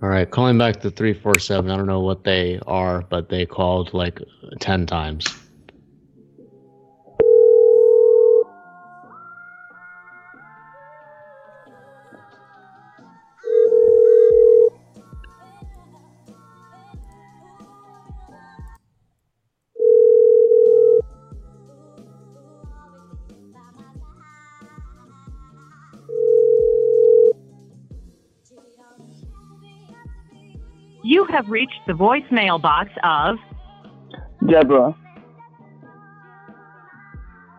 All 0.00 0.08
right, 0.08 0.30
calling 0.30 0.56
back 0.58 0.80
to 0.82 0.92
347. 0.92 1.72
I 1.72 1.76
don't 1.76 1.86
know 1.86 1.98
what 2.00 2.22
they 2.22 2.60
are, 2.68 3.02
but 3.02 3.28
they 3.28 3.44
called 3.44 3.92
like 3.92 4.22
10 4.60 4.86
times. 4.86 5.26
You 31.08 31.24
have 31.30 31.48
reached 31.48 31.80
the 31.86 31.94
voicemail 31.94 32.60
box 32.60 32.90
of 33.02 33.38
Deborah. 34.46 34.94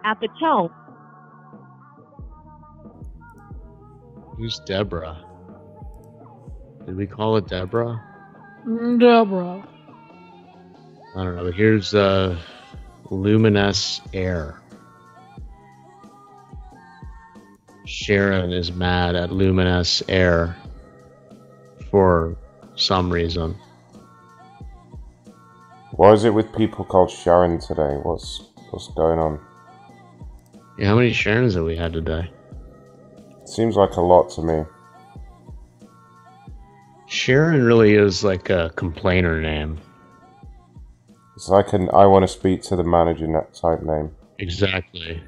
at 0.06 0.20
the 0.20 0.28
tone. 0.40 0.70
Who's 4.38 4.60
Deborah? 4.68 5.26
Did 6.86 6.96
we 6.96 7.08
call 7.08 7.38
it 7.38 7.48
Deborah? 7.48 8.00
Deborah. 9.00 9.68
I 11.16 11.24
don't 11.24 11.36
know. 11.36 11.46
But 11.46 11.56
here's 11.56 11.96
uh, 11.96 12.38
Luminous 13.10 14.00
Air. 14.14 14.62
Sharon 17.88 18.54
is 18.54 18.72
mad 18.72 19.16
at 19.16 19.32
Luminous 19.32 20.04
Air 20.08 20.56
for 21.90 22.38
some 22.80 23.12
reason. 23.12 23.56
Why 25.92 26.14
is 26.14 26.24
it 26.24 26.34
with 26.34 26.56
people 26.56 26.86
called 26.86 27.12
Sharon 27.12 27.60
today? 27.60 27.98
What's 28.04 28.42
what's 28.70 28.88
going 28.90 29.20
on? 29.20 29.40
Yeah, 30.78 30.88
how 30.88 30.96
many 30.96 31.12
Sharons 31.12 31.56
have 31.56 31.66
we 31.66 31.76
had 31.76 31.92
today? 31.94 32.32
Seems 33.46 33.76
like 33.76 33.96
a 33.98 34.02
lot 34.02 34.30
to 34.32 34.42
me. 34.42 34.64
Sharon 37.08 37.64
really 37.64 37.96
is 37.96 38.24
like 38.24 38.50
a 38.50 38.72
complainer 38.76 39.42
name. 39.42 39.80
It's 41.36 41.50
like 41.50 41.74
an 41.74 41.90
I 41.92 42.06
want 42.06 42.24
to 42.24 42.28
speak 42.28 42.62
to 42.64 42.76
the 42.76 42.84
manager 42.84 43.28
type 43.54 43.82
name. 43.82 44.12
Exactly. 44.38 45.22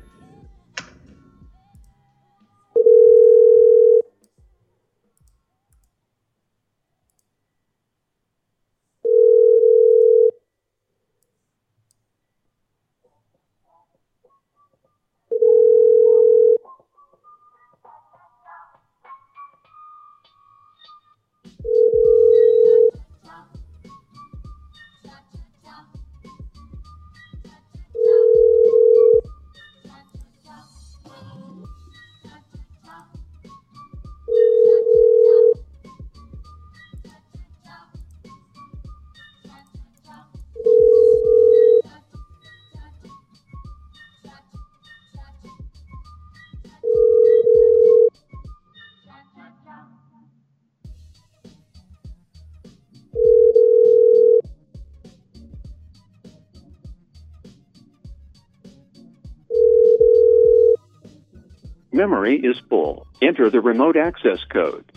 Memory 62.01 62.37
is 62.37 62.59
full. 62.67 63.05
Enter 63.21 63.51
the 63.51 63.61
remote 63.61 63.95
access 63.95 64.43
code. 64.45 64.91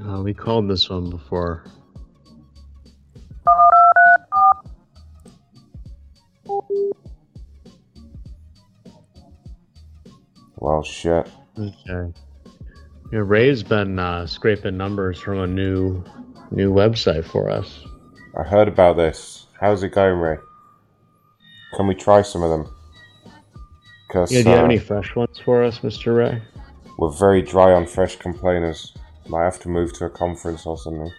Uh, 0.00 0.22
we 0.22 0.32
called 0.32 0.70
this 0.70 0.88
one 0.88 1.10
before. 1.10 1.64
Well, 10.58 10.84
shit. 10.84 11.28
Okay. 11.58 12.12
Yeah, 13.12 13.22
Ray's 13.24 13.64
been 13.64 13.98
uh, 13.98 14.28
scraping 14.28 14.76
numbers 14.76 15.18
from 15.18 15.40
a 15.40 15.46
new 15.48 16.04
new 16.52 16.72
website 16.72 17.24
for 17.24 17.50
us. 17.50 17.84
I 18.38 18.44
heard 18.44 18.68
about 18.68 18.96
this. 18.96 19.46
How's 19.60 19.82
it 19.82 19.88
going, 19.88 20.20
Ray? 20.20 20.36
Can 21.74 21.88
we 21.88 21.96
try 21.96 22.22
some 22.22 22.44
of 22.44 22.50
them? 22.50 22.72
Cause, 24.12 24.30
Yeah, 24.30 24.42
do 24.42 24.50
you 24.50 24.56
have 24.56 24.64
uh, 24.64 24.68
any 24.68 24.78
fresh 24.78 25.16
ones 25.16 25.38
for 25.42 25.64
us, 25.64 25.78
Mr. 25.78 26.14
Ray? 26.14 26.42
We're 26.98 27.08
very 27.08 27.40
dry 27.40 27.72
on 27.72 27.86
fresh 27.86 28.16
complainers. 28.16 28.92
Might 29.26 29.44
have 29.44 29.58
to 29.60 29.70
move 29.70 29.94
to 29.94 30.04
a 30.04 30.10
conference 30.10 30.66
or 30.66 30.76
something. 30.76 31.10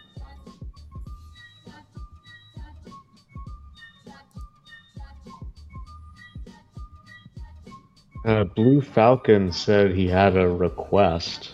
Uh, 8.25 8.43
Blue 8.43 8.79
Falcon 8.79 9.51
said 9.51 9.95
he 9.95 10.07
had 10.07 10.37
a 10.37 10.47
request. 10.47 11.51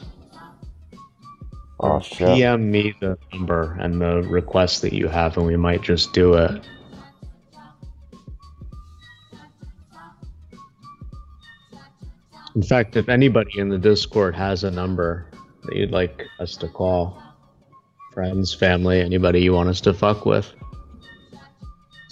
Oh, 1.80 2.02
shit. 2.02 2.36
PM 2.36 2.70
me 2.70 2.94
the 3.00 3.18
number 3.32 3.78
and 3.80 4.02
the 4.02 4.24
request 4.24 4.82
that 4.82 4.92
you 4.92 5.08
have, 5.08 5.38
and 5.38 5.48
we 5.48 5.56
might 5.56 5.82
just 5.82 6.12
do 6.12 6.34
it. 6.34 6.62
In 12.56 12.64
fact, 12.64 12.96
if 12.96 13.10
anybody 13.10 13.60
in 13.60 13.70
the 13.70 13.78
Discord 13.78 14.36
has 14.36 14.64
a 14.64 14.72
number 14.72 15.30
that 15.64 15.76
you'd 15.76 15.92
like 15.92 16.26
us 16.40 16.58
to 16.58 16.68
call, 16.68 17.22
friends, 18.14 18.54
family, 18.54 19.02
anybody 19.02 19.42
you 19.42 19.54
want 19.54 19.70
us 19.70 19.82
to 19.82 19.94
fuck 19.94 20.26
with, 20.26 20.52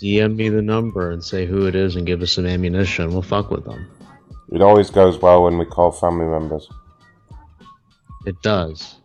DM 0.02 0.36
me 0.36 0.50
the 0.50 0.62
number 0.62 1.12
and 1.12 1.24
say 1.24 1.46
who 1.46 1.66
it 1.66 1.76
is 1.76 1.96
and 1.96 2.06
give 2.06 2.22
us 2.22 2.34
some 2.34 2.46
ammunition. 2.46 3.12
We'll 3.12 3.24
fuck 3.24 3.50
with 3.50 3.66
them. 3.66 3.90
It 4.52 4.62
always 4.62 4.92
goes 4.92 5.20
well 5.20 5.44
when 5.44 5.58
we 5.58 5.66
call 5.66 5.92
family 5.92 6.26
members. 6.26 6.70
It 8.26 8.40
does. 8.44 8.96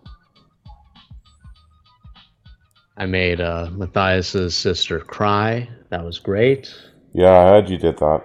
I 2.97 3.07
made 3.07 3.41
uh, 3.41 3.71
Matthias's 3.73 4.55
sister 4.55 5.01
cry. 5.01 5.69
That 5.89 6.05
was 6.05 6.19
great. 6.19 6.73
Yeah, 7.15 7.31
I 7.31 7.49
heard 7.49 7.71
you 7.71 7.79
did 7.79 7.99
that. 7.99 8.25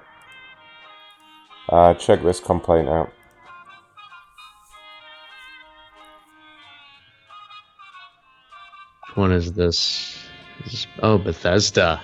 Uh, 1.69 1.93
check 1.95 2.21
this 2.23 2.39
complaint 2.39 2.87
out. 2.87 3.11
Which 9.07 9.17
one 9.17 9.31
is 9.31 9.53
this? 9.53 10.17
Is 10.65 10.71
this- 10.71 10.87
Oh, 11.01 11.17
Bethesda. 11.17 12.01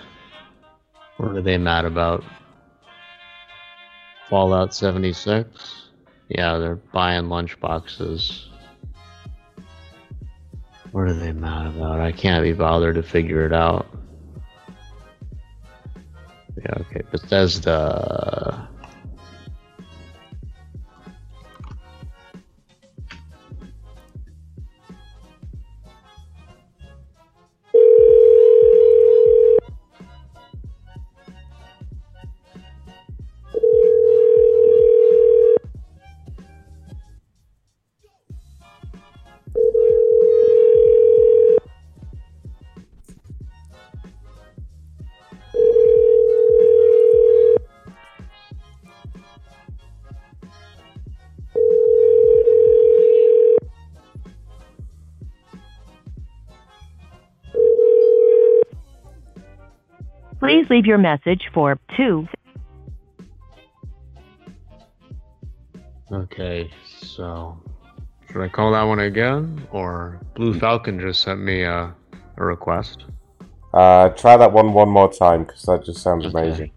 What 1.18 1.32
are 1.38 1.42
they 1.42 1.58
mad 1.58 1.86
about? 1.86 2.24
Fallout 4.30 4.74
76? 4.74 5.90
Yeah, 6.30 6.58
they're 6.58 6.76
buying 6.76 7.26
lunchboxes. 7.26 8.48
What 10.92 11.08
are 11.08 11.14
they 11.14 11.32
mad 11.32 11.68
about? 11.68 12.00
I 12.00 12.12
can't 12.12 12.44
be 12.44 12.54
bothered 12.54 12.96
to 12.96 13.04
figure 13.04 13.46
it 13.46 13.54
out. 13.54 13.88
Yeah, 16.58 16.74
okay, 16.82 17.02
Bethesda. 17.12 18.70
Leave 60.74 60.86
your 60.88 60.98
message 60.98 61.44
for 61.54 61.78
2. 61.98 62.28
Okay, 66.12 66.70
so 67.00 67.62
should 68.28 68.42
I 68.42 68.48
call 68.48 68.72
that 68.72 68.82
one 68.84 69.00
again, 69.00 69.68
or 69.72 70.20
Blue 70.36 70.58
Falcon 70.60 71.00
just 71.00 71.22
sent 71.22 71.40
me 71.40 71.62
a, 71.62 71.94
a 72.38 72.44
request? 72.44 73.06
Uh, 73.74 74.10
try 74.10 74.36
that 74.38 74.52
one 74.52 74.74
one 74.74 74.90
more 74.90 75.12
time 75.12 75.44
because 75.44 75.64
that 75.64 75.84
just 75.86 76.02
sounds 76.02 76.26
amazing. 76.26 76.72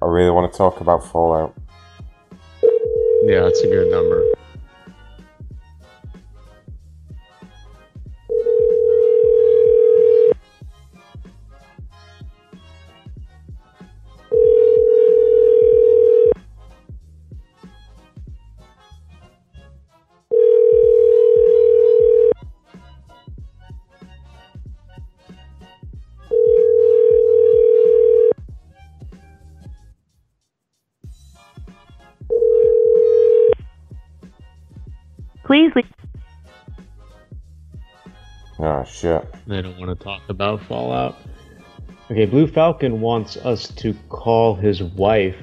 I 0.00 0.06
really 0.06 0.30
want 0.30 0.52
to 0.52 0.56
talk 0.56 0.80
about 0.80 1.04
Fallout. 1.04 1.54
Yeah, 3.24 3.42
that's 3.42 3.60
a 3.60 3.66
good 3.66 3.90
number. 3.90 4.24
Want 39.88 40.00
to 40.00 40.04
talk 40.04 40.22
about 40.28 40.60
Fallout. 40.62 41.16
Okay, 42.10 42.26
Blue 42.26 42.46
Falcon 42.46 43.00
wants 43.00 43.36
us 43.36 43.68
to 43.76 43.94
call 44.08 44.54
his 44.54 44.82
wife. 44.82 45.36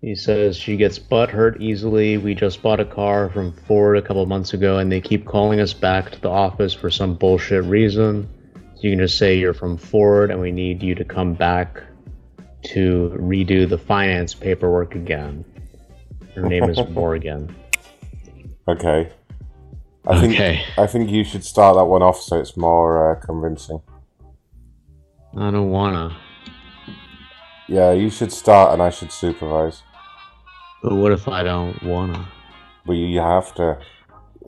He 0.00 0.14
says 0.14 0.56
she 0.56 0.76
gets 0.76 0.98
butt 0.98 1.30
hurt 1.30 1.60
easily. 1.60 2.18
We 2.18 2.34
just 2.34 2.62
bought 2.62 2.78
a 2.78 2.84
car 2.84 3.30
from 3.30 3.52
Ford 3.52 3.96
a 3.96 4.02
couple 4.02 4.24
months 4.26 4.52
ago, 4.52 4.78
and 4.78 4.92
they 4.92 5.00
keep 5.00 5.26
calling 5.26 5.60
us 5.60 5.72
back 5.72 6.10
to 6.12 6.20
the 6.20 6.30
office 6.30 6.72
for 6.72 6.88
some 6.88 7.14
bullshit 7.14 7.64
reason. 7.64 8.28
So 8.76 8.82
you 8.82 8.90
can 8.90 9.00
just 9.00 9.18
say 9.18 9.38
you're 9.38 9.54
from 9.54 9.76
Ford, 9.76 10.30
and 10.30 10.40
we 10.40 10.52
need 10.52 10.82
you 10.82 10.94
to 10.94 11.04
come 11.04 11.34
back 11.34 11.82
to 12.66 13.12
redo 13.16 13.68
the 13.68 13.78
finance 13.78 14.34
paperwork 14.34 14.94
again. 14.94 15.44
Her 16.34 16.42
name 16.42 16.64
is 16.64 16.78
Morgan. 16.90 17.54
Okay. 18.68 19.10
I 20.08 20.20
think 20.20 20.34
Okay. 20.34 20.62
I 20.78 20.86
think 20.86 21.10
you 21.10 21.22
should 21.22 21.44
start 21.44 21.76
that 21.76 21.84
one 21.84 22.02
off 22.02 22.20
so 22.20 22.38
it's 22.40 22.56
more 22.56 23.12
uh, 23.12 23.20
convincing. 23.20 23.80
I 25.36 25.50
don't 25.50 25.70
wanna. 25.70 26.16
Yeah, 27.68 27.92
you 27.92 28.08
should 28.08 28.32
start 28.32 28.72
and 28.72 28.80
I 28.82 28.88
should 28.90 29.12
supervise. 29.12 29.82
But 30.82 30.94
what 30.94 31.12
if 31.12 31.28
I 31.28 31.42
don't 31.42 31.82
wanna? 31.82 32.26
Well, 32.86 32.96
you 32.96 33.20
have 33.20 33.54
to. 33.56 33.78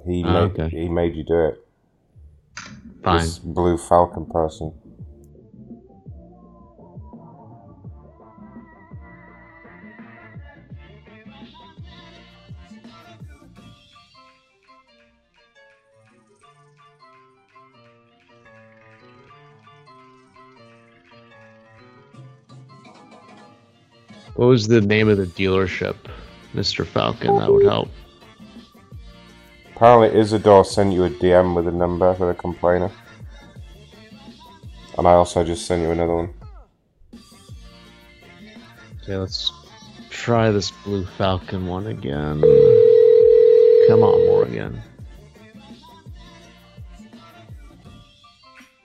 He 0.06 0.24
Ah, 0.24 0.32
made 0.32 0.60
okay. 0.60 0.68
he 0.70 0.88
made 0.88 1.14
you 1.14 1.24
do 1.24 1.38
it. 1.48 1.66
Fine. 3.04 3.18
This 3.20 3.38
blue 3.38 3.76
falcon 3.76 4.24
person. 4.26 4.72
What 24.40 24.46
was 24.46 24.68
the 24.68 24.80
name 24.80 25.10
of 25.10 25.18
the 25.18 25.26
dealership, 25.26 25.96
Mr. 26.54 26.86
Falcon? 26.86 27.36
That 27.36 27.52
would 27.52 27.66
help. 27.66 27.90
Apparently, 29.76 30.18
Isidore 30.18 30.64
sent 30.64 30.94
you 30.94 31.04
a 31.04 31.10
DM 31.10 31.54
with 31.54 31.68
a 31.68 31.70
number 31.70 32.14
for 32.14 32.26
the 32.26 32.32
complainer. 32.32 32.90
And 34.96 35.06
I 35.06 35.12
also 35.12 35.44
just 35.44 35.66
sent 35.66 35.82
you 35.82 35.90
another 35.90 36.16
one. 36.16 36.34
Okay, 39.02 39.16
let's 39.16 39.52
try 40.08 40.50
this 40.50 40.70
Blue 40.70 41.04
Falcon 41.04 41.66
one 41.66 41.88
again. 41.88 42.40
Come 43.88 44.02
on, 44.02 44.26
Morgan. 44.26 44.80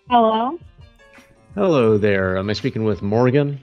Hello? 0.09 0.59
Hello 1.53 1.97
there. 1.97 2.37
Am 2.37 2.49
I 2.49 2.53
speaking 2.53 2.83
with 2.83 3.01
Morgan? 3.01 3.61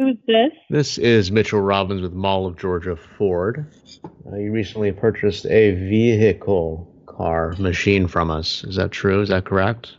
Who's 0.00 0.16
this? 0.26 0.52
This 0.70 0.96
is 0.96 1.30
Mitchell 1.30 1.60
Robbins 1.60 2.00
with 2.00 2.14
Mall 2.14 2.46
of 2.46 2.56
Georgia 2.56 2.96
Ford. 2.96 3.66
Uh, 4.02 4.36
you 4.36 4.50
recently 4.50 4.92
purchased 4.92 5.44
a 5.44 5.72
vehicle 5.72 6.90
car 7.04 7.54
machine 7.58 8.08
from 8.08 8.30
us. 8.30 8.64
Is 8.64 8.76
that 8.76 8.92
true? 8.92 9.20
Is 9.20 9.28
that 9.28 9.44
correct? 9.44 9.96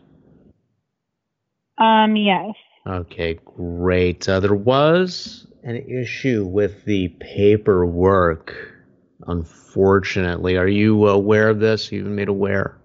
Um, 1.77 2.15
yes. 2.15 2.55
Okay, 2.87 3.37
great. 3.45 4.27
Uh, 4.27 4.39
there 4.39 4.55
was 4.55 5.45
an 5.61 5.75
issue 5.75 6.47
with 6.47 6.83
the 6.85 7.09
paperwork, 7.19 8.55
unfortunately. 9.27 10.57
Are 10.57 10.67
you 10.67 11.09
aware 11.09 11.49
of 11.49 11.59
this? 11.59 11.91
You've 11.91 12.05
been 12.05 12.15
made 12.15 12.27
aware? 12.27 12.80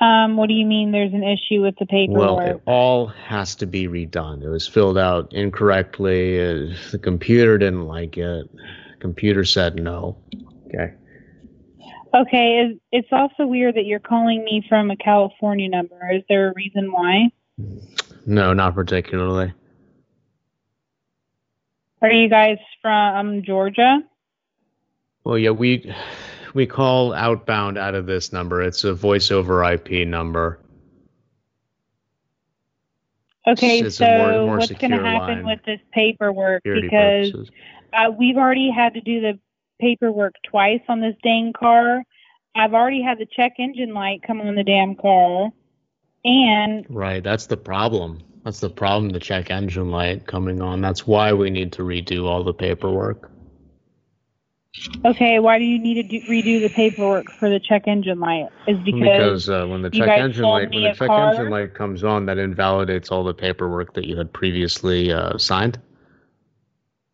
Um, 0.00 0.36
what 0.36 0.48
do 0.48 0.54
you 0.54 0.64
mean 0.64 0.92
there's 0.92 1.12
an 1.12 1.24
issue 1.24 1.60
with 1.60 1.74
the 1.78 1.86
paper? 1.86 2.12
Well, 2.12 2.38
it 2.38 2.62
all 2.66 3.08
has 3.08 3.56
to 3.56 3.66
be 3.66 3.88
redone. 3.88 4.42
It 4.42 4.48
was 4.48 4.66
filled 4.68 4.96
out 4.96 5.32
incorrectly. 5.32 6.40
Uh, 6.40 6.74
the 6.92 7.00
computer 7.02 7.58
didn't 7.58 7.86
like 7.86 8.16
it. 8.16 8.48
computer 9.00 9.44
said 9.44 9.74
no. 9.76 10.16
Okay. 10.66 10.94
okay, 12.14 12.78
it's 12.92 13.08
also 13.10 13.46
weird 13.46 13.74
that 13.74 13.86
you're 13.86 13.98
calling 13.98 14.44
me 14.44 14.62
from 14.68 14.90
a 14.90 14.96
California 14.96 15.68
number. 15.68 15.98
Is 16.12 16.22
there 16.28 16.50
a 16.50 16.52
reason 16.54 16.92
why? 16.92 17.30
No, 18.26 18.52
not 18.52 18.74
particularly. 18.74 19.52
Are 22.00 22.12
you 22.12 22.28
guys 22.28 22.58
from 22.80 23.42
Georgia? 23.42 24.00
Well, 25.24 25.38
yeah, 25.38 25.50
we 25.50 25.92
we 26.54 26.66
call 26.66 27.12
outbound 27.12 27.78
out 27.78 27.94
of 27.94 28.06
this 28.06 28.32
number. 28.32 28.62
It's 28.62 28.84
a 28.84 28.94
voice 28.94 29.30
over 29.30 29.64
IP 29.64 30.06
number. 30.06 30.60
Okay, 33.46 33.80
It's 33.80 33.96
so 33.96 34.06
more- 34.06 34.46
more 34.46 34.56
what's 34.58 34.70
going 34.72 34.90
to 34.90 34.98
happen 35.02 35.42
line. 35.42 35.46
with 35.46 35.60
this 35.64 35.80
paperwork? 35.92 36.62
Security 36.62 36.88
Because 36.88 37.50
uh, 37.94 38.10
we've 38.18 38.36
already 38.36 38.70
had 38.70 38.94
to 38.94 39.00
do 39.00 39.20
the 39.20 39.38
paperwork 39.80 40.34
twice 40.44 40.82
on 40.88 41.00
this 41.00 41.14
dang 41.22 41.52
car. 41.58 42.02
I've 42.54 42.74
already 42.74 43.00
had 43.02 43.18
the 43.18 43.26
check 43.26 43.54
engine 43.58 43.94
light 43.94 44.22
come 44.26 44.40
on 44.40 44.54
the 44.54 44.64
damn 44.64 44.96
car, 44.96 45.48
and 46.24 46.84
Right, 46.90 47.22
that's 47.22 47.46
the 47.46 47.56
problem. 47.56 48.20
That's 48.44 48.60
the 48.60 48.70
problem. 48.70 49.10
The 49.10 49.20
check 49.20 49.50
engine 49.50 49.90
light 49.90 50.26
coming 50.26 50.60
on. 50.60 50.80
That's 50.80 51.06
why 51.06 51.32
we 51.32 51.50
need 51.50 51.72
to 51.74 51.82
redo 51.82 52.24
all 52.24 52.42
the 52.44 52.52
paperwork. 52.54 53.30
Okay, 55.04 55.38
why 55.38 55.58
do 55.58 55.64
you 55.64 55.78
need 55.78 55.94
to 55.94 56.02
do, 56.02 56.20
redo 56.26 56.60
the 56.60 56.68
paperwork 56.68 57.26
for 57.38 57.48
the 57.48 57.60
check 57.60 57.86
engine 57.86 58.20
light? 58.20 58.48
Is 58.66 58.78
because, 58.84 59.00
Because 59.00 59.48
uh, 59.48 59.66
when 59.66 59.82
the 59.82 59.90
check 59.90 60.08
engine 60.08 60.44
light 60.44 60.70
when 60.70 60.82
the 60.82 60.94
check 60.94 61.08
car? 61.08 61.30
engine 61.30 61.50
light 61.50 61.74
comes 61.74 62.04
on, 62.04 62.26
that 62.26 62.38
invalidates 62.38 63.10
all 63.10 63.24
the 63.24 63.34
paperwork 63.34 63.94
that 63.94 64.04
you 64.04 64.16
had 64.16 64.32
previously 64.32 65.12
uh, 65.12 65.38
signed. 65.38 65.80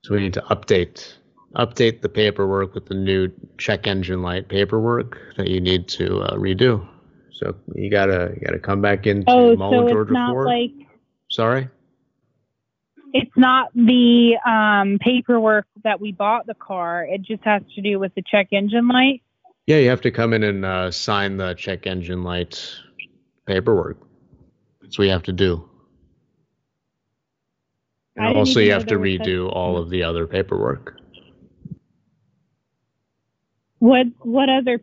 So 0.04 0.14
we 0.14 0.20
need 0.20 0.34
to 0.34 0.42
update 0.42 1.14
update 1.56 2.00
the 2.02 2.08
paperwork 2.08 2.74
with 2.74 2.86
the 2.86 2.94
new 2.94 3.30
check 3.58 3.86
engine 3.86 4.22
light 4.22 4.48
paperwork 4.48 5.18
that 5.36 5.48
you 5.48 5.60
need 5.60 5.88
to 5.88 6.20
uh, 6.20 6.34
redo. 6.34 6.86
So 7.32 7.54
you 7.74 7.90
gotta 7.90 8.32
you 8.34 8.46
gotta 8.46 8.58
come 8.58 8.80
back 8.82 9.06
into 9.06 9.30
oh, 9.30 9.56
Mall 9.56 9.72
so 9.72 9.82
it's 9.82 9.92
Georgia 9.92 10.12
not 10.12 10.32
Ford. 10.32 10.46
like 10.46 10.72
Sorry. 11.30 11.68
It's 13.14 13.30
not 13.36 13.70
the 13.74 14.36
um, 14.44 14.98
paperwork 15.00 15.66
that 15.84 16.00
we 16.00 16.10
bought 16.10 16.46
the 16.46 16.54
car. 16.54 17.04
It 17.04 17.22
just 17.22 17.44
has 17.44 17.62
to 17.76 17.80
do 17.80 18.00
with 18.00 18.12
the 18.16 18.22
check 18.28 18.48
engine 18.50 18.88
light. 18.88 19.22
Yeah, 19.66 19.76
you 19.76 19.88
have 19.88 20.00
to 20.00 20.10
come 20.10 20.32
in 20.32 20.42
and 20.42 20.64
uh, 20.64 20.90
sign 20.90 21.36
the 21.36 21.54
check 21.54 21.86
engine 21.86 22.24
light 22.24 22.68
paperwork. 23.46 23.98
That's 24.82 24.98
what 24.98 25.04
you 25.04 25.12
have 25.12 25.22
to 25.22 25.32
do. 25.32 25.66
And 28.16 28.36
also, 28.36 28.58
you 28.58 28.72
have 28.72 28.86
to 28.86 28.96
redo 28.96 29.48
all 29.50 29.76
of 29.76 29.90
the 29.90 30.02
other 30.02 30.26
paperwork. 30.26 31.00
What 33.78 34.06
what 34.20 34.48
other 34.48 34.80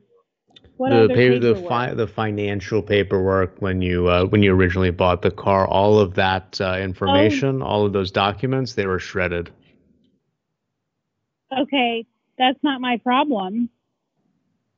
what 0.82 0.90
the 1.08 1.40
the 1.40 1.56
fi- 1.68 1.94
the 1.94 2.08
financial 2.08 2.82
paperwork 2.82 3.56
when 3.60 3.82
you 3.82 4.08
uh, 4.08 4.26
when 4.26 4.42
you 4.42 4.54
originally 4.54 4.90
bought 4.90 5.22
the 5.22 5.30
car, 5.32 5.68
all 5.68 6.00
of 6.00 6.16
that 6.16 6.60
uh, 6.60 6.78
information, 6.80 7.62
all 7.62 7.86
of 7.86 7.94
those 7.94 8.10
documents, 8.10 8.74
they 8.74 8.88
were 8.88 8.98
shredded. 9.00 9.52
okay, 11.56 12.06
that's 12.38 12.58
not 12.64 12.82
my 12.82 12.98
problem. 13.04 13.70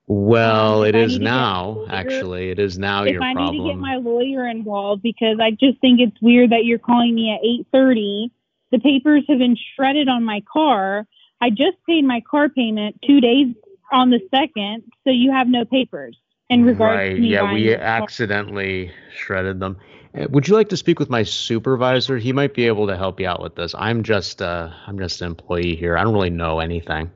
Well, 0.08 0.84
it 0.84 0.96
I 0.96 1.00
is 1.00 1.14
need 1.14 1.20
to 1.20 1.24
get 1.24 1.30
now. 1.32 1.70
lawyer- 1.70 1.88
Actually, 1.90 2.50
it 2.50 2.60
is 2.60 2.78
now 2.78 3.04
if 3.06 3.14
your 3.14 3.24
I 3.24 3.34
need 3.34 3.58
to 3.60 3.64
get 3.70 3.78
my 3.78 3.96
lawyer 3.96 4.46
involved 4.48 5.02
because 5.02 5.38
I 5.42 5.52
just 5.52 5.80
think 5.80 6.02
it's 6.02 6.22
weird 6.22 6.50
that 6.52 6.66
you're 6.66 6.80
calling 6.80 7.16
me 7.16 7.32
at 7.32 7.40
8:30. 7.74 8.30
The 8.72 8.80
papers 8.80 9.24
have 9.30 9.38
been 9.38 9.56
shredded 9.76 10.10
on 10.10 10.26
my 10.26 10.42
car. 10.52 11.08
I 11.40 11.50
just 11.50 11.78
paid 11.88 12.04
my 12.04 12.20
car 12.22 12.50
payment 12.50 13.00
2 13.08 13.22
days 13.22 13.56
on 13.92 14.10
the 14.10 14.20
2nd, 14.34 14.84
so 15.04 15.10
you 15.12 15.32
have 15.32 15.48
no 15.48 15.66
papers 15.66 16.18
in 16.50 16.64
regards 16.64 16.98
Right. 16.98 17.16
to 17.16 17.22
me 17.22 17.30
Yeah, 17.30 17.54
we 17.54 17.76
accidentally 17.76 18.92
shredded 19.16 19.60
them. 19.60 19.78
Uh, 20.18 20.28
Would 20.30 20.48
you 20.48 20.56
like 20.56 20.70
to 20.70 20.78
speak 20.78 21.00
with 21.00 21.10
my 21.10 21.24
supervisor? 21.24 22.18
He 22.18 22.32
might 22.34 22.54
be 22.54 22.68
able 22.68 22.88
to 22.88 22.98
help 22.98 23.20
you 23.20 23.28
out 23.28 23.42
with 23.42 23.56
this. 23.56 23.74
I'm 23.78 24.04
just 24.04 24.42
uh 24.42 24.70
I'm 24.88 25.00
just 25.00 25.22
an 25.22 25.28
employee 25.28 25.76
here. 25.76 25.98
I 25.98 26.04
don't 26.04 26.14
really 26.14 26.30
know 26.30 26.60
anything. 26.60 27.12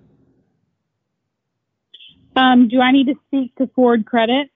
Um, 2.36 2.68
do 2.68 2.82
I 2.82 2.92
need 2.92 3.08
to 3.08 3.16
speak 3.28 3.56
to 3.56 3.68
Ford 3.76 4.06
Credit? 4.06 4.50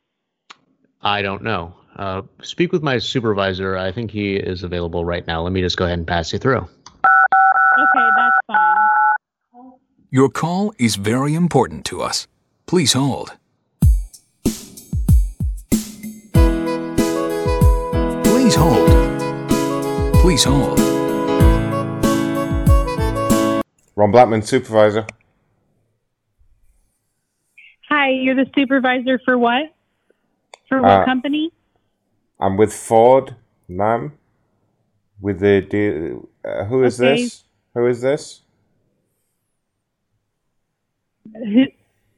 I 1.01 1.21
don't 1.23 1.41
know. 1.43 1.73
Uh, 1.95 2.21
speak 2.43 2.71
with 2.71 2.83
my 2.83 2.99
supervisor. 2.99 3.75
I 3.75 3.91
think 3.91 4.11
he 4.11 4.35
is 4.35 4.63
available 4.63 5.03
right 5.03 5.25
now. 5.25 5.41
Let 5.41 5.51
me 5.51 5.61
just 5.61 5.77
go 5.77 5.85
ahead 5.85 5.97
and 5.97 6.07
pass 6.07 6.31
you 6.31 6.39
through. 6.39 6.57
Okay, 6.57 8.09
that's 8.15 8.35
fine. 8.47 9.00
Your 10.13 10.27
call 10.27 10.73
is 10.77 10.97
very 10.97 11.35
important 11.35 11.85
to 11.85 12.01
us. 12.01 12.27
Please 12.65 12.91
hold. 12.91 13.31
Please 18.25 18.55
hold. 18.55 18.89
Please 20.15 20.43
hold. 20.43 20.79
Ron 23.95 24.11
Blackman, 24.11 24.41
supervisor. 24.41 25.07
Hi, 27.87 28.09
you're 28.09 28.35
the 28.35 28.51
supervisor 28.53 29.17
for 29.23 29.37
what? 29.37 29.73
For 30.67 30.81
what 30.81 30.91
Uh, 30.91 31.05
company? 31.05 31.53
I'm 32.37 32.57
with 32.57 32.73
Ford, 32.73 33.37
ma'am. 33.69 34.11
With 35.21 35.39
the 35.39 35.61
deal. 35.61 36.27
Uh, 36.43 36.65
who 36.65 36.83
is 36.83 36.99
Okay. 36.99 37.23
this? 37.23 37.45
Who 37.75 37.85
is 37.87 38.01
this? 38.01 38.41
Who, 41.33 41.65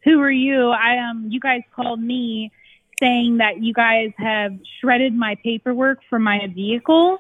who 0.04 0.22
are 0.22 0.32
you? 0.32 0.70
I 0.70 0.98
um 1.10 1.28
you 1.30 1.40
guys 1.40 1.62
called 1.76 2.02
me 2.02 2.52
saying 3.00 3.38
that 3.38 3.62
you 3.62 3.74
guys 3.74 4.12
have 4.18 4.54
shredded 4.80 5.14
my 5.14 5.36
paperwork 5.44 6.00
for 6.10 6.20
my 6.20 6.48
vehicle. 6.54 7.20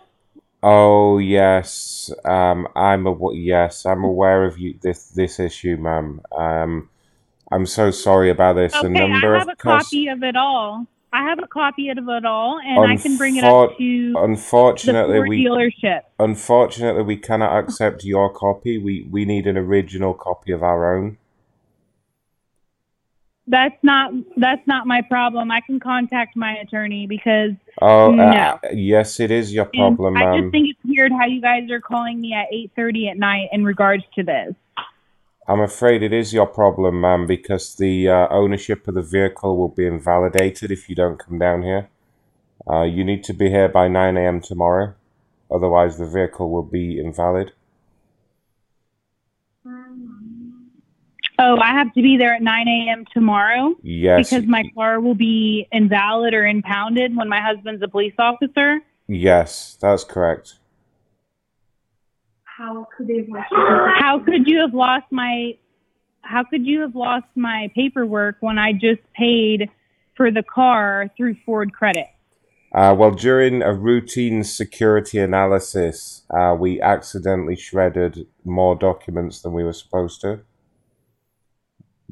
Oh 0.61 1.17
yes, 1.17 2.09
um, 2.23 2.67
I'm 2.75 3.05
aw- 3.05 3.31
yes, 3.33 3.85
I'm 3.85 4.03
aware 4.03 4.45
of 4.45 4.57
you 4.57 4.75
this 4.81 5.09
this 5.09 5.39
issue, 5.39 5.75
ma'am. 5.77 6.21
Um, 6.31 6.89
I'm 7.51 7.65
so 7.65 7.91
sorry 7.91 8.29
about 8.29 8.53
this. 8.53 8.73
a 8.73 8.79
Okay, 8.79 8.89
number 8.89 9.35
I 9.35 9.39
have 9.39 9.49
a 9.49 9.55
cus- 9.55 9.83
copy 9.83 10.07
of 10.07 10.23
it 10.23 10.35
all. 10.37 10.87
I 11.11 11.23
have 11.23 11.37
a 11.37 11.47
copy 11.47 11.89
of 11.89 11.97
it 12.09 12.25
all, 12.25 12.59
and 12.59 12.91
I 12.91 12.95
can 12.95 13.17
bring 13.17 13.35
it 13.35 13.43
up 13.43 13.77
to 13.77 14.13
unfortunately 14.17 15.19
we 15.19 15.45
dealership. 15.45 16.01
unfortunately 16.17 17.03
we 17.03 17.17
cannot 17.17 17.55
accept 17.59 18.03
your 18.03 18.33
copy. 18.33 18.77
We 18.77 19.05
we 19.11 19.25
need 19.25 19.45
an 19.47 19.57
original 19.57 20.13
copy 20.13 20.53
of 20.53 20.63
our 20.63 20.97
own. 20.97 21.17
That's 23.47 23.75
not 23.83 24.13
that's 24.37 24.65
not 24.67 24.87
my 24.87 25.01
problem. 25.01 25.51
I 25.51 25.59
can 25.61 25.79
contact 25.79 26.35
my 26.35 26.53
attorney 26.53 27.07
because 27.07 27.51
Oh 27.81 28.11
no. 28.11 28.23
uh, 28.23 28.57
yes, 28.71 29.19
it 29.19 29.31
is 29.31 29.53
your 29.53 29.69
And 29.73 29.97
problem, 29.97 30.17
I 30.17 30.39
just 30.39 30.51
think 30.51 30.69
it's 30.69 30.79
weird 30.85 31.11
how 31.11 31.25
you 31.25 31.41
guys 31.41 31.69
are 31.69 31.81
calling 31.81 32.21
me 32.21 32.33
at 32.33 32.47
8:30 32.53 33.11
at 33.11 33.17
night 33.17 33.49
in 33.51 33.65
regards 33.65 34.03
to 34.15 34.23
this. 34.23 34.53
I'm 35.45 35.59
afraid 35.59 36.03
it 36.03 36.13
is 36.13 36.33
your 36.33 36.45
problem, 36.45 37.01
ma'am, 37.01 37.27
because 37.27 37.75
the 37.75 38.07
uh, 38.07 38.27
ownership 38.29 38.87
of 38.87 38.93
the 38.93 39.01
vehicle 39.01 39.57
will 39.57 39.67
be 39.67 39.85
invalidated 39.85 40.71
if 40.71 40.87
you 40.87 40.95
don't 40.95 41.19
come 41.19 41.37
down 41.37 41.63
here. 41.63 41.89
Uh, 42.69 42.83
you 42.83 43.03
need 43.03 43.25
to 43.25 43.33
be 43.33 43.49
here 43.49 43.67
by 43.67 43.89
9 43.89 44.15
a.m. 44.15 44.39
tomorrow, 44.39 44.93
otherwise 45.51 45.97
the 45.97 46.05
vehicle 46.05 46.49
will 46.49 46.63
be 46.63 46.97
invalid. 46.97 47.51
Oh, 51.39 51.57
I 51.57 51.71
have 51.71 51.93
to 51.93 52.01
be 52.01 52.17
there 52.17 52.33
at 52.35 52.41
9 52.41 52.67
a.m. 52.67 53.05
tomorrow 53.13 53.73
Yes, 53.81 54.29
because 54.29 54.45
my 54.47 54.63
car 54.75 54.99
will 54.99 55.15
be 55.15 55.67
invalid 55.71 56.33
or 56.33 56.45
impounded 56.45 57.15
when 57.15 57.27
my 57.27 57.41
husband's 57.41 57.81
a 57.81 57.87
police 57.87 58.13
officer. 58.19 58.79
yes, 59.07 59.77
that's 59.81 60.03
correct. 60.03 60.59
How 62.43 62.87
could 62.95 63.07
they 63.07 63.25
How 63.49 64.21
could 64.23 64.47
you 64.47 64.59
have 64.61 64.73
lost 64.73 65.05
my 65.11 65.57
How 66.21 66.43
could 66.43 66.65
you 66.65 66.81
have 66.81 66.95
lost 66.95 67.25
my 67.35 67.71
paperwork 67.75 68.37
when 68.41 68.57
I 68.59 68.73
just 68.73 69.01
paid 69.15 69.69
for 70.15 70.29
the 70.31 70.43
car 70.43 71.09
through 71.17 71.35
Ford 71.45 71.73
Credit? 71.73 72.05
Uh, 72.73 72.95
well, 72.97 73.11
during 73.11 73.61
a 73.61 73.73
routine 73.73 74.43
security 74.43 75.19
analysis, 75.19 76.23
uh, 76.31 76.55
we 76.59 76.81
accidentally 76.81 77.55
shredded 77.55 78.25
more 78.43 78.75
documents 78.75 79.41
than 79.41 79.53
we 79.53 79.63
were 79.63 79.73
supposed 79.73 80.21
to. 80.21 80.39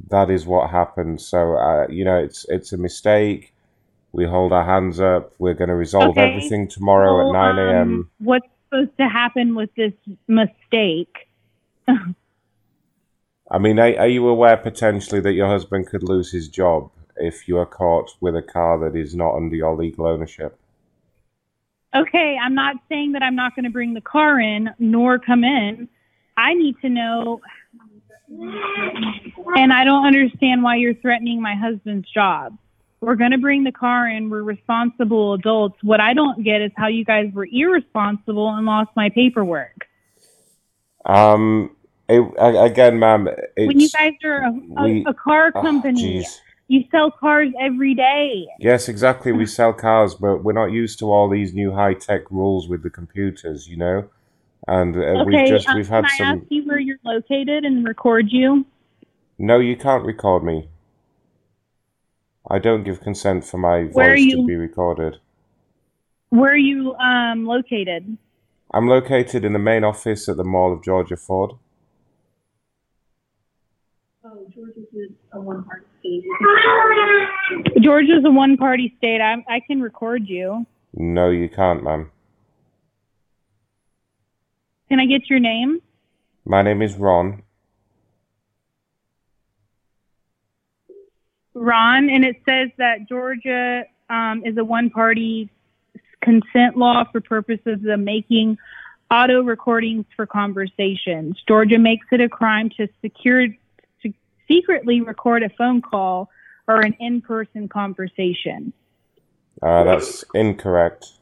That 0.10 0.30
is 0.30 0.46
what 0.46 0.70
happened. 0.70 1.22
So, 1.22 1.56
uh, 1.58 1.88
you 1.90 2.04
know, 2.06 2.18
it's 2.18 2.46
it's 2.50 2.74
a 2.74 2.78
mistake. 2.78 3.54
We 4.12 4.26
hold 4.26 4.52
our 4.52 4.66
hands 4.66 5.00
up. 5.00 5.34
We're 5.40 5.54
going 5.54 5.70
to 5.70 5.76
resolve 5.76 6.18
Okay. 6.18 6.30
everything 6.30 6.68
tomorrow 6.68 7.18
Well, 7.18 7.28
at 7.28 7.32
9 7.32 7.60
a.m. 7.60 7.82
um, 7.82 8.10
what's 8.20 8.48
supposed 8.66 8.98
to 8.98 9.08
happen 9.08 9.56
with 9.56 9.74
this 9.76 9.94
mistake? 10.28 11.16
I 13.52 13.58
mean, 13.58 13.80
are, 13.80 13.98
are 14.00 14.08
you 14.08 14.28
aware 14.28 14.58
potentially 14.58 15.22
that 15.22 15.34
your 15.34 15.48
husband 15.48 15.88
could 15.88 16.04
lose 16.04 16.32
his 16.32 16.48
job 16.48 16.90
if 17.18 17.48
you 17.48 17.58
are 17.58 17.66
caught 17.66 18.16
with 18.22 18.36
a 18.36 18.42
car 18.42 18.80
that 18.80 18.98
is 18.98 19.16
not 19.16 19.36
under 19.36 19.56
your 19.56 19.76
legal 19.76 20.08
ownership? 20.08 20.58
Okay, 21.94 22.38
I'm 22.42 22.56
not 22.56 22.78
saying 22.88 23.12
that 23.14 23.22
I'm 23.22 23.36
not 23.36 23.54
going 23.56 23.66
to 23.66 23.72
bring 23.72 23.94
the 23.94 24.02
car 24.02 24.40
in 24.40 24.70
nor 24.80 25.20
come 25.20 25.44
in. 25.44 25.90
I 26.38 26.54
need 26.54 26.76
to 26.82 26.90
know, 26.90 27.42
and 29.56 29.74
I 29.74 29.84
don't 29.84 30.06
understand 30.06 30.64
why 30.64 30.78
you're 30.78 30.96
threatening 30.96 31.42
my 31.42 31.56
husband's 31.56 32.10
job. 32.12 32.58
We're 33.02 33.16
going 33.16 33.32
to 33.32 33.38
bring 33.40 33.64
the 33.64 33.72
car 33.72 34.08
in. 34.08 34.30
We're 34.30 34.44
responsible 34.44 35.34
adults. 35.34 35.78
What 35.82 36.00
I 36.00 36.14
don't 36.14 36.44
get 36.44 36.62
is 36.62 36.72
how 36.78 36.88
you 36.88 37.04
guys 37.04 37.32
were 37.34 37.48
irresponsible 37.52 38.50
and 38.50 38.66
lost 38.66 38.92
my 38.96 39.10
paperwork. 39.10 39.88
Um, 41.06 41.76
it, 42.08 42.22
again, 42.38 43.00
ma'am, 43.00 43.28
it's 43.58 43.68
when 43.68 43.80
you 43.80 43.90
guys 43.90 44.14
are 44.24 44.44
a, 44.44 44.52
a, 44.78 44.84
we- 44.84 45.06
a 45.08 45.14
car 45.16 45.52
Oh, 45.56 45.62
company, 45.62 46.20
jeez. 46.22 46.40
you 46.68 46.84
sell 46.92 47.10
cars 47.10 47.50
every 47.60 47.96
day. 47.96 48.48
Yes, 48.60 48.88
exactly. 48.88 49.32
We 49.32 49.48
sell 49.48 49.74
cars, 49.74 50.14
but 50.14 50.44
we're 50.44 50.54
not 50.54 50.72
used 50.72 51.00
to 51.00 51.12
all 51.12 51.28
these 51.28 51.54
new 51.56 51.72
high 51.74 51.96
tech 51.96 52.30
rules 52.30 52.68
with 52.68 52.84
the 52.84 52.92
computers, 52.92 53.68
you 53.68 53.78
know. 53.78 54.10
And 54.68 54.96
uh, 54.96 55.24
we've 55.26 55.36
Okay, 55.36 55.50
just 55.50 55.68
um, 55.68 55.78
we've 55.78 55.88
had 55.88 56.06
can 56.06 56.14
I 56.14 56.18
some. 56.18 56.40
ask 56.40 56.46
you 56.50 56.64
where 56.66 56.80
you're 56.80 57.00
located 57.04 57.66
and 57.66 57.88
record 57.88 58.28
you? 58.32 58.66
No, 59.40 59.60
you 59.60 59.76
can't 59.76 60.06
record 60.06 60.44
me. 60.44 60.70
I 62.50 62.60
don't 62.60 62.84
give 62.84 63.02
consent 63.02 63.46
for 63.46 63.58
my 63.58 63.84
Where 63.86 64.12
are 64.12 64.16
voice 64.16 64.32
to 64.32 64.46
be 64.46 64.56
recorded. 64.56 65.18
Where 66.30 66.52
are 66.52 66.58
you 66.58 66.94
um, 66.96 67.46
located? 67.46 68.18
I'm 68.74 68.88
located 68.88 69.44
in 69.44 69.54
the 69.54 69.60
main 69.60 69.84
office 69.84 70.30
at 70.30 70.38
the 70.38 70.44
Mall 70.44 70.72
of 70.74 70.84
Georgia 70.84 71.18
Ford. 71.18 71.52
Oh, 74.24 74.48
Georgia's 74.54 74.86
is 74.94 75.12
a 75.34 75.42
one-party 75.42 75.86
state. 76.00 76.24
Georgia's 77.82 78.24
a 78.26 78.32
one-party 78.32 78.94
state. 78.98 79.20
I, 79.20 79.44
I 79.50 79.60
can 79.60 79.82
record 79.82 80.28
you. 80.28 80.66
No, 80.94 81.30
you 81.30 81.50
can't, 81.50 81.84
ma'am. 81.84 82.12
Can 84.92 85.00
I 85.00 85.06
get 85.06 85.30
your 85.30 85.40
name? 85.40 85.82
My 86.44 86.62
name 86.62 86.82
is 86.82 86.96
Ron. 86.96 87.44
Ron, 91.54 92.10
and 92.10 92.26
it 92.26 92.42
says 92.46 92.72
that 92.78 93.08
Georgia 93.08 93.86
um, 94.10 94.44
is 94.46 94.58
a 94.58 94.66
one-party 94.66 95.50
consent 96.22 96.76
law 96.76 97.06
for 97.10 97.22
purposes 97.22 97.80
of 97.88 98.02
making 98.02 98.58
auto 99.10 99.42
recordings 99.42 100.04
for 100.14 100.26
conversations. 100.26 101.42
Georgia 101.48 101.78
makes 101.78 102.08
it 102.12 102.20
a 102.20 102.28
crime 102.28 102.70
to 102.76 102.90
secure 103.02 103.48
to 103.48 104.14
secretly 104.46 105.00
record 105.00 105.42
a 105.42 105.50
phone 105.58 105.82
call 105.82 106.30
or 106.68 106.82
an 106.82 106.98
in-person 107.00 107.70
conversation. 107.70 108.74
Uh, 109.62 109.86
that's 109.86 110.26
incorrect. 110.36 111.14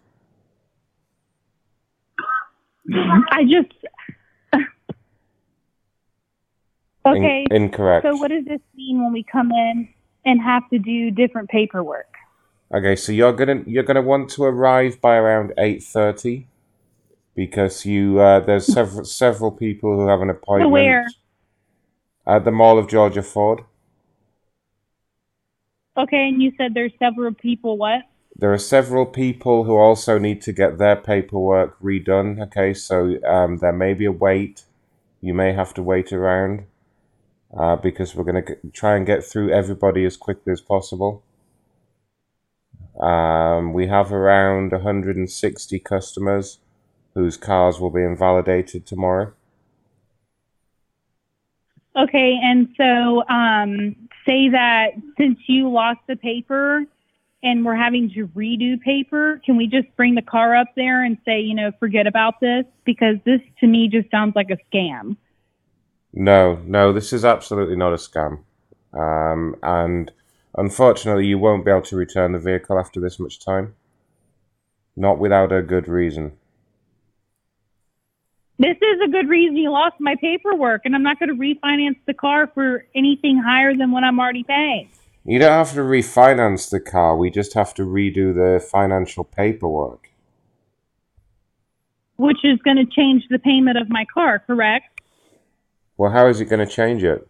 I 3.31 3.43
just 3.43 3.73
okay. 7.05 7.45
In- 7.49 7.63
incorrect. 7.63 8.05
So 8.05 8.15
what 8.17 8.29
does 8.29 8.45
this 8.45 8.61
mean 8.75 9.03
when 9.03 9.13
we 9.13 9.23
come 9.23 9.51
in 9.51 9.89
and 10.25 10.41
have 10.41 10.69
to 10.69 10.79
do 10.79 11.11
different 11.11 11.49
paperwork? 11.49 12.07
Okay, 12.73 12.95
so 12.95 13.11
you're 13.11 13.33
gonna 13.33 13.63
you're 13.65 13.83
gonna 13.83 14.01
want 14.01 14.29
to 14.31 14.43
arrive 14.43 15.01
by 15.01 15.15
around 15.15 15.53
eight 15.57 15.83
thirty, 15.83 16.47
because 17.35 17.85
you 17.85 18.19
uh, 18.19 18.39
there's 18.39 18.65
several 18.73 19.05
several 19.05 19.51
people 19.51 19.95
who 19.95 20.07
have 20.07 20.21
an 20.21 20.29
appointment 20.29 20.71
where? 20.71 21.07
at 22.27 22.45
the 22.45 22.51
Mall 22.51 22.77
of 22.77 22.87
Georgia 22.87 23.23
Ford. 23.23 23.63
Okay, 25.97 26.29
and 26.29 26.41
you 26.41 26.51
said 26.57 26.73
there's 26.73 26.93
several 26.99 27.33
people. 27.33 27.77
What? 27.77 28.03
There 28.39 28.53
are 28.53 28.57
several 28.57 29.05
people 29.05 29.65
who 29.65 29.75
also 29.75 30.17
need 30.17 30.41
to 30.43 30.53
get 30.53 30.77
their 30.77 30.95
paperwork 30.95 31.77
redone. 31.81 32.41
Okay, 32.43 32.73
so 32.73 33.17
um, 33.27 33.57
there 33.57 33.73
may 33.73 33.93
be 33.93 34.05
a 34.05 34.13
wait. 34.13 34.63
You 35.19 35.33
may 35.33 35.51
have 35.51 35.73
to 35.73 35.83
wait 35.83 36.13
around 36.13 36.63
uh, 37.57 37.75
because 37.75 38.15
we're 38.15 38.23
going 38.23 38.45
to 38.45 38.55
try 38.71 38.95
and 38.95 39.05
get 39.05 39.25
through 39.25 39.51
everybody 39.51 40.05
as 40.05 40.15
quickly 40.15 40.53
as 40.53 40.61
possible. 40.61 41.21
Um, 42.97 43.73
we 43.73 43.87
have 43.87 44.13
around 44.13 44.71
160 44.71 45.79
customers 45.79 46.59
whose 47.15 47.35
cars 47.35 47.77
will 47.77 47.89
be 47.89 48.03
invalidated 48.03 48.85
tomorrow. 48.85 49.33
Okay, 51.97 52.39
and 52.41 52.69
so 52.77 53.27
um, 53.27 53.97
say 54.25 54.47
that 54.47 54.91
since 55.17 55.39
you 55.47 55.69
lost 55.69 55.99
the 56.07 56.15
paper 56.15 56.85
and 57.41 57.65
we're 57.65 57.75
having 57.75 58.11
to 58.11 58.27
redo 58.27 58.79
paper, 58.81 59.41
can 59.45 59.55
we 59.55 59.67
just 59.67 59.87
bring 59.95 60.15
the 60.15 60.21
car 60.21 60.55
up 60.55 60.67
there 60.75 61.03
and 61.03 61.17
say, 61.25 61.39
you 61.39 61.55
know, 61.55 61.71
forget 61.79 62.07
about 62.07 62.39
this? 62.41 62.65
Because 62.85 63.15
this 63.25 63.41
to 63.61 63.67
me 63.67 63.87
just 63.87 64.11
sounds 64.11 64.35
like 64.35 64.49
a 64.49 64.57
scam. 64.75 65.15
No, 66.13 66.61
no, 66.65 66.91
this 66.91 67.13
is 67.13 67.23
absolutely 67.23 67.75
not 67.75 67.93
a 67.93 67.97
scam. 67.97 68.39
Um, 68.93 69.55
and 69.61 70.11
unfortunately, 70.55 71.27
you 71.27 71.37
won't 71.37 71.63
be 71.63 71.71
able 71.71 71.83
to 71.83 71.95
return 71.95 72.31
the 72.33 72.39
vehicle 72.39 72.79
after 72.79 72.99
this 72.99 73.19
much 73.19 73.43
time. 73.43 73.75
Not 74.95 75.19
without 75.19 75.51
a 75.53 75.61
good 75.61 75.87
reason. 75.87 76.33
This 78.57 78.75
is 78.75 78.99
a 79.05 79.09
good 79.09 79.29
reason 79.29 79.55
you 79.55 79.71
lost 79.71 79.95
my 80.01 80.15
paperwork, 80.19 80.81
and 80.83 80.93
I'm 80.93 81.03
not 81.03 81.17
going 81.17 81.29
to 81.29 81.35
refinance 81.35 81.97
the 82.05 82.13
car 82.13 82.51
for 82.53 82.85
anything 82.93 83.41
higher 83.41 83.73
than 83.73 83.91
what 83.91 84.03
I'm 84.03 84.19
already 84.19 84.43
paying. 84.43 84.89
You 85.25 85.38
don't 85.39 85.51
have 85.51 85.73
to 85.73 85.81
refinance 85.81 86.69
the 86.69 86.80
car, 86.80 87.15
we 87.15 87.30
just 87.30 87.53
have 87.53 87.73
to 87.75 87.83
redo 87.83 88.33
the 88.33 88.59
financial 88.65 89.23
paperwork. 89.23 90.09
Which 92.17 92.43
is 92.43 92.59
going 92.64 92.77
to 92.77 92.85
change 92.85 93.23
the 93.30 93.39
payment 93.39 93.77
of 93.77 93.89
my 93.89 94.06
car, 94.14 94.39
correct? 94.39 95.01
Well, 95.98 96.11
how 96.11 96.27
is 96.27 96.41
it 96.41 96.45
going 96.45 96.65
to 96.65 96.72
change 96.72 97.03
it? 97.03 97.27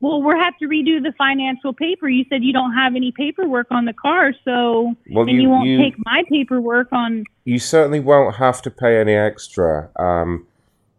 Well, 0.00 0.22
we'll 0.22 0.38
have 0.38 0.56
to 0.58 0.66
redo 0.66 1.02
the 1.02 1.14
financial 1.16 1.72
paper. 1.72 2.08
You 2.08 2.26
said 2.28 2.42
you 2.44 2.52
don't 2.52 2.74
have 2.74 2.94
any 2.94 3.10
paperwork 3.12 3.68
on 3.70 3.86
the 3.86 3.94
car, 3.94 4.32
so 4.44 4.94
Well, 5.10 5.22
and 5.26 5.30
you- 5.36 5.42
you, 5.42 5.48
won't 5.48 5.66
you- 5.66 5.78
take 5.78 5.94
my 6.04 6.24
paperwork 6.28 6.88
on. 6.92 7.24
You 7.44 7.58
certainly 7.58 8.00
won't 8.00 8.36
have 8.36 8.60
to 8.62 8.70
pay 8.70 9.00
any 9.00 9.14
extra. 9.14 9.88
Um, 9.96 10.46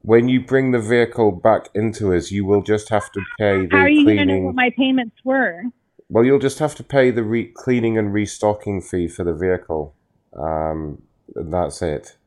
when 0.05 0.29
you 0.29 0.39
bring 0.39 0.71
the 0.71 0.79
vehicle 0.79 1.31
back 1.31 1.67
into 1.73 2.13
us, 2.13 2.29
you 2.31 2.45
will 2.45 2.61
just 2.61 2.89
have 2.89 3.11
to 3.11 3.21
pay 3.39 3.65
the 3.65 3.75
How 3.75 3.81
are 3.83 3.89
you 3.89 4.05
going 4.05 4.17
to 4.17 4.25
know 4.25 4.31
cleaning. 4.33 4.45
what 4.45 4.55
my 4.55 4.69
payments 4.77 5.15
were? 5.23 5.63
Well, 6.09 6.23
you'll 6.23 6.37
just 6.39 6.59
have 6.59 6.75
to 6.75 6.83
pay 6.83 7.09
the 7.09 7.23
re- 7.23 7.51
cleaning 7.51 7.97
and 7.97 8.13
restocking 8.13 8.81
fee 8.81 9.07
for 9.07 9.23
the 9.23 9.33
vehicle. 9.33 9.95
Um, 10.37 11.01
and 11.35 11.51
that's 11.51 11.81
it. 11.81 12.17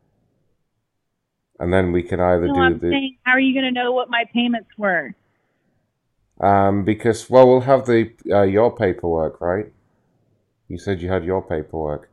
And 1.60 1.72
then 1.72 1.92
we 1.92 2.02
can 2.02 2.18
either 2.20 2.48
No, 2.48 2.54
do 2.54 2.60
I'm 2.60 2.78
the 2.80 2.90
saying, 2.90 3.16
how 3.22 3.32
are 3.32 3.40
you 3.40 3.54
going 3.54 3.72
to 3.72 3.80
know 3.80 3.92
what 3.92 4.10
my 4.10 4.24
payments 4.34 4.70
were? 4.76 5.14
um, 6.40 6.84
because 6.84 7.28
well, 7.30 7.48
we'll 7.48 7.60
have 7.62 7.86
the 7.86 8.12
uh, 8.30 8.42
your 8.42 8.74
paperwork, 8.74 9.40
right? 9.40 9.66
You 10.68 10.78
said 10.78 11.00
you 11.02 11.10
had 11.10 11.24
your 11.24 11.42
paperwork. 11.42 12.10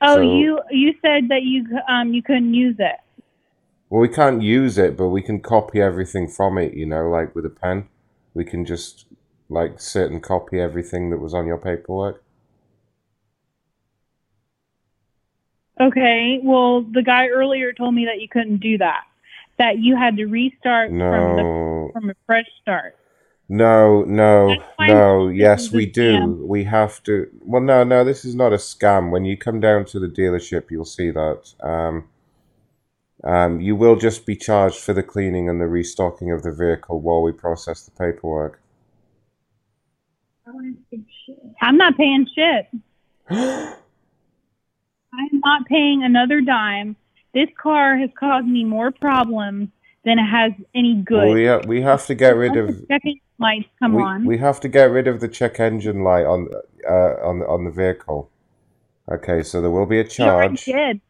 Oh, 0.00 0.14
So- 0.16 0.20
you 0.22 0.60
you 0.70 0.94
said 1.02 1.28
that 1.28 1.42
you 1.42 1.66
um 1.88 2.14
you 2.14 2.22
couldn't 2.22 2.54
use 2.54 2.76
it. 2.78 2.96
Well, 3.90 4.00
we 4.00 4.08
can't 4.08 4.40
use 4.40 4.78
it, 4.78 4.96
but 4.96 5.08
we 5.08 5.20
can 5.20 5.40
copy 5.40 5.80
everything 5.80 6.28
from 6.28 6.56
it. 6.56 6.74
You 6.74 6.86
know, 6.86 7.10
like 7.10 7.34
with 7.34 7.44
a 7.44 7.50
pen, 7.50 7.88
we 8.32 8.44
can 8.44 8.64
just 8.64 9.06
like 9.48 9.80
sit 9.80 10.10
and 10.10 10.22
copy 10.22 10.60
everything 10.60 11.10
that 11.10 11.18
was 11.18 11.34
on 11.34 11.46
your 11.46 11.58
paperwork. 11.58 12.22
Okay. 15.80 16.38
Well, 16.42 16.82
the 16.82 17.02
guy 17.02 17.28
earlier 17.28 17.72
told 17.72 17.94
me 17.94 18.04
that 18.04 18.20
you 18.20 18.28
couldn't 18.28 18.58
do 18.58 18.78
that. 18.78 19.04
That 19.58 19.78
you 19.78 19.96
had 19.96 20.16
to 20.16 20.26
restart 20.26 20.90
from 20.90 21.36
the 21.36 21.90
from 21.92 22.10
a 22.10 22.14
fresh 22.26 22.46
start. 22.62 22.96
No, 23.48 24.04
no, 24.04 24.54
no. 24.78 25.28
Yes, 25.28 25.72
we 25.72 25.84
do. 25.84 26.12
scam. 26.12 26.46
We 26.46 26.64
have 26.64 27.02
to. 27.02 27.26
Well, 27.40 27.60
no, 27.60 27.82
no. 27.82 28.04
This 28.04 28.24
is 28.24 28.36
not 28.36 28.52
a 28.52 28.56
scam. 28.56 29.10
When 29.10 29.24
you 29.24 29.36
come 29.36 29.58
down 29.58 29.84
to 29.86 29.98
the 29.98 30.06
dealership, 30.06 30.70
you'll 30.70 30.84
see 30.84 31.10
that. 31.10 31.52
Um, 31.60 32.08
um, 33.24 33.60
you 33.60 33.76
will 33.76 33.96
just 33.96 34.26
be 34.26 34.36
charged 34.36 34.78
for 34.78 34.92
the 34.92 35.02
cleaning 35.02 35.48
and 35.48 35.60
the 35.60 35.66
restocking 35.66 36.32
of 36.32 36.42
the 36.42 36.52
vehicle 36.52 37.00
while 37.00 37.22
we 37.22 37.32
process 37.32 37.82
the 37.82 37.90
paperwork. 37.90 38.60
I'm 41.60 41.76
not 41.76 41.96
paying 41.96 42.26
shit. 42.34 42.66
I'm 43.30 43.76
not 45.44 45.66
paying 45.66 46.02
another 46.02 46.40
dime. 46.40 46.96
This 47.34 47.48
car 47.60 47.96
has 47.96 48.10
caused 48.18 48.46
me 48.46 48.64
more 48.64 48.90
problems 48.90 49.68
than 50.04 50.18
it 50.18 50.26
has 50.26 50.52
any 50.74 51.02
good. 51.04 51.26
Well, 51.26 51.34
we 51.34 51.46
ha- 51.46 51.60
we 51.66 51.82
have 51.82 52.06
to 52.06 52.14
get 52.14 52.36
rid 52.36 52.56
of. 52.56 52.70
lights 53.38 53.68
come 53.78 53.94
we, 53.94 54.02
on. 54.02 54.24
we 54.24 54.38
have 54.38 54.60
to 54.60 54.68
get 54.68 54.90
rid 54.90 55.06
of 55.06 55.20
the 55.20 55.28
check 55.28 55.60
engine 55.60 56.02
light 56.02 56.26
on 56.26 56.48
uh, 56.88 57.14
on 57.22 57.42
on 57.42 57.64
the 57.64 57.70
vehicle. 57.70 58.30
Okay, 59.10 59.42
so 59.42 59.60
there 59.60 59.70
will 59.70 59.86
be 59.86 60.00
a 60.00 60.04
You 60.04 60.24
already 60.24 60.56
charge. 60.56 60.64
did. 60.64 61.00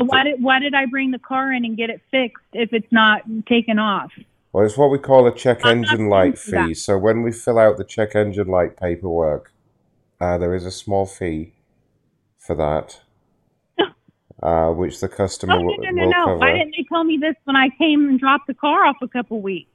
Uh, 0.00 0.04
Why 0.04 0.24
did 0.24 0.42
why 0.42 0.58
did 0.60 0.74
I 0.74 0.86
bring 0.86 1.10
the 1.10 1.18
car 1.18 1.52
in 1.52 1.64
and 1.64 1.76
get 1.76 1.90
it 1.90 2.00
fixed 2.10 2.44
if 2.52 2.72
it's 2.72 2.90
not 2.92 3.22
taken 3.48 3.78
off? 3.78 4.10
Well, 4.52 4.64
it's 4.64 4.78
what 4.78 4.90
we 4.90 4.98
call 4.98 5.26
a 5.26 5.34
check 5.34 5.64
I'm 5.64 5.78
engine 5.84 6.08
light 6.08 6.38
fee. 6.38 6.50
that. 6.52 6.76
So 6.76 6.98
when 6.98 7.22
we 7.22 7.32
fill 7.32 7.58
out 7.58 7.76
the 7.76 7.84
check 7.84 8.14
engine 8.14 8.48
light 8.48 8.76
paperwork, 8.76 9.52
uh, 10.20 10.38
there 10.38 10.54
is 10.54 10.64
a 10.64 10.70
small 10.70 11.04
fee 11.06 11.52
for 12.38 12.54
that, 12.56 13.00
uh, 14.42 14.70
which 14.72 15.00
the 15.00 15.08
customer 15.08 15.54
Oh, 15.54 15.58
no, 15.58 15.64
will, 15.64 15.76
no, 15.82 15.90
no, 15.90 16.04
will 16.04 16.10
no. 16.12 16.24
cover. 16.24 16.38
Why 16.38 16.52
didn't 16.52 16.74
they 16.76 16.84
tell 16.88 17.04
me 17.04 17.18
this 17.20 17.34
when 17.44 17.56
I 17.56 17.68
came 17.76 18.08
and 18.08 18.18
dropped 18.18 18.46
the 18.46 18.54
car 18.54 18.86
off 18.86 18.96
a 19.02 19.08
couple 19.08 19.40
weeks? 19.42 19.70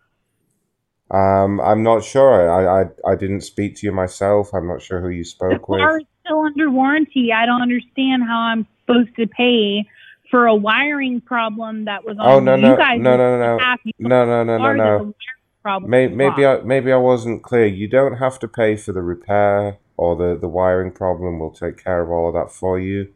Um, 1.11 1.61
I'm 1.61 1.83
not 1.83 2.03
sure. 2.03 2.49
I, 2.49 2.81
I 2.83 3.11
I 3.11 3.15
didn't 3.15 3.41
speak 3.41 3.75
to 3.77 3.85
you 3.85 3.91
myself. 3.91 4.53
I'm 4.53 4.67
not 4.67 4.81
sure 4.81 4.99
who 5.01 5.09
you 5.09 5.23
The 5.23 5.29
spoke 5.29 5.69
with. 5.69 5.79
car 5.79 5.99
is 5.99 6.05
still 6.25 6.39
under 6.39 6.71
warranty. 6.71 7.31
I 7.31 7.45
don't 7.45 7.61
understand 7.61 8.23
how 8.23 8.39
I'm 8.39 8.65
supposed 8.81 9.15
to 9.17 9.27
pay 9.27 9.85
for 10.33 10.47
a 10.47 10.55
wiring 10.55 11.21
problem 11.21 11.85
that 11.85 12.03
was 12.03 12.17
on 12.19 12.27
Oh 12.27 12.39
no 12.39 12.55
you 12.55 12.63
no 12.63 12.75
guys. 12.75 12.99
no 12.99 13.15
no 13.15 13.37
no. 13.37 13.75
You 13.85 13.93
no 13.99 14.25
no 14.25 14.43
no 14.43 14.57
no 14.57 14.73
no. 14.73 15.13
problem. 15.61 15.91
May, 15.91 16.07
maybe. 16.07 16.43
I 16.43 16.59
maybe 16.61 16.91
I 16.91 16.95
wasn't 16.97 17.43
clear. 17.43 17.67
You 17.67 17.87
don't 17.87 18.17
have 18.17 18.39
to 18.39 18.47
pay 18.47 18.75
for 18.75 18.93
the 18.93 19.03
repair 19.03 19.77
or 19.95 20.15
the 20.15 20.35
the 20.35 20.47
wiring 20.47 20.91
problem. 20.91 21.37
We'll 21.37 21.51
take 21.51 21.83
care 21.83 22.01
of 22.01 22.09
all 22.09 22.29
of 22.29 22.33
that 22.33 22.51
for 22.51 22.79
you. 22.79 23.13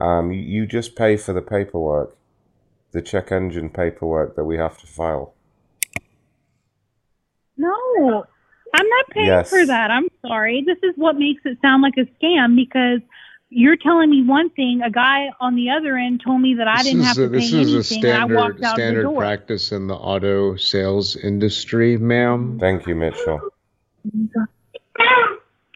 Um, 0.00 0.32
you, 0.32 0.40
you 0.40 0.66
just 0.66 0.96
pay 0.96 1.16
for 1.16 1.32
the 1.32 1.40
paperwork, 1.42 2.16
the 2.90 3.02
check 3.02 3.30
engine 3.30 3.70
paperwork 3.70 4.34
that 4.34 4.44
we 4.44 4.56
have 4.56 4.78
to 4.78 4.86
file. 4.88 5.34
No, 7.56 8.24
I'm 8.74 8.88
not 8.88 9.04
paying 9.10 9.26
Yes. 9.26 9.48
for 9.48 9.64
that. 9.64 9.92
I'm 9.92 10.08
sorry. 10.26 10.64
This 10.66 10.78
is 10.82 10.94
what 10.96 11.16
makes 11.16 11.42
it 11.44 11.58
sound 11.62 11.82
like 11.82 11.94
a 11.98 12.06
scam 12.18 12.56
because 12.56 13.00
you're 13.50 13.76
telling 13.76 14.10
me 14.10 14.22
one 14.22 14.50
thing. 14.50 14.82
A 14.84 14.90
guy 14.90 15.30
on 15.40 15.54
the 15.54 15.70
other 15.70 15.96
end 15.96 16.22
told 16.24 16.40
me 16.40 16.54
that 16.54 16.68
I 16.68 16.76
This 16.82 16.92
didn't 16.92 17.02
have 17.04 17.18
a, 17.18 17.22
to 17.22 17.28
pay 17.30 17.34
this 17.38 17.52
is 17.52 17.92
a 17.92 17.94
anything, 17.94 18.10
I 18.10 18.16
standard 18.18 18.36
walked 18.36 18.62
out 18.62 18.76
the 18.76 18.82
standard 18.82 19.14
practice 19.16 19.72
in 19.72 19.86
the 19.86 19.94
auto 19.94 20.56
sales 20.56 21.16
industry, 21.16 21.96
ma'am. 21.96 22.58
Thank 22.60 22.86
you, 22.86 22.94
Mitchell. 22.94 23.40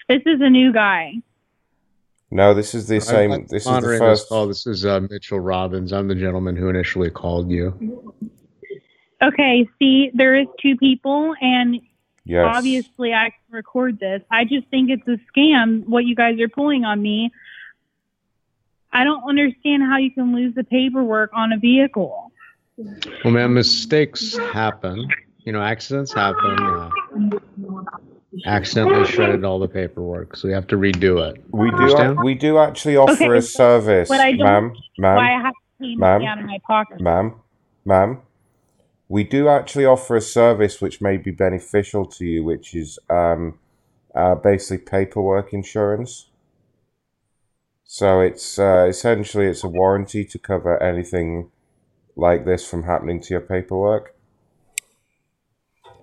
This 0.09 0.23
is 0.27 0.41
a 0.41 0.51
new 0.51 0.73
guy. 0.73 1.15
No, 2.31 2.55
this 2.55 2.75
is 2.75 2.89
the 2.89 3.01
same. 3.01 3.33
I'm 3.33 3.47
This 3.47 3.67
is 3.67 3.73
the 3.81 3.97
first. 3.99 4.29
call. 4.29 4.47
This 4.47 4.67
is 4.67 4.87
uh, 4.87 5.01
Mitchell 5.11 5.41
Robbins. 5.41 5.93
I'm 5.93 6.09
the 6.09 6.15
gentleman 6.15 6.57
who 6.57 6.69
initially 6.69 7.11
called 7.11 7.51
you. 7.51 8.15
Okay, 9.23 9.69
see, 9.79 10.11
there 10.15 10.35
is 10.35 10.47
two 10.61 10.77
people, 10.77 11.35
and 11.41 11.81
Yes. 12.25 12.47
obviously 12.57 13.13
I 13.13 13.31
can 13.31 13.41
record 13.51 13.99
this. 13.99 14.23
I 14.31 14.45
just 14.45 14.69
think 14.69 14.91
it's 14.91 15.07
a 15.09 15.19
scam 15.33 15.85
what 15.89 16.05
you 16.05 16.15
guys 16.15 16.39
are 16.41 16.49
pulling 16.49 16.85
on 16.85 17.03
me. 17.03 17.33
I 18.93 19.05
don't 19.05 19.23
understand 19.29 19.83
how 19.83 19.97
you 19.99 20.11
can 20.11 20.35
lose 20.35 20.55
the 20.55 20.65
paperwork 20.65 21.31
on 21.35 21.53
a 21.53 21.59
vehicle. 21.59 22.31
Well, 23.25 23.33
ma'am, 23.33 23.55
mistakes 23.55 24.37
happen. 24.37 25.09
You 25.45 25.53
know, 25.53 25.63
accidents 25.63 26.13
happen. 26.13 26.59
Uh, 26.63 26.91
accidentally 28.47 29.07
shredded 29.07 29.45
all 29.45 29.59
the 29.59 29.69
paperwork, 29.69 30.37
so 30.37 30.49
we 30.49 30.55
have 30.55 30.67
to 30.69 30.77
redo 30.77 31.29
it. 31.29 31.43
We 31.51 31.71
do. 31.71 31.77
Understand? 31.77 32.19
We 32.23 32.35
do 32.35 32.59
actually 32.59 32.97
offer 32.97 33.13
Okay, 33.13 33.39
a 33.39 33.43
service, 33.43 34.09
But 34.09 34.21
I 34.21 34.33
ma'am, 34.33 34.73
ma'am. 34.99 35.17
why 35.17 35.35
I 35.35 35.41
have 35.41 35.53
to 35.55 35.61
pay 35.81 35.97
ma'am, 35.97 36.23
out 36.23 36.39
of 36.39 36.45
my 36.47 36.59
pocket. 36.67 37.01
Ma'am, 37.01 37.35
ma'am, 37.85 38.21
we 39.09 39.25
do 39.25 39.49
actually 39.49 39.85
offer 39.85 40.17
a 40.17 40.21
service 40.21 40.81
which 40.81 41.01
may 41.01 41.17
be 41.17 41.31
beneficial 41.31 42.07
to 42.07 42.25
you, 42.25 42.45
which 42.45 42.75
is 42.75 42.99
um, 43.11 43.59
uh, 44.15 44.35
basically 44.37 44.79
paperwork 44.79 45.53
insurance. 45.53 46.29
So 47.93 48.23
it's 48.23 48.59
uh, 48.59 48.87
essentially 48.89 49.45
it's 49.45 49.65
a 49.65 49.69
warranty 49.69 50.25
to 50.25 50.39
cover 50.39 50.83
anything 50.83 51.51
like 52.17 52.47
this 52.47 52.67
from 52.67 52.85
happening 52.85 53.21
to 53.21 53.35
your 53.35 53.43
paperwork. 53.43 54.15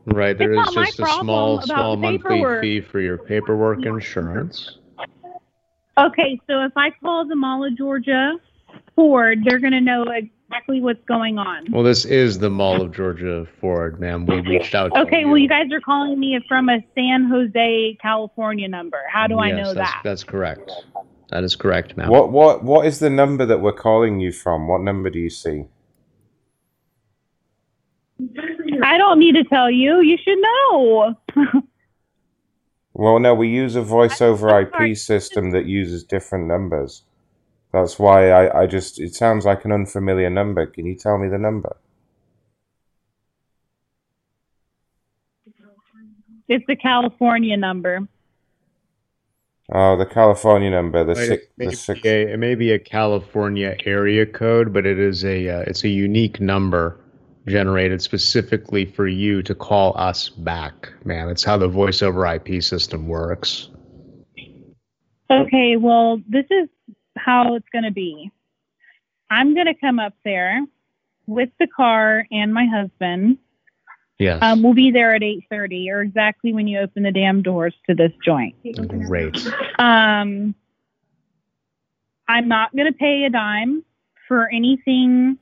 Right, 0.06 0.38
there 0.38 0.54
It's 0.54 0.70
is 0.70 0.76
just 0.76 1.00
a 1.00 1.08
small, 1.20 1.60
small 1.64 1.98
monthly 1.98 2.20
paperwork. 2.20 2.62
fee 2.62 2.82
for 2.82 3.00
your 3.00 3.18
paperwork 3.18 3.88
insurance. 3.88 4.78
Okay, 5.98 6.40
so 6.46 6.64
if 6.64 6.74
I 6.76 6.92
call 6.92 7.26
the 7.26 7.36
Mall 7.36 7.66
of 7.66 7.76
Georgia 7.76 8.36
Ford, 8.96 9.40
they're 9.44 9.58
going 9.58 9.74
to 9.74 9.82
know 9.82 10.04
exactly 10.04 10.82
what's 10.82 11.04
going 11.06 11.40
on. 11.40 11.66
Well, 11.72 11.82
this 11.82 12.06
is 12.06 12.38
the 12.38 12.52
Mall 12.52 12.84
of 12.84 12.92
Georgia 12.92 13.48
Ford, 13.60 14.00
ma'am. 14.00 14.28
We 14.28 14.42
reached 14.42 14.76
out 14.76 14.94
to 14.94 15.02
Okay, 15.02 15.26
well, 15.26 15.40
you 15.40 15.50
guys 15.50 15.72
are 15.72 15.82
calling 15.82 16.20
me 16.20 16.40
from 16.48 16.70
a 16.70 16.86
San 16.94 17.26
Jose, 17.26 17.98
California 18.00 18.68
number. 18.68 19.02
How 19.12 19.26
do 19.26 19.40
I 19.40 19.50
know 19.50 19.74
that's, 19.74 19.92
that? 19.92 20.02
That's 20.04 20.24
correct. 20.24 20.72
That 21.30 21.44
is 21.44 21.56
correct, 21.56 21.96
ma'am. 21.96 22.10
What 22.10 22.32
what 22.32 22.64
what 22.64 22.86
is 22.86 23.00
the 23.00 23.10
number 23.10 23.46
that 23.46 23.62
we're 23.62 23.72
calling 23.72 24.20
you 24.20 24.32
from? 24.32 24.68
What 24.68 24.82
number 24.82 25.10
do 25.10 25.20
you 25.20 25.30
see? 25.30 25.66
I 28.84 28.98
don't 28.98 29.20
need 29.20 29.36
to 29.36 29.44
tell 29.44 29.70
you. 29.70 30.02
You 30.02 30.18
should 30.18 30.40
know. 30.40 31.62
Well, 33.00 33.18
no, 33.20 33.34
we 33.34 33.48
use 33.48 33.78
a 33.78 33.82
voice 33.82 34.20
over 34.20 34.60
IP 34.60 34.98
system 34.98 35.52
that 35.52 35.66
uses 35.66 36.04
different 36.04 36.48
numbers. 36.48 37.04
That's 37.72 37.98
why 37.98 38.30
I, 38.30 38.64
I 38.64 38.68
just 38.68 39.00
it 39.00 39.16
sounds 39.16 39.46
like 39.46 39.64
an 39.64 39.72
unfamiliar 39.72 40.30
number. 40.30 40.66
Can 40.66 40.86
you 40.86 40.96
tell 40.96 41.18
me 41.18 41.30
the 41.30 41.38
number? 41.38 41.78
It's 46.50 46.66
the 46.68 46.76
California 46.76 47.56
number. 47.56 48.02
Oh, 49.72 49.98
the 49.98 50.06
California 50.06 50.70
number, 50.72 51.04
the 51.04 51.14
Right, 51.14 51.28
six, 51.28 51.44
it, 51.44 51.52
may 51.58 51.66
the 51.68 51.76
six. 51.76 52.02
be 52.02 52.10
a, 52.10 52.34
it 52.34 52.38
may 52.38 52.56
be 52.56 52.72
a 52.72 52.80
California 52.80 53.76
area 53.86 54.26
code, 54.26 54.74
but 54.74 54.86
it 54.86 55.00
is 55.00 55.24
a 55.24 55.48
uh, 55.48 55.62
it's 55.62 55.84
a 55.84 55.90
unique 55.90 56.40
number 56.42 57.00
generated 57.48 58.02
specifically 58.02 58.86
for 58.86 59.08
you 59.08 59.44
to 59.44 59.54
call 59.56 59.96
us 59.98 60.30
back, 60.30 60.92
man. 61.06 61.30
It's 61.30 61.44
how 61.44 61.58
the 61.58 61.68
voice 61.68 62.02
over 62.02 62.26
IP 62.26 62.64
system 62.64 63.08
works. 63.08 63.70
Okay, 65.32 65.78
well, 65.78 66.20
this 66.28 66.46
is 66.50 66.70
how 67.18 67.56
it's 67.56 67.70
going 67.72 67.84
to 67.84 67.92
be. 67.92 68.32
I'm 69.30 69.54
going 69.54 69.68
to 69.68 69.76
come 69.76 70.00
up 70.00 70.14
there 70.26 70.66
with 71.28 71.50
the 71.60 71.68
car 71.68 72.26
and 72.32 72.54
my 72.54 72.66
husband. 72.66 73.38
Yes. 74.20 74.40
Um, 74.42 74.62
we'll 74.62 74.74
be 74.74 74.92
there 74.92 75.16
at 75.16 75.22
8:30, 75.22 75.90
or 75.92 76.02
exactly 76.02 76.54
when 76.54 76.68
you 76.68 76.80
open 76.80 77.04
the 77.04 77.12
damn 77.12 77.42
doors 77.42 77.74
to 77.88 77.96
this 77.96 78.12
joint. 78.24 78.54
Great. 79.08 79.38
Um, 79.80 80.54
I'm 82.28 82.48
not 82.48 82.76
going 82.76 82.92
to 82.92 82.98
pay 82.98 83.24
a 83.24 83.30
dime 83.30 83.84
for 84.28 84.50
anything. 84.50 85.40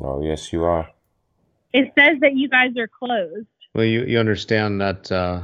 Oh, 0.00 0.22
yes, 0.22 0.52
you 0.52 0.64
are. 0.64 0.90
It 1.72 1.92
says 1.96 2.18
that 2.20 2.36
you 2.36 2.48
guys 2.48 2.76
are 2.76 2.88
closed. 2.88 3.46
Well, 3.74 3.84
you, 3.84 4.04
you 4.04 4.18
understand 4.18 4.80
that 4.80 5.10
uh, 5.10 5.42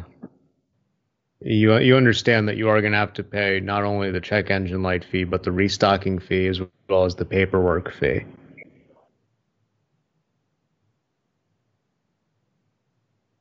you 1.41 1.77
you 1.79 1.97
understand 1.97 2.49
that 2.49 2.57
you 2.57 2.69
are 2.69 2.81
going 2.81 2.93
to 2.93 2.99
have 2.99 3.13
to 3.15 3.25
pay 3.25 3.61
not 3.61 3.85
only 3.85 4.11
the 4.11 4.21
check 4.21 4.51
engine 4.51 4.83
light 4.83 5.05
fee, 5.05 5.25
but 5.25 5.45
the 5.45 5.53
restocking 5.53 6.19
fee 6.19 6.47
as 6.47 6.61
well 6.89 7.05
as 7.05 7.15
the 7.15 7.25
paperwork 7.25 7.93
fee. 7.93 8.25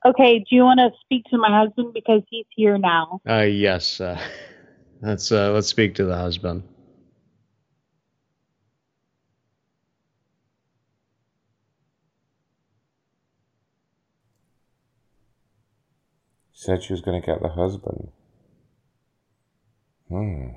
Okay, 0.06 0.40
do 0.40 0.56
you 0.56 0.64
want 0.64 0.80
to 0.80 0.92
speak 1.02 1.26
to 1.26 1.38
my 1.38 1.50
husband 1.50 1.94
because 1.94 2.22
he's 2.30 2.46
here 2.56 2.78
now? 2.78 3.20
Uh, 3.28 3.42
yes. 3.42 4.00
Uh, 4.00 4.20
let's 5.02 5.32
uh, 5.32 5.52
let's 5.52 5.68
speak 5.68 5.96
to 5.96 6.06
the 6.06 6.16
husband. 6.16 6.64
She 16.54 16.66
said 16.66 16.84
she 16.84 16.94
was 16.94 17.02
going 17.02 17.22
to 17.22 17.26
get 17.26 17.42
the 17.42 17.50
husband. 17.50 18.10
Hmm. 20.08 20.48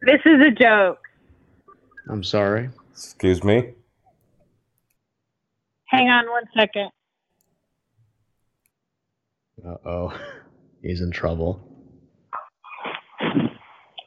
This 0.00 0.20
is 0.24 0.40
a 0.46 0.50
joke. 0.50 0.98
I'm 2.08 2.24
sorry. 2.24 2.70
Excuse 2.92 3.44
me. 3.44 3.74
Hang 5.86 6.08
on 6.08 6.28
one 6.30 6.44
second. 6.56 6.90
Uh 9.64 9.76
oh, 9.86 10.20
he's 10.82 11.00
in 11.00 11.10
trouble. 11.10 11.60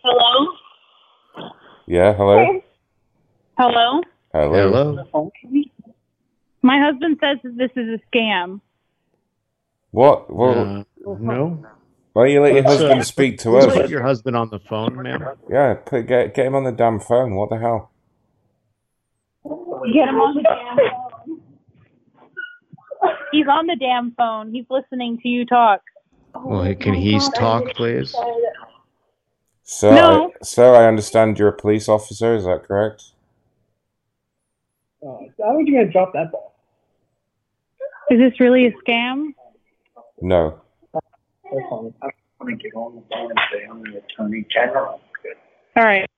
Hello? 0.03 0.47
Yeah. 1.87 2.13
Hello. 2.13 2.61
Hello? 3.57 4.01
Hello. 4.33 4.95
Hello. 5.11 5.31
My 6.61 6.79
husband 6.79 7.17
says 7.21 7.37
that 7.43 7.57
this 7.57 7.71
is 7.75 7.99
a 7.99 8.15
scam. 8.15 8.61
What? 9.91 10.31
Well, 10.33 10.59
Uh, 10.59 10.83
no. 11.19 11.65
why 12.13 12.25
don't 12.25 12.31
you 12.33 12.41
let 12.41 12.53
your 12.53 12.63
Let's, 12.63 12.75
uh, 12.81 12.85
husband 12.87 13.05
speak 13.07 13.39
to 13.39 13.49
let's 13.51 13.67
us? 13.67 13.73
Put 13.73 13.89
your 13.89 14.03
husband 14.03 14.35
on 14.35 14.49
the 14.51 14.59
phone, 14.59 15.01
ma'am. 15.01 15.23
Yeah, 15.49 15.73
put, 15.75 16.05
get 16.05 16.35
get 16.35 16.45
him 16.45 16.53
on 16.55 16.63
the 16.63 16.71
damn 16.71 16.99
phone. 16.99 17.33
What 17.35 17.49
the 17.49 17.57
hell? 17.57 17.91
Get 19.45 20.09
him 20.09 20.15
on 20.21 20.35
the 20.35 20.43
damn 20.43 20.77
phone. 20.77 20.98
He's 23.31 23.47
on 23.47 23.67
the 23.67 23.75
damn 23.75 24.11
phone. 24.11 24.51
He's 24.51 24.65
listening 24.69 25.19
to 25.21 25.27
you 25.27 25.45
talk. 25.45 25.81
Well, 26.35 26.73
can 26.75 26.93
he 26.93 27.19
talk, 27.35 27.65
please? 27.75 28.15
Sir, 29.63 29.93
No. 29.93 30.31
I, 30.33 30.43
sir, 30.43 30.75
I 30.75 30.87
understand 30.87 31.37
you're 31.37 31.49
a 31.49 31.53
police 31.55 31.87
officer. 31.87 32.35
Is 32.35 32.45
that 32.45 32.63
correct? 32.63 33.03
Uh, 35.05 35.17
how 35.39 35.55
are 35.55 35.61
you 35.61 35.71
going 35.71 35.85
to 35.85 35.91
drop 35.91 36.13
that 36.13 36.31
ball? 36.31 36.55
Is 38.09 38.19
this 38.19 38.39
really 38.39 38.65
a 38.65 38.71
scam? 38.71 39.33
No. 40.21 40.59
That's 40.93 41.05
fine. 41.69 41.93
I 42.01 42.09
want 42.39 42.49
to 42.49 42.55
get 42.55 42.73
on 42.73 42.95
the 42.95 43.03
phone 43.11 43.29
and 43.29 43.39
say 43.51 43.65
I'm 43.69 43.83
the 43.83 43.99
attorney 43.99 44.45
general. 44.51 45.01
All 45.75 45.83
right. 45.83 46.09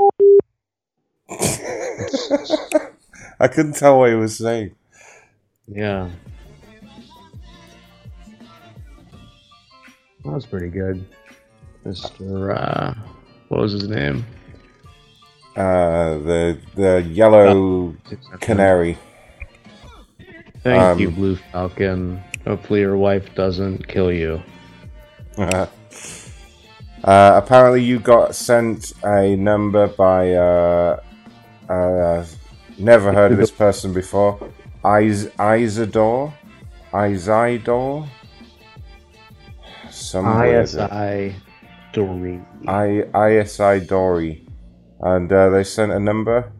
I 3.39 3.47
couldn't 3.47 3.75
tell 3.75 3.99
what 3.99 4.09
he 4.09 4.15
was 4.15 4.37
saying. 4.37 4.75
Yeah. 5.67 6.09
That 10.23 10.31
was 10.31 10.45
pretty 10.45 10.69
good. 10.69 11.05
Mr. 11.85 12.55
Uh, 12.55 12.93
what 13.47 13.61
was 13.61 13.71
his 13.71 13.87
name? 13.87 14.25
Uh, 15.55 16.17
the 16.19 16.59
the 16.75 17.01
yellow 17.09 17.95
canary. 18.39 18.97
Thank 20.63 20.81
Um, 20.81 20.99
you, 20.99 21.09
Blue 21.11 21.35
Falcon. 21.51 22.23
Hopefully 22.45 22.81
your 22.81 22.97
wife 22.97 23.33
doesn't 23.35 23.87
kill 23.87 24.11
you. 24.11 24.41
Uh, 25.37 25.65
uh, 27.03 27.41
apparently, 27.43 27.83
you 27.83 27.99
got 27.99 28.35
sent 28.35 28.93
a 29.03 29.35
number 29.35 29.87
by. 29.87 30.33
Uh, 30.33 31.01
uh, 31.67 32.25
never 32.77 33.11
heard 33.11 33.31
of 33.31 33.37
this 33.37 33.51
person 33.51 33.91
before. 33.93 34.39
Is 34.85 35.29
Isidore, 35.39 36.33
Isidore. 36.93 38.07
Some 40.11 40.27
ISI 40.43 41.33
Dory. 41.93 42.41
I 42.67 43.05
ISI 43.15 43.79
Dory, 43.85 44.45
and 44.99 45.31
uh, 45.31 45.49
they 45.51 45.63
sent 45.63 45.93
a 45.93 45.99
number 45.99 46.51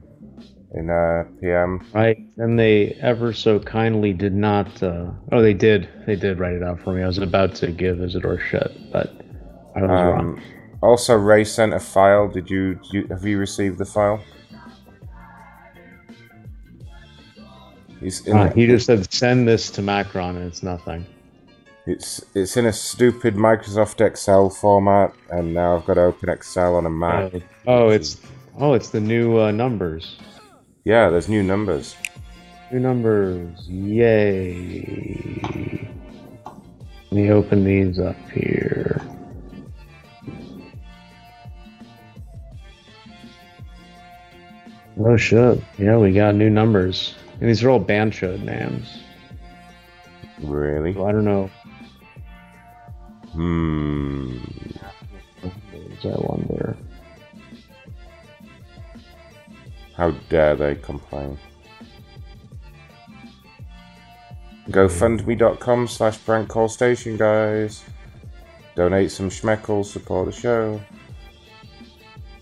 in 0.74 0.90
uh, 0.90 1.26
PM. 1.42 1.86
Right, 1.94 2.18
and 2.38 2.58
they 2.58 2.94
ever 3.02 3.34
so 3.34 3.60
kindly 3.60 4.14
did 4.14 4.34
not. 4.34 4.82
Uh, 4.82 5.12
oh, 5.34 5.42
they 5.42 5.54
did. 5.54 5.90
They 6.08 6.16
did 6.16 6.40
write 6.40 6.54
it 6.54 6.64
out 6.64 6.80
for 6.80 6.94
me. 6.94 7.04
I 7.04 7.08
was 7.08 7.18
about 7.18 7.54
to 7.56 7.72
give 7.72 8.02
Isidore 8.02 8.40
shit, 8.40 8.72
but 8.90 9.14
I 9.76 9.82
was 9.82 9.90
wrong. 9.90 10.20
Um, 10.20 10.42
also, 10.82 11.16
Ray 11.16 11.44
sent 11.44 11.74
a 11.74 11.80
file. 11.80 12.30
Did 12.30 12.50
you, 12.50 12.76
did 12.76 12.94
you 12.94 13.08
have 13.08 13.26
you 13.26 13.38
received 13.38 13.80
the 13.80 13.86
file? 13.86 14.24
He's 18.00 18.26
in 18.26 18.38
Uh, 18.38 18.54
he 18.54 18.66
just 18.66 18.86
said 18.86 19.12
send 19.14 19.46
this 19.46 19.70
to 19.72 19.82
Macron, 19.82 20.38
and 20.38 20.48
it's 20.48 20.64
nothing. 20.64 21.06
It's 21.92 22.24
it's 22.34 22.56
in 22.56 22.66
a 22.66 22.72
stupid 22.72 23.36
Microsoft 23.36 24.00
Excel 24.00 24.50
format, 24.50 25.14
and 25.30 25.54
now 25.54 25.76
I've 25.76 25.86
got 25.86 25.96
to 25.96 26.04
open 26.04 26.30
Excel 26.30 26.76
on 26.76 26.86
a 26.86 26.90
Mac. 26.90 27.34
Oh, 27.68 27.90
it's 27.90 28.22
oh, 28.58 28.74
it's 28.74 28.92
the 28.92 29.02
new 29.02 29.38
uh, 29.38 29.52
numbers. 29.52 30.18
Yeah, 30.86 31.10
there's 31.10 31.28
new 31.28 31.44
numbers. 31.44 31.98
New 32.72 32.80
numbers, 32.80 33.68
yay! 33.68 35.42
Let 36.46 37.12
me 37.12 37.30
open 37.30 37.66
these 37.66 38.00
up 38.00 38.16
here. 38.30 39.02
Oh 44.98 45.18
shit! 45.18 45.62
Yeah, 45.78 45.98
we 45.98 46.14
got 46.14 46.36
new 46.36 46.50
numbers. 46.50 47.16
And 47.42 47.50
these 47.50 47.62
are 47.66 47.70
all 47.70 47.80
Bancho 47.80 48.38
names. 48.38 48.98
Really? 50.42 50.94
So 50.94 51.06
I 51.06 51.12
don't 51.12 51.26
know. 51.26 51.50
Hmm. 53.34 54.38
I 56.04 56.16
wonder. 56.18 56.76
How 59.96 60.12
dare 60.30 60.56
they 60.56 60.76
complain? 60.76 61.38
GoFundMe.com 64.70 65.88
slash 65.88 66.24
prank 66.26 66.50
call 66.50 66.68
station, 66.70 67.18
guys. 67.18 67.84
Donate 68.76 69.12
some 69.12 69.30
schmeckles, 69.30 69.86
support 69.86 70.28
the 70.28 70.32
show. 70.32 70.82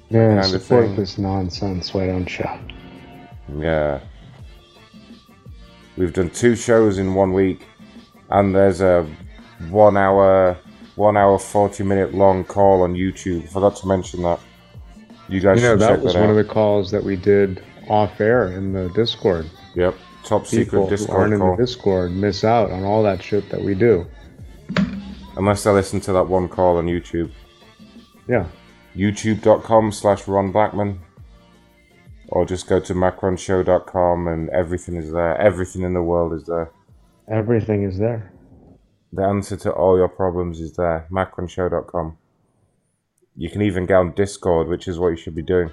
Yeah, 0.09 0.42
kind 0.42 0.45
support 0.45 0.95
this 0.95 1.18
nonsense. 1.18 1.93
Why 1.93 2.08
don't 2.08 2.40
you? 2.40 2.45
Yeah. 3.59 4.00
We've 5.98 6.14
done 6.14 6.30
two 6.30 6.56
shows 6.56 6.98
in 6.98 7.14
one 7.14 7.34
week, 7.34 7.66
and 8.30 8.56
there's 8.56 8.82
a 8.82 9.08
one 9.69 9.98
hour, 9.98 10.58
one 10.99 11.15
hour, 11.15 11.39
40 11.39 11.83
minute 11.83 12.13
long 12.13 12.43
call 12.43 12.83
on 12.83 12.93
YouTube. 12.93 13.49
Forgot 13.49 13.77
to 13.77 13.87
mention 13.87 14.21
that. 14.23 14.39
You 15.29 15.39
guys 15.39 15.61
you 15.61 15.67
know, 15.67 15.77
that 15.77 16.01
was 16.01 16.13
that 16.13 16.19
one 16.19 16.29
of 16.29 16.35
the 16.35 16.43
calls 16.43 16.91
that 16.91 17.03
we 17.03 17.15
did 17.15 17.63
off 17.87 18.19
air 18.19 18.51
in 18.51 18.73
the 18.73 18.89
Discord. 18.89 19.49
Yep, 19.75 19.95
top 20.25 20.45
secret 20.45 20.65
People 20.65 20.83
who 20.85 20.89
Discord 20.89 21.19
aren't 21.19 21.33
in 21.33 21.39
the 21.39 21.55
Discord 21.55 22.11
miss 22.11 22.43
out 22.43 22.69
on 22.69 22.83
all 22.83 23.01
that 23.03 23.23
shit 23.23 23.49
that 23.49 23.61
we 23.61 23.75
do. 23.75 24.05
Unless 25.37 25.63
they 25.63 25.71
listen 25.71 26.01
to 26.01 26.11
that 26.11 26.27
one 26.27 26.49
call 26.49 26.77
on 26.77 26.87
YouTube. 26.87 27.31
Yeah. 28.27 28.47
YouTube.com 28.95 29.93
slash 29.93 30.27
Ron 30.27 30.51
Blackman. 30.51 30.99
Or 32.27 32.45
just 32.45 32.67
go 32.67 32.79
to 32.81 32.93
macronshow.com 32.93 34.27
and 34.27 34.49
everything 34.49 34.97
is 34.97 35.11
there. 35.11 35.39
Everything 35.39 35.83
in 35.83 35.93
the 35.93 36.03
world 36.03 36.33
is 36.33 36.45
there. 36.45 36.71
Everything 37.29 37.83
is 37.83 37.97
there. 37.97 38.31
The 39.11 39.23
answer 39.23 39.57
to 39.57 39.71
all 39.71 39.97
your 39.97 40.07
problems 40.09 40.59
is 40.59 40.73
there. 40.73 41.07
Macronshow.com. 41.11 42.17
You 43.35 43.49
can 43.49 43.61
even 43.61 43.85
get 43.85 43.95
on 43.95 44.11
Discord, 44.13 44.67
which 44.67 44.88
is 44.88 44.99
what 44.99 45.09
you 45.09 45.15
should 45.17 45.35
be 45.35 45.41
doing. 45.41 45.71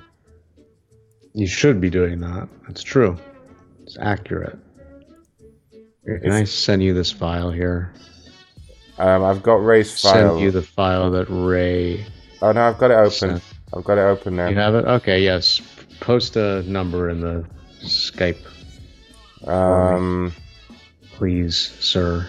You 1.35 1.47
should 1.47 1.81
be 1.81 1.91
doing 1.91 2.21
that. 2.21 2.49
That's 2.67 2.83
true. 2.83 3.19
It's 3.83 3.99
accurate. 4.01 4.59
Can 6.05 6.21
If- 6.25 6.33
I 6.33 6.45
send 6.45 6.83
you 6.83 6.95
this 6.95 7.11
file 7.13 7.51
here? 7.51 7.93
Um, 8.99 9.25
I've 9.25 9.43
got 9.43 9.57
Ray's 9.57 10.01
file. 10.01 10.13
Send 10.13 10.41
you 10.41 10.51
the 10.51 10.63
file 10.63 11.11
that 11.11 11.27
Ray. 11.29 12.07
Oh 12.41 12.53
no, 12.53 12.63
I've 12.63 12.79
got 12.79 12.91
it 12.91 12.95
open. 12.95 13.11
Sent. 13.11 13.43
I've 13.75 13.85
got 13.85 13.99
it 13.99 14.03
open 14.03 14.37
now. 14.37 14.49
You 14.49 14.57
have 14.57 14.75
it? 14.75 14.85
Okay, 14.87 15.23
yes. 15.23 15.61
Post 16.01 16.37
a 16.37 16.63
number 16.63 17.11
in 17.11 17.21
the 17.21 17.45
Skype, 17.83 18.39
Um, 19.47 20.33
please, 21.13 21.57
sir. 21.81 22.29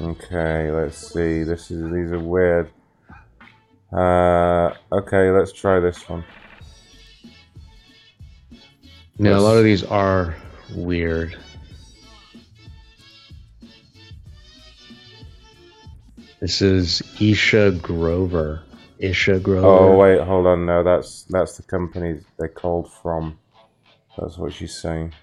Okay, 0.00 0.70
let's 0.70 1.12
see. 1.12 1.42
This 1.42 1.70
is 1.70 1.82
these 1.92 2.12
are 2.12 2.18
weird. 2.18 2.70
Uh, 3.92 4.74
okay, 4.92 5.30
let's 5.30 5.52
try 5.52 5.80
this 5.80 6.08
one. 6.08 6.24
Yeah, 9.18 9.38
a 9.38 9.40
lot 9.40 9.56
of 9.56 9.64
these 9.64 9.84
are 9.84 10.34
weird. 10.74 11.36
This 16.40 16.60
is 16.60 17.02
Isha 17.20 17.78
Grover. 17.82 18.62
Isha 18.98 19.40
Grover. 19.40 19.66
Oh 19.66 19.96
wait, 19.96 20.20
hold 20.20 20.46
on. 20.46 20.66
No, 20.66 20.82
that's 20.82 21.24
that's 21.30 21.56
the 21.56 21.62
company 21.62 22.20
they 22.38 22.48
called 22.48 22.92
from. 22.92 23.38
That's 24.18 24.36
what 24.36 24.52
she's 24.52 24.76
saying. 24.76 25.14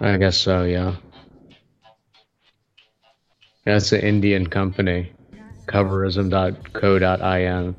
I 0.00 0.16
guess 0.16 0.36
so, 0.36 0.64
yeah. 0.64 0.96
It's 3.76 3.92
an 3.92 4.00
Indian 4.00 4.46
company. 4.46 5.12
Coverism.co.in. 5.66 7.76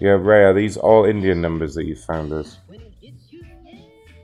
Yeah, 0.00 0.10
Ray, 0.10 0.44
are 0.44 0.52
these 0.52 0.76
all 0.76 1.04
Indian 1.04 1.40
numbers 1.40 1.76
that 1.76 1.84
you 1.84 1.94
found 1.94 2.32
us? 2.32 2.58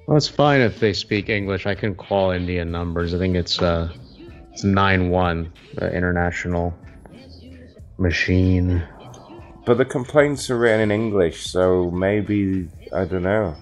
Well, 0.07 0.17
it's 0.17 0.29
fine 0.29 0.61
if 0.61 0.81
they 0.81 0.93
speak 0.93 1.29
English. 1.29 1.67
I 1.67 1.77
can 1.77 1.95
call 1.95 2.33
Indian 2.33 2.73
numbers. 2.73 3.15
I 3.15 3.19
think 3.19 3.37
it's 3.37 3.63
uh, 3.63 3.89
it's 4.53 4.65
nine 4.65 5.11
one, 5.11 5.53
the 5.77 5.95
international 5.95 6.75
machine. 7.99 8.83
But 9.65 9.79
the 9.79 9.85
complaints 9.85 10.51
are 10.51 10.59
written 10.59 10.81
in 10.81 10.91
English, 10.91 11.47
so 11.47 11.93
maybe 11.93 12.69
I 12.93 13.05
don't 13.05 13.23
know. 13.23 13.55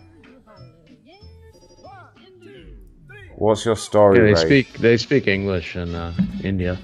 What's 3.43 3.65
your 3.65 3.75
story, 3.75 4.19
Yeah, 4.19 4.25
they 4.27 4.35
Ray? 4.35 4.47
speak 4.47 4.79
they 4.79 4.97
speak 4.97 5.27
English 5.27 5.75
in 5.75 5.97
uh, 5.97 6.15
India. 6.45 6.79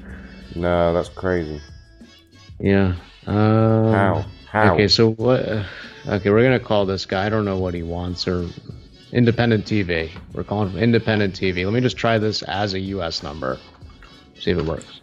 No, 0.56 0.92
that's 0.92 1.08
crazy. 1.08 1.60
Yeah. 2.58 2.96
Uh, 3.28 3.92
How? 3.92 4.24
How? 4.50 4.74
Okay, 4.74 4.88
so 4.88 5.12
what? 5.12 5.48
Uh, 5.48 5.62
okay, 6.08 6.30
we're 6.30 6.42
gonna 6.42 6.58
call 6.58 6.84
this 6.84 7.06
guy. 7.06 7.26
I 7.26 7.28
don't 7.28 7.44
know 7.44 7.58
what 7.58 7.74
he 7.74 7.84
wants 7.84 8.26
or 8.26 8.48
independent 9.12 9.66
TV. 9.66 10.10
We're 10.34 10.42
calling 10.42 10.70
him 10.70 10.82
independent 10.82 11.38
TV. 11.38 11.64
Let 11.64 11.74
me 11.74 11.80
just 11.80 11.96
try 11.96 12.18
this 12.18 12.42
as 12.42 12.74
a 12.74 12.80
U.S. 12.96 13.22
number. 13.22 13.56
See 14.40 14.50
if 14.50 14.58
it 14.58 14.64
works. 14.64 15.00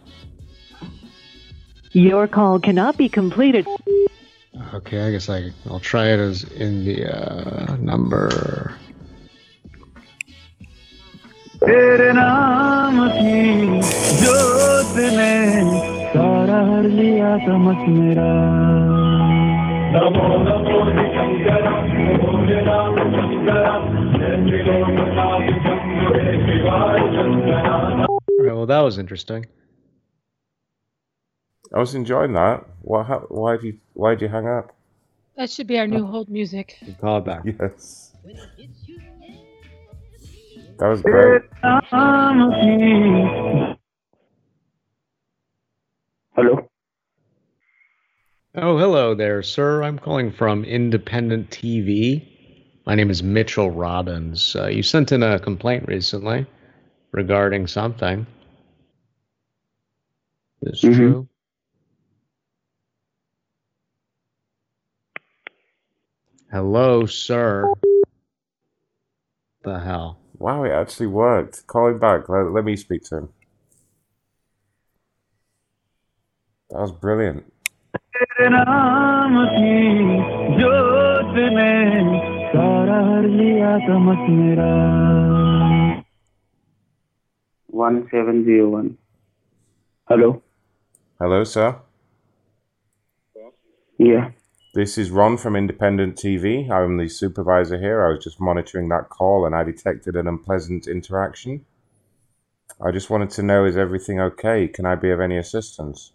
Your 1.92 2.28
call 2.28 2.60
cannot 2.60 2.98
be 2.98 3.08
completed. 3.08 3.66
Okay, 4.74 5.06
I 5.06 5.10
guess 5.10 5.30
I 5.30 5.52
I'll 5.70 5.80
try 5.80 6.08
it 6.08 6.20
as 6.20 6.44
India 6.52 7.78
number. 7.80 8.76
तेरे 11.63 12.11
नाम 12.19 12.97
की 13.17 13.81
जोत 14.23 14.95
ने 15.17 15.33
सारा 16.13 16.59
हर 16.71 16.83
लिया 16.99 17.35
तमस 17.45 17.85
मेरा 17.97 18.29
Namo 19.95 20.27
Namo 20.47 20.79
Shankar 21.15 21.69
All 26.71 28.45
right, 28.45 28.53
well 28.55 28.65
that 28.65 28.79
was 28.79 28.97
interesting. 28.97 29.45
I 31.73 31.79
was 31.79 31.95
enjoying 31.95 32.33
that. 32.33 32.65
What? 32.81 33.07
hap- 33.07 33.29
Why 33.29 33.55
did 33.57 33.63
you? 33.63 33.77
Why 33.93 34.11
did 34.11 34.21
you 34.21 34.27
hang 34.29 34.47
up? 34.47 34.75
That 35.37 35.49
should 35.49 35.67
be 35.67 35.79
our 35.79 35.87
new 35.87 36.05
hold 36.05 36.29
music. 36.29 36.77
Call 36.99 37.17
it 37.19 37.25
back. 37.25 37.43
Yes. 37.45 38.13
That 40.78 40.88
was 40.88 41.00
great. 41.00 41.42
Hello. 46.34 46.68
Oh, 48.54 48.78
hello 48.78 49.14
there, 49.14 49.42
sir. 49.42 49.82
I'm 49.82 49.98
calling 49.98 50.30
from 50.32 50.64
Independent 50.64 51.50
TV. 51.50 52.28
My 52.84 52.94
name 52.94 53.08
is 53.08 53.22
Mitchell 53.22 53.70
Robbins. 53.70 54.54
Uh, 54.54 54.66
you 54.66 54.82
sent 54.82 55.12
in 55.12 55.22
a 55.22 55.38
complaint 55.38 55.88
recently 55.88 56.46
regarding 57.10 57.66
something. 57.66 58.26
Is 60.60 60.82
mm-hmm. 60.82 60.94
true? 60.94 61.28
Hello, 66.52 67.06
sir. 67.06 67.72
The 69.64 69.80
hell? 69.80 70.18
Wow, 70.38 70.64
it 70.64 70.70
actually 70.70 71.06
worked. 71.06 71.66
Call 71.66 71.88
him 71.88 71.98
back. 71.98 72.28
Let, 72.28 72.52
let 72.52 72.64
me 72.64 72.76
speak 72.76 73.04
to 73.04 73.16
him. 73.16 73.28
That 76.70 76.80
was 76.80 76.92
brilliant. 76.92 77.52
One 87.68 88.08
seven 88.10 88.44
zero 88.44 88.68
one. 88.68 88.98
Hello. 90.08 90.42
Hello, 91.18 91.44
sir. 91.44 91.76
Yeah. 93.98 94.30
This 94.76 94.98
is 94.98 95.10
Ron 95.10 95.38
from 95.38 95.56
Independent 95.56 96.16
TV. 96.16 96.70
I'm 96.70 96.98
the 96.98 97.08
supervisor 97.08 97.78
here. 97.78 98.04
I 98.04 98.10
was 98.10 98.22
just 98.22 98.38
monitoring 98.38 98.90
that 98.90 99.08
call 99.08 99.46
and 99.46 99.54
I 99.54 99.64
detected 99.64 100.16
an 100.16 100.28
unpleasant 100.28 100.86
interaction. 100.86 101.64
I 102.78 102.90
just 102.90 103.08
wanted 103.08 103.30
to 103.30 103.42
know 103.42 103.64
is 103.64 103.78
everything 103.78 104.20
okay? 104.20 104.68
Can 104.68 104.84
I 104.84 104.94
be 104.94 105.10
of 105.10 105.18
any 105.18 105.38
assistance? 105.38 106.12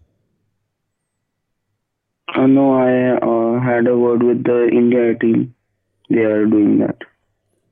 Uh, 2.28 2.46
no, 2.46 2.76
I 2.76 3.18
uh, 3.18 3.60
had 3.64 3.88
a 3.88 3.98
word 3.98 4.22
with 4.22 4.44
the 4.44 4.70
India 4.72 5.18
team. 5.18 5.56
They 6.12 6.18
are 6.18 6.46
doing 6.46 6.86
that. 6.86 6.98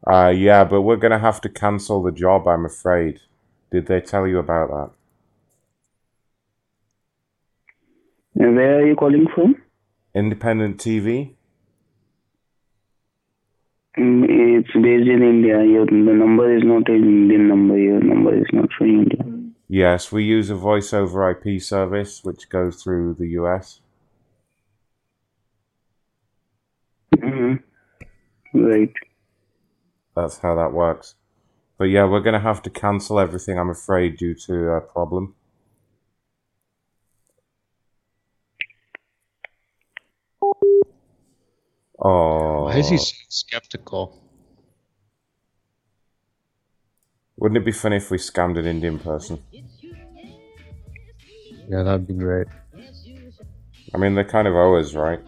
Uh, 0.07 0.29
yeah, 0.29 0.63
but 0.63 0.81
we're 0.81 0.95
going 0.95 1.11
to 1.11 1.19
have 1.19 1.39
to 1.41 1.49
cancel 1.49 2.01
the 2.01 2.11
job, 2.11 2.47
I'm 2.47 2.65
afraid. 2.65 3.19
Did 3.71 3.85
they 3.85 4.01
tell 4.01 4.25
you 4.25 4.39
about 4.39 4.69
that? 8.33 8.43
And 8.43 8.55
where 8.55 8.79
are 8.79 8.87
you 8.87 8.95
calling 8.95 9.27
from? 9.35 9.55
Independent 10.19 10.77
TV? 10.77 11.35
Mm, 13.97 14.25
It's 14.59 14.73
based 14.73 15.09
in 15.09 15.23
India. 15.23 15.63
Your 15.63 15.85
the 15.85 16.13
number 16.23 16.55
is 16.55 16.63
not 16.63 16.87
an 16.89 17.03
Indian 17.03 17.47
number. 17.47 17.77
Your 17.77 18.01
number 18.01 18.35
is 18.35 18.47
not 18.53 18.69
showing 18.77 19.03
India. 19.03 19.23
Yes, 19.67 20.11
we 20.11 20.23
use 20.23 20.49
a 20.49 20.55
voice 20.55 20.93
over 20.93 21.29
IP 21.29 21.61
service 21.61 22.23
which 22.23 22.49
goes 22.49 22.81
through 22.83 23.15
the 23.19 23.29
US. 23.41 23.81
Mm-hmm. 27.15 27.53
Right. 28.65 28.93
That's 30.15 30.39
how 30.39 30.55
that 30.55 30.73
works. 30.73 31.15
But 31.77 31.85
yeah, 31.85 32.05
we're 32.05 32.21
gonna 32.21 32.39
have 32.39 32.61
to 32.63 32.69
cancel 32.69 33.19
everything, 33.19 33.57
I'm 33.57 33.69
afraid, 33.69 34.17
due 34.17 34.35
to 34.47 34.71
a 34.71 34.81
problem. 34.81 35.35
Oh. 42.01 42.65
Why 42.65 42.77
is 42.77 42.89
he 42.89 42.95
oh. 42.95 42.99
so 42.99 43.15
skeptical? 43.29 44.21
Wouldn't 47.37 47.57
it 47.57 47.65
be 47.65 47.71
funny 47.71 47.97
if 47.97 48.11
we 48.11 48.17
scammed 48.17 48.57
an 48.57 48.65
Indian 48.65 48.99
person? 48.99 49.41
Yeah, 51.69 51.83
that'd 51.83 52.07
be 52.07 52.13
great. 52.13 52.47
I 53.93 53.97
mean, 53.97 54.15
they 54.15 54.23
kind 54.23 54.47
of 54.47 54.55
owe 54.55 54.75
us, 54.75 54.93
right? 54.93 55.19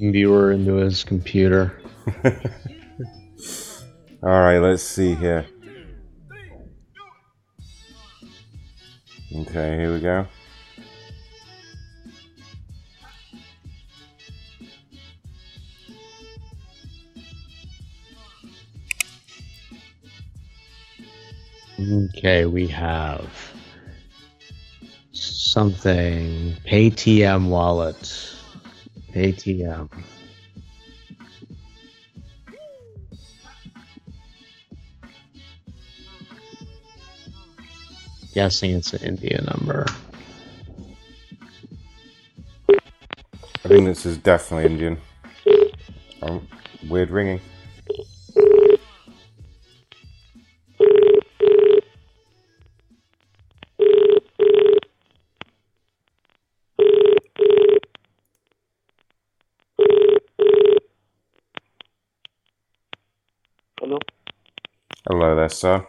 Viewer 0.00 0.52
into 0.52 0.76
his 0.76 1.04
computer. 1.04 1.80
Alright, 4.22 4.62
let's 4.62 4.82
see 4.82 5.14
here. 5.14 5.46
Okay, 9.36 9.76
here 9.76 9.92
we 9.92 10.00
go. 10.00 10.26
Okay, 21.78 22.46
we 22.46 22.68
have 22.68 23.28
something 25.12 26.54
Paytm 26.64 27.48
wallet. 27.48 27.96
Paytm. 29.12 29.90
Guessing 38.34 38.70
it's 38.72 38.92
an 38.92 39.02
India 39.02 39.42
number. 39.42 39.86
I 42.68 43.68
think 43.68 43.86
this 43.86 44.06
is 44.06 44.18
definitely 44.18 44.70
Indian. 44.70 45.00
Oh, 46.22 46.42
weird 46.88 47.10
ringing. 47.10 47.40
Hello 65.16 65.36
there, 65.36 65.48
sir. 65.48 65.86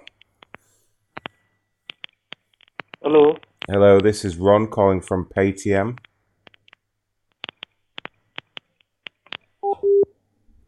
Hello. 3.01 3.35
Hello, 3.67 3.99
this 3.99 4.23
is 4.23 4.37
Ron 4.37 4.67
calling 4.67 5.01
from 5.01 5.25
Paytm. 5.35 5.97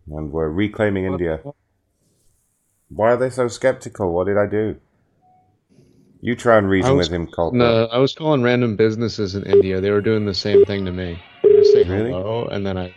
And 0.07 0.31
we're 0.31 0.49
reclaiming 0.49 1.05
India. 1.05 1.39
Why 2.89 3.11
are 3.11 3.17
they 3.17 3.29
so 3.29 3.47
skeptical? 3.47 4.11
What 4.11 4.25
did 4.25 4.39
I 4.39 4.47
do? 4.47 4.77
You 6.21 6.35
try 6.35 6.57
and 6.57 6.67
reason 6.67 6.97
was- 6.97 7.11
with 7.11 7.15
him, 7.15 7.27
Colt. 7.27 7.53
No, 7.53 7.85
I 7.85 7.99
was 7.99 8.15
calling 8.15 8.41
random 8.41 8.75
businesses 8.75 9.35
in 9.35 9.43
India. 9.43 9.79
They 9.81 9.91
were 9.91 10.01
doing 10.01 10.25
the 10.25 10.33
same 10.33 10.65
thing 10.65 10.83
to 10.85 10.91
me. 10.91 11.21
They 11.43 11.49
just 11.57 11.73
say 11.73 11.83
hello, 11.83 12.47
and 12.47 12.65
then 12.65 12.75
I 12.75 12.91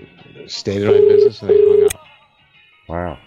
stated 0.46 0.86
my 0.86 1.00
business, 1.06 1.42
and 1.42 1.50
they 1.50 1.60
hung 1.60 1.84
up. 1.84 2.06
Wow. 2.88 3.18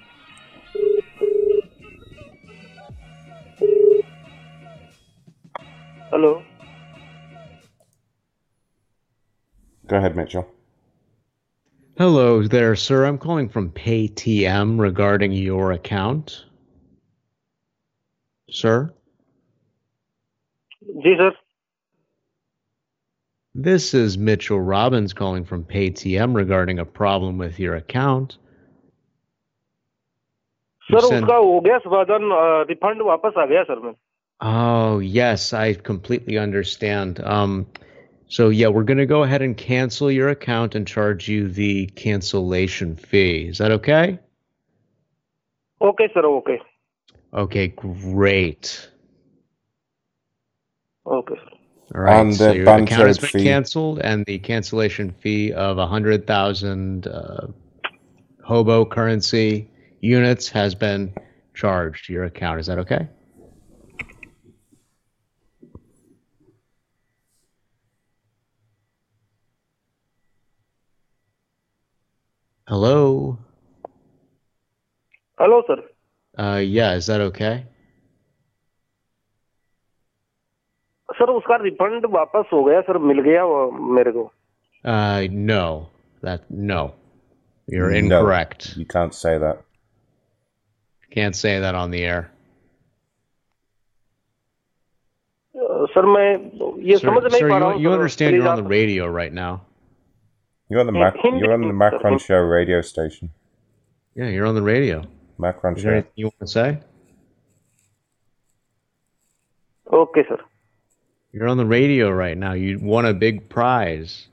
Hello. 6.13 6.43
Go 9.87 9.95
ahead, 9.97 10.15
Mitchell. 10.15 10.45
Hello 11.97 12.43
there, 12.43 12.75
sir. 12.75 13.03
I'm 13.05 13.17
calling 13.17 13.49
from 13.49 13.71
Paytm 13.71 14.79
regarding 14.79 15.31
your 15.31 15.71
account. 15.71 16.45
Sir? 18.47 18.93
Yes, 21.03 21.17
sir. 21.17 21.31
This 23.55 23.95
is 23.95 24.15
Mitchell 24.15 24.61
Robbins 24.61 25.13
calling 25.13 25.43
from 25.43 25.63
Paytm 25.63 26.35
regarding 26.35 26.77
a 26.77 26.85
problem 26.85 27.39
with 27.39 27.59
your 27.59 27.73
account. 27.73 28.37
You 30.89 30.99
send... 30.99 31.23
उसका 31.23 31.35
हो 31.35 31.59
गया 31.65 31.77
sir 31.77 32.65
refund 32.69 33.01
वापस 33.01 33.33
आ 33.39 33.45
गया 33.45 33.63
sir 33.63 33.81
मैं 33.83 33.93
Oh, 34.41 34.99
yes, 34.99 35.53
I 35.53 35.73
completely 35.73 36.37
understand. 36.37 37.21
Um, 37.23 37.67
so, 38.27 38.49
yeah, 38.49 38.67
we're 38.67 38.83
going 38.83 38.97
to 38.97 39.05
go 39.05 39.23
ahead 39.23 39.41
and 39.41 39.55
cancel 39.55 40.11
your 40.11 40.29
account 40.29 40.75
and 40.75 40.87
charge 40.87 41.29
you 41.29 41.47
the 41.47 41.85
cancellation 41.87 42.95
fee. 42.95 43.47
Is 43.47 43.59
that 43.59 43.71
okay? 43.71 44.19
Okay, 45.81 46.09
sir. 46.13 46.25
Okay. 46.25 46.59
Okay, 47.33 47.67
great. 47.67 48.89
Okay. 51.05 51.35
All 51.95 52.01
right. 52.01 52.33
So 52.33 52.51
your 52.51 52.67
account 52.67 53.07
has 53.07 53.19
been 53.19 53.29
fee. 53.29 53.43
canceled, 53.43 53.99
and 53.99 54.25
the 54.25 54.39
cancellation 54.39 55.11
fee 55.11 55.51
of 55.51 55.77
a 55.77 55.85
hundred 55.85 56.25
thousand 56.25 57.07
uh, 57.07 57.47
hobo 58.43 58.85
currency 58.85 59.69
units 59.99 60.49
has 60.49 60.73
been 60.75 61.13
charged 61.53 62.05
to 62.05 62.13
your 62.13 62.23
account. 62.23 62.59
Is 62.59 62.67
that 62.67 62.79
okay? 62.79 63.07
Hello. 72.68 73.38
Hello 75.40 75.60
sir 75.70 75.86
Uh, 76.42 76.58
yeah, 76.72 76.94
is 76.96 77.06
that 77.10 77.20
okay? 77.20 77.54
Sir 81.08 81.30
उसका 81.30 81.56
refund 81.62 82.04
वापस 82.14 82.50
हो 82.52 82.62
गया 82.64 82.80
sir 82.88 82.98
मिल 83.10 83.20
गया 83.30 83.44
वो 83.52 83.70
मेरे 83.98 84.12
को 84.18 84.30
Uh, 84.84 85.26
no. 85.50 85.62
That 86.26 86.44
no. 86.50 86.80
You're 87.68 87.88
No, 87.90 87.98
incorrect. 88.00 88.66
You 88.76 88.84
can't 88.92 89.14
say 89.20 89.32
that. 89.44 89.62
Can't 91.16 91.36
say 91.40 91.54
that 91.64 91.74
on 91.80 91.90
the 91.94 92.02
air. 92.10 92.20
A, 95.54 95.86
sir 95.94 96.06
मैं 96.14 96.28
ये 96.90 96.96
Sir, 96.98 97.06
समझ 97.06 97.22
नहीं 97.24 97.40
sir, 97.40 97.48
पा 97.50 97.56
you, 97.56 97.60
रहा 97.60 97.68
हूँ 97.70 97.80
you 97.82 97.90
sir. 97.90 97.98
understand 97.98 98.34
you're 98.36 98.42
Please 98.44 98.50
on 98.52 98.62
the 98.62 98.66
आप- 98.68 98.74
radio 98.76 99.08
right 99.18 99.34
now. 99.40 99.50
You're 100.69 100.79
on 100.79 100.85
the 100.85 100.91
Mac, 100.91 101.15
you're 101.23 101.53
on 101.53 101.61
the 101.61 101.73
Macron 101.73 102.17
show 102.19 102.37
radio 102.39 102.81
station. 102.81 103.29
Yeah, 104.15 104.29
you're 104.29 104.45
on 104.45 104.55
the 104.55 104.61
radio. 104.61 105.03
Macron 105.37 105.75
Is 105.75 105.83
there 105.83 105.91
show. 105.91 105.95
anything 105.95 106.11
you 106.15 106.25
want 106.27 106.39
to 106.39 106.47
say? 106.47 106.79
Okay, 109.91 110.23
sir. 110.27 110.37
You're 111.31 111.47
on 111.47 111.57
the 111.57 111.65
radio 111.65 112.09
right 112.11 112.37
now. 112.37 112.53
You 112.53 112.79
won 112.79 113.05
a 113.05 113.13
big 113.13 113.49
prize. 113.49 114.27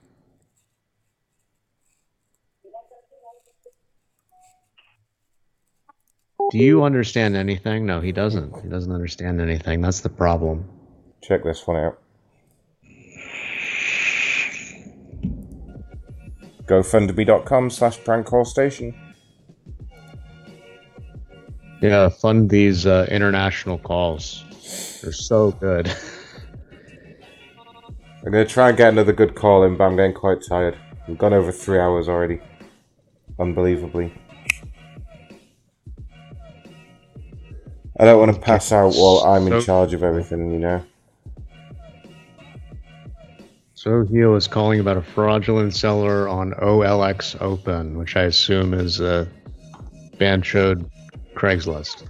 Do 6.50 6.58
you 6.58 6.82
understand 6.82 7.36
anything? 7.36 7.86
No, 7.86 8.00
he 8.00 8.12
doesn't. 8.12 8.62
He 8.62 8.68
doesn't 8.68 8.92
understand 8.92 9.40
anything. 9.40 9.80
That's 9.80 10.00
the 10.00 10.08
problem. 10.08 10.68
Check 11.22 11.44
this 11.44 11.66
one 11.66 11.76
out. 11.76 11.99
GoFundMe.com 16.70 17.68
slash 17.68 18.02
prank 18.04 18.26
call 18.26 18.44
station. 18.44 18.94
Yeah, 21.82 22.08
fund 22.10 22.48
these 22.48 22.86
uh, 22.86 23.08
international 23.10 23.78
calls. 23.78 24.44
They're 25.02 25.10
so 25.10 25.50
good. 25.50 25.88
I'm 28.24 28.30
gonna 28.30 28.44
try 28.44 28.68
and 28.68 28.78
get 28.78 28.90
another 28.90 29.12
good 29.12 29.34
call 29.34 29.64
in, 29.64 29.76
but 29.76 29.84
I'm 29.84 29.96
getting 29.96 30.14
quite 30.14 30.44
tired. 30.46 30.78
We've 31.08 31.18
gone 31.18 31.32
over 31.32 31.50
three 31.50 31.80
hours 31.80 32.08
already. 32.08 32.40
Unbelievably. 33.40 34.12
I 37.98 38.04
don't 38.04 38.20
want 38.20 38.32
to 38.34 38.40
pass 38.40 38.70
out 38.70 38.92
while 38.94 39.24
I'm 39.24 39.50
in 39.50 39.60
charge 39.62 39.92
of 39.92 40.04
everything, 40.04 40.52
you 40.52 40.60
know. 40.60 40.84
So 43.80 44.04
Heo 44.04 44.36
is 44.36 44.46
calling 44.46 44.78
about 44.78 44.98
a 44.98 45.02
fraudulent 45.02 45.74
seller 45.74 46.28
on 46.28 46.52
OLX 46.52 47.40
Open, 47.40 47.96
which 47.96 48.14
I 48.14 48.24
assume 48.24 48.74
is 48.74 49.00
a 49.00 49.26
Banchode 50.18 50.84
Craigslist. 51.34 52.04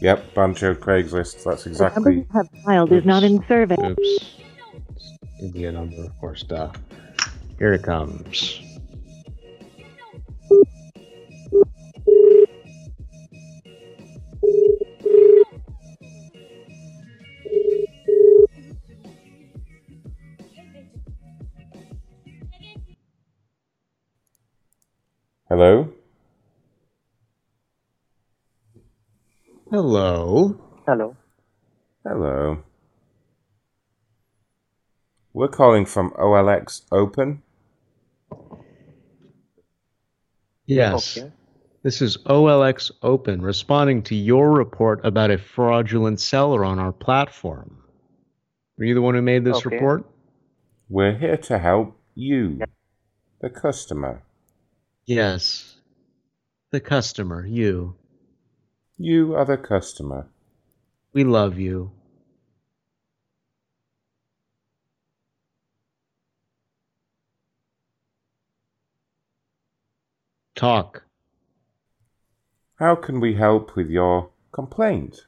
Yep, 0.00 0.34
Bancho 0.34 0.74
Craigslist. 0.74 1.44
That's 1.44 1.62
The 1.62 1.70
number 1.70 2.10
exactly. 2.10 2.14
you 2.16 2.26
have 2.32 2.48
dialed 2.64 2.90
is 2.90 3.04
not 3.04 3.22
in 3.22 3.46
service. 3.46 3.78
Oops. 3.80 4.38
India 5.40 5.70
number, 5.70 6.02
of 6.02 6.18
course, 6.18 6.42
duh. 6.42 6.72
Here 7.60 7.72
it 7.74 7.84
comes. 7.84 8.60
Hello? 25.54 25.88
Hello. 29.70 30.58
Hello. 30.84 31.16
Hello. 32.04 32.58
We're 35.32 35.46
calling 35.46 35.86
from 35.86 36.10
OLX 36.18 36.82
Open. 36.90 37.44
Yes. 40.66 41.16
Okay. 41.18 41.30
This 41.84 42.02
is 42.02 42.16
OLX 42.26 42.90
Open 43.04 43.40
responding 43.40 44.02
to 44.10 44.16
your 44.16 44.50
report 44.50 45.06
about 45.06 45.30
a 45.30 45.38
fraudulent 45.38 46.18
seller 46.18 46.64
on 46.64 46.80
our 46.80 46.90
platform. 46.90 47.78
Were 48.76 48.86
you 48.86 48.94
the 48.94 49.02
one 49.02 49.14
who 49.14 49.22
made 49.22 49.44
this 49.44 49.64
Okay. 49.64 49.76
report? 49.76 50.04
We're 50.88 51.16
here 51.16 51.36
to 51.36 51.58
help 51.60 51.96
you, 52.16 52.58
the 53.40 53.50
customer. 53.50 54.24
Yes. 55.06 55.76
The 56.70 56.80
customer, 56.80 57.44
you. 57.44 57.96
You 58.96 59.34
are 59.34 59.44
the 59.44 59.58
customer. 59.58 60.28
We 61.12 61.24
love 61.24 61.58
you. 61.58 61.90
Talk. 70.54 71.04
How 72.76 72.94
can 72.94 73.20
we 73.20 73.34
help 73.34 73.76
with 73.76 73.90
your 73.90 74.30
complaint? 74.52 75.26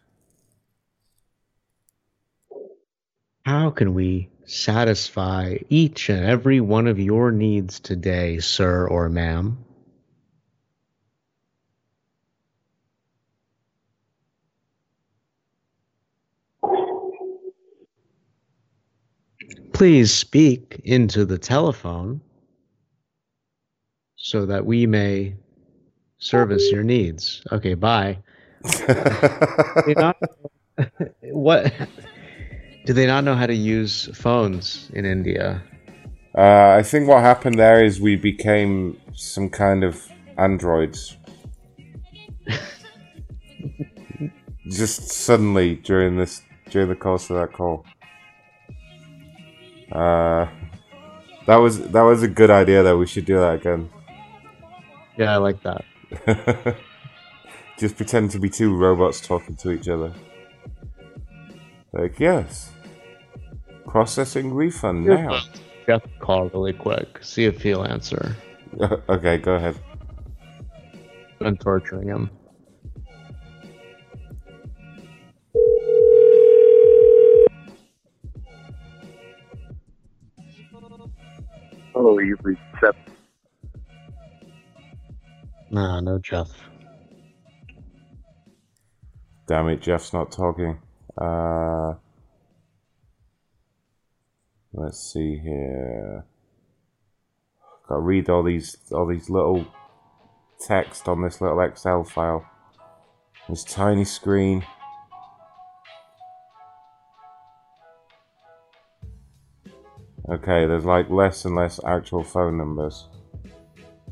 How 3.44 3.70
can 3.70 3.92
we 3.92 4.30
satisfy 4.46 5.58
each 5.68 6.08
and 6.08 6.24
every 6.24 6.60
one 6.60 6.86
of 6.86 6.98
your 6.98 7.30
needs 7.30 7.78
today, 7.78 8.38
sir 8.38 8.88
or 8.88 9.08
ma'am? 9.08 9.65
Please 19.76 20.10
speak 20.10 20.80
into 20.84 21.26
the 21.26 21.36
telephone 21.36 22.22
so 24.16 24.46
that 24.46 24.64
we 24.64 24.86
may 24.86 25.34
service 26.16 26.70
your 26.72 26.82
needs. 26.82 27.42
Okay, 27.52 27.74
bye. 27.74 28.16
They 29.84 29.92
not- 29.94 30.16
what? 31.20 31.74
Do 32.86 32.94
they 32.94 33.06
not 33.06 33.24
know 33.24 33.34
how 33.34 33.46
to 33.46 33.54
use 33.54 34.08
phones 34.16 34.90
in 34.94 35.04
India? 35.04 35.62
Uh, 36.34 36.76
I 36.78 36.82
think 36.82 37.06
what 37.06 37.20
happened 37.20 37.58
there 37.58 37.84
is 37.84 38.00
we 38.00 38.16
became 38.16 38.98
some 39.12 39.50
kind 39.50 39.84
of 39.84 40.08
androids. 40.38 41.18
Just 44.70 45.10
suddenly 45.10 45.74
during 45.74 46.16
this 46.16 46.40
during 46.70 46.88
the 46.88 46.96
course 46.96 47.28
of 47.28 47.36
that 47.36 47.52
call. 47.52 47.84
Uh, 49.92 50.46
that 51.46 51.56
was 51.56 51.80
that 51.90 52.02
was 52.02 52.22
a 52.22 52.28
good 52.28 52.50
idea 52.50 52.82
though. 52.82 52.98
We 52.98 53.06
should 53.06 53.24
do 53.24 53.38
that 53.38 53.54
again. 53.56 53.88
Yeah, 55.16 55.34
I 55.34 55.36
like 55.36 55.62
that. 55.62 55.84
Just 57.78 57.96
pretend 57.96 58.30
to 58.32 58.38
be 58.38 58.48
two 58.48 58.74
robots 58.74 59.20
talking 59.20 59.56
to 59.56 59.70
each 59.70 59.88
other. 59.88 60.12
Like 61.92 62.18
yes, 62.18 62.72
processing 63.86 64.52
refund 64.52 65.06
now. 65.06 65.40
Jeff, 65.86 66.02
call 66.18 66.48
really 66.48 66.72
quick. 66.72 67.18
See 67.22 67.44
if 67.44 67.62
he'll 67.62 67.84
answer. 67.84 68.36
okay, 69.08 69.38
go 69.38 69.54
ahead. 69.54 69.78
I'm 71.40 71.56
torturing 71.56 72.08
him. 72.08 72.30
Hello, 81.96 82.18
you've 82.18 82.44
reached 82.44 82.60
Sep. 82.78 82.94
Nah, 85.70 85.98
no 86.00 86.18
Jeff. 86.18 86.50
Damn 89.46 89.68
it, 89.70 89.80
Jeff's 89.80 90.12
not 90.12 90.30
talking. 90.30 90.78
Uh, 91.16 91.94
let's 94.74 95.00
see 95.10 95.38
here. 95.38 96.26
Got 97.88 97.94
to 97.94 98.00
read 98.02 98.28
all 98.28 98.42
these 98.42 98.76
all 98.92 99.06
these 99.06 99.30
little 99.30 99.64
text 100.60 101.08
on 101.08 101.22
this 101.22 101.40
little 101.40 101.62
Excel 101.62 102.04
file. 102.04 102.46
This 103.48 103.64
tiny 103.64 104.04
screen. 104.04 104.66
Okay, 110.28 110.66
there's 110.66 110.84
like 110.84 111.08
less 111.08 111.44
and 111.44 111.54
less 111.54 111.78
actual 111.84 112.24
phone 112.24 112.58
numbers. 112.58 113.06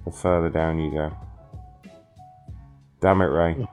The 0.04 0.12
further 0.12 0.48
down 0.48 0.78
you 0.78 0.92
go. 0.92 1.16
Damn 3.00 3.20
it, 3.20 3.26
Ray. 3.26 3.66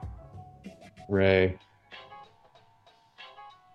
Ray. 1.08 1.58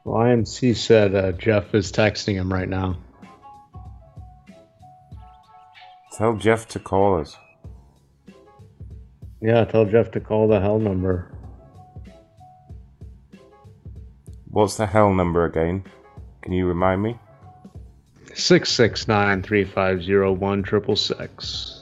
Well, 0.03 0.21
IMC 0.23 0.75
said 0.75 1.15
uh, 1.15 1.31
Jeff 1.33 1.73
is 1.73 1.91
texting 1.91 2.33
him 2.33 2.51
right 2.51 2.67
now. 2.67 2.97
Tell 6.17 6.35
Jeff 6.35 6.67
to 6.69 6.79
call 6.79 7.19
us. 7.19 7.37
Yeah, 9.41 9.65
tell 9.65 9.85
Jeff 9.85 10.11
to 10.11 10.19
call 10.19 10.47
the 10.47 10.59
hell 10.59 10.79
number. 10.79 11.31
What's 14.49 14.77
the 14.77 14.87
hell 14.87 15.13
number 15.13 15.45
again? 15.45 15.83
Can 16.41 16.53
you 16.53 16.65
remind 16.65 17.03
me? 17.03 17.19
Six 18.37 18.69
six 18.71 19.07
nine 19.07 19.41
three 19.41 19.63
five 19.63 20.03
zero 20.03 20.31
one 20.31 20.61
triple 20.61 20.95
six. 20.95 21.81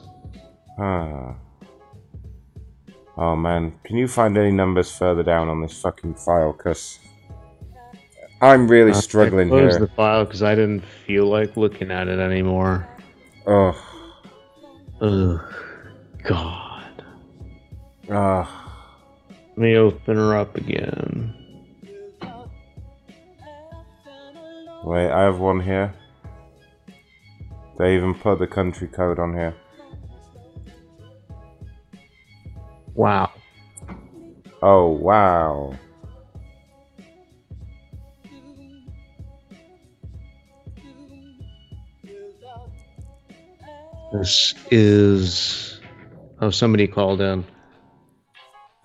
Ah. 0.79 1.35
Oh 3.17 3.35
man, 3.35 3.73
can 3.83 3.97
you 3.97 4.07
find 4.07 4.37
any 4.37 4.51
numbers 4.51 4.89
further 4.89 5.21
down 5.23 5.49
on 5.49 5.61
this 5.61 5.79
fucking 5.81 6.15
file? 6.15 6.53
Cause 6.53 6.99
I'm 8.41 8.67
really 8.69 8.91
Uh, 8.91 8.95
struggling 8.95 9.47
I 9.47 9.49
closed 9.49 9.77
here. 9.77 9.87
the 9.87 9.93
file 9.93 10.23
because 10.25 10.43
I 10.43 10.55
didn't 10.55 10.81
feel 11.05 11.25
like 11.27 11.57
looking 11.57 11.91
at 11.91 12.07
it 12.07 12.19
anymore. 12.19 12.87
Oh, 13.47 13.73
Ugh. 15.01 15.41
God. 16.23 17.03
ah, 18.09 18.89
Let 19.29 19.57
me 19.57 19.75
open 19.75 20.15
her 20.17 20.35
up 20.37 20.55
again. 20.55 21.33
wait, 24.83 25.09
I 25.09 25.23
have 25.23 25.39
one 25.39 25.59
here. 25.59 25.93
They 27.77 27.95
even 27.95 28.13
put 28.13 28.39
the 28.39 28.47
country 28.47 28.87
code 28.87 29.19
on 29.19 29.33
here. 29.33 29.55
Wow. 32.93 33.31
Oh 34.61 34.87
wow. 34.87 35.77
This 44.13 44.53
is. 44.71 45.81
Oh, 46.39 46.49
somebody 46.49 46.87
called 46.87 47.19
in. 47.19 47.43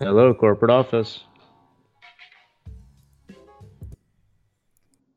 Hello, 0.00 0.34
corporate 0.34 0.72
office. 0.72 1.22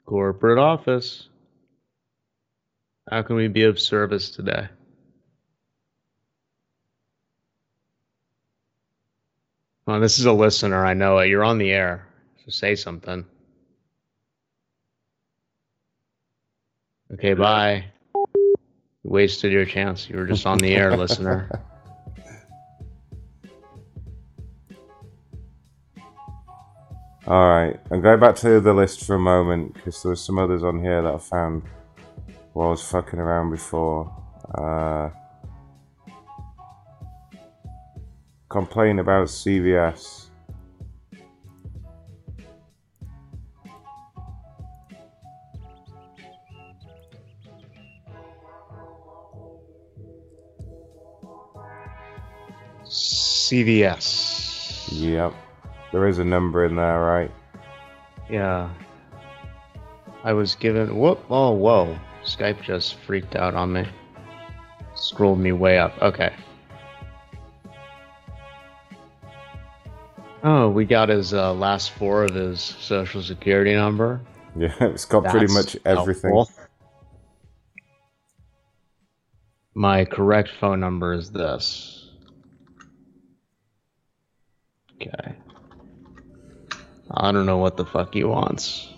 Corporate 0.06 0.60
office. 0.60 1.30
How 3.14 3.22
can 3.22 3.35
we 3.35 3.48
be 3.48 3.61
of 3.61 3.80
service 3.80 4.32
today? 4.32 4.67
Well, 9.85 10.00
this 10.00 10.17
is 10.17 10.25
a 10.25 10.33
listener. 10.33 10.83
I 10.83 10.95
know 10.95 11.19
it. 11.19 11.27
You're 11.27 11.43
on 11.43 11.59
the 11.59 11.69
air. 11.69 12.08
So 12.43 12.50
say 12.50 12.74
something. 12.74 13.24
Okay, 17.14 17.35
bye. 17.35 17.85
You 18.16 18.56
wasted 19.03 19.51
your 19.51 19.66
chance. 19.66 20.09
You 20.09 20.17
were 20.17 20.25
just 20.25 20.48
on 20.48 20.58
the 20.58 20.74
air, 20.74 20.98
listener. 20.98 21.51
Alright, 27.27 27.80
I'm 27.92 28.01
going 28.01 28.19
back 28.19 28.38
to 28.38 28.59
the 28.59 28.74
list 28.74 29.06
for 29.06 29.17
a 29.17 29.19
moment 29.19 29.75
because 29.75 30.01
there 30.01 30.09
was 30.09 30.25
some 30.25 30.40
others 30.40 30.64
on 30.64 30.80
here 30.80 31.03
that 31.03 31.14
I 31.14 31.19
found 31.19 31.61
I 32.56 32.60
was 32.60 32.90
fucking 32.90 33.20
around 33.20 33.50
before. 33.50 34.14
Uh, 34.56 35.10
complain 38.48 39.00
about 39.00 39.28
CVS. 39.28 40.30
CVS. 52.86 54.90
Yep. 54.92 55.34
There 55.92 56.08
is 56.08 56.20
a 56.20 56.24
number 56.24 56.66
in 56.66 56.76
there, 56.76 57.00
right? 57.00 57.32
Yeah. 58.30 58.70
I 60.24 60.34
was 60.34 60.56
given. 60.56 60.98
Whoop! 60.98 61.24
Oh, 61.30 61.52
whoa! 61.52 61.98
Skype 62.26 62.61
just 62.61 62.95
freaked 62.95 63.35
out 63.35 63.53
on 63.53 63.74
me. 63.74 63.85
Scrolled 64.95 65.40
me 65.40 65.52
way 65.52 65.77
up. 65.77 66.02
Okay. 66.02 66.34
Oh, 70.43 70.69
we 70.69 70.85
got 70.85 71.10
his 71.10 71.34
uh, 71.34 71.53
last 71.53 71.92
four 71.92 72.24
of 72.24 72.35
his 72.35 72.61
social 72.61 73.22
security 73.22 73.74
number. 73.74 74.22
Yeah, 74.56 74.74
it's 74.82 75.06
got 75.06 75.26
pretty 75.26 75.52
much 75.53 75.77
everything. 75.85 76.34
helpful. 76.34 76.64
My 79.74 80.06
correct 80.06 80.50
phone 80.60 80.80
number 80.80 81.14
is 81.14 81.32
this. 81.32 82.11
Okay. 84.95 85.35
I 87.10 87.32
don't 87.32 87.45
know 87.45 87.58
what 87.58 87.77
the 87.77 87.85
fuck 87.85 88.14
he 88.14 88.24
wants. 88.24 88.93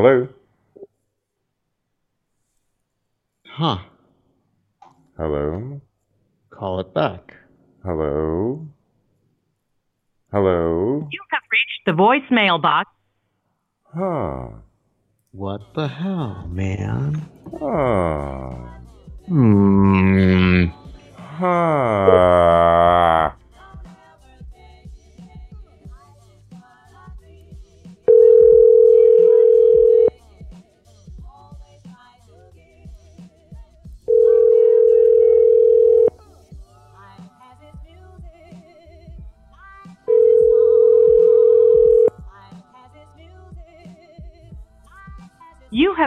Hello? 0.00 0.28
Huh. 3.48 3.78
Hello? 5.16 5.80
Call 6.50 6.78
it 6.78 6.94
back. 6.94 7.34
Hello? 7.84 8.64
Hello? 10.30 11.08
You 11.10 11.20
have 11.30 11.42
reached 11.50 11.82
the 11.84 11.90
voicemail 11.90 12.62
box. 12.62 12.88
Huh. 13.92 14.60
What 15.32 15.62
the 15.74 15.88
hell, 15.88 16.46
man? 16.48 17.28
Huh. 17.58 18.50
Hmm. 19.26 20.66
Huh. 21.16 22.04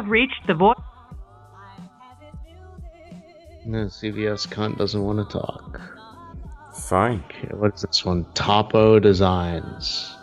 Have 0.02 0.10
reached 0.10 0.48
the 0.48 0.54
voice. 0.54 0.76
No, 3.66 3.86
CVS 3.86 4.48
cunt 4.48 4.78
doesn't 4.78 5.04
want 5.04 5.20
to 5.20 5.38
talk. 5.38 5.80
Fine. 6.76 7.24
Okay, 7.30 7.50
what's 7.54 7.84
this 7.84 8.04
one? 8.04 8.26
Topo 8.34 9.00
Designs. 9.00 10.16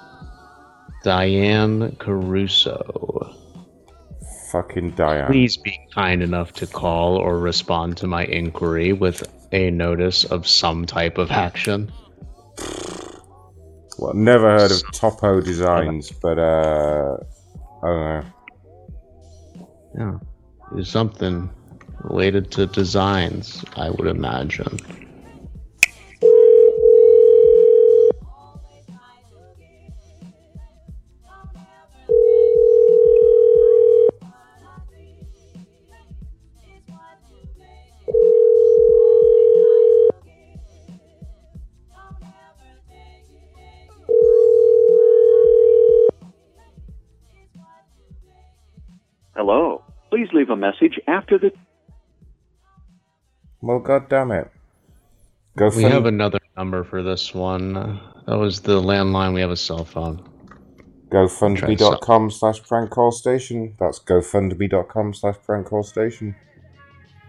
Diane 1.04 1.94
Caruso. 1.96 3.36
Fucking 4.50 4.92
Diane. 4.92 5.30
Please 5.30 5.56
be 5.56 5.78
kind 5.94 6.22
enough 6.22 6.52
to 6.54 6.66
call 6.66 7.16
or 7.16 7.38
respond 7.38 7.96
to 7.98 8.08
my 8.08 8.24
inquiry 8.24 8.92
with 8.92 9.22
a 9.52 9.70
notice 9.70 10.24
of 10.24 10.48
some 10.48 10.84
type 10.86 11.18
of 11.18 11.30
action. 11.30 11.92
Well, 13.98 14.14
never 14.14 14.58
heard 14.58 14.72
of 14.72 14.82
Topo 14.92 15.40
Designs, 15.40 16.10
but 16.10 16.38
uh, 16.38 17.16
I 17.82 17.86
don't 17.86 18.24
know. 18.24 18.24
Yeah. 19.98 20.18
It's 20.76 20.90
something 20.90 21.50
related 22.04 22.50
to 22.52 22.66
designs, 22.66 23.64
I 23.76 23.90
would 23.90 24.06
imagine. 24.06 24.78
Message 50.68 51.00
after 51.06 51.38
the. 51.38 51.50
Well, 53.60 53.80
god 53.80 54.08
damn 54.08 54.30
it. 54.30 54.50
Go 55.56 55.70
We 55.74 55.82
have 55.82 56.06
another 56.06 56.38
number 56.56 56.84
for 56.84 57.02
this 57.02 57.34
one. 57.34 57.72
That 58.26 58.38
was 58.38 58.60
the 58.60 58.80
landline. 58.80 59.34
We 59.34 59.40
have 59.40 59.50
a 59.50 59.56
cell 59.56 59.84
phone. 59.84 60.22
GoFundMe.com 61.10 62.30
slash 62.30 62.62
prank 62.62 62.90
call 62.90 63.10
station. 63.10 63.74
That's 63.80 63.98
GoFundMe.com 63.98 65.14
slash 65.14 65.36
prank 65.44 65.66
call 65.66 65.82
station. 65.82 66.36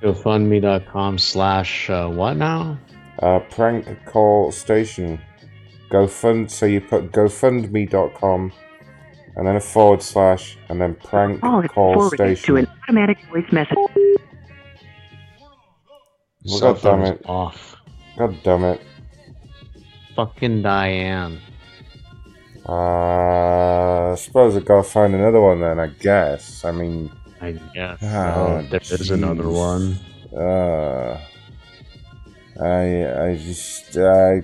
GoFundMe.com 0.03 1.17
slash 1.17 1.89
uh, 1.89 2.09
what 2.09 2.35
now? 2.35 2.77
Uh, 3.19 3.39
prank 3.49 3.87
call 4.05 4.51
station. 4.51 5.19
GoFund. 5.89 6.51
So 6.51 6.65
you 6.65 6.81
put 6.81 7.11
GoFundMe.com 7.11 8.51
and 9.39 9.47
then 9.47 9.55
a 9.55 9.59
forward 9.61 10.01
slash 10.03 10.57
and 10.67 10.81
then 10.81 10.95
prank 10.95 11.39
Call 11.39 11.63
call 11.63 11.93
forwarded 11.93 12.19
to 12.19 12.35
station. 12.35 12.57
an 12.57 12.67
automatic 12.83 13.17
voice 13.31 13.49
message. 13.53 13.77
Well, 16.45 16.59
god 16.59 16.81
damn 16.81 17.01
it. 17.03 17.21
Off. 17.25 17.75
God 18.17 18.35
damn 18.43 18.63
it. 18.65 18.81
Fucking 20.15 20.61
Diane. 20.61 21.39
Uh, 22.67 24.11
I 24.11 24.15
suppose 24.17 24.57
I 24.57 24.59
gotta 24.59 24.83
find 24.83 25.15
another 25.15 25.39
one 25.39 25.61
then, 25.61 25.79
I 25.79 25.87
guess. 25.87 26.65
I 26.65 26.71
mean. 26.73 27.09
I 27.41 27.53
guess. 27.73 27.99
Ah, 28.03 28.35
Oh, 28.35 28.61
there 28.69 28.81
is 28.81 29.09
another 29.11 29.47
one. 29.49 29.97
Uh, 30.35 31.17
I, 32.61 33.27
I 33.29 33.37
just, 33.37 33.97
I 33.97 34.41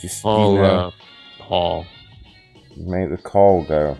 just, 0.00 0.22
Paul, 0.22 0.54
you 0.54 0.62
know, 0.62 0.64
uh, 0.64 0.90
Paul. 1.40 1.86
make 2.76 3.10
the 3.10 3.16
call 3.18 3.64
go. 3.64 3.96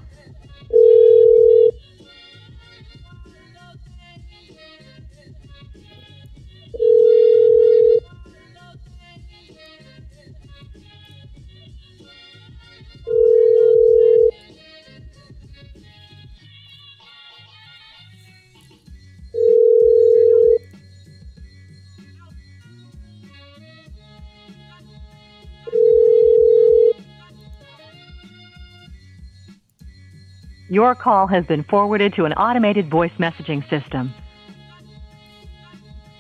Your 30.71 30.95
call 30.95 31.27
has 31.29 31.47
been 31.47 31.65
forwarded 31.65 32.15
to 32.15 32.27
an 32.27 32.35
automated 32.35 32.91
voice 32.91 33.13
messaging 33.19 33.69
system. 33.71 34.13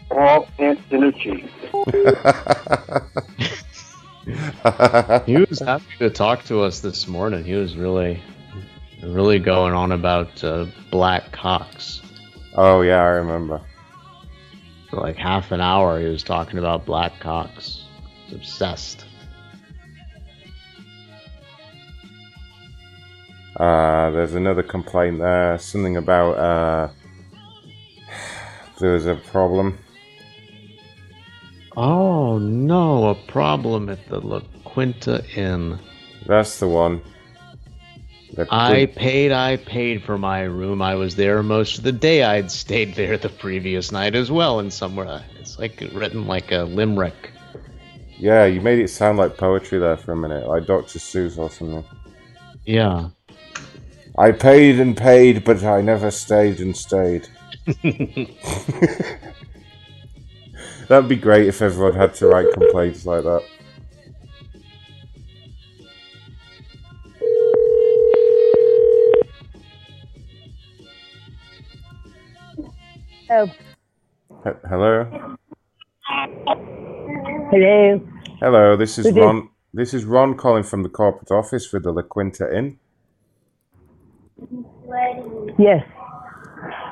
Paul 0.09 0.49
Antonucci. 0.59 1.49
he 5.27 5.36
was 5.36 5.59
happy 5.60 5.85
to 5.99 6.10
talk 6.10 6.44
to 6.44 6.62
us 6.62 6.81
this 6.81 7.07
morning. 7.07 7.44
He 7.44 7.55
was 7.55 7.77
really, 7.77 8.23
really 9.02 9.39
going 9.39 9.75
on 9.75 9.93
about 9.93 10.43
uh, 10.43 10.67
black 10.91 11.31
cocks. 11.33 12.01
Oh 12.55 12.81
yeah, 12.81 13.02
I 13.02 13.09
remember. 13.09 13.60
For 14.89 14.97
like 14.97 15.17
half 15.17 15.52
an 15.52 15.60
hour, 15.60 16.01
he 16.01 16.07
was 16.07 16.23
talking 16.23 16.59
about 16.59 16.86
black 16.86 17.20
cocks. 17.20 17.85
He 18.27 18.35
was 18.35 18.43
obsessed. 18.47 19.05
Uh, 23.59 24.11
there's 24.11 24.35
another 24.35 24.62
complaint 24.62 25.19
there. 25.19 25.59
Something 25.59 25.97
about 25.97 26.33
uh, 26.39 26.89
there 28.78 28.93
was 28.93 29.07
a 29.07 29.17
problem. 29.17 29.78
Oh 31.77 32.39
no, 32.39 33.09
a 33.09 33.15
problem 33.15 33.89
at 33.89 34.09
the 34.09 34.20
La 34.20 34.41
Quinta 34.65 35.25
Inn. 35.37 35.78
That's 36.27 36.59
the 36.59 36.69
one. 36.69 37.03
The 38.35 38.47
I 38.51 38.87
paid, 38.87 39.33
I 39.33 39.57
paid 39.57 40.03
for 40.03 40.19
my 40.19 40.43
room. 40.43 40.83
I 40.83 40.95
was 40.95 41.17
there 41.17 41.43
most 41.43 41.78
of 41.78 41.85
the 41.85 41.93
day. 41.93 42.23
I'd 42.23 42.51
stayed 42.51 42.95
there 42.95 43.17
the 43.17 43.28
previous 43.28 43.91
night 43.91 44.15
as 44.15 44.31
well, 44.31 44.61
and 44.61 44.73
somewhere 44.73 45.25
it's 45.41 45.59
like 45.59 45.81
written 45.93 46.27
like 46.27 46.53
a 46.53 46.65
limerick. 46.65 47.31
Yeah, 48.19 48.45
you 48.45 48.61
made 48.61 48.81
it 48.81 48.89
sound 48.89 49.19
like 49.19 49.37
poetry 49.37 49.78
there 49.78 49.97
for 49.97 50.12
a 50.12 50.17
minute, 50.17 50.47
like 50.47 50.67
Dr. 50.67 50.99
Seuss 50.99 51.39
or 51.39 51.49
something. 51.49 51.85
Yeah. 52.67 53.09
I 54.18 54.32
paid 54.32 54.80
and 54.80 54.97
paid, 54.97 55.44
but 55.44 55.62
I 55.62 55.80
never 55.80 56.10
stayed 56.10 56.58
and 56.60 56.76
stayed. 56.76 57.28
That'd 60.88 61.08
be 61.08 61.14
great 61.16 61.47
if 61.47 61.62
everyone 61.62 61.94
had 61.94 62.14
to 62.14 62.26
write 62.26 62.52
complaints 62.52 63.06
like 63.06 63.22
that. 63.22 63.42
Oh, 73.30 73.47
He- 73.47 74.50
Hello? 74.68 75.36
hello. 77.50 78.00
Hello, 78.40 78.76
this 78.76 78.98
is 78.98 79.12
Ron. 79.12 79.50
This 79.74 79.92
is 79.92 80.05
Ron 80.05 80.36
calling 80.36 80.62
from 80.62 80.82
the 80.82 80.88
corporate 80.88 81.30
office 81.30 81.66
for 81.66 81.78
the 81.78 81.92
La 81.92 82.02
Quinta 82.02 82.56
Inn. 82.56 82.78
Yes. 85.58 85.84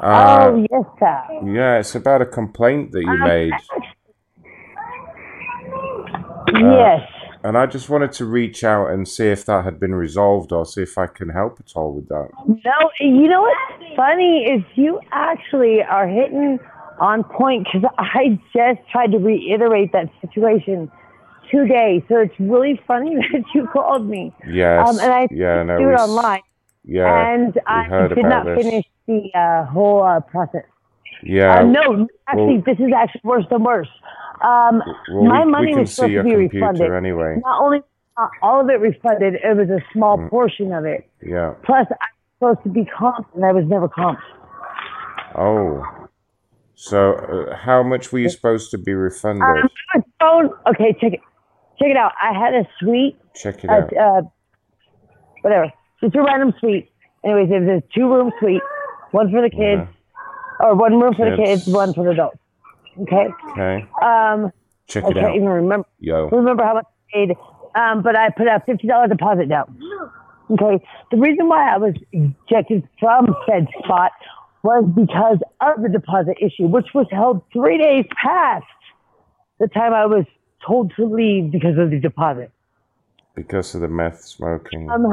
Uh, 0.03 0.51
oh, 0.51 0.67
yes, 0.71 0.85
sir. 0.99 1.23
Yeah, 1.45 1.79
it's 1.79 1.95
about 1.95 2.23
a 2.23 2.27
complaint 2.27 2.93
that 2.93 3.03
you 3.03 3.11
Um, 3.11 3.21
made. 3.21 3.53
Uh, 6.55 6.71
yes. 6.77 7.09
And 7.43 7.57
I 7.57 7.67
just 7.67 7.89
wanted 7.89 8.13
to 8.13 8.25
reach 8.25 8.65
out 8.65 8.91
and 8.91 9.07
see 9.07 9.29
if 9.29 9.45
that 9.47 9.65
had 9.65 9.79
been 9.79 9.95
resolved 9.95 10.53
or 10.53 10.65
see 10.67 10.83
if 10.83 10.99
I 10.99 11.07
can 11.07 11.29
help 11.29 11.61
at 11.61 11.73
all 11.77 11.93
with 11.95 12.09
that. 12.09 12.29
No, 12.47 12.91
you 13.01 13.29
know 13.29 13.43
what's 13.43 13.95
funny 13.95 14.45
is 14.45 14.63
you 14.75 15.01
actually 15.13 15.83
are 15.83 16.09
hitting 16.09 16.59
on 17.01 17.23
point 17.25 17.69
because 17.73 17.89
I 17.99 18.41
just 18.53 18.81
tried 18.91 19.13
to 19.13 19.19
reiterate 19.19 19.93
that 19.93 20.11
situation 20.21 20.91
today. 21.51 22.05
So 22.09 22.19
it's 22.19 22.35
really 22.41 22.81
funny 22.87 23.15
that 23.33 23.45
you 23.55 23.69
called 23.73 24.09
me. 24.09 24.33
Yes. 24.49 24.89
Um, 24.89 24.99
and 24.99 25.13
I 25.13 25.29
yeah, 25.31 25.63
no, 25.63 25.79
do 25.79 25.89
it 25.91 25.95
online. 25.95 26.41
Yeah. 26.87 27.35
and 27.35 27.59
I 27.67 28.09
did 28.09 28.19
not 28.25 28.45
this. 28.47 28.63
finish 28.65 28.85
the 29.07 29.31
uh, 29.35 29.65
whole 29.67 30.03
uh, 30.03 30.21
process. 30.21 30.63
Yeah. 31.23 31.61
Uh, 31.61 31.65
no, 31.65 32.07
actually, 32.29 32.55
well- 32.59 32.63
this 32.67 32.79
is 32.79 32.93
actually 32.97 33.21
worse 33.25 33.45
than 33.51 33.65
worse. 33.65 33.89
Um, 34.43 34.83
Well, 35.13 35.25
my 35.25 35.45
we, 35.45 35.51
money 35.51 35.75
we 35.75 35.81
was 35.81 35.95
supposed 35.95 36.13
to 36.15 36.23
be 36.23 36.35
refunded. 36.37 36.93
anyway. 36.93 37.37
Not 37.45 37.63
only 37.63 37.83
not 38.19 38.31
all 38.43 38.61
of 38.61 38.69
it 38.71 38.81
refunded, 38.81 39.35
it 39.35 39.57
was 39.57 39.69
a 39.71 39.81
small 39.93 40.19
Mm. 40.19 40.31
portion 40.31 40.73
of 40.73 40.85
it. 40.85 41.09
Yeah. 41.23 41.55
Plus, 41.65 41.87
I 41.91 42.07
was 42.45 42.57
supposed 42.59 42.63
to 42.65 42.69
be 42.69 42.85
comped, 42.85 43.27
and 43.35 43.45
I 43.45 43.53
was 43.53 43.65
never 43.67 43.89
comped. 43.89 44.21
Oh. 45.35 45.83
So, 46.75 47.15
uh, 47.15 47.57
how 47.57 47.83
much 47.83 48.13
were 48.13 48.19
you 48.19 48.29
supposed 48.29 48.71
to 48.73 48.79
be 48.79 48.93
refunded? 48.93 49.43
Um, 49.43 49.69
I 49.95 50.01
don't. 50.21 50.53
Okay, 50.69 50.93
check 51.01 51.15
it. 51.15 51.21
Check 51.79 51.89
it 51.89 51.97
out. 51.97 52.13
I 52.23 52.33
had 52.39 52.55
a 52.55 52.67
suite. 52.79 53.19
Check 53.35 53.65
it 53.65 53.71
out. 53.71 53.91
Uh, 53.97 54.23
whatever. 55.43 55.73
Just 56.03 56.15
a 56.15 56.23
random 56.23 56.53
suite. 56.61 56.91
Anyways, 57.25 57.51
it 57.51 57.61
was 57.61 57.83
a 57.83 57.95
two 57.99 58.09
room 58.13 58.31
suite, 58.39 58.63
one 59.13 59.31
for 59.31 59.43
the 59.43 59.51
kids, 59.51 59.89
or 60.61 60.75
one 60.75 61.01
room 61.01 61.15
for 61.15 61.29
the 61.31 61.37
Kids. 61.37 61.65
kids, 61.65 61.75
one 61.75 61.93
for 61.95 62.05
the 62.05 62.11
adults. 62.11 62.39
Okay. 63.03 63.29
Okay. 63.53 63.87
Um, 64.03 64.53
Check 64.89 65.05
I 65.05 65.09
it 65.09 65.15
can't 65.15 65.27
out. 65.27 65.37
even 65.37 65.49
remember 65.49 65.87
Yo. 65.99 66.29
remember 66.29 66.65
how 66.65 66.75
much 66.75 66.87
I 66.87 67.17
paid. 67.17 67.37
Um, 67.75 68.03
but 68.03 68.17
I 68.17 68.31
put 68.31 68.47
a 68.47 68.63
fifty 68.65 68.87
dollar 68.87 69.09
deposit 69.09 69.49
down. 69.49 69.79
Okay. 70.51 70.83
The 71.11 71.17
reason 71.17 71.49
why 71.49 71.75
I 71.75 71.79
was 71.79 71.95
ejected 72.13 72.89
from 73.01 73.35
said 73.49 73.67
spot 73.83 74.13
was 74.63 74.85
because 74.95 75.39
of 75.61 75.83
the 75.83 75.89
deposit 75.89 76.37
issue, 76.41 76.67
which 76.67 76.87
was 76.95 77.07
held 77.11 77.43
three 77.53 77.79
days 77.79 78.05
past 78.23 78.65
the 79.59 79.69
time 79.69 79.93
I 79.93 80.07
was 80.07 80.25
told 80.67 80.93
to 80.97 81.05
leave 81.05 81.51
because 81.51 81.77
of 81.79 81.91
the 81.91 81.99
deposit. 81.99 82.51
Because 83.35 83.75
of 83.75 83.81
the 83.83 83.89
meth 83.89 84.21
smoking 84.23 84.91
Um, 84.91 85.13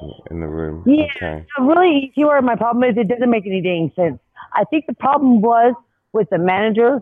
in, 0.00 0.12
in 0.30 0.40
the 0.40 0.46
room. 0.46 0.82
Yeah, 0.86 1.04
Okay. 1.16 1.46
so 1.56 1.64
really, 1.64 2.12
where 2.16 2.40
my 2.42 2.56
problem 2.56 2.88
is? 2.88 2.96
It 2.96 3.08
doesn't 3.08 3.30
make 3.30 3.46
any 3.46 3.62
dang 3.62 3.92
sense. 3.96 4.18
I 4.52 4.64
think 4.64 4.86
the 4.86 4.94
problem 4.94 5.40
was 5.40 5.74
with 6.12 6.28
the 6.30 6.38
manager 6.38 7.00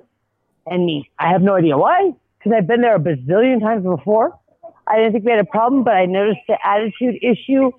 and 0.66 0.84
me. 0.84 1.10
I 1.18 1.30
have 1.30 1.42
no 1.42 1.54
idea 1.54 1.76
why, 1.76 2.12
because 2.38 2.52
I've 2.56 2.66
been 2.66 2.80
there 2.80 2.96
a 2.96 3.00
bazillion 3.00 3.60
times 3.60 3.84
before. 3.84 4.38
I 4.86 4.96
didn't 4.96 5.12
think 5.12 5.24
we 5.24 5.30
had 5.30 5.40
a 5.40 5.44
problem, 5.44 5.84
but 5.84 5.94
I 5.94 6.06
noticed 6.06 6.40
the 6.48 6.58
attitude 6.64 7.22
issue 7.22 7.70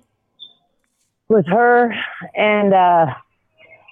with 1.28 1.46
her, 1.46 1.92
and 2.34 2.72
uh, 2.72 3.06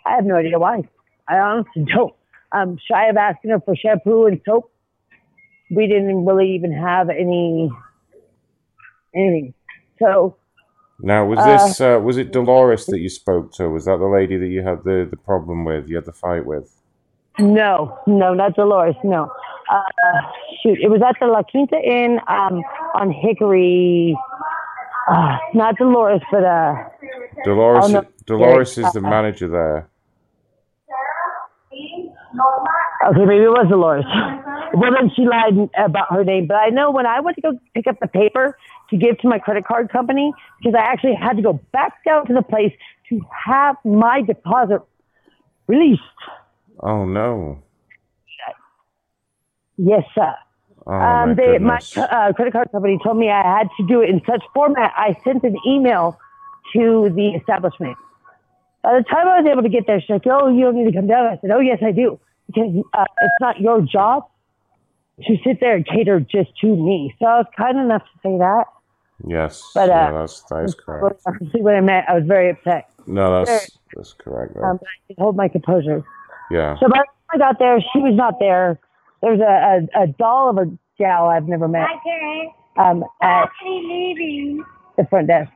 I 0.06 0.14
have 0.14 0.24
no 0.24 0.36
idea 0.36 0.58
why. 0.58 0.82
I 1.28 1.38
honestly 1.38 1.84
don't. 1.94 2.14
I'm 2.52 2.78
shy 2.88 3.08
of 3.08 3.16
asking 3.16 3.50
her 3.50 3.60
for 3.60 3.74
shampoo 3.74 4.26
and 4.26 4.40
soap. 4.44 4.70
We 5.70 5.86
didn't 5.86 6.24
really 6.24 6.54
even 6.54 6.72
have 6.72 7.08
any 7.08 7.70
anything. 9.14 9.54
So 9.98 10.36
Now, 11.00 11.26
was 11.26 11.38
Uh, 11.38 11.46
this 11.46 11.80
uh, 11.80 12.00
was 12.02 12.16
it 12.16 12.32
Dolores 12.32 12.86
that 12.86 13.00
you 13.00 13.08
spoke 13.08 13.52
to? 13.54 13.68
Was 13.68 13.86
that 13.86 13.98
the 13.98 14.06
lady 14.06 14.36
that 14.36 14.46
you 14.46 14.62
had 14.62 14.84
the, 14.84 15.06
the 15.10 15.16
problem 15.16 15.64
with? 15.64 15.88
You 15.88 15.96
had 15.96 16.04
the 16.04 16.12
fight 16.12 16.46
with? 16.46 16.70
No, 17.38 17.98
no, 18.06 18.32
not 18.32 18.54
Dolores. 18.54 18.94
No. 19.02 19.30
Uh, 19.70 19.80
shoot, 20.62 20.78
it 20.80 20.88
was 20.88 21.02
at 21.02 21.16
the 21.20 21.26
La 21.26 21.42
Quinta 21.42 21.76
Inn 21.76 22.20
um, 22.28 22.62
on 22.94 23.10
Hickory. 23.10 24.16
Uh, 25.10 25.36
not 25.52 25.76
Dolores, 25.76 26.22
but 26.30 26.44
uh, 26.44 26.74
Dolores. 27.44 27.94
Oh. 27.94 28.04
Dolores 28.26 28.78
is 28.78 28.90
the 28.92 29.00
uh, 29.00 29.02
manager 29.02 29.48
there. 29.48 29.88
okay, 33.08 33.24
maybe 33.24 33.44
it 33.44 33.50
was 33.50 33.66
Dolores. 33.68 34.04
Well, 34.76 34.90
then 34.90 35.08
she 35.14 35.22
lied 35.22 35.70
about 35.78 36.10
her 36.10 36.24
name. 36.24 36.48
But 36.48 36.56
I 36.56 36.70
know 36.70 36.90
when 36.90 37.06
I 37.06 37.20
went 37.20 37.36
to 37.36 37.42
go 37.42 37.58
pick 37.74 37.86
up 37.86 38.00
the 38.00 38.08
paper 38.08 38.58
to 38.94 39.06
give 39.06 39.18
to 39.18 39.28
my 39.28 39.38
credit 39.38 39.64
card 39.64 39.90
company, 39.90 40.32
because 40.58 40.74
I 40.78 40.82
actually 40.82 41.14
had 41.14 41.36
to 41.36 41.42
go 41.42 41.54
back 41.72 42.04
down 42.04 42.26
to 42.26 42.34
the 42.34 42.42
place 42.42 42.72
to 43.08 43.20
have 43.46 43.76
my 43.84 44.22
deposit 44.22 44.80
released. 45.66 46.02
Oh 46.80 47.04
no. 47.04 47.62
Yes, 49.76 50.04
sir. 50.14 50.34
Oh 50.86 50.92
my 50.92 51.22
um, 51.22 51.34
they, 51.36 51.58
my 51.58 51.80
uh, 51.96 52.32
credit 52.34 52.52
card 52.52 52.70
company 52.70 52.98
told 53.02 53.16
me 53.16 53.30
I 53.30 53.58
had 53.58 53.68
to 53.78 53.86
do 53.86 54.02
it 54.02 54.10
in 54.10 54.20
such 54.26 54.42
format. 54.52 54.92
I 54.96 55.16
sent 55.24 55.42
an 55.42 55.56
email 55.66 56.18
to 56.74 57.10
the 57.14 57.30
establishment. 57.30 57.96
By 58.82 58.98
the 58.98 59.04
time 59.04 59.26
I 59.26 59.40
was 59.40 59.48
able 59.50 59.62
to 59.62 59.68
get 59.68 59.86
there, 59.86 60.00
she's 60.00 60.10
like, 60.10 60.26
"Oh, 60.26 60.48
you 60.48 60.60
don't 60.60 60.76
need 60.76 60.92
to 60.92 60.96
come 60.96 61.06
down." 61.06 61.26
I 61.26 61.38
said, 61.40 61.50
"Oh, 61.50 61.60
yes, 61.60 61.78
I 61.82 61.90
do, 61.90 62.20
because 62.46 62.84
uh, 62.92 63.04
it's 63.22 63.40
not 63.40 63.60
your 63.60 63.80
job 63.80 64.28
to 65.22 65.36
sit 65.42 65.58
there 65.60 65.74
and 65.76 65.86
cater 65.86 66.20
just 66.20 66.50
to 66.60 66.66
me." 66.66 67.14
So 67.18 67.26
I 67.26 67.38
was 67.38 67.46
kind 67.56 67.78
enough 67.78 68.02
to 68.02 68.18
say 68.22 68.38
that. 68.38 68.66
Yes. 69.26 69.62
But, 69.74 69.88
yeah, 69.88 70.08
uh, 70.08 70.20
that's 70.20 70.42
that 70.44 70.64
is 70.64 70.74
correct. 70.74 71.22
See 71.52 71.60
what 71.60 71.74
I 71.74 71.80
meant? 71.80 72.06
I 72.08 72.14
was 72.14 72.24
very 72.26 72.50
upset. 72.50 72.88
No, 73.06 73.44
that's 73.44 73.78
that's 73.94 74.12
correct. 74.14 74.56
Um, 74.56 74.78
I 74.82 75.06
could 75.06 75.18
hold 75.18 75.36
my 75.36 75.48
composure. 75.48 76.04
yeah. 76.50 76.76
So 76.80 76.88
by 76.88 76.98
the 76.98 77.04
time 77.04 77.34
I 77.34 77.38
got 77.38 77.58
there, 77.58 77.78
she 77.92 78.00
was 78.00 78.14
not 78.16 78.38
there. 78.40 78.78
There's 79.22 79.40
a, 79.40 79.88
a, 79.98 80.02
a 80.02 80.06
doll 80.08 80.50
of 80.50 80.58
a 80.58 80.78
gal 80.98 81.28
I've 81.28 81.48
never 81.48 81.68
met 81.68 81.86
Hi, 81.88 82.90
um, 82.90 83.04
at 83.22 83.48
the 83.64 85.06
front 85.08 85.28
desk. 85.28 85.50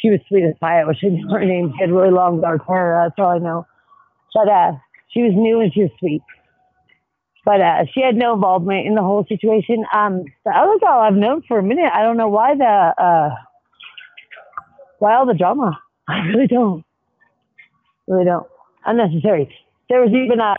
She 0.00 0.10
was 0.10 0.20
sweet 0.28 0.44
as 0.44 0.54
pie. 0.60 0.80
I 0.80 0.84
wish 0.84 0.98
I 1.02 1.08
knew 1.08 1.28
her 1.30 1.44
name. 1.44 1.72
She 1.76 1.80
had 1.80 1.90
really 1.90 2.10
long 2.10 2.40
dark 2.40 2.66
hair. 2.66 3.02
That's 3.02 3.18
all 3.18 3.34
I 3.34 3.38
know. 3.38 3.66
But 4.34 4.48
uh, 4.48 4.72
she 5.10 5.22
was 5.22 5.32
new 5.34 5.60
and 5.60 5.72
she 5.72 5.82
was 5.82 5.90
sweet. 5.98 6.22
But 7.44 7.60
uh, 7.60 7.84
she 7.92 8.00
had 8.02 8.16
no 8.16 8.34
involvement 8.34 8.86
in 8.86 8.94
the 8.94 9.02
whole 9.02 9.26
situation. 9.28 9.84
Um, 9.94 10.24
the 10.44 10.50
other 10.52 10.78
girl 10.80 11.00
I've 11.00 11.14
known 11.14 11.42
for 11.48 11.58
a 11.58 11.62
minute. 11.62 11.90
I 11.92 12.02
don't 12.02 12.16
know 12.16 12.28
why 12.28 12.56
the 12.56 12.64
uh, 12.64 13.30
why 14.98 15.14
all 15.16 15.26
the 15.26 15.34
drama. 15.34 15.78
I 16.08 16.20
really 16.28 16.46
don't. 16.46 16.84
Really 18.08 18.24
don't. 18.26 18.46
Unnecessary. 18.86 19.54
There 19.88 20.00
was 20.00 20.10
even 20.10 20.40
a. 20.40 20.56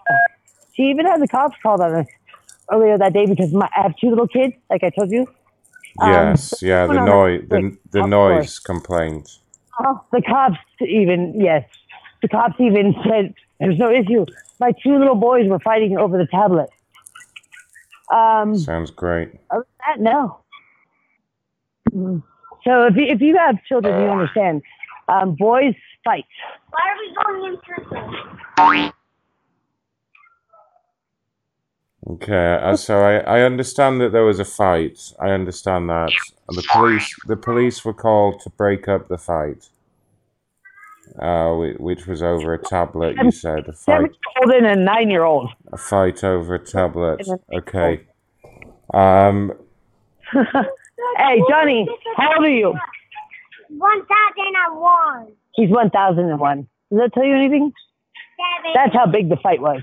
She 0.76 0.84
even 0.84 1.06
had 1.06 1.22
the 1.22 1.28
cops 1.28 1.56
called 1.64 1.82
on 1.82 1.96
us 1.96 2.08
earlier 2.72 2.98
that 2.98 3.14
day 3.14 3.26
because 3.28 3.52
my, 3.54 3.70
I 3.76 3.84
have 3.84 3.96
two 4.02 4.10
little 4.10 4.28
kids, 4.28 4.54
like 4.70 4.84
I 4.84 4.90
told 4.92 5.12
you. 5.12 5.28
Um, 6.02 6.08
Yes. 6.12 6.62
yeah. 6.62 6.88
The 6.88 7.00
noise. 7.00 7.44
The 7.50 7.78
the 7.92 8.04
of 8.04 8.10
noise 8.10 8.26
course. 8.28 8.60
complaint. 8.60 9.30
Oh, 9.80 10.02
the 10.12 10.22
cops 10.22 10.58
even 10.82 11.40
yes, 11.40 11.66
the 12.22 12.28
cops 12.30 12.56
even 12.60 12.96
said 13.10 13.34
there's 13.60 13.78
no 13.78 13.92
issue. 13.92 14.26
My 14.60 14.72
two 14.84 14.98
little 14.98 15.16
boys 15.16 15.48
were 15.50 15.60
fighting 15.60 15.98
over 15.98 16.18
the 16.18 16.28
tablet. 16.28 16.70
Um, 18.14 18.56
Sounds 18.56 18.92
great. 18.92 19.30
other 19.52 19.66
than 19.96 20.04
that, 20.04 20.12
no. 20.12 20.40
Mhm. 21.92 22.24
So 22.64 22.86
if 22.86 22.96
you, 22.96 23.04
if 23.08 23.22
you 23.22 23.38
have 23.38 23.64
children, 23.66 24.02
you 24.02 24.10
understand. 24.10 24.62
Um, 25.08 25.36
boys 25.36 25.76
fight. 26.04 26.26
Why 26.72 26.80
are 26.90 26.98
we 27.00 27.40
going 27.42 27.54
in 27.54 27.60
circles? 27.66 28.92
Okay, 32.08 32.60
uh, 32.62 32.76
so 32.76 33.00
I, 33.02 33.18
I 33.40 33.42
understand 33.42 34.00
that 34.02 34.12
there 34.12 34.24
was 34.26 34.40
a 34.40 34.46
fight. 34.46 35.12
I 35.20 35.30
understand 35.30 35.90
that 35.90 36.12
And 36.48 36.58
the 36.58 36.64
police 36.72 37.16
the 37.28 37.36
police 37.36 37.84
were 37.84 37.94
called 37.96 38.40
to 38.42 38.50
break 38.52 38.88
up 38.88 39.08
the 39.08 39.18
fight. 39.18 39.70
Uh, 41.20 41.56
which 41.80 42.08
was 42.08 42.22
over 42.22 42.54
a 42.54 42.62
tablet. 42.62 43.16
You 43.24 43.32
said 43.32 43.68
a 43.70 43.74
fight 43.74 44.12
Seven-year-old 44.12 44.52
and 44.52 44.66
a 44.66 44.76
nine-year-old. 44.76 45.50
a 45.72 45.78
fight 45.78 46.24
over 46.24 46.56
a 46.56 46.60
tablet. 46.60 47.26
Okay. 47.54 48.02
Um. 48.94 49.54
hey, 50.34 51.42
Johnny, 51.50 51.88
how 52.18 52.36
old 52.36 52.46
are 52.46 52.50
you? 52.50 52.74
1001. 53.70 55.28
He's 55.54 55.70
1001. 55.70 56.58
Does 56.58 57.00
that 57.00 57.14
tell 57.14 57.24
you 57.24 57.36
anything? 57.36 57.72
That's 58.74 58.94
how 58.94 59.06
big 59.06 59.30
the 59.30 59.38
fight 59.38 59.62
was. 59.62 59.82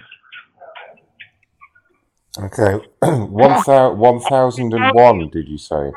Okay. 2.39 2.85
one 3.02 3.62
thou 3.67 3.93
one 3.93 4.20
thousand 4.20 4.73
and 4.75 4.94
one. 4.94 5.28
Did 5.31 5.49
you 5.49 5.59
say? 5.59 5.93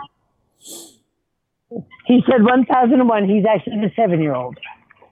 He 2.05 2.21
said 2.29 2.43
1001. 2.43 3.29
He's 3.29 3.45
actually 3.45 3.77
the 3.77 3.91
seven-year-old. 3.95 4.57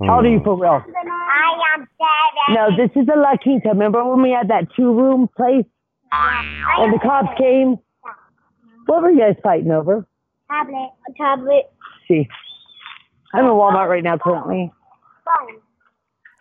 How 0.07 0.17
old 0.17 0.25
are 0.25 0.29
you 0.29 0.41
for 0.43 0.55
real? 0.59 0.71
I 0.71 1.75
am 1.75 1.87
seven. 1.97 2.55
No, 2.55 2.69
this 2.77 2.91
is 2.95 3.07
a 3.13 3.17
La 3.17 3.37
Quinta. 3.37 3.69
Remember 3.69 4.03
when 4.03 4.21
we 4.21 4.31
had 4.31 4.49
that 4.49 4.67
two-room 4.75 5.29
place 5.35 5.65
and 6.11 6.93
the 6.93 6.99
cops 6.99 7.37
came? 7.37 7.77
What 8.85 9.01
were 9.01 9.11
you 9.11 9.19
guys 9.19 9.35
fighting 9.43 9.71
over? 9.71 10.05
Tablet. 10.49 10.89
A 11.09 11.13
tablet. 11.17 11.71
See, 12.07 12.27
I'm 13.33 13.45
in 13.45 13.51
Walmart 13.51 13.89
right 13.89 14.03
now 14.03 14.17
currently. 14.17 14.71
Phone. 15.25 15.59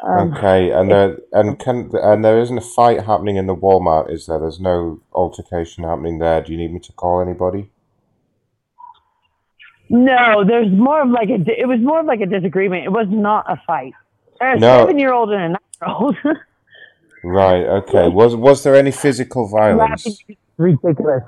Um, 0.04 0.34
Okay, 0.34 0.70
and 0.72 0.90
there 0.90 1.18
and 1.32 1.56
can 1.60 1.88
and 1.94 2.24
there 2.24 2.40
isn't 2.40 2.58
a 2.58 2.60
fight 2.60 3.04
happening 3.04 3.36
in 3.36 3.46
the 3.46 3.54
Walmart, 3.54 4.10
is 4.12 4.26
there? 4.26 4.40
There's 4.40 4.58
no 4.58 5.00
altercation 5.12 5.84
happening 5.84 6.18
there. 6.18 6.42
Do 6.42 6.50
you 6.50 6.58
need 6.58 6.72
me 6.72 6.80
to 6.80 6.92
call 6.92 7.20
anybody? 7.20 7.70
No, 9.92 10.42
there's 10.44 10.70
more 10.72 11.02
of 11.02 11.10
like 11.10 11.28
a. 11.28 11.34
It 11.60 11.68
was 11.68 11.78
more 11.80 12.00
of 12.00 12.06
like 12.06 12.20
a 12.20 12.26
disagreement. 12.26 12.84
It 12.84 12.90
was 12.92 13.06
not 13.10 13.44
a 13.48 13.60
fight. 13.66 13.92
A 14.40 14.56
No. 14.58 14.78
seven-year-old 14.80 15.30
and 15.30 15.42
a 15.42 15.48
nine-year-old. 15.48 16.16
Right. 17.24 17.62
Okay. 17.64 18.08
Was 18.08 18.34
was 18.34 18.64
there 18.64 18.74
any 18.74 18.90
physical 18.90 19.46
violence, 19.48 20.24
Ridiculous. 20.56 21.22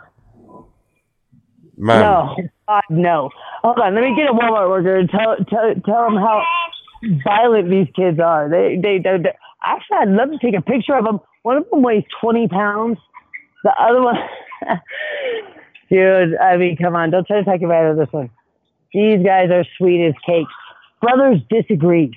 ma'am? 1.76 2.00
No, 2.00 2.36
God, 2.66 2.82
no. 2.90 3.30
Hold 3.62 3.78
on, 3.78 3.94
let 3.94 4.02
me 4.02 4.16
get 4.16 4.28
a 4.28 4.32
Walmart 4.32 4.68
worker 4.68 4.96
and 4.96 5.08
tell 5.08 5.36
tell 5.48 5.72
tell 5.86 6.02
them 6.04 6.16
how 6.16 6.42
violent 7.24 7.70
these 7.70 7.86
kids 7.94 8.18
are. 8.18 8.48
They 8.48 8.76
they 8.82 8.98
they. 8.98 9.18
they 9.18 9.34
actually, 9.64 9.98
I'd 9.98 10.08
love 10.08 10.30
to 10.32 10.38
take 10.38 10.56
a 10.56 10.62
picture 10.62 10.96
of 10.96 11.04
them. 11.04 11.20
One 11.42 11.58
of 11.58 11.70
them 11.70 11.82
weighs 11.82 12.02
twenty 12.20 12.48
pounds. 12.48 12.98
The 13.62 13.72
other 13.80 14.02
one, 14.02 14.16
dude. 15.90 16.36
I 16.38 16.56
mean, 16.56 16.76
come 16.76 16.96
on, 16.96 17.10
don't 17.12 17.24
try 17.26 17.38
to 17.38 17.44
talk 17.44 17.62
about 17.62 17.86
of 17.92 17.96
This 17.98 18.08
one. 18.12 18.30
These 18.94 19.24
guys 19.24 19.50
are 19.50 19.64
sweet 19.76 20.06
as 20.06 20.14
cake. 20.24 20.47
Brothers 21.02 21.40
disagree. 21.50 22.12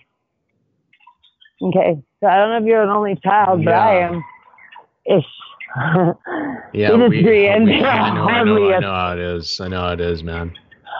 Okay, 1.61 2.01
so 2.21 2.27
I 2.27 2.37
don't 2.37 2.49
know 2.51 2.57
if 2.59 2.63
you're 2.65 2.83
an 2.83 2.89
only 2.89 3.15
child, 3.23 3.65
but 3.65 3.73
I 3.73 3.99
am. 4.01 4.23
Ish. 5.05 5.25
Yeah, 6.73 6.93
we 6.95 7.23
we, 7.23 7.47
and 7.47 7.65
we- 7.65 7.79
they're 7.79 7.87
I 7.87 8.13
know, 8.13 8.27
I 8.27 8.31
hardly 8.33 8.61
know, 8.61 8.69
I 8.69 8.77
a 8.77 8.81
know 8.81 8.93
how 8.93 9.13
it 9.13 9.19
is. 9.19 9.59
I 9.61 9.67
know 9.69 9.81
how 9.81 9.91
it 9.93 10.01
is, 10.01 10.21
man. 10.23 10.53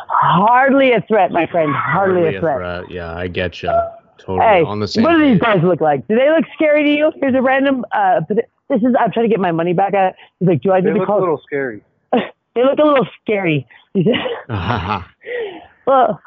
Hardly 0.10 0.92
a 0.94 1.02
threat, 1.02 1.32
my 1.32 1.46
friend. 1.48 1.72
Hardly, 1.76 2.36
a 2.36 2.40
threat. 2.40 2.90
Yeah, 2.90 3.14
I 3.16 3.28
get 3.28 3.62
you. 3.62 3.72
Totally 4.18 4.40
Hey, 4.48 4.64
on 4.64 4.80
the 4.80 4.88
same. 4.88 5.04
what 5.04 5.14
do 5.14 5.20
these 5.30 5.40
guys 5.40 5.62
look 5.64 5.82
like? 5.82 6.08
Do 6.08 6.16
they 6.16 6.30
look 6.30 6.46
scary 6.56 6.84
to 6.84 6.90
you? 6.90 7.12
Here's 7.22 7.36
a 7.36 7.42
random. 7.42 7.86
Uh, 7.92 8.22
this 8.30 8.82
is. 8.82 8.96
I'm 9.00 9.12
trying 9.12 9.26
to 9.26 9.30
get 9.30 9.40
my 9.40 9.52
money 9.52 9.74
back. 9.74 9.94
Uh, 9.94 10.12
he's 10.40 10.48
like, 10.50 10.62
do 10.62 10.72
I 10.72 10.80
need 10.80 10.88
They 10.90 10.94
to 10.94 11.00
look 11.00 11.10
a 11.10 11.16
little 11.16 11.42
scary. 11.46 11.82
they 12.14 12.64
look 12.64 12.80
a 12.80 12.84
little 12.84 13.08
scary. 13.24 13.68
He 13.94 14.04
said, 14.04 15.04
well, 15.88 16.22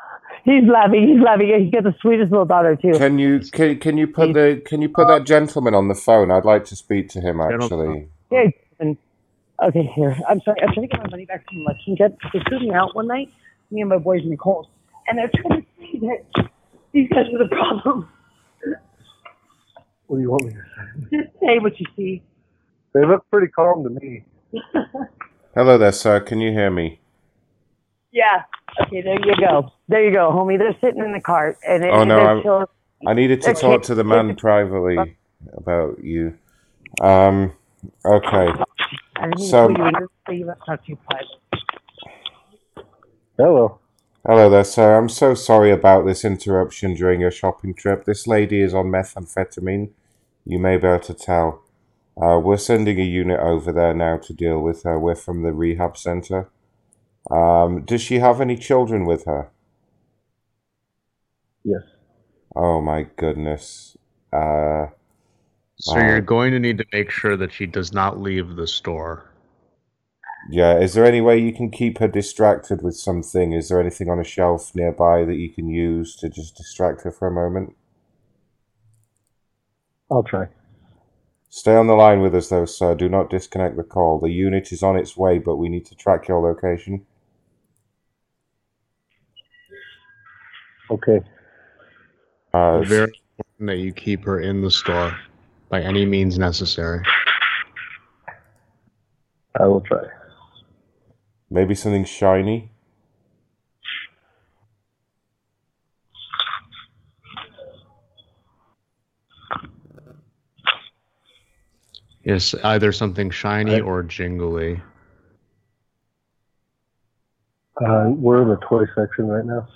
he's 0.45 0.65
laughing. 0.65 1.07
He's 1.07 1.23
laughing. 1.23 1.53
He's 1.63 1.71
got 1.71 1.85
the 1.85 1.95
sweetest 2.01 2.33
little 2.33 2.47
daughter 2.47 2.75
too. 2.75 2.93
Can 2.99 3.19
you 3.19 3.39
can, 3.39 3.79
can 3.79 3.97
you 3.97 4.09
put 4.09 4.33
the 4.33 4.61
can 4.67 4.83
you 4.83 4.89
put 4.89 5.07
that 5.07 5.25
gentleman 5.25 5.75
on 5.75 5.89
the 5.89 5.95
phone? 5.95 6.33
I'd 6.33 6.45
like 6.45 6.65
to 6.67 6.77
speak 6.77 7.09
to 7.11 7.21
him 7.21 7.41
actually. 7.41 8.09
Yeah. 8.33 8.49
Okay, 9.63 9.91
here. 9.95 10.17
I'm 10.29 10.41
sorry. 10.41 10.59
I'm 10.63 10.73
trying 10.73 10.89
to 10.89 10.97
get 10.97 11.03
my 11.05 11.11
money 11.11 11.27
back 11.27 11.45
from 11.47 11.65
La 11.65 11.73
Quinta. 11.85 12.11
They 12.33 12.41
threw 12.49 12.61
me 12.61 12.73
out 12.73 12.95
one 12.97 13.07
night, 13.07 13.31
me 13.71 13.83
and 13.83 13.91
my 13.91 13.99
boys 13.99 14.23
in 14.23 14.31
the 14.31 14.37
cold, 14.37 14.69
and 15.07 15.19
they're 15.19 15.31
trying 15.43 15.61
to 15.61 15.67
say 15.79 15.99
that 15.99 16.49
these 16.93 17.09
guys 17.11 17.27
are 17.35 17.39
the 17.39 17.49
problem. 17.49 18.09
What 20.07 20.17
do 20.17 20.23
you 20.23 20.31
want 20.31 20.45
me 20.45 20.53
to 20.53 20.57
say? 20.57 21.19
Just 21.19 21.41
say 21.41 21.59
what 21.59 21.79
you 21.79 21.87
see. 21.95 22.23
They 22.95 23.05
look 23.05 23.29
pretty 23.31 23.49
calm 23.49 23.85
to 23.85 23.91
me. 23.91 24.25
Hello 25.55 25.77
there, 25.77 25.93
sir. 25.93 26.21
Can 26.21 26.41
you 26.41 26.53
hear 26.53 26.71
me? 26.71 27.00
Yeah. 28.13 28.43
Okay, 28.83 29.03
there 29.03 29.19
you 29.25 29.35
go. 29.41 29.73
There 29.89 30.05
you 30.05 30.13
go, 30.13 30.31
homie. 30.31 30.59
They're 30.59 30.77
sitting 30.81 31.03
in 31.05 31.13
the 31.13 31.21
cart, 31.21 31.59
and 31.67 31.85
Oh 31.85 32.05
no, 32.05 32.19
I'm. 32.21 32.67
I 33.07 33.15
needed 33.15 33.41
to 33.43 33.55
talk 33.55 33.79
kids- 33.79 33.87
to 33.89 33.95
the 33.95 34.05
man 34.05 34.37
privately 34.37 35.17
about 35.55 36.03
you. 36.03 36.37
Um. 37.01 37.53
Okay. 38.05 38.49
I 39.17 39.25
didn't 39.27 39.39
So. 39.41 39.69
mean 39.69 39.79
you 39.79 39.87
in 39.87 39.93
this, 40.01 40.09
so 40.27 40.33
you 40.33 40.47
must 40.47 40.61
talk 40.67 40.85
to 40.85 40.91
you 40.91 40.99
private. 41.09 42.85
Hello. 43.37 43.79
Hello 44.27 44.51
there, 44.51 44.65
sir. 44.65 44.99
I'm 44.99 45.09
so 45.09 45.33
sorry 45.35 45.71
about 45.71 46.05
this 46.05 46.25
interruption 46.27 46.95
during 46.95 47.21
your 47.21 47.31
shopping 47.31 47.73
trip. 47.73 48.05
This 48.05 48.27
lady 48.27 48.61
is 48.61 48.75
on 48.75 48.87
methamphetamine. 48.87 49.91
You 50.45 50.59
may 50.59 50.77
be 50.77 50.87
able 50.87 51.01
to 51.01 51.15
tell. 51.15 51.63
Uh, 52.21 52.39
we're 52.39 52.59
sending 52.59 53.01
a 53.01 53.05
unit 53.05 53.41
over 53.41 53.73
there 53.73 53.95
now 53.95 54.19
to 54.19 54.35
deal 54.35 54.61
with 54.61 54.83
her. 54.83 54.99
We're 54.99 55.15
from 55.15 55.43
the 55.43 55.53
rehab 55.53 55.97
center. 55.97 56.49
Um, 57.31 57.84
does 57.84 58.02
she 58.02 58.18
have 58.20 58.41
any 58.41 58.57
children 58.57 59.05
with 59.05 59.25
her? 59.25 59.50
Yes. 61.65 61.84
Oh 62.55 62.81
my 62.81 63.02
goodness. 63.17 63.97
Uh, 64.33 64.86
So 65.81 65.99
wow. 65.99 66.00
you're 66.00 66.20
going 66.20 66.52
to 66.52 66.60
need 66.60 66.78
to 66.78 66.86
make 66.92 67.10
sure 67.10 67.36
that 67.36 67.52
she 67.52 67.67
does 67.67 67.92
not 67.92 68.20
leave 68.20 68.55
the 68.55 68.68
store. 68.68 69.33
Yeah, 70.50 70.78
is 70.78 70.92
there 70.92 71.07
any 71.07 71.23
way 71.23 71.39
you 71.39 71.50
can 71.50 71.70
keep 71.70 71.97
her 71.97 72.07
distracted 72.07 72.83
with 72.83 72.94
something? 72.94 73.52
Is 73.52 73.70
there 73.70 73.81
anything 73.81 74.10
on 74.10 74.20
a 74.20 74.25
shelf 74.25 74.75
nearby 74.75 75.25
that 75.25 75.36
you 75.36 75.49
can 75.50 75.67
use 75.68 76.15
to 76.17 76.28
just 76.28 76.57
distract 76.57 77.05
her 77.05 77.10
for 77.10 77.26
a 77.26 77.33
moment? 77.33 77.75
I'll 80.10 80.23
try. 80.23 80.49
Stay 81.50 81.76
on 81.76 81.86
the 81.86 81.92
line 81.92 82.23
with 82.23 82.34
us, 82.34 82.49
though, 82.49 82.65
sir. 82.65 82.94
Do 82.94 83.07
not 83.07 83.28
disconnect 83.28 83.76
the 83.76 83.84
call. 83.84 84.18
The 84.18 84.31
unit 84.31 84.73
is 84.73 84.83
on 84.83 84.97
its 84.97 85.18
way, 85.18 85.39
but 85.39 85.57
we 85.57 85.68
need 85.68 85.84
to 85.86 85.94
track 85.94 86.28
your 86.28 86.41
location. 86.41 87.05
Okay. 90.91 91.20
Uh, 92.52 92.81
Very 92.81 93.12
important 93.39 93.67
that 93.69 93.77
you 93.77 93.93
keep 93.93 94.25
her 94.25 94.41
in 94.41 94.60
the 94.60 94.70
store 94.70 95.17
by 95.69 95.81
any 95.81 96.05
means 96.05 96.39
necessary. 96.39 97.01
I 99.59 99.67
will 99.67 99.81
try. 99.81 100.05
maybe 101.51 101.75
something 101.75 102.05
shiny. 102.05 102.70
Yes, 112.23 112.55
either 112.62 112.93
something 112.93 113.31
shiny 113.31 113.81
or 113.81 114.02
jingly. 114.02 114.81
Uh, 117.85 118.10
we're 118.10 118.43
in 118.43 118.49
the 118.49 118.59
toy 118.59 118.85
section 118.94 119.27
right 119.27 119.44
now. 119.44 119.67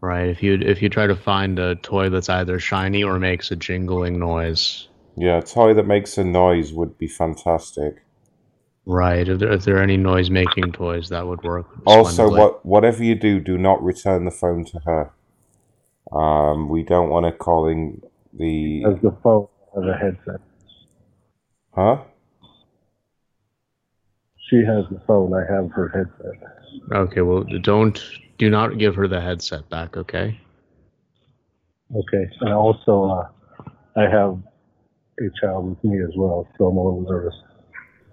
Right. 0.00 0.28
If 0.28 0.42
you 0.42 0.54
if 0.54 0.80
you 0.80 0.88
try 0.88 1.06
to 1.06 1.16
find 1.16 1.58
a 1.58 1.74
toy 1.76 2.08
that's 2.08 2.28
either 2.28 2.58
shiny 2.58 3.04
or 3.04 3.18
makes 3.18 3.50
a 3.50 3.56
jingling 3.56 4.18
noise. 4.18 4.88
Yeah, 5.16 5.38
a 5.38 5.42
toy 5.42 5.74
that 5.74 5.86
makes 5.86 6.16
a 6.16 6.24
noise 6.24 6.72
would 6.72 6.96
be 6.96 7.06
fantastic. 7.06 8.02
Right. 8.86 9.28
If 9.28 9.40
there, 9.40 9.52
if 9.52 9.64
there 9.64 9.76
are 9.76 9.82
any 9.82 9.98
noise 9.98 10.30
making 10.30 10.72
toys, 10.72 11.10
that 11.10 11.26
would 11.26 11.42
work. 11.42 11.66
Also, 11.86 12.10
splendidly. 12.10 12.40
what 12.40 12.66
whatever 12.66 13.04
you 13.04 13.14
do, 13.14 13.40
do 13.40 13.58
not 13.58 13.82
return 13.82 14.24
the 14.24 14.30
phone 14.30 14.64
to 14.66 14.80
her. 14.80 15.12
Um, 16.12 16.70
we 16.70 16.82
don't 16.82 17.10
want 17.10 17.26
her 17.26 17.32
calling 17.32 18.00
the. 18.32 18.84
As 18.86 19.00
the 19.02 19.14
phone 19.22 19.48
has 19.74 19.84
a 19.84 19.96
headset. 19.96 20.40
Huh? 21.74 21.98
She 24.48 24.64
has 24.64 24.86
the 24.90 25.00
phone. 25.06 25.34
I 25.34 25.40
have 25.52 25.70
her 25.72 25.88
headset. 25.88 26.90
Okay. 26.90 27.20
Well, 27.20 27.44
don't 27.62 28.02
do 28.40 28.48
not 28.50 28.78
give 28.78 28.94
her 28.96 29.06
the 29.06 29.20
headset 29.20 29.68
back. 29.68 29.96
Okay. 29.98 30.40
Okay. 31.94 32.30
And 32.40 32.52
also, 32.54 33.04
uh, 33.04 33.28
I 33.96 34.02
have 34.08 34.38
a 35.20 35.30
child 35.40 35.68
with 35.68 35.84
me 35.84 36.02
as 36.02 36.10
well, 36.16 36.48
so 36.56 36.66
I'm 36.68 36.76
a 36.78 36.82
little 36.82 37.02
nervous. 37.02 37.34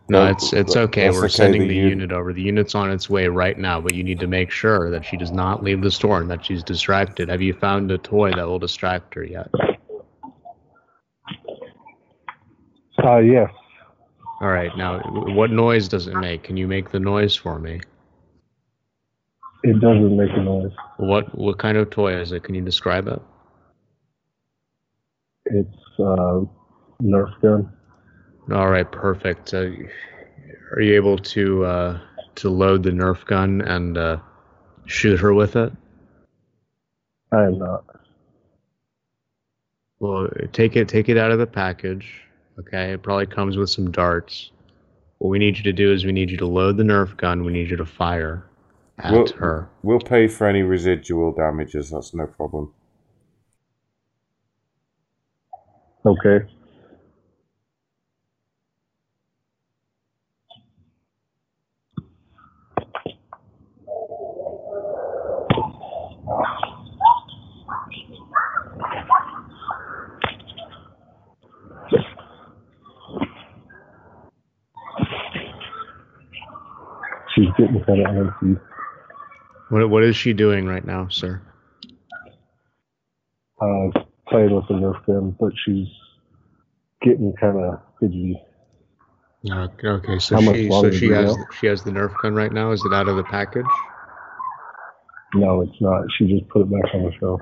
No, 0.09 0.25
No, 0.25 0.31
it's 0.31 0.51
it's 0.51 0.75
okay. 0.75 1.05
that's 1.05 1.15
We're 1.15 1.25
okay, 1.25 1.33
sending 1.33 1.61
the 1.61 1.69
the 1.69 1.75
u- 1.75 1.87
unit 1.87 2.11
over. 2.11 2.33
The 2.33 2.41
unit's 2.41 2.75
on 2.75 2.91
its 2.91 3.09
way 3.09 3.27
right 3.29 3.57
now, 3.57 3.79
but 3.79 3.93
you 3.93 4.03
need 4.03 4.19
to 4.19 4.27
make 4.27 4.51
sure 4.51 4.91
that 4.91 5.05
she 5.05 5.15
does 5.15 5.31
not 5.31 5.63
leave 5.63 5.81
the 5.81 5.91
store 5.91 6.19
and 6.21 6.29
that 6.29 6.45
she's 6.45 6.63
distracted. 6.63 7.29
Have 7.29 7.41
you 7.41 7.53
found 7.53 7.89
a 7.91 7.97
toy 7.97 8.31
that 8.31 8.45
will 8.45 8.59
distract 8.59 9.13
her 9.15 9.23
yet? 9.23 9.49
Uh, 13.03 13.17
yes. 13.19 13.49
All 14.41 14.49
right. 14.49 14.75
Now, 14.77 14.99
what 15.35 15.51
noise 15.51 15.87
does 15.87 16.07
it 16.07 16.15
make? 16.15 16.43
Can 16.43 16.57
you 16.57 16.67
make 16.67 16.91
the 16.91 16.99
noise 16.99 17.35
for 17.35 17.59
me? 17.59 17.79
It 19.63 19.79
doesn't 19.79 20.15
make 20.15 20.31
a 20.33 20.41
noise. 20.41 20.71
What 20.97 21.35
what 21.37 21.57
kind 21.57 21.77
of 21.77 21.89
toy 21.89 22.15
is 22.15 22.31
it? 22.31 22.43
Can 22.43 22.55
you 22.55 22.61
describe 22.61 23.07
it? 23.07 23.21
It's 25.45 25.99
uh, 25.99 26.41
Nerf 27.01 27.41
gun. 27.41 27.71
All 28.51 28.69
right, 28.69 28.89
perfect. 28.89 29.53
Uh, 29.53 29.69
are 30.71 30.81
you 30.81 30.95
able 30.95 31.17
to 31.17 31.65
uh, 31.65 31.99
to 32.35 32.49
load 32.49 32.83
the 32.83 32.91
Nerf 32.91 33.25
gun 33.25 33.61
and 33.61 33.97
uh, 33.97 34.17
shoot 34.85 35.19
her 35.19 35.33
with 35.33 35.55
it? 35.55 35.73
I 37.31 37.43
am 37.43 37.57
not. 37.57 37.83
Well, 39.99 40.29
take 40.53 40.75
it 40.75 40.87
take 40.87 41.09
it 41.09 41.17
out 41.17 41.31
of 41.31 41.39
the 41.39 41.47
package. 41.47 42.21
Okay, 42.59 42.93
it 42.93 43.03
probably 43.03 43.25
comes 43.25 43.57
with 43.57 43.69
some 43.69 43.91
darts. 43.91 44.51
What 45.17 45.29
we 45.29 45.39
need 45.39 45.57
you 45.57 45.63
to 45.63 45.73
do 45.73 45.91
is 45.91 46.05
we 46.05 46.11
need 46.11 46.29
you 46.29 46.37
to 46.37 46.47
load 46.47 46.77
the 46.77 46.83
Nerf 46.83 47.17
gun. 47.17 47.43
We 47.43 47.51
need 47.51 47.71
you 47.71 47.77
to 47.77 47.85
fire 47.85 48.46
at 48.99 49.11
We'll, 49.13 49.27
her. 49.39 49.69
we'll 49.83 49.99
pay 49.99 50.27
for 50.27 50.47
any 50.47 50.61
residual 50.63 51.31
damages. 51.33 51.91
That's 51.91 52.13
no 52.13 52.27
problem. 52.27 52.73
Okay. 56.05 56.45
She's 77.35 77.45
getting 77.57 77.83
kind 77.85 78.01
of 78.01 78.07
antsy. 78.41 78.59
What 79.69 79.89
what 79.89 80.03
is 80.03 80.15
she 80.15 80.33
doing 80.33 80.65
right 80.65 80.85
now, 80.85 81.07
sir? 81.09 81.41
Uh, 83.59 83.89
playing 84.27 84.55
with 84.55 84.67
the 84.67 84.75
Nerf 84.75 85.05
gun, 85.05 85.35
but 85.39 85.51
she's 85.65 85.87
getting 87.01 87.33
kind 87.39 87.57
of 87.57 87.79
fidgety. 87.99 88.41
Okay, 89.49 89.87
okay, 89.87 90.19
so 90.19 90.35
How 90.35 90.53
she 90.53 90.69
so 90.69 90.91
she 90.91 91.09
has 91.09 91.35
she 91.59 91.67
has 91.67 91.83
the 91.83 91.91
Nerf 91.91 92.13
gun 92.21 92.35
right 92.35 92.51
now. 92.51 92.71
Is 92.71 92.83
it 92.85 92.93
out 92.93 93.07
of 93.07 93.15
the 93.17 93.23
package? 93.23 93.65
No, 95.33 95.61
it's 95.61 95.81
not. 95.81 96.05
She 96.17 96.25
just 96.27 96.47
put 96.49 96.61
it 96.61 96.71
back 96.71 96.93
on 96.93 97.03
the 97.03 97.11
shelf. 97.19 97.41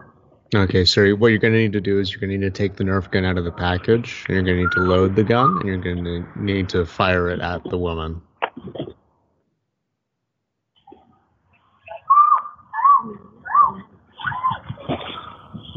Okay, 0.54 0.86
so 0.86 1.10
what 1.16 1.28
you're 1.28 1.40
going 1.40 1.54
to 1.54 1.60
need 1.60 1.74
to 1.74 1.82
do 1.82 2.00
is 2.00 2.12
you're 2.12 2.20
going 2.20 2.30
to 2.30 2.38
need 2.38 2.54
to 2.54 2.58
take 2.58 2.76
the 2.76 2.84
Nerf 2.84 3.10
gun 3.12 3.26
out 3.26 3.38
of 3.38 3.46
the 3.46 3.52
package, 3.52 4.26
and 4.28 4.36
you're 4.36 4.44
going 4.44 4.58
to 4.58 4.64
need 4.64 4.72
to 4.72 4.80
load 4.82 5.16
the 5.16 5.24
gun, 5.24 5.58
and 5.60 5.66
you're 5.66 5.78
going 5.78 6.04
to 6.04 6.26
need 6.40 6.70
to 6.70 6.86
fire 6.86 7.30
it 7.30 7.40
at 7.42 7.64
the 7.70 7.78
woman. 7.78 8.22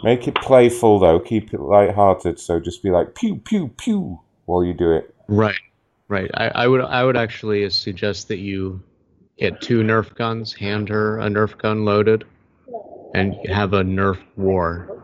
Make 0.03 0.29
it 0.29 0.35
playful 0.37 0.99
though. 0.99 1.19
Keep 1.21 1.55
it 1.55 1.61
light-hearted. 1.61 2.39
So 2.39 2.61
just 2.61 2.83
be 2.83 2.91
like 2.91 3.15
pew 3.15 3.37
pew 3.37 3.69
pew 3.69 4.21
while 4.47 4.65
you 4.65 4.75
do 4.75 4.93
it. 4.93 5.15
Right, 5.29 5.61
right. 6.09 6.31
I, 6.35 6.49
I 6.49 6.67
would 6.69 6.81
I 6.83 7.05
would 7.05 7.17
actually 7.17 7.69
suggest 7.71 8.29
that 8.29 8.39
you 8.39 8.83
get 9.39 9.61
two 9.61 9.83
Nerf 9.83 10.15
guns, 10.15 10.53
hand 10.53 10.89
her 10.89 11.19
a 11.21 11.29
Nerf 11.29 11.59
gun 11.59 11.85
loaded, 11.85 12.25
and 13.15 13.35
have 13.49 13.73
a 13.73 13.83
Nerf 13.83 14.21
war 14.37 15.03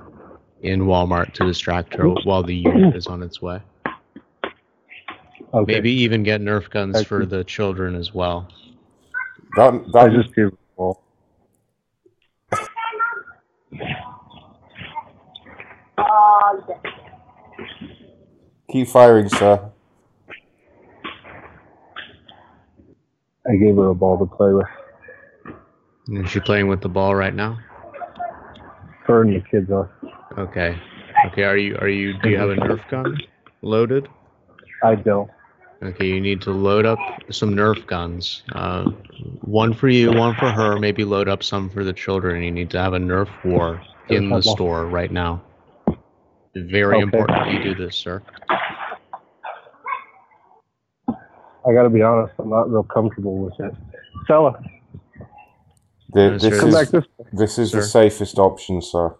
in 0.62 0.82
Walmart 0.82 1.32
to 1.34 1.44
distract 1.44 1.94
her 1.94 2.08
while 2.08 2.42
the 2.42 2.54
unit 2.54 2.96
is 2.96 3.06
on 3.06 3.22
its 3.22 3.42
way. 3.42 3.60
Okay. 5.52 5.74
Maybe 5.74 5.90
even 5.92 6.22
get 6.22 6.40
Nerf 6.40 6.70
guns 6.70 7.04
for 7.04 7.26
the 7.26 7.44
children 7.44 7.94
as 7.94 8.12
well. 8.12 8.48
That 9.56 9.74
I 9.74 9.78
that 9.92 10.12
just 10.12 10.34
gave 10.34 10.50
her 15.96 16.58
a 16.58 16.74
keep 18.70 18.88
firing, 18.88 19.28
sir. 19.28 19.70
I 23.46 23.56
gave 23.56 23.76
her 23.76 23.88
a 23.88 23.94
ball 23.94 24.18
to 24.18 24.26
play 24.26 24.52
with. 24.52 24.66
Is 26.24 26.30
she 26.30 26.40
playing 26.40 26.68
with 26.68 26.80
the 26.80 26.88
ball 26.88 27.14
right 27.14 27.34
now? 27.34 27.58
Her 29.06 29.22
and 29.22 29.36
the 29.36 29.40
kids 29.40 29.70
are. 29.70 29.90
Okay. 30.38 30.80
Okay. 31.26 31.44
Are 31.44 31.56
you 31.56 31.76
are 31.76 31.88
you 31.88 32.18
do 32.22 32.30
you 32.30 32.38
have 32.38 32.50
a 32.50 32.56
Nerf 32.56 32.88
gun 32.90 33.16
loaded? 33.62 34.08
I 34.82 34.94
don't. 34.94 35.30
Okay, 35.82 36.06
you 36.06 36.20
need 36.20 36.40
to 36.42 36.50
load 36.50 36.86
up 36.86 36.98
some 37.30 37.54
Nerf 37.54 37.86
guns. 37.86 38.42
Uh, 38.52 38.84
one 39.42 39.74
for 39.74 39.88
you, 39.88 40.12
one 40.12 40.34
for 40.36 40.50
her. 40.50 40.78
Maybe 40.78 41.04
load 41.04 41.28
up 41.28 41.42
some 41.42 41.68
for 41.68 41.84
the 41.84 41.92
children. 41.92 42.42
You 42.42 42.50
need 42.50 42.70
to 42.70 42.78
have 42.78 42.94
a 42.94 42.98
Nerf 42.98 43.28
war 43.44 43.82
in 44.08 44.30
the 44.30 44.40
store 44.40 44.86
right 44.86 45.12
now. 45.12 45.42
Very 46.56 46.94
Okay. 46.96 47.02
important 47.02 47.38
that 47.38 47.52
you 47.52 47.62
do 47.62 47.74
this, 47.74 47.96
sir. 47.96 48.22
I 51.66 51.72
got 51.72 51.82
to 51.84 51.90
be 51.90 52.02
honest. 52.02 52.34
I'm 52.38 52.50
not 52.50 52.70
real 52.70 52.82
comfortable 52.84 53.38
with 53.38 53.58
it. 53.60 53.74
Stella, 54.24 54.62
The, 56.12 56.26
Uh, 56.26 56.30
this 56.38 56.42
sir, 56.42 56.68
is 56.68 56.74
back 56.74 56.88
this. 56.88 57.04
this 57.32 57.58
is 57.58 57.72
the 57.72 57.82
safest 57.82 58.38
option, 58.38 58.80
sir. 58.80 59.14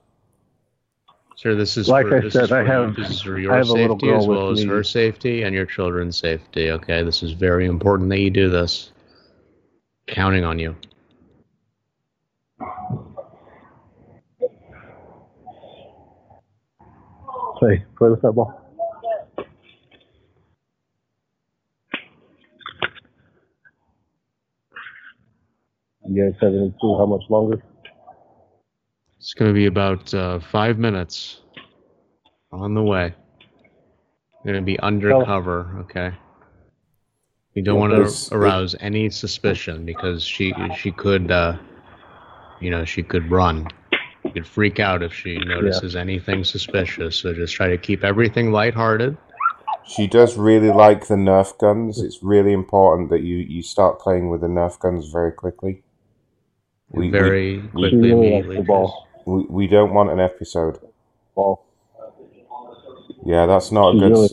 Sir, 1.36 1.54
this 1.56 1.76
is 1.76 1.88
Like 1.88 2.06
for, 2.06 2.18
I 2.18 2.20
this 2.20 2.34
said, 2.34 2.44
is 2.44 2.52
I 2.52 2.62
for, 2.62 2.66
have- 2.70 2.94
this 2.94 3.10
is 3.10 3.22
for 3.22 3.36
I 3.36 3.40
your 3.40 3.52
have 3.54 3.68
a 3.68 3.72
little 3.72 3.96
safety 3.98 4.06
girl 4.06 4.20
as 4.20 4.26
well 4.28 4.50
as 4.50 4.64
me. 4.64 4.70
her 4.70 4.84
safety 4.84 5.42
and 5.42 5.54
your 5.54 5.66
children's 5.66 6.16
safety. 6.16 6.70
Okay, 6.70 7.02
this 7.02 7.22
is 7.24 7.32
very 7.32 7.66
important 7.66 8.08
that 8.10 8.20
you 8.20 8.30
do 8.30 8.48
this. 8.48 8.92
Counting 10.06 10.44
on 10.44 10.58
you. 10.60 10.76
Hey, 17.64 17.82
play 17.96 18.10
with 18.10 18.20
that 18.22 18.32
ball. 18.32 18.60
You 26.06 26.24
guys 26.24 26.38
have 26.42 26.52
any 26.52 26.74
clue 26.78 26.98
how 26.98 27.06
much 27.06 27.22
longer? 27.30 27.62
It's 29.18 29.32
going 29.32 29.50
to 29.50 29.54
be 29.54 29.64
about 29.64 30.12
uh, 30.12 30.40
five 30.40 30.78
minutes 30.78 31.40
on 32.52 32.74
the 32.74 32.82
way. 32.82 33.14
Going 34.44 34.56
to 34.56 34.62
be 34.62 34.78
undercover, 34.80 35.86
okay? 35.88 36.14
You 37.54 37.62
don't 37.62 37.80
want 37.80 37.94
to 37.94 38.34
arouse 38.34 38.76
any 38.80 39.08
suspicion 39.08 39.86
because 39.86 40.22
she 40.22 40.52
she 40.76 40.90
could, 40.92 41.30
uh, 41.30 41.56
you 42.60 42.70
know, 42.70 42.84
she 42.84 43.02
could 43.02 43.30
run. 43.30 43.66
She 44.24 44.30
could 44.30 44.46
freak 44.46 44.80
out 44.80 45.02
if 45.02 45.12
she 45.14 45.36
notices 45.38 45.94
anything 45.96 46.44
suspicious. 46.44 47.16
So 47.16 47.32
just 47.34 47.54
try 47.54 47.68
to 47.68 47.78
keep 47.78 48.02
everything 48.02 48.50
lighthearted. 48.52 49.16
She 49.86 50.06
does 50.06 50.38
really 50.38 50.70
like 50.70 51.08
the 51.08 51.14
Nerf 51.14 51.58
guns. 51.58 52.00
It's 52.00 52.22
really 52.22 52.52
important 52.54 53.10
that 53.10 53.20
you, 53.22 53.36
you 53.36 53.62
start 53.62 54.00
playing 54.00 54.30
with 54.30 54.40
the 54.40 54.46
Nerf 54.46 54.78
guns 54.78 55.08
very 55.10 55.30
quickly. 55.30 55.82
We- 56.88 57.06
we- 57.06 57.10
very 57.10 57.58
we- 57.58 57.68
quickly, 57.68 57.98
really 58.00 58.14
likes 58.32 58.44
immediately. 58.46 58.62
ball. 58.62 59.08
We, 59.26 59.42
we 59.48 59.66
don't 59.66 59.92
want 59.92 60.10
an 60.10 60.20
episode. 60.20 60.78
Ball. 61.34 61.62
Yeah, 63.26 63.44
that's 63.46 63.70
not 63.72 63.92
She 63.92 63.98
a 63.98 64.00
good. 64.00 64.10
really- 64.12 64.28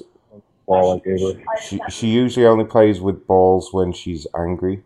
Ball 0.68 0.95
I 0.95 1.00
gave 1.10 1.36
her. 1.36 1.44
She, 1.61 1.80
she 1.90 2.08
usually 2.08 2.45
only 2.45 2.64
plays 2.64 3.02
with 3.02 3.28
balls 3.28 3.74
when 3.74 3.92
she's 3.92 4.26
angry. 4.38 4.84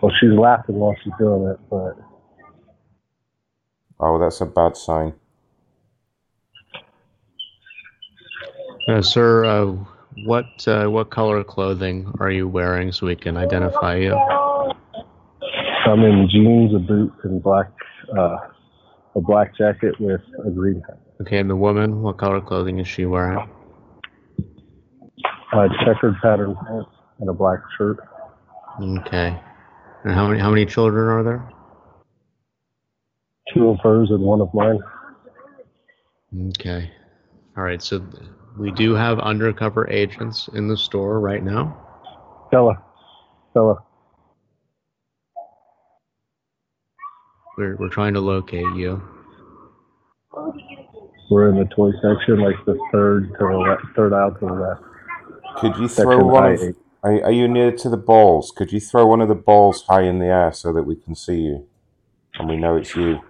Well, 0.00 0.12
she's 0.20 0.30
laughing 0.30 0.76
while 0.76 0.94
she's 1.02 1.12
doing 1.18 1.48
it, 1.48 1.58
but 1.68 1.96
Oh, 4.00 4.18
that's 4.18 4.40
a 4.40 4.46
bad 4.46 4.76
sign. 4.76 5.14
Uh, 8.88 9.02
sir, 9.02 9.44
uh, 9.44 9.76
what 10.24 10.46
uh, 10.66 10.86
what 10.86 11.10
color 11.10 11.42
clothing 11.44 12.12
are 12.20 12.30
you 12.30 12.48
wearing 12.48 12.92
so 12.92 13.06
we 13.06 13.16
can 13.16 13.36
identify 13.36 13.96
you? 13.96 14.14
I'm 15.86 16.00
in 16.04 16.28
jeans, 16.30 16.74
a 16.74 16.78
boot, 16.78 17.12
and 17.24 17.42
black, 17.42 17.70
uh, 18.16 18.36
a 19.16 19.20
black 19.20 19.56
jacket 19.56 19.98
with 20.00 20.20
a 20.46 20.50
green 20.50 20.82
hat. 20.88 21.00
Okay, 21.20 21.38
and 21.38 21.50
the 21.50 21.56
woman, 21.56 22.02
what 22.02 22.18
color 22.18 22.40
clothing 22.40 22.78
is 22.78 22.86
she 22.86 23.04
wearing? 23.04 23.48
Uh, 25.52 25.68
checkered 25.84 26.14
pattern 26.22 26.54
pants 26.66 26.90
and 27.18 27.28
a 27.28 27.32
black 27.32 27.58
shirt. 27.76 27.98
Okay. 28.80 29.38
And 30.04 30.14
how 30.14 30.28
many 30.28 30.40
how 30.40 30.50
many 30.50 30.64
children 30.64 31.08
are 31.08 31.22
there? 31.22 31.52
Two 33.52 33.70
of 33.70 33.78
hers 33.80 34.10
and 34.10 34.20
one 34.20 34.40
of 34.40 34.52
mine. 34.54 34.78
Okay. 36.50 36.90
All 37.56 37.64
right. 37.64 37.82
So 37.82 38.04
we 38.58 38.70
do 38.72 38.94
have 38.94 39.18
undercover 39.20 39.88
agents 39.90 40.48
in 40.54 40.68
the 40.68 40.76
store 40.76 41.20
right 41.20 41.42
now. 41.42 41.76
Stella, 42.48 42.82
Stella, 43.50 43.78
We're 47.58 47.74
we're 47.76 47.88
trying 47.88 48.14
to 48.14 48.20
locate 48.20 48.72
you. 48.76 49.02
We're 51.30 51.48
in 51.50 51.56
the 51.56 51.68
toy 51.74 51.90
section, 52.00 52.38
like 52.38 52.54
the 52.64 52.78
third 52.92 53.30
to 53.32 53.38
the 53.38 53.58
left, 53.58 53.82
third 53.96 54.14
out 54.14 54.38
to 54.40 54.46
the 54.46 54.52
left. 54.52 54.82
Could 55.56 55.76
you 55.76 55.88
Section 55.88 56.04
throw 56.04 56.24
one 56.24 56.52
of, 56.52 56.60
I-8. 56.60 56.74
Are, 57.08 57.24
are 57.24 57.32
you 57.32 57.48
near 57.48 57.72
to 57.72 57.88
the 57.88 57.96
balls? 57.96 58.52
Could 58.54 58.70
you 58.70 58.80
throw 58.80 59.06
one 59.06 59.22
of 59.22 59.28
the 59.28 59.34
balls 59.34 59.84
high 59.88 60.02
in 60.02 60.18
the 60.18 60.26
air 60.26 60.52
so 60.52 60.72
that 60.74 60.82
we 60.82 60.94
can 60.94 61.14
see 61.14 61.40
you 61.40 61.66
and 62.34 62.48
we 62.48 62.56
know 62.56 62.76
it's 62.76 62.94
you? 62.94 63.20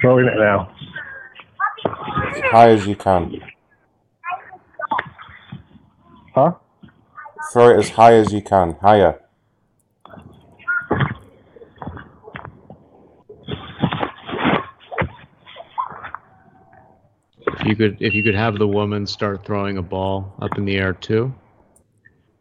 Throwing 0.00 0.26
it 0.26 0.34
now. 0.36 0.74
As 1.86 2.42
high 2.50 2.68
as 2.68 2.86
you 2.86 2.96
can. 2.96 3.40
Huh? 6.34 6.54
Throw 7.52 7.70
it 7.70 7.78
as 7.78 7.90
high 7.90 8.14
as 8.14 8.32
you 8.32 8.42
can. 8.42 8.76
Higher. 8.82 9.21
You 17.64 17.76
could, 17.76 17.96
if 18.00 18.14
you 18.14 18.22
could 18.22 18.34
have 18.34 18.58
the 18.58 18.66
woman 18.66 19.06
start 19.06 19.44
throwing 19.44 19.78
a 19.78 19.82
ball 19.82 20.34
up 20.40 20.56
in 20.58 20.64
the 20.64 20.76
air 20.76 20.92
too. 20.92 21.32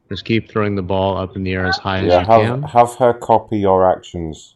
Just 0.09 0.25
keep 0.25 0.49
throwing 0.49 0.75
the 0.75 0.81
ball 0.81 1.17
up 1.17 1.35
in 1.37 1.43
the 1.43 1.53
air 1.53 1.65
as 1.65 1.77
high 1.77 1.99
as 1.99 2.07
Yeah, 2.07 2.19
you 2.21 2.25
have, 2.25 2.41
can. 2.41 2.63
have 2.63 2.95
her 2.95 3.13
copy 3.13 3.59
your 3.59 3.89
actions. 3.89 4.55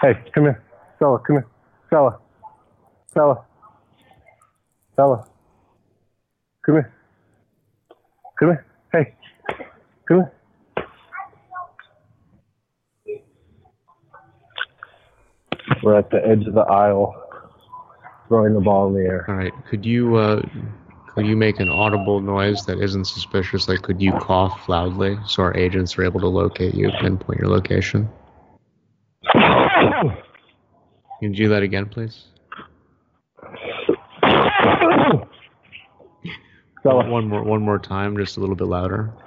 Hey, 0.00 0.14
come 0.34 0.44
here. 0.44 0.62
Stella, 0.96 1.18
come 1.20 1.36
here. 1.36 1.46
Stella. 1.86 2.18
Stella. 3.06 3.44
Stella. 4.92 5.26
Come 6.66 6.74
here. 6.74 6.92
Come 8.38 8.48
here. 8.48 8.66
Hey. 8.92 9.14
Come 10.06 10.16
here. 10.18 10.32
We're 15.82 15.98
at 15.98 16.10
the 16.10 16.24
edge 16.26 16.46
of 16.46 16.54
the 16.54 16.60
aisle, 16.60 17.21
throwing 18.32 18.54
the 18.54 18.60
ball 18.60 18.88
in 18.88 18.94
the 18.94 19.00
air. 19.00 19.26
All 19.28 19.34
right. 19.34 19.52
Could 19.68 19.84
you, 19.84 20.16
uh, 20.16 20.40
could 21.14 21.26
you 21.26 21.36
make 21.36 21.60
an 21.60 21.68
audible 21.68 22.22
noise 22.22 22.64
that 22.64 22.80
isn't 22.80 23.04
suspicious? 23.04 23.68
Like, 23.68 23.82
could 23.82 24.00
you 24.00 24.12
cough 24.12 24.70
loudly 24.70 25.18
so 25.26 25.42
our 25.42 25.54
agents 25.54 25.98
are 25.98 26.04
able 26.04 26.20
to 26.20 26.28
locate 26.28 26.74
you, 26.74 26.90
pinpoint 26.98 27.40
your 27.40 27.50
location? 27.50 28.08
Can 29.32 30.16
you 31.20 31.34
do 31.34 31.50
that 31.50 31.62
again, 31.62 31.90
please? 31.90 32.24
So 36.82 36.96
One 36.96 37.28
more, 37.28 37.44
one 37.44 37.60
more 37.60 37.78
time, 37.78 38.16
just 38.16 38.38
a 38.38 38.40
little 38.40 38.56
bit 38.56 38.66
louder. 38.66 39.12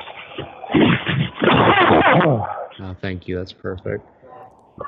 Oh, 2.77 2.93
thank 3.01 3.25
you. 3.25 3.37
That's 3.37 3.53
perfect. 3.53 4.05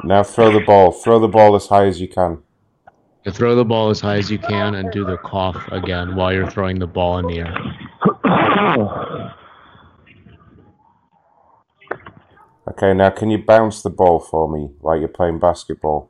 Now 0.04 0.22
throw 0.22 0.52
the 0.52 0.60
ball. 0.60 0.92
Throw 0.92 1.20
the 1.20 1.30
ball 1.30 1.56
as 1.56 1.68
high 1.68 1.86
as 1.86 2.02
you 2.02 2.10
can. 2.10 2.44
You 3.28 3.34
throw 3.34 3.56
the 3.56 3.66
ball 3.66 3.90
as 3.90 4.00
high 4.00 4.16
as 4.16 4.32
you 4.32 4.40
can 4.40 4.76
and 4.76 4.90
do 4.90 5.04
the 5.04 5.18
cough 5.18 5.62
again 5.74 6.16
while 6.16 6.32
you're 6.32 6.50
throwing 6.50 6.80
the 6.80 6.88
ball 6.88 7.18
in 7.18 7.28
the 7.28 7.40
air. 7.40 9.34
Okay, 12.70 12.94
now 12.94 13.10
can 13.10 13.32
you 13.32 13.40
bounce 13.40 13.82
the 13.82 13.90
ball 13.90 14.20
for 14.20 14.48
me 14.52 14.70
like 14.82 15.00
you're 15.00 15.08
playing 15.08 15.40
basketball? 15.40 16.10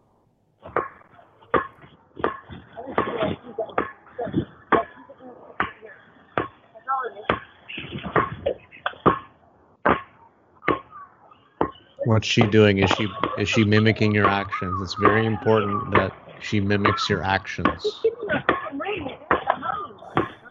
What's 12.04 12.28
she 12.28 12.42
doing? 12.42 12.80
Is 12.80 12.90
she 12.92 13.08
is 13.38 13.48
she 13.48 13.64
mimicking 13.64 14.14
your 14.14 14.28
actions? 14.28 14.82
It's 14.82 14.96
very 14.96 15.26
important 15.26 15.92
that 15.92 16.12
she 16.42 16.60
mimics 16.60 17.10
your 17.10 17.24
actions. 17.24 18.02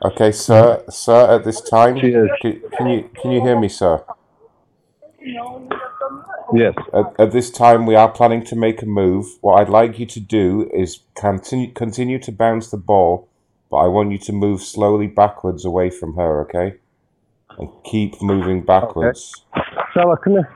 Okay, 0.04 0.30
sir, 0.30 0.84
sir, 0.88 1.34
at 1.34 1.44
this 1.44 1.60
time, 1.60 1.98
can, 1.98 2.28
can 2.76 2.86
you 2.88 3.10
can 3.20 3.32
you 3.32 3.40
hear 3.40 3.58
me, 3.58 3.68
sir? 3.68 4.04
Yes. 6.54 6.74
At, 6.94 7.14
at 7.18 7.32
this 7.32 7.50
time, 7.50 7.86
we 7.86 7.96
are 7.96 8.08
planning 8.10 8.44
to 8.44 8.56
make 8.56 8.82
a 8.82 8.86
move. 8.86 9.26
What 9.40 9.60
I'd 9.60 9.68
like 9.68 9.98
you 9.98 10.06
to 10.06 10.20
do 10.20 10.70
is 10.72 11.00
continue 11.16 11.72
continue 11.72 12.18
to 12.20 12.30
bounce 12.30 12.70
the 12.70 12.76
ball, 12.76 13.28
but 13.70 13.78
I 13.78 13.88
want 13.88 14.12
you 14.12 14.18
to 14.18 14.32
move 14.32 14.62
slowly 14.62 15.06
backwards 15.08 15.64
away 15.64 15.90
from 15.90 16.14
her. 16.14 16.42
Okay, 16.42 16.76
and 17.58 17.68
keep 17.84 18.22
moving 18.22 18.62
backwards. 18.64 19.44
Stella, 19.90 20.16
come 20.18 20.34
here. 20.34 20.54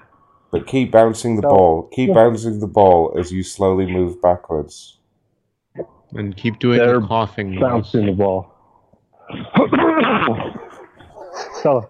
But 0.53 0.67
keep 0.67 0.93
bouncing 0.93 1.37
the 1.37 1.43
So- 1.43 1.49
ball. 1.49 1.83
Keep 1.93 2.09
Yeah. 2.09 2.15
bouncing 2.15 2.61
the 2.61 2.67
ball 2.69 3.15
as 3.19 3.33
you 3.33 3.43
slowly 3.43 3.87
move 3.87 4.21
backwards. 4.23 4.99
And 6.15 6.37
keep 6.37 6.59
doing 6.59 6.79
They're 6.79 7.01
the 7.01 7.07
coughing 7.07 7.53
noise. 7.55 7.61
bouncing 7.61 8.07
the 8.07 8.13
ball. 8.13 8.53
Stella. 11.59 11.89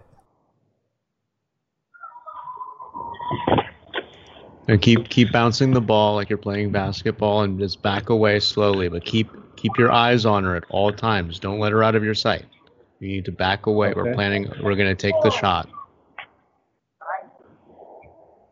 And 4.67 4.81
keep 4.81 5.09
keep 5.09 5.31
bouncing 5.31 5.71
the 5.71 5.81
ball 5.81 6.15
like 6.15 6.29
you're 6.29 6.37
playing 6.37 6.71
basketball 6.71 7.41
and 7.41 7.59
just 7.59 7.81
back 7.81 8.09
away 8.09 8.39
slowly, 8.39 8.89
but 8.89 9.03
keep 9.03 9.29
keep 9.55 9.71
your 9.77 9.91
eyes 9.91 10.25
on 10.25 10.43
her 10.43 10.55
at 10.55 10.63
all 10.69 10.93
times. 10.93 11.39
Don't 11.39 11.59
let 11.59 11.71
her 11.71 11.83
out 11.83 11.95
of 11.95 12.03
your 12.03 12.13
sight. 12.13 12.45
You 12.99 13.07
need 13.07 13.25
to 13.25 13.31
back 13.31 13.65
away. 13.65 13.93
We're 13.95 14.13
planning 14.13 14.51
we're 14.61 14.75
gonna 14.75 14.95
take 14.95 15.15
the 15.23 15.31
shot. 15.31 15.67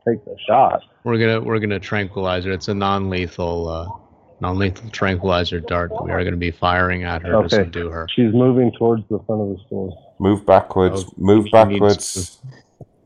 Take 0.07 0.25
the 0.25 0.35
shot. 0.47 0.81
We're 1.03 1.19
gonna 1.19 1.41
we're 1.41 1.59
gonna 1.59 1.79
tranquilize 1.79 2.45
her. 2.45 2.51
It's 2.51 2.67
a 2.67 2.73
non 2.73 3.09
lethal 3.09 3.67
uh 3.67 3.98
non 4.41 4.57
lethal 4.57 4.89
tranquilizer 4.91 5.59
dart 5.59 5.91
we 6.03 6.11
are 6.11 6.23
gonna 6.23 6.35
be 6.37 6.51
firing 6.51 7.03
at 7.03 7.21
her 7.23 7.31
to 7.31 7.37
Okay. 7.39 7.47
subdue 7.57 7.89
her. 7.89 8.07
She's 8.13 8.33
moving 8.33 8.71
towards 8.77 9.03
the 9.09 9.19
front 9.27 9.41
of 9.41 9.49
the 9.49 9.57
store. 9.67 9.97
Move 10.19 10.45
backwards. 10.45 11.03
Oh, 11.05 11.13
move 11.17 11.47
backwards. 11.51 12.39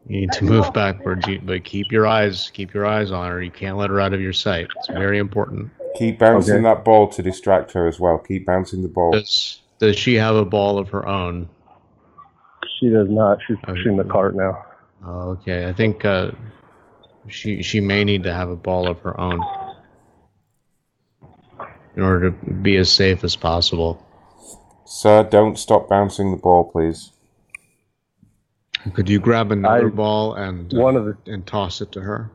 You 0.08 0.22
need 0.22 0.32
to 0.34 0.44
move 0.44 0.74
backwards, 0.74 1.26
you- 1.28 1.42
but 1.44 1.64
keep 1.64 1.92
your 1.92 2.06
eyes 2.06 2.52
keep 2.54 2.74
your 2.74 2.86
eyes 2.86 3.12
on 3.12 3.30
her. 3.32 3.42
You 3.42 3.52
can't 3.52 3.78
let 3.78 3.90
her 3.90 4.00
out 4.00 4.14
of 4.14 4.22
your 4.22 4.34
sight. 4.34 4.68
It's 4.78 4.88
very 4.90 5.18
important. 5.18 5.70
Keep 5.96 6.20
bouncing 6.20 6.56
Okay. 6.56 6.64
that 6.64 6.84
ball 6.84 7.08
to 7.10 7.22
distract 7.22 7.72
her 7.74 7.88
as 7.88 8.00
well. 8.00 8.18
Keep 8.18 8.46
bouncing 8.46 8.82
the 8.82 8.90
ball. 8.90 9.12
Does 9.12 9.62
does 9.80 9.96
she 9.98 10.16
have 10.16 10.36
a 10.36 10.46
ball 10.46 10.78
of 10.78 10.90
her 10.90 11.08
own? 11.08 11.50
She 12.80 12.90
does 12.90 13.10
not. 13.10 13.40
She's 13.48 13.58
pushing 13.64 13.98
the 13.98 14.04
cart 14.04 14.36
now. 14.36 14.58
Oh, 15.06 15.30
okay. 15.32 15.68
I 15.68 15.74
think 15.74 16.04
uh, 16.06 16.32
she 17.28 17.62
she 17.62 17.80
may 17.80 18.04
need 18.04 18.24
to 18.24 18.34
have 18.34 18.50
a 18.50 18.56
ball 18.56 18.88
of 18.90 19.00
her 19.00 19.20
own 19.20 19.40
in 21.96 22.04
order 22.04 22.32
to 22.32 22.52
be 22.54 22.78
as 22.78 22.92
safe 22.92 23.24
as 23.24 23.36
possible. 23.36 24.04
Sir, 24.86 25.24
don't 25.24 25.58
stop 25.58 25.90
bouncing 25.90 26.32
the 26.32 26.38
ball, 26.38 26.64
please. 26.72 27.12
Could 28.94 29.10
you 29.10 29.20
grab 29.20 29.52
another 29.52 29.88
I- 29.88 29.92
ball 29.92 30.34
and 30.36 30.74
uh, 30.74 30.78
one 30.78 30.96
of 30.96 31.06
the- 31.06 31.18
and 31.32 31.46
toss 31.46 31.82
it 31.82 31.92
to 31.94 32.02
her? 32.02 32.32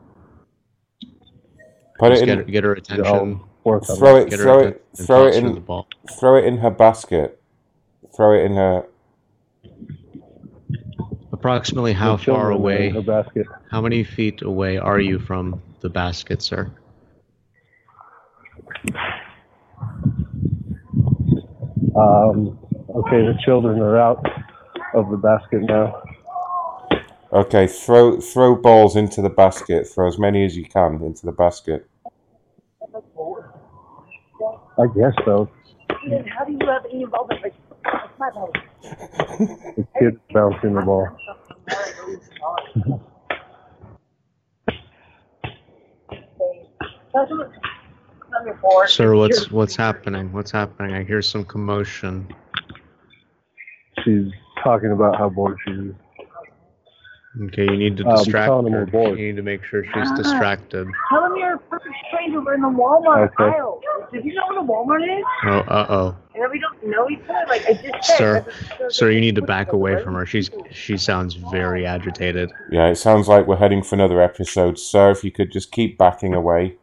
Put 1.99 2.11
Just 2.11 2.23
it 2.23 2.29
in. 2.29 2.37
her- 2.39 2.43
get 2.45 2.63
her 2.63 2.73
attention. 2.73 3.41
work 3.63 3.83
Throw 3.85 4.15
it. 4.17 4.29
Get 4.29 4.39
Throw 4.39 4.59
it. 4.59 4.85
Throw 4.95 5.27
it 5.27 5.35
in. 5.35 5.53
the 5.53 5.59
ball. 5.59 5.87
Throw 6.19 6.37
it 6.37 6.45
in 6.45 6.57
her 6.57 6.69
basket. 6.71 7.39
Throw 8.15 8.33
it 8.33 8.45
in 8.45 8.55
her. 8.55 8.85
Approximately 11.33 11.93
how 11.93 12.17
far 12.17 12.51
away? 12.51 12.89
her 12.89 13.01
basket. 13.01 13.45
How 13.69 13.79
many 13.81 14.03
feet 14.03 14.41
away 14.41 14.77
are 14.77 14.99
you 14.99 15.19
from 15.19 15.61
the 15.81 15.89
basket, 15.89 16.41
sir? 16.41 16.71
Um, 21.95 22.59
okay, 22.95 23.25
the 23.25 23.37
children 23.43 23.79
are 23.81 23.97
out 23.97 24.23
of 24.93 25.09
the 25.09 25.17
basket 25.17 25.61
now. 25.61 26.01
Okay, 27.31 27.67
throw 27.67 28.19
throw 28.19 28.55
balls 28.55 28.95
into 28.95 29.21
the 29.21 29.29
basket. 29.29 29.87
Throw 29.87 30.07
as 30.07 30.17
many 30.17 30.45
as 30.45 30.57
you 30.57 30.65
can 30.65 31.01
into 31.03 31.25
the 31.25 31.31
basket. 31.31 31.87
I 34.77 34.87
guess 34.95 35.13
so. 35.25 35.49
How 35.89 36.45
do 36.45 36.51
you 36.53 36.67
have 36.67 36.85
any 36.91 37.03
involvement? 37.03 37.43
Like, 37.43 37.53
it's 37.85 38.19
my 38.19 38.29
ball. 38.31 38.51
The 38.81 39.87
kid's 39.99 40.17
bouncing 40.33 40.73
the 40.73 40.81
ball. 40.81 41.07
Sir, 48.87 49.15
what's 49.15 49.51
what's 49.51 49.75
happening? 49.75 50.31
What's 50.31 50.51
happening? 50.51 50.93
I 50.95 51.03
hear 51.03 51.21
some 51.21 51.43
commotion. 51.45 52.27
She's 54.03 54.31
talking 54.63 54.91
about 54.91 55.17
how 55.17 55.29
bored 55.29 55.57
she 55.65 55.71
is. 55.73 55.95
Okay, 57.43 57.63
you 57.63 57.77
need 57.77 57.95
to 57.97 58.05
Um, 58.07 58.15
distract 58.17 58.47
telling 58.47 58.67
him 58.67 58.73
her. 58.73 58.79
we're 58.79 58.85
bored. 58.87 59.19
You 59.19 59.27
need 59.27 59.35
to 59.35 59.43
make 59.43 59.63
sure 59.63 59.83
she's 59.83 59.93
Ah. 60.11 60.15
distracted. 60.15 60.87
Tell 61.09 61.25
him 61.25 61.37
you're 61.37 61.53
a 61.55 61.57
perfect 61.59 61.93
stranger. 62.07 62.41
We're 62.41 62.55
in 62.55 62.61
the 62.61 62.67
Walmart 62.69 63.31
Okay. 63.39 63.55
aisle. 63.55 63.79
Did 64.11 64.25
you 64.25 64.33
know 64.33 64.41
what 64.47 64.57
a 64.57 64.61
Walmart 64.63 65.03
is? 65.19 65.23
Oh, 65.45 65.59
uh 65.71 65.85
oh. 65.89 66.15
And 66.35 66.51
we 66.51 66.59
don't 66.59 66.83
know 66.87 67.07
each 67.09 67.19
other. 67.29 67.45
Like 67.47 67.65
I 67.69 67.73
just 67.73 68.03
said. 68.17 68.17
Sir, 68.17 68.89
sir, 68.89 69.09
you 69.11 69.21
need 69.21 69.35
to 69.35 69.41
back 69.43 69.73
away 69.73 70.01
from 70.03 70.15
her. 70.15 70.25
She's 70.25 70.49
she 70.71 70.97
sounds 70.97 71.35
very 71.35 71.85
agitated. 71.85 72.51
Yeah, 72.71 72.87
it 72.87 72.95
sounds 72.95 73.27
like 73.27 73.45
we're 73.47 73.57
heading 73.57 73.83
for 73.83 73.95
another 73.95 74.21
episode. 74.21 74.79
Sir, 74.79 75.11
if 75.11 75.23
you 75.23 75.31
could 75.31 75.51
just 75.51 75.71
keep 75.71 75.97
backing 75.97 76.33
away. 76.33 76.77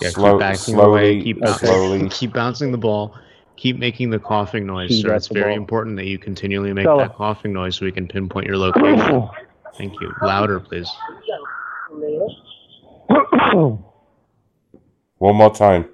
Yeah, 0.00 0.10
Slow- 0.10 0.32
keep 0.32 0.40
backing 0.40 0.74
slowly, 0.74 1.00
away. 1.00 1.22
Keep 1.22 1.40
bouncing, 1.40 1.68
slowly. 1.68 2.08
keep 2.10 2.32
bouncing 2.32 2.72
the 2.72 2.78
ball. 2.78 3.14
Keep 3.56 3.78
making 3.78 4.10
the 4.10 4.18
coughing 4.20 4.66
noise, 4.66 4.90
Keep 4.90 5.06
sir. 5.06 5.14
It's 5.14 5.26
very 5.28 5.52
ball. 5.54 5.56
important 5.58 5.96
that 5.96 6.06
you 6.06 6.18
continually 6.18 6.72
make 6.72 6.84
Stella. 6.84 7.08
that 7.08 7.16
coughing 7.16 7.52
noise 7.52 7.76
so 7.76 7.84
we 7.84 7.92
can 7.92 8.06
pinpoint 8.06 8.46
your 8.46 8.56
location. 8.56 9.28
Thank 9.76 10.00
you. 10.00 10.12
Louder, 10.22 10.60
please. 10.60 10.88
One 15.18 15.36
more 15.36 15.52
time. 15.52 15.88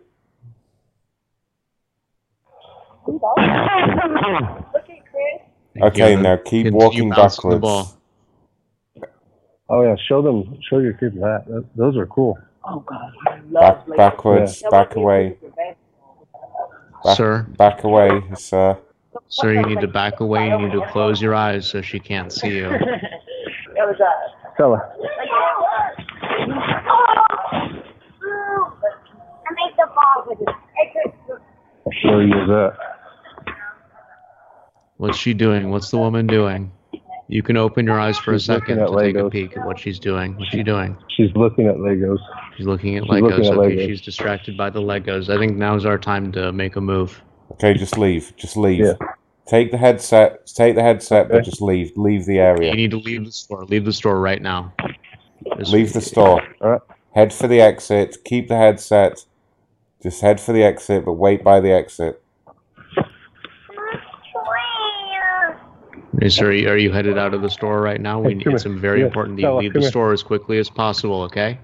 Thank 3.06 3.22
Okay, 5.82 6.16
now 6.16 6.36
keep 6.36 6.66
Continue 6.66 6.72
walking 6.72 7.10
backwards. 7.10 7.96
Oh 9.68 9.82
yeah, 9.82 9.96
show 10.08 10.22
them, 10.22 10.58
show 10.68 10.78
your 10.78 10.92
kids 10.92 11.14
that. 11.16 11.44
that 11.48 11.64
those 11.74 11.96
are 11.96 12.06
cool. 12.06 12.38
Oh 12.66 12.80
God. 12.80 13.12
Back, 13.52 13.86
backwards, 13.96 14.62
back 14.70 14.96
away. 14.96 15.36
Back, 17.04 17.16
Sir? 17.16 17.46
Back 17.58 17.84
away, 17.84 18.22
sir. 18.34 18.78
Sir, 19.28 19.52
you 19.52 19.66
need 19.66 19.80
to 19.80 19.88
back 19.88 20.20
away. 20.20 20.48
You 20.48 20.58
need 20.58 20.72
to 20.72 20.86
close 20.90 21.20
your 21.20 21.34
eyes 21.34 21.66
so 21.68 21.82
she 21.82 22.00
can't 22.00 22.32
see 22.32 22.56
you. 22.56 22.70
That 23.74 23.88
was 23.88 23.96
uh. 24.00 24.54
Stella. 24.54 24.78
I 29.46 29.50
make 29.50 29.76
the 29.76 29.86
ball 29.94 30.24
with 30.28 30.40
it. 30.40 30.54
Where 32.04 32.22
is 32.22 32.48
that? 32.48 32.76
What's 34.96 35.18
she 35.18 35.34
doing? 35.34 35.70
What's 35.70 35.90
the 35.90 35.98
woman 35.98 36.28
doing? 36.28 36.70
You 37.28 37.42
can 37.42 37.56
open 37.56 37.86
your 37.86 37.98
eyes 37.98 38.18
for 38.18 38.32
She's 38.34 38.42
a 38.48 38.54
second 38.54 38.80
at 38.80 38.88
to 38.88 38.96
take 39.00 39.16
a 39.16 39.30
peek 39.30 39.56
at 39.56 39.64
what 39.66 39.78
she's 39.78 39.98
doing. 39.98 40.36
What's 40.36 40.50
she 40.50 40.62
doing? 40.62 40.96
She's 41.08 41.34
looking 41.34 41.66
at 41.66 41.76
Legos. 41.76 42.18
She's 42.56 42.66
looking 42.66 42.96
at 42.96 43.04
She's 43.04 43.10
Legos. 43.12 43.22
looking 43.30 43.46
at 43.46 43.52
okay, 43.58 43.76
Legos. 43.76 43.86
she's 43.86 44.02
distracted 44.02 44.56
by 44.56 44.68
the 44.70 44.80
Legos. 44.80 45.34
I 45.34 45.38
think 45.38 45.56
now's 45.56 45.86
our 45.86 45.98
time 45.98 46.32
to 46.32 46.52
make 46.52 46.76
a 46.76 46.80
move. 46.80 47.22
Okay, 47.52 47.74
just 47.74 47.96
leave. 47.98 48.34
Just 48.36 48.56
leave. 48.56 48.80
Yeah. 48.84 48.94
Take 49.46 49.70
the 49.70 49.78
headset. 49.78 50.46
Take 50.46 50.74
the 50.74 50.82
headset, 50.82 51.28
but 51.30 51.44
just 51.44 51.60
leave. 51.62 51.92
Leave 51.96 52.26
the 52.26 52.38
area. 52.38 52.70
You 52.70 52.76
need 52.76 52.90
to 52.90 52.98
leave 52.98 53.24
the 53.24 53.32
store. 53.32 53.64
Leave 53.66 53.84
the 53.84 53.92
store 53.92 54.20
right 54.20 54.40
now. 54.42 54.72
This- 55.58 55.70
Leave 55.70 55.92
the 55.92 56.00
store. 56.00 56.42
Alright. 56.60 56.80
Head 57.14 57.32
for 57.32 57.46
the 57.46 57.60
exit. 57.60 58.18
Keep 58.24 58.48
the 58.48 58.56
headset. 58.56 59.24
Just 60.02 60.20
head 60.20 60.40
for 60.40 60.52
the 60.52 60.62
exit, 60.64 61.04
but 61.04 61.12
wait 61.14 61.42
by 61.44 61.60
the 61.60 61.70
exit. 61.72 62.22
Hey, 66.20 66.28
sir, 66.28 66.48
are 66.48 66.76
you, 66.76 66.92
headed 66.92 67.18
out 67.18 67.34
of 67.34 67.42
the 67.42 67.50
store 67.50 67.80
right 67.80 68.00
now? 68.00 68.20
We 68.20 68.40
it's 68.46 68.64
very 68.64 69.00
Yeah, 69.00 69.06
important 69.06 69.36
that 69.36 69.42
you 69.42 69.56
leave 69.58 69.72
the 69.74 69.82
store 69.82 70.12
as 70.12 70.22
quickly 70.22 70.58
as 70.58 70.70
possible, 70.70 71.22
okay? 71.22 71.58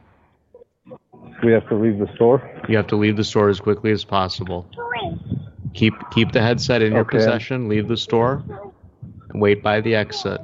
We 1.42 1.52
have 1.52 1.68
to 1.68 1.76
leave 1.76 1.98
the 1.98 2.08
store. 2.14 2.42
You 2.68 2.76
have 2.76 2.88
to 2.88 2.96
leave 2.96 3.16
the 3.16 3.24
store 3.24 3.48
as 3.48 3.60
quickly 3.60 3.92
as 3.92 4.04
possible. 4.04 4.66
Keep 5.74 5.94
keep 6.10 6.32
the 6.32 6.42
headset 6.42 6.82
in 6.82 6.92
your 6.92 7.02
Okay. 7.02 7.18
possession, 7.18 7.68
leave 7.68 7.88
the 7.88 7.96
store, 7.96 8.42
and 9.30 9.40
wait 9.40 9.62
by 9.62 9.80
the 9.80 9.94
exit. 9.94 10.40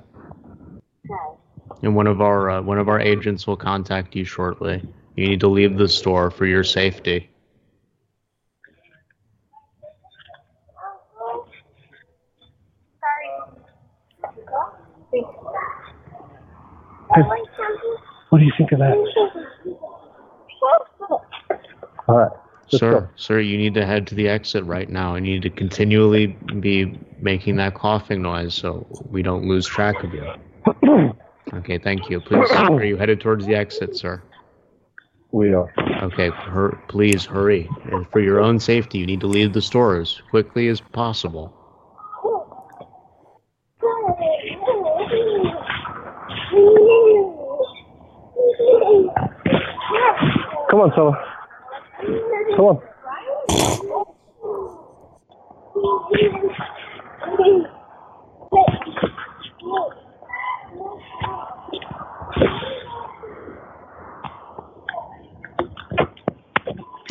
And 1.82 1.94
one 1.94 2.06
of 2.06 2.20
our 2.20 2.50
uh, 2.50 2.62
one 2.62 2.78
of 2.78 2.88
our 2.88 3.00
agents 3.00 3.46
will 3.46 3.56
contact 3.56 4.14
you 4.16 4.24
shortly. 4.24 4.82
You 5.16 5.28
need 5.28 5.40
to 5.40 5.48
leave 5.48 5.76
the 5.76 5.88
store 5.88 6.30
for 6.30 6.46
your 6.46 6.64
safety. 6.64 7.28
What 18.30 18.38
do 18.38 18.44
you 18.44 18.52
think 18.58 18.72
of 18.72 18.78
that? 18.80 18.94
All 22.08 22.18
right. 22.18 22.30
Let's 22.72 22.80
sir, 22.80 23.00
go. 23.00 23.08
sir, 23.16 23.40
you 23.40 23.56
need 23.56 23.74
to 23.74 23.86
head 23.86 24.06
to 24.08 24.14
the 24.14 24.28
exit 24.28 24.64
right 24.64 24.88
now. 24.88 25.14
You 25.14 25.20
need 25.20 25.42
to 25.42 25.50
continually 25.50 26.26
be 26.60 26.98
making 27.20 27.56
that 27.56 27.74
coughing 27.74 28.22
noise 28.22 28.54
so 28.54 28.86
we 29.10 29.22
don't 29.22 29.46
lose 29.48 29.66
track 29.66 30.02
of 30.02 30.12
you. 30.12 31.12
Okay, 31.54 31.78
thank 31.78 32.10
you. 32.10 32.20
Please, 32.20 32.50
are 32.50 32.84
you 32.84 32.96
headed 32.96 33.20
towards 33.20 33.46
the 33.46 33.54
exit, 33.54 33.96
sir? 33.96 34.20
We 35.30 35.54
are. 35.54 35.72
Okay, 36.02 36.30
hur- 36.30 36.76
please 36.88 37.24
hurry. 37.24 37.70
And 37.84 38.04
for 38.10 38.18
your 38.20 38.40
own 38.40 38.58
safety, 38.58 38.98
you 38.98 39.06
need 39.06 39.20
to 39.20 39.28
leave 39.28 39.52
the 39.52 39.62
store 39.62 40.00
as 40.00 40.20
quickly 40.30 40.66
as 40.66 40.80
possible. 40.80 41.55
Come 50.76 50.82
on, 50.82 50.92
Stella. 50.92 51.16
Come 52.54 52.64
on. 52.66 52.82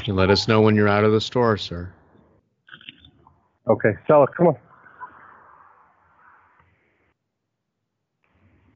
You 0.06 0.14
let 0.14 0.30
us 0.30 0.48
know 0.48 0.62
when 0.62 0.76
you're 0.76 0.88
out 0.88 1.04
of 1.04 1.12
the 1.12 1.20
store, 1.20 1.58
sir. 1.58 1.92
Okay, 3.68 3.94
Stella, 4.04 4.28
come 4.38 4.46
on. 4.46 4.58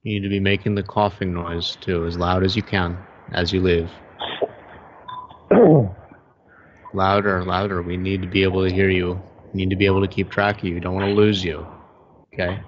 You 0.02 0.14
need 0.16 0.24
to 0.24 0.30
be 0.30 0.40
making 0.40 0.74
the 0.74 0.82
coughing 0.82 1.32
noise 1.32 1.78
too, 1.80 2.08
as 2.08 2.18
loud 2.18 2.44
as 2.44 2.56
you 2.56 2.64
can 2.64 2.98
as 3.34 3.54
you 3.54 3.62
leave. 3.62 3.92
Louder, 6.94 7.44
louder. 7.44 7.82
We 7.84 7.98
need 7.98 8.22
to 8.24 8.28
be 8.28 8.44
able 8.44 8.68
to 8.68 8.74
hear 8.74 8.90
you. 8.90 9.22
We 9.54 9.60
need 9.60 9.70
to 9.70 9.76
be 9.76 9.86
able 9.86 10.02
to 10.02 10.08
keep 10.08 10.30
track 10.32 10.60
of 10.60 10.64
you. 10.66 10.74
We 10.76 10.80
don't 10.80 10.96
want 10.96 11.08
to 11.08 11.14
lose 11.14 11.44
you. 11.44 11.66
Okay. 12.34 12.60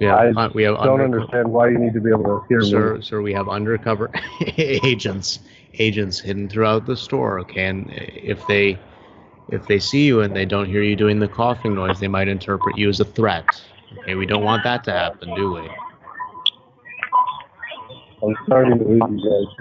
Yeah, 0.00 0.14
I 0.14 0.46
we 0.54 0.62
have 0.62 0.76
don't 0.76 1.00
under- 1.00 1.04
understand 1.20 1.48
why 1.50 1.68
you 1.70 1.78
need 1.78 1.92
to 1.94 2.00
be 2.00 2.10
able 2.10 2.24
to 2.24 2.46
hear 2.48 2.60
sir, 2.60 2.94
me. 2.96 3.02
sir, 3.02 3.20
we 3.20 3.32
have 3.32 3.48
undercover 3.48 4.10
agents, 4.56 5.40
agents 5.74 6.20
hidden 6.20 6.48
throughout 6.48 6.86
the 6.86 6.96
store. 6.96 7.40
Okay, 7.40 7.64
and 7.66 7.90
if 7.92 8.46
they, 8.46 8.78
if 9.48 9.66
they 9.66 9.80
see 9.80 10.06
you 10.06 10.20
and 10.20 10.36
they 10.36 10.44
don't 10.44 10.66
hear 10.66 10.82
you 10.82 10.94
doing 10.94 11.18
the 11.18 11.26
coughing 11.26 11.74
noise, 11.74 11.98
they 11.98 12.06
might 12.06 12.28
interpret 12.28 12.78
you 12.78 12.88
as 12.88 13.00
a 13.00 13.04
threat. 13.04 13.46
Okay, 14.00 14.14
we 14.14 14.26
don't 14.26 14.44
want 14.44 14.62
that 14.62 14.84
to 14.84 14.92
happen, 14.92 15.34
do 15.34 15.54
we? 15.54 15.68
I'm 18.22 18.34
starting 18.46 18.78
to 18.78 18.84
lose 18.84 19.00
you 19.10 19.16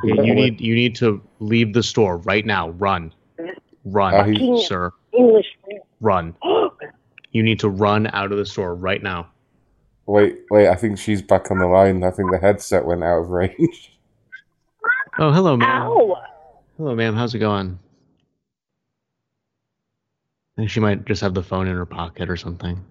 guys. 0.09 0.11
Okay, 0.19 0.27
you 0.27 0.33
need 0.33 0.59
you 0.61 0.73
need 0.75 0.95
to 0.97 1.21
leave 1.39 1.73
the 1.73 1.83
store 1.83 2.17
right 2.17 2.45
now. 2.45 2.69
Run, 2.71 3.13
run, 3.85 4.13
Uh, 4.13 4.23
he- 4.25 4.63
sir, 4.65 4.91
English. 5.13 5.47
run. 6.01 6.35
You 7.33 7.43
need 7.43 7.59
to 7.59 7.69
run 7.69 8.07
out 8.13 8.31
of 8.31 8.37
the 8.39 8.45
store 8.45 8.73
right 8.73 9.03
now. 9.03 9.27
Wait, 10.07 10.39
wait. 10.49 10.69
I 10.69 10.75
think 10.75 10.97
she's 10.97 11.21
back 11.21 11.51
on 11.51 11.59
the 11.59 11.67
line. 11.67 12.03
I 12.03 12.09
think 12.09 12.31
the 12.31 12.39
headset 12.39 12.85
went 12.85 13.03
out 13.03 13.19
of 13.19 13.29
range. 13.29 13.95
Oh, 15.19 15.31
hello, 15.31 15.55
ma'am. 15.57 15.81
Ow. 15.83 16.15
Hello, 16.77 16.95
ma'am. 16.95 17.13
How's 17.15 17.35
it 17.35 17.39
going? 17.39 17.77
I 20.57 20.61
think 20.61 20.69
she 20.71 20.79
might 20.79 21.05
just 21.05 21.21
have 21.21 21.33
the 21.35 21.43
phone 21.43 21.67
in 21.67 21.75
her 21.75 21.85
pocket 21.85 22.29
or 22.29 22.37
something. 22.37 22.83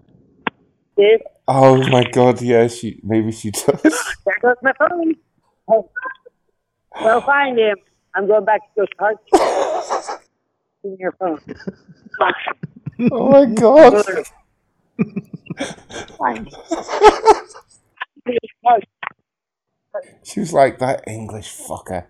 This, 0.97 1.21
Oh 1.49 1.79
my 1.89 2.05
god, 2.05 2.41
yeah, 2.43 2.69
she 2.69 3.01
maybe 3.03 3.33
she 3.33 3.51
does. 3.51 3.83
there 3.83 4.39
goes 4.43 4.57
my 4.63 4.73
phone. 4.79 5.15
Oh. 5.69 5.91
Well, 7.01 7.21
find 7.21 7.59
him. 7.59 7.77
I'm 8.15 8.27
going 8.27 8.45
back 8.45 8.61
to 8.75 8.87
go 8.87 8.87
charge 8.99 9.19
in 10.85 10.97
your 10.99 11.13
phone. 11.13 11.41
Oh 13.11 13.31
my 13.31 13.45
god. 13.45 14.05
Fine. 16.17 16.49
She 20.25 20.41
was 20.41 20.53
like 20.53 20.79
that 20.79 21.05
English 21.07 21.55
fucker. 21.55 22.07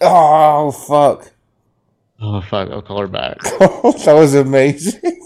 Oh 0.00 0.70
fuck. 0.70 1.32
Oh 2.20 2.40
fuck! 2.40 2.70
I'll 2.70 2.82
call 2.82 3.00
her 3.00 3.06
back. 3.06 3.40
that 3.58 4.14
was 4.14 4.34
amazing. 4.34 5.20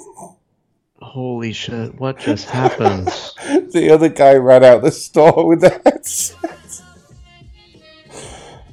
Holy 1.01 1.53
shit! 1.53 1.99
What 1.99 2.19
just 2.19 2.49
happened? 2.51 3.07
the 3.73 3.91
other 3.93 4.09
guy 4.09 4.35
ran 4.35 4.62
out 4.62 4.83
the 4.83 4.91
store 4.91 5.47
with 5.47 5.62
the 5.62 5.70
headset. 5.85 6.83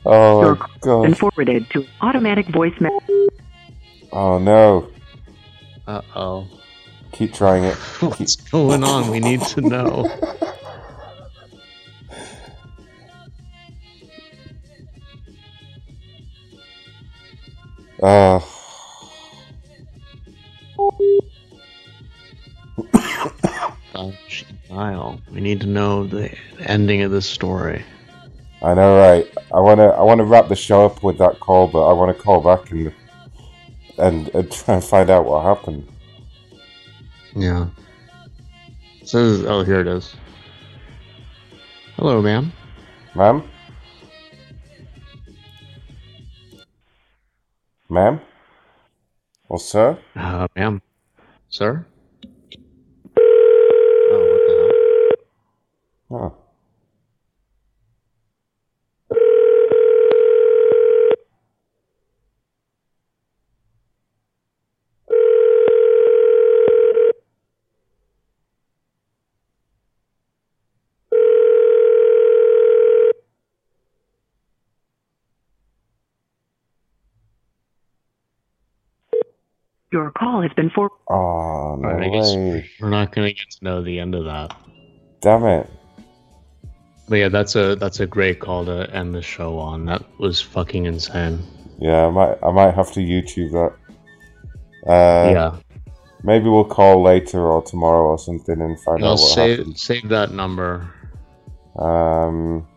Oh 0.06 0.56
my 0.56 0.68
god. 0.82 1.04
and 1.04 1.18
forwarded 1.18 1.70
to 1.72 1.86
automatic 2.02 2.46
voicemail. 2.48 3.00
Oh 4.12 4.38
no. 4.38 4.90
Uh 5.88 6.02
oh. 6.16 6.48
Keep 7.12 7.34
trying 7.34 7.64
it. 7.64 7.76
What's 8.02 8.36
going 8.36 8.84
on? 8.84 9.10
We 9.10 9.20
need 9.20 9.42
to 9.42 9.62
know. 9.62 10.10
Oh. 18.04 18.54
Dutch 23.98 24.46
Nile. 24.70 25.20
We 25.32 25.42
need 25.42 25.60
to 25.62 25.68
know 25.68 26.06
the 26.06 26.32
ending 26.60 27.02
of 27.02 27.10
this 27.10 27.26
story. 27.26 27.84
I 28.62 28.76
know, 28.76 28.98
right? 28.98 29.28
I 29.52 29.60
wanna, 29.60 29.88
I 29.88 30.04
wanna 30.04 30.24
wrap 30.24 30.50
the 30.50 30.56
show 30.56 30.86
up 30.86 31.02
with 31.02 31.18
that 31.18 31.40
call, 31.40 31.68
but 31.68 31.84
I 31.84 31.94
wanna 31.94 32.14
call 32.14 32.42
back 32.42 32.70
and 32.72 32.94
and, 33.98 34.30
and 34.36 34.52
try 34.52 34.76
and 34.76 34.84
find 34.84 35.10
out 35.10 35.26
what 35.26 35.44
happened. 35.44 35.88
Yeah. 37.36 37.68
So, 39.04 39.20
oh, 39.48 39.64
here 39.64 39.80
it 39.80 39.88
is. 39.88 40.16
Hello, 41.96 42.22
ma'am. 42.22 42.52
Ma'am? 43.16 43.44
Ma'am? 47.90 48.22
Or 49.50 49.58
sir? 49.60 49.98
Uh, 50.16 50.48
ma'am. 50.56 50.82
Sir? 51.50 51.86
Oh, 54.10 54.20
what 54.20 54.42
the 54.48 55.18
hell? 56.10 56.38
Oh. 56.38 56.44
Your 79.90 80.12
call 80.12 80.42
has 80.42 80.52
been 80.54 80.70
for. 80.70 80.90
Oh, 81.10 81.78
no 81.80 81.90
I 81.90 82.10
guess 82.10 82.36
way. 82.36 82.70
we're 82.80 82.90
not 82.90 83.16
gonna 83.16 83.32
get 83.32 83.50
to 83.50 83.64
know 83.64 83.82
the 83.82 84.00
end 84.00 84.16
of 84.16 84.26
that. 84.26 84.54
Damn 85.22 85.46
it. 85.46 85.70
But 87.10 87.16
yeah, 87.18 87.30
that's 87.30 87.56
a 87.56 87.76
that's 87.76 88.00
a 88.02 88.08
great 88.08 88.40
call 88.40 88.66
to 88.66 88.90
end 88.94 89.16
the 89.16 89.22
show 89.22 89.58
on. 89.60 89.86
That 89.86 90.04
was 90.20 90.42
fucking 90.42 90.86
insane. 90.86 91.40
Yeah, 91.80 92.08
I 92.08 92.10
might, 92.10 92.38
I 92.44 92.52
might 92.52 92.74
have 92.74 92.92
to 92.94 93.00
YouTube 93.00 93.52
that. 93.52 94.90
Uh, 94.92 95.32
yeah. 95.32 95.56
Maybe 96.24 96.50
we'll 96.50 96.66
call 96.66 97.04
later 97.04 97.40
or 97.40 97.62
tomorrow 97.62 98.08
or 98.08 98.18
something 98.20 98.60
and 98.60 98.80
find 98.82 99.04
I'll 99.04 99.12
out 99.12 99.20
what 99.20 99.30
save 99.36 99.58
happened. 99.60 99.78
save 99.80 100.10
that 100.10 100.32
number. 100.32 100.92
Um, 101.80 102.68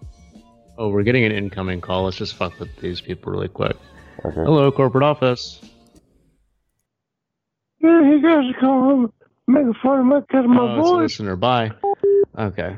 Oh, 0.78 0.88
we're 0.88 1.02
getting 1.02 1.24
an 1.24 1.32
incoming 1.32 1.80
call. 1.80 2.04
Let's 2.04 2.16
just 2.16 2.34
fuck 2.34 2.58
with 2.60 2.74
these 2.76 3.00
people 3.00 3.32
really 3.32 3.48
quick. 3.48 3.76
okay. 4.24 4.34
Hello, 4.42 4.70
corporate 4.70 5.04
office. 5.04 5.60
Yeah, 7.80 8.02
you 8.02 8.22
guys 8.22 8.44
are 8.54 8.60
calling, 8.60 9.12
making 9.48 9.74
fun 9.82 10.00
of 10.00 10.06
my, 10.06 10.20
cause 10.30 10.44
my 10.46 10.58
Oh, 10.60 10.78
it's 10.78 10.88
a 10.88 10.90
voice. 10.92 11.02
listener. 11.02 11.36
Bye. 11.36 11.70
Okay. 12.38 12.76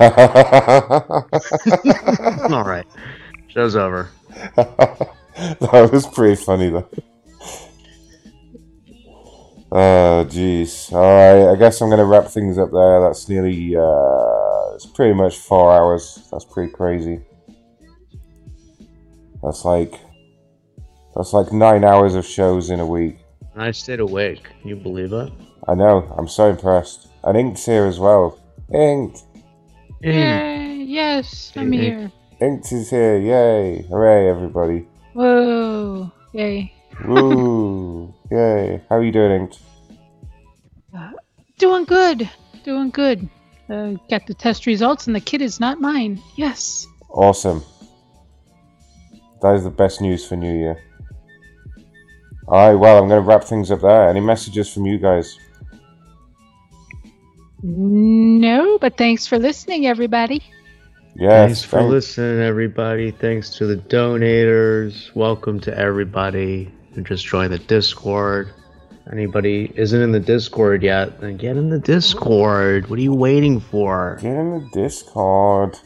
All 2.52 2.64
right. 2.64 2.86
Show's 3.48 3.76
over. 3.76 4.10
That 5.36 5.90
was 5.92 6.06
pretty 6.06 6.36
funny 6.36 6.70
though. 6.70 6.88
Oh 9.72 10.24
jeez. 10.28 10.92
Alright, 10.92 11.56
I 11.56 11.58
guess 11.58 11.80
I'm 11.80 11.90
gonna 11.90 12.04
wrap 12.04 12.28
things 12.28 12.56
up 12.56 12.70
there. 12.70 13.00
That's 13.00 13.28
nearly 13.28 13.74
uh 13.76 14.74
it's 14.74 14.86
pretty 14.86 15.14
much 15.14 15.38
four 15.38 15.72
hours. 15.72 16.28
That's 16.30 16.44
pretty 16.44 16.72
crazy. 16.72 17.20
That's 19.42 19.64
like 19.64 19.98
that's 21.16 21.32
like 21.32 21.52
nine 21.52 21.84
hours 21.84 22.14
of 22.14 22.24
shows 22.24 22.70
in 22.70 22.78
a 22.78 22.86
week. 22.86 23.18
I 23.56 23.72
stayed 23.72 24.00
awake. 24.00 24.44
Can 24.60 24.68
you 24.68 24.76
believe 24.76 25.12
it? 25.12 25.32
I 25.66 25.74
know, 25.74 26.14
I'm 26.16 26.28
so 26.28 26.50
impressed. 26.50 27.08
And 27.24 27.36
Ink's 27.36 27.66
here 27.66 27.86
as 27.86 27.98
well. 27.98 28.38
Inked! 28.72 29.22
Yay, 30.04 30.84
yes, 30.86 31.50
I'm 31.56 31.72
Hey. 31.72 31.78
here. 31.78 32.12
Inked 32.40 32.70
is 32.72 32.90
here, 32.90 33.16
yay! 33.18 33.86
Hooray 33.88 34.28
everybody. 34.28 34.86
Whoa, 35.14 36.10
yay. 36.32 36.72
Woo! 37.06 38.12
yay. 38.30 38.82
How 38.90 38.96
are 38.96 39.02
you 39.02 39.12
doing, 39.12 39.32
Inked? 39.32 39.58
Doing 41.58 41.84
good, 41.84 42.28
doing 42.64 42.90
good. 42.90 43.28
Uh, 43.70 43.92
got 44.10 44.26
the 44.26 44.34
test 44.34 44.66
results, 44.66 45.06
and 45.06 45.16
the 45.16 45.20
kid 45.20 45.40
is 45.40 45.58
not 45.58 45.80
mine. 45.80 46.20
Yes. 46.36 46.86
Awesome. 47.08 47.62
That 49.40 49.54
is 49.54 49.64
the 49.64 49.70
best 49.70 50.02
news 50.02 50.26
for 50.26 50.36
New 50.36 50.54
Year. 50.54 50.82
Alright, 52.46 52.78
well, 52.78 52.98
I'm 53.02 53.08
going 53.08 53.22
to 53.22 53.26
wrap 53.26 53.44
things 53.44 53.70
up 53.70 53.80
there. 53.80 54.08
Any 54.10 54.20
messages 54.20 54.70
from 54.70 54.84
you 54.84 54.98
guys? 54.98 55.38
No, 57.66 58.76
but 58.78 58.98
thanks 58.98 59.26
for 59.26 59.38
listening, 59.38 59.86
everybody. 59.86 60.42
Yes. 61.16 61.30
Thanks 61.46 61.64
for 61.64 61.78
thank- 61.78 61.92
listening, 61.92 62.40
everybody. 62.42 63.10
Thanks 63.10 63.56
to 63.56 63.64
the 63.64 63.76
donators. 63.76 65.14
Welcome 65.14 65.60
to 65.60 65.74
everybody 65.78 66.70
who 66.92 67.00
just 67.00 67.24
joined 67.24 67.54
the 67.54 67.58
Discord. 67.58 68.50
Anybody 69.10 69.72
isn't 69.76 69.98
in 69.98 70.12
the 70.12 70.20
Discord 70.20 70.82
yet, 70.82 71.22
then 71.22 71.38
get 71.38 71.56
in 71.56 71.70
the 71.70 71.78
Discord. 71.78 72.90
What 72.90 72.98
are 72.98 73.02
you 73.02 73.14
waiting 73.14 73.60
for? 73.60 74.18
Get 74.20 74.36
in 74.36 74.50
the 74.50 74.68
Discord. 74.74 75.78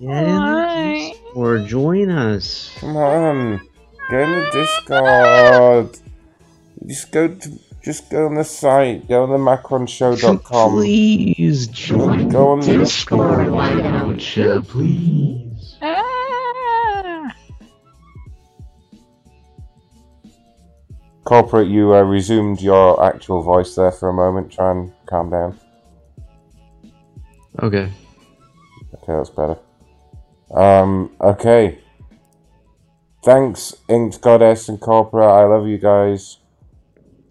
Get 0.00 0.24
in 0.24 0.34
the 0.34 1.12
Discord. 1.12 1.66
Join 1.66 2.08
us. 2.10 2.74
Come 2.78 2.96
on. 2.96 3.60
Get 4.10 4.20
in 4.22 4.30
the 4.32 4.50
Discord. 4.50 5.98
Just 6.86 7.12
go 7.12 7.28
to, 7.28 7.58
just 7.82 8.10
go 8.10 8.26
on 8.26 8.34
the 8.34 8.44
site. 8.44 9.08
Go 9.08 9.24
on 9.24 9.30
the 9.30 9.36
macronshow.com. 9.38 10.72
Please 10.72 11.66
join 11.68 12.28
Go 12.28 12.48
on 12.48 12.60
the 12.60 12.78
Discord. 12.78 13.50
Why 13.50 13.74
don't 13.74 14.64
please? 14.68 15.76
Ah! 15.80 17.34
Corporate, 21.24 21.68
you 21.68 21.94
uh, 21.94 22.02
resumed 22.02 22.60
your 22.60 23.04
actual 23.04 23.42
voice 23.42 23.74
there 23.74 23.92
for 23.92 24.08
a 24.08 24.14
moment. 24.14 24.50
Try 24.50 24.70
and 24.70 24.92
calm 25.06 25.30
down. 25.30 25.58
Okay. 27.60 27.92
Okay, 28.94 29.12
that's 29.12 29.30
better. 29.30 29.58
Um, 30.50 31.10
okay. 31.20 31.80
Thanks, 33.24 33.74
Inked 33.88 34.20
Goddess 34.20 34.68
and 34.68 34.80
Corpora. 34.80 35.26
I 35.26 35.44
love 35.44 35.66
you 35.66 35.76
guys. 35.76 36.37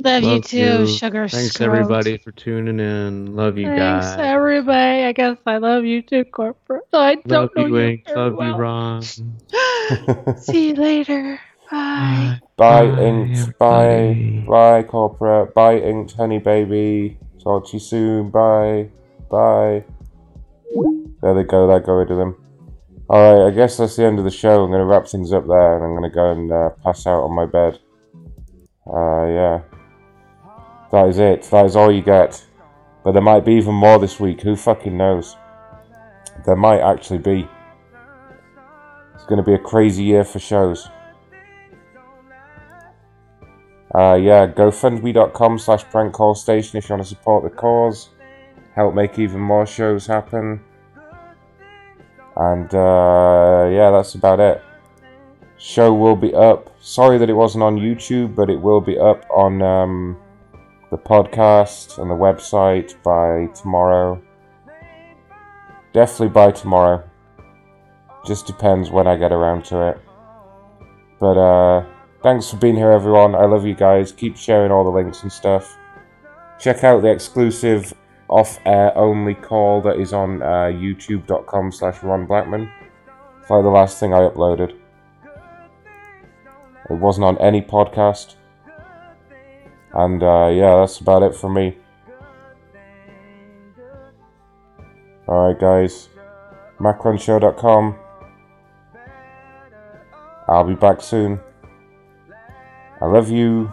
Love, 0.04 0.24
you 0.24 0.30
Love 0.30 0.44
too, 0.46 0.88
sugar. 0.88 1.28
Thanks 1.28 1.54
Scroat. 1.54 1.70
everybody 1.70 2.18
for 2.18 2.32
tuning 2.32 2.80
in. 2.80 3.36
Love 3.36 3.58
you 3.58 3.66
Thanks, 3.68 3.80
guys. 3.80 4.04
Thanks 4.16 4.22
everybody. 4.28 5.04
I 5.04 5.12
guess 5.12 5.38
I 5.46 5.58
love 5.58 5.86
you 5.86 6.02
too, 6.04 6.24
corporate. 6.26 6.84
I 6.94 7.16
Love 7.26 7.52
don't 7.54 7.56
know 7.56 7.66
you, 7.66 7.78
you 7.78 7.90
Ink. 7.90 8.06
very 8.06 8.18
Love 8.18 8.36
well. 8.36 8.48
you, 8.50 8.56
Ron. 8.56 9.02
See 10.38 10.70
you 10.70 10.76
later. 10.76 11.40
Bye. 11.72 12.40
Bye, 12.58 12.86
Inked. 12.86 13.58
Bye. 13.58 14.46
Bye, 14.48 14.84
Corpora. 14.84 15.48
Bye, 15.48 15.80
Inked 15.80 16.14
Honey 16.14 16.40
Baby. 16.40 17.18
Talk 17.44 17.68
to 17.68 17.74
you 17.74 17.80
soon. 17.80 18.30
Bye. 18.30 18.90
Bye. 19.32 19.84
There 21.22 21.34
they 21.34 21.44
go. 21.44 21.68
That 21.68 21.84
got 21.86 21.94
rid 21.94 22.12
of 22.12 22.18
them. 22.18 22.36
Alright, 23.10 23.54
I 23.54 23.56
guess 23.56 23.78
that's 23.78 23.96
the 23.96 24.04
end 24.06 24.20
of 24.20 24.26
the 24.26 24.32
show. 24.32 24.64
I'm 24.64 24.70
going 24.70 24.80
to 24.82 24.86
wrap 24.86 25.08
things 25.08 25.32
up 25.34 25.48
there 25.48 25.76
and 25.76 25.84
I'm 25.86 25.92
going 25.96 26.10
to 26.10 26.14
go 26.14 26.32
and 26.32 26.52
uh, 26.52 26.70
pass 26.84 27.08
out 27.08 27.24
on 27.24 27.34
my 27.34 27.46
bed. 27.46 27.80
Uh, 28.86 29.26
yeah. 29.28 29.62
That 30.92 31.08
is 31.10 31.20
it. 31.20 31.44
That 31.44 31.66
is 31.66 31.76
all 31.76 31.92
you 31.92 32.02
get. 32.02 32.46
But 33.04 33.12
there 33.12 33.22
might 33.22 33.46
be 33.46 33.54
even 33.54 33.76
more 33.76 34.00
this 34.00 34.20
week. 34.20 34.42
Who 34.42 34.56
fucking 34.56 34.96
knows? 34.96 35.36
There 36.46 36.56
might 36.56 36.80
actually 36.80 37.20
be. 37.20 37.48
It's 39.16 39.26
going 39.26 39.38
to 39.38 39.44
be 39.44 39.54
a 39.54 39.60
crazy 39.60 40.04
year 40.04 40.24
for 40.24 40.40
shows. 40.40 40.90
Uh, 43.96 44.16
yeah, 44.16 44.46
gofundme.com 44.46 45.58
slash 45.58 45.84
prank 45.86 46.14
call 46.14 46.36
station 46.36 46.78
if 46.78 46.90
you 46.90 46.94
want 46.94 47.04
to 47.04 47.10
support 47.10 47.44
the 47.44 47.50
cause. 47.50 48.10
Help 48.76 48.94
make 48.94 49.18
even 49.18 49.40
more 49.40 49.66
shows 49.66 50.06
happen. 50.06 50.62
And 52.36 52.74
uh, 52.76 53.68
yeah, 53.72 53.90
that's 53.90 54.14
about 54.14 54.40
it. 54.40 54.62
Show 55.58 55.94
will 55.94 56.16
be 56.16 56.34
up. 56.36 56.76
Sorry 56.80 57.18
that 57.18 57.30
it 57.30 57.34
wasn't 57.34 57.64
on 57.64 57.78
YouTube, 57.78 58.36
but 58.36 58.50
it 58.50 58.62
will 58.62 58.82
be 58.82 58.98
up 59.00 59.26
on 59.32 59.62
um, 59.64 60.18
the 60.90 60.98
podcast 60.98 61.98
and 62.02 62.10
the 62.10 62.16
website 62.16 63.02
by 63.04 63.52
tomorrow. 63.54 64.22
Definitely 65.94 66.30
by 66.30 66.52
tomorrow. 66.52 67.04
Just 68.26 68.48
depends 68.48 68.90
when 68.90 69.08
I 69.08 69.18
get 69.18 69.32
around 69.32 69.66
to 69.66 69.90
it. 69.90 70.00
But 71.20 71.38
uh, 71.38 71.86
thanks 72.22 72.50
for 72.50 72.58
being 72.58 72.76
here, 72.76 72.92
everyone. 72.92 73.36
I 73.36 73.46
love 73.46 73.66
you 73.66 73.74
guys. 73.74 74.12
Keep 74.12 74.38
sharing 74.38 74.72
all 74.72 74.84
the 74.84 74.90
links 74.90 75.24
and 75.24 75.32
stuff. 75.32 75.78
Check 76.60 76.84
out 76.84 77.02
the 77.02 77.12
exclusive 77.12 77.94
off-air 78.30 78.98
only 78.98 79.34
call 79.34 79.82
that 79.82 80.00
is 80.00 80.12
on 80.14 80.42
uh, 80.42 80.66
youtube.com 80.66 81.72
slash 81.72 82.04
Ron 82.04 82.26
Blackman. 82.26 82.70
It's 83.42 83.50
like 83.50 83.64
the 83.64 83.70
last 83.70 84.00
thing 84.00 84.14
I 84.14 84.20
uploaded. 84.20 84.78
It 86.90 86.94
wasn't 86.94 87.26
on 87.26 87.38
any 87.40 87.62
podcast. 87.62 88.36
And 89.98 90.22
uh, 90.22 90.50
yeah, 90.54 90.78
that's 90.80 91.00
about 91.00 91.24
it 91.24 91.36
for 91.36 91.50
me. 91.50 91.76
Alright, 95.28 95.60
guys. 95.60 96.10
MacronShow.com. 96.80 97.96
I'll 100.48 100.64
be 100.64 100.76
back 100.76 101.02
soon. 101.02 101.40
I 103.02 103.06
love 103.06 103.30
you. 103.30 103.72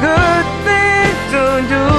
Good 0.00 0.46
things 0.64 1.68
do. 1.68 1.97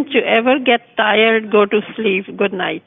Don't 0.00 0.14
you 0.14 0.22
ever 0.22 0.58
get 0.58 0.80
tired, 0.96 1.52
go 1.52 1.66
to 1.66 1.80
sleep. 1.94 2.24
Good 2.38 2.54
night. 2.54 2.82